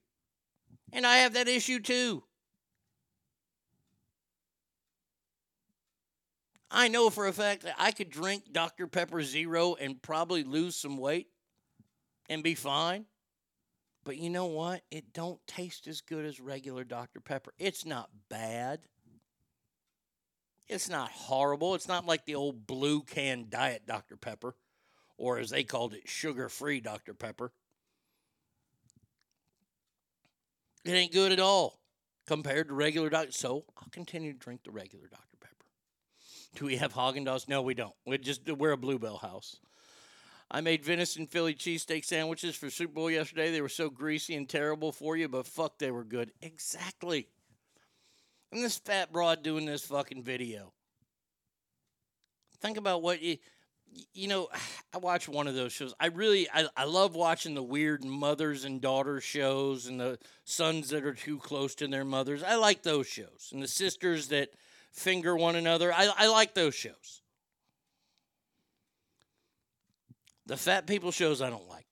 And 0.92 1.06
I 1.06 1.18
have 1.18 1.34
that 1.34 1.48
issue 1.48 1.80
too. 1.80 2.22
I 6.70 6.88
know 6.88 7.10
for 7.10 7.26
a 7.26 7.32
fact 7.32 7.62
that 7.64 7.74
I 7.78 7.90
could 7.90 8.10
drink 8.10 8.44
Dr. 8.50 8.86
Pepper 8.86 9.22
Zero 9.22 9.74
and 9.74 10.00
probably 10.00 10.42
lose 10.42 10.74
some 10.74 10.96
weight 10.96 11.28
and 12.30 12.42
be 12.42 12.54
fine. 12.54 13.04
But 14.04 14.16
you 14.16 14.30
know 14.30 14.46
what? 14.46 14.82
It 14.90 15.12
don't 15.12 15.44
taste 15.46 15.86
as 15.86 16.00
good 16.00 16.24
as 16.24 16.40
regular 16.40 16.84
Dr. 16.84 17.20
Pepper. 17.20 17.52
It's 17.58 17.86
not 17.86 18.10
bad. 18.28 18.80
It's 20.68 20.88
not 20.88 21.10
horrible. 21.10 21.74
It's 21.74 21.88
not 21.88 22.06
like 22.06 22.24
the 22.24 22.34
old 22.34 22.66
blue 22.66 23.02
can 23.02 23.46
diet 23.48 23.82
Dr. 23.86 24.16
Pepper, 24.16 24.56
or 25.16 25.38
as 25.38 25.50
they 25.50 25.64
called 25.64 25.94
it, 25.94 26.08
sugar 26.08 26.48
free 26.48 26.80
Dr. 26.80 27.14
Pepper. 27.14 27.52
It 30.84 30.92
ain't 30.92 31.12
good 31.12 31.30
at 31.30 31.40
all 31.40 31.78
compared 32.26 32.68
to 32.68 32.74
regular 32.74 33.08
Dr. 33.08 33.32
So 33.32 33.64
I'll 33.76 33.88
continue 33.92 34.32
to 34.32 34.38
drink 34.38 34.64
the 34.64 34.72
regular 34.72 35.06
Dr. 35.06 35.36
Pepper. 35.40 35.66
Do 36.56 36.64
we 36.64 36.76
have 36.76 36.92
Haagen 36.92 37.24
Dazs? 37.24 37.48
No, 37.48 37.62
we 37.62 37.74
don't. 37.74 37.94
We 38.04 38.18
just 38.18 38.48
we're 38.50 38.72
a 38.72 38.76
Bluebell 38.76 39.18
house. 39.18 39.58
I 40.54 40.60
made 40.60 40.84
venison 40.84 41.26
Philly 41.26 41.54
cheesesteak 41.54 42.04
sandwiches 42.04 42.54
for 42.54 42.68
Super 42.68 42.92
Bowl 42.92 43.10
yesterday. 43.10 43.50
They 43.50 43.62
were 43.62 43.70
so 43.70 43.88
greasy 43.88 44.34
and 44.34 44.46
terrible 44.46 44.92
for 44.92 45.16
you, 45.16 45.26
but 45.26 45.46
fuck, 45.46 45.78
they 45.78 45.90
were 45.90 46.04
good. 46.04 46.30
Exactly. 46.42 47.26
And 48.52 48.62
this 48.62 48.76
fat 48.76 49.10
broad 49.10 49.42
doing 49.42 49.64
this 49.64 49.86
fucking 49.86 50.22
video. 50.22 50.74
Think 52.60 52.76
about 52.76 53.00
what 53.00 53.22
you, 53.22 53.38
you 54.12 54.28
know. 54.28 54.48
I 54.92 54.98
watch 54.98 55.26
one 55.26 55.48
of 55.48 55.54
those 55.54 55.72
shows. 55.72 55.94
I 55.98 56.08
really, 56.08 56.46
I, 56.52 56.66
I 56.76 56.84
love 56.84 57.14
watching 57.14 57.54
the 57.54 57.62
weird 57.62 58.04
mothers 58.04 58.66
and 58.66 58.78
daughters 58.78 59.24
shows 59.24 59.86
and 59.86 59.98
the 59.98 60.18
sons 60.44 60.90
that 60.90 61.06
are 61.06 61.14
too 61.14 61.38
close 61.38 61.74
to 61.76 61.88
their 61.88 62.04
mothers. 62.04 62.42
I 62.42 62.56
like 62.56 62.82
those 62.82 63.06
shows 63.06 63.48
and 63.54 63.62
the 63.62 63.68
sisters 63.68 64.28
that 64.28 64.50
finger 64.90 65.34
one 65.34 65.56
another. 65.56 65.94
I, 65.94 66.12
I 66.14 66.26
like 66.26 66.52
those 66.52 66.74
shows. 66.74 67.21
The 70.46 70.56
fat 70.56 70.86
people 70.86 71.12
shows 71.12 71.40
I 71.40 71.50
don't 71.50 71.68
like. 71.68 71.86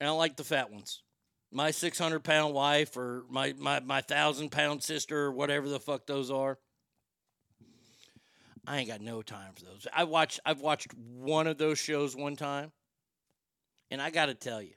I 0.00 0.04
don't 0.04 0.18
like 0.18 0.36
the 0.36 0.44
fat 0.44 0.70
ones. 0.70 1.02
My 1.50 1.70
600 1.70 2.20
pound 2.20 2.54
wife 2.54 2.96
or 2.96 3.24
my, 3.28 3.54
my, 3.58 3.80
my 3.80 3.96
1,000 3.96 4.50
pound 4.50 4.82
sister 4.82 5.18
or 5.18 5.32
whatever 5.32 5.68
the 5.68 5.80
fuck 5.80 6.06
those 6.06 6.30
are. 6.30 6.58
I 8.66 8.78
ain't 8.78 8.88
got 8.88 9.00
no 9.00 9.22
time 9.22 9.52
for 9.54 9.64
those. 9.64 9.86
I 9.92 10.04
watched 10.04 10.40
I've 10.44 10.60
watched 10.60 10.94
one 10.94 11.46
of 11.46 11.58
those 11.58 11.78
shows 11.78 12.14
one 12.14 12.36
time, 12.36 12.70
and 13.90 14.00
I 14.00 14.10
got 14.10 14.26
to 14.26 14.34
tell 14.34 14.62
you, 14.62 14.74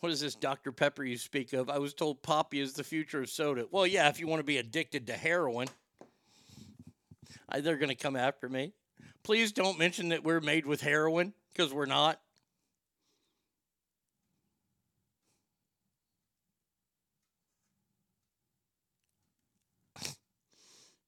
what 0.00 0.10
is 0.10 0.20
this 0.20 0.34
Dr 0.34 0.72
Pepper 0.72 1.04
you 1.04 1.16
speak 1.16 1.52
of? 1.52 1.70
I 1.70 1.78
was 1.78 1.94
told 1.94 2.22
Poppi 2.22 2.60
is 2.60 2.72
the 2.72 2.82
future 2.82 3.20
of 3.20 3.30
soda. 3.30 3.66
Well, 3.70 3.86
yeah, 3.86 4.08
if 4.08 4.18
you 4.18 4.26
want 4.26 4.40
to 4.40 4.44
be 4.44 4.58
addicted 4.58 5.06
to 5.06 5.12
heroin, 5.12 5.68
they're 7.52 7.76
going 7.76 7.88
to 7.88 7.94
come 7.94 8.16
after 8.16 8.48
me. 8.48 8.72
Please 9.22 9.52
don't 9.52 9.78
mention 9.78 10.08
that 10.10 10.24
we're 10.24 10.40
made 10.40 10.66
with 10.66 10.80
heroin 10.80 11.34
because 11.52 11.72
we're 11.72 11.86
not. 11.86 12.20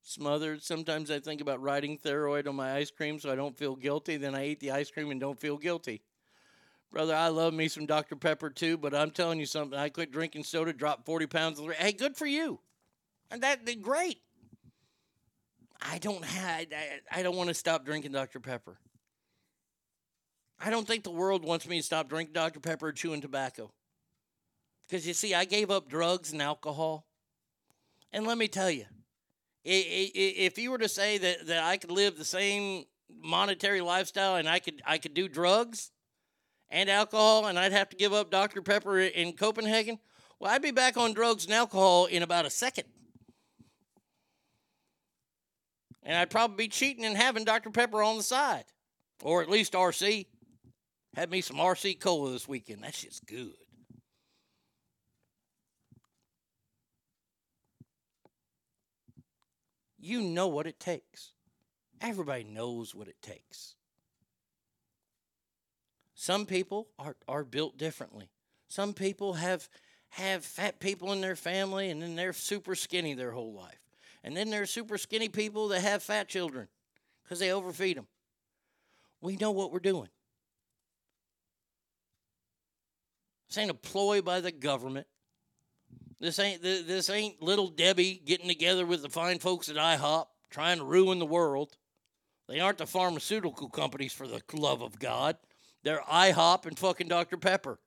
Smothered. 0.03 0.63
Sometimes 0.63 1.11
I 1.11 1.21
think 1.21 1.41
about 1.41 1.63
writing 1.63 1.97
thyroid 1.97 2.49
on 2.49 2.57
my 2.57 2.75
ice 2.75 2.91
cream 2.91 3.21
so 3.21 3.31
I 3.31 3.37
don't 3.37 3.57
feel 3.57 3.77
guilty. 3.77 4.17
Then 4.17 4.35
I 4.35 4.49
eat 4.49 4.61
the 4.61 4.73
ice 4.73 4.91
cream 4.91 5.11
and 5.11 5.21
don't 5.21 5.39
feel 5.39 5.57
guilty. 5.57 6.03
Brother, 6.91 7.15
I 7.15 7.29
love 7.29 7.55
me 7.55 7.69
some 7.69 7.87
Dr. 7.87 8.17
Pepper 8.17 8.51
too, 8.51 8.77
but 8.77 8.95
I'm 8.95 9.13
telling 9.13 9.39
you 9.39 9.47
something. 9.47 9.79
I 9.79 9.89
quit 9.89 10.11
drinking 10.11 10.45
soda, 10.45 10.73
dropped 10.73 11.07
40 11.07 11.27
pounds. 11.27 11.61
Hey, 11.79 11.93
good 11.93 12.17
for 12.17 12.27
you. 12.27 12.61
And 13.31 13.43
that 13.43 13.65
did 13.65 13.83
great. 13.83 14.21
I 15.83 15.99
don't 15.99 16.25
have. 16.25 16.67
I, 16.73 17.21
I 17.21 17.23
don't 17.23 17.37
want 17.37 17.49
to 17.49 17.55
stop 17.55 17.85
drinking 17.85 18.13
Dr. 18.13 18.41
Pepper. 18.41 18.79
I 20.59 20.71
don't 20.71 20.87
think 20.87 21.05
the 21.05 21.11
world 21.11 21.45
wants 21.45 21.67
me 21.67 21.79
to 21.79 21.83
stop 21.83 22.09
drinking 22.09 22.35
Dr. 22.35 22.61
Pepper 22.61 22.89
or 22.89 22.93
chewing 22.93 23.21
tobacco. 23.21 23.73
Because 24.87 25.07
you 25.07 25.15
see, 25.15 25.35
I 25.35 25.45
gave 25.45 25.71
up 25.71 25.89
drugs 25.89 26.33
and 26.33 26.43
alcohol. 26.43 27.07
And 28.13 28.27
let 28.27 28.37
me 28.37 28.49
tell 28.49 28.71
you, 28.71 28.85
if 29.65 30.59
you 30.59 30.71
were 30.71 30.79
to 30.79 30.89
say 30.89 31.19
that, 31.19 31.47
that 31.47 31.65
I 31.65 31.77
could 31.77 31.91
live 31.91 32.19
the 32.19 32.25
same 32.25 32.85
monetary 33.23 33.81
lifestyle 33.81 34.37
and 34.37 34.49
I 34.49 34.59
could 34.59 34.83
I 34.87 34.99
could 34.99 35.15
do 35.15 35.29
drugs 35.29 35.91
and 36.71 36.89
alcohol 36.89 37.47
and 37.47 37.59
I'd 37.59 37.73
have 37.73 37.89
to 37.91 37.97
give 37.97 38.13
up 38.13 38.31
Dr. 38.31 38.63
Pepper 38.63 39.01
in 39.01 39.33
Copenhagen, 39.33 39.99
well, 40.39 40.53
I'd 40.53 40.63
be 40.63 40.71
back 40.71 40.97
on 40.97 41.13
drugs 41.13 41.45
and 41.45 41.55
alcohol 41.55 42.07
in 42.07 42.23
about 42.23 42.47
a 42.47 42.51
second. 42.51 42.87
And 46.03 46.17
I'd 46.17 46.31
probably 46.31 46.57
be 46.57 46.69
cheating 46.69 47.05
and 47.05 47.17
having 47.17 47.45
Dr. 47.45 47.71
Pepper 47.71 48.03
on 48.03 48.17
the 48.17 48.23
side. 48.23 48.65
Or 49.23 49.43
at 49.43 49.51
least 49.51 49.75
RC. 49.75 50.27
Had 51.15 51.31
me 51.31 51.41
some 51.41 51.57
RC 51.57 52.01
Cola 52.01 52.33
this 52.33 52.49
weekend. 52.49 52.83
That 52.83 52.95
shit's 52.95 53.21
good. 53.21 53.53
You 59.99 60.23
know 60.23 60.49
what 60.49 60.67
it 60.67 60.81
takes. 60.81 61.33
Everybody 62.01 62.45
knows 62.45 62.95
what 62.95 63.09
it 63.09 63.21
takes. 63.21 63.75
Some 66.15 66.47
people 66.47 66.89
are, 66.99 67.17
are 67.29 67.45
built 67.45 67.77
differently. 67.77 68.31
Some 68.69 68.95
people 68.95 69.35
have 69.35 69.69
have 70.15 70.45
fat 70.45 70.81
people 70.81 71.13
in 71.13 71.21
their 71.21 71.37
family 71.37 71.89
and 71.91 72.03
then 72.03 72.17
they're 72.17 72.33
super 72.33 72.75
skinny 72.75 73.15
their 73.15 73.31
whole 73.31 73.55
life. 73.55 73.79
And 74.23 74.37
then 74.37 74.51
there's 74.51 74.71
super 74.71 74.99
skinny 74.99 75.29
people 75.29 75.69
that 75.69 75.81
have 75.81 76.03
fat 76.03 76.29
children 76.29 76.69
because 77.23 77.39
they 77.39 77.53
overfeed 77.53 77.97
them. 77.97 78.07
We 79.21 79.37
know 79.37 79.51
what 79.51 79.73
we're 79.73 79.79
doing. 79.81 80.09
This 83.49 83.59
ain't 83.59 83.71
a 83.71 83.75
ploy 83.75 84.23
by 84.23 84.41
the 84.41 84.53
government. 84.53 85.07
This 86.21 86.39
ain't 86.39 86.63
this 86.63 87.09
ain't 87.09 87.43
little 87.43 87.69
Debbie 87.69 88.21
getting 88.25 88.49
together 88.49 88.85
with 88.85 89.03
the 89.03 89.09
fine 89.09 89.39
folks 89.39 89.69
at 89.69 89.77
IHOP 89.77 90.27
trying 90.51 90.79
to 90.79 90.85
ruin 90.85 91.19
the 91.19 91.27
world. 91.27 91.77
They 92.49 92.61
aren't 92.61 92.79
the 92.79 92.87
pharmaceutical 92.87 93.69
companies 93.69 94.13
for 94.13 94.27
the 94.27 94.43
love 94.55 94.83
of 94.83 94.99
God. 94.99 95.37
They're 95.83 96.03
IHOP 96.03 96.67
and 96.67 96.79
fucking 96.79 97.09
Dr. 97.09 97.37
Pepper. 97.37 97.79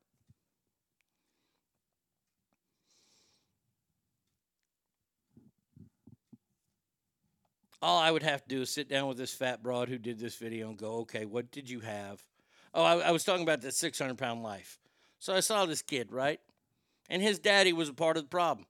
All 7.83 7.99
I 7.99 8.11
would 8.11 8.23
have 8.23 8.41
to 8.43 8.47
do 8.47 8.61
is 8.61 8.69
sit 8.69 8.87
down 8.87 9.09
with 9.09 9.17
this 9.17 9.33
fat 9.33 9.61
broad 9.61 9.89
who 9.89 9.97
did 9.97 10.17
this 10.17 10.37
video 10.37 10.69
and 10.69 10.77
go, 10.77 10.99
okay, 10.99 11.25
what 11.25 11.51
did 11.51 11.69
you 11.69 11.81
have? 11.81 12.23
Oh, 12.73 12.81
I, 12.81 13.09
I 13.09 13.11
was 13.11 13.25
talking 13.25 13.43
about 13.43 13.59
the 13.59 13.73
600 13.73 14.17
pound 14.17 14.41
life. 14.41 14.79
So 15.19 15.33
I 15.33 15.41
saw 15.41 15.65
this 15.65 15.81
kid, 15.81 16.09
right? 16.09 16.39
And 17.09 17.21
his 17.21 17.39
daddy 17.39 17.73
was 17.73 17.89
a 17.89 17.93
part 17.93 18.15
of 18.15 18.23
the 18.23 18.29
problem. 18.29 18.67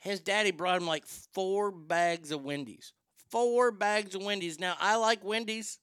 His 0.00 0.20
daddy 0.20 0.50
brought 0.50 0.82
him 0.82 0.86
like 0.86 1.06
four 1.06 1.70
bags 1.70 2.30
of 2.30 2.44
Wendy's. 2.44 2.92
Four 3.30 3.70
bags 3.72 4.14
of 4.14 4.22
Wendy's. 4.22 4.60
Now, 4.60 4.76
I 4.78 4.96
like 4.96 5.24
Wendy's. 5.24 5.78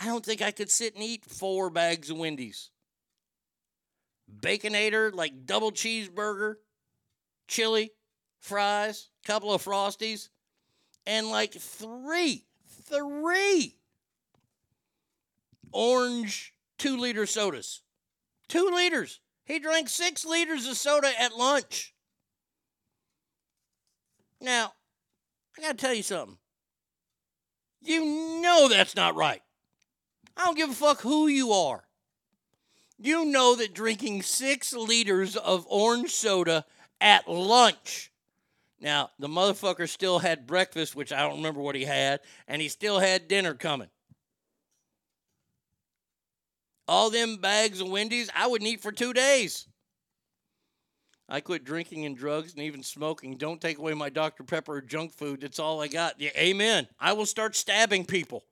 I 0.00 0.06
don't 0.06 0.24
think 0.24 0.42
I 0.42 0.50
could 0.50 0.68
sit 0.68 0.94
and 0.96 1.04
eat 1.04 1.24
four 1.24 1.70
bags 1.70 2.10
of 2.10 2.18
Wendy's. 2.18 2.70
Baconator, 4.40 5.14
like 5.14 5.46
double 5.46 5.70
cheeseburger, 5.70 6.56
chili, 7.46 7.92
fries, 8.40 9.10
couple 9.24 9.54
of 9.54 9.64
Frosties, 9.64 10.28
and 11.06 11.30
like 11.30 11.52
three, 11.52 12.44
three 12.88 13.76
orange 15.72 16.54
two 16.78 16.96
liter 16.96 17.26
sodas. 17.26 17.82
Two 18.48 18.70
liters. 18.72 19.20
He 19.44 19.58
drank 19.58 19.88
six 19.88 20.24
liters 20.24 20.66
of 20.66 20.76
soda 20.76 21.10
at 21.20 21.36
lunch. 21.36 21.94
Now, 24.40 24.72
I 25.56 25.62
got 25.62 25.78
to 25.78 25.84
tell 25.84 25.94
you 25.94 26.02
something. 26.02 26.38
You 27.82 28.40
know 28.42 28.68
that's 28.68 28.96
not 28.96 29.14
right. 29.14 29.42
I 30.36 30.44
don't 30.44 30.56
give 30.56 30.70
a 30.70 30.74
fuck 30.74 31.00
who 31.00 31.28
you 31.28 31.52
are. 31.52 31.84
You 32.98 33.24
know 33.24 33.54
that 33.56 33.74
drinking 33.74 34.22
six 34.22 34.72
liters 34.72 35.36
of 35.36 35.66
orange 35.68 36.10
soda 36.10 36.64
at 37.00 37.28
lunch. 37.28 38.10
Now, 38.80 39.10
the 39.18 39.28
motherfucker 39.28 39.88
still 39.88 40.18
had 40.18 40.46
breakfast, 40.46 40.94
which 40.94 41.12
I 41.12 41.20
don't 41.20 41.36
remember 41.36 41.60
what 41.60 41.74
he 41.74 41.84
had, 41.84 42.20
and 42.46 42.60
he 42.60 42.68
still 42.68 42.98
had 42.98 43.28
dinner 43.28 43.54
coming. 43.54 43.88
All 46.88 47.10
them 47.10 47.38
bags 47.38 47.80
of 47.80 47.88
Wendy's, 47.88 48.30
I 48.34 48.46
wouldn't 48.46 48.70
eat 48.70 48.82
for 48.82 48.92
two 48.92 49.12
days. 49.12 49.66
I 51.28 51.40
quit 51.40 51.64
drinking 51.64 52.04
and 52.04 52.16
drugs 52.16 52.52
and 52.52 52.62
even 52.62 52.82
smoking. 52.84 53.36
Don't 53.36 53.60
take 53.60 53.78
away 53.78 53.94
my 53.94 54.08
Dr. 54.08 54.44
Pepper 54.44 54.76
or 54.76 54.80
junk 54.80 55.12
food. 55.12 55.40
That's 55.40 55.58
all 55.58 55.80
I 55.80 55.88
got. 55.88 56.20
Yeah, 56.20 56.30
amen. 56.36 56.86
I 57.00 57.14
will 57.14 57.26
start 57.26 57.56
stabbing 57.56 58.04
people. 58.04 58.44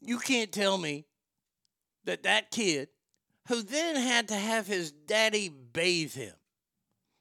You 0.00 0.18
can't 0.18 0.52
tell 0.52 0.78
me 0.78 1.06
that 2.04 2.22
that 2.22 2.50
kid, 2.50 2.88
who 3.48 3.62
then 3.62 3.96
had 3.96 4.28
to 4.28 4.36
have 4.36 4.66
his 4.66 4.92
daddy 4.92 5.48
bathe 5.48 6.14
him, 6.14 6.34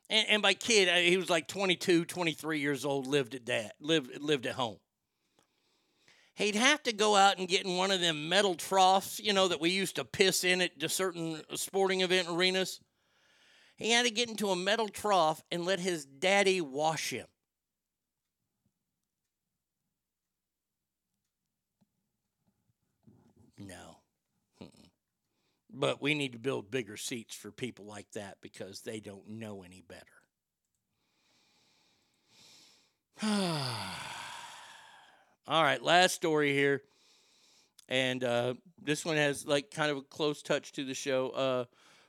and, 0.09 0.27
and 0.30 0.41
by 0.41 0.53
kid, 0.53 0.90
uh, 0.90 0.95
he 0.95 1.17
was 1.17 1.30
like 1.30 1.48
22, 1.48 2.06
23 2.06 2.59
years 2.59 2.85
old, 2.85 3.08
lived 3.08 3.33
at 3.33 3.45
dad, 3.45 3.72
lived, 3.80 4.22
lived 4.22 4.45
at 4.45 4.56
home. 4.56 4.77
He'd 6.35 6.56
have 6.56 6.82
to 6.83 6.93
go 6.93 7.16
out 7.16 7.38
and 7.38 7.48
get 7.48 7.66
in 7.66 7.77
one 7.77 7.91
of 7.91 8.01
them 8.01 8.30
metal 8.30 8.56
troughs, 8.56 9.19
you 9.19 9.33
know, 9.33 9.48
that 9.48 9.61
we 9.61 9.69
used 9.69 9.95
to 9.98 10.06
piss 10.06 10.43
in 10.43 10.61
at 10.61 10.72
certain 10.91 11.41
uh, 11.50 11.56
sporting 11.56 12.01
event 12.01 12.27
arenas. 12.30 12.80
He 13.75 13.91
had 13.91 14.06
to 14.06 14.11
get 14.11 14.30
into 14.30 14.50
a 14.50 14.56
metal 14.56 14.88
trough 14.90 15.43
and 15.51 15.66
let 15.66 15.80
his 15.80 16.06
daddy 16.06 16.61
wash 16.61 17.09
him. 17.09 17.25
No. 23.58 23.98
Mm-mm. 24.61 24.90
But 25.82 26.00
we 26.00 26.14
need 26.14 26.34
to 26.34 26.38
build 26.38 26.69
bigger 26.69 26.95
seats 26.95 27.34
for 27.34 27.50
people 27.50 27.85
like 27.85 28.11
that 28.11 28.38
because 28.40 28.82
they 28.82 29.00
don't 29.00 29.27
know 29.27 29.64
any 29.64 29.84
better. 29.88 30.06
All 35.48 35.64
right, 35.64 35.82
last 35.82 36.14
story 36.14 36.53
here. 36.53 36.84
And 37.90 38.24
uh, 38.24 38.53
this 38.80 39.03
one 39.03 39.18
has 39.18 39.48
like 39.48 39.72
kind 39.72 39.90
of 39.90 39.98
a 39.98 40.01
close 40.01 40.43
touch 40.43 40.72
to 40.74 40.85
the 40.85 40.93
show. 40.93 41.30
Uh, 41.30 41.66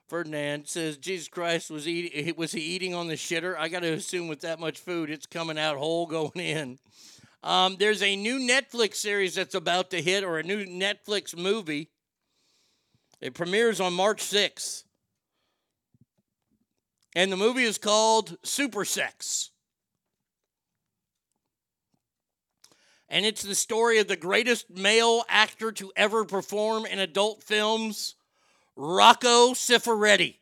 Ferdinand 0.07 0.69
says 0.69 0.99
Jesus 0.99 1.29
Christ 1.29 1.71
was 1.71 1.89
eating. 1.89 2.35
Was 2.37 2.53
he 2.53 2.61
eating 2.61 2.93
on 2.93 3.09
the 3.09 3.15
shitter? 3.15 3.57
I 3.57 3.69
got 3.69 3.81
to 3.81 3.95
assume 3.95 4.29
with 4.29 4.43
that 4.43 4.61
much 4.61 4.81
food, 4.81 5.09
it's 5.09 5.25
coming 5.25 5.59
out 5.59 5.79
whole 5.79 6.05
going 6.05 6.33
in. 6.35 6.79
Um, 7.43 7.77
there's 7.79 8.03
a 8.03 8.17
new 8.17 8.39
Netflix 8.39 8.97
series 8.97 9.35
that's 9.35 9.55
about 9.55 9.89
to 9.93 10.03
hit, 10.03 10.25
or 10.25 10.39
a 10.39 10.43
new 10.43 10.67
Netflix 10.67 11.35
movie. 11.35 11.89
It 13.23 13.35
premieres 13.35 13.81
on 13.81 13.93
March 13.93 14.21
6th. 14.21 14.83
And 17.15 17.31
the 17.31 17.37
movie 17.37 17.63
is 17.63 17.79
called 17.79 18.37
Super 18.43 18.85
Sex. 18.85 19.51
And 23.09 23.25
it's 23.25 23.43
the 23.43 23.55
story 23.55 23.99
of 23.99 24.09
the 24.09 24.17
greatest 24.17 24.71
male 24.71 25.23
actor 25.29 25.71
to 25.71 25.93
ever 25.95 26.25
perform 26.25 26.85
in 26.85 26.99
adult 26.99 27.45
films, 27.45 28.17
Rocco 28.75 29.53
Siffredi. 29.53 30.41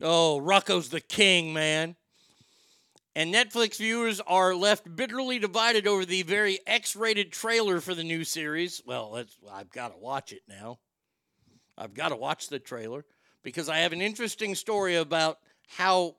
Oh, 0.00 0.38
Rocco's 0.38 0.88
the 0.88 1.00
king, 1.00 1.52
man. 1.52 1.96
And 3.14 3.34
Netflix 3.34 3.76
viewers 3.76 4.20
are 4.20 4.54
left 4.54 4.96
bitterly 4.96 5.38
divided 5.38 5.86
over 5.86 6.06
the 6.06 6.22
very 6.22 6.60
X 6.66 6.96
rated 6.96 7.30
trailer 7.30 7.80
for 7.80 7.94
the 7.94 8.04
new 8.04 8.24
series. 8.24 8.80
Well, 8.86 9.22
I've 9.52 9.70
got 9.70 9.88
to 9.92 9.98
watch 9.98 10.32
it 10.32 10.42
now. 10.48 10.78
I've 11.82 11.94
got 11.94 12.10
to 12.10 12.16
watch 12.16 12.48
the 12.48 12.60
trailer 12.60 13.04
because 13.42 13.68
I 13.68 13.78
have 13.78 13.92
an 13.92 14.00
interesting 14.00 14.54
story 14.54 14.94
about 14.94 15.38
how 15.66 16.14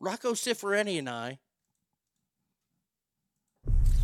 Rocco 0.00 0.32
Siffredi 0.32 0.98
and 0.98 1.08
I 1.08 1.38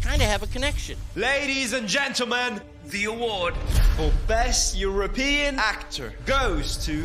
kind 0.00 0.22
of 0.22 0.28
have 0.28 0.44
a 0.44 0.46
connection. 0.46 0.96
Ladies 1.16 1.72
and 1.72 1.88
gentlemen, 1.88 2.60
the 2.86 3.06
award 3.06 3.56
for 3.96 4.12
Best 4.28 4.76
European 4.76 5.58
Actor 5.58 6.14
goes 6.26 6.76
to 6.86 7.02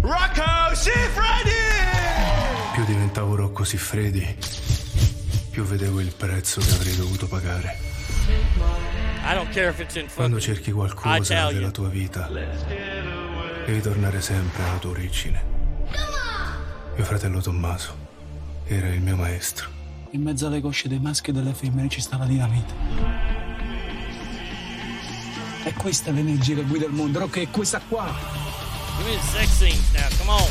Rocco 0.00 0.74
Siffredi! 0.74 1.52
Più 2.72 2.84
diventavo 2.86 3.36
Rocco 3.36 3.64
Siffredi, 3.64 4.34
più 5.50 5.62
vedevo 5.64 6.00
il 6.00 6.14
prezzo 6.14 6.62
che 6.62 6.70
avrei 6.70 6.96
dovuto 6.96 7.28
pagare. 7.28 9.07
I 9.30 9.34
don't 9.34 9.52
care 9.52 9.68
if 9.68 9.78
it's 9.78 9.94
in 9.96 10.08
Quando 10.14 10.40
cerchi 10.40 10.72
qualcosa 10.72 11.52
della 11.52 11.70
tua 11.70 11.88
vita, 11.88 12.28
devi 12.28 13.82
tornare 13.82 14.22
sempre 14.22 14.62
alla 14.62 14.78
tua 14.78 14.92
origine. 14.92 15.44
Mio 16.94 17.04
fratello 17.04 17.42
Tommaso 17.42 17.94
era 18.64 18.88
il 18.88 19.02
mio 19.02 19.16
maestro. 19.16 19.68
In 20.12 20.22
mezzo 20.22 20.46
alle 20.46 20.62
cosce 20.62 20.88
dei 20.88 20.98
maschi 20.98 21.28
e 21.28 21.32
delle 21.34 21.52
femmine 21.52 21.90
ci 21.90 22.00
sta 22.00 22.16
la 22.16 22.24
dinamite. 22.24 22.72
E 25.64 25.74
questa 25.74 26.08
è 26.08 26.14
l'energia 26.14 26.54
che 26.54 26.62
guida 26.62 26.86
il 26.86 26.92
mondo, 26.92 27.18
Rocco, 27.18 27.38
è 27.38 27.50
questa 27.50 27.82
qua. 27.86 28.10
Give 28.96 29.10
me 29.10 29.16
the 29.16 29.22
sex 29.26 29.50
scenes 29.50 29.92
now. 29.92 30.08
Come 30.16 30.30
on. 30.30 30.48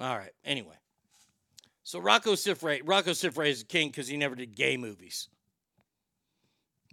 All 0.00 0.18
right. 0.18 0.34
Anyway, 0.44 0.76
so 1.84 2.00
Rocco 2.00 2.34
Siffredi, 2.34 2.82
Rocco 2.84 3.12
Siffredi 3.12 3.50
is 3.50 3.62
king 3.62 3.90
because 3.90 4.10
he 4.10 4.16
never 4.16 4.34
did 4.34 4.56
gay 4.56 4.76
movies. 4.76 5.28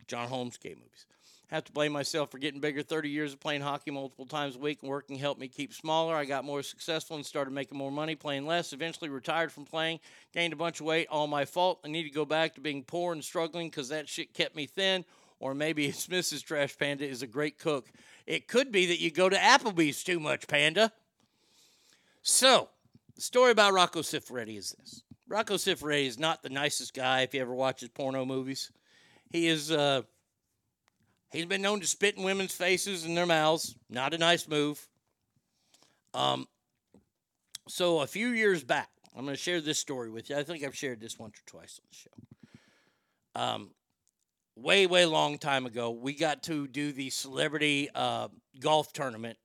John 0.10 0.28
Holmes 0.28 0.58
gay 0.58 0.76
movies. 0.76 1.06
Have 1.50 1.64
to 1.64 1.72
blame 1.72 1.92
myself 1.92 2.30
for 2.30 2.38
getting 2.38 2.60
bigger. 2.60 2.84
30 2.84 3.10
years 3.10 3.34
of 3.34 3.40
playing 3.40 3.62
hockey 3.62 3.90
multiple 3.90 4.28
times 4.28 4.56
a 4.56 4.60
week 4.60 4.80
and 4.82 4.90
working 4.90 5.18
helped 5.18 5.42
me 5.42 5.48
keep 5.48 5.74
smaller. 5.74 6.16
I 6.16 6.26
got 6.26 6.44
more 6.44 6.62
successful 6.62 7.16
and 7.16 7.26
started 7.26 7.52
making 7.52 7.76
more 7.76 7.92
money 7.92 8.14
playing 8.16 8.46
less. 8.46 8.72
Eventually 8.72 9.10
retired 9.10 9.52
from 9.52 9.66
playing, 9.66 10.00
gained 10.32 10.54
a 10.54 10.56
bunch 10.56 10.80
of 10.80 10.86
weight. 10.86 11.08
All 11.10 11.26
my 11.26 11.46
fault. 11.46 11.80
I 11.84 11.88
need 11.88 12.04
to 12.04 12.12
go 12.12 12.24
back 12.24 12.54
to 12.56 12.62
being 12.62 12.84
poor 12.84 13.14
and 13.14 13.24
struggling 13.24 13.70
because 13.70 13.90
that 13.90 14.08
shit 14.08 14.34
kept 14.34 14.56
me 14.56 14.68
thin. 14.68 15.06
Or 15.40 15.56
maybe 15.56 15.86
it's 15.88 16.06
Mrs. 16.06 16.44
Trash 16.44 16.78
Panda 16.78 17.08
is 17.08 17.24
a 17.24 17.28
great 17.28 17.58
cook. 17.58 17.88
It 18.28 18.48
could 18.48 18.72
be 18.72 18.86
that 18.88 19.00
you 19.00 19.10
go 19.10 19.28
to 19.28 19.36
Applebee's 19.36 20.04
too 20.04 20.20
much, 20.20 20.48
Panda. 20.48 20.92
So, 22.22 22.70
the 23.16 23.22
story 23.22 23.52
about 23.52 23.74
Rocco 23.74 24.02
Siffredi 24.02 24.56
is 24.56 24.76
this. 24.78 25.02
Rocco 25.28 25.56
Siffredi 25.56 26.06
is 26.06 26.20
not 26.20 26.44
the 26.44 26.50
nicest 26.50 26.94
guy 26.94 27.22
if 27.22 27.34
you 27.34 27.42
ever 27.42 27.56
watch 27.56 27.80
his 27.80 27.90
porno 27.90 28.24
movies. 28.24 28.72
He 29.30 29.48
is 29.48 29.72
uh 29.72 30.04
he's 31.32 31.46
been 31.46 31.62
known 31.62 31.80
to 31.82 31.88
spit 31.88 32.18
in 32.18 32.24
women's 32.24 32.54
faces 32.54 33.06
and 33.06 33.16
their 33.16 33.26
mouths. 33.26 33.76
Not 33.90 34.14
a 34.14 34.18
nice 34.18 34.48
move. 34.48 34.88
Um 36.14 36.48
so 37.68 38.02
a 38.02 38.08
few 38.08 38.30
years 38.30 38.64
back, 38.64 38.90
I'm 39.16 39.26
going 39.26 39.36
to 39.36 39.42
share 39.42 39.62
this 39.62 39.78
story 39.78 40.10
with 40.10 40.30
you. 40.30 40.38
I 40.38 40.44
think 40.44 40.64
I've 40.64 40.76
shared 40.76 41.00
this 41.00 41.20
once 41.20 41.38
or 41.38 41.44
twice 41.46 41.80
on 41.80 41.88
the 41.90 41.96
show. 41.96 43.42
Um 43.42 43.70
way 44.56 44.88
way 44.88 45.06
long 45.06 45.38
time 45.38 45.66
ago, 45.66 45.92
we 45.92 46.14
got 46.14 46.44
to 46.44 46.68
do 46.68 46.92
the 46.92 47.10
celebrity 47.10 47.90
uh 47.94 48.30
golf 48.60 48.92
tournament 48.94 49.38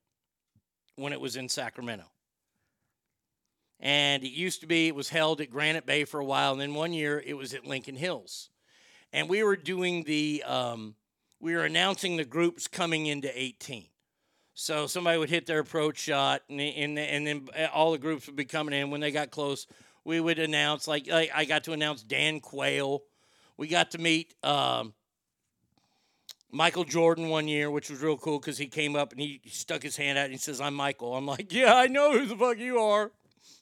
when 0.95 1.13
it 1.13 1.21
was 1.21 1.35
in 1.35 1.49
Sacramento 1.49 2.05
and 3.79 4.23
it 4.23 4.31
used 4.31 4.61
to 4.61 4.67
be 4.67 4.87
it 4.87 4.95
was 4.95 5.09
held 5.09 5.41
at 5.41 5.49
Granite 5.49 5.85
Bay 5.85 6.05
for 6.05 6.19
a 6.19 6.25
while, 6.25 6.53
and 6.53 6.61
then 6.61 6.73
one 6.73 6.93
year 6.93 7.21
it 7.25 7.35
was 7.35 7.53
at 7.53 7.65
Lincoln 7.65 7.95
Hills, 7.95 8.49
and 9.15 9.29
we 9.29 9.43
were 9.43 9.55
doing 9.55 10.03
the 10.03 10.43
um, 10.45 10.93
we 11.39 11.55
were 11.55 11.63
announcing 11.63 12.17
the 12.17 12.25
groups 12.25 12.67
coming 12.67 13.05
into 13.05 13.31
18. 13.33 13.85
So 14.53 14.87
somebody 14.87 15.17
would 15.17 15.29
hit 15.29 15.45
their 15.45 15.59
approach 15.59 15.97
shot, 15.97 16.41
and 16.49 16.59
and, 16.59 16.99
and 16.99 17.25
then 17.25 17.47
all 17.73 17.93
the 17.93 17.97
groups 17.97 18.27
would 18.27 18.35
be 18.35 18.45
coming 18.45 18.73
in. 18.77 18.91
When 18.91 18.99
they 18.99 19.11
got 19.11 19.31
close, 19.31 19.67
we 20.03 20.19
would 20.19 20.37
announce 20.37 20.87
like, 20.87 21.07
like 21.07 21.31
I 21.33 21.45
got 21.45 21.63
to 21.63 21.71
announce 21.71 22.03
Dan 22.03 22.41
Quayle. 22.41 23.03
We 23.57 23.69
got 23.69 23.91
to 23.91 23.99
meet 23.99 24.33
um, 24.43 24.93
Michael 26.51 26.83
Jordan 26.83 27.29
one 27.29 27.47
year, 27.47 27.71
which 27.71 27.89
was 27.89 28.01
real 28.01 28.17
cool 28.17 28.39
because 28.39 28.57
he 28.57 28.67
came 28.67 28.97
up 28.97 29.13
and 29.13 29.21
he 29.21 29.39
stuck 29.47 29.81
his 29.81 29.95
hand 29.95 30.17
out 30.17 30.25
and 30.25 30.33
he 30.33 30.39
says, 30.39 30.59
"I'm 30.59 30.73
Michael." 30.75 31.15
I'm 31.15 31.25
like, 31.25 31.53
"Yeah, 31.53 31.73
I 31.73 31.87
know 31.87 32.11
who 32.11 32.25
the 32.25 32.35
fuck 32.35 32.57
you 32.57 32.79
are." 32.79 33.13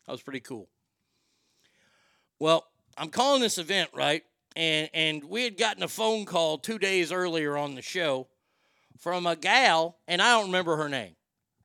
That 0.08 0.12
was 0.12 0.24
pretty 0.24 0.40
cool. 0.40 0.68
Well, 2.40 2.66
I'm 2.98 3.10
calling 3.10 3.42
this 3.42 3.60
event, 3.60 3.92
right? 3.94 4.24
And 4.56 4.90
and 4.94 5.24
we 5.24 5.44
had 5.44 5.58
gotten 5.58 5.84
a 5.84 5.88
phone 5.88 6.26
call 6.26 6.58
two 6.58 6.78
days 6.78 7.12
earlier 7.12 7.58
on 7.58 7.76
the 7.76 7.82
show 7.82 8.28
from 9.00 9.26
a 9.26 9.36
gal, 9.36 9.98
and 10.08 10.22
I 10.22 10.32
don't 10.32 10.48
remember 10.48 10.78
her 10.78 10.90
name. 10.90 11.16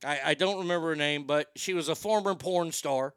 I, 0.03 0.19
I 0.25 0.33
don't 0.33 0.59
remember 0.59 0.89
her 0.89 0.95
name, 0.95 1.23
but 1.23 1.49
she 1.55 1.73
was 1.73 1.89
a 1.89 1.95
former 1.95 2.35
porn 2.35 2.71
star 2.71 3.13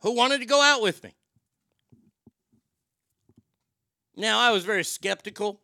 who 0.00 0.14
wanted 0.14 0.38
to 0.40 0.46
go 0.46 0.60
out 0.62 0.80
with 0.80 1.02
me. 1.02 1.14
Now, 4.16 4.40
I 4.40 4.50
was 4.50 4.64
very 4.64 4.84
skeptical. 4.84 5.60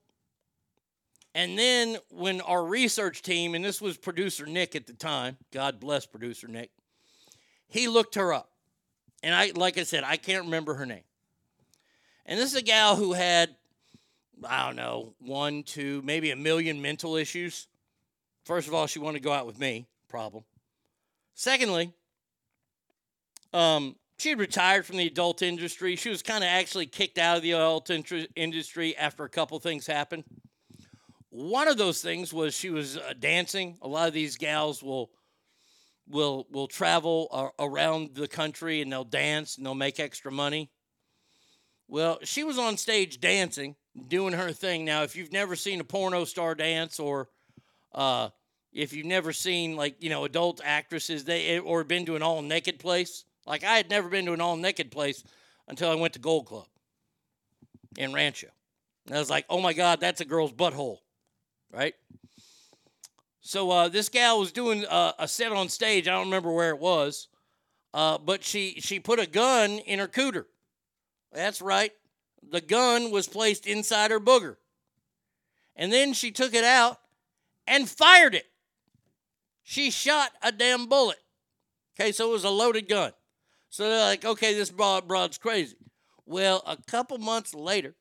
And 1.34 1.58
then 1.58 1.98
when 2.10 2.40
our 2.42 2.64
research 2.64 3.22
team, 3.22 3.56
and 3.56 3.64
this 3.64 3.80
was 3.80 3.96
producer 3.96 4.46
Nick 4.46 4.76
at 4.76 4.86
the 4.86 4.92
time, 4.92 5.36
God 5.52 5.80
bless 5.80 6.06
producer 6.06 6.46
Nick, 6.46 6.70
he 7.66 7.88
looked 7.88 8.14
her 8.14 8.32
up. 8.32 8.50
And 9.24 9.34
I 9.34 9.50
like 9.56 9.78
I 9.78 9.82
said, 9.82 10.04
I 10.04 10.16
can't 10.16 10.44
remember 10.44 10.74
her 10.74 10.86
name. 10.86 11.02
And 12.26 12.38
this 12.38 12.50
is 12.50 12.56
a 12.56 12.62
gal 12.62 12.96
who 12.96 13.12
had, 13.12 13.54
I 14.48 14.66
don't 14.66 14.76
know, 14.76 15.14
one, 15.18 15.62
two, 15.62 16.00
maybe 16.02 16.30
a 16.30 16.36
million 16.36 16.80
mental 16.80 17.16
issues. 17.16 17.68
First 18.44 18.68
of 18.68 18.74
all, 18.74 18.86
she 18.86 18.98
wanted 18.98 19.18
to 19.18 19.24
go 19.24 19.32
out 19.32 19.46
with 19.46 19.58
me, 19.58 19.86
problem. 20.08 20.44
Secondly, 21.34 21.92
um, 23.52 23.96
she 24.18 24.30
had 24.30 24.38
retired 24.38 24.86
from 24.86 24.96
the 24.96 25.06
adult 25.06 25.42
industry. 25.42 25.96
She 25.96 26.08
was 26.08 26.22
kind 26.22 26.44
of 26.44 26.48
actually 26.48 26.86
kicked 26.86 27.18
out 27.18 27.36
of 27.36 27.42
the 27.42 27.52
adult 27.52 27.90
industry 27.90 28.96
after 28.96 29.24
a 29.24 29.28
couple 29.28 29.58
things 29.58 29.86
happened. 29.86 30.24
One 31.30 31.68
of 31.68 31.76
those 31.76 32.00
things 32.00 32.32
was 32.32 32.54
she 32.54 32.70
was 32.70 32.96
uh, 32.96 33.12
dancing. 33.18 33.76
A 33.82 33.88
lot 33.88 34.08
of 34.08 34.14
these 34.14 34.36
gals 34.36 34.82
will 34.82 35.10
will 36.06 36.46
will 36.50 36.68
travel 36.68 37.28
uh, 37.32 37.48
around 37.58 38.14
the 38.14 38.28
country 38.28 38.82
and 38.82 38.92
they'll 38.92 39.04
dance 39.04 39.56
and 39.56 39.66
they'll 39.66 39.74
make 39.74 39.98
extra 39.98 40.30
money. 40.30 40.70
Well, 41.88 42.18
she 42.22 42.44
was 42.44 42.58
on 42.58 42.76
stage 42.76 43.20
dancing, 43.20 43.76
doing 44.08 44.32
her 44.32 44.52
thing. 44.52 44.84
Now, 44.84 45.02
if 45.02 45.16
you've 45.16 45.32
never 45.32 45.54
seen 45.56 45.80
a 45.80 45.84
porno 45.84 46.24
star 46.24 46.54
dance 46.54 46.98
or 46.98 47.28
uh, 47.92 48.30
if 48.72 48.92
you've 48.92 49.06
never 49.06 49.32
seen 49.32 49.76
like, 49.76 50.02
you 50.02 50.10
know, 50.10 50.24
adult 50.24 50.60
actresses 50.64 51.24
they 51.24 51.58
or 51.58 51.84
been 51.84 52.06
to 52.06 52.16
an 52.16 52.22
all 52.22 52.42
naked 52.42 52.78
place, 52.78 53.24
like 53.46 53.64
I 53.64 53.76
had 53.76 53.90
never 53.90 54.08
been 54.08 54.26
to 54.26 54.32
an 54.32 54.40
all 54.40 54.56
naked 54.56 54.90
place 54.90 55.22
until 55.68 55.90
I 55.90 55.94
went 55.94 56.14
to 56.14 56.18
Gold 56.18 56.46
Club 56.46 56.66
in 57.96 58.12
Rancho. 58.12 58.48
And 59.06 59.16
I 59.16 59.18
was 59.18 59.30
like, 59.30 59.44
"Oh 59.50 59.60
my 59.60 59.72
god, 59.72 60.00
that's 60.00 60.20
a 60.20 60.24
girl's 60.24 60.52
butthole." 60.52 60.98
Right? 61.70 61.94
So 63.40 63.70
uh, 63.70 63.88
this 63.88 64.08
gal 64.08 64.40
was 64.40 64.52
doing 64.52 64.86
uh, 64.86 65.12
a 65.18 65.28
set 65.28 65.52
on 65.52 65.68
stage. 65.68 66.08
I 66.08 66.12
don't 66.12 66.26
remember 66.26 66.50
where 66.50 66.70
it 66.70 66.78
was, 66.78 67.28
uh, 67.92 68.16
but 68.18 68.42
she 68.42 68.80
she 68.80 68.98
put 68.98 69.18
a 69.18 69.26
gun 69.26 69.72
in 69.80 69.98
her 69.98 70.08
cooter. 70.08 70.46
That's 71.34 71.60
right. 71.60 71.90
The 72.48 72.60
gun 72.60 73.10
was 73.10 73.26
placed 73.26 73.66
inside 73.66 74.10
her 74.10 74.20
booger, 74.20 74.56
and 75.76 75.92
then 75.92 76.12
she 76.12 76.30
took 76.30 76.54
it 76.54 76.64
out 76.64 76.98
and 77.66 77.88
fired 77.88 78.34
it. 78.34 78.46
She 79.62 79.90
shot 79.90 80.30
a 80.42 80.52
damn 80.52 80.86
bullet. 80.86 81.18
Okay, 81.98 82.12
so 82.12 82.28
it 82.28 82.32
was 82.32 82.44
a 82.44 82.50
loaded 82.50 82.88
gun. 82.88 83.12
So 83.70 83.88
they're 83.88 83.98
like, 84.06 84.24
okay, 84.24 84.54
this 84.54 84.70
broad 84.70 85.08
broad's 85.08 85.38
crazy. 85.38 85.76
Well, 86.26 86.62
a 86.66 86.76
couple 86.86 87.18
months 87.18 87.54
later, 87.54 87.94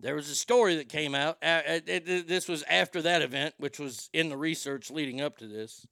there 0.00 0.14
was 0.14 0.30
a 0.30 0.34
story 0.34 0.76
that 0.76 0.88
came 0.88 1.14
out. 1.14 1.38
Uh, 1.42 1.62
it- 1.66 2.08
it- 2.08 2.28
This 2.28 2.48
was 2.48 2.62
after 2.64 3.02
that 3.02 3.22
event, 3.22 3.54
which 3.58 3.78
was 3.78 4.08
in 4.12 4.28
the 4.28 4.36
research 4.36 4.90
leading 4.90 5.20
up 5.20 5.38
to 5.38 5.46
this. 5.48 5.86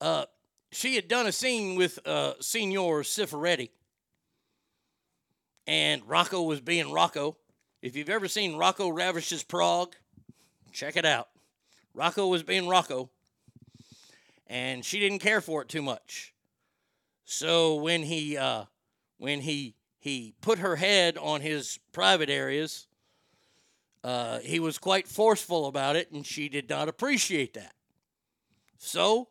Uh, 0.00 0.26
she 0.70 0.94
had 0.94 1.08
done 1.08 1.26
a 1.26 1.32
scene 1.32 1.76
with 1.76 1.98
uh, 2.06 2.34
Signor 2.40 3.02
Cifaretti, 3.02 3.70
and 5.66 6.02
Rocco 6.08 6.42
was 6.42 6.60
being 6.60 6.92
Rocco. 6.92 7.36
If 7.82 7.96
you've 7.96 8.08
ever 8.08 8.28
seen 8.28 8.56
Rocco 8.56 8.88
Ravishes 8.88 9.42
Prague, 9.42 9.94
check 10.72 10.96
it 10.96 11.04
out. 11.04 11.28
Rocco 11.94 12.26
was 12.26 12.42
being 12.42 12.68
Rocco, 12.68 13.10
and 14.46 14.84
she 14.84 14.98
didn't 14.98 15.20
care 15.20 15.40
for 15.40 15.62
it 15.62 15.68
too 15.68 15.82
much. 15.82 16.34
So 17.24 17.76
when 17.76 18.02
he 18.02 18.36
uh, 18.36 18.64
when 19.18 19.40
he 19.40 19.74
he 19.98 20.34
put 20.40 20.58
her 20.58 20.76
head 20.76 21.18
on 21.18 21.40
his 21.40 21.78
private 21.92 22.30
areas, 22.30 22.86
uh, 24.04 24.38
he 24.40 24.60
was 24.60 24.78
quite 24.78 25.08
forceful 25.08 25.66
about 25.66 25.96
it, 25.96 26.10
and 26.12 26.26
she 26.26 26.48
did 26.48 26.70
not 26.70 26.88
appreciate 26.88 27.54
that. 27.54 27.74
So 28.78 29.28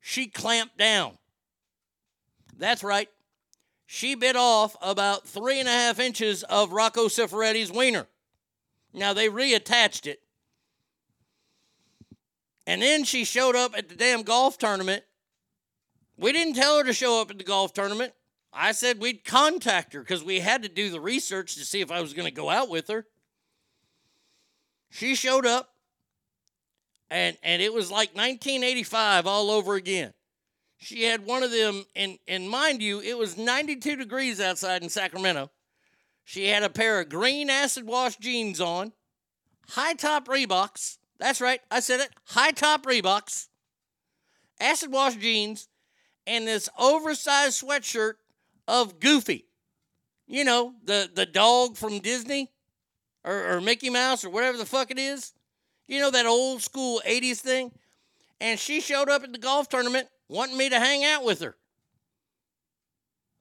she 0.00 0.26
clamped 0.26 0.76
down. 0.78 1.18
That's 2.58 2.82
right. 2.82 3.08
She 3.86 4.14
bit 4.14 4.36
off 4.36 4.76
about 4.80 5.26
three 5.26 5.58
and 5.58 5.68
a 5.68 5.72
half 5.72 5.98
inches 5.98 6.42
of 6.44 6.72
Rocco 6.72 7.06
Cifaretti's 7.06 7.72
wiener. 7.72 8.06
Now 8.92 9.12
they 9.12 9.28
reattached 9.28 10.06
it. 10.06 10.20
And 12.66 12.82
then 12.82 13.04
she 13.04 13.24
showed 13.24 13.56
up 13.56 13.76
at 13.76 13.88
the 13.88 13.96
damn 13.96 14.22
golf 14.22 14.58
tournament. 14.58 15.04
We 16.16 16.32
didn't 16.32 16.54
tell 16.54 16.78
her 16.78 16.84
to 16.84 16.92
show 16.92 17.20
up 17.20 17.30
at 17.30 17.38
the 17.38 17.44
golf 17.44 17.72
tournament. 17.72 18.12
I 18.52 18.72
said 18.72 19.00
we'd 19.00 19.24
contact 19.24 19.92
her 19.92 20.00
because 20.00 20.22
we 20.22 20.40
had 20.40 20.62
to 20.62 20.68
do 20.68 20.90
the 20.90 21.00
research 21.00 21.54
to 21.54 21.64
see 21.64 21.80
if 21.80 21.90
I 21.90 22.00
was 22.00 22.14
going 22.14 22.28
to 22.28 22.34
go 22.34 22.50
out 22.50 22.68
with 22.68 22.88
her. 22.88 23.06
She 24.90 25.14
showed 25.14 25.46
up, 25.46 25.70
and 27.10 27.36
and 27.42 27.60
it 27.60 27.72
was 27.72 27.90
like 27.90 28.14
1985 28.14 29.26
all 29.26 29.50
over 29.50 29.74
again. 29.74 30.12
She 30.78 31.04
had 31.04 31.26
one 31.26 31.42
of 31.42 31.50
them, 31.50 31.84
and 31.94 32.18
and 32.26 32.48
mind 32.48 32.82
you, 32.82 33.00
it 33.00 33.18
was 33.18 33.36
92 33.36 33.96
degrees 33.96 34.40
outside 34.40 34.82
in 34.82 34.88
Sacramento. 34.88 35.50
She 36.24 36.48
had 36.48 36.62
a 36.62 36.70
pair 36.70 37.00
of 37.00 37.08
green 37.08 37.50
acid 37.50 37.86
wash 37.86 38.16
jeans 38.16 38.60
on, 38.60 38.92
high 39.70 39.94
top 39.94 40.28
Reeboks. 40.28 40.98
That's 41.18 41.40
right, 41.40 41.60
I 41.70 41.80
said 41.80 42.00
it. 42.00 42.10
High 42.28 42.52
top 42.52 42.84
Reeboks, 42.84 43.48
acid 44.60 44.90
wash 44.90 45.16
jeans, 45.16 45.68
and 46.26 46.46
this 46.46 46.68
oversized 46.78 47.62
sweatshirt 47.62 48.14
of 48.66 49.00
Goofy. 49.00 49.46
You 50.26 50.44
know, 50.44 50.74
the 50.84 51.10
the 51.12 51.26
dog 51.26 51.76
from 51.76 51.98
Disney 51.98 52.52
or, 53.24 53.56
or 53.56 53.60
Mickey 53.60 53.90
Mouse 53.90 54.24
or 54.24 54.30
whatever 54.30 54.56
the 54.56 54.64
fuck 54.64 54.90
it 54.90 54.98
is. 54.98 55.32
You 55.90 55.98
know 55.98 56.12
that 56.12 56.24
old 56.24 56.62
school 56.62 57.02
80s 57.04 57.38
thing? 57.38 57.72
And 58.40 58.60
she 58.60 58.80
showed 58.80 59.08
up 59.08 59.24
at 59.24 59.32
the 59.32 59.38
golf 59.38 59.68
tournament 59.68 60.06
wanting 60.28 60.56
me 60.56 60.68
to 60.68 60.78
hang 60.78 61.04
out 61.04 61.24
with 61.24 61.40
her. 61.40 61.56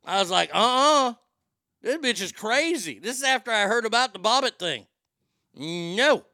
I 0.04 0.20
was 0.20 0.32
like, 0.32 0.50
uh 0.52 0.58
uh 0.58 1.14
This 1.84 1.98
bitch 1.98 2.24
is 2.24 2.32
crazy. 2.32 2.98
This 2.98 3.18
is 3.18 3.24
after 3.24 3.52
I 3.52 3.68
heard 3.68 3.86
about 3.86 4.14
the 4.14 4.20
Bobbitt 4.20 4.58
thing. 4.58 4.88
No. 5.54 6.26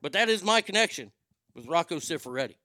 But 0.00 0.12
that 0.12 0.28
is 0.28 0.44
my 0.44 0.60
connection 0.60 1.10
with 1.56 1.66
Rocco 1.66 1.96
Cifaretti. 1.96 2.58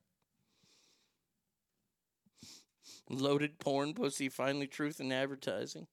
Loaded 3.10 3.58
porn 3.58 3.96
pussy, 3.96 4.30
finally 4.30 4.68
truth 4.68 5.00
in 5.00 5.12
advertising. 5.12 5.88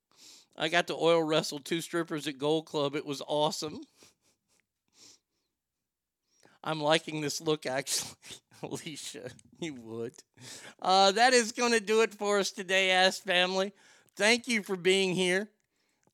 I 0.54 0.68
got 0.68 0.86
to 0.88 0.94
oil 0.94 1.22
wrestle 1.22 1.60
two 1.60 1.80
strippers 1.80 2.28
at 2.28 2.36
Gold 2.36 2.66
Club. 2.66 2.94
It 2.94 3.06
was 3.06 3.22
awesome. 3.26 3.80
I'm 6.64 6.80
liking 6.80 7.20
this 7.20 7.42
look, 7.42 7.66
actually. 7.66 8.10
Alicia, 8.62 9.30
you 9.60 9.74
would. 9.74 10.14
Uh, 10.80 11.12
that 11.12 11.34
is 11.34 11.52
going 11.52 11.72
to 11.72 11.80
do 11.80 12.00
it 12.00 12.14
for 12.14 12.38
us 12.38 12.50
today, 12.50 12.90
Ask 12.90 13.22
Family. 13.22 13.72
Thank 14.16 14.48
you 14.48 14.62
for 14.62 14.74
being 14.74 15.14
here. 15.14 15.50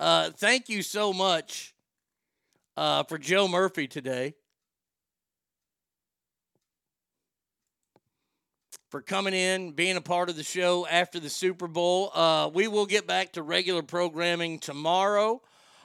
Uh, 0.01 0.31
thank 0.31 0.69
you 0.69 0.83
so 0.83 1.13
much 1.13 1.73
uh, 2.77 3.05
for 3.05 3.17
Joe 3.17 3.47
Murphy 3.47 3.87
today. 3.87 4.35
For 8.91 9.01
coming 9.01 9.35
in, 9.35 9.71
being 9.71 9.97
a 9.97 10.01
part 10.01 10.29
of 10.31 10.37
the 10.37 10.43
show 10.43 10.85
after 10.85 11.21
the 11.21 11.31
Super 11.31 11.69
Bowl. 11.69 12.11
Uh, 12.13 12.51
we 12.53 12.67
will 12.67 12.87
get 12.87 13.07
back 13.07 13.35
to 13.35 13.43
regular 13.43 13.85
programming 13.85 14.59
tomorrow. 14.59 15.41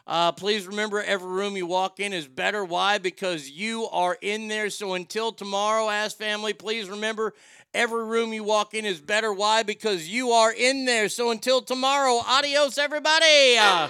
Uh, 0.08 0.32
please 0.32 0.68
remember, 0.68 1.02
every 1.02 1.28
room 1.28 1.58
you 1.58 1.66
walk 1.66 2.00
in 2.00 2.14
is 2.14 2.28
better. 2.28 2.64
Why? 2.64 3.00
Because 3.00 3.50
you 3.50 3.88
are 3.88 4.16
in 4.22 4.48
there. 4.48 4.70
So 4.70 4.94
until 4.94 5.32
tomorrow, 5.32 5.90
Ask 5.90 6.18
Family, 6.18 6.54
please 6.54 6.88
remember, 6.90 7.34
every 7.74 8.04
room 8.04 8.32
you 8.32 8.44
walk 8.44 8.76
in 8.76 8.86
is 8.86 9.02
better. 9.02 9.34
Why? 9.34 9.64
Because 9.64 10.08
you 10.08 10.30
are 10.30 10.54
in 10.54 10.86
there. 10.86 11.10
So 11.10 11.32
until 11.32 11.62
tomorrow, 11.62 12.22
adios, 12.28 12.78
everybody. 12.78 13.58
Uh, 13.58 13.88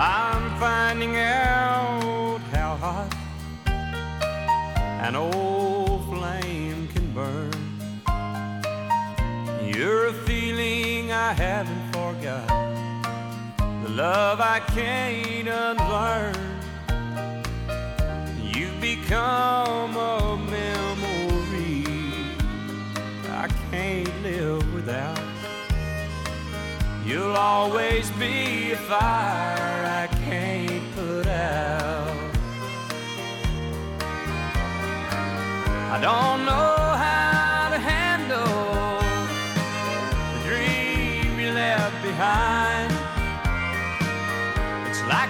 I'm 0.00 0.60
finding 0.60 1.16
out 1.16 2.38
how 2.52 2.76
hot 2.76 3.16
an 5.02 5.16
old 5.16 5.87
You're 9.78 10.08
a 10.08 10.12
feeling 10.12 11.12
I 11.12 11.32
haven't 11.32 11.92
forgot, 11.92 12.48
the 13.84 13.90
love 13.90 14.40
I 14.40 14.58
can't 14.74 15.46
unlearn. 15.46 16.34
You've 18.42 18.80
become 18.80 19.96
a 19.96 20.36
memory 20.50 21.84
I 23.30 23.46
can't 23.70 24.22
live 24.24 24.74
without. 24.74 25.20
You'll 27.06 27.36
always 27.36 28.10
be 28.18 28.72
a 28.72 28.76
fire 28.76 29.84
I 30.02 30.08
can't 30.24 30.92
put 30.96 31.28
out. 31.28 32.16
I 35.92 36.00
don't 36.00 36.46
know 36.46 36.77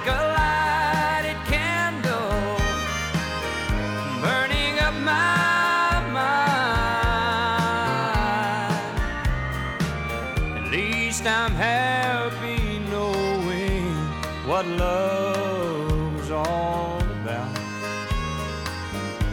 a 0.07 0.21
lighted 0.39 1.41
candle 1.47 2.57
burning 4.23 4.79
up 4.79 4.95
my 4.95 6.01
mind. 6.13 6.59
At 10.59 10.67
least 10.71 11.27
I'm 11.27 11.53
happy 11.53 12.79
knowing 12.91 13.95
what 14.47 14.67
love's 14.67 16.31
all 16.31 17.01
about. 17.01 17.59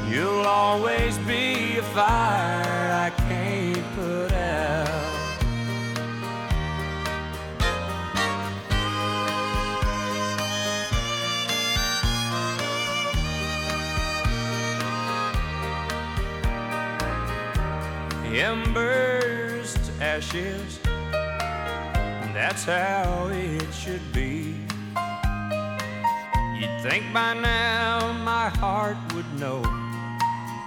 You'll 0.10 0.45
always 0.45 1.18
be 1.19 1.77
a 1.77 1.84
fire 1.84 2.65
ashes, 20.16 20.80
that's 22.34 22.64
how 22.64 23.27
it 23.34 23.74
should 23.74 24.14
be. 24.14 24.56
You'd 26.58 26.82
think 26.82 27.03
by 27.14 27.34
now 27.34 28.14
my 28.24 28.48
heart 28.48 28.95
would 29.14 29.30
know, 29.38 29.61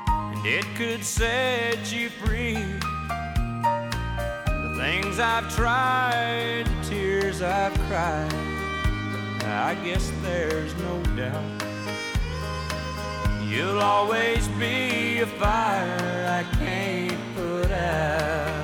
and 0.06 0.44
it 0.44 0.66
could 0.76 1.02
set 1.02 1.90
you 1.90 2.10
free. 2.10 2.56
The 4.60 4.74
things 4.76 5.18
I've 5.18 5.48
tried, 5.56 6.64
the 6.66 6.90
tears 6.90 7.40
I've 7.40 7.72
cried, 7.88 8.30
I 9.44 9.74
guess 9.82 10.12
there's 10.20 10.74
no 10.76 11.02
doubt. 11.16 11.62
You'll 13.48 13.80
always 13.80 14.46
be 14.60 15.20
a 15.20 15.26
fire 15.26 16.26
I 16.38 16.56
can't 16.58 17.34
put 17.34 17.70
out. 17.70 18.57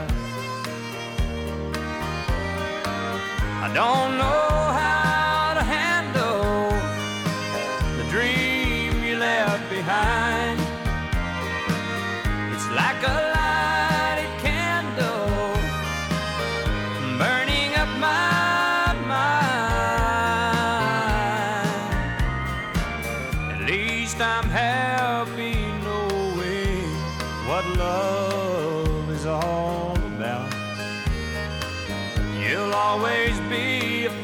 Don't 3.74 4.16
know 4.18 4.24
how 4.78 4.93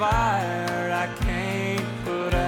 fire 0.01 0.91
I 0.91 1.07
can't 1.27 2.05
put 2.07 2.33
out. 2.33 2.41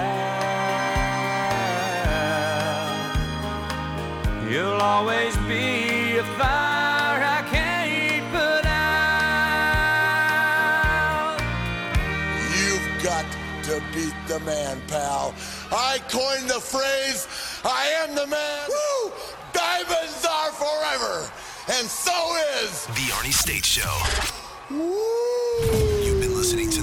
You'll 4.49 4.81
always 4.81 5.37
be 5.45 6.17
a 6.17 6.23
fire 6.39 7.21
I 7.21 7.43
can't 7.51 8.25
put 8.31 8.65
out. 8.65 8.97
You've 12.57 12.89
got 13.03 13.25
to 13.65 13.83
beat 13.93 14.17
the 14.27 14.39
man, 14.39 14.81
pal. 14.87 15.35
I 15.71 15.99
coined 16.09 16.49
the 16.49 16.59
phrase, 16.59 17.27
I 17.63 17.85
am 18.01 18.15
the 18.15 18.25
man. 18.25 18.67
Woo! 18.67 19.11
Diamonds 19.53 20.25
are 20.27 20.51
forever. 20.53 21.29
And 21.67 21.87
so 21.87 22.35
is 22.63 22.87
The 22.87 23.11
Arnie 23.13 23.31
State 23.31 23.63
Show. 23.63 23.95
You've 26.03 26.19
been 26.19 26.35
listening 26.35 26.71
to 26.71 26.81
The 26.81 26.82